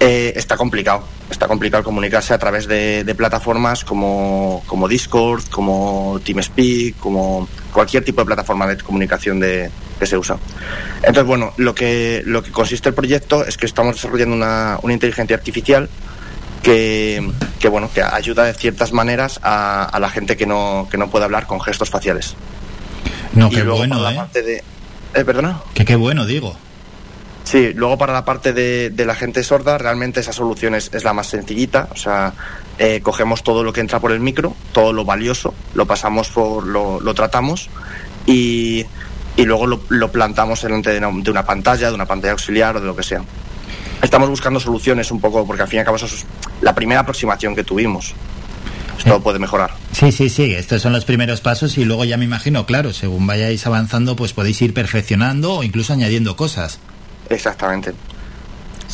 eh, 0.00 0.32
está 0.36 0.56
complicado. 0.56 1.04
Está 1.30 1.48
complicado 1.48 1.82
comunicarse 1.82 2.34
a 2.34 2.38
través 2.38 2.66
de, 2.66 3.14
plataformas 3.16 3.84
como, 3.84 4.62
como, 4.66 4.88
Discord, 4.88 5.44
como 5.50 6.20
TeamSpeak, 6.24 6.98
como 6.98 7.48
cualquier 7.72 8.04
tipo 8.04 8.20
de 8.20 8.26
plataforma 8.26 8.66
de 8.66 8.76
comunicación 8.76 9.40
de, 9.40 9.70
que 9.98 10.06
se 10.06 10.18
usa. 10.18 10.36
Entonces, 10.98 11.24
bueno, 11.24 11.52
lo 11.56 11.74
que, 11.74 12.22
lo 12.26 12.42
que 12.42 12.50
consiste 12.50 12.90
el 12.90 12.94
proyecto 12.94 13.44
es 13.44 13.56
que 13.56 13.66
estamos 13.66 13.96
desarrollando 13.96 14.36
una, 14.36 14.78
una 14.82 14.92
inteligencia 14.92 15.36
artificial 15.36 15.88
que, 16.64 17.68
bueno, 17.68 17.90
que 17.92 18.02
ayuda 18.02 18.44
de 18.44 18.54
ciertas 18.54 18.92
maneras 18.92 19.38
a, 19.42 19.96
la 20.00 20.08
gente 20.08 20.36
que 20.36 20.46
no, 20.46 20.88
que 20.90 20.96
no 20.96 21.10
puede 21.10 21.24
hablar 21.24 21.46
con 21.46 21.60
gestos 21.60 21.90
faciales. 21.90 22.34
No, 23.34 23.50
qué 23.50 23.62
bueno, 23.62 24.00
la 24.00 24.12
¿eh? 24.12 24.16
parte 24.16 24.42
de... 24.42 24.64
¿Eh, 25.14 25.24
¿Perdona? 25.24 25.60
Que 25.74 25.84
qué 25.84 25.96
bueno, 25.96 26.26
digo. 26.26 26.56
Sí, 27.44 27.72
luego 27.74 27.98
para 27.98 28.12
la 28.12 28.24
parte 28.24 28.52
de, 28.52 28.90
de 28.90 29.04
la 29.04 29.14
gente 29.14 29.44
sorda, 29.44 29.76
realmente 29.76 30.20
esa 30.20 30.32
solución 30.32 30.74
es, 30.74 30.90
es 30.94 31.04
la 31.04 31.12
más 31.12 31.26
sencillita. 31.26 31.88
O 31.92 31.96
sea, 31.96 32.32
eh, 32.78 33.00
cogemos 33.02 33.42
todo 33.42 33.62
lo 33.62 33.72
que 33.72 33.80
entra 33.80 34.00
por 34.00 34.12
el 34.12 34.20
micro, 34.20 34.54
todo 34.72 34.92
lo 34.92 35.04
valioso, 35.04 35.54
lo 35.74 35.86
pasamos 35.86 36.30
por, 36.30 36.66
lo, 36.66 37.00
lo 37.00 37.14
tratamos 37.14 37.68
y, 38.26 38.86
y 39.36 39.44
luego 39.44 39.66
lo, 39.66 39.80
lo 39.90 40.10
plantamos 40.10 40.62
delante 40.62 40.90
de 40.90 40.98
una, 40.98 41.22
de 41.22 41.30
una, 41.30 41.44
pantalla, 41.44 41.88
de 41.88 41.94
una 41.94 42.06
pantalla 42.06 42.32
auxiliar 42.32 42.76
o 42.76 42.80
de 42.80 42.86
lo 42.86 42.96
que 42.96 43.02
sea. 43.02 43.22
Estamos 44.02 44.28
buscando 44.28 44.60
soluciones 44.60 45.10
un 45.10 45.20
poco, 45.20 45.46
porque 45.46 45.62
al 45.62 45.68
fin 45.68 45.78
y 45.78 45.80
al 45.80 45.84
cabo 45.84 45.96
eso 45.96 46.06
es 46.06 46.24
la 46.60 46.74
primera 46.74 47.00
aproximación 47.00 47.54
que 47.54 47.64
tuvimos. 47.64 48.14
Esto 48.98 49.20
puede 49.20 49.38
mejorar. 49.38 49.72
Sí, 49.92 50.12
sí, 50.12 50.28
sí, 50.28 50.54
estos 50.54 50.80
son 50.80 50.92
los 50.92 51.04
primeros 51.04 51.40
pasos 51.40 51.76
y 51.78 51.84
luego 51.84 52.04
ya 52.04 52.16
me 52.16 52.24
imagino, 52.24 52.64
claro, 52.64 52.92
según 52.92 53.26
vayáis 53.26 53.66
avanzando, 53.66 54.16
pues 54.16 54.32
podéis 54.32 54.62
ir 54.62 54.72
perfeccionando 54.72 55.54
o 55.54 55.62
incluso 55.62 55.92
añadiendo 55.92 56.36
cosas. 56.36 56.78
Exactamente. 57.28 57.92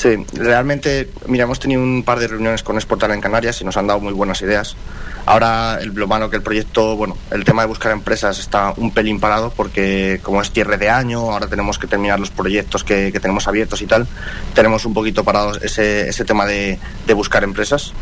Sí, 0.01 0.17
realmente, 0.33 1.11
mira, 1.27 1.45
hemos 1.45 1.61
tenido 1.61 1.83
un 1.83 2.03
par 2.03 2.19
de 2.19 2.27
reuniones 2.27 2.63
con 2.63 2.77
Exportal 2.77 3.11
en 3.11 3.21
Canarias 3.21 3.61
y 3.61 3.67
nos 3.67 3.77
han 3.77 3.87
dado 3.87 4.01
muy 4.01 4.15
buenas 4.15 4.41
ideas. 4.41 4.75
Ahora, 5.27 5.77
el, 5.79 5.91
lo 5.91 6.09
malo 6.09 6.31
que 6.31 6.37
el 6.37 6.43
proyecto, 6.43 6.97
bueno, 6.97 7.19
el 7.31 7.45
tema 7.45 7.61
de 7.61 7.69
buscar 7.69 7.93
empresas 7.93 8.39
está 8.39 8.73
un 8.79 8.93
pelín 8.93 9.21
parado 9.21 9.53
porque 9.55 10.19
como 10.23 10.41
es 10.41 10.53
cierre 10.53 10.79
de 10.79 10.89
año, 10.89 11.31
ahora 11.31 11.49
tenemos 11.49 11.79
que 11.79 11.87
terminar 11.87 12.19
los 12.19 12.31
proyectos 12.31 12.83
que, 12.83 13.13
tenemos 13.21 13.47
abiertos 13.47 13.83
y 13.83 13.87
tal, 13.87 14.07
tenemos 14.55 14.87
un 14.87 14.95
poquito 14.95 15.23
parado 15.23 15.55
ese, 15.61 16.09
ese 16.09 16.25
tema 16.25 16.47
de 16.47 16.79
buscar 17.15 17.45
empresas. 17.45 17.93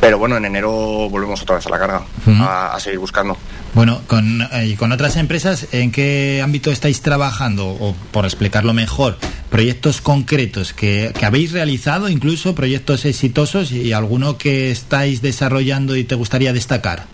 Pero 0.00 0.18
bueno, 0.18 0.36
en 0.36 0.44
enero 0.44 0.70
volvemos 1.10 1.42
otra 1.42 1.56
vez 1.56 1.66
a 1.66 1.70
la 1.70 1.78
carga, 1.78 2.02
a, 2.40 2.74
a 2.74 2.80
seguir 2.80 2.98
buscando. 3.00 3.36
Bueno, 3.74 4.00
con, 4.06 4.42
eh, 4.42 4.66
y 4.66 4.76
con 4.76 4.92
otras 4.92 5.16
empresas, 5.16 5.68
¿en 5.72 5.90
qué 5.90 6.40
ámbito 6.42 6.70
estáis 6.70 7.02
trabajando? 7.02 7.66
O 7.68 7.94
por 8.12 8.24
explicarlo 8.24 8.72
mejor, 8.74 9.18
proyectos 9.50 10.00
concretos 10.00 10.72
que, 10.72 11.12
que 11.18 11.26
habéis 11.26 11.52
realizado, 11.52 12.08
incluso 12.08 12.54
proyectos 12.54 13.04
exitosos 13.04 13.72
y 13.72 13.92
alguno 13.92 14.38
que 14.38 14.70
estáis 14.70 15.20
desarrollando 15.20 15.96
y 15.96 16.04
te 16.04 16.14
gustaría 16.14 16.52
destacar. 16.52 17.06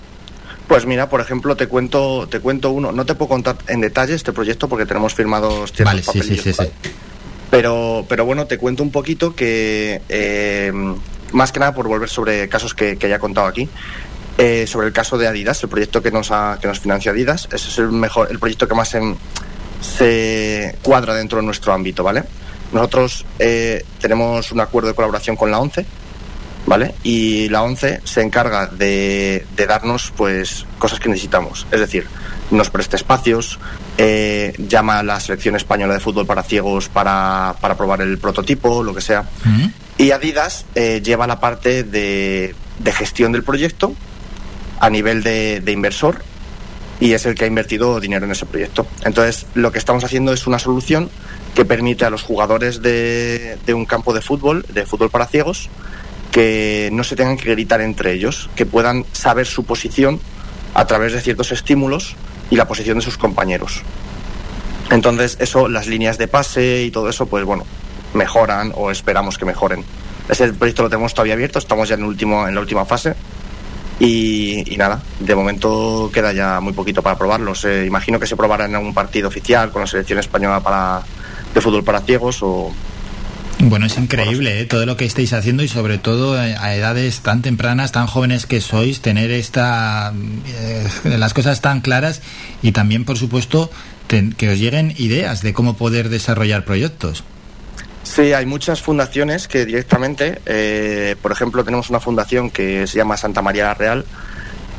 Pues 0.69 0.87
mira, 0.87 1.09
por 1.09 1.21
ejemplo, 1.21 1.57
te 1.57 1.67
cuento, 1.67 2.27
te 2.31 2.41
cuento 2.41 2.71
uno. 2.71 2.93
No 2.93 3.05
te 3.05 3.15
puedo 3.15 3.29
contar 3.29 3.57
en 3.67 3.81
detalle 3.81 4.15
este 4.15 4.33
proyecto 4.33 4.69
porque 4.69 4.87
tenemos 4.87 5.15
firmados 5.15 5.73
ciertos 5.73 6.07
Vale, 6.07 6.23
sí, 6.23 6.23
sí, 6.23 6.39
sí, 6.39 6.53
sí. 6.53 6.67
Pero, 7.51 8.07
pero 8.09 8.25
bueno, 8.25 8.47
te 8.47 8.59
cuento 8.59 8.83
un 8.83 8.91
poquito 8.91 9.35
que, 9.35 10.01
eh, 10.09 10.73
más 11.35 11.53
que 11.53 11.61
nada 11.61 11.75
por 11.75 11.87
volver 11.89 12.09
sobre 12.09 12.49
casos 12.49 12.73
que, 12.75 12.97
que 12.97 13.09
ya 13.09 13.17
he 13.17 13.19
contado 13.19 13.47
aquí, 13.47 13.69
eh, 14.39 14.67
sobre 14.67 14.87
el 14.87 14.93
caso 14.93 15.19
de 15.19 15.27
Adidas, 15.29 15.63
el 15.63 15.69
proyecto 15.69 16.03
que 16.03 16.11
nos, 16.11 16.31
ha, 16.31 16.59
que 16.61 16.67
nos 16.67 16.81
financia 16.81 17.13
Adidas, 17.13 17.49
ese 17.53 17.69
es 17.69 17.79
el, 17.79 17.91
mejor, 17.93 18.29
el 18.31 18.39
proyecto 18.39 18.67
que 18.67 18.75
más 18.75 18.95
en- 18.95 19.17
se 19.81 20.77
cuadra 20.83 21.15
dentro 21.15 21.39
de 21.39 21.45
nuestro 21.45 21.73
ámbito, 21.73 22.03
¿vale? 22.03 22.25
Nosotros 22.73 23.25
eh, 23.39 23.85
tenemos 24.01 24.51
un 24.53 24.61
acuerdo 24.61 24.89
de 24.89 24.95
colaboración 24.95 25.37
con 25.37 25.51
la 25.51 25.59
ONCE, 25.59 25.85
¿vale? 26.67 26.95
Y 27.03 27.49
la 27.51 27.63
ONCE 27.63 28.01
se 28.05 28.23
encarga 28.23 28.67
de, 28.67 29.47
de 29.55 29.67
darnos 29.67 30.13
pues 30.17 30.65
cosas 30.79 30.99
que 30.99 31.09
necesitamos. 31.09 31.67
Es 31.71 31.81
decir, 31.81 32.07
nos 32.51 32.71
presta 32.71 32.97
espacios, 32.97 33.59
eh, 33.99 34.55
llama 34.59 34.99
a 34.99 35.03
la 35.03 35.21
selección 35.21 35.55
española 35.57 35.95
de 35.95 36.01
fútbol 36.01 36.27
para 36.27 36.43
ciegos 36.43 36.89
para, 36.89 37.55
para 37.61 37.77
probar 37.77 38.01
el 38.01 38.19
prototipo, 38.19 38.83
lo 38.83 38.95
que 38.95 39.01
sea. 39.03 39.25
Y 39.97 40.11
Adidas 40.11 40.67
eh, 40.75 41.01
lleva 41.03 41.27
la 41.27 41.41
parte 41.41 41.85
de, 41.85 42.55
de 42.79 42.93
gestión 42.93 43.33
del 43.33 43.45
proyecto 43.45 43.95
a 44.81 44.91
nivel 44.91 45.23
de, 45.23 45.61
de 45.61 45.73
inversor 45.73 46.23
y 47.01 47.13
es 47.13 47.27
el 47.27 47.35
que 47.35 47.45
ha 47.45 47.47
invertido 47.47 48.01
dinero 48.01 48.25
en 48.25 48.33
ese 48.33 48.47
proyecto. 48.47 48.87
Entonces, 49.05 49.47
lo 49.55 49.73
que 49.73 49.79
estamos 49.79 50.05
haciendo 50.05 50.33
es 50.33 50.47
una 50.47 50.59
solución 50.59 51.11
que 51.55 51.65
permite 51.65 52.05
a 52.05 52.11
los 52.11 52.23
jugadores 52.23 52.83
de, 52.83 53.59
de 53.65 53.75
un 53.75 53.85
campo 53.85 54.13
de 54.13 54.21
fútbol, 54.21 54.65
de 54.69 54.87
fútbol 54.87 55.11
para 55.11 55.27
ciegos, 55.27 55.69
que 56.33 56.89
no 56.93 57.05
se 57.05 57.15
tengan 57.15 57.37
que 57.37 57.51
gritar 57.51 57.81
entre 57.81 58.13
ellos, 58.13 58.51
que 58.57 58.67
puedan 58.67 59.05
saber 59.13 59.47
su 59.47 59.65
posición 59.65 60.21
a 60.75 60.87
través 60.87 61.13
de 61.13 61.21
ciertos 61.21 61.53
estímulos 61.53 62.17
y 62.51 62.57
la 62.57 62.67
posición 62.67 62.99
de 62.99 63.05
sus 63.05 63.17
compañeros. 63.17 63.83
Entonces, 64.91 65.37
eso, 65.41 65.69
las 65.69 65.87
líneas 65.87 66.19
de 66.19 66.27
pase 66.27 66.83
y 66.83 66.91
todo 66.91 67.09
eso, 67.09 67.27
pues 67.27 67.45
bueno, 67.45 67.65
mejoran 68.15 68.73
o 68.75 68.91
esperamos 68.91 69.37
que 69.39 69.45
mejoren. 69.45 69.85
Ese 70.29 70.53
proyecto 70.55 70.83
lo 70.85 70.89
tenemos 70.91 71.13
todavía 71.13 71.35
abierto, 71.35 71.59
estamos 71.59 71.89
ya 71.89 71.97
en, 71.97 72.05
último, 72.05 72.49
en 72.49 72.55
la 72.55 72.61
última 72.61 72.85
fase. 72.85 73.15
Y, 74.01 74.65
nada, 74.77 75.01
de 75.21 75.35
momento 75.37 76.11
queda 76.13 76.33
ya 76.33 76.59
muy 76.61 76.73
poquito 76.73 77.01
para 77.03 77.17
probarlo. 77.17 77.53
Imagino 77.87 78.19
que 78.19 78.27
se 78.27 78.37
probará 78.37 78.65
en 78.65 78.75
algún 78.75 78.93
partido 78.95 79.29
oficial 79.29 79.71
con 79.71 79.83
la 79.83 79.87
selección 79.87 80.19
española 80.19 80.61
para, 80.61 81.03
de 81.55 81.61
fútbol 81.61 81.85
para 81.85 82.01
ciegos 82.01 82.39
o, 82.43 82.73
Bueno, 83.61 83.87
es 83.87 83.97
increíble 83.97 84.61
¿eh? 84.61 84.65
todo 84.65 84.85
lo 84.85 84.97
que 84.97 85.05
estáis 85.05 85.33
haciendo 85.33 85.63
y 85.63 85.69
sobre 85.69 85.99
todo 85.99 86.35
a 86.37 86.75
edades 86.75 87.21
tan 87.21 87.41
tempranas, 87.43 87.93
tan 87.93 88.09
jóvenes 88.09 88.47
que 88.47 88.61
sois, 88.61 89.01
tener 89.01 89.31
esta 89.31 90.13
eh, 90.49 90.87
las 91.05 91.33
cosas 91.33 91.61
tan 91.61 91.81
claras 91.81 92.21
y 92.63 92.73
también, 92.73 93.05
por 93.05 93.17
supuesto, 93.17 93.71
ten- 94.09 94.33
que 94.33 94.49
os 94.51 94.59
lleguen 94.59 94.93
ideas 94.99 95.41
de 95.41 95.53
cómo 95.53 95.77
poder 95.77 96.09
desarrollar 96.09 96.65
proyectos. 96.65 97.23
Sí, 98.05 98.33
hay 98.33 98.47
muchas 98.47 98.81
fundaciones 98.81 99.49
que 99.49 99.65
directamente, 99.65 100.41
eh, 100.47 101.17
por 101.21 101.33
ejemplo, 101.33 101.65
tenemos 101.65 101.91
una 101.91 102.01
fundación 102.01 102.51
que 102.51 102.87
se 102.87 102.99
llama 102.99 103.17
Santa 103.17 103.43
María 103.43 103.65
la 103.65 103.75
Real, 103.75 104.05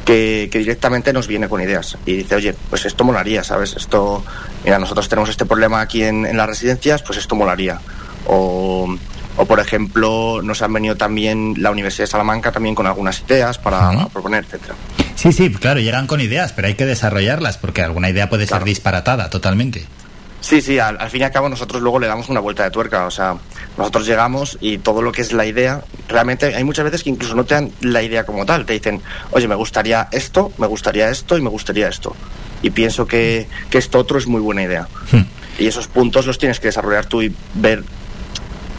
que, 0.06 0.48
que 0.52 0.60
directamente 0.60 1.12
nos 1.12 1.28
viene 1.28 1.50
con 1.50 1.60
ideas 1.60 1.98
y 2.06 2.18
dice, 2.18 2.36
oye, 2.36 2.56
pues 2.70 2.86
esto 2.86 3.04
molaría, 3.04 3.44
¿sabes? 3.44 3.76
Esto, 3.76 4.24
mira, 4.64 4.78
nosotros 4.78 5.10
tenemos 5.10 5.30
este 5.30 5.46
problema 5.46 5.82
aquí 5.82 6.04
en, 6.04 6.26
en 6.26 6.38
las 6.38 6.48
residencias, 6.48 7.02
pues 7.02 7.18
esto 7.18 7.36
molaría. 7.36 7.80
O, 8.28 8.96
o, 9.38 9.46
por 9.46 9.60
ejemplo, 9.60 10.42
nos 10.44 10.62
han 10.62 10.72
venido 10.72 10.96
también 10.96 11.56
la 11.58 11.72
Universidad 11.72 12.04
de 12.04 12.12
Salamanca 12.12 12.52
también 12.52 12.76
con 12.76 12.86
algunas 12.86 13.22
ideas 13.22 13.58
para, 13.58 13.92
para 13.92 14.08
proponer, 14.08 14.46
etcétera. 14.46 14.76
Sí, 15.16 15.34
sí, 15.34 15.52
claro, 15.52 15.80
llegan 15.80 16.08
con 16.08 16.22
ideas, 16.22 16.54
pero 16.54 16.68
hay 16.68 16.76
que 16.76 16.86
desarrollarlas 16.86 17.58
porque 17.58 17.82
alguna 17.82 18.10
idea 18.10 18.30
puede 18.30 18.46
ser 18.46 18.64
disparatada 18.64 19.30
totalmente. 19.30 19.88
Sí, 20.46 20.62
sí, 20.62 20.78
al, 20.78 21.02
al 21.02 21.10
fin 21.10 21.22
y 21.22 21.24
al 21.24 21.32
cabo 21.32 21.50
nosotros 21.50 21.82
luego 21.82 22.00
le 22.00 22.06
damos 22.06 22.30
una 22.30 22.40
vuelta 22.40 22.64
de 22.64 22.70
tuerca, 22.70 23.08
o 23.08 23.10
sea, 23.10 23.36
nosotros 23.80 24.06
llegamos 24.06 24.60
y 24.62 24.78
todo 24.78 25.02
lo 25.02 25.12
que 25.12 25.24
es 25.24 25.34
la 25.34 25.44
idea, 25.48 25.84
realmente 26.08 26.54
hay 26.54 26.64
muchas 26.64 26.86
veces 26.86 27.04
que 27.04 27.10
incluso 27.10 27.34
no 27.34 27.46
te 27.46 27.56
dan 27.56 27.72
la 27.82 28.04
idea 28.04 28.28
como 28.28 28.46
tal, 28.46 28.64
te 28.64 28.74
dicen, 28.74 29.02
oye, 29.32 29.48
me 29.48 29.56
gustaría 29.56 30.08
esto, 30.12 30.52
me 30.60 30.68
gustaría 30.68 31.10
esto 31.10 31.36
y 31.36 31.42
me 31.42 31.50
gustaría 31.50 31.88
esto. 31.88 32.16
Y 32.62 32.70
pienso 32.70 33.08
que, 33.08 33.48
que 33.72 33.80
esto 33.80 33.98
otro 33.98 34.20
es 34.20 34.28
muy 34.28 34.40
buena 34.40 34.62
idea. 34.62 34.88
Y 35.58 35.66
esos 35.66 35.88
puntos 35.88 36.28
los 36.28 36.38
tienes 36.38 36.60
que 36.60 36.68
desarrollar 36.68 37.08
tú 37.08 37.24
y 37.24 37.34
ver, 37.56 37.84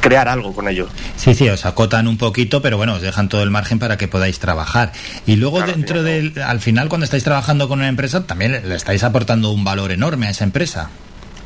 crear 0.01 0.28
algo 0.28 0.55
con 0.55 0.69
ello. 0.69 0.89
Sí, 1.17 1.35
sí, 1.35 1.49
os 1.49 1.67
acotan 1.67 2.07
un 2.07 2.17
poquito, 2.17 2.62
pero 2.62 2.77
bueno, 2.77 2.95
os 2.95 3.03
dejan 3.03 3.28
todo 3.28 3.43
el 3.43 3.51
margen 3.51 3.81
para 3.81 3.99
que 3.99 4.07
podáis 4.07 4.39
trabajar. 4.39 4.93
Y 5.27 5.35
luego 5.35 5.62
dentro 5.62 6.05
del, 6.05 6.33
al 6.41 6.61
final 6.61 6.89
cuando 6.89 7.07
estáis 7.07 7.25
trabajando 7.25 7.67
con 7.67 7.81
una 7.81 7.89
empresa, 7.89 8.25
también 8.25 8.69
le 8.69 8.77
estáis 8.77 9.03
aportando 9.03 9.51
un 9.51 9.65
valor 9.65 9.91
enorme 9.91 10.28
a 10.28 10.31
esa 10.31 10.45
empresa. 10.45 10.91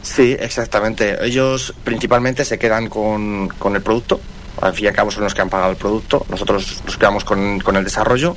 Sí, 0.02 0.36
exactamente. 0.38 1.24
Ellos 1.24 1.74
principalmente 1.84 2.44
se 2.44 2.58
quedan 2.58 2.88
con, 2.88 3.48
con 3.48 3.76
el 3.76 3.82
producto. 3.82 4.20
Al 4.60 4.74
fin 4.74 4.86
y 4.86 4.88
al 4.88 4.94
cabo 4.94 5.10
son 5.10 5.24
los 5.24 5.34
que 5.34 5.40
han 5.40 5.48
pagado 5.48 5.70
el 5.70 5.76
producto. 5.76 6.26
Nosotros 6.28 6.82
nos 6.84 6.96
quedamos 6.96 7.24
con, 7.24 7.60
con 7.60 7.76
el 7.76 7.84
desarrollo. 7.84 8.36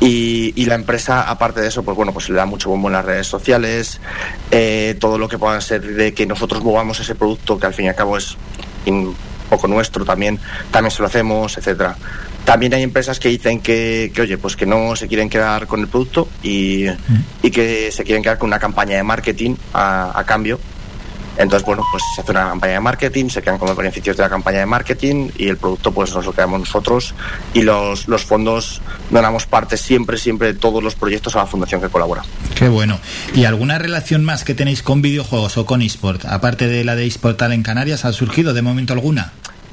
Y, 0.00 0.52
y 0.56 0.64
la 0.66 0.74
empresa, 0.74 1.28
aparte 1.28 1.60
de 1.60 1.68
eso, 1.68 1.82
pues 1.82 1.96
bueno, 1.96 2.12
pues 2.12 2.28
le 2.28 2.36
da 2.36 2.46
mucho 2.46 2.70
bombo 2.70 2.88
en 2.88 2.94
las 2.94 3.04
redes 3.04 3.26
sociales. 3.26 4.00
eh, 4.50 4.96
todo 4.98 5.18
lo 5.18 5.28
que 5.28 5.38
pueda 5.38 5.60
ser 5.60 5.82
de 5.82 6.14
que 6.14 6.26
nosotros 6.26 6.62
movamos 6.64 6.98
ese 7.00 7.14
producto, 7.14 7.58
que 7.58 7.66
al 7.66 7.74
fin 7.74 7.86
y 7.86 7.88
al 7.88 7.94
cabo 7.94 8.16
es 8.16 8.36
un 8.86 9.14
poco 9.48 9.68
nuestro 9.68 10.04
también, 10.04 10.38
también 10.70 10.90
se 10.90 11.02
lo 11.02 11.06
hacemos, 11.06 11.58
etcétera. 11.58 11.96
También 12.44 12.72
hay 12.74 12.82
empresas 12.82 13.20
que 13.20 13.28
dicen 13.28 13.60
que, 13.60 14.10
que, 14.14 14.22
oye, 14.22 14.38
pues 14.38 14.56
que 14.56 14.64
no 14.64 14.96
se 14.96 15.06
quieren 15.06 15.28
quedar 15.28 15.66
con 15.66 15.80
el 15.80 15.88
producto 15.88 16.28
y, 16.42 16.86
y 17.42 17.50
que 17.50 17.92
se 17.92 18.02
quieren 18.02 18.22
quedar 18.22 18.38
con 18.38 18.48
una 18.48 18.58
campaña 18.58 18.96
de 18.96 19.02
marketing 19.02 19.54
a, 19.74 20.18
a 20.18 20.24
cambio. 20.24 20.58
Entonces, 21.40 21.64
bueno, 21.64 21.82
pues 21.90 22.02
se 22.14 22.20
hace 22.20 22.32
una 22.32 22.50
campaña 22.50 22.74
de 22.74 22.80
marketing, 22.80 23.30
se 23.30 23.40
quedan 23.40 23.56
con 23.56 23.66
los 23.66 23.76
beneficios 23.76 24.14
de 24.14 24.22
la 24.22 24.28
campaña 24.28 24.58
de 24.58 24.66
marketing 24.66 25.30
y 25.38 25.48
el 25.48 25.56
producto 25.56 25.90
pues 25.90 26.14
nos 26.14 26.26
lo 26.26 26.32
quedamos 26.34 26.60
nosotros 26.60 27.14
y 27.54 27.62
los, 27.62 28.08
los 28.08 28.26
fondos 28.26 28.82
donamos 29.10 29.46
parte 29.46 29.78
siempre, 29.78 30.18
siempre 30.18 30.52
de 30.52 30.58
todos 30.58 30.82
los 30.82 30.94
proyectos 30.94 31.34
a 31.36 31.38
la 31.38 31.46
fundación 31.46 31.80
que 31.80 31.88
colabora. 31.88 32.22
Qué 32.54 32.68
bueno. 32.68 33.00
¿Y 33.34 33.46
alguna 33.46 33.78
relación 33.78 34.22
más 34.22 34.44
que 34.44 34.54
tenéis 34.54 34.82
con 34.82 35.00
videojuegos 35.00 35.56
o 35.56 35.64
con 35.64 35.80
eSport? 35.80 36.26
Aparte 36.26 36.68
de 36.68 36.84
la 36.84 36.94
de 36.94 37.06
eSportal 37.06 37.52
en 37.52 37.62
Canarias, 37.62 38.04
¿ha 38.04 38.12
surgido 38.12 38.52
de 38.52 38.60
momento 38.60 38.92
alguna? 38.92 39.32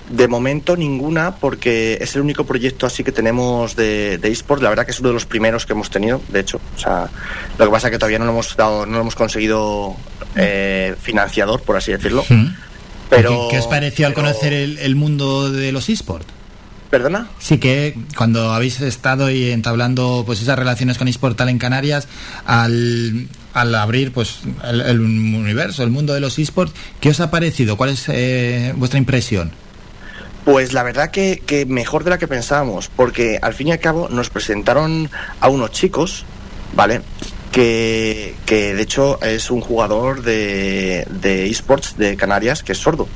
De 0.10 0.30
momento 0.30 0.78
ninguna, 0.78 1.36
porque 1.36 1.98
es 2.00 2.16
el 2.16 2.22
único 2.22 2.46
proyecto 2.46 2.86
así 2.86 3.04
que 3.04 3.12
tenemos 3.12 3.76
de, 3.76 4.18
de 4.18 4.32
eSport. 4.32 4.62
La 4.62 4.70
verdad 4.70 4.86
que 4.86 4.92
es 4.92 5.00
uno 5.02 5.10
de 5.10 5.16
los 5.16 5.26
primeros 5.26 5.66
que 5.66 5.74
hemos 5.74 5.90
tenido, 5.90 6.22
de 6.30 6.40
hecho. 6.40 6.62
O 6.78 6.80
sea, 6.80 7.10
lo 7.58 7.66
que 7.66 7.72
pasa 7.72 7.88
es 7.88 7.92
que 7.92 8.00
todavía 8.00 8.20
no 8.20 8.24
lo 8.24 8.32
hemos 8.32 8.56
dado, 8.56 8.86
no 8.86 8.94
lo 8.94 9.02
hemos 9.02 9.16
conseguido 9.16 9.98
eh, 10.38 10.96
financiador, 11.02 11.62
por 11.62 11.76
así 11.78 11.92
decirlo. 11.92 12.24
Pero, 13.10 13.48
¿Qué, 13.50 13.56
qué 13.56 13.60
os 13.60 13.68
pareció 13.68 14.08
al 14.08 14.14
conocer 14.14 14.54
el, 14.54 14.78
el 14.80 14.96
mundo 14.96 15.52
de 15.52 15.72
los 15.72 15.90
eSports? 15.90 16.38
¿Perdona? 16.90 17.28
Sí 17.40 17.58
que 17.58 17.98
cuando 18.16 18.54
habéis 18.54 18.80
estado 18.80 19.30
y 19.30 19.52
entablando 19.52 20.24
pues 20.26 20.42
esas 20.42 20.58
relaciones 20.58 20.98
con 20.98 21.08
eSportal 21.08 21.50
en 21.50 21.58
Canarias, 21.58 22.08
al, 22.46 23.28
al 23.54 23.76
abrir 23.76 24.14
pues 24.14 24.40
el, 24.64 24.82
el 24.82 25.02
universo, 25.02 25.84
el 25.84 25.90
mundo 25.90 26.14
de 26.14 26.22
los 26.22 26.40
eSports, 26.40 26.74
¿qué 27.02 27.10
os 27.10 27.20
ha 27.20 27.30
parecido? 27.30 27.76
¿Cuál 27.76 27.90
es 27.90 28.06
eh, 28.08 28.74
vuestra 28.78 29.00
impresión? 29.00 29.52
Pues 30.46 30.72
la 30.72 30.84
verdad 30.84 31.12
que, 31.12 31.44
que 31.46 31.66
mejor 31.66 32.06
de 32.06 32.12
la 32.12 32.18
que 32.18 32.28
pensábamos, 32.28 32.90
porque 32.96 33.38
al 33.42 33.54
fin 33.54 33.68
y 33.68 33.72
al 33.74 33.80
cabo 33.80 34.08
nos 34.08 34.30
presentaron 34.30 35.10
a 35.42 35.50
unos 35.50 35.72
chicos, 35.72 36.24
¿vale? 36.74 37.02
Que, 37.58 38.36
que 38.46 38.76
de 38.76 38.84
hecho 38.84 39.20
es 39.24 39.50
un 39.50 39.62
jugador 39.62 40.22
de, 40.22 41.08
de 41.10 41.48
esports 41.48 41.98
de 41.98 42.16
Canarias 42.16 42.62
que 42.62 42.74
es 42.74 42.78
sordo. 42.78 43.08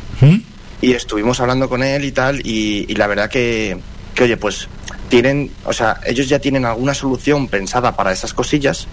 y 0.82 0.94
estuvimos 0.94 1.40
hablando 1.40 1.70
con 1.70 1.84
él 1.84 2.03
y 2.06 2.11
tal, 2.11 2.40
y, 2.44 2.88
y 2.92 2.95
la 2.95 3.06
verdad 3.06 3.30
que, 3.30 3.78
que, 4.16 4.24
oye, 4.24 4.38
pues 4.38 4.68
tienen, 5.10 5.52
o 5.64 5.74
sea, 5.74 6.00
ellos 6.08 6.28
ya 6.28 6.40
tienen 6.40 6.66
alguna 6.66 6.95
solución 6.95 7.50
pensada 7.50 7.95
para 7.95 8.11
esas 8.11 8.34
cosillas, 8.34 8.88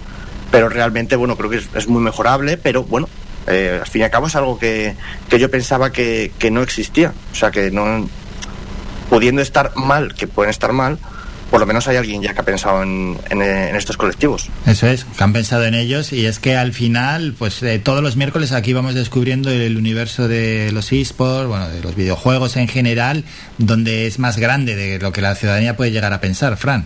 pero 0.51 0.69
realmente, 0.69 1.15
bueno, 1.15 1.35
creo 1.35 1.49
que 1.49 1.57
es, 1.57 1.69
es 1.73 1.87
muy 1.87 2.01
mejorable, 2.03 2.57
pero 2.57 2.83
bueno, 2.83 3.09
eh, 3.47 3.79
al 3.81 3.87
fin 3.87 4.01
y 4.01 4.03
al 4.03 4.11
cabo 4.11 4.27
es 4.27 4.35
algo 4.35 4.59
que, 4.59 4.95
que 5.29 5.39
yo 5.39 5.49
pensaba 5.49 5.91
que, 5.91 6.31
que 6.37 6.51
no 6.51 6.61
existía, 6.61 7.11
o 7.31 7.35
sea, 7.35 7.49
que 7.49 7.71
no, 7.71 8.07
pudiendo 9.09 9.41
estar 9.41 9.75
mal, 9.75 10.13
que 10.13 10.27
pueden 10.27 10.51
estar 10.51 10.73
mal, 10.73 10.99
por 11.49 11.59
lo 11.59 11.65
menos 11.65 11.87
hay 11.87 11.97
alguien 11.97 12.21
ya 12.21 12.33
que 12.33 12.41
ha 12.41 12.45
pensado 12.45 12.83
en, 12.83 13.17
en, 13.29 13.41
en 13.41 13.75
estos 13.75 13.97
colectivos. 13.97 14.49
Eso 14.65 14.87
es, 14.87 15.05
que 15.05 15.23
han 15.23 15.33
pensado 15.33 15.65
en 15.65 15.75
ellos 15.75 16.13
y 16.13 16.25
es 16.25 16.39
que 16.39 16.55
al 16.55 16.73
final, 16.73 17.33
pues 17.37 17.61
eh, 17.63 17.79
todos 17.79 18.03
los 18.03 18.15
miércoles 18.15 18.51
aquí 18.51 18.73
vamos 18.73 18.95
descubriendo 18.95 19.49
el 19.49 19.77
universo 19.77 20.27
de 20.27 20.71
los 20.71 20.91
esports, 20.91 21.47
bueno, 21.47 21.69
de 21.69 21.81
los 21.81 21.95
videojuegos 21.95 22.57
en 22.57 22.67
general, 22.67 23.23
donde 23.57 24.07
es 24.07 24.19
más 24.19 24.37
grande 24.37 24.75
de 24.75 24.99
lo 24.99 25.11
que 25.11 25.21
la 25.21 25.35
ciudadanía 25.35 25.75
puede 25.75 25.91
llegar 25.91 26.13
a 26.13 26.21
pensar, 26.21 26.57
Fran. 26.57 26.85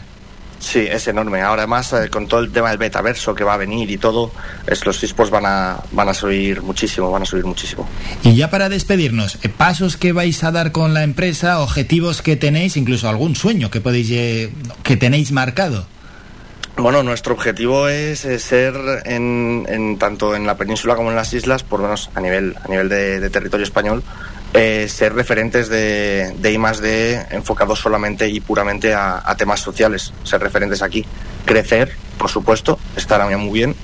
Sí, 0.63 0.79
es 0.79 1.09
enorme. 1.09 1.41
Ahora 1.41 1.67
más 1.67 1.91
eh, 1.91 2.09
con 2.09 2.25
todo 2.25 2.39
el 2.39 2.49
tema 2.49 2.69
del 2.69 2.79
metaverso 2.79 3.35
que 3.35 3.43
va 3.43 3.55
a 3.55 3.57
venir 3.57 3.91
y 3.91 3.97
todo, 3.97 4.31
es, 4.65 4.85
los 4.85 5.03
esports 5.03 5.29
van 5.29 5.45
a, 5.45 5.77
van 5.91 6.07
a 6.07 6.13
subir 6.13 6.61
muchísimo, 6.61 7.11
van 7.11 7.23
a 7.23 7.25
subir 7.25 7.43
muchísimo. 7.43 7.87
Y 8.23 8.35
ya 8.37 8.49
para 8.49 8.69
despedirnos, 8.69 9.39
eh, 9.43 9.49
pasos 9.49 9.97
que 9.97 10.13
vais 10.13 10.41
a 10.41 10.51
dar 10.51 10.71
con 10.71 10.93
la 10.93 11.03
empresa, 11.03 11.59
objetivos 11.59 12.21
que 12.21 12.37
tenéis, 12.37 12.77
incluso 12.77 13.09
algún 13.09 13.35
sueño 13.35 13.69
que 13.69 13.81
podéis 13.81 14.09
eh, 14.11 14.51
que 14.83 14.95
tenéis 14.95 15.33
marcado. 15.33 15.85
Bueno, 16.77 17.03
nuestro 17.03 17.33
objetivo 17.33 17.89
es, 17.89 18.23
es 18.23 18.41
ser 18.43 18.73
en, 19.03 19.65
en, 19.67 19.99
tanto 19.99 20.33
en 20.33 20.47
la 20.47 20.55
península 20.55 20.95
como 20.95 21.09
en 21.09 21.17
las 21.17 21.33
islas, 21.33 21.61
por 21.61 21.81
lo 21.81 21.87
menos 21.87 22.09
a 22.15 22.21
nivel, 22.21 22.55
a 22.63 22.69
nivel 22.69 22.87
de, 22.87 23.19
de 23.19 23.29
territorio 23.29 23.65
español, 23.65 24.01
eh, 24.53 24.87
ser 24.87 25.13
referentes 25.13 25.67
de, 25.69 26.33
de 26.37 26.51
I 26.51 26.57
más 26.57 26.79
D 26.79 27.25
enfocados 27.31 27.79
solamente 27.79 28.29
y 28.29 28.39
puramente 28.39 28.93
a, 28.93 29.21
a, 29.25 29.35
temas 29.35 29.59
sociales, 29.59 30.13
ser 30.23 30.41
referentes 30.41 30.81
aquí, 30.81 31.05
crecer, 31.45 31.91
por 32.17 32.29
supuesto, 32.29 32.79
estará 32.95 33.25
muy 33.37 33.51
bien. 33.51 33.75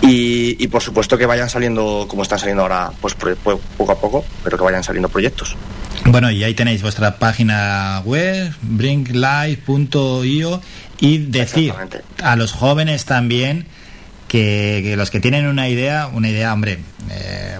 Y, 0.00 0.62
y, 0.62 0.68
por 0.68 0.80
supuesto 0.80 1.18
que 1.18 1.26
vayan 1.26 1.50
saliendo, 1.50 2.06
como 2.08 2.22
están 2.22 2.38
saliendo 2.38 2.62
ahora, 2.62 2.92
pues 3.00 3.14
poco 3.14 3.92
a 3.92 4.00
poco, 4.00 4.24
pero 4.44 4.56
que 4.56 4.62
vayan 4.62 4.84
saliendo 4.84 5.08
proyectos. 5.08 5.56
Bueno, 6.04 6.30
y 6.30 6.44
ahí 6.44 6.54
tenéis 6.54 6.82
vuestra 6.82 7.18
página 7.18 8.00
web, 8.04 8.54
brinklife.io, 8.62 10.60
y 11.00 11.18
decir 11.18 11.74
a 12.22 12.36
los 12.36 12.52
jóvenes 12.52 13.04
también 13.04 13.66
que, 14.28 14.94
los 14.96 15.10
que 15.10 15.20
tienen 15.20 15.46
una 15.46 15.68
idea, 15.68 16.06
una 16.06 16.28
idea, 16.28 16.52
hombre, 16.52 16.78
eh, 17.10 17.58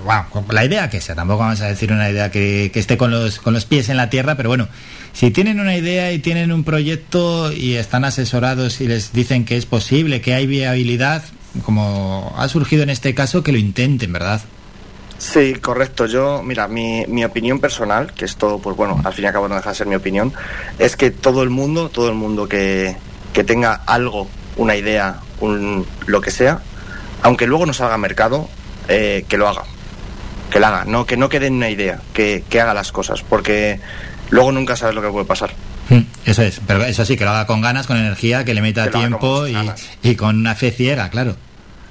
la 0.50 0.64
idea 0.64 0.90
que 0.90 1.00
sea, 1.00 1.14
tampoco 1.14 1.40
vamos 1.40 1.60
a 1.60 1.66
decir 1.66 1.90
una 1.92 2.08
idea 2.10 2.30
que, 2.30 2.70
esté 2.74 2.96
con 2.96 3.10
los, 3.10 3.40
con 3.40 3.54
los 3.54 3.64
pies 3.64 3.88
en 3.88 3.96
la 3.96 4.10
tierra, 4.10 4.36
pero 4.36 4.50
bueno, 4.50 4.68
si 5.12 5.30
tienen 5.30 5.58
una 5.58 5.76
idea 5.76 6.12
y 6.12 6.18
tienen 6.18 6.52
un 6.52 6.64
proyecto 6.64 7.50
y 7.50 7.74
están 7.74 8.04
asesorados 8.04 8.80
y 8.80 8.86
les 8.86 9.12
dicen 9.12 9.44
que 9.44 9.56
es 9.56 9.66
posible, 9.66 10.20
que 10.20 10.34
hay 10.34 10.46
viabilidad, 10.46 11.24
como 11.64 12.34
ha 12.36 12.48
surgido 12.48 12.82
en 12.82 12.90
este 12.90 13.14
caso, 13.14 13.42
que 13.42 13.52
lo 13.52 13.58
intenten, 13.58 14.12
¿verdad? 14.12 14.40
Sí, 15.18 15.54
correcto. 15.54 16.06
Yo, 16.06 16.42
mira, 16.44 16.68
mi, 16.68 17.04
mi 17.08 17.24
opinión 17.24 17.58
personal, 17.58 18.12
que 18.12 18.24
esto, 18.24 18.60
pues 18.60 18.76
bueno, 18.76 19.00
al 19.04 19.12
fin 19.12 19.24
y 19.24 19.26
al 19.26 19.32
cabo 19.32 19.48
no 19.48 19.56
deja 19.56 19.70
de 19.70 19.76
ser 19.76 19.86
mi 19.88 19.96
opinión, 19.96 20.32
es 20.78 20.94
que 20.94 21.10
todo 21.10 21.42
el 21.42 21.50
mundo, 21.50 21.88
todo 21.88 22.08
el 22.08 22.14
mundo 22.14 22.48
que, 22.48 22.96
que 23.32 23.42
tenga 23.42 23.74
algo, 23.86 24.28
una 24.56 24.76
idea, 24.76 25.20
un, 25.40 25.86
lo 26.06 26.20
que 26.20 26.30
sea, 26.30 26.60
aunque 27.22 27.46
luego 27.46 27.66
no 27.66 27.72
salga 27.72 27.94
a 27.94 27.98
mercado, 27.98 28.48
eh, 28.88 29.24
que 29.28 29.36
lo 29.36 29.48
haga. 29.48 29.62
Que 30.50 30.60
lo 30.60 30.66
haga, 30.66 30.84
no, 30.84 31.06
que 31.06 31.16
no 31.16 31.28
quede 31.28 31.48
en 31.48 31.54
una 31.54 31.70
idea, 31.70 32.00
que, 32.12 32.44
que 32.48 32.60
haga 32.60 32.74
las 32.74 32.92
cosas, 32.92 33.22
porque 33.22 33.80
luego 34.30 34.52
nunca 34.52 34.76
sabes 34.76 34.94
lo 34.94 35.02
que 35.02 35.08
puede 35.08 35.26
pasar. 35.26 35.50
Eso 36.24 36.42
es, 36.42 36.60
pero 36.66 36.84
eso 36.84 37.04
sí, 37.04 37.16
que 37.16 37.24
lo 37.24 37.30
haga 37.30 37.46
con 37.46 37.60
ganas, 37.60 37.86
con 37.86 37.96
energía, 37.96 38.44
que 38.44 38.52
le 38.52 38.60
meta 38.60 38.84
que 38.84 38.98
tiempo 38.98 39.46
y, 39.46 39.56
y, 40.02 40.14
con 40.14 40.36
una 40.36 40.54
fe 40.54 40.70
ciega, 40.70 41.08
claro. 41.08 41.36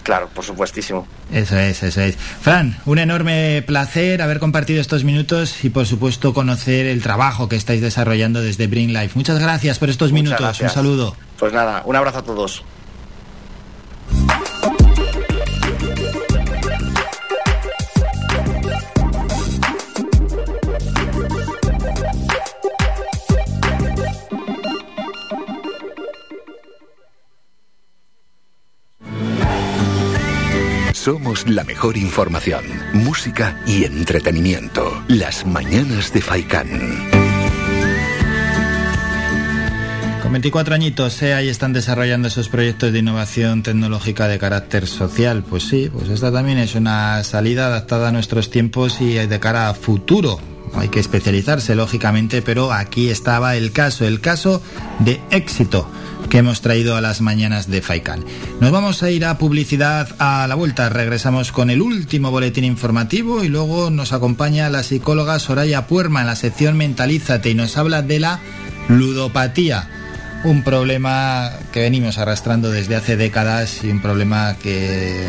Claro, 0.04 0.30
por 0.34 0.46
supuestísimo. 0.46 1.08
Eso 1.34 1.58
es, 1.58 1.84
eso 1.84 2.02
es. 2.02 2.16
Fran, 2.16 2.78
un 2.86 3.00
enorme 3.00 3.62
placer 3.66 4.22
haber 4.22 4.40
compartido 4.40 4.80
estos 4.80 5.04
minutos 5.04 5.66
y 5.66 5.70
por 5.70 5.86
supuesto 5.86 6.34
conocer 6.34 6.86
el 6.86 7.02
trabajo 7.02 7.50
que 7.50 7.58
estáis 7.58 7.82
desarrollando 7.82 8.42
desde 8.42 8.68
Bring 8.68 8.94
Life. 8.94 9.12
Muchas 9.16 9.40
gracias 9.40 9.80
por 9.80 9.90
estos 9.90 10.12
Muchas 10.12 10.24
minutos. 10.24 10.40
Gracias. 10.40 10.72
Un 10.72 10.76
saludo. 10.76 11.16
Pues 11.38 11.52
nada, 11.52 11.82
un 11.86 11.96
abrazo 11.96 12.20
a 12.20 12.24
todos. 12.24 12.64
Somos 31.08 31.48
la 31.48 31.64
mejor 31.64 31.96
información, 31.96 32.66
música 32.92 33.62
y 33.66 33.86
entretenimiento. 33.86 35.06
Las 35.08 35.46
mañanas 35.46 36.12
de 36.12 36.20
Faikán. 36.20 36.68
Con 40.22 40.34
24 40.34 40.76
añitos, 40.76 41.22
¿eh? 41.22 41.34
ahí 41.34 41.48
están 41.48 41.72
desarrollando 41.72 42.28
esos 42.28 42.50
proyectos 42.50 42.92
de 42.92 43.00
innovación 43.00 43.64
tecnológica 43.64 44.28
de 44.28 44.38
carácter 44.38 44.86
social. 44.86 45.46
Pues 45.50 45.64
sí, 45.64 45.90
pues 45.90 46.10
esta 46.10 46.30
también 46.30 46.58
es 46.58 46.76
una 46.76 47.24
salida 47.24 47.68
adaptada 47.68 48.10
a 48.10 48.12
nuestros 48.12 48.50
tiempos 48.50 49.00
y 49.00 49.14
de 49.14 49.40
cara 49.40 49.70
a 49.70 49.76
futuro. 49.76 50.42
Hay 50.74 50.90
que 50.90 51.00
especializarse, 51.00 51.74
lógicamente, 51.74 52.42
pero 52.42 52.74
aquí 52.74 53.10
estaba 53.10 53.56
el 53.56 53.72
caso, 53.72 54.06
el 54.06 54.20
caso 54.20 54.62
de 55.00 55.22
éxito 55.32 55.90
que 56.30 56.40
hemos 56.40 56.62
traído 56.62 56.96
a 56.96 57.02
las 57.02 57.22
mañanas 57.22 57.70
de 57.70 57.82
Faikan. 57.82 58.24
Nos 58.60 58.72
vamos 58.72 59.04
a 59.04 59.10
ir 59.10 59.26
a 59.26 59.38
publicidad 59.38 60.10
a 60.20 60.48
la 60.48 60.56
vuelta. 60.56 60.90
Regresamos 60.90 61.52
con 61.52 61.70
el 61.70 61.82
último 61.82 62.32
boletín 62.32 62.64
informativo 62.64 63.44
y 63.44 63.48
luego 63.48 63.90
nos 63.90 64.14
acompaña 64.14 64.70
la 64.70 64.84
psicóloga 64.84 65.40
Soraya 65.40 65.88
Puerma 65.88 66.22
en 66.22 66.28
la 66.28 66.36
sección 66.36 66.78
Mentalízate 66.78 67.50
y 67.50 67.56
nos 67.56 67.78
habla 67.78 68.02
de 68.02 68.20
la 68.20 68.40
ludopatía. 68.90 69.90
Un 70.44 70.64
problema 70.64 71.52
que 71.72 71.82
venimos 71.82 72.18
arrastrando 72.18 72.72
desde 72.72 72.96
hace 72.96 73.18
décadas 73.18 73.84
y 73.84 73.90
un 73.90 74.02
problema 74.02 74.56
que 74.62 75.28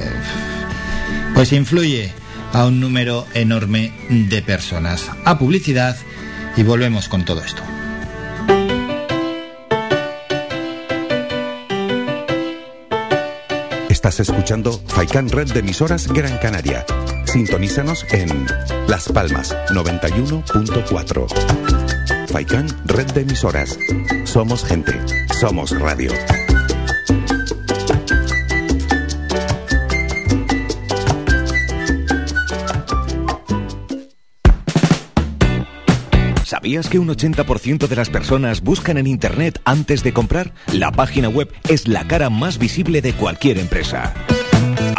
pues 1.35 1.53
influye 1.53 2.13
a 2.53 2.67
un 2.67 2.81
número 2.81 3.27
enorme 3.35 3.93
de 4.09 4.43
personas. 4.43 5.11
A 5.25 5.39
publicidad 5.39 5.97
y 6.57 6.63
volvemos 6.63 7.09
con 7.09 7.25
todo 7.25 7.43
esto. 7.43 7.63
Estás 14.09 14.31
escuchando 14.31 14.73
Faikan 14.87 15.29
Red 15.29 15.53
de 15.53 15.61
emisoras 15.61 16.09
Gran 16.09 16.39
Canaria. 16.39 16.87
Sintonízanos 17.27 18.07
en 18.11 18.47
Las 18.87 19.07
Palmas 19.11 19.55
91.4. 19.69 21.27
Faikan 22.29 22.69
Red 22.87 23.13
de 23.13 23.21
emisoras. 23.21 23.79
Somos 24.25 24.65
gente. 24.65 24.95
Somos 25.39 25.79
radio. 25.79 26.11
¿Sabías 36.69 36.91
que 36.91 36.99
un 36.99 37.09
80% 37.09 37.89
de 37.89 37.97
las 37.97 38.11
personas 38.11 38.61
buscan 38.61 38.99
en 38.99 39.07
Internet 39.07 39.59
antes 39.65 40.03
de 40.03 40.13
comprar? 40.13 40.53
La 40.71 40.93
página 40.93 41.31
web 41.31 41.51
es 41.67 41.89
la 41.89 42.07
cara 42.07 42.29
más 42.29 42.59
visible 42.59 43.01
de 43.01 43.15
cualquier 43.15 43.57
empresa. 43.57 44.13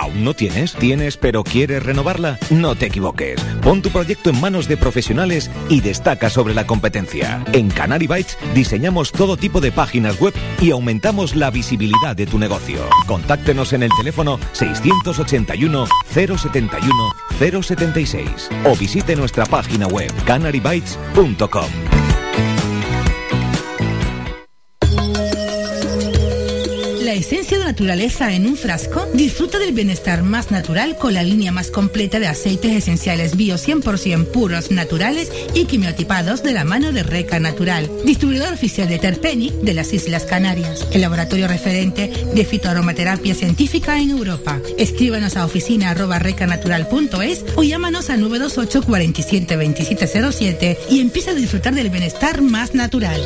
¿Aún 0.09 0.23
no 0.23 0.33
tienes? 0.33 0.73
¿Tienes 0.73 1.17
pero 1.17 1.43
quieres 1.43 1.83
renovarla? 1.83 2.39
No 2.49 2.73
te 2.73 2.87
equivoques. 2.87 3.39
Pon 3.61 3.83
tu 3.83 3.91
proyecto 3.91 4.31
en 4.31 4.41
manos 4.41 4.67
de 4.67 4.75
profesionales 4.75 5.51
y 5.69 5.81
destaca 5.81 6.31
sobre 6.31 6.55
la 6.55 6.65
competencia. 6.65 7.43
En 7.53 7.69
Canary 7.69 8.07
Bytes 8.07 8.35
diseñamos 8.55 9.11
todo 9.11 9.37
tipo 9.37 9.61
de 9.61 9.71
páginas 9.71 10.19
web 10.19 10.33
y 10.59 10.71
aumentamos 10.71 11.35
la 11.35 11.51
visibilidad 11.51 12.15
de 12.15 12.25
tu 12.25 12.39
negocio. 12.39 12.79
Contáctenos 13.05 13.71
en 13.73 13.83
el 13.83 13.91
teléfono 13.95 14.39
681 14.53 15.85
071 16.11 17.61
076 17.61 18.49
o 18.65 18.75
visite 18.75 19.15
nuestra 19.15 19.45
página 19.45 19.85
web 19.85 20.11
canarybytes.com. 20.25 21.98
esencia 27.19 27.59
de 27.59 27.65
naturaleza 27.65 28.33
en 28.33 28.47
un 28.47 28.55
frasco? 28.55 29.05
Disfruta 29.13 29.59
del 29.59 29.73
bienestar 29.73 30.23
más 30.23 30.51
natural 30.51 30.97
con 30.97 31.13
la 31.13 31.23
línea 31.23 31.51
más 31.51 31.69
completa 31.69 32.19
de 32.19 32.27
aceites 32.27 32.71
esenciales 32.71 33.35
bio 33.35 33.55
100% 33.55 34.27
puros, 34.27 34.71
naturales 34.71 35.31
y 35.53 35.65
quimiotipados 35.65 36.43
de 36.43 36.53
la 36.53 36.63
mano 36.63 36.91
de 36.91 37.03
Reca 37.03 37.39
Natural, 37.39 37.89
distribuidor 38.05 38.53
oficial 38.53 38.87
de 38.87 38.99
Terpeni 38.99 39.51
de 39.61 39.73
las 39.73 39.93
Islas 39.93 40.23
Canarias, 40.23 40.87
el 40.91 41.01
laboratorio 41.01 41.47
referente 41.47 42.11
de 42.33 42.45
fitoaromaterapia 42.45 43.35
científica 43.35 43.99
en 43.99 44.11
Europa. 44.11 44.59
Escríbanos 44.77 45.35
a 45.35 45.45
oficina 45.45 45.89
arroba 45.89 46.19
recanatural.es 46.19 47.45
o 47.55 47.63
llámanos 47.63 48.09
al 48.09 48.21
928 48.21 48.83
47 48.85 49.55
2707 49.55 50.77
y 50.89 51.01
empieza 51.01 51.31
a 51.31 51.35
disfrutar 51.35 51.75
del 51.75 51.89
bienestar 51.89 52.41
más 52.41 52.73
natural. 52.73 53.21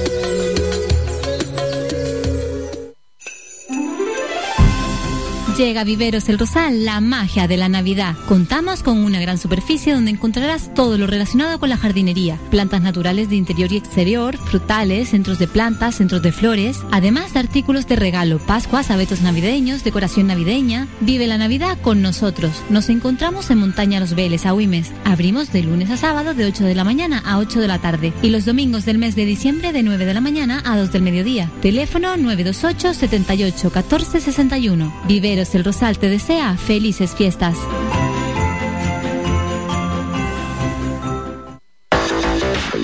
Llega 5.57 5.81
a 5.81 5.83
Viveros 5.83 6.29
El 6.29 6.39
Rosal 6.39 6.83
la 6.83 6.99
magia 6.99 7.47
de 7.47 7.57
la 7.57 7.69
Navidad. 7.69 8.15
Contamos 8.27 8.81
con 8.81 8.97
una 8.97 9.21
gran 9.21 9.37
superficie 9.37 9.93
donde 9.93 10.09
encontrarás 10.09 10.73
todo 10.73 10.97
lo 10.97 11.05
relacionado 11.05 11.59
con 11.59 11.69
la 11.69 11.77
jardinería. 11.77 12.39
Plantas 12.49 12.81
naturales 12.81 13.29
de 13.29 13.35
interior 13.35 13.71
y 13.71 13.77
exterior, 13.77 14.35
frutales, 14.35 15.09
centros 15.09 15.37
de 15.37 15.47
plantas, 15.47 15.97
centros 15.97 16.23
de 16.23 16.31
flores, 16.31 16.79
además 16.91 17.33
de 17.33 17.41
artículos 17.41 17.85
de 17.85 17.97
regalo, 17.97 18.39
pascuas, 18.39 18.89
abetos 18.89 19.21
navideños, 19.21 19.83
decoración 19.83 20.25
navideña. 20.25 20.87
Vive 21.01 21.27
la 21.27 21.37
Navidad 21.37 21.77
con 21.83 22.01
nosotros. 22.01 22.51
Nos 22.71 22.89
encontramos 22.89 23.51
en 23.51 23.59
Montaña 23.59 23.99
Los 23.99 24.15
Veles, 24.15 24.47
a 24.47 24.55
Huimes. 24.55 24.91
Abrimos 25.05 25.51
de 25.53 25.61
lunes 25.61 25.91
a 25.91 25.97
sábado 25.97 26.33
de 26.33 26.45
8 26.45 26.63
de 26.63 26.73
la 26.73 26.83
mañana 26.83 27.21
a 27.25 27.37
8 27.37 27.59
de 27.59 27.67
la 27.67 27.77
tarde 27.77 28.11
y 28.23 28.29
los 28.29 28.45
domingos 28.45 28.85
del 28.85 28.97
mes 28.97 29.15
de 29.15 29.25
diciembre 29.25 29.71
de 29.71 29.83
9 29.83 30.03
de 30.05 30.13
la 30.15 30.21
mañana 30.21 30.63
a 30.65 30.75
2 30.77 30.91
del 30.91 31.03
mediodía. 31.03 31.51
Teléfono 31.61 32.17
928 32.17 32.95
78 32.95 33.71
14 33.71 34.19
61. 34.19 34.93
Viveros 35.07 35.42
el 35.51 35.63
Rosal 35.63 35.97
te 35.97 36.09
desea 36.09 36.55
felices 36.57 37.13
fiestas. 37.15 37.57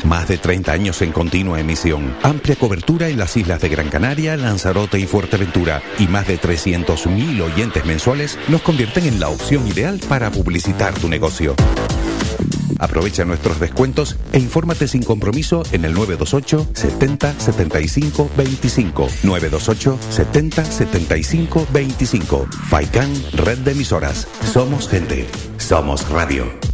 Más 0.03 0.27
de 0.27 0.37
30 0.37 0.71
años 0.71 1.01
en 1.01 1.11
continua 1.11 1.59
emisión, 1.59 2.15
amplia 2.23 2.55
cobertura 2.55 3.07
en 3.09 3.17
las 3.17 3.37
islas 3.37 3.61
de 3.61 3.69
Gran 3.69 3.89
Canaria, 3.89 4.35
Lanzarote 4.35 4.99
y 4.99 5.05
Fuerteventura 5.05 5.81
y 5.99 6.07
más 6.07 6.27
de 6.27 6.39
300.000 6.39 7.41
oyentes 7.41 7.85
mensuales 7.85 8.37
nos 8.49 8.61
convierten 8.61 9.05
en 9.05 9.19
la 9.19 9.29
opción 9.29 9.67
ideal 9.67 9.99
para 10.09 10.29
publicitar 10.31 10.93
tu 10.95 11.07
negocio. 11.07 11.55
Aprovecha 12.79 13.25
nuestros 13.25 13.59
descuentos 13.59 14.15
e 14.33 14.39
infórmate 14.39 14.87
sin 14.87 15.03
compromiso 15.03 15.63
en 15.71 15.85
el 15.85 15.93
928 15.93 16.67
70 16.73 17.39
75 17.39 18.29
25. 18.35 19.07
928 19.23 19.99
70 20.09 20.65
75 20.65 21.67
25. 21.71 22.47
Faikan, 22.69 23.13
red 23.33 23.59
de 23.59 23.71
emisoras. 23.71 24.27
Somos 24.51 24.87
gente. 24.89 25.27
Somos 25.57 26.09
radio. 26.09 26.68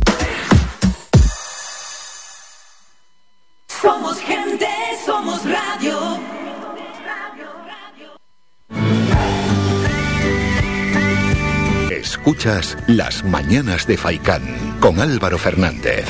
Escuchas 12.26 12.76
Las 12.88 13.24
Mañanas 13.24 13.86
de 13.86 13.98
Faicán 13.98 14.80
con 14.80 15.00
Álvaro 15.00 15.38
Fernández. 15.38 16.08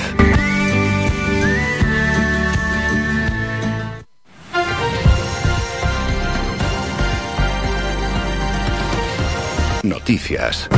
Noticias. 9.83 10.69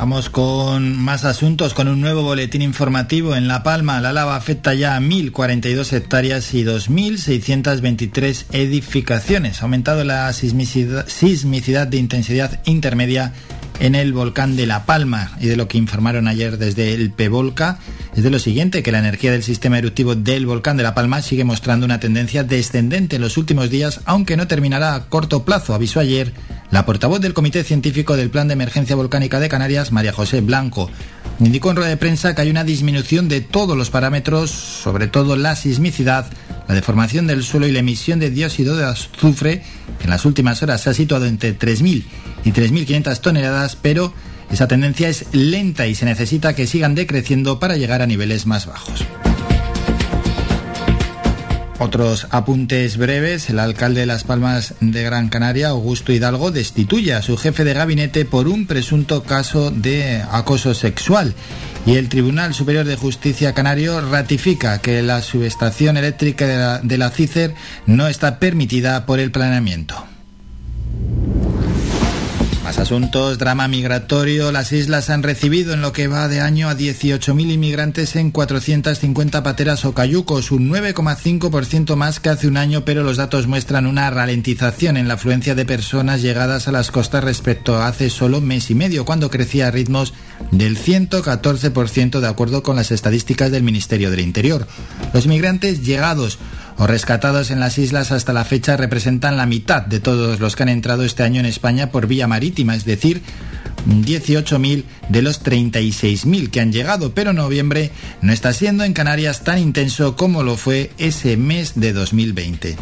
Vamos 0.00 0.30
con 0.30 0.96
más 0.96 1.26
asuntos, 1.26 1.74
con 1.74 1.86
un 1.86 2.00
nuevo 2.00 2.22
boletín 2.22 2.62
informativo. 2.62 3.36
En 3.36 3.48
La 3.48 3.62
Palma, 3.62 4.00
la 4.00 4.14
lava 4.14 4.34
afecta 4.34 4.72
ya 4.72 4.96
a 4.96 5.00
1.042 5.00 5.92
hectáreas 5.92 6.54
y 6.54 6.64
2.623 6.64 8.46
edificaciones. 8.52 9.60
Ha 9.60 9.64
aumentado 9.64 10.02
la 10.02 10.32
sismicidad, 10.32 11.06
sismicidad 11.06 11.86
de 11.86 11.98
intensidad 11.98 12.62
intermedia 12.64 13.34
en 13.80 13.94
el 13.94 14.12
volcán 14.12 14.56
de 14.56 14.66
La 14.66 14.84
Palma 14.84 15.32
y 15.40 15.46
de 15.46 15.56
lo 15.56 15.66
que 15.66 15.78
informaron 15.78 16.28
ayer 16.28 16.58
desde 16.58 16.94
el 16.94 17.10
PEVOLCA 17.10 17.78
es 18.14 18.22
de 18.22 18.30
lo 18.30 18.38
siguiente, 18.38 18.82
que 18.82 18.92
la 18.92 18.98
energía 18.98 19.32
del 19.32 19.42
sistema 19.42 19.78
eruptivo 19.78 20.14
del 20.14 20.46
volcán 20.46 20.76
de 20.76 20.82
La 20.82 20.94
Palma 20.94 21.22
sigue 21.22 21.44
mostrando 21.44 21.86
una 21.86 21.98
tendencia 21.98 22.44
descendente 22.44 23.16
en 23.16 23.22
los 23.22 23.38
últimos 23.38 23.70
días, 23.70 24.02
aunque 24.04 24.36
no 24.36 24.46
terminará 24.46 24.94
a 24.94 25.08
corto 25.08 25.44
plazo, 25.44 25.74
avisó 25.74 25.98
ayer 25.98 26.34
la 26.70 26.84
portavoz 26.84 27.20
del 27.20 27.32
Comité 27.34 27.64
Científico 27.64 28.16
del 28.16 28.30
Plan 28.30 28.48
de 28.48 28.54
Emergencia 28.54 28.96
Volcánica 28.96 29.40
de 29.40 29.48
Canarias, 29.48 29.92
María 29.92 30.12
José 30.12 30.42
Blanco. 30.42 30.90
Indicó 31.40 31.70
en 31.70 31.76
rueda 31.76 31.88
de 31.88 31.96
prensa 31.96 32.34
que 32.34 32.42
hay 32.42 32.50
una 32.50 32.64
disminución 32.64 33.28
de 33.28 33.40
todos 33.40 33.76
los 33.76 33.88
parámetros, 33.88 34.50
sobre 34.50 35.06
todo 35.06 35.36
la 35.36 35.56
sismicidad, 35.56 36.26
la 36.68 36.74
deformación 36.74 37.26
del 37.26 37.42
suelo 37.42 37.66
y 37.66 37.72
la 37.72 37.78
emisión 37.78 38.18
de 38.18 38.30
dióxido 38.30 38.76
de 38.76 38.84
azufre, 38.84 39.62
que 39.98 40.04
en 40.04 40.10
las 40.10 40.26
últimas 40.26 40.62
horas 40.62 40.82
se 40.82 40.90
ha 40.90 40.94
situado 40.94 41.24
entre 41.24 41.58
3.000 41.58 42.04
y 42.44 42.52
3.500 42.52 43.20
toneladas, 43.20 43.76
pero 43.76 44.12
esa 44.50 44.68
tendencia 44.68 45.08
es 45.08 45.26
lenta 45.32 45.86
y 45.86 45.94
se 45.94 46.04
necesita 46.04 46.54
que 46.54 46.66
sigan 46.66 46.94
decreciendo 46.94 47.60
para 47.60 47.76
llegar 47.76 48.02
a 48.02 48.06
niveles 48.06 48.46
más 48.46 48.66
bajos. 48.66 49.04
Otros 51.80 52.26
apuntes 52.30 52.98
breves. 52.98 53.48
El 53.48 53.58
alcalde 53.58 54.00
de 54.00 54.06
Las 54.06 54.24
Palmas 54.24 54.74
de 54.80 55.02
Gran 55.02 55.30
Canaria, 55.30 55.68
Augusto 55.68 56.12
Hidalgo, 56.12 56.50
destituye 56.50 57.14
a 57.14 57.22
su 57.22 57.38
jefe 57.38 57.64
de 57.64 57.72
gabinete 57.72 58.26
por 58.26 58.48
un 58.48 58.66
presunto 58.66 59.22
caso 59.22 59.70
de 59.70 60.22
acoso 60.30 60.74
sexual. 60.74 61.34
Y 61.86 61.94
el 61.96 62.10
Tribunal 62.10 62.52
Superior 62.52 62.84
de 62.84 62.96
Justicia 62.96 63.54
Canario 63.54 63.98
ratifica 64.02 64.82
que 64.82 65.00
la 65.00 65.22
subestación 65.22 65.96
eléctrica 65.96 66.46
de 66.46 66.56
la, 66.58 66.78
de 66.80 66.98
la 66.98 67.08
CICER 67.08 67.54
no 67.86 68.08
está 68.08 68.38
permitida 68.38 69.06
por 69.06 69.18
el 69.18 69.30
planeamiento. 69.30 70.04
Asuntos, 72.78 73.38
drama 73.38 73.68
migratorio. 73.68 74.52
Las 74.52 74.72
islas 74.72 75.10
han 75.10 75.22
recibido 75.22 75.74
en 75.74 75.82
lo 75.82 75.92
que 75.92 76.08
va 76.08 76.28
de 76.28 76.40
año 76.40 76.68
a 76.68 76.76
18.000 76.76 77.52
inmigrantes 77.52 78.16
en 78.16 78.30
450 78.30 79.42
pateras 79.42 79.84
o 79.84 79.92
cayucos, 79.92 80.50
un 80.50 80.70
9,5% 80.70 81.96
más 81.96 82.20
que 82.20 82.28
hace 82.28 82.48
un 82.48 82.56
año, 82.56 82.84
pero 82.84 83.02
los 83.02 83.16
datos 83.16 83.46
muestran 83.46 83.86
una 83.86 84.08
ralentización 84.10 84.96
en 84.96 85.08
la 85.08 85.14
afluencia 85.14 85.54
de 85.54 85.66
personas 85.66 86.22
llegadas 86.22 86.68
a 86.68 86.72
las 86.72 86.90
costas 86.90 87.24
respecto 87.24 87.76
a 87.76 87.88
hace 87.88 88.08
solo 88.08 88.40
mes 88.40 88.70
y 88.70 88.74
medio, 88.74 89.04
cuando 89.04 89.30
crecía 89.30 89.68
a 89.68 89.70
ritmos 89.70 90.14
del 90.50 90.78
114% 90.78 92.20
de 92.20 92.28
acuerdo 92.28 92.62
con 92.62 92.76
las 92.76 92.90
estadísticas 92.90 93.50
del 93.50 93.62
Ministerio 93.62 94.10
del 94.10 94.20
Interior. 94.20 94.66
Los 95.12 95.26
migrantes 95.26 95.84
llegados 95.84 96.38
o 96.80 96.86
rescatados 96.86 97.50
en 97.50 97.60
las 97.60 97.76
islas 97.76 98.10
hasta 98.10 98.32
la 98.32 98.46
fecha 98.46 98.76
representan 98.78 99.36
la 99.36 99.44
mitad 99.44 99.82
de 99.82 100.00
todos 100.00 100.40
los 100.40 100.56
que 100.56 100.62
han 100.62 100.70
entrado 100.70 101.04
este 101.04 101.22
año 101.22 101.38
en 101.38 101.46
España 101.46 101.90
por 101.90 102.06
vía 102.06 102.26
marítima, 102.26 102.74
es 102.74 102.86
decir, 102.86 103.20
18.000 103.86 104.84
de 105.10 105.22
los 105.22 105.44
36.000 105.44 106.50
que 106.50 106.60
han 106.60 106.72
llegado, 106.72 107.12
pero 107.14 107.34
noviembre 107.34 107.90
no 108.22 108.32
está 108.32 108.54
siendo 108.54 108.84
en 108.84 108.94
Canarias 108.94 109.44
tan 109.44 109.58
intenso 109.58 110.16
como 110.16 110.42
lo 110.42 110.56
fue 110.56 110.90
ese 110.96 111.36
mes 111.36 111.78
de 111.78 111.92
2020. 111.92 112.76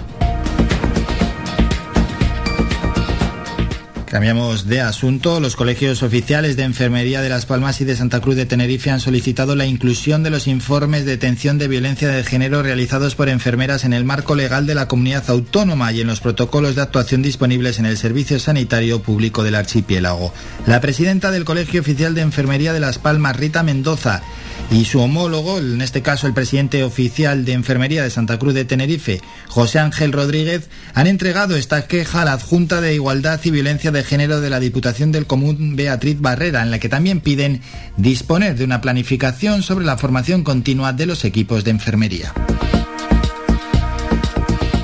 Cambiamos 4.09 4.67
de 4.67 4.81
asunto. 4.81 5.39
Los 5.39 5.55
colegios 5.55 6.03
oficiales 6.03 6.57
de 6.57 6.63
enfermería 6.63 7.21
de 7.21 7.29
Las 7.29 7.45
Palmas 7.45 7.83
y 7.83 7.85
de 7.85 7.95
Santa 7.95 8.21
Cruz 8.23 8.37
de 8.37 8.47
Tenerife 8.47 8.91
han 8.91 9.01
solicitado 9.01 9.55
la 9.55 9.67
inclusión 9.67 10.23
de 10.23 10.31
los 10.31 10.47
informes 10.47 11.05
de 11.05 11.11
detención 11.11 11.59
de 11.59 11.69
violencia 11.69 12.09
de 12.09 12.25
género 12.25 12.63
realizados 12.63 13.15
por 13.15 13.29
enfermeras 13.29 13.85
en 13.85 13.93
el 13.93 14.07
marco 14.07 14.35
legal 14.35 14.67
de 14.67 14.75
la 14.75 14.89
comunidad 14.89 15.29
autónoma 15.29 15.93
y 15.93 16.01
en 16.01 16.07
los 16.07 16.21
protocolos 16.21 16.75
de 16.75 16.81
actuación 16.81 17.21
disponibles 17.21 17.79
en 17.79 17.85
el 17.85 17.99
Servicio 17.99 18.39
Sanitario 18.39 19.03
Público 19.03 19.43
del 19.43 19.57
Archipiélago. 19.57 20.33
La 20.67 20.81
presidenta 20.81 21.31
del 21.31 21.45
Colegio 21.45 21.83
Oficial 21.83 22.15
de 22.15 22.23
Enfermería 22.23 22.73
de 22.73 22.81
Las 22.81 22.99
Palmas, 22.99 23.37
Rita 23.37 23.63
Mendoza, 23.63 24.23
y 24.71 24.85
su 24.85 25.01
homólogo, 25.01 25.59
en 25.59 25.81
este 25.81 26.03
caso 26.03 26.27
el 26.27 26.35
presidente 26.35 26.85
oficial 26.85 27.45
de 27.45 27.55
Enfermería 27.55 28.03
de 28.03 28.11
Santa 28.11 28.39
Cruz 28.39 28.55
de 28.55 28.65
Tenerife, 28.65 29.23
José 29.49 29.79
Ángel 29.79 30.13
Rodríguez, 30.13 30.69
han 30.95 31.07
entregado 31.07 31.57
esta 31.57 31.87
queja 31.87 32.23
a 32.23 32.25
la 32.27 32.33
adjunta 32.33 32.81
de 32.81 32.95
Igualdad 32.95 33.41
y 33.45 33.51
Violencia 33.51 33.91
de 33.91 33.98
Género 34.05 34.41
de 34.41 34.51
la 34.51 34.61
Diputación 34.61 35.13
del 35.13 35.27
Común 35.27 35.77
Beatriz 35.77 36.21
Barrera, 36.21 36.63
en 36.63 36.71
la 36.71 36.79
que 36.79 36.89
también 36.89 37.21
piden 37.21 37.61
disponer 37.97 38.57
de 38.57 38.65
una 38.65 38.81
planificación 38.81 39.63
sobre 39.63 39.85
la 39.85 39.99
formación 39.99 40.45
continua 40.45 40.93
de 40.93 41.07
los 41.07 41.25
equipos 41.25 41.65
de 41.65 41.71
enfermería. 41.71 42.33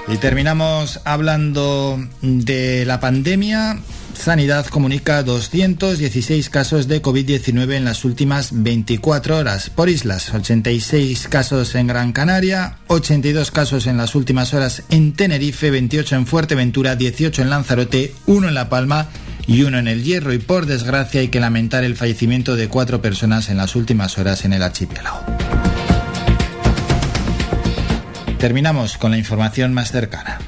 Y 0.08 0.16
terminamos 0.18 1.00
hablando 1.04 1.98
de 2.22 2.84
la 2.86 3.00
pandemia 3.00 3.78
Sanidad 4.16 4.66
comunica 4.66 5.22
216 5.22 6.48
casos 6.50 6.88
de 6.88 7.02
COVID-19 7.02 7.74
en 7.74 7.84
las 7.84 8.04
últimas 8.04 8.50
24 8.52 9.36
horas. 9.36 9.70
Por 9.70 9.88
islas, 9.88 10.32
86 10.32 11.28
casos 11.28 11.74
en 11.74 11.86
Gran 11.86 12.12
Canaria, 12.12 12.78
82 12.88 13.50
casos 13.50 13.86
en 13.86 13.96
las 13.96 14.14
últimas 14.14 14.54
horas 14.54 14.82
en 14.90 15.12
Tenerife, 15.12 15.70
28 15.70 16.16
en 16.16 16.26
Fuerteventura, 16.26 16.96
18 16.96 17.42
en 17.42 17.50
Lanzarote, 17.50 18.14
1 18.26 18.48
en 18.48 18.54
La 18.54 18.68
Palma 18.68 19.08
y 19.46 19.62
uno 19.62 19.78
en 19.78 19.88
el 19.88 20.02
Hierro. 20.02 20.32
Y 20.32 20.38
por 20.38 20.66
desgracia 20.66 21.20
hay 21.20 21.28
que 21.28 21.40
lamentar 21.40 21.84
el 21.84 21.96
fallecimiento 21.96 22.56
de 22.56 22.68
cuatro 22.68 23.02
personas 23.02 23.48
en 23.50 23.56
las 23.56 23.76
últimas 23.76 24.18
horas 24.18 24.44
en 24.44 24.52
el 24.52 24.62
archipiélago. 24.62 25.20
Terminamos 28.38 28.98
con 28.98 29.10
la 29.10 29.18
información 29.18 29.72
más 29.72 29.90
cercana. 29.90 30.38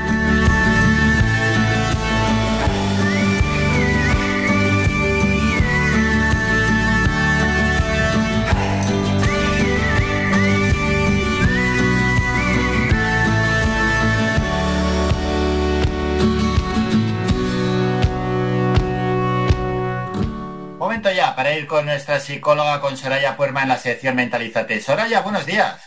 Ir 21.61 21.67
con 21.67 21.87
nuestra 21.87 22.21
psicóloga, 22.21 22.81
con 22.81 22.97
Soraya 22.97 23.37
Puerma 23.37 23.63
en 23.63 23.69
la 23.69 23.79
sección 23.79 24.17
Mentalízate. 24.17 24.81
Soraya, 24.81 25.21
buenos 25.21 25.47
días. 25.47 25.81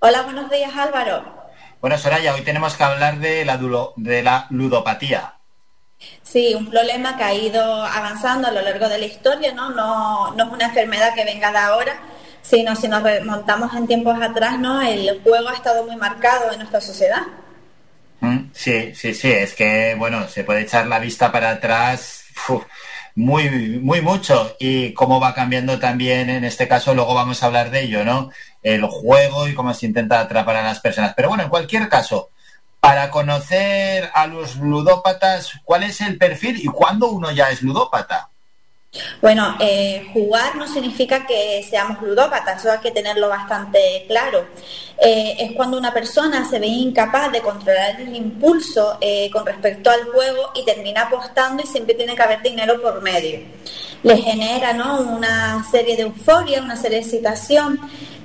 Hola, 0.00 0.22
buenos 0.22 0.50
días 0.50 0.74
Álvaro. 0.76 1.44
Bueno, 1.80 1.96
Soraya, 1.98 2.34
hoy 2.34 2.42
tenemos 2.42 2.76
que 2.76 2.84
hablar 2.84 3.18
de 3.18 3.44
la, 3.44 3.58
de 3.96 4.22
la 4.22 4.46
ludopatía. 4.50 5.34
Sí, 6.22 6.54
un 6.54 6.68
problema 6.68 7.16
que 7.16 7.24
ha 7.24 7.34
ido 7.34 7.62
avanzando 7.62 8.48
a 8.48 8.50
lo 8.50 8.60
largo 8.60 8.88
de 8.88 8.98
la 8.98 9.06
historia, 9.06 9.52
¿no? 9.52 9.70
No, 9.70 10.32
no 10.32 10.44
es 10.44 10.50
una 10.50 10.66
enfermedad 10.66 11.14
que 11.14 11.24
venga 11.24 11.52
de 11.52 11.58
ahora, 11.58 11.96
sino 12.42 12.74
si 12.74 12.88
nos 12.88 13.02
remontamos 13.02 13.72
en 13.74 13.86
tiempos 13.86 14.20
atrás, 14.20 14.58
¿no? 14.58 14.82
El 14.82 15.20
juego 15.22 15.48
ha 15.48 15.54
estado 15.54 15.84
muy 15.84 15.96
marcado 15.96 16.50
en 16.52 16.58
nuestra 16.58 16.80
sociedad. 16.80 17.22
Mm, 18.20 18.50
sí, 18.52 18.94
sí, 18.94 19.14
sí, 19.14 19.30
es 19.30 19.54
que, 19.54 19.94
bueno, 19.96 20.26
se 20.28 20.44
puede 20.44 20.62
echar 20.62 20.86
la 20.86 20.98
vista 20.98 21.30
para 21.30 21.50
atrás 21.50 22.24
muy, 23.14 23.78
muy 23.80 24.00
mucho 24.00 24.56
y 24.58 24.92
cómo 24.92 25.20
va 25.20 25.34
cambiando 25.34 25.78
también, 25.78 26.30
en 26.30 26.44
este 26.44 26.66
caso, 26.66 26.94
luego 26.94 27.14
vamos 27.14 27.42
a 27.42 27.46
hablar 27.46 27.70
de 27.70 27.82
ello, 27.82 28.04
¿no? 28.04 28.30
El 28.62 28.84
juego 28.86 29.46
y 29.46 29.54
cómo 29.54 29.72
se 29.74 29.86
intenta 29.86 30.20
atrapar 30.20 30.56
a 30.56 30.62
las 30.62 30.80
personas. 30.80 31.14
Pero 31.14 31.28
bueno, 31.28 31.44
en 31.44 31.50
cualquier 31.50 31.88
caso, 31.88 32.30
para 32.80 33.10
conocer 33.10 34.10
a 34.14 34.26
los 34.26 34.56
ludópatas, 34.56 35.52
¿cuál 35.64 35.84
es 35.84 36.00
el 36.00 36.18
perfil 36.18 36.58
y 36.62 36.66
cuándo 36.66 37.08
uno 37.08 37.30
ya 37.30 37.50
es 37.50 37.62
ludópata? 37.62 38.30
Bueno, 39.20 39.56
eh, 39.60 40.08
jugar 40.12 40.56
no 40.56 40.68
significa 40.68 41.26
que 41.26 41.66
seamos 41.68 42.00
ludópatas, 42.02 42.60
eso 42.60 42.70
hay 42.70 42.78
que 42.78 42.90
tenerlo 42.90 43.28
bastante 43.28 44.04
claro. 44.06 44.46
Eh, 44.98 45.36
es 45.38 45.52
cuando 45.52 45.76
una 45.76 45.92
persona 45.92 46.48
se 46.48 46.58
ve 46.58 46.68
incapaz 46.68 47.32
de 47.32 47.40
controlar 47.40 48.00
el 48.00 48.14
impulso 48.14 48.98
eh, 49.00 49.28
con 49.32 49.44
respecto 49.44 49.90
al 49.90 50.04
juego 50.04 50.50
y 50.54 50.64
termina 50.64 51.02
apostando 51.02 51.62
y 51.62 51.66
siempre 51.66 51.94
tiene 51.94 52.14
que 52.14 52.22
haber 52.22 52.42
dinero 52.42 52.80
por 52.80 53.02
medio. 53.02 53.40
Le 54.02 54.18
genera 54.18 54.72
¿no? 54.74 55.00
una 55.00 55.64
serie 55.70 55.96
de 55.96 56.02
euforia, 56.02 56.62
una 56.62 56.76
serie 56.76 56.98
de 56.98 57.04
excitación 57.04 57.80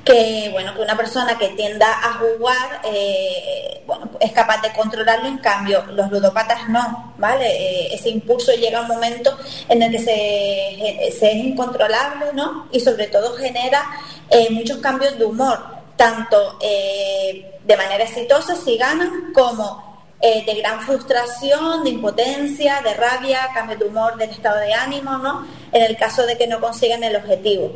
que 0.09 0.49
bueno 0.51 0.73
que 0.73 0.81
una 0.81 0.97
persona 0.97 1.37
que 1.37 1.49
tienda 1.49 1.87
a 1.87 2.13
jugar 2.13 2.81
eh, 2.83 3.83
bueno 3.85 4.09
es 4.19 4.31
capaz 4.31 4.59
de 4.61 4.73
controlarlo 4.73 5.27
en 5.27 5.37
cambio 5.37 5.85
los 5.91 6.09
ludópatas 6.09 6.67
no 6.67 7.13
vale 7.17 7.45
eh, 7.45 7.93
ese 7.93 8.09
impulso 8.09 8.51
llega 8.53 8.79
a 8.79 8.81
un 8.81 8.87
momento 8.87 9.37
en 9.67 9.83
el 9.83 9.91
que 9.91 9.99
se, 9.99 11.07
es 11.07 11.21
incontrolable 11.35 12.33
no 12.33 12.67
y 12.71 12.79
sobre 12.79 13.07
todo 13.07 13.35
genera 13.35 13.83
eh, 14.31 14.49
muchos 14.49 14.77
cambios 14.77 15.17
de 15.19 15.25
humor 15.25 15.59
tanto 15.95 16.57
de 16.59 17.77
manera 17.77 18.05
exitosa 18.05 18.55
si 18.55 18.77
ganan 18.77 19.33
como 19.33 19.89
de 20.21 20.53
gran 20.55 20.79
frustración, 20.81 21.83
de 21.83 21.89
impotencia, 21.89 22.81
de 22.81 22.93
rabia, 22.93 23.49
cambio 23.53 23.77
de 23.77 23.85
humor, 23.85 24.17
del 24.17 24.29
estado 24.29 24.59
de 24.59 24.73
ánimo, 24.73 25.17
¿no? 25.17 25.45
En 25.73 25.83
el 25.83 25.97
caso 25.97 26.25
de 26.25 26.37
que 26.37 26.47
no 26.47 26.61
consigan 26.61 27.03
el 27.03 27.17
objetivo 27.17 27.73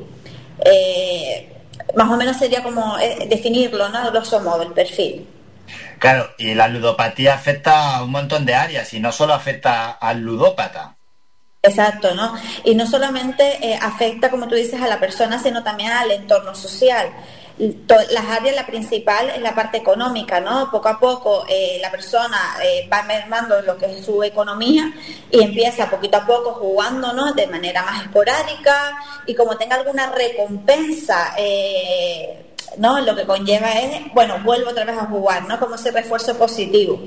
más 1.96 2.10
o 2.10 2.18
menos 2.18 2.38
sería 2.38 2.64
como 2.64 2.98
eh, 3.00 3.28
definirlo, 3.30 3.90
¿no? 3.90 4.12
Grosso 4.12 4.40
modo, 4.40 4.64
el 4.64 4.74
perfil. 4.74 5.28
Claro, 6.00 6.30
y 6.38 6.54
la 6.54 6.68
ludopatía 6.68 7.34
afecta 7.34 7.98
a 7.98 8.04
un 8.04 8.12
montón 8.12 8.46
de 8.46 8.56
áreas 8.56 8.94
y 8.94 9.00
no 9.00 9.12
solo 9.12 9.34
afecta 9.34 9.92
al 9.92 10.20
ludópata. 10.20 10.96
Exacto, 11.62 12.14
¿no? 12.14 12.36
Y 12.66 12.76
no 12.76 12.86
solamente 12.86 13.66
eh, 13.66 13.80
afecta, 13.82 14.30
como 14.30 14.50
tú 14.50 14.56
dices, 14.56 14.82
a 14.82 14.88
la 14.88 15.00
persona, 15.00 15.40
sino 15.40 15.64
también 15.64 15.92
al 15.92 16.12
entorno 16.12 16.54
social 16.56 17.10
las 17.58 18.26
áreas, 18.26 18.56
la 18.56 18.66
principal 18.66 19.30
es 19.30 19.42
la 19.42 19.54
parte 19.54 19.78
económica, 19.78 20.40
¿no? 20.40 20.72
Poco 20.72 20.90
a 20.90 21.00
poco 21.00 21.46
eh, 21.48 21.78
la 21.82 21.92
persona 21.92 22.58
eh, 22.64 22.88
va 22.92 23.04
mermando 23.04 23.62
lo 23.62 23.78
que 23.78 23.86
es 23.86 24.06
su 24.06 24.24
economía 24.24 24.92
y 25.30 25.42
empieza 25.42 25.90
poquito 25.90 26.18
a 26.18 26.26
poco 26.26 26.54
jugando, 26.54 27.14
¿no? 27.14 27.34
De 27.34 27.48
manera 27.48 27.84
más 27.84 28.04
esporádica 28.04 28.98
y 29.28 29.36
como 29.36 29.56
tenga 29.56 29.76
alguna 29.76 30.12
recompensa 30.12 31.36
eh, 31.38 32.53
¿no? 32.78 33.00
Lo 33.02 33.16
que 33.16 33.26
conlleva 33.26 33.72
es, 33.74 34.14
bueno, 34.14 34.40
vuelvo 34.44 34.72
otra 34.72 34.86
vez 34.86 34.98
a 34.98 35.06
jugar, 35.06 35.46
¿no? 35.48 35.60
Como 35.60 35.76
ese 35.76 35.92
refuerzo 35.92 36.38
positivo. 36.38 37.00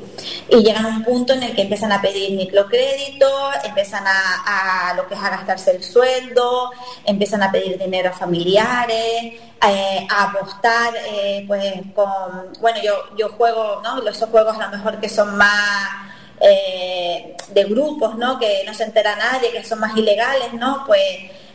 Y 0.49 0.63
llegan 0.63 0.87
a 0.87 0.89
un 0.89 1.05
punto 1.05 1.33
en 1.33 1.43
el 1.43 1.55
que 1.55 1.63
empiezan 1.63 1.93
a 1.93 2.01
pedir 2.01 2.37
microcrédito, 2.37 3.29
empiezan 3.65 4.05
a, 4.07 4.95
lo 4.97 5.07
que 5.09 5.15
es 5.15 5.21
a 5.21 5.31
gastarse 5.31 5.73
el 5.73 5.83
sueldo, 5.83 6.71
empiezan 7.05 7.43
a 7.43 7.51
pedir 7.51 7.79
dinero 7.79 8.11
a 8.11 8.13
familiares, 8.13 9.35
eh, 9.69 10.07
a 10.09 10.25
apostar, 10.25 10.95
eh, 11.09 11.45
pues 11.47 11.75
con, 11.95 12.53
bueno, 12.61 12.79
yo, 12.83 13.17
yo 13.17 13.29
juego, 13.31 13.81
¿no? 13.83 14.07
Esos 14.09 14.31
juegos 14.31 14.57
a 14.57 14.67
lo 14.67 14.77
mejor 14.77 15.01
que 15.01 15.09
son 15.09 15.37
más... 15.37 16.07
Eh, 16.39 17.35
de 17.49 17.65
grupos, 17.65 18.17
¿no? 18.17 18.39
Que 18.39 18.63
no 18.67 18.75
se 18.75 18.85
entera 18.85 19.17
nadie, 19.17 19.53
que 19.53 19.65
son 19.65 19.81
más 19.81 19.97
ilegales, 19.97 20.53
¿no? 20.53 20.85
Pues 20.87 21.01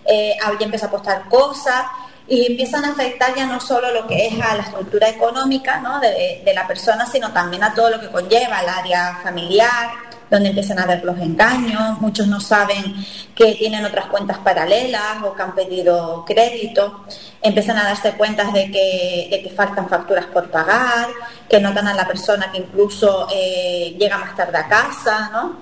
eh, 0.06 0.36
empieza 0.60 0.88
a 0.88 0.90
apostar 0.90 1.30
cosas 1.30 1.86
y 2.32 2.46
empiezan 2.46 2.86
a 2.86 2.92
afectar 2.92 3.36
ya 3.36 3.46
no 3.46 3.60
solo 3.60 3.92
lo 3.92 4.08
que 4.08 4.28
es 4.28 4.42
a 4.42 4.56
la 4.56 4.64
estructura 4.64 5.10
económica 5.10 5.84
de, 6.02 6.54
la 6.54 6.66
persona, 6.66 7.06
sino 7.06 7.34
también 7.34 7.62
a 7.62 7.74
todo 7.74 7.90
lo 7.90 8.00
que 8.00 8.08
conlleva 8.08 8.60
al 8.60 8.70
área 8.70 9.20
familiar, 9.22 9.90
donde 10.30 10.48
empiezan 10.48 10.80
a 10.80 10.86
ver 10.86 11.04
los 11.04 11.20
engaños, 11.20 12.00
muchos 12.00 12.28
no 12.28 12.40
saben 12.40 12.96
que 13.36 13.56
tienen 13.56 13.84
otras 13.84 14.06
cuentas 14.06 14.38
paralelas 14.38 15.22
o 15.26 15.36
que 15.36 15.42
han 15.42 15.54
pedido 15.54 16.24
crédito, 16.26 17.06
empiezan 17.42 17.78
a 17.78 17.84
darse 17.84 18.14
cuenta 18.14 18.46
de 18.46 18.72
que, 18.72 19.28
de 19.30 19.44
que 19.44 19.50
faltan 19.50 19.90
facturas 19.90 20.28
por 20.28 20.50
pagar, 20.50 21.10
que 21.50 21.60
notan 21.60 21.90
a 21.90 21.94
la 21.94 22.08
persona 22.08 22.50
que 22.50 22.60
incluso 22.60 23.28
eh, 23.30 23.94
llega 24.00 24.18
más 24.18 24.38
tarde 24.38 24.58
a 24.58 24.70
casa, 24.70 25.30
¿no? 25.34 25.58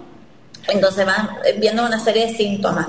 Entonces 0.67 1.03
van 1.03 1.31
viendo 1.57 1.83
una 1.83 1.99
serie 1.99 2.27
de 2.27 2.35
síntomas 2.35 2.85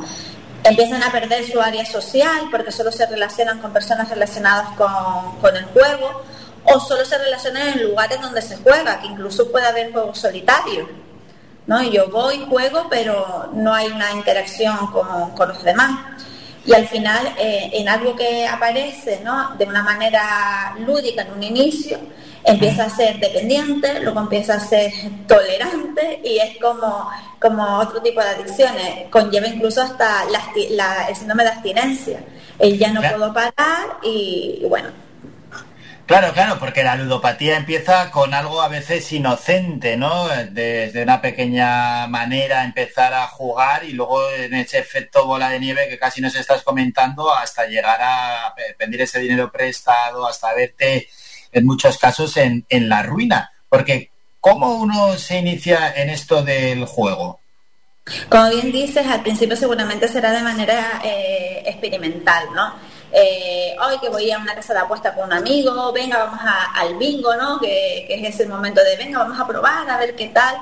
empiezan 0.64 1.02
a 1.02 1.10
perder 1.10 1.44
su 1.50 1.60
área 1.60 1.84
social 1.84 2.48
porque 2.50 2.72
solo 2.72 2.92
se 2.92 3.06
relacionan 3.06 3.60
con 3.60 3.72
personas 3.72 4.08
relacionadas 4.08 4.68
con, 4.76 5.56
el 5.56 5.64
juego 5.66 6.22
o 6.64 6.80
solo 6.80 7.04
se 7.04 7.18
relacionan 7.18 7.68
en 7.68 7.88
lugares 7.88 8.20
donde 8.20 8.42
se 8.42 8.56
juega, 8.58 9.00
que 9.00 9.06
incluso 9.06 9.50
puede 9.50 9.66
haber 9.66 9.92
juegos 9.92 10.18
solitarios. 10.18 10.88
¿no? 11.66 11.82
Yo 11.82 12.10
voy, 12.10 12.44
juego, 12.48 12.86
pero 12.90 13.48
no 13.52 13.72
hay 13.72 13.86
una 13.88 14.12
interacción 14.12 14.86
con, 14.88 15.30
con 15.30 15.48
los 15.48 15.62
demás. 15.62 16.00
Y 16.66 16.74
al 16.74 16.86
final, 16.86 17.34
eh, 17.38 17.70
en 17.72 17.88
algo 17.88 18.14
que 18.14 18.46
aparece 18.46 19.20
¿no? 19.24 19.56
de 19.56 19.64
una 19.64 19.82
manera 19.82 20.74
lúdica 20.78 21.22
en 21.22 21.32
un 21.32 21.42
inicio, 21.42 21.98
empieza 22.44 22.84
a 22.84 22.90
ser 22.90 23.18
dependiente, 23.18 24.00
luego 24.00 24.20
empieza 24.20 24.54
a 24.54 24.60
ser 24.60 24.92
tolerante 25.26 26.20
y 26.22 26.38
es 26.38 26.58
como, 26.58 27.10
como 27.40 27.78
otro 27.78 28.02
tipo 28.02 28.20
de 28.20 28.28
adicciones. 28.28 29.08
Conlleva 29.10 29.46
incluso 29.46 29.82
hasta 29.82 30.24
la, 30.26 31.06
el 31.08 31.16
síndrome 31.16 31.44
de 31.44 31.50
abstinencia. 31.50 32.20
El 32.58 32.78
ya 32.78 32.92
no 32.92 33.00
puedo 33.00 33.32
parar 33.32 33.98
y, 34.02 34.62
bueno. 34.68 34.88
Claro, 36.10 36.32
claro, 36.32 36.58
porque 36.58 36.82
la 36.82 36.96
ludopatía 36.96 37.56
empieza 37.56 38.10
con 38.10 38.34
algo 38.34 38.60
a 38.60 38.66
veces 38.66 39.12
inocente, 39.12 39.96
¿no? 39.96 40.26
Desde 40.50 41.04
una 41.04 41.20
pequeña 41.20 42.08
manera 42.08 42.64
empezar 42.64 43.14
a 43.14 43.28
jugar 43.28 43.84
y 43.84 43.92
luego 43.92 44.28
en 44.28 44.54
ese 44.54 44.80
efecto 44.80 45.24
bola 45.24 45.50
de 45.50 45.60
nieve 45.60 45.88
que 45.88 46.00
casi 46.00 46.20
nos 46.20 46.34
estás 46.34 46.64
comentando 46.64 47.32
hasta 47.32 47.66
llegar 47.66 48.00
a 48.02 48.52
pedir 48.76 49.02
ese 49.02 49.20
dinero 49.20 49.52
prestado, 49.52 50.26
hasta 50.26 50.52
verte 50.52 51.08
en 51.52 51.64
muchos 51.64 51.96
casos 51.96 52.36
en, 52.36 52.64
la 52.68 53.04
ruina. 53.04 53.52
Porque, 53.68 54.10
¿cómo 54.40 54.78
uno 54.78 55.16
se 55.16 55.38
inicia 55.38 55.94
en 55.94 56.10
esto 56.10 56.42
del 56.42 56.86
juego? 56.86 57.38
Como 58.28 58.50
bien 58.50 58.72
dices, 58.72 59.06
al 59.06 59.22
principio 59.22 59.54
seguramente 59.54 60.08
será 60.08 60.32
de 60.32 60.42
manera 60.42 61.02
eh, 61.04 61.62
experimental, 61.66 62.48
¿no? 62.52 62.89
Eh, 63.12 63.74
hoy 63.84 63.98
que 63.98 64.08
voy 64.08 64.30
a 64.30 64.38
una 64.38 64.54
casa 64.54 64.72
de 64.72 64.80
apuesta 64.80 65.14
con 65.14 65.24
un 65.24 65.32
amigo, 65.32 65.92
venga, 65.92 66.18
vamos 66.18 66.40
al 66.74 66.96
bingo, 66.96 67.34
¿no? 67.34 67.58
Que, 67.58 68.06
es 68.08 68.34
ese 68.34 68.46
momento 68.46 68.80
de, 68.82 68.96
venga, 68.96 69.18
vamos 69.18 69.38
a 69.38 69.46
probar, 69.46 69.88
a 69.88 69.98
ver 69.98 70.14
qué 70.14 70.28
tal. 70.28 70.56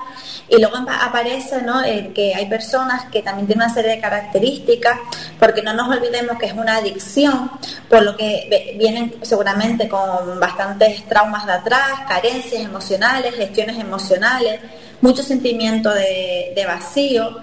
Y 0.48 0.58
luego 0.58 0.76
aparece, 0.88 1.62
¿no? 1.62 1.82
que 2.14 2.32
hay 2.34 2.46
personas 2.46 3.06
que 3.06 3.22
también 3.22 3.46
tienen 3.46 3.64
una 3.64 3.74
serie 3.74 3.92
de 3.92 4.00
características, 4.00 4.98
porque 5.38 5.62
no 5.62 5.74
nos 5.74 5.88
olvidemos 5.88 6.38
que 6.38 6.46
es 6.46 6.54
una 6.54 6.76
adicción, 6.76 7.50
por 7.88 8.02
lo 8.02 8.16
que 8.16 8.76
vienen 8.78 9.14
seguramente 9.22 9.88
con 9.88 10.40
bastantes 10.40 11.04
traumas 11.06 11.46
de 11.46 11.52
atrás, 11.52 12.00
carencias 12.08 12.62
emocionales, 12.62 13.34
gestiones 13.34 13.78
emocionales, 13.78 14.60
mucho 15.00 15.22
sentimiento 15.22 15.90
de, 15.90 16.52
de 16.54 16.66
vacío 16.66 17.42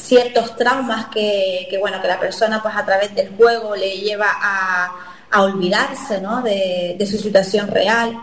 ciertos 0.00 0.56
traumas 0.56 1.06
que, 1.06 1.76
bueno, 1.80 2.00
que 2.00 2.08
la 2.08 2.18
persona 2.18 2.62
pues 2.62 2.74
a 2.76 2.84
través 2.84 3.14
del 3.14 3.36
juego 3.36 3.76
le 3.76 3.98
lleva 3.98 4.28
a, 4.30 5.06
olvidarse 5.42 6.20
¿no? 6.20 6.42
de, 6.42 7.06
su 7.08 7.16
situación 7.16 7.68
real. 7.68 8.18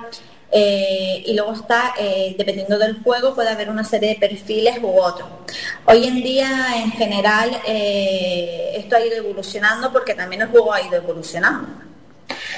Eh, 0.50 1.24
y 1.26 1.34
luego 1.34 1.54
está, 1.54 1.94
eh, 2.00 2.34
dependiendo 2.38 2.78
del 2.78 3.02
juego, 3.04 3.36
puede 3.36 3.50
haber 3.50 3.70
una 3.70 3.84
serie 3.84 4.10
de 4.10 4.16
perfiles 4.16 4.78
u 4.82 4.98
otros. 4.98 5.28
Hoy 5.86 6.06
en 6.06 6.16
día, 6.16 6.68
en 6.78 6.92
general, 6.92 7.52
eh, 7.68 8.74
esto 8.76 8.96
ha 8.96 9.06
ido 9.06 9.18
evolucionando 9.18 9.92
porque 9.92 10.14
también 10.14 10.44
el 10.44 10.48
juego 10.48 10.74
ha 10.74 10.82
ido 10.82 10.96
evolucionando. 10.96 11.68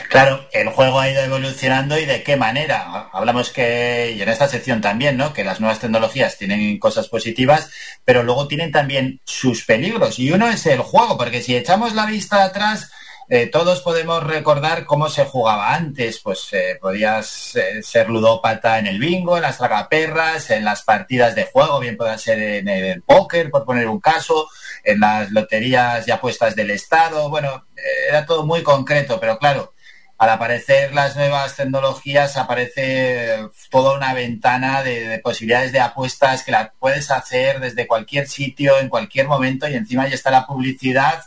Claro, 0.08 0.48
el 0.52 0.70
juego 0.70 1.00
ha 1.00 1.10
ido 1.10 1.22
evolucionando 1.22 1.98
y 1.98 2.06
de 2.06 2.24
qué 2.24 2.38
manera. 2.38 3.10
Hablamos 3.12 3.52
que, 3.52 4.14
y 4.16 4.22
en 4.22 4.30
esta 4.30 4.48
sección 4.48 4.82
también, 4.82 5.18
¿no? 5.18 5.34
Que 5.34 5.44
las 5.44 5.60
nuevas 5.60 5.80
tecnologías 5.80 6.38
tienen 6.38 6.80
cosas 6.80 7.08
positivas, 7.08 7.70
pero 8.06 8.24
luego 8.24 8.48
tienen 8.48 8.72
también 8.72 9.20
sus 9.26 9.66
peligros. 9.66 10.20
Y 10.20 10.32
uno 10.32 10.48
es 10.48 10.66
el 10.66 10.80
juego, 10.80 11.18
porque 11.18 11.42
si 11.42 11.56
echamos 11.56 11.94
la 11.94 12.06
vista 12.06 12.44
atrás, 12.44 12.92
eh, 13.32 13.46
todos 13.46 13.82
podemos 13.82 14.24
recordar 14.24 14.86
cómo 14.86 15.08
se 15.10 15.26
jugaba 15.26 15.76
antes. 15.76 16.20
Pues 16.20 16.48
eh, 16.54 16.78
podías 16.82 17.56
eh, 17.56 17.84
ser 17.84 18.10
ludópata 18.10 18.80
en 18.80 18.88
el 18.88 18.98
bingo, 18.98 19.36
en 19.36 19.44
las 19.44 19.60
tragaperras, 19.60 20.50
en 20.50 20.66
las 20.66 20.82
partidas 20.82 21.36
de 21.36 21.46
juego, 21.46 21.80
bien 21.80 21.98
pueda 21.98 22.18
ser 22.18 22.42
en 22.42 22.68
el 22.68 23.04
póker, 23.04 23.52
por 23.52 23.66
poner 23.66 23.88
un 23.88 24.00
caso, 24.00 24.50
en 24.84 25.00
las 25.00 25.30
loterías 25.32 26.08
y 26.08 26.12
apuestas 26.12 26.56
del 26.56 26.72
Estado. 26.72 27.30
Bueno, 27.30 27.68
era 28.08 28.26
todo 28.26 28.46
muy 28.46 28.64
concreto, 28.64 29.20
pero 29.20 29.38
claro, 29.38 29.74
al 30.20 30.30
aparecer 30.32 30.94
las 30.94 31.16
nuevas 31.16 31.56
tecnologías 31.56 32.36
aparece 32.36 33.48
toda 33.72 33.96
una 33.96 34.14
ventana 34.14 34.84
de, 34.84 35.20
posibilidades 35.24 35.72
de 35.72 35.80
apuestas 35.80 36.44
que 36.44 36.52
la 36.52 36.74
puedes 36.78 37.10
hacer 37.10 37.62
desde 37.62 37.88
cualquier 37.88 38.28
sitio, 38.28 38.78
en 38.80 38.90
cualquier 38.90 39.30
momento 39.30 39.68
y 39.70 39.76
encima 39.76 40.10
ya 40.10 40.16
está 40.16 40.30
la 40.30 40.46
publicidad 40.46 41.24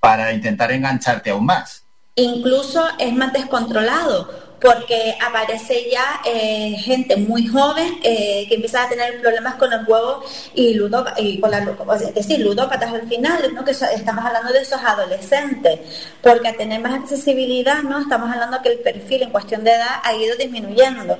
para 0.00 0.34
intentar 0.34 0.70
engancharte 0.70 1.30
aún 1.30 1.46
más. 1.46 1.86
Incluso 2.14 2.86
es 2.98 3.14
más 3.14 3.32
descontrolado 3.32 4.45
porque 4.60 5.16
aparece 5.20 5.90
ya 5.90 6.20
eh, 6.24 6.76
gente 6.78 7.16
muy 7.16 7.46
joven 7.46 7.98
eh, 8.02 8.46
que 8.48 8.54
empieza 8.54 8.84
a 8.84 8.88
tener 8.88 9.20
problemas 9.20 9.56
con 9.56 9.72
el 9.72 9.84
juego 9.84 10.22
y, 10.54 10.74
ludo, 10.74 11.04
y 11.18 11.38
con 11.40 11.50
la, 11.50 11.58
es 11.58 12.14
decir, 12.14 12.40
ludópatas 12.40 12.92
al 12.92 13.06
final, 13.06 13.54
¿no? 13.54 13.64
que 13.64 13.72
estamos 13.72 14.24
hablando 14.24 14.52
de 14.52 14.60
esos 14.60 14.80
adolescentes, 14.82 15.80
porque 16.22 16.48
a 16.48 16.56
tener 16.56 16.80
más 16.80 16.94
accesibilidad, 16.94 17.82
¿no? 17.82 18.00
estamos 18.00 18.30
hablando 18.30 18.62
que 18.62 18.70
el 18.70 18.78
perfil 18.78 19.22
en 19.22 19.30
cuestión 19.30 19.64
de 19.64 19.72
edad 19.72 20.00
ha 20.02 20.14
ido 20.14 20.36
disminuyendo. 20.36 21.18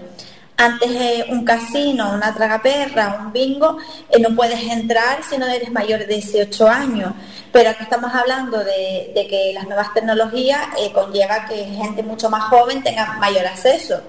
Antes 0.59 0.91
de 0.91 1.26
un 1.28 1.44
casino, 1.44 2.12
una 2.15 2.35
tragaperra, 2.35 3.20
un 3.20 3.33
bingo, 3.33 3.76
eh, 4.09 4.18
no 4.18 4.35
puedes 4.35 4.62
entrar 4.62 5.23
si 5.23 5.36
no 5.36 5.47
eres 5.47 5.70
mayor 5.70 6.01
de 6.01 6.15
18 6.15 6.67
años. 6.67 7.12
Pero 7.52 7.70
aquí 7.70 7.83
estamos 7.83 8.15
hablando 8.15 8.59
de, 8.65 9.26
que 9.28 9.52
las 9.55 9.67
nuevas 9.67 9.93
tecnologías 9.93 10.60
eh, 10.78 10.93
conlleva 10.93 11.47
que 11.47 11.57
gente 11.57 12.02
mucho 12.02 12.31
más 12.31 12.44
joven 12.44 12.83
tenga 12.83 13.15
mayor 13.15 13.47
acceso. 13.47 14.01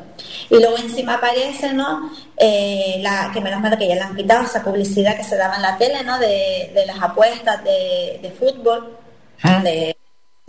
Y 0.49 0.55
luego 0.55 0.77
encima 0.77 1.15
aparece, 1.15 1.73
¿no? 1.73 2.11
Eh, 2.37 2.99
la, 3.01 3.29
que 3.33 3.41
menos 3.41 3.59
mal 3.59 3.77
que 3.77 3.87
ya 3.87 3.95
le 3.95 4.01
han 4.01 4.15
quitado 4.15 4.45
esa 4.45 4.63
publicidad 4.63 5.17
que 5.17 5.23
se 5.23 5.35
daba 5.35 5.57
en 5.57 5.61
la 5.61 5.77
tele, 5.77 6.03
¿no? 6.03 6.17
De, 6.17 6.83
las 6.85 7.01
apuestas 7.01 7.61
de, 7.63 8.33
fútbol, 8.39 8.97
ah. 9.43 9.59
de 9.61 9.97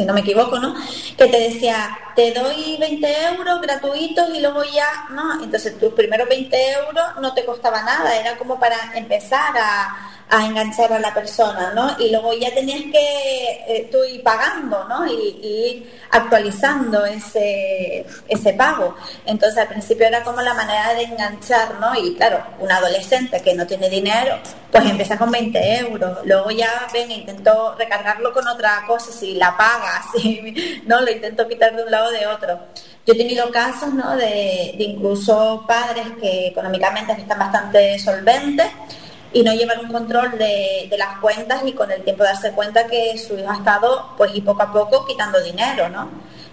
si 0.00 0.06
no 0.06 0.14
me 0.14 0.20
equivoco, 0.20 0.60
¿no? 0.60 0.76
Que 1.16 1.26
te 1.26 1.40
decía, 1.40 1.98
te 2.14 2.30
doy 2.30 2.76
20 2.78 3.24
euros 3.32 3.60
gratuitos 3.60 4.28
y 4.32 4.38
luego 4.38 4.62
ya, 4.62 5.06
¿no? 5.10 5.42
Entonces 5.42 5.76
tus 5.76 5.92
primeros 5.92 6.28
20 6.28 6.72
euros 6.74 7.04
no 7.20 7.34
te 7.34 7.44
costaba 7.44 7.82
nada, 7.82 8.16
era 8.16 8.38
como 8.38 8.60
para 8.60 8.76
empezar 8.94 9.58
a, 9.58 10.17
a 10.30 10.44
enganchar 10.44 10.92
a 10.92 10.98
la 10.98 11.14
persona, 11.14 11.72
¿no? 11.74 11.96
Y 11.98 12.10
luego 12.10 12.32
ya 12.34 12.52
tenías 12.54 12.82
que 12.92 13.64
eh, 13.66 13.88
tú 13.90 14.04
ir 14.04 14.22
pagando, 14.22 14.84
¿no? 14.88 15.06
Y, 15.06 15.86
actualizando 16.10 17.04
ese, 17.04 18.06
ese 18.28 18.54
pago. 18.54 18.94
Entonces 19.26 19.58
al 19.58 19.68
principio 19.68 20.06
era 20.06 20.22
como 20.22 20.40
la 20.40 20.54
manera 20.54 20.94
de 20.94 21.02
enganchar, 21.02 21.74
¿no? 21.78 21.94
Y 21.94 22.14
claro, 22.14 22.42
un 22.60 22.72
adolescente 22.72 23.42
que 23.42 23.54
no 23.54 23.66
tiene 23.66 23.90
dinero, 23.90 24.38
pues 24.70 24.86
empieza 24.86 25.18
con 25.18 25.30
20 25.30 25.78
euros. 25.80 26.18
Luego 26.24 26.50
ya, 26.50 26.88
ven, 26.94 27.10
intento 27.10 27.74
recargarlo 27.78 28.32
con 28.32 28.48
otra 28.48 28.84
cosa, 28.86 29.12
si 29.12 29.34
la 29.34 29.54
pagas, 29.56 30.06
si, 30.16 30.82
¿no? 30.86 31.00
Lo 31.00 31.10
intento 31.10 31.46
quitar 31.46 31.76
de 31.76 31.82
un 31.82 31.90
lado 31.90 32.08
o 32.08 32.12
de 32.12 32.26
otro. 32.26 32.58
Yo 33.06 33.14
he 33.14 33.16
tenido 33.16 33.50
casos, 33.50 33.92
¿no? 33.92 34.16
De, 34.16 34.74
de 34.78 34.84
incluso 34.84 35.64
padres 35.68 36.06
que 36.20 36.48
económicamente 36.48 37.12
están 37.12 37.38
bastante 37.38 37.98
solventes 37.98 38.66
y 39.32 39.42
no 39.42 39.52
llevar 39.52 39.78
un 39.80 39.92
control 39.92 40.38
de, 40.38 40.88
las 40.96 41.18
cuentas 41.18 41.62
y 41.64 41.72
con 41.72 41.90
el 41.90 42.02
tiempo 42.02 42.24
darse 42.24 42.52
cuenta 42.52 42.86
que 42.86 43.16
su 43.18 43.38
hijo 43.38 43.50
ha 43.50 43.56
estado 43.56 44.14
pues 44.16 44.32
y 44.34 44.40
poco 44.40 44.62
a 44.62 44.72
poco 44.72 45.06
quitando 45.06 45.42
dinero, 45.42 45.88
¿no? 45.88 46.10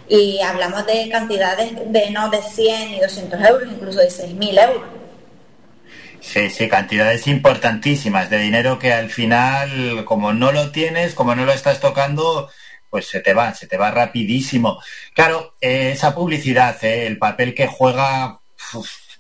Y 0.07 0.39
hablamos 0.41 0.85
de 0.85 1.09
cantidades 1.09 1.71
de 1.91 2.11
no 2.11 2.29
de 2.29 2.41
100 2.41 2.93
y 2.93 2.99
200 2.99 3.41
euros, 3.41 3.69
incluso 3.71 3.99
de 3.99 4.09
6.000 4.09 4.63
euros. 4.69 4.83
Sí, 6.19 6.49
sí, 6.49 6.67
cantidades 6.67 7.27
importantísimas 7.27 8.29
de 8.29 8.39
dinero 8.39 8.79
que 8.79 8.93
al 8.93 9.09
final, 9.09 10.03
como 10.05 10.33
no 10.33 10.51
lo 10.51 10.71
tienes, 10.71 11.13
como 11.13 11.35
no 11.35 11.45
lo 11.45 11.53
estás 11.53 11.79
tocando, 11.79 12.49
pues 12.89 13.07
se 13.07 13.19
te 13.19 13.33
va, 13.33 13.53
se 13.53 13.67
te 13.67 13.77
va 13.77 13.91
rapidísimo. 13.91 14.81
Claro, 15.13 15.53
eh, 15.61 15.91
esa 15.93 16.15
publicidad, 16.15 16.83
eh, 16.83 17.07
el 17.07 17.17
papel 17.17 17.53
que 17.53 17.67
juega 17.67 18.39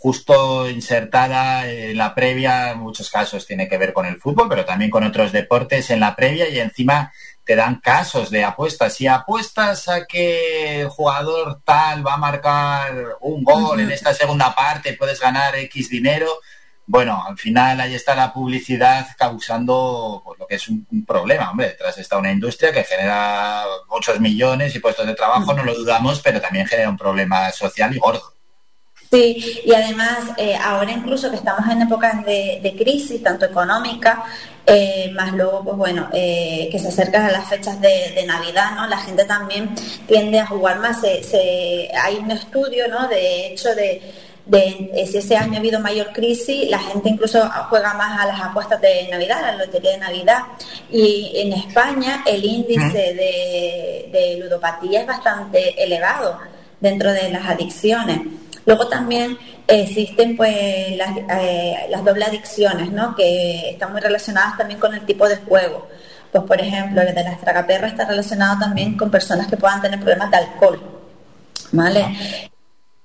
justo 0.05 0.69
insertada 0.69 1.67
en 1.67 1.97
la 1.97 2.13
previa, 2.13 2.69
en 2.69 2.77
muchos 2.77 3.09
casos 3.09 3.47
tiene 3.47 3.67
que 3.67 3.79
ver 3.79 3.91
con 3.91 4.05
el 4.05 4.17
fútbol, 4.17 4.47
pero 4.47 4.63
también 4.63 4.91
con 4.91 5.03
otros 5.03 5.31
deportes 5.31 5.89
en 5.89 5.99
la 5.99 6.15
previa 6.15 6.47
y 6.47 6.59
encima 6.59 7.11
te 7.43 7.55
dan 7.55 7.79
casos 7.79 8.29
de 8.29 8.43
apuestas. 8.43 8.93
Si 8.93 9.07
apuestas 9.07 9.89
a 9.89 10.05
que 10.05 10.81
el 10.81 10.89
jugador 10.89 11.59
tal 11.65 12.05
va 12.05 12.13
a 12.13 12.17
marcar 12.17 13.17
un 13.21 13.43
gol 13.43 13.79
en 13.79 13.89
esta 13.89 14.13
segunda 14.13 14.53
parte, 14.53 14.93
puedes 14.93 15.19
ganar 15.19 15.55
X 15.55 15.89
dinero. 15.89 16.39
Bueno, 16.85 17.23
al 17.27 17.39
final 17.39 17.81
ahí 17.81 17.95
está 17.95 18.13
la 18.13 18.31
publicidad 18.31 19.07
causando 19.17 20.21
pues, 20.23 20.37
lo 20.37 20.45
que 20.45 20.53
es 20.57 20.67
un, 20.67 20.85
problema. 21.07 21.49
Hombre, 21.49 21.69
detrás 21.69 21.97
está 21.97 22.19
una 22.19 22.31
industria 22.31 22.71
que 22.71 22.83
genera 22.83 23.63
muchos 23.89 24.19
millones 24.19 24.75
y 24.75 24.79
puestos 24.79 25.07
de 25.07 25.15
trabajo, 25.15 25.51
no 25.55 25.63
lo 25.63 25.73
dudamos, 25.73 26.21
pero 26.21 26.39
también 26.39 26.67
genera 26.67 26.91
un 26.91 26.97
problema 26.97 27.51
social 27.51 27.95
y 27.95 27.97
gordo. 27.97 28.34
Sí, 29.11 29.61
y 29.63 29.73
además 29.73 30.17
eh, 30.37 30.55
ahora 30.55 30.91
incluso 30.91 31.29
que 31.29 31.37
estamos 31.37 31.69
en 31.69 31.83
épocas 31.83 32.25
de, 32.25 32.75
crisis, 32.77 33.21
tanto 33.21 33.45
económica, 33.45 34.23
eh, 34.65 35.11
más 35.13 35.33
luego, 35.33 35.63
pues 35.63 35.77
bueno, 35.77 36.09
eh, 36.11 36.67
que 36.71 36.79
se 36.79 36.87
acercan 36.87 37.23
a 37.23 37.31
las 37.31 37.47
fechas 37.47 37.79
de, 37.79 38.23
Navidad, 38.25 38.71
¿no? 38.75 38.87
La 38.87 38.97
gente 38.97 39.23
también 39.25 39.69
tiende 40.07 40.39
a 40.39 40.47
jugar 40.47 40.79
más. 40.79 41.01
Se, 41.01 41.91
hay 41.95 42.17
un 42.17 42.31
estudio, 42.31 42.87
¿no? 42.87 43.07
De 43.07 43.47
hecho, 43.47 43.69
de, 43.75 44.01
si 45.05 45.17
ese 45.17 45.37
año 45.37 45.55
ha 45.55 45.57
habido 45.59 45.79
mayor 45.79 46.11
crisis, 46.11 46.69
la 46.69 46.79
gente 46.79 47.09
incluso 47.09 47.47
juega 47.69 47.93
más 47.93 48.19
a 48.19 48.25
las 48.25 48.41
apuestas 48.41 48.81
de 48.81 49.07
Navidad, 49.09 49.43
a 49.43 49.51
la 49.51 49.65
lotería 49.65 49.91
de 49.91 49.97
Navidad. 49.99 50.39
Y 50.91 51.31
en 51.35 51.53
España 51.53 52.23
el 52.25 52.43
índice 52.43 53.13
de, 53.13 54.09
de 54.11 54.37
ludopatía 54.39 55.01
es 55.01 55.07
bastante 55.07 55.81
elevado 55.81 56.39
dentro 56.79 57.13
de 57.13 57.29
las 57.29 57.47
adicciones. 57.47 58.21
Luego 58.65 58.87
también 58.87 59.37
existen 59.67 60.35
pues 60.35 60.95
las, 60.97 61.17
eh, 61.39 61.87
las 61.89 62.03
doble 62.03 62.25
adicciones, 62.25 62.91
¿no? 62.91 63.15
Que 63.15 63.71
están 63.71 63.91
muy 63.91 64.01
relacionadas 64.01 64.57
también 64.57 64.79
con 64.79 64.93
el 64.93 65.05
tipo 65.05 65.27
de 65.27 65.37
juego. 65.37 65.87
Pues 66.31 66.43
por 66.43 66.59
ejemplo, 66.59 67.01
el 67.01 67.13
de 67.13 67.23
las 67.23 67.39
tragaperras 67.39 67.91
está 67.91 68.05
relacionado 68.05 68.59
también 68.59 68.97
con 68.97 69.09
personas 69.09 69.47
que 69.47 69.57
puedan 69.57 69.81
tener 69.81 69.99
problemas 69.99 70.31
de 70.31 70.37
alcohol, 70.37 70.81
¿vale? 71.71 72.51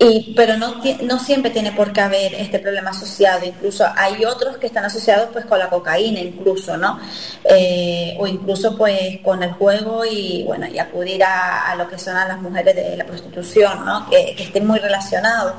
Y, 0.02 0.32
pero 0.34 0.56
no, 0.56 0.76
no 1.02 1.18
siempre 1.18 1.50
tiene 1.50 1.72
por 1.72 1.92
qué 1.92 2.00
haber 2.00 2.34
este 2.34 2.58
problema 2.58 2.88
asociado, 2.88 3.44
incluso 3.44 3.84
hay 3.94 4.24
otros 4.24 4.56
que 4.56 4.66
están 4.66 4.86
asociados 4.86 5.28
pues 5.30 5.44
con 5.44 5.58
la 5.58 5.68
cocaína 5.68 6.20
incluso, 6.20 6.78
¿no? 6.78 6.98
Eh, 7.44 8.16
o 8.18 8.26
incluso 8.26 8.78
pues 8.78 9.18
con 9.22 9.42
el 9.42 9.52
juego 9.52 10.06
y 10.06 10.42
bueno, 10.44 10.66
y 10.66 10.78
acudir 10.78 11.22
a, 11.22 11.74
lo 11.76 11.86
que 11.86 11.98
son 11.98 12.16
a 12.16 12.26
las 12.26 12.40
mujeres 12.40 12.74
de 12.74 12.96
la 12.96 13.04
prostitución, 13.04 13.84
¿no? 13.84 14.08
Que, 14.08 14.34
que 14.34 14.44
estén 14.44 14.66
muy 14.66 14.78
relacionados. 14.78 15.52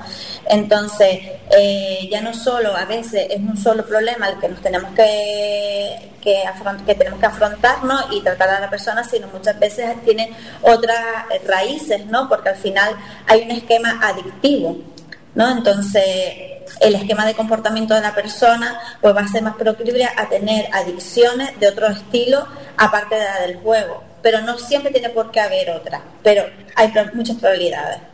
Entonces, 0.50 1.20
eh, 1.56 2.10
ya 2.12 2.22
no 2.22 2.34
solo 2.34 2.76
a 2.76 2.86
veces 2.86 3.28
es 3.30 3.38
un 3.38 3.56
solo 3.56 3.86
problema 3.86 4.28
el 4.28 4.40
que 4.40 4.50
nos 4.50 4.60
tenemos 4.60 4.92
que, 4.96 6.11
que, 6.22 6.44
que 6.86 6.96
tenemos 6.96 7.20
que 7.20 7.26
afrontar 7.26 7.84
¿no? 7.84 8.00
y 8.12 8.22
tratar 8.22 8.50
a 8.50 8.60
la 8.60 8.70
persona, 8.70 9.04
sino 9.04 9.28
muchas 9.28 9.60
veces 9.60 10.02
tiene 10.04 10.32
otras 10.62 11.00
raíces, 11.46 12.06
¿no? 12.06 12.30
Porque 12.30 12.50
al 12.50 12.56
final 12.56 12.96
hay 13.28 13.44
un 13.44 13.52
esquema 13.52 14.00
adictivo, 14.02 14.78
¿no? 15.36 15.50
Entonces, 15.50 16.06
el 16.80 16.96
esquema 16.96 17.26
de 17.26 17.34
comportamiento 17.34 17.94
de 17.94 18.02
la 18.02 18.14
persona 18.16 18.80
pues 19.02 19.16
va 19.16 19.22
a 19.22 19.28
ser 19.28 19.44
más 19.44 19.56
proclive 19.56 20.06
a 20.06 20.30
tener 20.30 20.70
adicciones 20.74 21.60
de 21.60 21.68
otro 21.68 21.88
estilo 21.88 22.48
aparte 22.78 23.16
de 23.16 23.24
la 23.24 23.40
del 23.42 23.58
juego, 23.58 24.04
pero 24.22 24.42
no 24.42 24.58
siempre 24.58 24.92
tiene 24.92 25.10
por 25.10 25.32
qué 25.32 25.42
haber 25.42 25.72
otra, 25.72 26.02
pero 26.24 26.46
hay 26.76 26.94
muchas 27.14 27.38
probabilidades. 27.38 28.11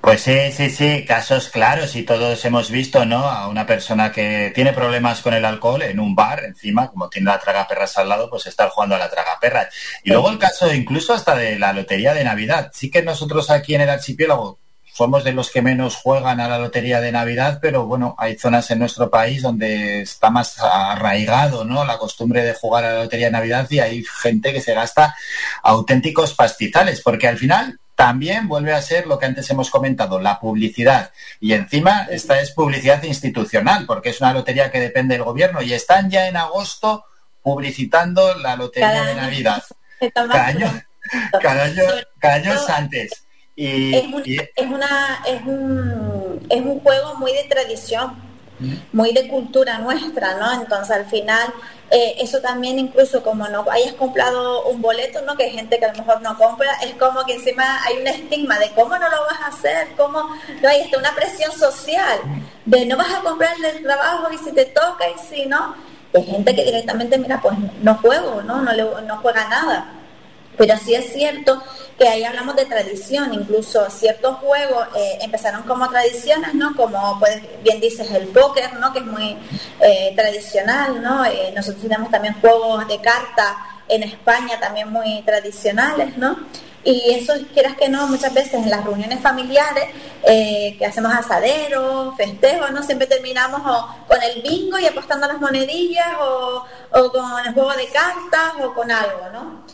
Pues 0.00 0.22
sí, 0.22 0.50
sí, 0.50 0.70
sí, 0.70 1.04
casos 1.04 1.50
claros 1.50 1.94
y 1.94 2.04
todos 2.04 2.42
hemos 2.46 2.70
visto, 2.70 3.04
¿no? 3.04 3.18
A 3.18 3.48
una 3.48 3.66
persona 3.66 4.10
que 4.10 4.50
tiene 4.54 4.72
problemas 4.72 5.20
con 5.20 5.34
el 5.34 5.44
alcohol 5.44 5.82
en 5.82 6.00
un 6.00 6.14
bar, 6.14 6.42
encima, 6.42 6.88
como 6.88 7.10
tiene 7.10 7.30
la 7.30 7.38
tragaperras 7.38 7.98
al 7.98 8.08
lado, 8.08 8.30
pues 8.30 8.46
estar 8.46 8.70
jugando 8.70 8.96
a 8.96 8.98
la 8.98 9.10
tragaperras. 9.10 9.68
Y 10.02 10.10
luego 10.10 10.30
el 10.30 10.38
caso 10.38 10.72
incluso 10.72 11.12
hasta 11.12 11.36
de 11.36 11.58
la 11.58 11.74
lotería 11.74 12.14
de 12.14 12.24
Navidad. 12.24 12.70
Sí 12.72 12.90
que 12.90 13.02
nosotros 13.02 13.50
aquí 13.50 13.74
en 13.74 13.82
el 13.82 13.90
archipiélago 13.90 14.58
somos 14.92 15.22
de 15.22 15.32
los 15.32 15.50
que 15.50 15.62
menos 15.62 15.96
juegan 15.96 16.40
a 16.40 16.48
la 16.48 16.58
lotería 16.58 17.00
de 17.00 17.12
Navidad, 17.12 17.58
pero 17.60 17.86
bueno, 17.86 18.14
hay 18.18 18.36
zonas 18.38 18.70
en 18.70 18.80
nuestro 18.80 19.10
país 19.10 19.42
donde 19.42 20.00
está 20.02 20.30
más 20.30 20.58
arraigado, 20.60 21.64
¿no? 21.64 21.84
La 21.84 21.98
costumbre 21.98 22.42
de 22.42 22.54
jugar 22.54 22.84
a 22.84 22.92
la 22.94 23.02
lotería 23.04 23.26
de 23.26 23.32
Navidad 23.32 23.66
y 23.70 23.80
hay 23.80 24.04
gente 24.22 24.52
que 24.52 24.60
se 24.60 24.74
gasta 24.74 25.14
auténticos 25.62 26.34
pastizales, 26.34 27.00
porque 27.02 27.28
al 27.28 27.38
final 27.38 27.78
también 28.00 28.48
vuelve 28.48 28.72
a 28.72 28.80
ser 28.80 29.06
lo 29.06 29.18
que 29.18 29.26
antes 29.26 29.50
hemos 29.50 29.68
comentado, 29.68 30.18
la 30.18 30.40
publicidad. 30.40 31.10
Y 31.38 31.52
encima 31.52 32.06
esta 32.10 32.40
es 32.40 32.50
publicidad 32.50 33.02
institucional, 33.02 33.84
porque 33.84 34.08
es 34.08 34.22
una 34.22 34.32
lotería 34.32 34.70
que 34.70 34.80
depende 34.80 35.16
del 35.16 35.24
gobierno 35.24 35.60
y 35.60 35.74
están 35.74 36.08
ya 36.08 36.26
en 36.26 36.38
agosto 36.38 37.04
publicitando 37.42 38.34
la 38.38 38.56
lotería 38.56 39.04
de 39.04 39.14
Navidad. 39.16 39.62
Cada 40.14 40.46
año, 40.46 40.82
cada 41.42 41.64
año, 41.64 41.82
cada 42.18 42.34
año 42.36 42.54
es 42.54 42.68
antes. 42.70 43.10
Y, 43.54 43.94
es, 43.94 44.66
una, 44.66 45.22
es, 45.26 45.42
un, 45.44 46.46
es 46.48 46.60
un 46.62 46.80
juego 46.80 47.16
muy 47.16 47.34
de 47.34 47.44
tradición. 47.44 48.29
Muy 48.92 49.12
de 49.12 49.28
cultura 49.28 49.78
nuestra, 49.78 50.38
¿no? 50.38 50.52
Entonces 50.60 50.96
al 50.96 51.06
final 51.06 51.52
eh, 51.90 52.16
eso 52.18 52.40
también 52.40 52.78
incluso 52.78 53.22
como 53.22 53.48
no 53.48 53.64
hayas 53.70 53.94
comprado 53.94 54.64
un 54.66 54.80
boleto, 54.80 55.22
¿no? 55.22 55.36
Que 55.36 55.44
hay 55.44 55.50
gente 55.50 55.78
que 55.78 55.84
a 55.84 55.92
lo 55.92 55.98
mejor 55.98 56.20
no 56.22 56.36
compra, 56.38 56.72
es 56.82 56.94
como 56.94 57.24
que 57.24 57.34
encima 57.34 57.82
hay 57.84 57.98
un 57.98 58.06
estigma 58.06 58.58
de 58.58 58.70
cómo 58.70 58.96
no 58.96 59.08
lo 59.10 59.24
vas 59.24 59.40
a 59.42 59.46
hacer, 59.48 59.88
cómo 59.96 60.28
no 60.62 60.68
hay 60.68 60.82
hasta 60.82 60.98
una 60.98 61.14
presión 61.14 61.52
social 61.52 62.20
de 62.64 62.86
no 62.86 62.96
vas 62.96 63.12
a 63.12 63.20
comprar 63.20 63.54
el 63.64 63.82
trabajo 63.82 64.28
y 64.32 64.38
si 64.38 64.52
te 64.52 64.66
toca 64.66 65.04
y 65.08 65.18
si 65.18 65.46
no, 65.46 65.74
hay 66.14 66.24
gente 66.24 66.54
que 66.54 66.64
directamente 66.64 67.18
mira 67.18 67.40
pues 67.40 67.56
no 67.82 67.94
juego, 67.96 68.42
¿no? 68.42 68.60
No, 68.60 68.72
le, 68.72 68.82
no 68.82 69.16
juega 69.18 69.48
nada. 69.48 69.99
Pero 70.60 70.76
sí 70.76 70.94
es 70.94 71.10
cierto 71.14 71.62
que 71.98 72.06
ahí 72.06 72.22
hablamos 72.22 72.54
de 72.54 72.66
tradición, 72.66 73.32
incluso 73.32 73.88
ciertos 73.88 74.36
juegos 74.40 74.88
eh, 74.94 75.16
empezaron 75.22 75.62
como 75.62 75.88
tradiciones, 75.88 76.52
¿no? 76.52 76.76
Como 76.76 77.18
pues 77.18 77.40
bien 77.62 77.80
dices 77.80 78.10
el 78.10 78.28
póker, 78.28 78.74
¿no? 78.74 78.92
Que 78.92 78.98
es 78.98 79.06
muy 79.06 79.38
eh, 79.80 80.12
tradicional, 80.14 81.00
¿no? 81.00 81.24
Eh, 81.24 81.50
nosotros 81.56 81.80
tenemos 81.80 82.10
también 82.10 82.34
juegos 82.42 82.86
de 82.88 83.00
carta 83.00 83.56
en 83.88 84.02
España 84.02 84.60
también 84.60 84.92
muy 84.92 85.22
tradicionales, 85.22 86.18
¿no? 86.18 86.36
Y 86.84 87.10
eso, 87.14 87.32
quieras 87.54 87.74
que 87.76 87.88
no, 87.88 88.06
muchas 88.06 88.34
veces 88.34 88.52
en 88.52 88.68
las 88.68 88.84
reuniones 88.84 89.20
familiares 89.20 89.84
que 90.22 90.86
hacemos 90.86 91.14
asaderos, 91.14 92.14
festejos, 92.18 92.70
¿no? 92.70 92.82
Siempre 92.82 93.06
terminamos 93.06 93.62
con 94.06 94.22
el 94.22 94.42
bingo 94.42 94.78
y 94.78 94.86
apostando 94.86 95.26
las 95.26 95.40
monedillas 95.40 96.18
o, 96.20 96.66
o 96.92 97.12
con 97.12 97.46
el 97.46 97.54
juego 97.54 97.72
de 97.72 97.86
cartas 97.86 98.62
o 98.62 98.74
con 98.74 98.90
algo, 98.90 99.30
¿no? 99.32 99.69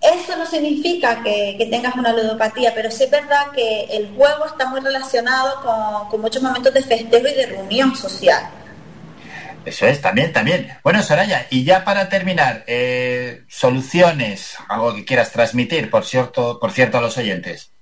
Eso 0.00 0.36
no 0.36 0.46
significa 0.46 1.22
que, 1.22 1.66
tengas 1.70 1.94
una 1.96 2.12
ludopatía, 2.12 2.72
pero 2.74 2.90
sí 2.90 3.04
es 3.04 3.10
verdad 3.10 3.50
que 3.52 3.84
el 3.84 4.14
juego 4.14 4.46
está 4.46 4.66
muy 4.66 4.80
relacionado 4.80 6.08
con, 6.08 6.20
muchos 6.20 6.42
momentos 6.42 6.72
de 6.72 6.82
festejo 6.82 7.26
y 7.26 7.34
de 7.34 7.46
reunión 7.46 7.96
social. 7.96 8.48
Eso 9.64 9.86
es, 9.86 10.00
también, 10.00 10.32
también. 10.32 10.68
Bueno, 10.82 11.02
Soraya, 11.02 11.46
y 11.50 11.64
ya 11.64 11.84
para 11.84 12.08
terminar, 12.08 12.64
eh, 12.66 13.42
soluciones, 13.48 14.56
algo 14.68 14.94
que 14.94 15.04
quieras 15.04 15.32
transmitir, 15.32 15.90
por 15.90 16.04
cierto, 16.04 16.58
por 16.60 16.70
cierto, 16.72 16.98
a 16.98 17.00
los 17.00 17.18
oyentes. 17.18 17.72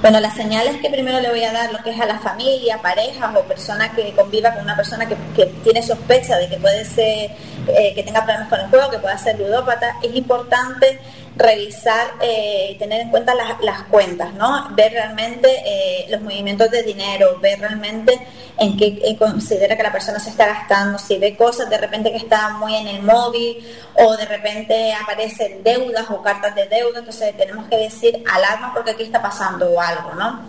Bueno, 0.00 0.20
las 0.20 0.34
señales 0.34 0.76
que 0.76 0.90
primero 0.90 1.20
le 1.20 1.28
voy 1.28 1.42
a 1.42 1.52
dar, 1.52 1.72
lo 1.72 1.82
que 1.82 1.90
es 1.90 2.00
a 2.00 2.06
la 2.06 2.18
familia, 2.18 2.80
parejas 2.82 3.34
o 3.34 3.42
persona 3.42 3.92
que 3.92 4.12
conviva 4.12 4.52
con 4.52 4.62
una 4.62 4.76
persona 4.76 5.08
que, 5.08 5.16
tiene 5.64 5.82
sospecha 5.82 6.36
de 6.36 6.48
que 6.48 6.56
puede 6.56 6.84
ser, 6.84 7.30
eh, 7.68 7.92
que 7.94 8.02
tenga 8.04 8.24
problemas 8.24 8.48
con 8.48 8.60
el 8.60 8.68
juego, 8.68 8.90
que 8.90 8.98
pueda 8.98 9.18
ser 9.18 9.38
ludópata, 9.38 9.96
es 10.02 10.14
importante 10.14 11.00
revisar 11.36 12.14
eh, 12.20 12.76
tener 12.78 13.02
en 13.02 13.10
cuenta 13.10 13.34
las, 13.34 13.82
cuentas, 13.84 14.32
¿no? 14.34 14.68
Ver 14.70 14.92
realmente 14.92 15.48
eh, 15.64 16.06
los 16.08 16.22
movimientos 16.22 16.70
de 16.70 16.82
dinero, 16.82 17.38
ver 17.40 17.60
realmente 17.60 18.18
en 18.58 18.76
qué 18.76 19.16
considera 19.18 19.76
que 19.76 19.82
la 19.82 19.92
persona 19.92 20.18
se 20.18 20.30
está 20.30 20.46
gastando, 20.46 20.98
si 20.98 21.18
ve 21.18 21.36
cosas 21.36 21.68
de 21.68 21.76
repente 21.76 22.10
que 22.10 22.16
está 22.16 22.50
muy 22.54 22.74
en 22.74 22.88
el 22.88 23.02
móvil 23.02 23.58
o 23.94 24.16
de 24.16 24.24
repente 24.24 24.94
aparecen 24.94 25.62
deudas 25.62 26.10
o 26.10 26.22
cartas 26.22 26.54
de 26.54 26.66
deuda, 26.66 27.00
entonces 27.00 27.36
tenemos 27.36 27.68
que 27.68 27.76
decir 27.76 28.22
alarma 28.32 28.72
porque 28.72 28.92
aquí 28.92 29.02
está 29.02 29.20
pasando 29.20 29.78
algo, 29.78 30.14
¿no? 30.14 30.40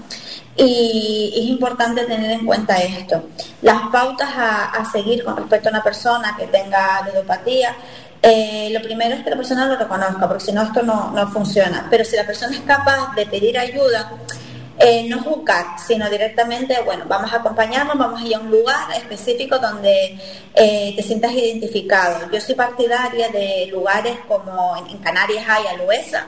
Y 0.56 1.33
es 1.35 1.45
importante 1.49 2.06
tener 2.06 2.32
en 2.32 2.45
cuenta 2.45 2.77
esto. 2.77 3.24
Las 3.61 3.90
pautas 3.91 4.30
a, 4.35 4.72
a 4.72 4.90
seguir 4.90 5.24
con 5.24 5.38
respecto 5.38 5.69
a 5.69 5.72
una 5.72 5.83
persona 5.83 6.35
que 6.35 6.48
tenga 6.48 7.06
ludopatía 7.06 7.75
eh, 8.21 8.69
lo 8.71 8.81
primero 8.81 9.15
es 9.15 9.23
que 9.23 9.29
la 9.29 9.35
persona 9.35 9.65
lo 9.65 9.77
reconozca, 9.77 10.27
porque 10.27 10.45
si 10.45 10.51
no 10.51 10.63
esto 10.63 10.81
no, 10.83 11.11
no 11.11 11.27
funciona. 11.27 11.87
Pero 11.89 12.03
si 12.03 12.15
la 12.15 12.25
persona 12.25 12.55
es 12.55 12.61
capaz 12.61 13.13
de 13.15 13.25
pedir 13.25 13.57
ayuda, 13.57 14.11
eh, 14.79 15.07
no 15.09 15.21
juzgar, 15.21 15.79
sino 15.79 16.09
directamente, 16.09 16.79
bueno, 16.85 17.05
vamos 17.07 17.33
a 17.33 17.37
acompañarnos, 17.37 17.97
vamos 17.97 18.21
a 18.21 18.25
ir 18.25 18.35
a 18.35 18.39
un 18.39 18.51
lugar 18.51 18.91
específico 18.95 19.57
donde 19.57 20.19
eh, 20.53 20.93
te 20.95 21.03
sientas 21.03 21.31
identificado. 21.33 22.29
Yo 22.31 22.39
soy 22.41 22.55
partidaria 22.55 23.29
de 23.29 23.67
lugares 23.71 24.17
como 24.27 24.75
en, 24.77 24.97
Canarias 24.99 25.45
hay 25.47 25.67
Aluesa, 25.67 26.27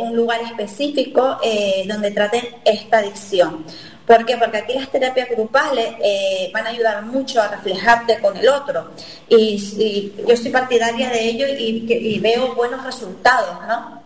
un 0.00 0.14
lugar 0.16 0.40
específico 0.42 1.38
donde 1.86 2.10
traten 2.10 2.46
esta 2.64 2.98
adicción. 2.98 3.64
¿Por 4.06 4.26
qué? 4.26 4.36
Porque 4.36 4.58
aquí 4.58 4.74
las 4.74 4.90
terapias 4.90 5.30
grupales 5.30 5.94
eh, 6.02 6.50
van 6.52 6.66
a 6.66 6.70
ayudar 6.70 7.02
mucho 7.04 7.40
a 7.40 7.48
reflejarte 7.48 8.18
con 8.20 8.36
el 8.36 8.48
otro. 8.48 8.90
Y, 9.28 10.12
yo 10.26 10.36
soy 10.36 10.50
partidaria 10.50 11.08
de 11.08 11.24
ello 11.26 11.46
y, 11.48 12.18
veo 12.20 12.54
buenos 12.54 12.84
resultados, 12.84 13.66
¿no? 13.66 14.02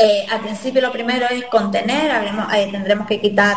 Eh, 0.00 0.26
al 0.30 0.40
principio 0.42 0.80
lo 0.80 0.92
primero 0.92 1.26
es 1.28 1.44
contener, 1.46 2.12
eh, 2.54 2.68
tendremos 2.70 3.04
que 3.08 3.20
quitar 3.20 3.56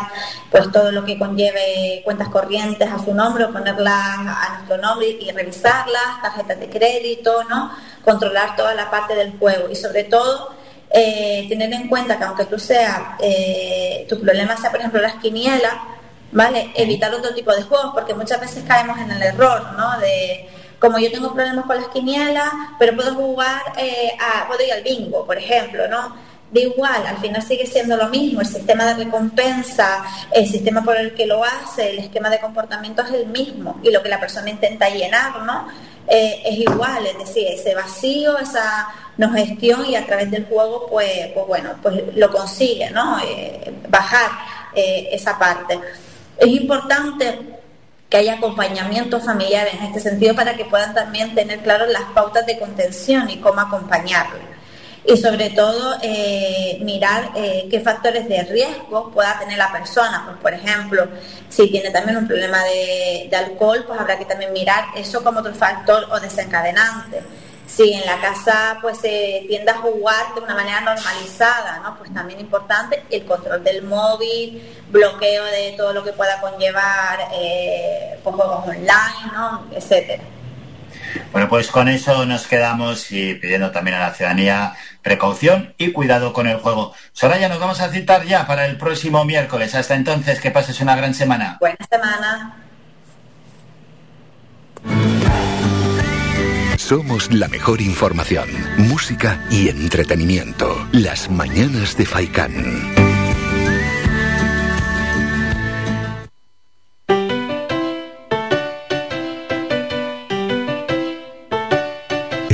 pues 0.50 0.72
todo 0.72 0.90
lo 0.90 1.04
que 1.04 1.16
conlleve 1.16 2.02
cuentas 2.04 2.28
corrientes 2.30 2.90
a 2.90 2.98
su 2.98 3.14
nombre, 3.14 3.46
ponerlas 3.46 4.18
a 4.26 4.54
nuestro 4.56 4.78
nombre 4.78 5.08
y, 5.20 5.30
revisarlas, 5.30 6.20
tarjetas 6.20 6.58
de 6.58 6.68
crédito, 6.68 7.44
¿no? 7.44 7.70
Controlar 8.04 8.56
toda 8.56 8.74
la 8.74 8.90
parte 8.90 9.14
del 9.14 9.38
juego 9.38 9.68
y 9.70 9.76
sobre 9.76 10.04
todo 10.04 10.61
eh, 10.92 11.46
tener 11.48 11.72
en 11.72 11.88
cuenta 11.88 12.18
que 12.18 12.24
aunque 12.24 12.44
tú 12.44 12.58
seas, 12.58 13.00
eh, 13.20 14.04
tu 14.08 14.20
problema 14.20 14.56
sea 14.56 14.70
por 14.70 14.80
ejemplo 14.80 15.00
las 15.00 15.14
quinielas, 15.14 15.74
¿vale? 16.32 16.70
Evitar 16.74 17.14
otro 17.14 17.34
tipo 17.34 17.52
de 17.52 17.62
juegos, 17.62 17.92
porque 17.94 18.14
muchas 18.14 18.40
veces 18.40 18.64
caemos 18.66 18.98
en 19.00 19.10
el 19.10 19.22
error, 19.22 19.72
¿no? 19.76 19.98
De, 20.00 20.48
como 20.78 20.98
yo 20.98 21.10
tengo 21.10 21.32
problemas 21.32 21.64
con 21.64 21.76
las 21.76 21.88
quinielas, 21.88 22.50
pero 22.78 22.94
puedo 22.94 23.14
jugar, 23.14 23.62
eh, 23.78 24.16
a, 24.20 24.46
puedo 24.48 24.64
ir 24.64 24.72
al 24.72 24.82
bingo, 24.82 25.24
por 25.24 25.38
ejemplo, 25.38 25.88
¿no? 25.88 26.14
De 26.50 26.62
igual, 26.62 27.06
al 27.06 27.16
final 27.18 27.40
sigue 27.40 27.66
siendo 27.66 27.96
lo 27.96 28.08
mismo, 28.08 28.42
el 28.42 28.46
sistema 28.46 28.84
de 28.84 29.04
recompensa, 29.04 30.04
el 30.30 30.46
sistema 30.46 30.82
por 30.84 30.96
el 30.96 31.14
que 31.14 31.24
lo 31.24 31.42
hace, 31.42 31.90
el 31.90 32.00
esquema 32.00 32.28
de 32.28 32.40
comportamiento 32.40 33.00
es 33.00 33.12
el 33.12 33.26
mismo 33.26 33.80
y 33.82 33.90
lo 33.90 34.02
que 34.02 34.10
la 34.10 34.20
persona 34.20 34.50
intenta 34.50 34.90
llenar, 34.90 35.40
¿no? 35.42 35.68
Es 36.06 36.58
igual, 36.58 37.06
es 37.06 37.18
decir, 37.18 37.46
ese 37.48 37.74
vacío, 37.74 38.38
esa 38.38 38.88
no 39.16 39.32
gestión 39.32 39.86
y 39.86 39.96
a 39.96 40.06
través 40.06 40.30
del 40.30 40.46
juego, 40.46 40.86
pues, 40.88 41.28
pues 41.34 41.46
bueno, 41.46 41.70
pues 41.82 42.02
lo 42.16 42.30
consigue, 42.30 42.90
¿no? 42.90 43.18
Eh, 43.20 43.72
bajar 43.88 44.30
eh, 44.74 45.08
esa 45.12 45.38
parte. 45.38 45.78
Es 46.38 46.48
importante 46.48 47.38
que 48.08 48.16
haya 48.16 48.34
acompañamiento 48.34 49.20
familiar 49.20 49.68
en 49.68 49.84
este 49.84 50.00
sentido 50.00 50.34
para 50.34 50.54
que 50.54 50.64
puedan 50.64 50.94
también 50.94 51.34
tener 51.34 51.60
claro 51.60 51.86
las 51.86 52.02
pautas 52.14 52.44
de 52.46 52.58
contención 52.58 53.30
y 53.30 53.38
cómo 53.38 53.60
acompañarle. 53.60 54.51
Y 55.04 55.16
sobre 55.16 55.50
todo 55.50 55.96
eh, 56.02 56.78
mirar 56.82 57.32
eh, 57.34 57.66
qué 57.70 57.80
factores 57.80 58.28
de 58.28 58.42
riesgo 58.44 59.10
pueda 59.10 59.38
tener 59.38 59.58
la 59.58 59.72
persona. 59.72 60.22
Pues, 60.26 60.38
por 60.38 60.54
ejemplo, 60.54 61.08
si 61.48 61.68
tiene 61.70 61.90
también 61.90 62.18
un 62.18 62.26
problema 62.28 62.62
de, 62.64 63.30
alcohol, 63.36 63.84
pues 63.86 63.98
habrá 63.98 64.18
que 64.18 64.24
también 64.24 64.52
mirar 64.52 64.84
eso 64.96 65.24
como 65.24 65.40
otro 65.40 65.54
factor 65.54 66.06
o 66.10 66.20
desencadenante 66.20 67.22
si 67.66 67.94
en 67.94 68.04
la 68.04 68.20
casa 68.20 68.76
pues 68.82 68.98
se 68.98 69.46
tiende 69.48 69.70
a 69.70 69.78
jugar 69.78 70.34
de 70.34 70.42
una 70.42 70.54
manera 70.54 70.82
normalizada, 70.82 71.80
¿no? 71.82 71.96
Pues 71.96 72.12
también 72.12 72.38
importante 72.40 73.02
el 73.08 73.24
control 73.24 73.64
del 73.64 73.82
móvil, 73.82 74.62
bloqueo 74.90 75.44
de 75.44 75.72
todo 75.74 75.94
lo 75.94 76.04
que 76.04 76.12
pueda 76.12 76.38
conllevar 76.40 77.20
eh, 77.32 78.18
pues, 78.22 78.36
juegos 78.36 78.68
online, 78.68 79.32
¿no? 79.32 79.64
etcétera. 79.74 80.22
Bueno, 81.30 81.48
pues 81.48 81.68
con 81.68 81.88
eso 81.88 82.26
nos 82.26 82.46
quedamos 82.46 83.10
y 83.10 83.34
pidiendo 83.34 83.70
también 83.70 83.96
a 83.96 84.00
la 84.00 84.14
ciudadanía 84.14 84.74
precaución 85.02 85.74
y 85.78 85.92
cuidado 85.92 86.32
con 86.32 86.46
el 86.46 86.58
juego. 86.58 86.94
Soraya, 87.12 87.48
nos 87.48 87.58
vamos 87.60 87.80
a 87.80 87.90
citar 87.90 88.24
ya 88.24 88.46
para 88.46 88.66
el 88.66 88.78
próximo 88.78 89.24
miércoles. 89.24 89.74
Hasta 89.74 89.94
entonces, 89.94 90.40
que 90.40 90.50
pases 90.50 90.80
una 90.80 90.96
gran 90.96 91.14
semana. 91.14 91.58
Buena 91.60 91.76
semana. 91.90 92.56
Somos 96.76 97.32
la 97.32 97.48
mejor 97.48 97.80
información, 97.80 98.48
música 98.76 99.40
y 99.50 99.68
entretenimiento. 99.68 100.86
Las 100.92 101.30
mañanas 101.30 101.96
de 101.96 102.04
Faikán. 102.04 103.01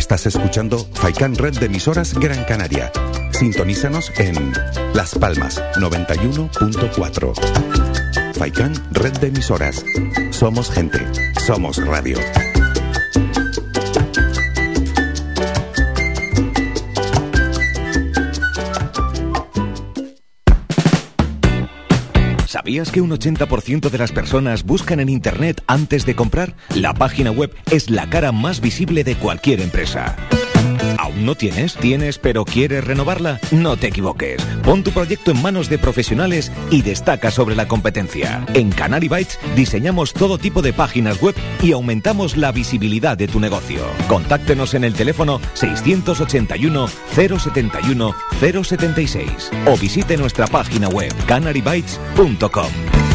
Estás 0.08 0.24
escuchando 0.24 0.78
Faikán 0.94 1.34
Red 1.34 1.58
de 1.58 1.66
Emisoras 1.66 2.14
Gran 2.14 2.42
Canaria. 2.44 2.90
Sintonízanos 3.30 4.10
en 4.16 4.54
Las 4.94 5.14
Palmas 5.14 5.62
91.4. 5.74 8.32
Faikán 8.32 8.72
Red 8.92 9.18
de 9.18 9.26
Emisoras. 9.26 9.84
Somos 10.30 10.70
gente. 10.70 10.98
Somos 11.46 11.76
radio. 11.84 12.16
¿Sabías 22.68 22.92
que 22.92 23.00
un 23.00 23.08
80% 23.08 23.88
de 23.88 23.96
las 23.96 24.12
personas 24.12 24.62
buscan 24.62 25.00
en 25.00 25.08
Internet 25.08 25.62
antes 25.66 26.04
de 26.04 26.14
comprar? 26.14 26.54
La 26.74 26.92
página 26.92 27.30
web 27.30 27.50
es 27.70 27.88
la 27.88 28.10
cara 28.10 28.30
más 28.30 28.60
visible 28.60 29.04
de 29.04 29.14
cualquier 29.14 29.62
empresa. 29.62 30.16
¿Aún 31.08 31.24
no 31.24 31.34
tienes? 31.34 31.74
¿Tienes 31.74 32.18
pero 32.18 32.44
quieres 32.44 32.84
renovarla? 32.84 33.40
No 33.50 33.78
te 33.78 33.86
equivoques. 33.86 34.42
Pon 34.62 34.84
tu 34.84 34.90
proyecto 34.90 35.30
en 35.30 35.40
manos 35.40 35.70
de 35.70 35.78
profesionales 35.78 36.52
y 36.70 36.82
destaca 36.82 37.30
sobre 37.30 37.56
la 37.56 37.66
competencia. 37.66 38.44
En 38.52 38.70
Canary 38.70 39.08
Bytes 39.08 39.38
diseñamos 39.56 40.12
todo 40.12 40.36
tipo 40.36 40.60
de 40.60 40.74
páginas 40.74 41.22
web 41.22 41.34
y 41.62 41.72
aumentamos 41.72 42.36
la 42.36 42.52
visibilidad 42.52 43.16
de 43.16 43.26
tu 43.26 43.40
negocio. 43.40 43.86
Contáctenos 44.06 44.74
en 44.74 44.84
el 44.84 44.92
teléfono 44.92 45.40
681 45.54 46.88
071 47.16 48.14
076 48.38 49.50
o 49.64 49.78
visite 49.78 50.18
nuestra 50.18 50.46
página 50.46 50.88
web 50.88 51.14
canarybytes.com. 51.26 53.07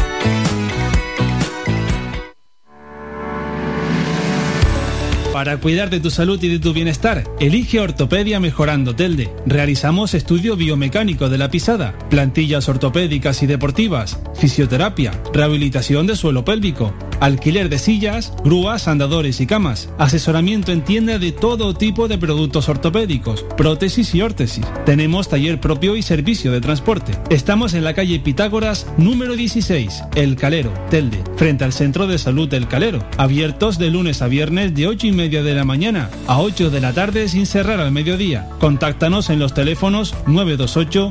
Para 5.34 5.56
cuidar 5.56 5.90
de 5.90 5.98
tu 5.98 6.10
salud 6.10 6.40
y 6.44 6.46
de 6.46 6.60
tu 6.60 6.72
bienestar, 6.72 7.24
elige 7.40 7.80
Ortopedia 7.80 8.38
Mejorando 8.38 8.94
Telde. 8.94 9.34
Realizamos 9.46 10.14
estudio 10.14 10.54
biomecánico 10.54 11.28
de 11.28 11.38
la 11.38 11.50
pisada, 11.50 11.98
plantillas 12.08 12.68
ortopédicas 12.68 13.42
y 13.42 13.48
deportivas, 13.48 14.20
fisioterapia, 14.36 15.10
rehabilitación 15.32 16.06
de 16.06 16.14
suelo 16.14 16.44
pélvico, 16.44 16.94
alquiler 17.18 17.68
de 17.68 17.80
sillas, 17.80 18.32
grúas, 18.44 18.86
andadores 18.86 19.40
y 19.40 19.46
camas, 19.48 19.88
asesoramiento 19.98 20.70
en 20.70 20.84
tienda 20.84 21.18
de 21.18 21.32
todo 21.32 21.74
tipo 21.74 22.06
de 22.06 22.16
productos 22.16 22.68
ortopédicos, 22.68 23.44
prótesis 23.56 24.14
y 24.14 24.22
órtesis. 24.22 24.64
Tenemos 24.86 25.28
taller 25.28 25.60
propio 25.60 25.96
y 25.96 26.02
servicio 26.02 26.52
de 26.52 26.60
transporte. 26.60 27.18
Estamos 27.28 27.74
en 27.74 27.82
la 27.82 27.94
calle 27.94 28.20
Pitágoras 28.20 28.86
número 28.98 29.34
16, 29.34 30.04
El 30.14 30.36
Calero, 30.36 30.72
Telde, 30.90 31.24
frente 31.34 31.64
al 31.64 31.72
Centro 31.72 32.06
de 32.06 32.18
Salud 32.18 32.48
del 32.48 32.68
Calero, 32.68 33.04
abiertos 33.16 33.78
de 33.78 33.90
lunes 33.90 34.22
a 34.22 34.28
viernes 34.28 34.76
de 34.76 34.86
8 34.86 35.08
y 35.08 35.12
media 35.12 35.23
de 35.24 35.54
la 35.54 35.64
mañana 35.64 36.10
a 36.26 36.40
8 36.40 36.70
de 36.70 36.80
la 36.80 36.92
tarde 36.92 37.28
sin 37.28 37.46
cerrar 37.46 37.80
al 37.80 37.92
mediodía. 37.92 38.48
Contáctanos 38.58 39.30
en 39.30 39.38
los 39.38 39.54
teléfonos 39.54 40.14
928 40.26 41.10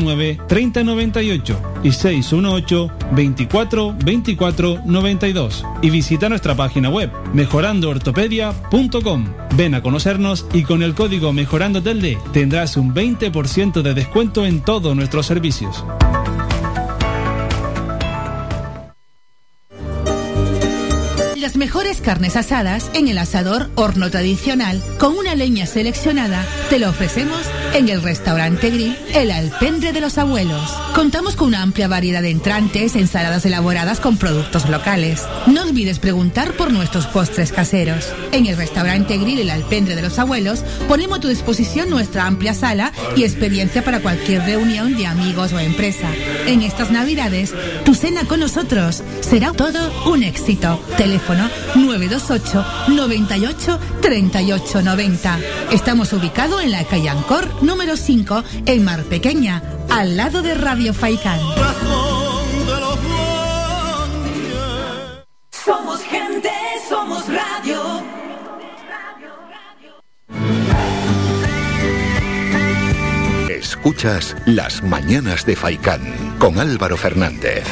09 0.00 0.40
3098 0.48 1.60
y 1.84 1.92
618 1.92 2.90
24 3.12 3.94
24 4.04 4.80
92 4.84 5.64
y 5.80 5.90
visita 5.90 6.28
nuestra 6.28 6.56
página 6.56 6.88
web 6.90 7.10
mejorandoortopedia.com. 7.32 9.24
Ven 9.56 9.74
a 9.74 9.82
conocernos 9.82 10.46
y 10.52 10.64
con 10.64 10.82
el 10.82 10.94
código 10.94 11.32
Mejorando 11.32 11.82
tendrás 12.32 12.76
un 12.76 12.94
20% 12.94 13.82
de 13.82 13.94
descuento 13.94 14.44
en 14.44 14.60
todos 14.60 14.96
nuestros 14.96 15.26
servicios. 15.26 15.84
Las 21.42 21.56
mejores 21.56 22.00
carnes 22.00 22.36
asadas 22.36 22.88
en 22.94 23.08
el 23.08 23.18
asador 23.18 23.68
horno 23.74 24.12
tradicional 24.12 24.80
con 25.00 25.18
una 25.18 25.34
leña 25.34 25.66
seleccionada. 25.66 26.46
Te 26.70 26.78
lo 26.78 26.88
ofrecemos 26.88 27.40
en 27.74 27.88
el 27.88 28.02
restaurante 28.02 28.70
grill 28.70 28.96
El 29.14 29.30
Alpendre 29.30 29.92
de 29.92 30.00
los 30.00 30.18
Abuelos. 30.18 30.70
Contamos 30.94 31.36
con 31.36 31.48
una 31.48 31.62
amplia 31.62 31.88
variedad 31.88 32.20
de 32.20 32.30
entrantes, 32.30 32.96
ensaladas 32.96 33.46
elaboradas 33.46 34.00
con 34.00 34.18
productos 34.18 34.68
locales. 34.68 35.22
No 35.46 35.62
olvides 35.62 35.98
preguntar 35.98 36.52
por 36.52 36.72
nuestros 36.72 37.06
postres 37.06 37.52
caseros. 37.52 38.12
En 38.32 38.46
el 38.46 38.56
restaurante 38.56 39.16
grill 39.16 39.40
El 39.40 39.50
Alpendre 39.50 39.96
de 39.96 40.02
los 40.02 40.18
Abuelos 40.18 40.64
ponemos 40.88 41.18
a 41.18 41.20
tu 41.20 41.28
disposición 41.28 41.88
nuestra 41.88 42.26
amplia 42.26 42.52
sala 42.54 42.92
y 43.16 43.24
experiencia 43.24 43.82
para 43.82 44.00
cualquier 44.00 44.42
reunión 44.42 44.96
de 44.96 45.06
amigos 45.06 45.52
o 45.52 45.58
empresa. 45.58 46.08
En 46.46 46.62
estas 46.62 46.90
navidades, 46.90 47.54
tu 47.84 47.94
cena 47.94 48.24
con 48.24 48.40
nosotros 48.40 49.02
será 49.20 49.52
todo 49.52 50.10
un 50.10 50.22
éxito. 50.22 50.78
Teléfono 50.96 51.48
928 51.76 52.64
98 52.88 53.78
38 54.02 54.82
90. 54.82 55.38
Estamos 55.70 56.12
ubicados 56.12 56.62
en 56.62 56.72
la 56.72 56.84
calle 56.84 57.08
Ancor 57.08 57.61
número 57.62 57.96
5 57.96 58.44
en 58.66 58.84
Mar 58.84 59.04
Pequeña, 59.04 59.62
al 59.90 60.16
lado 60.16 60.42
de 60.42 60.54
Radio 60.54 60.92
Faikán. 60.92 61.40
Somos 65.50 66.00
gente, 66.02 66.50
somos 66.88 67.24
radio. 67.28 68.02
Escuchas 73.48 74.36
Las 74.46 74.82
Mañanas 74.82 75.46
de 75.46 75.56
Faikán 75.56 76.36
con 76.38 76.58
Álvaro 76.58 76.96
Fernández. 76.96 77.64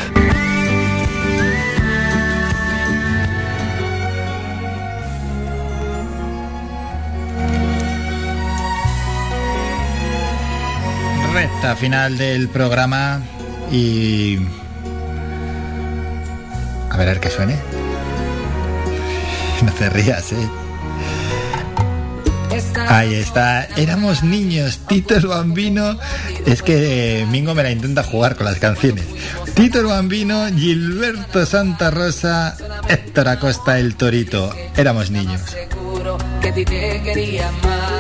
Recta 11.41 11.75
final 11.75 12.19
del 12.19 12.51
programa 12.51 13.23
y... 13.73 14.36
A 16.91 16.99
ver, 16.99 17.09
a 17.09 17.12
ver 17.12 17.20
que 17.20 17.31
suene. 17.31 17.57
No 19.65 19.73
te 19.73 19.89
rías, 19.89 20.33
¿eh? 20.33 20.49
Ahí 22.89 23.15
está. 23.15 23.65
Éramos 23.78 24.23
niños. 24.23 24.81
Tito 24.86 25.17
el 25.17 25.28
Bambino. 25.28 25.99
Es 26.44 26.62
que 26.62 27.27
Mingo 27.31 27.55
me 27.55 27.62
la 27.62 27.70
intenta 27.70 28.02
jugar 28.02 28.36
con 28.36 28.44
las 28.44 28.59
canciones. 28.59 29.07
Tito 29.55 29.81
el 29.81 29.86
Bambino, 29.86 30.47
Gilberto 30.55 31.47
Santa 31.47 31.91
Rosa, 31.91 32.55
Héctor 32.86 33.28
Acosta 33.28 33.78
el 33.78 33.97
Torito. 33.97 34.55
Éramos 34.77 35.10
niños. 35.10 35.41
que 36.43 36.52
te 36.52 36.65
quería 36.67 37.49
amar. 37.49 38.00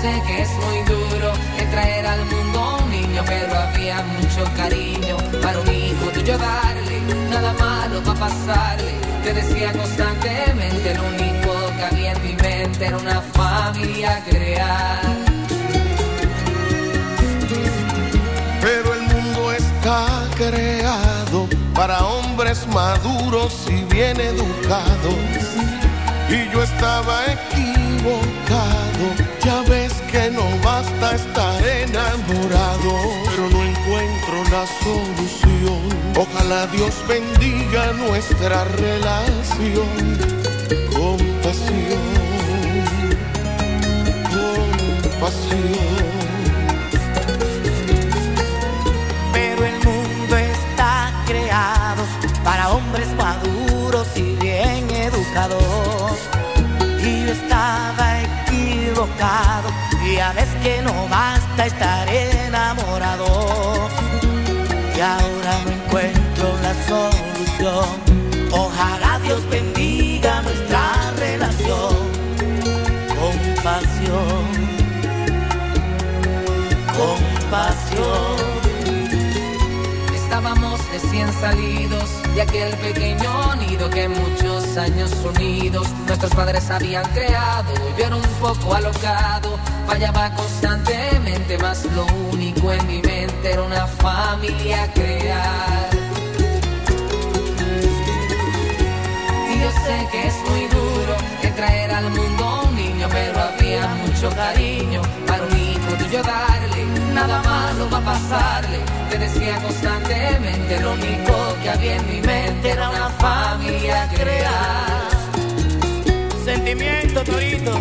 Sé 0.00 0.22
que 0.26 0.42
es 0.42 0.50
muy 0.50 0.78
duro 0.84 1.32
el 1.58 1.70
traer 1.70 2.06
al 2.06 2.24
mundo 2.26 2.78
un 2.82 2.90
niño, 2.90 3.22
pero 3.26 3.58
había 3.58 4.02
mucho 4.02 4.44
cariño 4.56 5.16
para 5.42 5.58
un 5.60 5.68
hijo 5.74 6.06
tuyo 6.14 6.38
darle, 6.38 7.00
nada 7.30 7.52
malo 7.54 8.02
va 8.06 8.12
a 8.12 8.28
pasarle. 8.28 8.92
Te 9.24 9.32
decía 9.34 9.72
constantemente, 9.72 10.94
lo 10.94 11.02
único 11.14 11.52
que 11.76 11.84
había 11.84 12.12
en 12.12 12.22
mi 12.22 12.34
mente 12.34 12.86
era 12.86 12.96
una 12.96 13.20
familia 13.20 14.22
crear. 14.28 15.02
Pero 18.60 18.94
el 18.94 19.02
mundo 19.02 19.52
está 19.52 20.06
creado 20.36 21.48
para 21.74 22.04
hombres 22.04 22.66
maduros 22.68 23.66
y 23.68 23.82
bien 23.94 24.20
educados. 24.20 25.16
y 26.28 26.50
yo 26.52 26.62
estaba 26.62 27.24
equivocado. 27.26 29.04
Ya 29.44 29.62
ves 29.62 29.87
basta 30.88 31.16
estar 31.16 31.66
enamorado, 31.66 32.92
pero 33.26 33.48
no 33.50 33.64
encuentro 33.64 34.44
la 34.50 34.66
solución. 34.82 35.80
Ojalá 36.16 36.66
Dios 36.68 36.94
bendiga 37.08 37.92
nuestra 37.92 38.64
relación. 38.64 40.18
Compasión, 40.92 41.98
compasión. 44.30 45.68
Pero 49.32 49.64
el 49.64 49.74
mundo 49.84 50.36
está 50.36 51.12
creado 51.26 52.02
para 52.44 52.70
hombres 52.70 53.08
maduros 53.16 54.08
y 54.16 54.36
bien 54.36 54.90
educados. 54.90 56.18
Y 57.02 57.24
yo 57.24 57.32
estaba 57.32 58.22
equivocado 58.22 59.87
y 60.18 60.20
a 60.20 60.32
veces 60.32 60.56
que 60.64 60.82
no 60.82 61.06
basta 61.08 61.66
estar 61.66 62.08
enamorado. 62.08 63.88
Y 64.96 65.00
ahora 65.00 65.52
no 65.64 65.70
encuentro 65.70 66.46
la 66.60 66.74
solución. 66.88 67.86
Ojalá 68.50 69.20
Dios 69.22 69.48
bendiga 69.48 70.42
nuestra 70.42 71.12
relación. 71.18 71.94
Compasión, 73.20 74.42
compasión. 76.98 78.57
Estábamos 78.57 78.57
recién 80.92 81.32
salidos 81.34 82.10
de 82.34 82.42
aquel 82.42 82.74
pequeño 82.76 83.54
nido 83.56 83.90
que 83.90 84.08
muchos 84.08 84.76
años 84.76 85.12
unidos 85.24 85.88
nuestros 86.06 86.34
padres 86.34 86.70
habían 86.70 87.04
creado. 87.12 87.72
Yo 87.98 88.06
era 88.06 88.16
un 88.16 88.22
poco 88.40 88.74
alocado, 88.74 89.58
fallaba 89.86 90.30
constantemente, 90.34 91.58
mas 91.58 91.84
lo 91.96 92.06
único 92.32 92.72
en 92.72 92.86
mi 92.86 93.02
mente 93.02 93.52
era 93.52 93.62
una 93.62 93.86
familia 93.86 94.90
crear. 94.92 95.90
Y 99.50 99.60
yo 99.60 99.70
sé 99.70 100.08
que 100.12 100.26
es 100.26 100.34
muy 100.50 100.66
duro 100.68 101.16
que 101.42 101.48
traer 101.48 101.90
al 101.90 102.10
mundo 102.10 102.62
un 102.68 102.76
niño, 102.76 103.08
pero 103.10 103.40
había 103.40 103.86
mucho 104.06 104.30
cariño 104.34 105.02
para 105.26 105.44
un 105.44 105.56
hijo 105.58 105.92
tuyo 105.98 106.22
darle. 106.22 106.77
Nada 107.14 107.42
malo 107.42 107.88
va 107.90 107.98
a 107.98 108.04
pasarle, 108.04 108.78
te 109.10 109.18
decía 109.18 109.56
constantemente. 109.62 110.80
Lo 110.80 110.92
único 110.92 111.32
que 111.62 111.70
había 111.70 111.96
en 111.96 112.06
mi 112.06 112.20
mente 112.20 112.70
era 112.70 112.90
una 112.90 113.08
familia 113.10 114.08
crear. 114.14 115.08
Sentimiento, 116.44 117.22
Torito, 117.24 117.78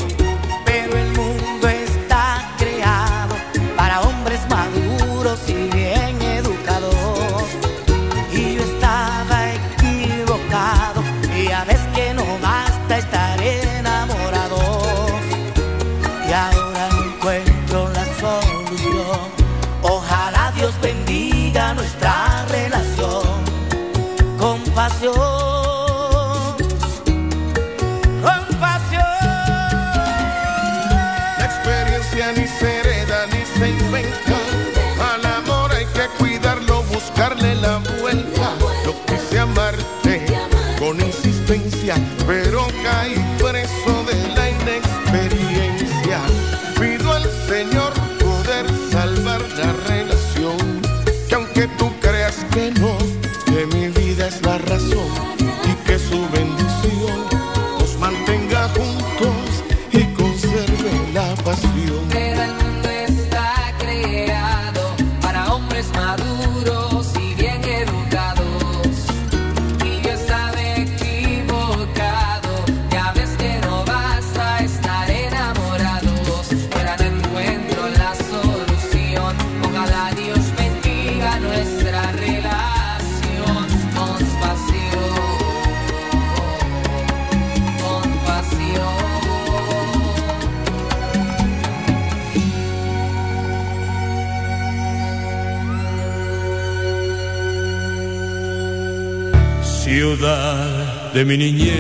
de 101.18 101.26
mi 101.26 101.36
niñez. 101.36 101.74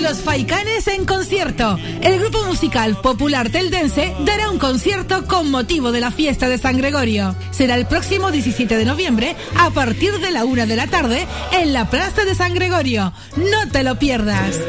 Los 0.00 0.20
Faicanes 0.20 0.86
en 0.86 1.04
concierto. 1.04 1.76
El 2.02 2.20
grupo 2.20 2.44
musical 2.44 2.96
popular 3.00 3.50
teldense 3.50 4.14
dará 4.20 4.48
un 4.50 4.58
concierto 4.58 5.24
con 5.26 5.50
motivo 5.50 5.90
de 5.90 6.00
la 6.00 6.12
fiesta 6.12 6.48
de 6.48 6.58
San 6.58 6.78
Gregorio. 6.78 7.34
Será 7.50 7.74
el 7.74 7.86
próximo 7.86 8.30
17 8.30 8.76
de 8.76 8.84
noviembre 8.84 9.34
a 9.58 9.70
partir 9.70 10.20
de 10.20 10.30
la 10.30 10.44
una 10.44 10.66
de 10.66 10.76
la 10.76 10.86
tarde 10.86 11.26
en 11.50 11.72
la 11.72 11.90
Plaza 11.90 12.24
de 12.24 12.36
San 12.36 12.54
Gregorio. 12.54 13.12
No 13.36 13.68
te 13.72 13.82
lo 13.82 13.98
pierdas. 13.98 14.60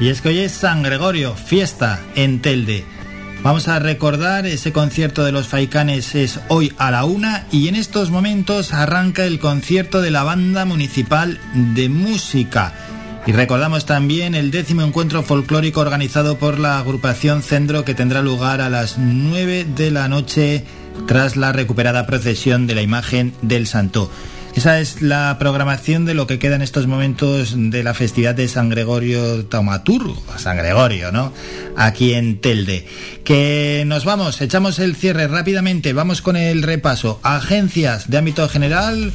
Y 0.00 0.08
es 0.08 0.20
que 0.20 0.30
hoy 0.30 0.40
es 0.40 0.50
San 0.50 0.82
Gregorio, 0.82 1.36
fiesta 1.36 2.00
en 2.16 2.42
Telde. 2.42 2.91
Vamos 3.42 3.66
a 3.66 3.80
recordar, 3.80 4.46
ese 4.46 4.72
concierto 4.72 5.24
de 5.24 5.32
los 5.32 5.48
Faicanes 5.48 6.14
es 6.14 6.38
hoy 6.46 6.72
a 6.78 6.92
la 6.92 7.04
una 7.04 7.44
y 7.50 7.66
en 7.66 7.74
estos 7.74 8.10
momentos 8.10 8.72
arranca 8.72 9.24
el 9.24 9.40
concierto 9.40 10.00
de 10.00 10.12
la 10.12 10.22
Banda 10.22 10.64
Municipal 10.64 11.40
de 11.74 11.88
Música. 11.88 12.72
Y 13.26 13.32
recordamos 13.32 13.84
también 13.84 14.36
el 14.36 14.52
décimo 14.52 14.82
encuentro 14.82 15.24
folclórico 15.24 15.80
organizado 15.80 16.38
por 16.38 16.60
la 16.60 16.78
agrupación 16.78 17.42
Centro 17.42 17.84
que 17.84 17.94
tendrá 17.94 18.22
lugar 18.22 18.60
a 18.60 18.70
las 18.70 18.98
9 18.98 19.64
de 19.64 19.90
la 19.90 20.06
noche 20.06 20.64
tras 21.08 21.36
la 21.36 21.50
recuperada 21.50 22.06
procesión 22.06 22.68
de 22.68 22.76
la 22.76 22.82
imagen 22.82 23.34
del 23.42 23.66
Santo. 23.66 24.08
Esa 24.54 24.80
es 24.80 25.00
la 25.00 25.36
programación 25.38 26.04
de 26.04 26.12
lo 26.12 26.26
que 26.26 26.38
queda 26.38 26.56
en 26.56 26.62
estos 26.62 26.86
momentos 26.86 27.54
de 27.56 27.82
la 27.82 27.94
festividad 27.94 28.34
de 28.34 28.48
San 28.48 28.68
Gregorio 28.68 29.46
Taumaturgo, 29.46 30.22
San 30.36 30.58
Gregorio, 30.58 31.10
¿no? 31.10 31.32
Aquí 31.74 32.12
en 32.12 32.38
Telde. 32.38 32.86
Que 33.24 33.84
nos 33.86 34.04
vamos, 34.04 34.40
echamos 34.42 34.78
el 34.78 34.94
cierre 34.94 35.26
rápidamente, 35.26 35.94
vamos 35.94 36.20
con 36.20 36.36
el 36.36 36.62
repaso. 36.62 37.18
Agencias 37.22 38.10
de 38.10 38.18
ámbito 38.18 38.46
general, 38.48 39.12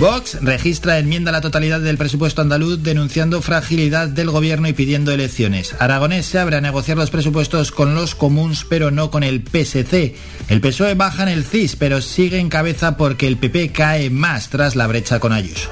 Vox 0.00 0.38
registra 0.42 0.98
enmienda 0.98 1.30
a 1.30 1.32
la 1.32 1.40
totalidad 1.40 1.80
del 1.80 1.96
presupuesto 1.96 2.42
andaluz 2.42 2.82
denunciando 2.82 3.42
fragilidad 3.42 4.08
del 4.08 4.30
gobierno 4.30 4.66
y 4.66 4.72
pidiendo 4.72 5.12
elecciones. 5.12 5.74
Aragonés 5.78 6.26
se 6.26 6.40
abre 6.40 6.56
a 6.56 6.60
negociar 6.60 6.96
los 6.96 7.10
presupuestos 7.10 7.70
con 7.70 7.94
los 7.94 8.16
comuns, 8.16 8.66
pero 8.68 8.90
no 8.90 9.10
con 9.12 9.22
el 9.22 9.42
PSC. 9.42 10.16
El 10.48 10.60
PSOE 10.60 10.94
baja 10.94 11.22
en 11.22 11.28
el 11.28 11.44
CIS, 11.44 11.76
pero 11.76 12.00
sigue 12.00 12.40
en 12.40 12.48
cabeza 12.48 12.96
porque 12.96 13.28
el 13.28 13.36
PP 13.36 13.70
cae 13.70 14.10
más 14.10 14.48
tras 14.48 14.74
la 14.74 14.79
brecha 14.86 15.20
con 15.20 15.32
Ayuso. 15.32 15.70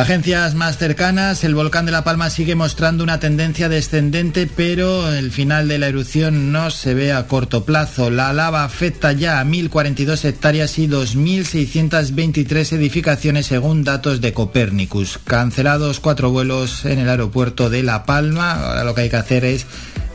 Agencias 0.00 0.54
más 0.54 0.78
cercanas, 0.78 1.44
el 1.44 1.54
volcán 1.54 1.84
de 1.84 1.92
La 1.92 2.04
Palma 2.04 2.30
sigue 2.30 2.54
mostrando 2.54 3.04
una 3.04 3.20
tendencia 3.20 3.68
descendente, 3.68 4.46
pero 4.46 5.12
el 5.12 5.30
final 5.32 5.68
de 5.68 5.78
la 5.78 5.88
erupción 5.88 6.52
no 6.52 6.70
se 6.70 6.94
ve 6.94 7.12
a 7.12 7.26
corto 7.26 7.64
plazo. 7.64 8.08
La 8.08 8.32
lava 8.32 8.64
afecta 8.64 9.12
ya 9.12 9.40
a 9.40 9.44
1.042 9.44 10.24
hectáreas 10.24 10.78
y 10.78 10.88
2.623 10.88 12.72
edificaciones 12.72 13.46
según 13.46 13.84
datos 13.84 14.20
de 14.20 14.32
Copérnicus. 14.32 15.18
Cancelados 15.24 16.00
cuatro 16.00 16.30
vuelos 16.30 16.86
en 16.86 17.00
el 17.00 17.10
aeropuerto 17.10 17.68
de 17.68 17.82
La 17.82 18.06
Palma. 18.06 18.52
Ahora 18.52 18.84
lo 18.84 18.94
que 18.94 19.02
hay 19.02 19.10
que 19.10 19.16
hacer 19.16 19.44
es 19.44 19.66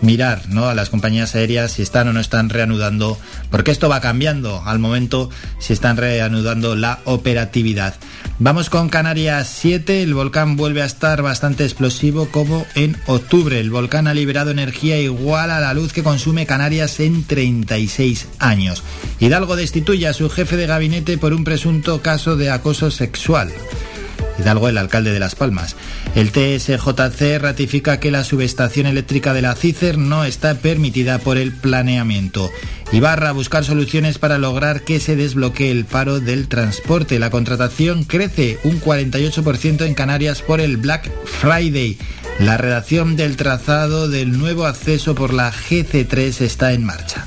mirar 0.01 0.49
¿no? 0.49 0.67
a 0.67 0.75
las 0.75 0.90
compañías 0.90 1.35
aéreas 1.35 1.74
si 1.74 1.82
están 1.82 2.07
o 2.07 2.14
no 2.14 2.19
están 2.19 2.49
reanudando, 2.49 3.17
porque 3.49 3.72
esto 3.72 3.90
va 3.90 4.01
cambiando 4.01 4.61
al 4.65 4.80
momento 4.80 5.30
si 5.59 5.74
están 5.74 5.98
reanudando 5.98 6.75
la 6.75 6.99
operatividad. 7.06 7.95
Vamos 8.38 8.69
con 8.69 8.90
Canarias 8.90 9.48
7, 9.61 10.03
el 10.03 10.14
volcán 10.14 10.57
vuelve 10.57 10.82
a 10.82 10.85
estar 10.85 11.22
bastante 11.22 11.64
explosivo 11.64 12.27
como 12.30 12.65
en 12.75 12.98
octubre. 13.06 13.59
El 13.59 13.72
volcán 13.72 14.07
ha 14.07 14.14
liberado 14.14 14.51
energía 14.51 14.99
igual 14.99 15.51
a 15.51 15.61
la 15.61 15.74
luz 15.74 15.93
que 15.93 16.03
consume 16.03 16.45
Canarias 16.45 16.99
en 16.99 17.24
36 17.24 18.27
años. 18.40 18.83
Hidalgo 19.19 19.56
destituye 19.56 20.07
a 20.07 20.14
su 20.14 20.30
jefe 20.30 20.57
de 20.57 20.67
gabinete 20.67 21.17
por 21.17 21.33
un 21.33 21.45
presunto 21.45 22.01
caso 22.01 22.35
de 22.35 22.51
acoso 22.51 22.91
sexual. 22.91 23.53
Hidalgo, 24.39 24.69
el 24.69 24.77
alcalde 24.77 25.11
de 25.11 25.19
Las 25.19 25.35
Palmas. 25.35 25.75
El 26.15 26.31
TSJC 26.31 27.39
ratifica 27.39 27.99
que 27.99 28.11
la 28.11 28.23
subestación 28.23 28.85
eléctrica 28.88 29.33
de 29.33 29.41
la 29.41 29.55
CICER 29.55 29.97
no 29.97 30.25
está 30.25 30.55
permitida 30.55 31.19
por 31.19 31.38
el 31.38 31.53
planeamiento. 31.53 32.51
Ibarra 32.91 33.30
a 33.30 33.33
buscar 33.33 33.65
soluciones 33.65 34.19
para 34.19 34.38
lograr 34.38 34.81
que 34.81 34.99
se 34.99 35.15
desbloquee 35.15 35.72
el 35.72 35.85
paro 35.85 36.19
del 36.19 36.47
transporte. 36.47 37.19
La 37.19 37.30
contratación 37.30 38.03
crece 38.03 38.59
un 38.64 38.80
48% 38.80 39.85
en 39.85 39.93
Canarias 39.95 40.41
por 40.41 40.61
el 40.61 40.77
Black 40.77 41.11
Friday. 41.25 41.97
La 42.39 42.57
redacción 42.57 43.15
del 43.15 43.38
trazado 43.38 44.07
del 44.07 44.38
nuevo 44.38 44.65
acceso 44.65 45.15
por 45.15 45.33
la 45.33 45.51
GC3 45.51 46.41
está 46.41 46.73
en 46.73 46.83
marcha. 46.83 47.25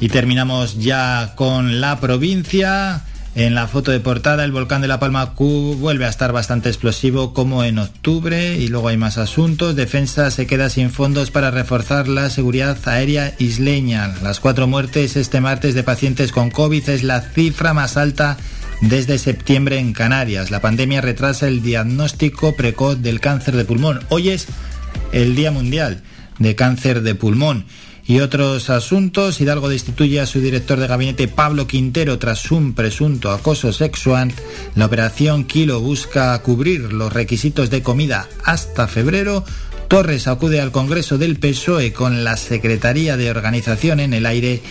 Y 0.00 0.08
terminamos 0.08 0.78
ya 0.78 1.32
con 1.34 1.80
la 1.80 2.00
provincia. 2.00 3.04
En 3.38 3.54
la 3.54 3.68
foto 3.68 3.92
de 3.92 4.00
portada, 4.00 4.44
el 4.44 4.50
volcán 4.50 4.82
de 4.82 4.88
La 4.88 4.98
Palma 4.98 5.34
Q 5.34 5.76
vuelve 5.78 6.06
a 6.06 6.08
estar 6.08 6.32
bastante 6.32 6.70
explosivo 6.70 7.32
como 7.32 7.62
en 7.62 7.78
octubre 7.78 8.56
y 8.56 8.66
luego 8.66 8.88
hay 8.88 8.96
más 8.96 9.16
asuntos. 9.16 9.76
Defensa 9.76 10.32
se 10.32 10.48
queda 10.48 10.68
sin 10.68 10.90
fondos 10.90 11.30
para 11.30 11.52
reforzar 11.52 12.08
la 12.08 12.30
seguridad 12.30 12.76
aérea 12.86 13.36
isleña. 13.38 14.12
Las 14.24 14.40
cuatro 14.40 14.66
muertes 14.66 15.14
este 15.14 15.40
martes 15.40 15.74
de 15.74 15.84
pacientes 15.84 16.32
con 16.32 16.50
COVID 16.50 16.88
es 16.88 17.04
la 17.04 17.20
cifra 17.20 17.72
más 17.74 17.96
alta 17.96 18.36
desde 18.80 19.18
septiembre 19.18 19.78
en 19.78 19.92
Canarias. 19.92 20.50
La 20.50 20.60
pandemia 20.60 21.00
retrasa 21.00 21.46
el 21.46 21.62
diagnóstico 21.62 22.56
precoz 22.56 23.00
del 23.02 23.20
cáncer 23.20 23.54
de 23.54 23.64
pulmón. 23.64 24.00
Hoy 24.08 24.30
es 24.30 24.48
el 25.12 25.36
Día 25.36 25.52
Mundial 25.52 26.02
de 26.40 26.56
Cáncer 26.56 27.02
de 27.02 27.14
Pulmón 27.14 27.66
y 28.08 28.20
otros 28.20 28.70
asuntos. 28.70 29.40
Hidalgo 29.40 29.68
destituye 29.68 30.18
a 30.18 30.26
su 30.26 30.40
director 30.40 30.80
de 30.80 30.88
gabinete 30.88 31.28
Pablo 31.28 31.68
Quintero 31.68 32.18
tras 32.18 32.50
un 32.50 32.72
presunto 32.72 33.30
acoso 33.30 33.72
sexual. 33.72 34.32
La 34.74 34.86
operación 34.86 35.44
Kilo 35.44 35.80
busca 35.80 36.36
cubrir 36.42 36.92
los 36.92 37.12
requisitos 37.12 37.70
de 37.70 37.82
comida 37.82 38.26
hasta 38.42 38.88
febrero. 38.88 39.44
Torres 39.88 40.26
acude 40.26 40.60
al 40.60 40.72
Congreso 40.72 41.18
del 41.18 41.38
PSOE 41.38 41.92
con 41.92 42.24
la 42.24 42.36
Secretaría 42.36 43.16
de 43.16 43.30
Organización 43.30 44.00
en 44.00 44.14
el 44.14 44.26
aire 44.26 44.62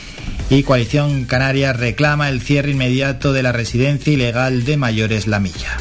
y 0.49 0.63
Coalición 0.63 1.25
Canaria 1.25 1.73
reclama 1.73 2.29
el 2.29 2.41
cierre 2.41 2.71
inmediato 2.71 3.33
de 3.33 3.43
la 3.43 3.51
residencia 3.51 4.13
ilegal 4.13 4.65
de 4.65 4.77
mayores 4.77 5.27
La 5.27 5.39
Milla. 5.39 5.77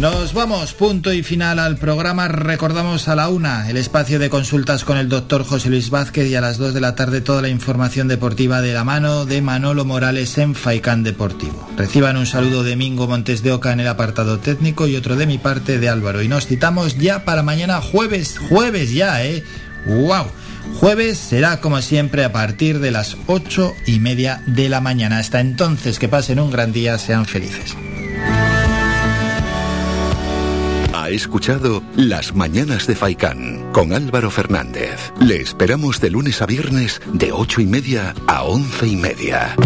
Nos 0.00 0.32
vamos, 0.32 0.72
punto 0.72 1.12
y 1.12 1.22
final 1.22 1.58
al 1.58 1.76
programa. 1.76 2.26
Recordamos 2.26 3.06
a 3.08 3.14
la 3.14 3.28
una 3.28 3.68
el 3.68 3.76
espacio 3.76 4.18
de 4.18 4.30
consultas 4.30 4.82
con 4.82 4.96
el 4.96 5.10
doctor 5.10 5.44
José 5.44 5.68
Luis 5.68 5.90
Vázquez 5.90 6.26
y 6.26 6.34
a 6.34 6.40
las 6.40 6.56
dos 6.56 6.72
de 6.72 6.80
la 6.80 6.94
tarde 6.94 7.20
toda 7.20 7.42
la 7.42 7.50
información 7.50 8.08
deportiva 8.08 8.62
de 8.62 8.72
la 8.72 8.82
mano 8.82 9.26
de 9.26 9.42
Manolo 9.42 9.84
Morales 9.84 10.38
en 10.38 10.54
Faicán 10.54 11.02
Deportivo. 11.02 11.68
Reciban 11.76 12.16
un 12.16 12.24
saludo 12.24 12.62
de 12.62 12.76
Mingo 12.76 13.08
Montes 13.08 13.42
de 13.42 13.52
Oca 13.52 13.72
en 13.72 13.80
el 13.80 13.88
apartado 13.88 14.38
técnico 14.38 14.86
y 14.86 14.96
otro 14.96 15.16
de 15.16 15.26
mi 15.26 15.36
parte 15.36 15.78
de 15.78 15.90
Álvaro. 15.90 16.22
Y 16.22 16.28
nos 16.28 16.46
citamos 16.46 16.96
ya 16.96 17.26
para 17.26 17.42
mañana 17.42 17.82
jueves, 17.82 18.38
jueves 18.38 18.94
ya, 18.94 19.22
¿eh? 19.22 19.44
¡Wow! 19.84 20.24
Jueves 20.76 21.18
será 21.18 21.60
como 21.60 21.82
siempre 21.82 22.24
a 22.24 22.32
partir 22.32 22.78
de 22.78 22.90
las 22.90 23.18
ocho 23.26 23.74
y 23.86 23.98
media 23.98 24.42
de 24.46 24.70
la 24.70 24.80
mañana. 24.80 25.18
Hasta 25.18 25.40
entonces, 25.40 25.98
que 25.98 26.08
pasen 26.08 26.40
un 26.40 26.50
gran 26.50 26.72
día, 26.72 26.96
sean 26.96 27.26
felices. 27.26 27.76
Ha 31.10 31.12
escuchado 31.12 31.82
Las 31.96 32.36
Mañanas 32.36 32.86
de 32.86 32.94
Faicán 32.94 33.72
con 33.72 33.92
Álvaro 33.92 34.30
Fernández. 34.30 35.12
Le 35.18 35.40
esperamos 35.40 36.00
de 36.00 36.08
lunes 36.08 36.40
a 36.40 36.46
viernes 36.46 37.02
de 37.12 37.32
ocho 37.32 37.60
y 37.60 37.66
media 37.66 38.14
a 38.28 38.44
once 38.44 38.86
y 38.86 38.94
media. 38.94 39.56